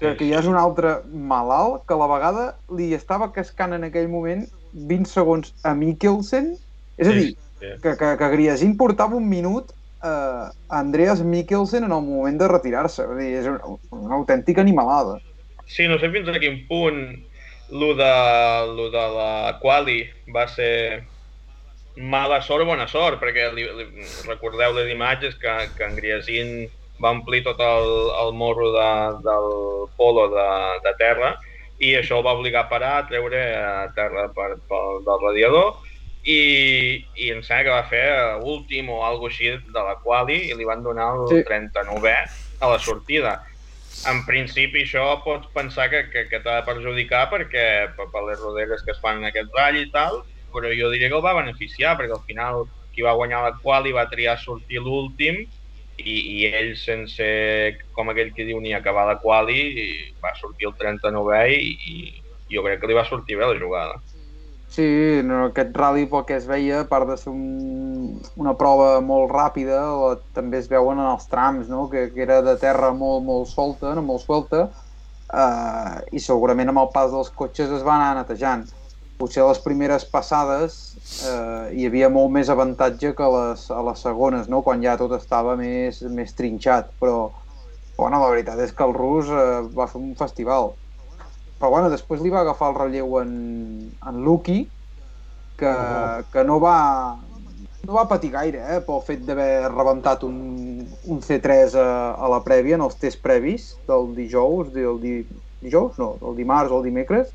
Que, 0.00 0.14
que 0.18 0.28
ja 0.30 0.40
és 0.40 0.48
un 0.50 0.58
altre 0.58 0.98
malalt, 1.12 1.84
que 1.86 1.94
a 1.94 2.00
la 2.00 2.08
vegada 2.10 2.46
li 2.76 2.90
estava 2.96 3.30
cascant 3.34 3.76
en 3.76 3.86
aquell 3.88 4.10
moment 4.12 4.46
20 4.72 5.10
segons 5.10 5.52
a 5.68 5.74
Mikkelsen. 5.78 6.54
És 6.98 7.08
a 7.08 7.14
dir, 7.16 7.28
sí. 7.60 7.74
que, 7.82 7.94
que, 7.98 8.16
que 8.20 8.32
Griasin 8.34 8.76
portava 8.80 9.18
un 9.18 9.28
minut 9.28 9.72
eh, 9.72 10.08
a 10.08 10.80
Andreas 10.80 11.22
Mikkelsen 11.22 11.84
en 11.84 11.92
el 11.92 12.06
moment 12.06 12.40
de 12.40 12.48
retirar-se. 12.50 13.06
Vull 13.10 13.22
dir, 13.22 13.34
és 13.42 13.50
una, 13.50 13.76
una 13.98 14.18
autèntica 14.18 14.64
animalada. 14.64 15.18
Sí, 15.66 15.86
no 15.88 15.98
sé 16.00 16.10
fins 16.12 16.28
a 16.28 16.40
quin 16.42 16.64
punt 16.68 17.04
lo 17.72 17.94
de, 17.96 18.12
lo 18.76 18.90
de 18.92 19.06
la 19.16 19.58
quali 19.62 20.02
va 20.34 20.44
ser 20.48 21.06
mala 21.96 22.40
sort 22.44 22.64
o 22.64 22.68
bona 22.68 22.86
sort, 22.88 23.20
perquè 23.20 23.48
li, 23.52 23.64
li, 23.64 24.06
recordeu 24.26 24.74
les 24.76 24.90
imatges 24.92 25.36
que, 25.40 25.54
que 25.76 25.86
en 25.86 25.96
Griasin 25.96 26.52
va 27.02 27.10
omplir 27.14 27.42
tot 27.44 27.60
el, 27.60 27.88
el 28.24 28.32
morro 28.38 28.70
de, 28.74 28.90
del 29.26 29.48
polo 29.98 30.28
de, 30.32 30.48
de 30.86 30.92
terra 31.00 31.34
i 31.82 31.96
això 31.98 32.20
el 32.20 32.26
va 32.26 32.36
obligar 32.38 32.66
a 32.66 32.70
parar, 32.70 32.92
a 33.00 33.06
treure 33.08 33.40
a 33.58 33.88
terra 33.96 34.28
per, 34.34 34.52
per, 34.70 34.82
del 35.06 35.24
radiador 35.26 35.72
i, 36.22 37.02
i 37.18 37.30
em 37.34 37.40
sembla 37.42 37.62
que 37.64 37.72
va 37.74 37.86
fer 37.90 38.04
últim 38.46 38.90
o 38.94 39.00
alguna 39.02 39.32
així 39.32 39.50
de 39.74 39.82
la 39.82 39.96
quali 40.04 40.36
i 40.50 40.54
li 40.54 40.68
van 40.68 40.84
donar 40.84 41.08
el 41.16 41.24
Sí. 41.32 41.40
39è 41.48 42.14
a 42.62 42.68
la 42.70 42.78
sortida. 42.78 43.40
En 44.08 44.22
principi 44.26 44.84
això 44.84 45.02
pots 45.24 45.48
pensar 45.54 45.88
que, 45.90 46.04
que, 46.10 46.28
que 46.30 46.38
t'ha 46.42 46.60
de 46.60 46.66
perjudicar 46.66 47.24
perquè 47.30 47.64
per, 47.96 48.06
per 48.14 48.22
les 48.28 48.38
roderes 48.40 48.82
que 48.86 48.94
es 48.94 49.00
fan 49.02 49.18
en 49.18 49.28
aquest 49.30 49.50
ratll 49.54 49.80
i 49.82 49.90
tal, 49.90 50.22
però 50.54 50.70
jo 50.70 50.90
diria 50.92 51.10
que 51.10 51.18
el 51.18 51.24
va 51.24 51.34
beneficiar 51.38 51.96
perquè 51.98 52.14
al 52.14 52.24
final 52.28 52.64
qui 52.94 53.02
va 53.02 53.16
guanyar 53.18 53.42
la 53.42 53.52
quali 53.58 53.92
va 53.94 54.06
triar 54.10 54.38
sortir 54.38 54.80
l'últim 54.84 55.42
i, 55.98 56.16
i 56.16 56.46
ell 56.48 56.72
sense, 56.80 57.26
com 57.96 58.10
aquell 58.12 58.32
que 58.36 58.46
diu, 58.48 58.60
ni 58.60 58.74
acabar 58.74 59.06
la 59.08 59.18
quali 59.20 59.60
va 60.22 60.32
sortir 60.40 60.70
el 60.70 60.76
39è 60.80 61.44
i, 61.52 61.76
i 61.92 62.54
jo 62.54 62.64
crec 62.64 62.82
que 62.82 62.90
li 62.90 62.98
va 62.98 63.06
sortir 63.08 63.38
bé 63.40 63.48
la 63.48 63.60
jugada. 63.60 64.00
Sí, 64.72 64.84
no, 65.28 65.50
aquest 65.50 65.74
rally 65.76 66.06
pel 66.08 66.22
que 66.24 66.38
es 66.38 66.46
veia, 66.48 66.78
a 66.80 66.88
part 66.88 67.10
de 67.10 67.18
ser 67.20 67.28
un, 67.28 68.14
una 68.40 68.54
prova 68.56 69.02
molt 69.04 69.28
ràpida, 69.28 69.82
la, 70.00 70.14
també 70.32 70.62
es 70.62 70.70
veuen 70.70 70.96
en 70.96 71.10
els 71.10 71.26
trams, 71.28 71.68
no? 71.68 71.90
que, 71.92 72.06
que 72.14 72.22
era 72.24 72.40
de 72.46 72.54
terra 72.60 72.88
molt, 72.96 73.20
molt 73.26 73.50
solta, 73.50 73.92
no? 73.98 74.04
molt 74.06 74.24
suelta, 74.24 74.62
eh, 75.28 75.98
i 76.16 76.22
segurament 76.24 76.72
amb 76.72 76.86
el 76.86 76.88
pas 76.94 77.12
dels 77.12 77.28
cotxes 77.36 77.68
es 77.68 77.84
va 77.84 77.98
anar 77.98 78.14
netejant. 78.22 78.64
Potser 79.22 79.44
a 79.44 79.48
les 79.52 79.62
primeres 79.62 80.04
passades 80.10 80.76
eh, 81.30 81.78
hi 81.78 81.86
havia 81.86 82.10
molt 82.10 82.34
més 82.34 82.50
avantatge 82.50 83.14
que 83.14 83.22
a 83.22 83.30
les, 83.36 83.68
a 83.70 83.80
les 83.86 84.02
segones, 84.02 84.50
no? 84.50 84.64
quan 84.66 84.82
ja 84.82 84.98
tot 84.98 85.14
estava 85.14 85.54
més, 85.60 86.02
més 86.10 86.34
trinxat, 86.34 86.90
però 86.98 87.28
bueno, 87.96 88.18
la 88.18 88.30
veritat 88.32 88.58
és 88.64 88.74
que 88.74 88.82
el 88.82 88.96
rus 88.98 89.30
eh, 89.30 89.60
va 89.76 89.86
fer 89.86 90.02
un 90.02 90.16
festival 90.18 90.72
però 91.62 91.70
bueno, 91.70 91.90
després 91.92 92.18
li 92.18 92.30
va 92.34 92.40
agafar 92.42 92.72
el 92.72 92.78
relleu 92.80 93.20
en, 93.20 93.34
en 94.10 94.16
Lucky, 94.26 94.64
que, 95.60 95.74
que 96.32 96.42
no 96.42 96.56
va 96.58 96.78
no 97.86 97.94
va 97.94 98.08
patir 98.10 98.32
gaire, 98.32 98.64
eh, 98.66 98.80
pel 98.82 98.98
fet 99.06 99.22
d'haver 99.28 99.68
rebentat 99.68 100.24
un, 100.26 100.40
un 101.06 101.20
C3 101.22 101.76
a, 101.78 101.86
a 102.18 102.30
la 102.32 102.40
prèvia, 102.42 102.74
en 102.74 102.82
els 102.82 102.98
tests 102.98 103.22
previs 103.22 103.68
del 103.86 104.10
dijous, 104.16 104.72
del 104.74 104.98
di, 105.02 105.14
dijous? 105.62 105.94
No, 106.02 106.16
del 106.18 106.34
dimarts 106.40 106.74
o 106.74 106.80
el 106.80 106.88
dimecres, 106.88 107.30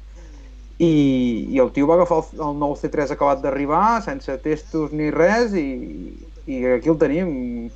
i, 0.77 1.47
i 1.49 1.59
el 1.59 1.71
tio 1.73 1.87
va 1.89 1.97
agafar 1.97 2.21
el, 2.21 2.41
el 2.49 2.57
nou 2.61 2.75
C3 2.77 3.15
acabat 3.15 3.41
d'arribar, 3.41 4.01
sense 4.05 4.35
testos 4.43 4.93
ni 4.93 5.09
res, 5.13 5.55
i, 5.57 6.13
i 6.45 6.61
aquí 6.77 6.93
el 6.93 6.99
tenim, 7.01 7.31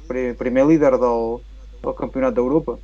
pri, 0.10 0.32
primer 0.38 0.68
líder 0.70 0.94
del, 1.02 1.40
del 1.82 1.98
Campionat 1.98 2.38
d'Europa. 2.38 2.78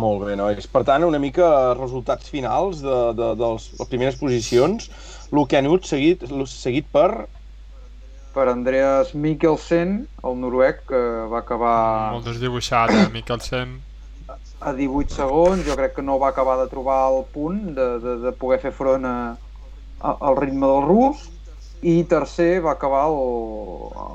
Molt 0.00 0.24
bé, 0.24 0.38
nois. 0.40 0.66
Per 0.72 0.82
tant, 0.88 1.04
una 1.04 1.20
mica 1.20 1.46
resultats 1.76 2.32
finals 2.32 2.80
de, 2.80 2.98
de, 3.18 3.28
de 3.36 3.52
les, 3.54 3.68
les 3.76 3.92
primeres 3.92 4.16
posicions. 4.16 4.88
Luke 5.36 5.60
Nut 5.64 5.84
seguit, 5.88 6.24
seguit 6.48 6.88
per... 6.92 7.26
per 8.32 8.48
Andreas 8.48 9.12
Mikkelsen, 9.12 9.98
el 10.24 10.36
noruec, 10.40 10.80
que 10.88 11.00
va 11.28 11.42
acabar 11.44 11.76
Molt 12.16 12.30
desdibuixat, 12.30 12.94
eh, 12.96 13.08
Mikkelsen. 13.12 13.76
A 14.64 14.72
18 14.76 15.14
segons. 15.14 15.64
Jo 15.66 15.76
crec 15.78 15.96
que 15.96 16.06
no 16.06 16.18
va 16.22 16.30
acabar 16.32 16.58
de 16.60 16.68
trobar 16.70 17.04
el 17.12 17.24
punt 17.34 17.74
de, 17.76 17.88
de, 18.02 18.16
de 18.26 18.32
poder 18.32 18.60
fer 18.62 18.72
front 18.72 19.06
a, 19.08 19.16
a, 20.00 20.16
al 20.18 20.38
ritme 20.38 20.66
del 20.66 20.82
rus. 20.88 21.28
I 21.82 22.04
tercer 22.06 22.62
va 22.62 22.76
acabar 22.76 23.08
el, 23.10 23.16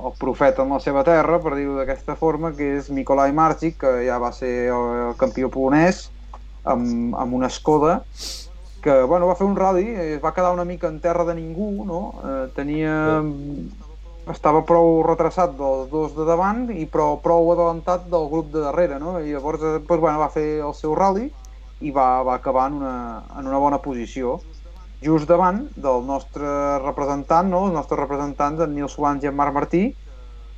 el 0.07 0.13
profeta 0.19 0.63
en 0.63 0.71
la 0.71 0.79
seva 0.79 1.03
terra, 1.03 1.41
per 1.43 1.57
dir-ho 1.57 1.75
d'aquesta 1.75 2.15
forma, 2.15 2.53
que 2.55 2.77
és 2.77 2.87
Mikolai 2.87 3.33
Marcic, 3.35 3.81
que 3.81 3.91
ja 4.07 4.21
va 4.23 4.31
ser 4.31 4.53
el, 4.71 4.85
el 5.09 5.17
campió 5.19 5.51
polonès 5.51 6.05
amb, 6.63 7.15
amb 7.19 7.35
una 7.35 7.49
Skoda, 7.51 7.99
que 8.83 9.01
bueno, 9.03 9.27
va 9.27 9.35
fer 9.35 9.47
un 9.47 9.57
rally, 9.59 9.89
es 10.15 10.23
va 10.23 10.33
quedar 10.35 10.53
una 10.55 10.63
mica 10.63 10.87
en 10.87 11.01
terra 11.03 11.25
de 11.27 11.35
ningú, 11.35 11.83
no? 11.85 12.01
Eh, 12.23 12.45
tenia... 12.55 12.95
estava 14.33 14.63
prou 14.67 15.01
retrasat 15.05 15.55
dels 15.57 15.89
dos 15.91 16.13
de 16.17 16.25
davant 16.27 16.67
i 16.73 16.85
prou, 16.91 17.17
prou 17.23 17.51
adelantat 17.53 18.07
del 18.11 18.27
grup 18.31 18.51
de 18.53 18.63
darrere, 18.65 18.99
no? 18.99 19.17
I 19.19 19.35
llavors 19.35 19.63
eh, 19.63 19.77
doncs, 19.79 20.01
bueno, 20.01 20.19
va 20.19 20.31
fer 20.33 20.47
el 20.59 20.75
seu 20.77 20.95
rally 20.95 21.29
i 21.81 21.91
va, 21.93 22.23
va 22.25 22.35
acabar 22.35 22.67
en 22.71 22.79
una, 22.81 22.95
en 23.37 23.47
una 23.47 23.61
bona 23.61 23.79
posició 23.83 24.39
just 25.03 25.29
davant 25.29 25.67
del 25.77 26.03
nostre 26.05 26.49
representant, 26.81 27.51
no? 27.53 27.67
els 27.67 27.75
nostres 27.75 27.99
representants, 27.99 28.61
en 28.63 28.73
Nils 28.73 28.97
Wans 28.97 29.23
i 29.23 29.29
en 29.29 29.35
Marc 29.37 29.53
Martí, 29.53 29.83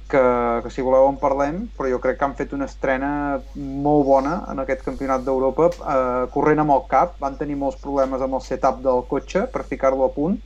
que, 0.10 0.22
que 0.64 0.72
si 0.74 0.84
voleu 0.86 1.10
en 1.10 1.18
parlem, 1.22 1.66
però 1.78 1.90
jo 1.91 2.00
crec 2.02 2.18
que 2.20 2.26
han 2.26 2.38
fet 2.38 2.54
una 2.56 2.70
estrena 2.72 3.12
molt 3.56 4.06
bona 4.08 4.38
en 4.50 4.64
aquest 4.64 4.86
campionat 4.88 5.26
d'Europa, 5.26 5.70
eh, 5.70 6.30
corrent 6.34 6.64
amb 6.64 6.76
el 6.78 6.86
cap, 6.91 7.18
van 7.22 7.36
tenir 7.40 7.60
molts 7.60 7.78
problemes 7.84 8.24
amb 8.26 8.40
el 8.40 8.46
setup 8.46 8.80
del 8.86 9.04
cotxe 9.12 9.46
per 9.52 9.68
ficar-lo 9.68 10.08
a 10.08 10.14
punt 10.16 10.40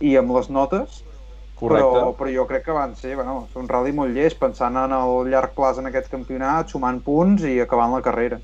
i 0.00 0.14
amb 0.20 0.36
les 0.36 0.52
notes, 0.52 1.00
Correcte. 1.62 1.90
però, 1.94 2.14
però 2.18 2.30
jo 2.34 2.46
crec 2.50 2.64
que 2.66 2.74
van 2.76 2.96
ser, 2.98 3.14
bueno, 3.18 3.48
un 3.54 3.68
rally 3.70 3.92
molt 3.94 4.14
llest, 4.16 4.38
pensant 4.40 4.76
en 4.80 4.94
el 4.96 5.30
llarg 5.30 5.54
plaç 5.54 5.78
en 5.78 5.86
aquest 5.90 6.10
campionat, 6.10 6.72
sumant 6.74 6.98
punts 7.06 7.44
i 7.46 7.60
acabant 7.62 7.94
la 7.94 8.02
carrera. 8.02 8.40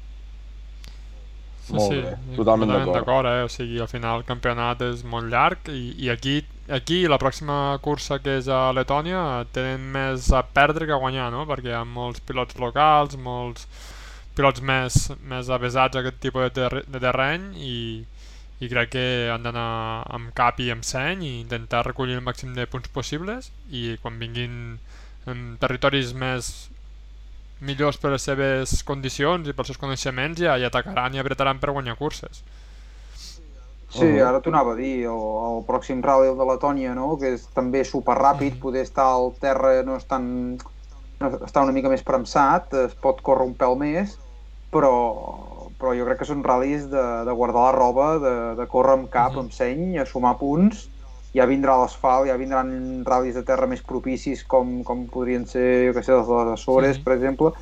Sí, 1.69 1.75
Molt 1.75 1.91
sí, 1.93 1.99
bé, 2.01 2.15
totalment 2.37 2.71
d'acord. 2.73 2.95
d'acord, 2.97 3.27
eh? 3.29 3.43
O 3.45 3.49
sigui, 3.53 3.81
al 3.85 3.91
final 3.91 4.23
el 4.23 4.25
campionat 4.25 4.81
és 4.87 5.03
molt 5.05 5.29
llarg 5.29 5.69
i, 5.69 5.83
i 6.01 6.09
aquí, 6.09 6.39
aquí 6.73 7.03
la 7.11 7.19
pròxima 7.21 7.77
cursa 7.85 8.17
que 8.25 8.39
és 8.41 8.49
a 8.49 8.71
Letònia 8.73 9.45
tenen 9.53 9.85
més 9.93 10.31
a 10.33 10.41
perdre 10.43 10.89
que 10.89 10.97
a 10.97 11.03
guanyar, 11.03 11.29
no? 11.35 11.45
Perquè 11.51 11.75
hi 11.75 11.77
ha 11.77 11.85
molts 11.85 12.25
pilots 12.25 12.57
locals, 12.57 13.19
molts 13.21 13.67
pilots 14.39 14.63
més, 14.63 15.11
més 15.21 15.51
avesats 15.51 15.99
a 15.99 16.01
aquest 16.01 16.23
tipus 16.23 16.47
de, 16.47 16.51
ter 16.57 16.85
de 16.89 17.03
terreny 17.03 17.51
i, 17.59 17.77
i 18.59 18.69
crec 18.71 18.91
que 18.97 19.05
han 19.31 19.45
d'anar 19.47 19.69
amb 20.15 20.33
cap 20.35 20.59
i 20.61 20.71
amb 20.75 20.87
seny 20.87 21.23
i 21.27 21.35
intentar 21.41 21.85
recollir 21.87 22.19
el 22.19 22.25
màxim 22.27 22.57
de 22.57 22.67
punts 22.67 22.91
possibles 22.91 23.53
i 23.71 23.95
quan 24.03 24.19
vinguin 24.19 24.79
en 25.31 25.45
territoris 25.63 26.15
més 26.15 26.69
millors 27.61 27.99
per 27.99 28.13
les 28.15 28.25
seves 28.25 28.83
condicions 28.87 29.49
i 29.49 29.55
pels 29.55 29.73
seus 29.73 29.81
coneixements 29.83 30.41
ja, 30.43 30.57
ja 30.59 30.71
atacaran 30.71 31.15
i 31.15 31.23
apretaran 31.23 31.61
per 31.63 31.75
guanyar 31.75 31.99
curses. 31.99 32.43
Sí, 33.89 34.09
ara 34.21 34.41
t'ho 34.45 34.53
anava 34.53 34.75
a 34.75 34.77
dir, 34.77 35.07
el, 35.09 35.23
el 35.49 35.63
pròxim 35.65 36.03
rally, 36.05 36.29
el 36.29 36.37
de 36.37 36.47
Letònia, 36.51 36.93
no? 36.97 37.15
que 37.21 37.33
és 37.39 37.47
també 37.57 37.81
superràpid, 37.89 38.59
poder 38.61 38.85
estar 38.85 39.07
al 39.15 39.33
terra 39.41 39.79
no 39.87 39.97
és 39.97 40.05
tan... 40.09 40.27
No, 41.19 41.31
està 41.43 41.65
una 41.65 41.75
mica 41.75 41.91
més 41.91 42.05
premsat, 42.07 42.75
es 42.85 42.93
pot 43.03 43.23
córrer 43.27 43.49
un 43.49 43.57
pèl 43.59 43.79
més, 43.81 44.13
però, 44.71 44.93
però 45.79 45.95
jo 45.97 46.05
crec 46.09 46.19
que 46.19 46.27
són 46.29 46.43
ral·lis 46.43 46.89
de, 46.91 47.03
de 47.25 47.33
guardar 47.39 47.69
la 47.69 47.73
roba, 47.77 48.07
de, 48.19 48.35
de 48.59 48.67
córrer 48.67 48.97
amb 48.99 49.11
cap, 49.11 49.33
Mhm. 49.33 49.39
amb 49.39 49.53
seny, 49.53 49.99
a 49.99 50.07
sumar 50.07 50.37
punts, 50.39 50.89
ja 51.35 51.45
vindrà 51.47 51.77
l'asfalt, 51.79 52.27
ja 52.27 52.37
vindran 52.37 53.05
ral·lis 53.05 53.35
de 53.35 53.43
terra 53.45 53.67
més 53.67 53.83
propicis 53.83 54.43
com, 54.45 54.83
com 54.83 55.07
podrien 55.07 55.47
ser, 55.47 55.87
jo 55.87 55.93
què 55.99 56.03
sé, 56.03 56.13
els 56.13 56.27
de 56.27 56.35
les 56.35 56.53
Açores, 56.61 56.97
Mhm. 56.99 57.05
per 57.05 57.13
exemple, 57.15 57.53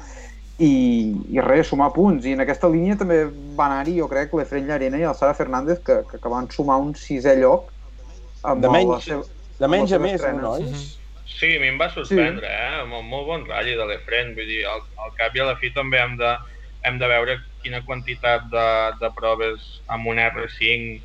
i, 0.59 1.15
i 1.37 1.41
res, 1.45 1.67
sumar 1.69 1.93
punts. 1.93 2.25
I 2.25 2.33
en 2.33 2.41
aquesta 2.41 2.69
línia 2.69 2.97
també 2.97 3.25
va 3.29 3.67
anar-hi, 3.67 3.99
jo 3.99 4.09
crec, 4.09 4.33
l'Efren 4.33 4.67
Llarena 4.67 4.99
i 4.99 5.03
el 5.03 5.15
Sara 5.15 5.35
Fernández, 5.35 5.83
que, 5.85 6.05
que, 6.11 6.19
que 6.19 6.29
van 6.33 6.49
sumar 6.51 6.79
un 6.81 6.95
sisè 6.95 7.37
lloc 7.39 7.73
amb 8.43 8.63
De 8.63 8.69
el- 8.69 8.73
menys- 8.73 8.91
la 8.95 9.01
seva, 9.01 9.23
De 9.59 9.69
menys 9.69 9.93
a 9.93 9.99
més, 9.99 10.23
no, 10.23 10.41
nois? 10.41 10.65
Mhm. 10.71 11.03
Sí, 11.27 11.57
a 11.57 11.61
mi 11.61 11.67
em 11.69 11.79
va 11.81 11.91
sorprendre, 11.91 12.47
sí. 12.47 12.53
eh? 12.53 12.85
Molt, 12.89 13.05
molt 13.05 13.27
bon 13.27 13.45
ratll 13.49 13.77
de 13.77 13.85
l'Efren. 13.89 14.35
Vull 14.37 14.47
dir, 14.47 14.65
al, 14.65 14.81
al 15.05 15.13
cap 15.19 15.35
i 15.37 15.41
a 15.41 15.45
la 15.45 15.57
fi 15.57 15.71
també 15.75 15.99
hem 15.99 16.17
de, 16.17 16.37
hem 16.89 16.99
de 17.03 17.09
veure 17.13 17.37
quina 17.65 17.83
quantitat 17.89 18.47
de, 18.53 18.67
de 19.03 19.11
proves 19.19 19.67
amb 19.97 20.11
un 20.13 20.21
R5 20.23 21.03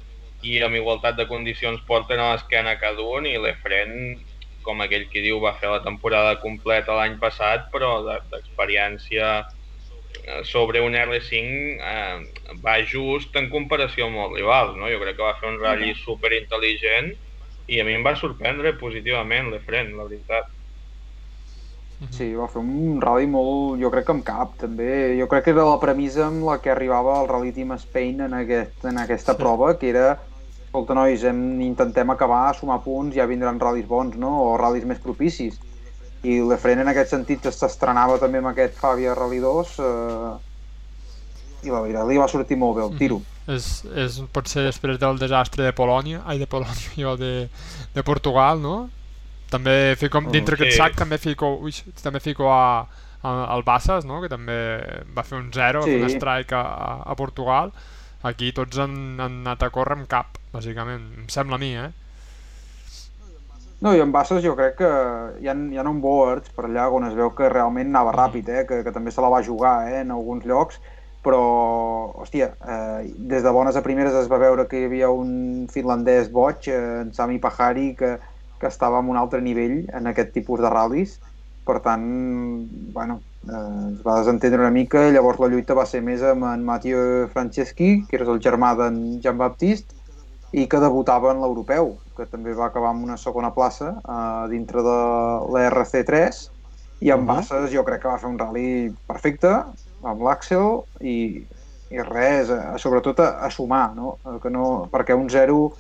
i 0.52 0.58
amb 0.66 0.78
igualtat 0.80 1.18
de 1.20 1.28
condicions 1.30 1.82
porten 1.90 2.20
a 2.22 2.32
l'esquena 2.34 2.78
cada 2.84 3.04
un 3.18 3.28
i 3.30 3.36
l'Efren, 3.42 3.94
com 4.68 4.82
aquell 4.86 5.08
qui 5.14 5.24
diu, 5.26 5.40
va 5.44 5.56
fer 5.62 5.70
la 5.74 5.82
temporada 5.86 6.38
completa 6.46 6.98
l'any 6.98 7.18
passat, 7.26 7.68
però 7.74 7.92
de- 8.08 8.20
d'experiència 8.34 9.32
eh, 10.28 10.44
sobre 10.54 10.82
un 10.88 10.96
R5 10.96 11.80
eh, 11.94 12.58
va 12.66 12.76
just 12.94 13.36
en 13.42 13.50
comparació 13.56 14.08
amb 14.08 14.22
els 14.26 14.38
rivals, 14.40 14.76
no? 14.80 14.90
Jo 14.94 15.00
crec 15.04 15.18
que 15.20 15.28
va 15.30 15.38
fer 15.42 15.50
un 15.54 15.60
ratll 15.64 15.96
super 16.06 16.34
intel·ligent 16.38 17.12
i 17.76 17.80
a 17.82 17.86
mi 17.88 17.96
em 17.98 18.06
va 18.08 18.16
sorprendre 18.20 18.76
positivament 18.82 19.52
l'Efren, 19.54 19.94
la 19.98 20.08
veritat. 20.10 20.50
Mhm. 22.02 22.12
Sí, 22.18 22.34
va 22.34 22.48
fer 22.50 22.60
un 22.64 23.00
rally 23.02 23.28
molt, 23.30 23.80
jo 23.82 23.92
crec 23.94 24.08
que 24.08 24.12
amb 24.16 24.24
cap, 24.26 24.56
també. 24.58 25.18
Jo 25.20 25.28
crec 25.30 25.44
que 25.46 25.52
era 25.54 25.64
la 25.68 25.78
premissa 25.80 26.26
amb 26.28 26.44
la 26.48 26.58
que 26.60 26.72
arribava 26.74 27.20
el 27.22 27.28
Rally 27.30 27.52
Team 27.54 27.76
Spain 27.78 28.22
en, 28.26 28.34
aquest, 28.34 28.84
en 28.90 28.98
aquesta 28.98 29.36
Sí. 29.36 29.38
prova, 29.38 29.78
que 29.78 29.90
era 29.90 30.20
escolta, 30.66 30.96
nois, 30.96 31.24
hem, 31.24 31.62
intentem 31.62 32.10
acabar, 32.10 32.56
sumar 32.56 32.80
punts, 32.82 33.14
ja 33.16 33.26
vindran 33.28 33.60
ral·lis 33.60 33.86
bons, 33.86 34.16
no? 34.16 34.32
O 34.48 34.58
ral·lis 34.58 34.86
més 34.86 34.98
propicis. 35.04 35.60
I 36.24 36.40
l'Efren 36.40 36.80
en 36.80 36.88
aquest 36.88 37.10
sentit 37.12 37.44
s'estrenava 37.52 38.18
també 38.22 38.38
amb 38.40 38.48
aquest 38.48 38.76
Fabia 38.80 39.14
Rally 39.14 39.40
2 39.40 39.80
eh, 39.80 41.66
i 41.68 41.70
la 41.70 41.82
veritat 41.82 42.08
li 42.08 42.18
va 42.18 42.28
sortir 42.28 42.58
molt 42.58 42.78
bé 42.78 42.84
el 42.86 42.98
tiro. 42.98 43.22
és, 43.48 43.84
és 43.98 44.22
potser 44.32 44.64
després 44.64 44.98
del 45.02 45.18
desastre 45.20 45.64
de 45.66 45.74
Polònia, 45.74 46.22
ai 46.26 46.38
de 46.40 46.48
Polònia, 46.48 46.94
jo 47.04 47.16
de, 47.18 47.50
de 47.94 48.04
Portugal, 48.04 48.62
no? 48.62 48.90
També 49.52 49.96
fico, 50.00 50.22
dintre 50.32 50.56
sí. 50.56 50.64
aquest 50.64 50.78
sac 50.80 50.98
també 51.00 51.18
fico, 51.20 51.58
ui, 51.60 51.74
també 52.02 52.22
fico 52.24 52.48
a, 52.54 52.88
a, 53.22 53.32
al 53.52 53.66
Bassas, 53.68 54.06
no? 54.08 54.22
que 54.24 54.30
també 54.32 54.58
va 55.16 55.26
fer 55.28 55.40
un 55.42 55.50
0, 55.52 55.84
Sí. 55.84 55.98
sí. 55.98 56.04
un 56.04 56.14
strike 56.16 56.56
a, 56.56 56.62
a, 56.62 56.94
a 57.12 57.18
Portugal. 57.20 57.74
Aquí 58.24 58.52
tots 58.56 58.78
han, 58.80 58.94
han 59.20 59.42
anat 59.42 59.66
a 59.66 59.72
córrer 59.74 59.98
amb 59.98 60.08
cap, 60.08 60.38
bàsicament, 60.54 61.10
em 61.24 61.28
sembla 61.34 61.58
a 61.58 61.62
mi, 61.62 61.74
eh? 61.76 61.90
No, 63.82 63.96
i 63.98 64.02
en 64.04 64.12
Bassas 64.14 64.44
jo 64.46 64.54
crec 64.54 64.76
que 64.78 64.90
hi 65.42 65.48
ha, 65.50 65.56
hi 65.58 65.80
ha 65.82 65.86
un 65.90 66.02
boards 66.04 66.52
per 66.54 66.68
allà 66.68 66.86
on 66.94 67.08
es 67.08 67.16
veu 67.18 67.32
que 67.34 67.50
realment 67.50 67.90
anava 67.90 68.12
ràpid, 68.14 68.50
eh? 68.54 68.66
que, 68.70 68.84
que 68.86 68.94
també 68.94 69.10
se 69.12 69.24
la 69.26 69.32
va 69.34 69.42
jugar 69.42 69.90
eh? 69.90 70.04
en 70.04 70.12
alguns 70.14 70.46
llocs, 70.46 70.78
però, 71.26 71.42
hòstia, 72.22 72.52
eh, 72.62 73.10
des 73.18 73.42
de 73.42 73.54
bones 73.54 73.78
a 73.78 73.82
primeres 73.86 74.14
es 74.18 74.30
va 74.30 74.38
veure 74.42 74.68
que 74.70 74.80
hi 74.80 74.86
havia 74.86 75.10
un 75.10 75.66
finlandès 75.74 76.30
boig, 76.34 76.70
eh, 76.70 76.78
en 77.02 77.10
Sami 77.18 77.42
Pahari, 77.42 77.96
que, 77.98 78.20
que 78.62 78.70
estava 78.70 79.02
en 79.02 79.10
un 79.10 79.18
altre 79.18 79.42
nivell 79.42 79.88
en 79.98 80.08
aquest 80.12 80.32
tipus 80.38 80.62
de 80.62 80.70
ral·lis, 80.70 81.18
per 81.66 81.80
tant, 81.86 82.06
bueno, 82.94 83.20
eh, 83.46 83.90
es 83.96 84.02
va 84.06 84.20
desentendre 84.20 84.62
una 84.62 84.74
mica 84.74 85.08
llavors 85.14 85.42
la 85.42 85.50
lluita 85.52 85.76
va 85.78 85.86
ser 85.90 86.02
més 86.06 86.22
amb 86.26 86.46
en 86.50 86.64
Mathieu 86.66 87.28
Franceschi, 87.34 88.06
que 88.10 88.18
era 88.18 88.30
el 88.32 88.42
germà 88.42 88.76
d'en 88.78 89.02
Jean-Baptiste, 89.22 89.98
i 90.52 90.66
que 90.68 90.82
debutava 90.84 91.32
en 91.32 91.40
l'europeu, 91.40 91.94
que 92.18 92.26
també 92.28 92.52
va 92.54 92.66
acabar 92.68 92.90
amb 92.92 93.06
una 93.06 93.16
segona 93.18 93.54
plaça 93.56 93.94
eh, 93.98 94.48
dintre 94.52 94.84
de 94.84 94.98
la 95.54 95.68
RC3 95.70 96.42
i 97.02 97.12
amb 97.14 97.24
Mhm. 97.24 97.28
Bassas 97.30 97.72
jo 97.72 97.86
crec 97.88 98.02
que 98.02 98.10
va 98.10 98.20
fer 98.20 98.30
un 98.30 98.38
rally 98.40 98.92
perfecte 99.08 99.50
amb 100.04 100.22
l'Àxel 100.22 100.84
i, 101.00 101.46
i 101.92 102.04
res, 102.04 102.52
a, 102.52 102.76
sobretot 102.78 103.20
a, 103.24 103.30
a 103.46 103.50
sumar, 103.50 103.96
no? 103.96 104.18
Eh, 104.26 104.40
Que 104.44 104.50
no 104.50 104.90
perquè 104.92 105.16
un 105.16 105.30
0 105.30 105.72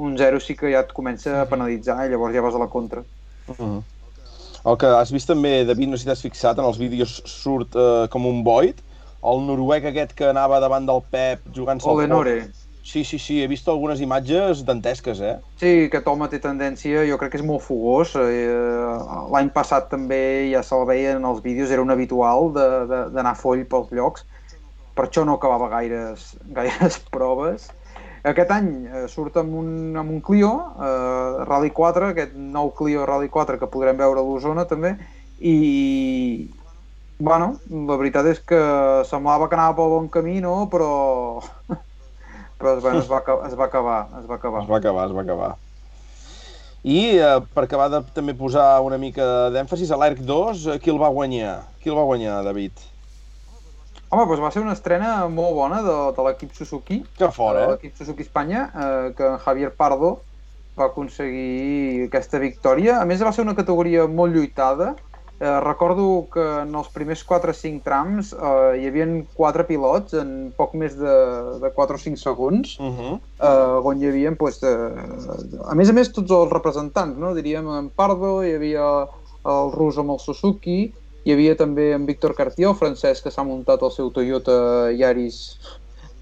un 0.00 0.16
0 0.18 0.40
sí 0.40 0.56
que 0.56 0.70
ja 0.72 0.80
et 0.86 0.92
comença 0.96 1.40
a 1.42 1.46
penalitzar 1.50 1.98
i 2.06 2.10
llavors 2.12 2.34
ja 2.34 2.42
vas 2.44 2.56
a 2.56 2.62
la 2.62 2.68
contra. 2.72 3.04
Mhm. 3.48 3.80
El 4.70 4.76
que 4.76 4.86
has 4.92 5.10
vist 5.12 5.28
també, 5.28 5.64
David, 5.64 5.88
no 5.88 5.96
sé 5.96 6.04
si 6.04 6.08
t'has 6.10 6.20
fixat, 6.24 6.58
en 6.60 6.66
els 6.68 6.78
vídeos 6.80 7.20
surt 7.24 7.76
eh, 7.80 8.08
com 8.12 8.26
un 8.28 8.42
Void, 8.44 8.82
el 9.24 9.40
noruec 9.46 9.86
aquest 9.88 10.12
que 10.16 10.28
anava 10.28 10.60
davant 10.60 10.84
del 10.88 11.00
Pep 11.12 11.46
jugant-se 11.56 11.88
al 11.88 11.94
Olenore. 11.96 12.40
Sí, 12.82 13.04
sí, 13.04 13.18
sí, 13.20 13.38
he 13.42 13.46
vist 13.46 13.68
algunes 13.68 14.00
imatges 14.00 14.62
dantesques, 14.66 15.20
eh? 15.20 15.34
Sí, 15.60 15.72
aquest 15.86 16.06
home 16.08 16.26
té 16.32 16.40
tendència, 16.42 17.04
jo 17.08 17.18
crec 17.20 17.32
que 17.34 17.38
és 17.38 17.44
molt 17.46 17.62
fogós. 17.62 18.14
Eh, 18.16 19.28
L'any 19.32 19.50
passat 19.54 19.88
també 19.92 20.50
ja 20.50 20.62
se'l 20.66 20.86
veia 20.88 21.12
en 21.18 21.24
els 21.28 21.42
vídeos, 21.44 21.70
era 21.70 21.82
un 21.84 21.92
habitual 21.92 22.52
de- 22.56 22.86
de- 22.90 23.02
d'anar 23.14 23.36
foll 23.36 23.64
pels 23.68 23.92
llocs. 23.92 24.24
Per 24.96 25.06
això 25.06 25.24
no 25.24 25.36
acabava 25.36 25.68
gaires, 25.68 26.34
gaires 26.56 26.98
proves. 27.14 27.68
Aquest 28.20 28.50
any 28.52 28.68
eh, 28.84 29.06
surt 29.08 29.38
amb 29.40 29.54
un, 29.56 29.68
amb 29.96 30.12
un 30.12 30.20
Clio, 30.20 30.50
eh, 30.76 31.44
Rally 31.48 31.70
4, 31.76 32.10
aquest 32.12 32.34
nou 32.36 32.72
Clio 32.76 33.06
Rally 33.08 33.30
4 33.32 33.56
que 33.60 33.68
podrem 33.72 33.96
veure 33.96 34.20
a 34.20 34.24
l'Osona 34.26 34.66
també, 34.68 34.96
i 35.40 36.50
bueno, 37.20 37.54
la 37.88 37.96
veritat 38.00 38.28
és 38.28 38.42
que 38.44 38.60
semblava 39.08 39.48
que 39.48 39.56
anava 39.56 39.78
pel 39.78 39.94
bon 39.94 40.12
camí, 40.12 40.36
no? 40.44 40.66
Però, 40.72 40.92
però 42.60 42.76
bueno, 42.80 43.00
es, 43.00 43.08
va, 43.08 43.22
es 43.48 43.56
va 43.56 43.68
acabar, 43.70 44.00
es 44.20 44.28
va 44.28 44.36
acabar. 44.36 44.64
Es 44.64 44.70
va 44.70 44.80
acabar, 44.82 45.08
es 45.08 45.16
va 45.16 45.24
acabar. 45.24 45.50
I 46.80 47.00
eh, 47.20 47.34
per 47.54 47.66
acabar 47.66 47.90
de 47.92 48.04
també 48.16 48.36
posar 48.36 48.80
una 48.84 49.00
mica 49.00 49.48
d'èmfasis 49.52 49.92
a 49.92 50.00
l'ERC 50.00 50.24
2, 50.28 50.68
eh, 50.74 50.78
qui 50.80 50.92
el 50.92 51.00
va 51.00 51.12
guanyar? 51.12 51.58
Qui 51.80 51.92
el 51.92 51.96
va 51.96 52.08
guanyar, 52.08 52.40
David? 52.44 52.89
Home, 54.10 54.24
doncs 54.26 54.40
va 54.42 54.50
ser 54.50 54.62
una 54.64 54.72
estrena 54.74 55.10
molt 55.30 55.54
bona 55.54 55.82
de, 55.86 55.96
de 56.16 56.22
l'equip 56.26 56.54
Suzuki, 56.56 57.04
Que 57.18 57.28
fora, 57.30 57.60
de 57.60 57.66
eh? 57.66 57.74
l'equip 57.76 57.94
Suzuki 58.00 58.24
Espanya, 58.26 58.64
eh, 58.74 59.12
que 59.14 59.28
en 59.28 59.38
Javier 59.44 59.70
Pardo 59.78 60.16
va 60.78 60.88
aconseguir 60.88 62.08
aquesta 62.08 62.40
victòria. 62.42 62.96
A 62.98 63.06
més, 63.06 63.22
va 63.22 63.30
ser 63.36 63.44
una 63.46 63.54
categoria 63.54 64.08
molt 64.10 64.34
lluitada. 64.34 64.96
Eh, 65.40 65.52
recordo 65.64 66.26
que 66.32 66.42
en 66.64 66.74
els 66.76 66.90
primers 66.92 67.22
4 67.24 67.54
o 67.54 67.56
5 67.56 67.84
trams 67.86 68.32
eh, 68.34 68.80
hi 68.82 68.88
havia 68.90 69.06
4 69.38 69.64
pilots 69.70 70.18
en 70.20 70.34
poc 70.58 70.74
més 70.76 70.98
de, 70.98 71.14
de 71.62 71.70
4 71.78 71.96
o 71.96 72.02
5 72.02 72.18
segons, 72.20 72.74
Uh 72.82 72.90
-huh. 72.90 73.14
eh, 73.38 73.88
on 73.92 74.02
hi 74.02 74.08
havia, 74.10 74.34
pues, 74.36 74.58
eh, 74.62 74.74
a 75.70 75.74
més 75.74 75.88
a 75.88 75.92
més, 75.94 76.10
tots 76.12 76.30
els 76.30 76.50
representants, 76.52 77.16
no? 77.16 77.32
diríem 77.34 77.70
en 77.78 77.88
Pardo, 77.90 78.42
hi 78.42 78.54
havia 78.58 79.06
el 79.46 79.72
rus 79.72 79.96
amb 79.98 80.10
el 80.10 80.18
Suzuki, 80.18 80.92
hi 81.24 81.34
havia 81.34 81.56
també 81.58 81.90
en 81.92 82.06
Víctor 82.08 82.34
Cartier, 82.36 82.68
el 82.70 82.78
francès, 82.78 83.20
que 83.20 83.32
s'ha 83.32 83.44
muntat 83.44 83.82
el 83.84 83.92
seu 83.92 84.10
Toyota 84.14 84.90
Yaris 84.96 85.40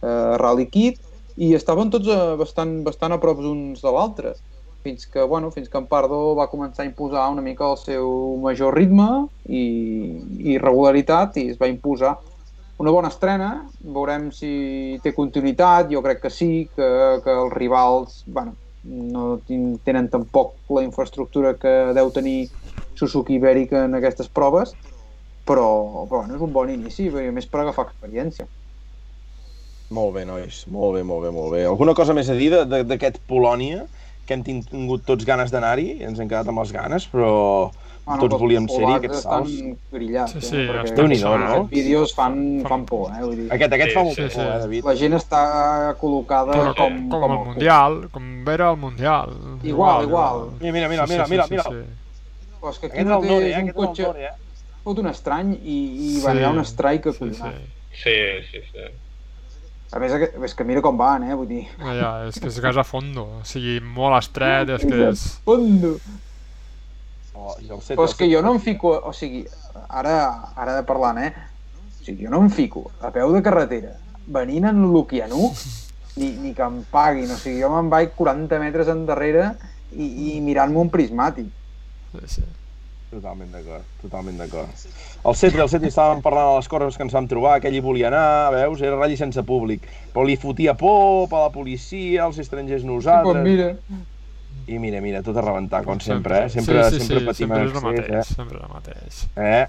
eh, 0.03 0.35
Rally 0.41 0.67
Kit, 0.73 1.01
i 1.39 1.53
estaven 1.55 1.91
tots 1.95 2.11
eh, 2.11 2.35
bastant, 2.41 2.81
bastant 2.87 3.15
a 3.15 3.21
prop 3.23 3.43
uns 3.45 3.83
de 3.85 3.93
l'altre, 3.95 4.35
fins 4.83 5.07
que, 5.07 5.23
bueno, 5.23 5.51
fins 5.55 5.69
que 5.69 5.79
en 5.79 5.87
Pardo 5.91 6.35
va 6.39 6.49
començar 6.51 6.85
a 6.85 6.89
imposar 6.89 7.29
una 7.31 7.43
mica 7.43 7.67
el 7.67 7.79
seu 7.81 8.09
major 8.43 8.75
ritme 8.75 9.27
i, 9.47 9.65
i 10.55 10.59
regularitat 10.63 11.39
i 11.43 11.49
es 11.53 11.59
va 11.61 11.71
imposar 11.71 12.17
una 12.79 12.93
bona 12.95 13.11
estrena, 13.11 13.51
veurem 13.83 14.29
si 14.31 15.01
té 15.03 15.11
continuïtat, 15.15 15.91
jo 15.91 16.03
crec 16.03 16.23
que 16.23 16.31
sí, 16.31 16.69
que, 16.77 16.89
que 17.25 17.35
els 17.35 17.55
rivals 17.57 18.23
bueno, 18.27 18.55
no 18.85 19.41
tenen 19.85 20.07
tampoc 20.13 20.55
la 20.71 20.85
infraestructura 20.87 21.57
que 21.59 21.73
deu 21.97 22.13
tenir 22.15 22.47
Suzuki 22.99 23.39
Ibèric 23.39 23.73
en 23.79 23.95
aquestes 23.99 24.29
proves, 24.29 24.75
però, 25.49 25.69
però 26.09 26.21
bueno, 26.27 26.35
és 26.37 26.43
un 26.45 26.53
bon 26.53 26.71
inici, 26.71 27.07
i 27.09 27.29
a 27.29 27.33
més 27.33 27.47
per 27.49 27.63
agafar 27.63 27.87
experiència. 27.89 28.47
Molt 29.95 30.13
bé, 30.19 30.27
nois. 30.29 30.65
Molt 30.69 30.99
bé, 30.99 31.03
molt 31.09 31.25
bé, 31.25 31.31
molt 31.33 31.55
bé. 31.55 31.63
Alguna 31.65 31.95
cosa 31.97 32.13
més 32.17 32.29
a 32.29 32.35
dir 32.37 32.51
d'aquest 32.69 33.23
Polònia? 33.29 33.87
Que 34.29 34.37
hem 34.37 34.43
tingut 34.45 35.07
tots 35.09 35.25
ganes 35.25 35.49
d'anar-hi, 35.55 36.03
ens 36.05 36.19
hem 36.21 36.29
quedat 36.29 36.49
amb 36.53 36.61
les 36.61 36.73
ganes, 36.75 37.07
però 37.09 37.71
Bueno, 38.05 38.21
tots 38.27 38.37
volíem 38.41 38.67
ser-hi, 38.69 38.93
aquests 38.99 39.19
estan 39.23 39.47
salts. 39.47 39.79
grillats, 39.93 40.33
Sí, 40.33 40.39
eh? 40.39 40.43
sí, 40.51 40.57
perquè 40.69 40.83
estan- 40.85 40.97
Déu-n'hi-do, 40.99 41.31
no? 41.39 41.47
aquests 41.49 41.71
vídeos 41.71 42.13
fan, 42.17 42.37
fan 42.69 42.85
por, 42.85 43.09
eh? 43.13 43.23
Vull 43.23 43.37
dir, 43.37 43.47
Aquest, 43.53 43.73
aquest 43.73 43.89
Sí, 43.91 43.95
fa 43.97 44.05
molt 44.05 44.17
sí, 44.17 44.23
por, 44.23 44.31
sí. 44.33 44.41
eh, 44.41 44.59
David? 44.65 44.85
la 44.85 44.95
gent 44.97 45.15
està 45.17 45.41
col·locada 46.01 46.53
Però 46.53 46.75
com, 46.77 46.99
com, 47.09 47.09
com, 47.09 47.21
com 47.21 47.33
el. 47.39 47.45
Mundial, 47.49 47.99
com 48.13 48.49
era 48.49 48.71
el 48.71 48.77
Mundial. 48.77 49.33
Igual, 49.63 50.05
igual. 50.05 50.45
Mira, 50.61 50.73
mira, 50.73 50.89
mira, 50.89 51.07
Sí, 51.07 51.13
mira, 51.13 51.25
sí, 51.25 51.31
mira, 51.33 51.45
sí, 51.45 51.51
mira. 51.53 51.63
sí. 51.65 52.08
Però 52.61 52.71
és 52.73 52.79
que 52.83 52.87
Aquest 52.91 53.01
és 53.01 53.07
el 53.07 53.11
mateix 53.13 53.31
Nori, 53.31 53.45
eh? 53.45 53.51
és 53.51 53.57
un 53.57 53.69
Aquest 53.69 53.69
és 53.69 53.85
cotxe 53.87 54.03
Nori, 54.09 54.23
eh? 54.29 54.33
fot 54.85 54.99
un 55.03 55.07
estrany 55.11 55.53
i, 55.63 55.77
i 56.07 56.21
va, 56.25 56.33
Sí. 56.33 56.39
hi 56.39 56.45
ha 56.45 56.51
un 56.51 56.65
strike 56.65 57.13
Sí, 57.13 57.33
sí. 57.35 57.53
Sí, 57.99 58.17
sí, 58.51 58.61
sí. 58.73 58.89
A 59.93 59.99
més, 59.99 60.13
que- 60.21 60.45
és 60.45 60.55
que 60.55 60.65
mira 60.65 60.83
com 60.85 60.97
van, 61.01 61.23
eh? 61.25 61.35
Vull 61.35 61.49
dir... 61.49 61.63
Ah, 61.81 61.95
ja, 61.97 62.11
és 62.29 62.39
que 62.39 62.49
és 62.51 62.59
gas 62.61 62.77
a 62.77 62.85
fondo. 62.85 63.23
O 63.41 63.45
sigui, 63.45 63.79
molt 63.81 64.19
estret, 64.19 64.69
és 64.77 64.85
que 64.85 64.99
és... 65.09 65.23
Fondo. 65.47 65.95
Oh, 67.35 67.55
el 67.59 67.81
set, 67.81 67.97
Però 67.97 68.05
és 68.09 68.15
que 68.19 68.29
jo 68.31 68.43
no 68.43 68.53
em 68.57 68.61
fico... 68.61 68.93
O 69.09 69.13
sigui, 69.17 69.45
ara, 69.89 70.17
ara 70.59 70.83
parlant, 70.87 71.19
eh? 71.23 71.33
O 72.01 72.05
sigui, 72.05 72.25
jo 72.27 72.31
no 72.35 72.41
em 72.45 72.51
fico 72.51 72.91
a 73.01 73.11
peu 73.15 73.33
de 73.33 73.43
carretera 73.45 73.95
venint 74.29 74.67
en 74.69 74.83
l'Ukianu 74.93 75.47
ni, 76.19 76.33
ni 76.43 76.51
que 76.57 76.63
em 76.67 76.83
paguin. 76.93 77.31
O 77.33 77.37
sigui, 77.41 77.63
jo 77.63 77.71
me'n 77.73 77.89
vaig 77.93 78.11
40 78.19 78.59
metres 78.61 78.91
endarrere 78.93 79.53
i, 79.97 80.35
i 80.35 80.41
mirant-me 80.45 80.83
un 80.83 80.91
prismàtic. 80.93 81.49
Sí, 82.13 82.25
sí. 82.39 82.47
Totalment 83.09 83.49
d'acord, 83.55 83.85
totalment 84.03 84.37
d'acord. 84.37 84.83
El 85.25 85.37
Cetri, 85.39 85.63
el 85.65 85.71
Cetri, 85.73 85.89
estàvem 85.89 86.21
parlant 86.21 86.51
de 86.51 86.57
les 86.59 86.69
coses 86.69 86.99
que 86.99 87.07
ens 87.07 87.15
vam 87.17 87.29
trobar, 87.31 87.55
que 87.63 87.71
ell 87.71 87.79
hi 87.79 87.81
volia 87.81 88.11
anar, 88.11 88.53
veus, 88.53 88.83
era 88.85 88.99
ratll 88.99 89.17
sense 89.17 89.45
públic, 89.49 89.87
però 90.13 90.27
li 90.29 90.37
fotia 90.37 90.75
por 90.77 91.25
per 91.33 91.41
la 91.47 91.51
policia, 91.55 92.27
els 92.27 92.41
estrangers 92.45 92.85
Sí, 92.85 92.91
nosaltres... 92.91 93.41
doncs 93.41 93.49
mira, 93.49 94.05
I 94.69 94.77
mira, 94.83 95.01
mira, 95.01 95.23
tot 95.25 95.39
a 95.41 95.45
rebentar, 95.47 95.81
com 95.87 96.01
sempre, 96.05 96.43
eh? 96.45 96.51
Sempre, 96.53 96.83
sí, 96.91 96.99
sí, 96.99 97.07
sempre 97.07 97.21
sí, 97.21 97.27
patim 97.31 97.49
sempre 97.49 97.63
en 97.63 97.71
és 97.71 97.79
el 97.79 97.87
mateix, 97.87 98.33
sempre 98.37 98.59
és 98.59 98.67
el 98.67 98.75
mateix. 98.75 99.23
eh? 99.37 99.63
Eh? 99.63 99.67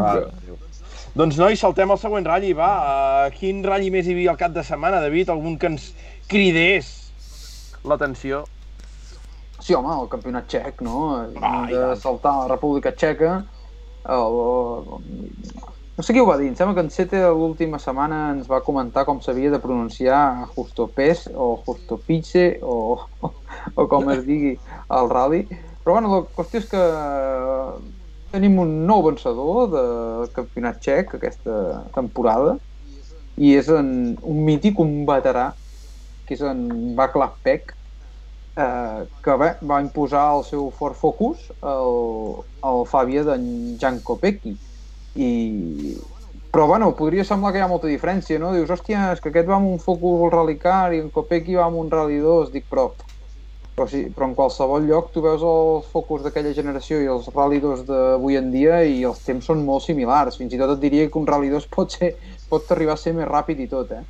Va, 0.00 0.14
doncs, 1.12 1.36
nois, 1.36 1.60
saltem 1.60 1.92
al 1.92 2.00
següent 2.00 2.24
ratll, 2.24 2.54
va. 2.56 2.70
Uh, 2.80 3.34
quin 3.36 3.60
ratll 3.66 3.90
més 3.92 4.08
hi 4.08 4.14
havia 4.16 4.32
al 4.32 4.40
cap 4.40 4.54
de 4.56 4.64
setmana, 4.64 5.02
David? 5.04 5.28
Algun 5.28 5.58
que 5.60 5.68
ens 5.68 5.90
cridés 6.32 6.88
l'atenció? 7.84 8.46
Sí, 9.62 9.74
home, 9.78 9.94
el 9.94 10.08
campionat 10.12 10.48
txec, 10.50 10.82
no? 10.84 11.02
Ah, 11.40 11.66
de 11.70 11.78
tant. 11.78 12.00
saltar 12.02 12.32
a 12.34 12.44
la 12.44 12.54
República 12.56 12.92
Txeca. 12.92 13.36
El, 14.02 14.38
el, 14.42 15.62
no 15.96 16.02
sé 16.02 16.14
qui 16.14 16.22
ho 16.22 16.26
va 16.26 16.38
dir, 16.40 16.48
em 16.50 16.56
sembla 16.58 16.74
que 16.74 16.82
en 16.86 16.90
Sete 16.90 17.20
l'última 17.30 17.78
setmana 17.82 18.22
ens 18.32 18.48
va 18.50 18.62
comentar 18.66 19.04
com 19.06 19.20
s'havia 19.22 19.52
de 19.52 19.60
pronunciar 19.62 20.48
Justopes 20.54 21.28
o 21.34 21.52
Justopice 21.66 22.46
o, 22.62 22.78
o, 23.20 23.32
o 23.76 23.86
com 23.90 24.08
es 24.14 24.24
digui 24.26 24.56
al 24.88 25.10
rally. 25.12 25.44
Però 25.82 25.98
bueno, 25.98 26.10
la 26.14 26.22
qüestió 26.36 26.62
és 26.62 26.70
que 26.70 26.82
tenim 28.32 28.56
un 28.62 28.72
nou 28.88 29.04
vencedor 29.04 29.68
del 29.74 30.32
campionat 30.34 30.80
txec 30.80 31.16
aquesta 31.18 31.84
temporada 31.94 32.56
i 33.36 33.52
és 33.58 33.68
en, 33.72 34.16
un 34.28 34.42
mític, 34.46 34.80
un 34.80 35.04
veterà, 35.08 35.50
que 36.26 36.36
és 36.38 36.42
en 36.46 36.66
Vaclav 36.96 37.36
Peck, 37.44 37.76
eh, 38.56 39.04
que 39.24 39.36
bé, 39.40 39.52
va 39.68 39.82
imposar 39.84 40.24
el 40.36 40.46
seu 40.48 40.70
Ford 40.78 40.98
Focus 40.98 41.50
al, 41.60 42.42
al 42.62 42.84
Fàbia 42.90 43.24
d'en 43.28 43.46
Jan 43.80 44.00
Kopecky 44.04 44.56
i 45.16 45.30
Però, 46.52 46.66
bueno, 46.66 46.90
podria 46.92 47.24
semblar 47.24 47.54
que 47.54 47.60
hi 47.62 47.62
ha 47.64 47.66
molta 47.68 47.88
diferència, 47.88 48.36
no? 48.36 48.50
Dius, 48.52 48.68
hòstia, 48.74 49.06
és 49.14 49.22
que 49.24 49.30
aquest 49.30 49.46
va 49.48 49.54
amb 49.56 49.70
un 49.70 49.78
Focus 49.80 50.26
al 50.26 50.32
Rally 50.34 50.58
Car 50.60 50.92
i 50.92 50.98
en 51.00 51.06
Kopecky 51.14 51.56
va 51.56 51.64
amb 51.64 51.78
un 51.80 51.88
Rally 51.88 52.18
2. 52.20 52.50
Dic, 52.52 52.66
però, 52.68 52.90
però, 53.72 53.86
sí, 53.88 54.02
però 54.12 54.28
en 54.28 54.34
qualsevol 54.36 54.84
lloc 54.84 55.08
tu 55.14 55.22
veus 55.24 55.40
els 55.48 55.88
Focus 55.94 56.26
d'aquella 56.26 56.52
generació 56.58 56.98
i 57.00 57.08
els 57.08 57.30
Rally 57.32 57.62
2 57.62 57.86
d'avui 57.88 58.36
en 58.36 58.52
dia 58.52 58.82
i 58.84 59.00
els 59.08 59.24
temps 59.24 59.48
són 59.48 59.64
molt 59.64 59.86
similars. 59.86 60.36
Fins 60.42 60.52
i 60.52 60.60
tot 60.60 60.74
et 60.74 60.84
diria 60.84 61.08
que 61.08 61.20
un 61.22 61.30
Rally 61.30 61.48
2 61.54 61.70
pot, 61.78 61.96
ser, 61.96 62.12
pot 62.52 62.76
arribar 62.76 63.00
a 63.00 63.04
ser 63.06 63.16
més 63.16 63.32
ràpid 63.32 63.64
i 63.64 63.70
tot, 63.72 63.96
eh? 63.96 64.04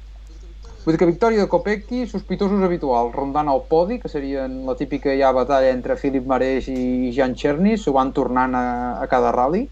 Vull 0.83 0.97
dir 0.97 0.99
que 0.99 1.07
victòria 1.07 1.45
de 1.45 1.49
Kopecky, 1.51 2.01
sospitosos 2.11 2.63
habituals, 2.67 3.13
rondant 3.15 3.51
el 3.53 3.61
podi, 3.71 4.01
que 4.03 4.11
serien 4.11 4.57
la 4.67 4.75
típica 4.81 5.15
ja 5.19 5.31
batalla 5.37 5.71
entre 5.71 5.95
Philip 6.01 6.27
Mareix 6.27 6.67
i 6.73 7.13
Jan 7.15 7.37
Cherny, 7.39 7.77
s'ho 7.79 7.95
van 7.95 8.11
tornant 8.17 8.57
a, 8.59 8.65
a 8.99 9.07
cada 9.13 9.31
rally. 9.37 9.63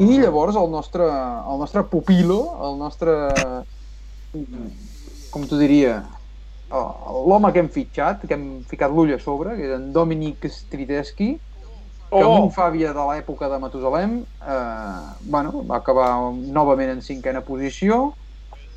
I 0.00 0.18
llavors 0.22 0.56
el 0.56 0.70
nostre, 0.72 1.04
el 1.04 1.60
nostre 1.60 1.84
pupilo, 1.92 2.38
el 2.68 2.78
nostre, 2.80 3.12
com 5.34 5.44
t'ho 5.50 5.60
diria, 5.60 5.98
l'home 6.72 7.52
que 7.52 7.60
hem 7.62 7.68
fitxat, 7.76 8.24
que 8.24 8.34
hem 8.34 8.48
ficat 8.70 8.96
l'ull 8.96 9.12
a 9.14 9.20
sobre, 9.22 9.54
que 9.58 9.68
és 9.68 9.76
en 9.76 9.90
Dominic 9.92 10.48
Strideschi, 10.50 11.34
que 12.14 12.24
Oh! 12.24 12.26
amb 12.26 12.38
un 12.38 12.50
Fàbia 12.54 12.92
de 12.96 13.04
l'època 13.10 13.48
de 13.50 13.58
Matusalem, 13.62 14.18
eh, 14.40 15.06
bueno, 15.20 15.64
va 15.70 15.78
acabar 15.82 16.10
novament 16.58 16.92
en 16.96 17.02
cinquena 17.02 17.42
posició. 17.44 18.14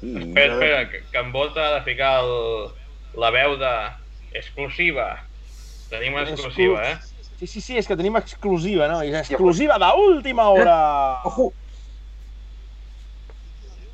I, 0.03 0.11
Espera, 0.22 0.53
espera, 0.53 0.90
que, 0.91 1.03
que 1.11 1.18
en 1.18 1.32
Bota 1.32 1.68
ha 1.68 1.74
de 1.80 1.82
ficar 1.88 2.19
el, 2.24 2.69
la 3.18 3.32
veu 3.34 3.56
de 3.57 3.72
exclusiva. 4.38 5.24
Tenim 5.90 6.14
una 6.14 6.28
exclusiva, 6.30 6.84
eh? 6.91 6.98
Sí, 7.40 7.48
sí, 7.48 7.61
sí, 7.61 7.78
és 7.78 7.88
que 7.88 7.95
tenim 7.98 8.15
exclusiva, 8.18 8.88
no? 8.90 9.02
És 9.06 9.14
exclusiva 9.30 9.78
d'última 9.82 10.49
hora! 10.49 10.78
Ojo, 11.26 11.52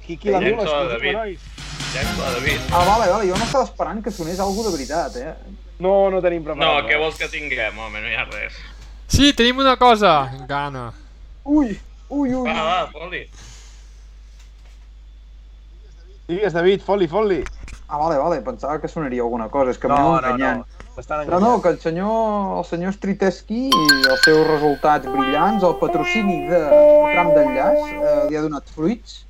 Qui, 0.03 0.17
qui 0.19 0.31
la 0.33 0.39
diu, 0.43 0.57
Llença 0.57 0.79
l'exclusiva, 0.83 1.19
nois? 1.23 1.49
La 1.93 2.31
David. 2.33 2.59
ah, 2.73 2.83
vale, 2.87 3.05
vale, 3.11 3.27
jo 3.29 3.35
m'estava 3.37 3.63
esperant 3.67 4.01
que 4.03 4.11
sonés 4.11 4.39
alguna 4.41 4.71
de 4.71 4.75
veritat, 4.75 5.15
eh? 5.21 5.33
No, 5.79 6.09
no 6.11 6.19
tenim 6.23 6.41
No, 6.43 6.53
preparat. 6.53 6.87
què 6.89 6.97
vols 6.99 7.19
que 7.19 7.29
tinguem, 7.31 7.77
home? 7.79 8.01
No 8.01 8.09
hi 8.09 8.15
ha 8.17 8.25
res. 8.25 8.57
Sí, 9.07 9.31
tenim 9.37 9.59
una 9.61 9.77
cosa, 9.77 10.31
Gana. 10.49 10.87
Ui, 11.45 11.77
ui, 12.09 12.33
ui. 12.33 12.49
Va, 12.49 12.89
va. 12.91 13.05
Digues, 16.27 16.53
David, 16.55 16.81
fot-li, 16.85 17.07
fot-li. 17.11 17.41
Ah, 17.87 17.97
vale, 17.99 18.15
vale, 18.17 18.39
pensava 18.41 18.79
que 18.79 18.87
sonaria 18.87 19.21
alguna 19.21 19.49
cosa, 19.51 19.71
és 19.71 19.77
que 19.77 19.87
No, 19.91 19.95
m'aneu 19.97 20.11
no, 20.13 20.27
enganyant. 20.27 20.63
no. 20.63 20.87
L'estan 20.95 21.25
Però 21.25 21.39
no, 21.41 21.59
que 21.61 21.69
el 21.73 21.79
senyor, 21.81 22.59
el 22.59 22.65
senyor 22.69 22.93
Striteschi 22.93 23.63
i 23.73 23.85
els 24.13 24.21
seus 24.23 24.45
resultats 24.47 25.07
brillants, 25.09 25.63
el 25.65 25.75
patrocini 25.81 26.47
de 26.47 26.59
tram 26.69 27.31
d'enllaç 27.33 27.79
eh, 27.91 28.27
li 28.29 28.37
ha 28.37 28.43
donat 28.45 28.69
fruits 28.69 29.23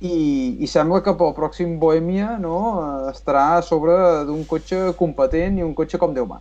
i, 0.00 0.56
i 0.64 0.66
sembla 0.66 1.02
que 1.04 1.12
pel 1.20 1.34
pròxim 1.36 1.74
Bohèmia 1.82 2.38
no, 2.40 2.56
estarà 3.12 3.58
a 3.58 3.62
sobre 3.62 3.92
d'un 4.24 4.40
cotxe 4.48 4.94
competent 4.96 5.60
i 5.60 5.66
un 5.66 5.74
cotxe 5.76 6.00
com 6.00 6.14
Déu 6.16 6.24
mà. 6.26 6.40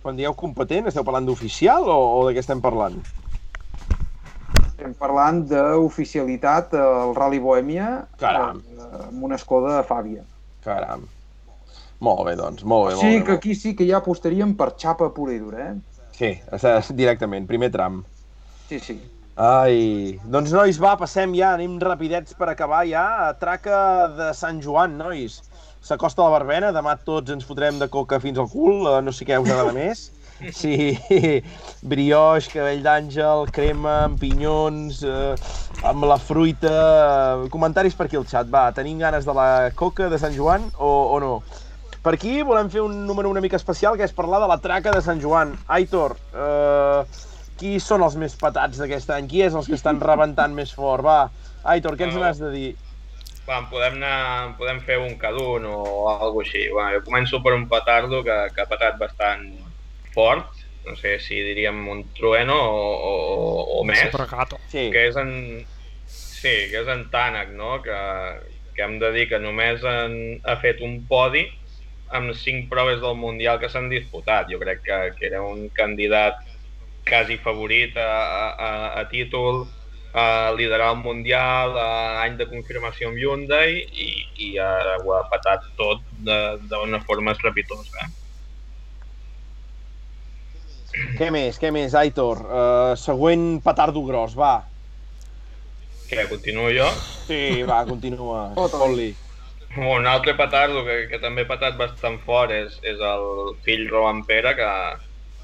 Quan 0.00 0.16
dieu 0.16 0.32
competent, 0.32 0.88
esteu 0.88 1.04
parlant 1.04 1.26
d'oficial 1.28 1.84
o, 1.84 1.98
o 2.16 2.26
de 2.26 2.32
què 2.32 2.40
estem 2.40 2.62
parlant? 2.64 2.96
Estem 4.80 4.94
parlant 4.96 5.42
d'oficialitat 5.44 6.72
al 6.80 7.10
Rally 7.12 7.36
Bohèmia 7.44 8.06
Caram. 8.16 8.62
eh, 8.64 9.08
amb 9.10 9.24
una 9.26 9.36
Skoda 9.36 9.82
Fàbia. 9.84 10.22
Caram. 10.64 11.02
Molt 12.00 12.22
bé, 12.24 12.32
doncs, 12.36 12.64
molt 12.64 12.88
bé, 12.88 12.94
O 12.94 13.02
molt 13.02 13.18
bé. 13.18 13.24
que 13.26 13.32
aquí 13.32 13.54
sí 13.54 13.74
que 13.76 13.84
ja 13.86 13.98
apostaríem 13.98 14.54
per 14.56 14.70
xapa 14.78 15.10
pura 15.12 15.34
i 15.34 15.38
dura, 15.38 15.58
eh? 15.58 15.74
Sí, 16.16 16.40
directament, 16.96 17.46
primer 17.46 17.70
tram. 17.70 18.02
Sí, 18.70 18.78
sí. 18.80 18.98
Ai, 19.36 20.18
doncs 20.24 20.50
nois, 20.52 20.80
va, 20.80 20.96
passem 20.96 21.34
ja, 21.34 21.52
anem 21.58 21.78
rapidets 21.78 22.32
per 22.32 22.48
acabar 22.48 22.86
ja. 22.88 23.28
A 23.28 23.34
traca 23.34 24.08
de 24.08 24.32
Sant 24.34 24.62
Joan, 24.62 24.96
nois. 24.96 25.42
S'acosta 25.82 26.22
la 26.22 26.30
barbena, 26.30 26.72
demà 26.72 26.96
tots 27.04 27.30
ens 27.30 27.44
fotrem 27.44 27.78
de 27.78 27.88
coca 27.88 28.18
fins 28.20 28.38
al 28.38 28.48
cul, 28.48 28.86
eh, 28.88 29.02
no 29.02 29.12
sé 29.12 29.26
què 29.26 29.36
us 29.40 29.50
agrada 29.50 29.72
més. 29.82 30.10
Sí, 30.56 30.96
brioix, 31.92 32.48
cabell 32.52 32.82
d'àngel, 32.84 33.46
crema, 33.52 33.96
amb 34.08 34.20
pinyons, 34.20 35.02
eh, 35.04 35.34
amb 35.86 36.06
la 36.08 36.16
fruita... 36.20 36.74
eh, 37.44 37.48
Comentaris 37.52 37.96
per 37.98 38.06
aquí 38.08 38.16
al 38.20 38.26
xat, 38.28 38.48
va, 38.52 38.70
tenim 38.76 38.98
ganes 39.02 39.28
de 39.28 39.34
la 39.36 39.48
coca 39.76 40.08
de 40.12 40.18
Sant 40.20 40.36
Joan 40.36 40.70
o, 40.78 40.90
o 41.14 41.20
no? 41.20 41.32
Per 42.00 42.14
aquí 42.16 42.38
volem 42.46 42.70
fer 42.72 42.80
un 42.80 43.02
número 43.06 43.28
una 43.28 43.42
mica 43.44 43.58
especial, 43.60 43.98
que 44.00 44.06
és 44.08 44.14
parlar 44.16 44.40
de 44.40 44.48
la 44.48 44.56
traca 44.64 44.94
de 44.96 45.02
Sant 45.04 45.20
Joan. 45.20 45.52
Aitor, 45.68 46.16
eh, 46.32 47.02
qui 47.60 47.74
són 47.76 48.00
els 48.06 48.16
més 48.16 48.32
patats 48.40 48.80
d'aquest 48.80 49.10
any? 49.12 49.28
Qui 49.28 49.42
és 49.44 49.52
els 49.52 49.68
que 49.68 49.76
estan 49.76 50.00
rebentant 50.00 50.54
més 50.56 50.72
fort? 50.72 51.04
Va, 51.04 51.18
Aitor, 51.68 51.98
què 52.00 52.08
ens 52.08 52.16
No. 52.16 52.22
n'has 52.24 52.40
de 52.40 52.48
dir? 52.54 52.70
Va, 53.44 53.58
podem, 53.68 53.98
anar, 54.00 54.54
podem 54.56 54.78
fer 54.80 54.96
un 55.02 55.18
cada 55.20 55.42
un 55.42 55.66
o 55.68 56.08
alguna 56.08 56.46
així. 56.46 56.68
Va, 56.72 56.92
jo 56.94 57.02
començo 57.04 57.42
per 57.44 57.52
un 57.52 57.68
petardo 57.68 58.22
que, 58.24 58.36
que 58.54 58.62
ha 58.64 58.68
patat 58.70 58.96
bastant 58.96 59.44
fort. 60.14 60.48
No 60.86 60.96
sé 60.96 61.18
si 61.20 61.36
diríem 61.44 61.76
un 61.92 62.06
trueno 62.16 62.56
o, 62.56 62.86
o, 63.10 63.80
o 63.80 63.84
més. 63.84 64.00
Supergato. 64.10 64.58
Sí, 64.72 64.88
que 64.90 65.06
és 65.10 65.16
en... 65.20 65.66
Sí, 66.10 66.54
que 66.72 66.80
és 66.80 66.88
en 66.88 67.04
Tànec, 67.12 67.50
no? 67.52 67.82
Que, 67.84 67.98
que 68.74 68.82
hem 68.86 68.96
de 68.98 69.10
dir 69.12 69.26
que 69.28 69.38
només 69.38 69.84
en, 69.84 70.40
ha 70.48 70.56
fet 70.62 70.80
un 70.80 71.02
podi 71.06 71.44
amb 72.16 72.32
cinc 72.34 72.70
proves 72.72 72.98
del 73.02 73.14
Mundial 73.20 73.60
que 73.60 73.68
s'han 73.70 73.90
disputat. 73.92 74.48
Jo 74.50 74.58
crec 74.58 74.80
que, 74.86 74.96
que 75.18 75.28
era 75.28 75.42
un 75.44 75.68
candidat 75.76 76.40
quasi 77.06 77.36
favorit 77.38 77.94
a, 78.00 78.08
a, 78.08 78.48
a, 78.56 78.70
a 79.00 79.04
títol, 79.12 79.66
a 80.16 80.50
liderar 80.56 80.90
el 80.96 81.04
Mundial, 81.04 81.76
a 81.78 82.22
any 82.24 82.34
de 82.40 82.48
confirmació 82.50 83.12
amb 83.12 83.20
Hyundai 83.20 83.76
i, 83.84 84.08
i 84.48 84.48
ara 84.58 84.96
ho 85.04 85.12
ha 85.14 85.22
patat 85.30 85.68
tot 85.78 86.02
de- 86.26 86.56
d'una 86.72 86.98
forma 87.04 87.36
estrepitosa. 87.36 88.08
Què 90.90 91.30
més, 91.30 91.58
què 91.60 91.70
més, 91.74 91.94
Aitor? 91.94 92.42
Uh, 92.42 92.92
següent 92.98 93.60
petardo 93.62 94.02
gros, 94.06 94.34
va. 94.38 94.54
Que 96.10 96.24
continuo 96.30 96.70
jo. 96.74 96.88
Sí, 97.28 97.62
va, 97.68 97.84
continua. 97.86 98.48
Fot-li. 98.58 99.12
Un 99.78 100.08
altre 100.10 100.34
petardo 100.34 100.82
que, 100.82 101.04
que 101.12 101.20
també 101.22 101.44
ha 101.46 101.50
patat 101.52 101.76
bastant 101.78 102.18
fort 102.26 102.50
és, 102.50 102.74
és 102.82 102.98
el 102.98 103.26
fill 103.62 103.84
Roman 103.92 104.24
Pere, 104.26 104.56
que, 104.58 104.70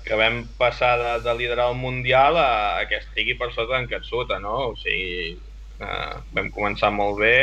que 0.08 0.18
vam 0.18 0.40
passar 0.58 0.96
de, 0.98 1.12
de 1.22 1.34
liderar 1.38 1.68
el 1.70 1.78
Mundial 1.78 2.34
a, 2.42 2.50
a 2.80 2.88
que 2.90 2.98
estigui 2.98 3.36
per 3.38 3.52
sota 3.54 3.78
en 3.78 3.86
Katsuta, 3.90 4.40
no? 4.42 4.72
O 4.72 4.74
sigui, 4.80 5.36
eh, 5.78 6.12
vam 6.34 6.50
començar 6.56 6.90
molt 6.90 7.20
bé, 7.22 7.38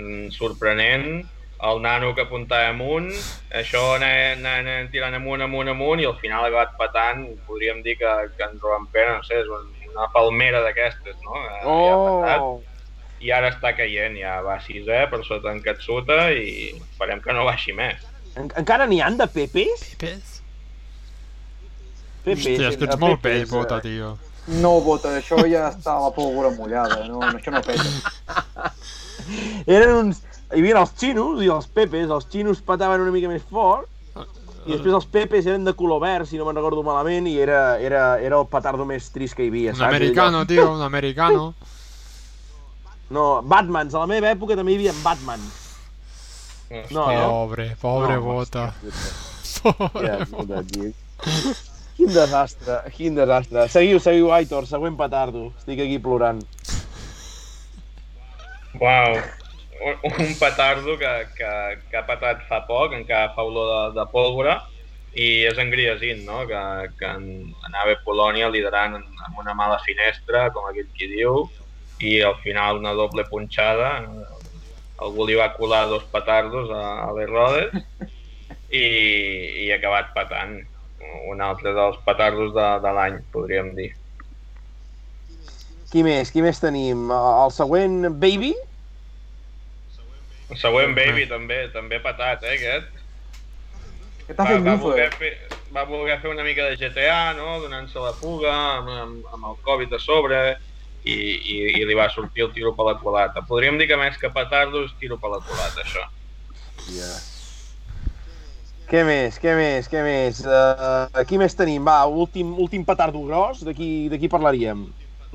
mm, 0.00 0.34
sorprenent, 0.34 1.22
el 1.64 1.80
nano 1.80 2.12
que 2.14 2.26
apuntava 2.26 2.68
amunt, 2.74 3.08
això 3.50 3.82
anava, 3.96 4.34
anava, 4.36 4.76
tirant 4.92 5.16
amunt, 5.16 5.42
amunt, 5.46 5.72
amunt, 5.72 6.02
i 6.02 6.08
al 6.08 6.18
final 6.20 6.44
ha 6.44 6.50
acabat 6.52 6.76
patant, 6.80 7.26
podríem 7.48 7.82
dir 7.86 7.96
que, 8.00 8.14
que 8.36 8.44
en 8.44 8.60
Roman 8.60 8.88
Pere, 8.92 9.16
no 9.16 9.24
sé, 9.24 9.40
és 9.40 9.48
un, 9.48 9.68
una 9.94 10.08
palmera 10.12 10.60
d'aquestes, 10.66 11.16
no? 11.24 11.42
Eh, 11.42 11.60
i 11.64 11.90
ha 11.90 12.00
patat 12.04 12.46
Oh! 12.46 12.56
i 13.20 13.32
ara 13.32 13.48
està 13.48 13.72
caient, 13.76 14.16
ja 14.20 14.38
va 14.44 14.58
a 14.58 14.62
sisè 14.62 15.06
per 15.10 15.22
sota 15.24 15.52
en 15.54 15.62
Katsuta 15.64 16.26
i 16.36 16.74
esperem 16.76 17.22
que 17.24 17.34
no 17.34 17.46
baixi 17.48 17.72
més. 17.76 18.02
En 18.36 18.50
encara 18.60 18.86
n'hi 18.90 19.00
han 19.00 19.16
de 19.16 19.26
pepes? 19.32 19.86
Pepes? 19.96 20.34
Pepes. 22.26 22.44
Hòstia, 22.44 22.68
és 22.68 22.76
que 22.76 22.88
ets 22.90 23.00
molt 23.00 23.22
pell, 23.24 23.46
bota, 23.48 23.80
eh. 23.80 23.86
tio. 23.86 24.12
No 24.60 24.76
vota, 24.84 25.16
això 25.18 25.40
ja 25.48 25.70
està 25.72 25.96
la 25.98 26.12
pólvora 26.14 26.52
mullada, 26.54 27.00
no, 27.08 27.22
això 27.32 27.54
no 27.54 27.64
peta. 27.66 28.70
Eren 29.66 29.94
uns... 29.96 30.22
Hi 30.54 30.60
havia 30.62 30.78
els 30.80 30.92
xinos 30.98 31.42
i 31.42 31.48
els 31.50 31.66
pepes. 31.66 32.10
Els 32.10 32.26
xinos 32.30 32.60
pataven 32.62 33.02
una 33.02 33.10
mica 33.14 33.28
més 33.28 33.42
fort 33.50 33.88
i 34.66 34.72
després 34.74 34.94
els 34.94 35.04
pepes 35.06 35.46
eren 35.46 35.62
de 35.66 35.72
color 35.78 36.00
verd, 36.02 36.26
si 36.26 36.38
no 36.38 36.44
me'n 36.46 36.56
recordo 36.58 36.82
malament, 36.82 37.26
i 37.30 37.36
era, 37.38 37.78
era, 37.78 38.16
era 38.18 38.38
el 38.40 38.46
petardo 38.50 38.82
més 38.86 39.04
trist 39.14 39.36
que 39.38 39.44
hi 39.46 39.50
havia, 39.52 39.70
Un 39.70 39.78
saps? 39.78 39.88
americano, 39.94 40.40
tio, 40.46 40.64
un 40.74 40.82
americano. 40.82 41.44
No, 43.14 43.42
Batmans. 43.46 43.94
A 43.94 44.00
la 44.02 44.08
meva 44.10 44.32
època 44.34 44.56
també 44.58 44.72
hi 44.74 44.80
havia 44.80 44.94
Batman. 45.04 45.44
No, 46.90 47.04
Hòstia, 47.06 47.20
no? 47.20 47.28
Pobre, 47.30 47.68
pobre 47.78 48.16
No, 48.16 48.22
bota. 48.24 48.64
hòstia 48.82 49.72
Pobre 49.78 50.08
Ja, 50.08 50.16
bota. 50.32 50.62
tio. 50.66 50.90
Quin 51.96 52.10
desastre, 52.12 52.80
quin 52.96 53.14
desastre. 53.14 53.68
Seguiu, 53.72 54.00
seguiu, 54.02 54.32
Aitor, 54.34 54.66
següent 54.66 54.98
petardo. 54.98 55.52
Estic 55.62 55.78
aquí 55.86 56.00
plorant. 56.02 56.42
Uau, 58.82 59.14
un, 59.82 60.32
petardo 60.40 60.96
que, 60.98 61.12
que, 61.36 61.50
que 61.90 61.98
ha 61.98 62.06
patat 62.06 62.42
fa 62.48 62.62
poc, 62.68 62.94
encara 62.96 63.34
fa 63.34 63.44
olor 63.44 63.68
de, 63.70 64.00
de 64.00 64.06
pólvora, 64.12 64.56
i 65.16 65.46
és 65.48 65.58
en 65.58 65.70
no? 66.24 66.42
que, 66.46 66.62
que 66.98 67.06
en- 67.08 67.54
anava 67.68 67.92
a 67.96 68.02
Polònia 68.04 68.50
liderant 68.52 68.98
amb 68.98 69.38
una 69.38 69.54
mala 69.54 69.78
finestra, 69.84 70.50
com 70.52 70.68
aquell 70.68 70.90
qui 70.96 71.08
diu, 71.08 71.46
i 72.00 72.20
al 72.20 72.36
final 72.42 72.78
una 72.82 72.92
doble 72.92 73.24
punxada, 73.30 74.04
algú 75.00 75.26
li 75.26 75.36
va 75.36 75.54
colar 75.56 75.86
dos 75.88 76.04
petardos 76.12 76.70
a, 76.70 77.08
a 77.08 77.12
les 77.16 77.28
rodes 77.28 77.72
i, 78.70 78.84
i 79.64 79.70
ha 79.70 79.76
acabat 79.80 80.12
patant. 80.16 80.58
Un 81.30 81.40
altre 81.40 81.72
dels 81.72 81.96
petardos 82.04 82.52
de, 82.54 82.66
de 82.82 82.92
l'any, 82.92 83.20
podríem 83.32 83.72
dir. 83.76 83.92
Qui 85.92 86.02
més? 86.02 86.32
Qui 86.34 86.42
més 86.42 86.58
tenim? 86.60 87.06
El 87.14 87.52
següent, 87.54 88.10
Baby? 88.20 88.52
El 90.50 90.58
següent 90.60 90.94
Baby 90.94 91.26
també, 91.30 91.66
també 91.74 91.98
patat, 92.02 92.44
eh, 92.46 92.54
aquest. 92.54 93.02
Que 94.26 94.34
t'ha 94.34 94.44
Va, 94.44 94.50
fet 94.52 94.64
va, 94.66 94.74
voler 94.82 95.10
fer, 95.18 95.32
va 95.74 95.84
voler 95.86 96.18
fer 96.22 96.30
una 96.30 96.46
mica 96.46 96.68
de 96.70 96.78
GTA, 96.78 97.34
no? 97.38 97.60
donant-se 97.62 98.02
la 98.02 98.14
fuga 98.18 98.52
amb, 98.54 98.90
amb, 99.02 99.30
amb 99.34 99.52
el 99.52 99.60
Covid 99.66 99.94
a 99.94 100.02
sobre 100.02 100.40
i, 101.06 101.14
i, 101.14 101.56
i 101.80 101.86
li 101.86 101.94
va 101.98 102.08
sortir 102.10 102.46
el 102.46 102.52
tiro 102.54 102.74
per 102.78 102.88
la 102.88 102.96
culata. 103.02 103.42
Podríem 103.46 103.78
dir 103.78 103.88
que 103.90 103.98
més 103.98 104.18
que 104.22 104.30
petar-lo 104.34 104.84
és 104.86 104.94
tiro 105.00 105.18
per 105.22 105.34
la 105.34 105.42
culata, 105.46 105.82
això. 105.82 106.06
Yeah. 106.94 107.16
Què 108.86 109.02
més? 109.02 109.38
Què 109.42 109.54
més? 109.58 109.88
Què 109.90 110.02
més? 110.06 110.44
Uh, 110.46 111.22
qui 111.26 111.38
més 111.42 111.58
tenim? 111.58 111.86
Va, 111.86 112.04
últim, 112.06 112.52
últim 112.62 112.84
petardo 112.86 113.22
gros, 113.26 113.64
de 113.66 113.74
qui, 113.74 114.06
de 114.12 114.18
qui 114.22 114.30
parlaríem? 114.30 114.84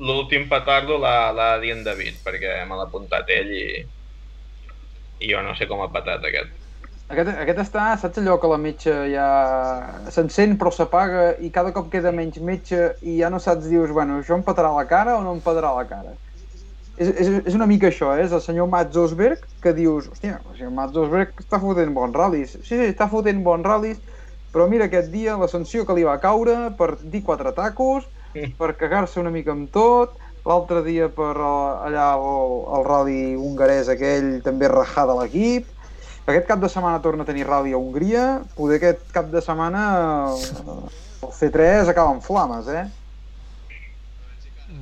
L'últim 0.00 0.46
petardo 0.48 0.96
l'ha 0.98 1.32
l'ha 1.36 1.50
dit 1.60 1.74
en 1.74 1.82
David, 1.84 2.16
perquè 2.24 2.62
me 2.68 2.78
l'ha 2.78 2.86
apuntat 2.88 3.28
ell 3.30 3.52
i, 3.52 3.66
i 5.22 5.30
jo 5.32 5.40
no 5.46 5.54
sé 5.58 5.68
com 5.70 5.80
ha 5.82 5.90
petat 5.92 6.26
aquest. 6.28 6.52
Aquest, 7.12 7.28
aquest 7.42 7.58
està, 7.60 7.86
saps 8.00 8.20
allò 8.22 8.38
que 8.40 8.48
la 8.48 8.58
metge 8.60 8.92
ja 9.12 9.26
s'encén 10.14 10.54
però 10.60 10.70
s'apaga 10.72 11.32
i 11.44 11.50
cada 11.52 11.72
cop 11.76 11.90
queda 11.92 12.12
menys 12.14 12.38
metge 12.40 12.94
i 13.02 13.18
ja 13.18 13.28
no 13.32 13.40
saps, 13.42 13.68
dius, 13.68 13.92
bueno, 13.92 14.20
això 14.22 14.38
em 14.38 14.44
petarà 14.46 14.70
la 14.72 14.86
cara 14.88 15.18
o 15.18 15.24
no 15.24 15.34
em 15.36 15.42
petarà 15.44 15.74
la 15.76 15.84
cara? 15.90 16.14
És, 16.96 17.10
és, 17.10 17.28
és 17.50 17.54
una 17.58 17.68
mica 17.68 17.88
això, 17.88 18.14
eh? 18.16 18.24
és 18.24 18.32
el 18.32 18.40
senyor 18.44 18.70
Mats 18.72 18.96
Osberg 19.00 19.44
que 19.64 19.74
dius, 19.76 20.08
hòstia, 20.12 20.38
el 20.40 20.56
senyor 20.56 20.72
Mats 20.78 20.96
Osberg 21.02 21.44
està 21.44 21.60
fotent 21.60 21.92
bons 21.96 22.16
ral·lis. 22.16 22.56
Sí, 22.62 22.74
sí, 22.76 22.88
està 22.88 23.08
fotent 23.12 23.44
bons 23.44 23.68
ral·lis, 23.68 24.00
però 24.52 24.68
mira 24.68 24.88
aquest 24.88 25.12
dia 25.12 25.36
la 25.40 25.48
sanció 25.52 25.84
que 25.88 25.96
li 25.96 26.08
va 26.08 26.18
caure 26.22 26.56
per 26.78 26.94
dir 27.02 27.24
quatre 27.28 27.52
tacos, 27.56 28.08
per 28.56 28.72
cagar-se 28.80 29.20
una 29.20 29.32
mica 29.34 29.52
amb 29.52 29.68
tot, 29.72 30.16
l'altre 30.46 30.82
dia 30.86 31.08
per 31.12 31.34
allà 31.38 32.08
el, 32.18 32.56
el 32.78 32.86
rally 32.88 33.20
hongarès 33.38 33.90
aquell 33.92 34.40
també 34.42 34.70
rajar 34.70 35.06
de 35.10 35.18
l'equip, 35.20 35.68
aquest 36.26 36.46
cap 36.46 36.60
de 36.62 36.70
setmana 36.70 37.02
torna 37.02 37.24
a 37.26 37.26
tenir 37.26 37.46
ràdio 37.48 37.78
a 37.78 37.82
Hongria, 37.82 38.24
poder 38.54 38.78
aquest 38.78 39.06
cap 39.14 39.30
de 39.30 39.40
setmana 39.42 39.86
eh, 40.30 41.22
el 41.22 41.32
C3 41.34 41.88
acaba 41.90 42.12
en 42.14 42.20
flames, 42.22 42.68
eh? 42.68 42.84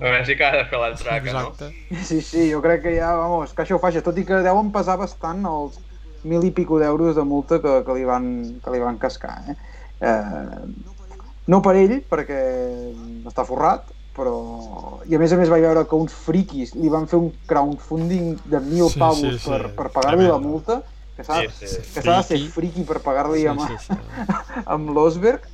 A 0.00 0.02
veure 0.04 0.24
si 0.24 0.36
ha 0.36 0.50
de 0.54 0.64
fer 0.68 0.80
l'entraca, 0.80 1.32
no? 1.32 1.46
Exacte. 1.50 2.04
Sí, 2.04 2.20
sí, 2.24 2.44
jo 2.52 2.60
crec 2.64 2.84
que 2.84 2.92
ja, 2.96 3.14
vamos, 3.16 3.54
que 3.56 3.64
això 3.64 3.76
ho 3.76 3.82
faci, 3.82 4.04
tot 4.04 4.20
i 4.20 4.24
que 4.28 4.42
deuen 4.44 4.68
pesar 4.72 4.96
bastant 5.00 5.44
els 5.48 5.80
mil 6.28 6.44
i 6.44 6.52
pico 6.56 6.78
d'euros 6.80 7.16
de 7.16 7.24
multa 7.24 7.60
que, 7.60 7.80
que, 7.84 7.96
li 7.96 8.04
van, 8.08 8.30
que 8.60 8.74
li 8.74 8.80
van 8.80 9.00
cascar, 9.00 9.38
eh? 9.48 9.56
eh? 10.04 10.60
No 11.50 11.60
per 11.64 11.74
ell, 11.80 11.98
perquè 12.08 12.40
està 13.28 13.44
forrat, 13.48 13.88
però... 14.16 15.00
I 15.08 15.14
a 15.16 15.20
més 15.22 15.32
a 15.32 15.38
més 15.40 15.48
vaig 15.52 15.62
veure 15.64 15.84
que 15.88 15.96
uns 15.98 16.12
friquis 16.26 16.74
li 16.76 16.88
van 16.92 17.06
fer 17.10 17.18
un 17.20 17.30
crowdfunding 17.50 18.34
de 18.50 18.60
mil 18.66 18.88
Sí, 18.90 18.98
pavos 19.00 19.20
sí, 19.22 19.38
sí. 19.38 19.48
per, 19.50 19.70
per 19.78 19.88
pagar-li 19.94 20.26
la 20.28 20.38
multa, 20.42 20.80
que 21.16 21.24
s'ha 21.24 21.40
Sí, 21.42 21.48
sí. 21.66 21.80
que 21.94 22.02
de 22.06 22.22
ser 22.22 22.38
Friki. 22.38 22.52
friqui 22.56 22.84
per 22.88 23.00
pagar-li 23.04 23.40
Sí, 23.42 23.46
amb, 23.50 23.60
sí, 23.66 23.78
sí. 23.86 23.98
amb 24.76 24.90
l'Osberg 24.96 25.46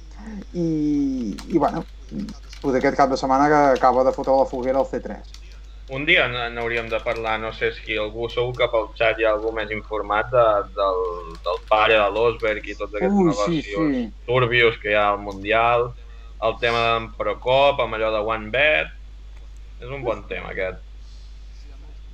i, 0.54 1.36
i 1.48 1.58
bueno, 1.58 1.84
poder 2.62 2.80
aquest 2.82 2.96
cap 2.98 3.10
de 3.10 3.16
setmana 3.20 3.48
que 3.48 3.60
acaba 3.78 4.04
de 4.04 4.12
fotre 4.16 4.34
la 4.36 4.46
foguera 4.50 4.80
el 4.82 4.86
C3. 4.90 5.42
Un 5.94 6.02
dia 6.04 6.24
n'hauríem 6.26 6.88
de 6.90 6.98
parlar, 6.98 7.36
no 7.38 7.52
sé 7.54 7.68
si 7.76 7.94
algú, 7.94 8.26
segur 8.28 8.56
que 8.58 8.66
pel 8.72 8.88
xat 8.98 9.20
hi 9.20 9.26
ha 9.28 9.30
algú 9.36 9.52
més 9.54 9.70
informat 9.70 10.26
de, 10.32 10.46
del, 10.74 11.04
del 11.44 11.60
pare 11.68 11.94
de 11.94 12.08
l'Osberg 12.10 12.66
i 12.66 12.74
tots 12.74 12.96
aquests 12.98 13.14
Ui, 13.14 13.30
sí, 13.30 13.60
negocis 13.60 13.68
sí. 13.70 14.00
turbios 14.26 14.80
que 14.82 14.90
hi 14.90 14.96
ha 14.98 15.04
al 15.12 15.20
Mundial, 15.22 15.92
el 16.42 16.58
tema 16.60 16.82
d'en 16.92 17.10
Procop, 17.16 17.80
amb 17.80 17.94
allò 17.94 18.10
de 18.12 18.24
OneBet, 18.26 18.92
és 19.80 19.88
un 19.88 20.02
bon 20.04 20.22
tema 20.28 20.50
aquest. 20.52 20.82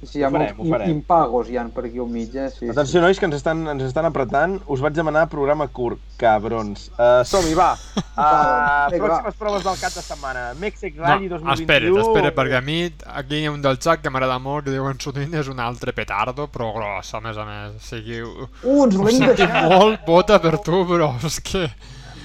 Sí, 0.02 0.18
hi 0.18 0.24
ha 0.24 0.28
Ho 0.28 0.32
farem, 0.34 0.56
molts 0.56 0.66
ho 0.66 0.72
farem. 0.74 0.88
im- 0.90 0.96
impagos 0.96 1.46
hi 1.48 1.56
ha 1.56 1.62
per 1.70 1.84
aquí 1.86 2.00
al 2.02 2.08
mig, 2.10 2.32
eh? 2.34 2.48
Sí, 2.50 2.66
Atenció, 2.68 3.00
nois, 3.00 3.20
que 3.20 3.24
ens 3.28 3.36
estan, 3.36 3.60
ens 3.70 3.84
estan 3.86 4.04
apretant. 4.08 4.56
Us 4.66 4.80
vaig 4.82 4.96
demanar 4.96 5.28
programa 5.30 5.68
curt, 5.68 6.00
cabrons. 6.18 6.88
Uh, 6.98 7.22
Som-hi, 7.24 7.54
va. 7.54 7.76
Uh, 8.12 8.90
pròximes 8.92 9.36
proves 9.38 9.62
del 9.64 9.78
cap 9.80 9.94
de 9.94 10.02
setmana. 10.04 10.42
Mèxic 10.60 10.98
No, 10.98 11.04
Rally 11.06 11.28
2021. 11.30 11.54
espera't, 11.62 12.00
espera't, 12.02 12.34
perquè 12.36 12.58
a 12.58 12.60
mi 12.60 12.74
aquí 13.22 13.38
hi 13.40 13.46
ha 13.46 13.52
un 13.54 13.62
del 13.64 13.78
xat 13.80 14.02
que 14.02 14.10
m'agrada 14.12 14.36
molt 14.38 14.66
que 14.66 14.74
diuen 14.74 14.98
sovint 15.00 15.32
és 15.38 15.48
un 15.48 15.58
altre 15.64 15.94
petardo, 15.96 16.44
però 16.52 16.72
gros, 16.74 17.14
a 17.14 17.20
més 17.24 17.38
a 17.40 17.46
més. 17.48 17.78
O 17.78 17.86
sigui, 17.86 18.20
ho, 18.20 18.50
Uh, 18.64 18.84
ens 18.84 18.98
ho 18.98 19.08
sentim 19.08 19.54
molt, 19.70 20.02
vota 20.06 20.38
per 20.44 20.58
tu, 20.60 20.82
però 20.90 21.14
és 21.24 21.38
que... 21.40 21.70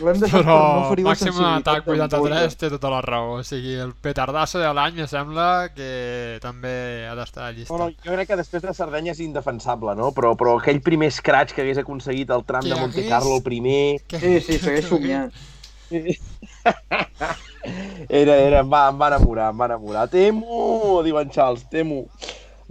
l'hem 0.02 0.20
deixat 0.22 0.42
Però 0.44 0.56
per 0.58 0.78
no 0.82 0.90
ferir 0.92 1.04
la 1.06 1.10
màxim 1.12 1.28
atac 1.28 1.34
sensibilitat 1.34 1.86
d'en 1.86 2.02
83 2.06 2.44
Bosa. 2.48 2.58
té 2.64 2.70
tota 2.74 2.90
la 2.94 3.02
raó. 3.02 3.34
O 3.40 3.44
sigui, 3.44 3.74
el 3.82 3.94
petardasso 3.94 4.60
de 4.62 4.72
l'any 4.74 4.96
me 5.02 5.08
sembla 5.08 5.48
que 5.76 6.38
també 6.44 7.08
ha 7.10 7.16
d'estar 7.18 7.44
a 7.44 7.52
la 7.52 7.56
llista. 7.58 7.74
No, 7.74 7.86
no, 7.86 7.90
jo 8.06 8.14
crec 8.18 8.28
que 8.32 8.40
després 8.40 8.64
de 8.64 8.74
Sardenya 8.78 9.12
és 9.16 9.20
indefensable, 9.26 9.96
no? 10.00 10.12
Però, 10.18 10.36
però 10.40 10.58
aquell 10.62 10.82
primer 10.82 11.12
scratch 11.12 11.54
que 11.54 11.62
hagués 11.66 11.78
aconseguit 11.84 12.30
el 12.30 12.44
tram 12.46 12.62
Que 12.64 12.74
de 12.74 12.80
Monte 12.80 13.00
hagués- 13.02 13.10
Carlo, 13.10 13.36
el 13.38 13.44
primer... 13.44 14.02
Que- 14.08 14.20
Sí, 14.20 14.40
sí, 14.42 14.60
segueix 14.60 14.86
somiant. 14.88 15.32
Era, 18.10 18.36
era, 18.38 18.60
em 18.64 18.70
va, 18.72 18.86
em 18.92 18.98
va 19.00 19.08
enamorar, 19.12 19.50
em 19.52 19.60
va 19.60 19.66
enamorar. 19.68 20.06
Temo, 20.12 21.02
diu 21.04 21.18
en 21.20 21.30
Charles, 21.34 21.66
temo. 21.72 22.06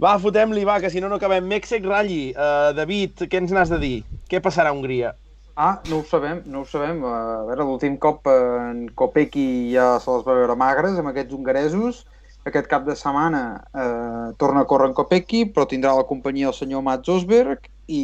Va, 0.01 0.15
fotem-li, 0.21 0.63
va, 0.65 0.79
que 0.81 0.89
si 0.93 1.01
no 1.01 1.09
no 1.09 1.17
acabem. 1.19 1.45
Mèxic 1.49 1.85
Rally, 1.85 2.31
uh, 2.33 2.71
David, 2.77 3.25
què 3.29 3.37
ens 3.41 3.53
n'has 3.53 3.69
de 3.73 3.79
dir? 3.81 3.95
Què 4.29 4.41
passarà 4.41 4.69
a 4.73 4.75
Hongria? 4.77 5.13
Ah, 5.59 5.81
no 5.89 5.97
ho 5.99 6.03
sabem, 6.05 6.43
no 6.45 6.59
ho 6.61 6.65
sabem. 6.69 6.99
A 7.01 7.41
veure, 7.47 7.65
l'últim 7.65 7.95
cop 7.97 8.27
en 8.29 8.83
Kopecky 8.93 9.71
ja 9.73 9.95
se 9.97 10.13
les 10.13 10.25
va 10.27 10.35
veure 10.37 10.53
magres 10.53 10.99
amb 11.01 11.09
aquests 11.09 11.33
hongaresos. 11.33 12.03
Aquest 12.45 12.69
cap 12.69 12.85
de 12.85 12.93
setmana 12.95 13.41
eh, 13.73 14.27
torna 14.37 14.61
a 14.61 14.67
córrer 14.69 14.91
en 14.91 14.93
Kopecky, 14.99 15.47
però 15.55 15.65
tindrà 15.65 15.95
la 15.97 16.05
companyia 16.05 16.51
el 16.51 16.55
senyor 16.55 16.85
Mats 16.85 17.09
Osberg 17.09 17.65
i 17.89 18.03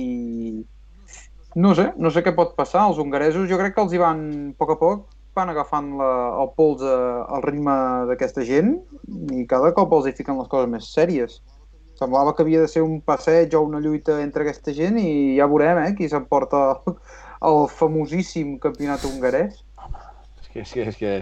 no 1.53 1.75
sé, 1.77 1.91
no 2.01 2.09
sé 2.09 2.25
què 2.25 2.34
pot 2.34 2.57
passar. 2.57 2.88
Els 2.89 2.97
hongaresos 2.97 3.45
jo 3.51 3.61
crec 3.61 3.77
que 3.77 3.85
els 3.85 3.93
hi 3.93 4.01
van, 4.01 4.25
a 4.49 4.57
poc 4.57 4.73
a 4.73 4.80
poc, 4.81 5.05
van 5.38 5.53
agafant 5.53 5.93
la, 6.01 6.11
el 6.41 6.49
pols 6.57 6.81
al 6.81 7.45
ritme 7.45 7.75
d'aquesta 8.09 8.41
gent 8.49 8.80
i 9.38 9.45
cada 9.49 9.75
cop 9.77 9.93
els 9.93 10.09
hi 10.09 10.17
fiquen 10.17 10.41
les 10.41 10.49
coses 10.49 10.73
més 10.73 10.89
sèries. 10.89 11.38
Semblava 12.01 12.34
que 12.34 12.41
havia 12.41 12.65
de 12.65 12.69
ser 12.71 12.81
un 12.81 12.97
passeig 13.05 13.53
o 13.53 13.61
una 13.61 13.77
lluita 13.77 14.17
entre 14.25 14.41
aquesta 14.41 14.73
gent 14.73 14.97
i 14.97 15.38
ja 15.38 15.45
veurem 15.45 15.85
eh, 15.85 15.91
qui 15.93 16.09
s'emporta 16.09 16.81
el, 17.44 17.68
famosíssim 17.70 18.57
campionat 18.64 19.03
hongarès. 19.06 19.60
És 20.41 20.48
que, 20.53 20.61
és 20.61 20.72
que, 20.74 20.88
és 20.94 20.98
que... 20.98 21.14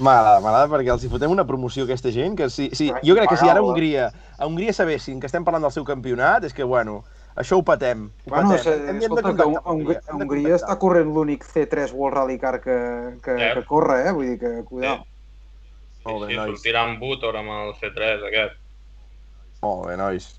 M'agrada, 0.00 0.40
m'agrada 0.40 0.68
perquè 0.72 0.88
els 0.94 1.02
hi 1.04 1.10
fotem 1.12 1.28
una 1.34 1.44
promoció 1.44 1.84
a 1.84 1.88
aquesta 1.90 2.08
gent, 2.14 2.32
que 2.38 2.46
si, 2.48 2.70
si, 2.72 2.86
jo 3.04 3.14
crec 3.18 3.28
que 3.28 3.36
si 3.36 3.44
ara 3.50 3.60
a 3.60 3.62
eh? 3.62 3.66
Hongria, 3.68 4.06
a 4.38 4.46
Hongria 4.48 4.72
sabessin 4.72 5.18
que 5.20 5.28
estem 5.28 5.44
parlant 5.44 5.66
del 5.66 5.74
seu 5.74 5.84
campionat, 5.84 6.46
és 6.48 6.54
que, 6.56 6.64
bueno, 6.64 7.02
això 7.36 7.58
ho 7.60 7.62
patem. 7.66 8.06
Ho 8.24 8.30
Bueno, 8.32 8.54
patem. 8.56 8.88
hem 8.88 8.98
de 9.02 9.04
escolta, 9.10 9.34
que 9.36 9.42
amb 9.44 9.60
Hongria, 9.74 10.00
hem 10.00 10.06
de 10.06 10.24
Hongria 10.24 10.42
contactar. 10.48 10.62
està 10.62 10.78
corrent 10.80 11.12
l'únic 11.12 11.44
C3 11.44 11.92
World 11.92 12.16
Rally 12.16 12.38
Car 12.40 12.60
que, 12.64 12.78
que, 13.22 13.36
Eh. 13.36 13.52
que 13.58 13.64
corre, 13.68 13.98
eh? 14.08 14.12
Vull 14.16 14.30
dir 14.32 14.38
que, 14.40 14.54
cuidao. 14.64 15.04
Molt 16.06 16.24
bé, 16.24 16.30
sí, 16.32 16.36
nois. 16.40 16.50
sortirà 16.56 16.86
en 16.88 16.96
Butor 16.98 17.36
amb 17.36 17.50
el 17.58 17.74
C3 17.76 18.24
aquest. 18.30 18.56
Molt 19.60 19.86
bé, 19.90 19.98
nois. 20.00 20.30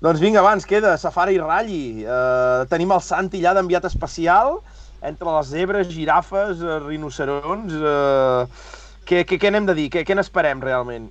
Doncs 0.00 0.20
vinga, 0.20 0.40
abans 0.40 0.64
queda 0.64 0.96
Safari 0.96 1.36
Rally. 1.38 2.04
Uh, 2.06 2.64
tenim 2.72 2.92
el 2.94 3.02
Santi 3.04 3.42
allà 3.42 3.58
d'enviat 3.58 3.84
especial, 3.90 4.58
entre 5.04 5.28
les 5.36 5.50
zebres, 5.52 5.90
girafes, 5.92 6.62
uh, 6.64 6.78
rinocerons... 6.86 7.74
Uh, 7.76 8.78
què, 9.04 9.24
què, 9.26 9.40
què 9.42 9.50
n'hem 9.50 9.66
de 9.66 9.74
dir? 9.74 9.88
Què, 9.92 10.04
què 10.06 10.14
n'esperem 10.16 10.60
realment? 10.62 11.08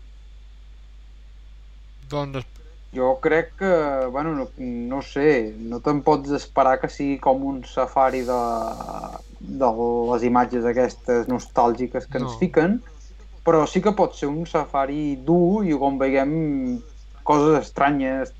Doncs 2.09 2.45
Jo 2.95 3.19
crec 3.21 3.51
que, 3.59 3.71
bueno, 4.09 4.31
no, 4.33 4.45
no 4.57 4.99
sé, 5.05 5.53
no 5.53 5.77
te'n 5.85 5.99
pots 6.01 6.31
esperar 6.33 6.79
que 6.81 6.89
sigui 6.89 7.19
com 7.21 7.43
un 7.45 7.59
safari 7.69 8.23
de, 8.25 8.37
de 9.61 9.69
les 10.09 10.25
imatges 10.25 10.65
aquestes 10.65 11.29
nostàlgiques 11.29 12.07
que 12.09 12.17
ens 12.17 12.31
No. 12.31 12.37
fiquen, 12.39 12.79
però 13.45 13.67
sí 13.69 13.83
que 13.85 13.93
pot 13.93 14.17
ser 14.17 14.31
un 14.31 14.47
safari 14.49 15.19
dur 15.27 15.67
i 15.69 15.75
on 15.77 16.01
veiem 16.01 16.33
coses 17.29 17.61
estranyes, 17.61 18.33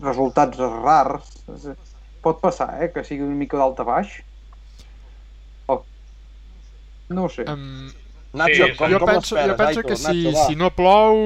resultats 0.00 0.60
rars. 0.80 1.30
Pot 2.24 2.40
passar, 2.42 2.72
eh, 2.82 2.90
que 2.92 3.04
sigui 3.04 3.24
una 3.24 3.36
mica 3.36 3.60
d'alta 3.60 3.84
baix. 3.86 4.18
O... 5.68 5.80
No 7.16 7.26
ho 7.26 7.32
sé. 7.32 7.46
em, 7.48 7.90
Nacho, 8.32 8.66
Sí, 8.66 8.76
com, 8.78 8.90
jo 8.92 9.00
com 9.02 9.08
penso, 9.10 9.36
jo 9.36 9.56
penso 9.58 9.80
Aitor? 9.80 9.86
que 9.88 9.96
si, 9.98 10.22
Nacho, 10.24 10.44
si 10.46 10.58
no 10.58 10.70
plou 10.70 11.16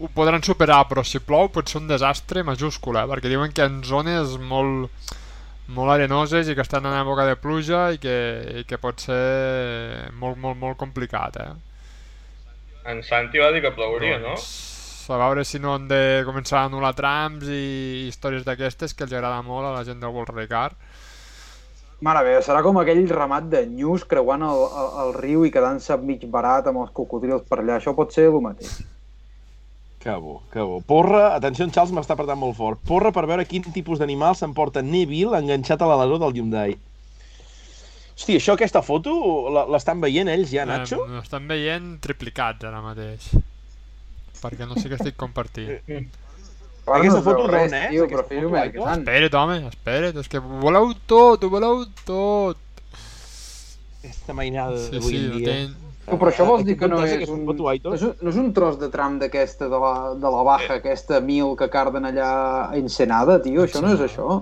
ho 0.00 0.08
podran 0.16 0.44
superar, 0.46 0.84
però 0.88 1.02
si 1.04 1.20
plou 1.20 1.50
pot 1.52 1.68
ser 1.68 1.80
un 1.82 1.88
desastre 1.90 2.44
majúscul, 2.46 2.96
eh? 2.96 3.08
perquè 3.10 3.28
diuen 3.28 3.52
que 3.52 3.66
en 3.66 3.82
zones 3.84 4.36
molt, 4.40 5.10
molt 5.74 5.92
arenoses 5.92 6.48
i 6.48 6.54
que 6.56 6.64
estan 6.64 6.86
en 6.88 6.96
època 7.02 7.26
de 7.28 7.36
pluja 7.36 7.90
i 7.96 8.00
que, 8.00 8.14
i 8.62 8.64
que 8.68 8.78
pot 8.80 9.02
ser 9.02 10.08
molt, 10.16 10.38
molt, 10.40 10.56
molt 10.62 10.78
complicat. 10.80 11.36
Eh? 11.42 11.69
En 12.88 13.02
Santi 13.04 13.40
va 13.42 13.50
dir 13.52 13.60
que 13.64 13.72
plouria, 13.76 14.18
no? 14.22 14.34
Doncs, 14.38 15.08
a 15.10 15.18
veure 15.18 15.44
si 15.44 15.58
no 15.58 15.74
han 15.74 15.88
de 15.90 16.22
començar 16.26 16.62
a 16.62 16.68
anul·lar 16.68 16.94
trams 16.96 17.48
i 17.50 18.06
històries 18.06 18.44
d'aquestes 18.46 18.94
que 18.94 19.04
els 19.04 19.12
agrada 19.12 19.42
molt 19.42 19.66
a 19.66 19.74
la 19.74 19.84
gent 19.84 20.00
del 20.00 20.14
World 20.14 20.46
Car. 20.48 20.70
Mare 22.00 22.22
meva, 22.24 22.40
serà 22.40 22.62
com 22.64 22.78
aquell 22.80 23.02
ramat 23.10 23.50
de 23.52 23.64
nyus 23.68 24.06
creuant 24.08 24.46
el, 24.46 24.62
el, 24.82 24.86
el 25.02 25.10
riu 25.18 25.44
i 25.44 25.50
quedant-se 25.52 25.98
mig 26.00 26.22
barat 26.32 26.70
amb 26.70 26.80
els 26.86 26.94
cocodrils 26.96 27.44
per 27.48 27.58
allà. 27.60 27.76
Això 27.76 27.92
pot 27.96 28.14
ser 28.14 28.30
el 28.30 28.40
mateix. 28.40 28.78
Que 30.00 30.14
bo, 30.16 30.38
que 30.48 30.64
bo. 30.64 30.78
Porra, 30.80 31.34
atenció, 31.34 31.66
en 31.66 31.74
Charles 31.76 31.92
m'està 31.92 32.16
apretant 32.16 32.40
molt 32.40 32.56
fort. 32.56 32.80
Porra 32.88 33.12
per 33.12 33.26
veure 33.28 33.44
quin 33.44 33.66
tipus 33.74 34.00
d'animal 34.00 34.38
s'emporta 34.38 34.80
Neville 34.80 35.36
enganxat 35.36 35.82
a 35.84 35.90
l'aleró 35.90 36.16
del 36.22 36.38
Hyundai. 36.38 36.78
Hosti, 38.20 38.34
això, 38.36 38.52
aquesta 38.52 38.82
foto, 38.84 39.12
la- 39.48 39.64
l'estan 39.72 40.00
veient 40.02 40.28
ells 40.28 40.50
ja, 40.52 40.66
Nacho? 40.68 40.98
Eh, 41.08 41.20
estan 41.22 41.46
veient 41.48 41.94
triplicats 42.04 42.66
ara 42.68 42.82
mateix. 42.84 43.30
Perquè 44.42 44.66
no 44.68 44.76
sé 44.76 44.90
què 44.92 44.98
estic 44.98 45.16
compartint. 45.20 45.78
Ara 46.84 46.98
Aquesta 46.98 47.14
no 47.14 47.18
es 47.20 47.24
foto 47.24 47.46
res, 47.46 47.70
d'on 47.70 47.78
és, 47.78 47.90
Tio, 47.94 48.04
aquesta 48.04 48.16
però 48.16 48.26
fill 48.28 48.42
foto, 48.44 48.52
meu, 48.52 48.72
que. 48.72 48.84
Espera't, 48.96 49.34
home, 49.40 49.56
espera't, 49.70 50.18
és 50.20 50.28
que 50.32 50.40
ho 50.40 50.60
voleu 50.64 50.92
tot, 51.08 51.44
ho 51.44 51.50
voleu 51.52 51.84
tot. 52.04 52.60
Aquesta 54.02 54.34
mainada 54.36 54.76
Sí, 54.80 54.90
d'avui 54.96 55.12
sí, 55.12 55.16
en 55.16 55.30
no 55.30 55.38
dia. 55.38 55.46
ten... 55.54 55.76
Tu, 56.10 56.16
però 56.18 56.30
això 56.32 56.44
vols 56.48 56.62
Eh, 56.64 56.66
dir 56.66 56.76
que 56.80 56.88
no 56.88 56.96
aquesta 56.98 57.14
és 57.14 57.20
aquesta 57.20 57.34
un, 57.36 57.42
foto, 57.46 57.62
no 57.88 57.94
és 57.94 58.02
un, 58.02 58.14
no 58.20 58.30
és 58.32 58.36
un 58.40 58.52
tros 58.56 58.78
de 58.80 58.88
tram 58.90 59.18
d'aquesta, 59.20 59.68
de 59.70 59.78
la, 59.84 59.92
de 60.18 60.30
la 60.36 60.42
baja, 60.48 60.74
aquesta 60.80 61.20
mil 61.20 61.52
que 61.56 61.68
carden 61.70 62.08
allà 62.08 62.30
a 62.70 62.76
Ensenada, 62.80 63.38
tio? 63.44 63.62
Això 63.68 63.80
no 63.84 63.92
és 63.94 64.00
això? 64.08 64.40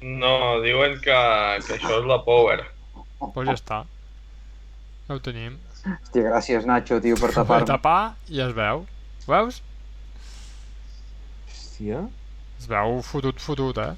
No, 0.00 0.34
diuen 0.64 0.94
que, 1.04 1.18
que 1.66 1.74
això 1.76 1.98
és 2.00 2.06
la 2.08 2.22
Power. 2.24 2.62
Doncs 3.20 3.48
ja 3.50 3.56
està. 3.56 3.80
Ja 5.08 5.14
ho 5.16 5.20
tenim. 5.24 5.58
Hòstia, 5.80 6.22
gràcies, 6.28 6.66
Nacho, 6.68 7.00
tio, 7.00 7.16
per 7.16 7.30
Per 7.34 7.34
tapar-me. 7.40 7.66
tapar 7.66 8.00
i 8.28 8.40
es 8.44 8.52
veu. 8.56 8.86
Ho 9.26 9.32
veus? 9.32 9.60
Hòstia. 11.48 12.02
Es 12.60 12.66
veu 12.68 12.98
fotut, 13.06 13.40
fotut, 13.40 13.78
eh? 13.80 13.94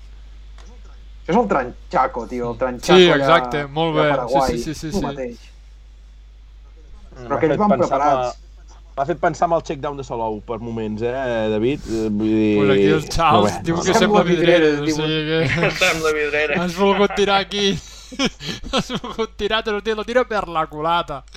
Això 1.23 1.33
és 1.33 1.39
el 1.39 1.49
Tranchaco, 1.51 2.27
tio, 2.31 2.51
el 2.53 2.59
Tranchaco 2.59 2.99
Sí, 2.99 3.09
allà- 3.11 3.19
exacte, 3.23 3.65
molt 3.67 3.95
allà 3.97 4.03
bé. 4.03 4.11
a 4.11 4.17
Paraguai. 4.17 4.51
Sí, 4.53 4.59
sí, 4.63 4.75
sí, 4.75 4.81
sí, 4.81 4.91
Tu 4.91 4.99
sí. 4.99 5.05
mateix. 5.07 5.49
M'ha 7.13 7.27
Però 7.29 7.37
aquells 7.37 7.59
van 7.61 7.71
pensar 7.77 7.89
preparats. 7.99 8.39
M'ha 8.97 9.05
fet 9.09 9.21
pensar 9.23 9.47
en 9.49 9.53
el 9.57 9.63
check-down 9.65 9.97
de 9.97 10.05
Salou 10.05 10.41
per 10.45 10.59
moments, 10.61 11.01
eh, 11.03 11.13
David? 11.53 11.81
Eh, 11.89 12.09
Vull 12.11 12.29
dir... 12.29 12.57
Pues 12.59 12.71
aquí 12.75 12.87
el 12.97 13.07
Charles 13.09 13.53
Però 13.53 13.57
bé, 13.59 13.63
diu 13.69 13.77
no, 13.77 13.83
que 13.87 13.93
no. 13.95 13.99
sembla 13.99 14.23
vidreres, 14.23 14.81
vidreres, 14.81 14.99
o 14.99 15.07
sigui 15.07 15.61
que... 15.61 15.71
Sembla 15.79 16.13
vidrera. 16.19 16.59
Has 16.65 16.75
volgut 16.77 17.15
tirar 17.17 17.39
aquí. 17.47 17.79
Has 18.73 18.91
volgut 19.03 19.37
tirar, 19.37 19.63
te 19.65 19.71
lo 19.73 19.81
tiro, 19.83 19.97
lo 20.03 20.05
tiro 20.05 20.25
per 20.29 20.47
la 20.49 20.67
culata. 20.67 21.23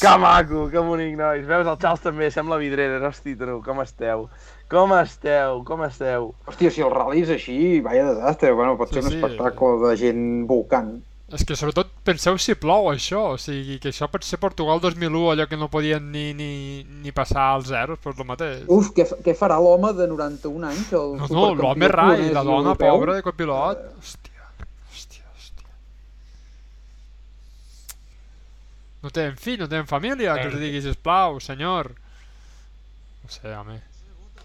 Que 0.00 0.16
maco, 0.16 0.70
que 0.70 0.78
bonic, 0.80 1.16
nois. 1.18 1.42
Veus, 1.44 1.66
el 1.68 1.76
Charles 1.82 2.00
també 2.00 2.30
sembla 2.32 2.56
vidrera. 2.60 3.02
Hosti, 3.10 3.34
tru, 3.36 3.58
com 3.64 3.82
esteu? 3.82 4.28
Com 4.72 4.94
esteu? 4.96 5.58
Com 5.68 5.82
esteu? 5.84 6.30
Hòstia, 6.48 6.70
si 6.72 6.80
el 6.86 6.92
rally 6.94 7.20
és 7.26 7.32
així, 7.34 7.56
vaya 7.84 8.06
desastre. 8.08 8.54
Bueno, 8.56 8.78
pot 8.80 8.94
ser 8.94 9.02
Sí, 9.02 9.10
un 9.10 9.12
sí. 9.12 9.18
espectacle 9.18 9.74
de 9.82 9.96
gent 10.00 10.22
volcant. 10.48 10.94
És 11.30 11.44
que 11.46 11.54
sobretot 11.54 11.92
penseu 12.02 12.34
si 12.42 12.56
plou 12.58 12.88
això, 12.90 13.20
o 13.34 13.38
sigui 13.38 13.76
que 13.78 13.92
això 13.92 14.08
pot 14.10 14.24
ser 14.26 14.40
Portugal 14.42 14.80
2001, 14.82 15.28
allò 15.30 15.44
que 15.46 15.56
no 15.56 15.68
podien 15.70 16.08
ni, 16.10 16.32
ni, 16.34 16.48
ni 17.04 17.12
passar 17.14 17.44
als 17.52 17.68
zeros, 17.70 18.00
doncs 18.02 18.18
el 18.18 18.26
mateix. 18.26 18.64
Uf, 18.66 18.88
què, 18.96 19.04
què 19.22 19.34
farà 19.38 19.60
l'home 19.62 19.92
de 19.94 20.08
91 20.10 20.66
anys? 20.72 20.88
El 20.98 21.14
No, 21.20 21.28
no, 21.30 21.44
l'home 21.54 21.86
rai, 21.92 22.32
la 22.34 22.42
dona 22.42 22.72
europeu? 22.72 22.96
pobra 22.96 23.14
de 23.14 23.22
copilot. 23.22 23.84
Hòstia, 24.00 24.48
hòstia, 24.90 25.22
hòstia. 25.36 25.68
No 29.04 29.12
tenen 29.14 29.38
fill, 29.38 29.60
no 29.62 29.68
tenen 29.70 29.86
família, 29.86 30.34
que 30.40 30.48
us 30.50 30.58
digui, 30.60 30.82
sisplau, 30.84 31.38
senyor. 31.40 31.92
No 33.22 33.30
sé, 33.30 33.54
home. 33.54 33.78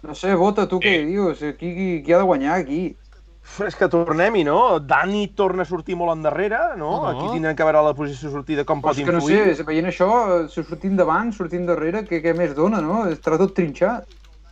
No 0.06 0.14
sé, 0.14 0.36
Bota, 0.38 0.68
tu 0.70 0.78
què 0.78 1.00
dius? 1.08 1.42
Qui, 1.58 1.72
qui, 1.74 1.88
qui 2.06 2.14
ha 2.14 2.22
de 2.22 2.28
guanyar 2.30 2.60
aquí? 2.62 2.80
És 3.66 3.76
que 3.78 3.86
tornem-hi, 3.88 4.42
no? 4.44 4.78
Dani 4.84 5.28
torna 5.38 5.62
a 5.64 5.68
sortir 5.68 5.96
molt 5.96 6.12
endarrere, 6.12 6.58
no? 6.76 6.90
No, 6.90 7.02
no. 7.04 7.08
Aquí 7.12 7.30
tindrem 7.32 7.56
que 7.56 7.64
veure 7.64 7.82
la 7.86 7.94
posició 7.96 8.28
de 8.28 8.34
sortida, 8.34 8.64
com 8.68 8.82
Però 8.82 8.90
pot 8.90 8.98
és 8.98 9.06
que 9.06 9.14
no 9.14 9.22
influir. 9.22 9.54
sé, 9.56 9.64
veient 9.64 9.88
això, 9.88 10.08
eh, 10.34 10.48
si 10.52 10.62
sortint 10.66 10.96
davant, 10.98 11.32
sortint 11.32 11.64
darrere, 11.66 12.02
què, 12.04 12.20
què 12.24 12.34
més 12.36 12.54
dona, 12.58 12.82
no? 12.84 13.06
Estarà 13.08 13.38
tot 13.40 13.54
trinxat. 13.56 14.04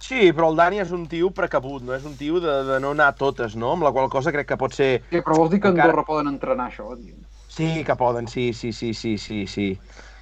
Sí, 0.04 0.32
però 0.36 0.50
el 0.52 0.56
Dani 0.56 0.80
és 0.80 0.90
un 0.92 1.06
tio 1.08 1.30
precabut, 1.30 1.82
no? 1.82 1.94
És 1.94 2.04
un 2.04 2.16
tio 2.16 2.40
de, 2.40 2.56
de 2.64 2.80
no 2.80 2.90
anar 2.92 3.10
a 3.12 3.16
totes, 3.18 3.54
no? 3.56 3.72
Amb 3.72 3.84
la 3.84 3.92
qual 3.92 4.08
cosa 4.12 4.32
crec 4.32 4.48
que 4.48 4.56
pot 4.60 4.72
ser... 4.76 5.02
Què, 5.10 5.20
però 5.24 5.36
vols 5.36 5.50
dir 5.52 5.60
que 5.60 5.68
a 5.68 5.72
Encara- 5.72 5.90
Andorra 5.90 6.04
poden 6.08 6.28
entrenar 6.32 6.70
això, 6.70 6.90
tio? 6.96 7.14
Sí, 7.48 7.84
que 7.86 7.94
poden, 7.96 8.26
sí, 8.28 8.52
sí, 8.52 8.72
sí, 8.72 8.92
sí, 8.94 9.16
sí, 9.18 9.46
sí. 9.46 9.68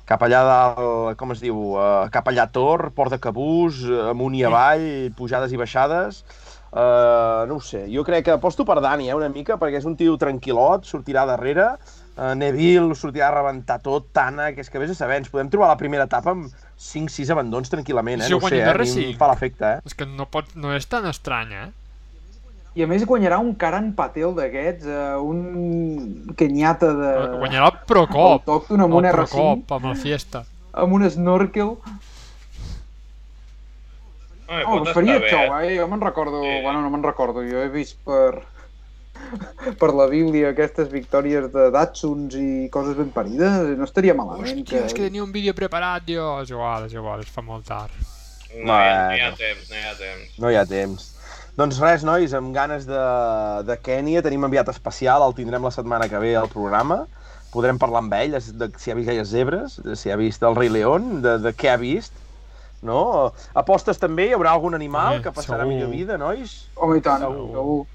Cap 0.04 0.22
allà 0.26 0.42
dalt, 0.44 1.16
com 1.16 1.30
es 1.32 1.40
diu, 1.40 1.56
uh, 1.78 2.08
cap 2.12 2.26
allà 2.28 2.48
Tor, 2.52 2.90
Port 2.94 3.14
de 3.14 3.18
Cabús, 3.22 3.84
eh, 3.86 4.00
amunt 4.10 4.34
i 4.36 4.42
avall, 4.44 4.84
pujades 5.16 5.52
i 5.54 5.60
baixades. 5.60 6.24
Uh, 6.72 7.44
no 7.50 7.58
ho 7.58 7.60
sé, 7.60 7.82
jo 7.92 8.00
crec 8.00 8.24
que 8.24 8.32
aposto 8.32 8.64
per 8.64 8.78
Dani, 8.80 9.10
eh, 9.10 9.14
una 9.14 9.28
mica, 9.28 9.58
perquè 9.60 9.76
és 9.76 9.84
un 9.84 9.92
tio 9.98 10.14
tranquil·lot, 10.16 10.86
sortirà 10.88 11.26
darrere, 11.28 11.66
uh, 12.16 12.30
Neville 12.32 12.94
sortirà 12.96 13.28
a 13.28 13.34
rebentar 13.34 13.76
tot, 13.84 14.06
Tana, 14.16 14.54
que 14.56 14.64
és 14.64 14.70
que 14.72 14.80
vés 14.80 14.94
a 14.94 14.96
saber, 14.96 15.18
ens 15.20 15.28
podem 15.28 15.50
trobar 15.52 15.68
la 15.68 15.76
primera 15.76 16.06
etapa 16.08 16.32
amb 16.32 16.48
5-6 16.80 17.28
abandons 17.34 17.68
tranquil·lament, 17.68 18.24
eh? 18.24 18.30
Si 18.30 18.32
no 18.32 18.40
ho 18.40 18.48
sé, 18.48 18.62
eh? 18.62 18.64
Darrer, 18.64 18.86
A 18.88 18.88
mi 18.88 18.94
sí. 18.94 19.04
em 19.10 19.18
fa 19.20 19.28
l'efecte, 19.28 19.74
eh? 19.76 19.84
És 19.84 19.94
que 19.98 20.08
no, 20.08 20.24
pot, 20.32 20.48
no 20.56 20.72
és 20.72 20.88
tan 20.88 21.04
estrany, 21.12 21.52
eh? 21.60 21.68
I 22.72 22.86
a 22.86 22.88
més 22.88 23.04
guanyarà 23.04 23.36
un 23.44 23.52
Karan 23.60 23.90
Patel 23.92 24.32
d'aquests, 24.38 24.88
eh, 24.88 25.16
un 25.20 26.32
kenyata 26.40 26.88
de... 26.96 27.10
Guanyarà 27.42 27.68
el 27.68 27.82
Procop. 27.84 28.38
autòcton 28.40 28.80
amb 28.86 28.96
un 28.96 29.04
el 29.04 29.12
R5, 29.12 29.28
Procop, 29.28 29.76
amb 29.76 29.90
el 29.92 30.00
Fiesta. 30.00 30.46
amb 30.72 30.96
un 30.96 31.04
snorkel. 31.12 31.74
Home, 34.52 34.88
Oh, 34.90 34.94
faria 34.94 35.18
bé, 35.22 35.30
xou, 35.32 35.54
eh? 35.60 35.76
Jo 35.78 35.86
me'n 35.90 36.02
recordo... 36.04 36.42
Sí. 36.44 36.56
Bueno, 36.64 36.82
no 36.84 36.90
me'n 36.92 37.04
recordo, 37.06 37.44
jo 37.46 37.62
he 37.64 37.70
vist 37.72 37.98
per... 38.06 38.42
per 39.80 39.92
la 39.94 40.08
Bíblia 40.10 40.50
aquestes 40.52 40.90
victòries 40.92 41.46
de 41.52 41.68
Datsuns 41.74 42.34
i 42.38 42.68
coses 42.74 42.96
ben 42.98 43.12
parides, 43.14 43.70
no 43.78 43.86
estaria 43.86 44.16
malament. 44.18 44.64
Hòstia, 44.64 44.86
és 44.88 44.96
que 44.96 45.06
tenia 45.06 45.22
un 45.24 45.32
vídeo 45.34 45.54
preparat, 45.56 46.04
jo. 46.08 46.26
És 46.42 46.52
igual, 46.52 46.88
és 46.90 46.96
igual, 46.96 47.22
es 47.24 47.32
fa 47.32 47.44
molt 47.46 47.68
tard. 47.68 47.94
No, 48.52 48.76
hi 48.76 48.90
ha, 48.90 49.08
no 49.08 49.16
hi 49.16 49.24
ha 49.24 49.32
temps, 49.38 49.70
no 49.70 49.78
hi 49.78 49.86
ha 49.86 49.96
temps. 49.96 50.38
No 50.42 50.52
hi 50.52 50.58
ha 50.60 50.66
temps. 50.68 51.08
Doncs 51.56 51.78
res, 51.84 52.04
nois, 52.08 52.32
amb 52.36 52.54
ganes 52.56 52.86
de, 52.88 53.00
de 53.68 53.76
Kènia, 53.84 54.22
tenim 54.24 54.44
enviat 54.48 54.70
especial, 54.72 55.24
el 55.26 55.34
tindrem 55.36 55.64
la 55.64 55.72
setmana 55.74 56.08
que 56.08 56.20
ve 56.20 56.32
al 56.36 56.48
programa. 56.52 57.02
Podrem 57.52 57.76
parlar 57.80 58.00
amb 58.00 58.14
ell, 58.16 58.38
de 58.40 58.68
si 58.80 58.92
ha 58.92 58.96
vist 58.96 59.10
gaires 59.10 59.28
zebres, 59.28 59.76
de 59.84 59.96
si 60.00 60.12
ha 60.12 60.16
vist 60.16 60.44
el 60.48 60.56
rei 60.56 60.72
León, 60.72 61.20
de, 61.24 61.36
de 61.44 61.52
què 61.52 61.74
ha 61.74 61.76
vist. 61.80 62.16
No? 62.82 63.32
Apostes 63.54 63.98
també? 64.02 64.26
Hi 64.30 64.34
haurà 64.36 64.50
algun 64.56 64.74
animal 64.74 65.14
Home, 65.16 65.22
que 65.22 65.30
passarà 65.30 65.62
segur. 65.62 65.72
millor 65.72 65.90
vida, 65.92 66.16
nois? 66.18 66.54
Home, 66.76 66.98
i 66.98 67.02
tant, 67.04 67.22
Segur. 67.22 67.48
segur. 67.54 67.86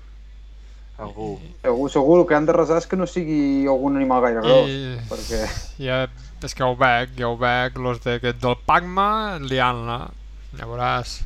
Algú. 0.97 1.25
Segur, 1.61 1.89
segur, 1.93 2.19
el 2.21 2.25
que 2.29 2.33
han 2.37 2.45
de 2.47 2.53
resar 2.55 2.77
és 2.81 2.87
que 2.89 2.97
no 2.97 3.05
sigui 3.05 3.67
algun 3.69 3.97
animal 3.99 4.21
gaire 4.23 4.41
gros, 4.41 4.69
I- 4.71 4.95
perquè... 5.11 5.41
Ja, 5.83 5.99
és 6.41 6.55
que 6.57 6.63
ho 6.65 6.73
veig, 6.79 7.11
ja 7.19 7.27
ho 7.29 7.35
veig, 7.37 7.75
los 7.77 7.99
de, 8.05 8.15
del 8.31 8.55
Pacma 8.65 9.37
liant-la. 9.43 9.99
Ja 10.57 10.65
veuràs. 10.65 11.19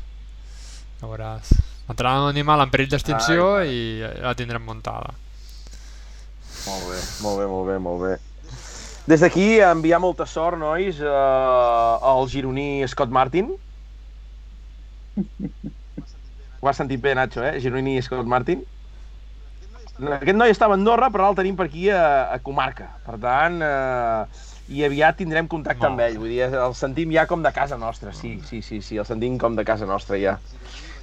Ja 1.00 1.06
veuràs. 1.08 1.54
Entrarà 1.88 2.18
un 2.24 2.28
animal 2.34 2.60
en 2.66 2.70
perill 2.74 2.90
d'extinció 2.92 3.62
i 3.64 4.02
la 4.20 4.34
tindrem 4.36 4.62
muntada. 4.66 5.14
Molt 6.66 6.84
bé, 6.90 6.98
molt 7.22 7.38
bé, 7.40 7.46
molt 7.54 7.66
bé, 7.70 7.78
molt 7.78 8.02
bé. 8.04 8.12
Des 9.06 9.22
d'aquí, 9.22 9.58
enviar 9.66 9.98
molta 9.98 10.26
sort, 10.30 10.58
nois, 10.58 11.00
eh, 11.02 12.10
al 12.12 12.28
gironí 12.30 12.86
Scott 12.86 13.10
Martin. 13.10 13.50
Ho 16.60 16.68
has 16.70 16.78
sentit 16.78 17.00
bé, 17.02 17.14
Nacho, 17.18 17.42
eh? 17.42 17.58
Gironí 17.60 17.96
Scott 18.02 18.26
Martin. 18.30 18.62
Aquest 19.98 20.38
noi 20.38 20.54
estava 20.54 20.76
a 20.76 20.78
Andorra, 20.78 21.10
però 21.10 21.26
ara 21.26 21.34
el 21.34 21.40
tenim 21.40 21.58
per 21.58 21.66
aquí 21.66 21.88
a, 21.90 22.30
a 22.32 22.38
comarca. 22.42 22.88
Per 23.04 23.18
tant, 23.22 23.58
eh, 23.66 24.46
i 24.72 24.84
aviat 24.86 25.18
tindrem 25.18 25.50
contacte 25.50 25.86
amb 25.88 26.00
ell. 26.00 26.16
Vull 26.22 26.30
dir, 26.32 26.46
el 26.46 26.74
sentim 26.78 27.10
ja 27.12 27.26
com 27.26 27.42
de 27.42 27.52
casa 27.52 27.78
nostra. 27.78 28.14
Sí, 28.16 28.36
sí, 28.48 28.62
sí, 28.62 28.80
sí, 28.80 29.02
el 29.02 29.08
sentim 29.08 29.36
com 29.38 29.58
de 29.58 29.66
casa 29.66 29.88
nostra 29.88 30.18
ja. 30.22 30.38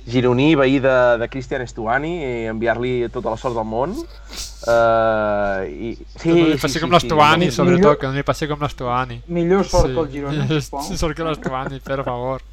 Gironí, 0.10 0.56
veí 0.58 0.80
de, 0.84 0.96
de 1.22 1.28
Cristian 1.30 1.62
Estuani, 1.64 2.12
i 2.20 2.48
enviar-li 2.52 3.10
tota 3.14 3.30
la 3.34 3.38
sort 3.40 3.56
del 3.58 3.68
món. 3.68 3.96
Uh, 3.96 5.64
i... 5.70 5.94
Sí, 6.18 6.26
que 6.26 6.36
no 6.36 6.48
li 6.52 6.58
passi 6.62 6.82
com 6.84 6.92
l'Estuani, 6.94 7.48
sí. 7.48 7.56
sobretot, 7.56 7.80
Millor- 7.80 8.00
que 8.02 8.10
no 8.10 8.18
li 8.18 8.26
passi 8.28 8.50
com 8.50 8.60
l'Estuani. 8.66 9.22
Millor 9.38 9.64
sort 9.70 9.94
que 9.94 10.02
el 10.04 10.10
Girona, 10.12 10.48
Sí, 10.88 10.98
sort 11.00 11.16
que 11.18 11.24
l'Estuani, 11.28 11.80
per 11.86 12.02
favor. 12.08 12.44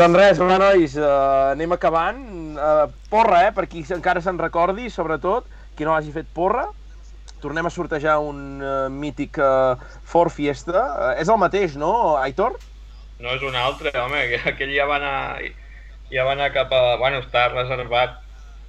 Doncs 0.00 0.16
res, 0.16 0.38
va, 0.38 0.56
nois, 0.62 0.92
uh, 0.96 1.50
anem 1.50 1.74
acabant. 1.74 2.20
Uh, 2.54 2.86
porra, 3.10 3.42
eh, 3.48 3.52
per 3.56 3.66
qui 3.68 3.82
encara 3.96 4.22
se'n 4.22 4.38
recordi, 4.38 4.86
sobretot, 4.88 5.48
qui 5.76 5.84
no 5.88 5.96
hagi 5.96 6.14
fet 6.14 6.28
porra. 6.32 6.68
Tornem 7.42 7.66
a 7.66 7.72
sortejar 7.72 8.18
un 8.22 8.60
uh, 8.62 8.86
mític 8.92 9.38
uh, 9.40 9.74
Ford 10.06 10.30
Fiesta. 10.32 10.80
Uh, 10.94 11.12
és 11.20 11.28
el 11.28 11.40
mateix, 11.40 11.74
no, 11.80 12.16
Aitor? 12.20 12.56
No 13.20 13.34
és 13.36 13.42
un 13.44 13.56
altre, 13.56 13.92
home, 14.00 14.20
que 14.30 14.40
aquell 14.54 14.72
ja 14.76 14.86
va 14.88 14.96
anar, 14.96 15.42
ja 16.12 16.24
va 16.24 16.32
anar 16.36 16.50
cap 16.56 16.72
a... 16.72 16.96
Bueno, 17.00 17.20
està 17.24 17.48
reservat, 17.52 18.16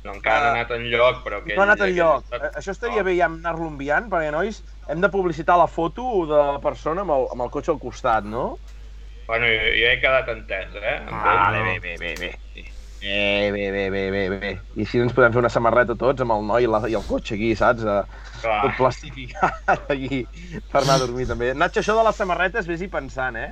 no 0.03 0.15
encara 0.18 0.40
no 0.41 0.45
ha 0.45 0.52
Ah. 0.52 0.60
anat 0.60 0.72
enlloc, 0.76 1.22
però 1.23 1.40
aquell... 1.40 1.56
No 1.56 1.64
ha 1.64 1.69
anat 1.69 1.86
enlloc. 1.88 2.26
està- 2.28 2.41
Eh, 2.49 2.52
Això 2.60 2.72
estaria 2.76 3.03
bé 3.07 3.15
ja 3.18 3.30
anar-lo 3.30 3.68
enviant, 3.72 4.10
perquè, 4.11 4.32
nois, 4.34 4.64
hem 4.90 5.02
de 5.02 5.10
publicitar 5.14 5.57
la 5.61 5.68
foto 5.72 6.26
de 6.28 6.41
la 6.52 6.60
persona 6.60 7.02
amb 7.06 7.15
el, 7.15 7.28
amb 7.32 7.45
el 7.48 7.52
cotxe 7.53 7.72
al 7.72 7.80
costat, 7.80 8.23
no? 8.28 8.57
Bueno, 9.28 9.48
jo, 9.48 9.72
jo 9.80 9.88
he 9.94 9.99
quedat 10.02 10.28
entès, 10.34 10.73
eh? 10.76 10.95
ell. 10.99 11.11
Vale, 11.15 11.61
bé, 11.64 11.80
bé, 11.80 11.95
bé, 12.02 12.15
bé. 12.19 12.32
Bé, 13.02 13.49
bé, 13.52 13.72
bé, 13.73 13.90
bé, 13.90 14.02
bé, 14.14 14.23
bé. 14.30 14.49
I 14.78 14.84
així 14.84 14.99
ens 15.02 15.14
podem 15.18 15.32
fer 15.34 15.40
una 15.41 15.49
samarreta 15.49 15.95
tots 15.98 16.22
amb 16.22 16.36
el 16.36 16.44
noi 16.45 16.68
i, 16.68 16.69
la, 16.69 16.82
i 16.91 16.94
el 16.94 17.06
cotxe 17.07 17.34
aquí, 17.38 17.53
saps? 17.57 17.82
Eh, 17.82 18.02
Clar. 18.44 18.57
tot 18.68 18.76
plastificat 18.78 19.72
aquí 19.95 20.19
per 20.69 20.84
anar 20.84 20.99
a 20.99 21.02
dormir 21.06 21.26
també. 21.30 21.53
Nacho, 21.57 21.80
això 21.82 21.95
de 21.98 22.03
les 22.06 22.19
samarretes 22.19 22.68
vés-hi 22.69 22.90
pensant, 22.94 23.40
eh? 23.41 23.49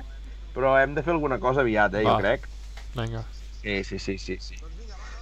Però 0.60 0.74
hem 0.76 0.92
de 0.94 1.02
fer 1.02 1.14
alguna 1.16 1.38
cosa 1.40 1.64
aviat, 1.64 1.94
eh, 1.96 2.04
jo 2.04 2.12
Va. 2.12 2.18
crec. 2.20 2.44
Vinga. 2.94 3.24
Sí, 3.62 3.80
sí, 3.84 3.98
sí, 3.98 4.18
sí, 4.18 4.36
sí. 4.40 4.60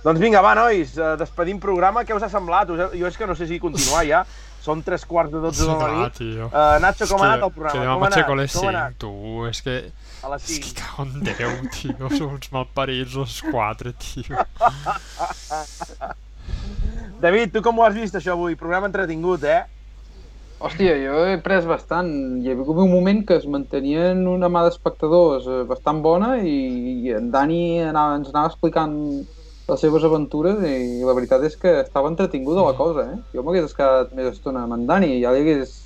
Doncs 0.02 0.18
vinga, 0.22 0.40
va, 0.42 0.54
nois, 0.58 0.96
eh, 0.98 1.14
despedim 1.18 1.58
programa. 1.62 2.02
Què 2.06 2.14
us 2.16 2.22
ha 2.26 2.30
semblat? 2.30 2.70
Jo 2.74 3.06
és 3.06 3.16
que 3.18 3.26
no 3.26 3.34
sé 3.38 3.46
si 3.46 3.58
continuar 3.62 4.04
ja. 4.06 4.24
Són 4.62 4.82
tres 4.82 5.04
quarts 5.06 5.30
de 5.32 5.38
dotze 5.40 5.64
de 5.64 5.74
la 5.78 5.88
nit. 5.94 6.18
Uh, 6.18 6.80
Nacho, 6.82 7.06
com 7.08 7.22
ha 7.22 7.28
anat 7.28 7.44
el 7.46 7.52
programa? 7.54 7.72
Que 7.72 7.84
demà 7.86 7.94
Com 8.26 8.40
ha 8.42 8.46
5, 8.48 8.66
anat? 8.68 8.96
tu. 8.98 9.12
És 9.46 9.62
que... 9.62 9.76
A 10.26 10.32
les 10.32 10.48
És 10.50 10.58
que 10.58 10.72
5. 10.72 10.80
cago 10.82 11.06
en 11.06 11.22
Déu, 11.24 11.52
tio. 11.72 12.08
Som 12.18 12.34
uns 12.34 12.50
malparits 12.52 13.14
els 13.22 13.36
quatre, 13.48 13.94
tio. 14.02 14.42
David, 17.22 17.54
tu 17.54 17.62
com 17.62 17.78
ho 17.78 17.86
has 17.86 17.94
vist, 17.94 18.18
això, 18.18 18.34
avui? 18.34 18.58
Programa 18.58 18.90
entretingut, 18.90 19.46
eh? 19.46 19.62
Hòstia, 20.58 20.96
jo 20.98 21.18
he 21.22 21.36
pres 21.38 21.66
bastant. 21.70 22.08
Hi 22.42 22.50
havia 22.50 22.74
un 22.82 22.90
moment 22.90 23.20
que 23.26 23.36
es 23.38 23.44
mantenien 23.46 24.24
una 24.26 24.48
mà 24.50 24.64
d'espectadors 24.66 25.44
eh, 25.46 25.58
bastant 25.68 26.00
bona 26.02 26.32
i, 26.42 26.54
i 27.06 27.12
en 27.14 27.28
Dani 27.30 27.60
anava, 27.86 28.16
ens 28.18 28.32
anava 28.32 28.50
explicant 28.50 28.96
les 29.68 29.84
seves 29.84 30.06
aventures 30.08 30.58
i 30.66 31.04
la 31.06 31.14
veritat 31.14 31.44
és 31.46 31.54
que 31.60 31.76
estava 31.84 32.10
entretinguda 32.10 32.64
la 32.66 32.74
cosa, 32.74 33.04
eh? 33.12 33.20
Jo 33.36 33.44
m'hagués 33.46 33.76
quedat 33.76 34.10
més 34.18 34.32
estona 34.32 34.64
amb 34.66 34.74
en 34.74 34.88
Dani 34.88 35.12
i 35.14 35.20
ja 35.22 35.34
li 35.34 35.44
hagués... 35.44 35.76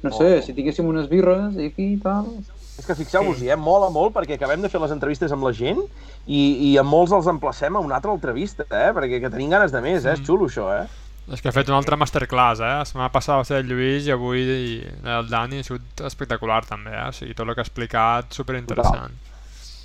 No 0.00 0.14
sé, 0.16 0.30
si 0.40 0.56
tinguéssim 0.56 0.88
unes 0.88 1.10
birres 1.12 1.60
i 1.60 1.68
aquí 1.68 1.90
i 1.98 2.00
tal... 2.00 2.32
És 2.80 2.86
que 2.88 2.96
fixeu-vos-hi, 2.96 3.50
eh? 3.52 3.60
Mola 3.60 3.90
molt 3.92 4.14
perquè 4.16 4.38
acabem 4.38 4.64
de 4.64 4.72
fer 4.72 4.80
les 4.80 4.94
entrevistes 4.94 5.36
amb 5.36 5.44
la 5.44 5.52
gent 5.52 5.82
i, 6.24 6.40
i 6.70 6.72
a 6.80 6.86
molts 6.86 7.12
els 7.12 7.28
emplacem 7.28 7.76
a 7.76 7.84
una 7.84 8.00
altra 8.00 8.16
entrevista, 8.16 8.64
eh? 8.72 8.88
Perquè 8.96 9.20
que 9.20 9.34
tenim 9.34 9.52
ganes 9.52 9.76
de 9.76 9.84
més, 9.84 10.08
eh? 10.08 10.16
És 10.16 10.24
xulo, 10.24 10.48
això, 10.48 10.70
eh? 10.72 11.09
És 11.30 11.42
que 11.42 11.50
ha 11.50 11.54
fet 11.54 11.68
una 11.70 11.76
altra 11.78 11.96
masterclass, 12.00 12.58
eh? 12.64 12.70
La 12.80 12.86
setmana 12.88 13.10
passada 13.14 13.38
va 13.42 13.44
ser 13.46 13.60
el 13.62 13.68
Lluís 13.70 14.08
i 14.08 14.14
avui 14.14 14.40
el 14.80 15.28
Dani 15.30 15.60
ha 15.60 15.66
sigut 15.66 16.00
espectacular 16.08 16.62
també, 16.66 16.90
eh? 16.96 17.04
O 17.08 17.14
sigui, 17.14 17.36
tot 17.38 17.46
el 17.46 17.54
que 17.54 17.62
ha 17.62 17.66
explicat, 17.68 18.32
superinteressant. 18.34 19.14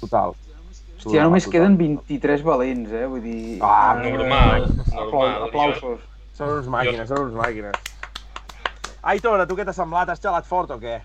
Total. 0.01 0.33
Hòstia, 0.95 1.19
ja 1.19 1.25
només 1.27 1.45
queden 1.51 1.75
23 1.77 2.41
valents, 2.47 2.93
eh? 2.97 3.03
Vull 3.11 3.21
dir... 3.21 3.59
Ah, 3.61 3.93
Normal, 4.01 4.65
Aplau 4.89 5.11
normal. 5.11 5.43
aplausos. 5.49 5.99
Són 6.35 6.49
uns 6.57 6.71
màquines, 6.71 7.05
són 7.11 7.27
uns 7.27 7.35
màquines. 7.37 7.77
Aitor, 9.05 9.37
a 9.39 9.45
tu 9.45 9.53
què 9.59 9.67
t'ha 9.67 9.75
semblat? 9.75 10.09
Has 10.09 10.23
xalat 10.23 10.47
fort 10.49 10.71
o 10.73 10.79
què? 10.81 10.95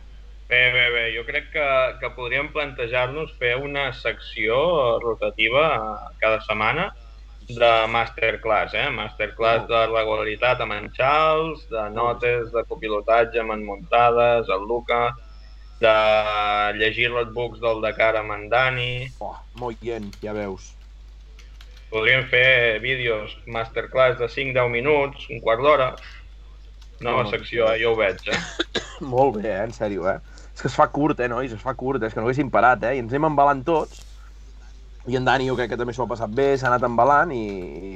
Bé, 0.50 0.62
bé, 0.74 0.86
bé. 0.94 1.02
Jo 1.14 1.26
crec 1.28 1.50
que, 1.52 1.66
que 2.00 2.08
podríem 2.16 2.48
plantejar-nos 2.54 3.34
fer 3.38 3.52
una 3.60 3.90
secció 3.94 4.56
rotativa 5.04 5.66
eh, 5.76 6.14
cada 6.22 6.40
setmana 6.48 6.88
de 7.56 7.86
masterclass, 7.90 8.74
eh? 8.74 8.88
Masterclass 8.94 9.66
de 9.68 9.80
regularitat 9.90 10.60
amb 10.64 10.72
en 10.76 10.90
Charles, 10.96 11.62
de 11.70 11.84
notes 11.94 12.50
de 12.54 12.62
copilotatge 12.68 13.40
amb 13.42 13.52
en 13.56 13.64
Montades, 13.66 14.48
el 14.48 14.66
Luca, 14.68 15.10
de 15.80 15.94
llegir 16.78 17.10
les 17.14 17.30
books 17.32 17.60
del 17.62 17.80
Dakar 17.82 18.14
amb 18.20 18.32
en 18.36 18.48
Dani. 18.52 18.90
Oh, 19.20 19.34
molt 19.60 19.80
bien, 19.80 20.10
ja 20.22 20.34
veus. 20.36 20.74
Podríem 21.90 22.26
fer 22.30 22.78
vídeos 22.84 23.32
masterclass 23.50 24.18
de 24.20 24.28
5-10 24.30 24.68
minuts, 24.70 25.24
un 25.30 25.40
quart 25.42 25.62
d'hora. 25.64 25.94
Nova 27.00 27.24
No. 27.24 27.30
secció, 27.30 27.66
eh? 27.72 27.80
jo 27.82 27.94
ho 27.94 27.96
veig, 27.96 28.20
eh? 28.28 28.38
Molt 29.00 29.38
bé, 29.40 29.48
eh? 29.48 29.62
En 29.64 29.72
sèrio, 29.72 30.04
eh? 30.06 30.18
És 30.54 30.60
que 30.60 30.68
es 30.68 30.76
fa 30.76 30.86
curt, 30.92 31.18
eh, 31.24 31.28
nois? 31.32 31.50
Es 31.52 31.62
fa 31.62 31.72
curt? 31.74 32.02
És 32.04 32.12
que 32.12 32.20
no 32.20 32.26
haguéssim 32.28 32.50
parat, 32.52 32.82
eh? 32.84 32.96
I 32.98 33.00
ens 33.00 33.12
hem 33.16 33.24
embalant 33.24 33.64
tots. 33.64 34.02
I 35.08 35.16
en 35.16 35.24
Dani 35.24 35.46
jo 35.48 35.54
crec 35.56 35.70
que 35.72 35.78
també 35.80 35.94
s'ho 35.96 36.04
ha 36.04 36.10
passat 36.10 36.28
bé, 36.36 36.50
s'ha 36.60 36.68
anat 36.68 36.82
embalant 36.84 37.30
i, 37.32 37.44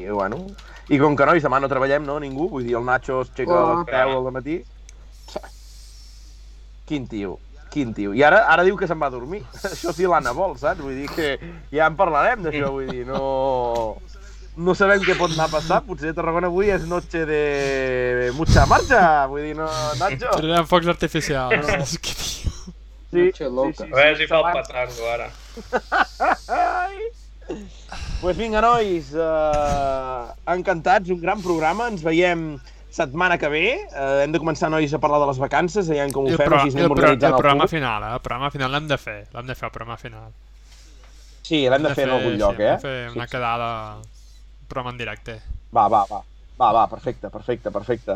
i, 0.05 0.09
bueno... 0.09 0.47
I 0.89 0.99
com 1.01 1.15
que, 1.17 1.25
nois, 1.25 1.41
demà 1.45 1.57
no 1.61 1.69
treballem, 1.69 2.05
no? 2.05 2.19
Ningú. 2.21 2.49
Vull 2.53 2.65
dir, 2.67 2.75
el 2.77 2.85
Nacho 2.85 3.23
es 3.23 3.31
aixeca 3.33 3.55
a 3.57 3.61
Oh. 3.65 3.77
les 3.79 3.87
10 3.89 4.17
al 4.19 4.33
matí. 4.33 4.57
Quin 6.85 7.07
tio, 7.09 7.39
quin 7.73 7.95
tio. 7.97 8.13
I 8.13 8.23
ara 8.23 8.43
ara 8.53 8.65
diu 8.67 8.77
que 8.77 8.87
se'n 8.87 9.01
va 9.01 9.09
a 9.09 9.15
dormir. 9.15 9.41
Això 9.71 9.95
sí 9.97 10.05
l'Anna 10.05 10.35
vol, 10.37 10.59
saps? 10.61 10.83
Vull 10.85 10.99
dir 11.01 11.09
que 11.09 11.31
ja 11.73 11.87
en 11.89 11.97
parlarem 11.97 12.45
d'això, 12.45 12.69
vull 12.75 12.91
dir, 12.91 13.07
no... 13.09 13.97
No 14.55 14.71
sabem 14.79 15.01
què 15.03 15.17
pot 15.19 15.33
anar 15.35 15.49
a 15.49 15.51
passar, 15.57 15.81
potser 15.83 16.13
Tarragona 16.15 16.47
avui 16.47 16.69
és 16.71 16.85
noche 16.87 17.25
de 17.27 18.31
mucha 18.37 18.63
marcha, 18.71 19.01
vull 19.27 19.43
dir, 19.43 19.57
no, 19.59 19.67
Nacho? 19.99 20.37
Tenen 20.37 20.69
focs 20.71 20.87
artificials. 20.93 21.97
Tio... 22.05 22.44
Sí, 23.15 23.25
Noche 23.31 23.49
loca. 23.49 23.87
A 23.87 23.95
veure 23.97 24.17
si 24.19 24.27
fa 24.31 24.41
el 24.43 24.49
petardo 24.59 25.09
ara. 25.13 25.29
Ai. 26.51 26.99
Pues 28.21 28.37
vinga, 28.39 28.61
nois, 28.65 29.11
uh, 29.15 30.31
encantats, 30.55 31.11
un 31.13 31.21
gran 31.21 31.43
programa, 31.45 31.91
ens 31.93 32.03
veiem 32.05 32.47
setmana 32.95 33.37
que 33.39 33.51
ve, 33.53 33.65
uh, 33.91 34.23
hem 34.25 34.33
de 34.33 34.41
començar, 34.41 34.71
nois, 34.73 34.93
a 34.97 35.01
parlar 35.03 35.19
de 35.21 35.29
les 35.29 35.41
vacances, 35.43 35.91
veiem 35.93 36.13
com 36.15 36.25
ho 36.25 36.31
I 36.31 36.35
el, 36.35 36.41
fem, 36.41 36.49
pro 36.49 36.61
així 36.63 36.73
el, 36.73 36.79
anem 36.79 36.89
pro 36.89 36.97
el 36.97 37.03
organitzant 37.05 37.35
el, 37.35 37.39
programa 37.43 37.67
públic. 37.67 37.75
final, 37.77 38.07
eh? 38.09 38.13
El 38.17 38.23
programa 38.25 38.51
final 38.55 38.73
l'hem 38.73 38.89
de 38.89 38.99
fer. 39.03 39.19
L'hem 39.35 39.47
de 39.51 39.57
fer, 39.59 39.69
el 39.69 39.75
programa 39.77 39.99
final. 40.01 40.33
Sí, 41.45 41.65
l'hem 41.69 41.85
de 41.85 41.95
fer 41.95 42.07
en 42.09 42.15
algun 42.17 42.39
lloc, 42.41 42.57
sí, 42.57 42.63
eh? 42.65 42.73
De 42.73 42.79
fer 42.87 42.97
una 43.13 43.27
Sí, 43.27 43.29
sí. 43.29 43.37
quedada... 43.37 43.71
programa 44.69 44.91
en 44.95 44.99
directe. 44.99 45.35
Va, 45.77 45.89
va, 45.93 46.05
va. 46.11 46.23
Va, 46.61 46.71
va, 46.73 46.87
perfecte, 46.89 47.29
perfecte, 47.31 47.71
perfecte. 47.71 48.15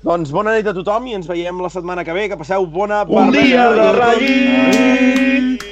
Doncs 0.00 0.30
bona 0.32 0.54
nit 0.56 0.64
a 0.64 0.72
tothom 0.72 1.10
i 1.10 1.14
ens 1.18 1.26
veiem 1.28 1.58
la 1.60 1.68
setmana 1.68 2.04
que 2.08 2.14
ve, 2.16 2.22
que 2.32 2.38
passeu 2.40 2.64
bona... 2.64 3.02
Un 3.04 3.28
dia 3.34 3.66
de 3.76 3.88
ratllit, 3.98 5.66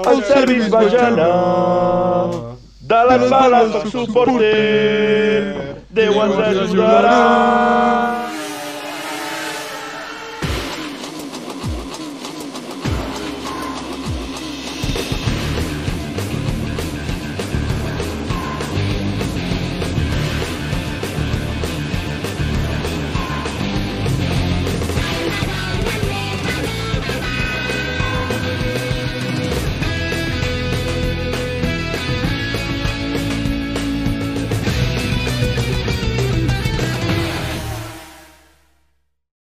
el 0.00 0.22
serviç 0.30 0.70
va 0.72 0.80
anar. 1.04 1.26
De 2.90 3.00
les 3.10 3.26
bales 3.28 3.74
soc 3.74 3.90
suporter, 3.92 5.76
Déu 5.92 6.16
ens 6.24 6.40
ajudarà. 6.46 7.18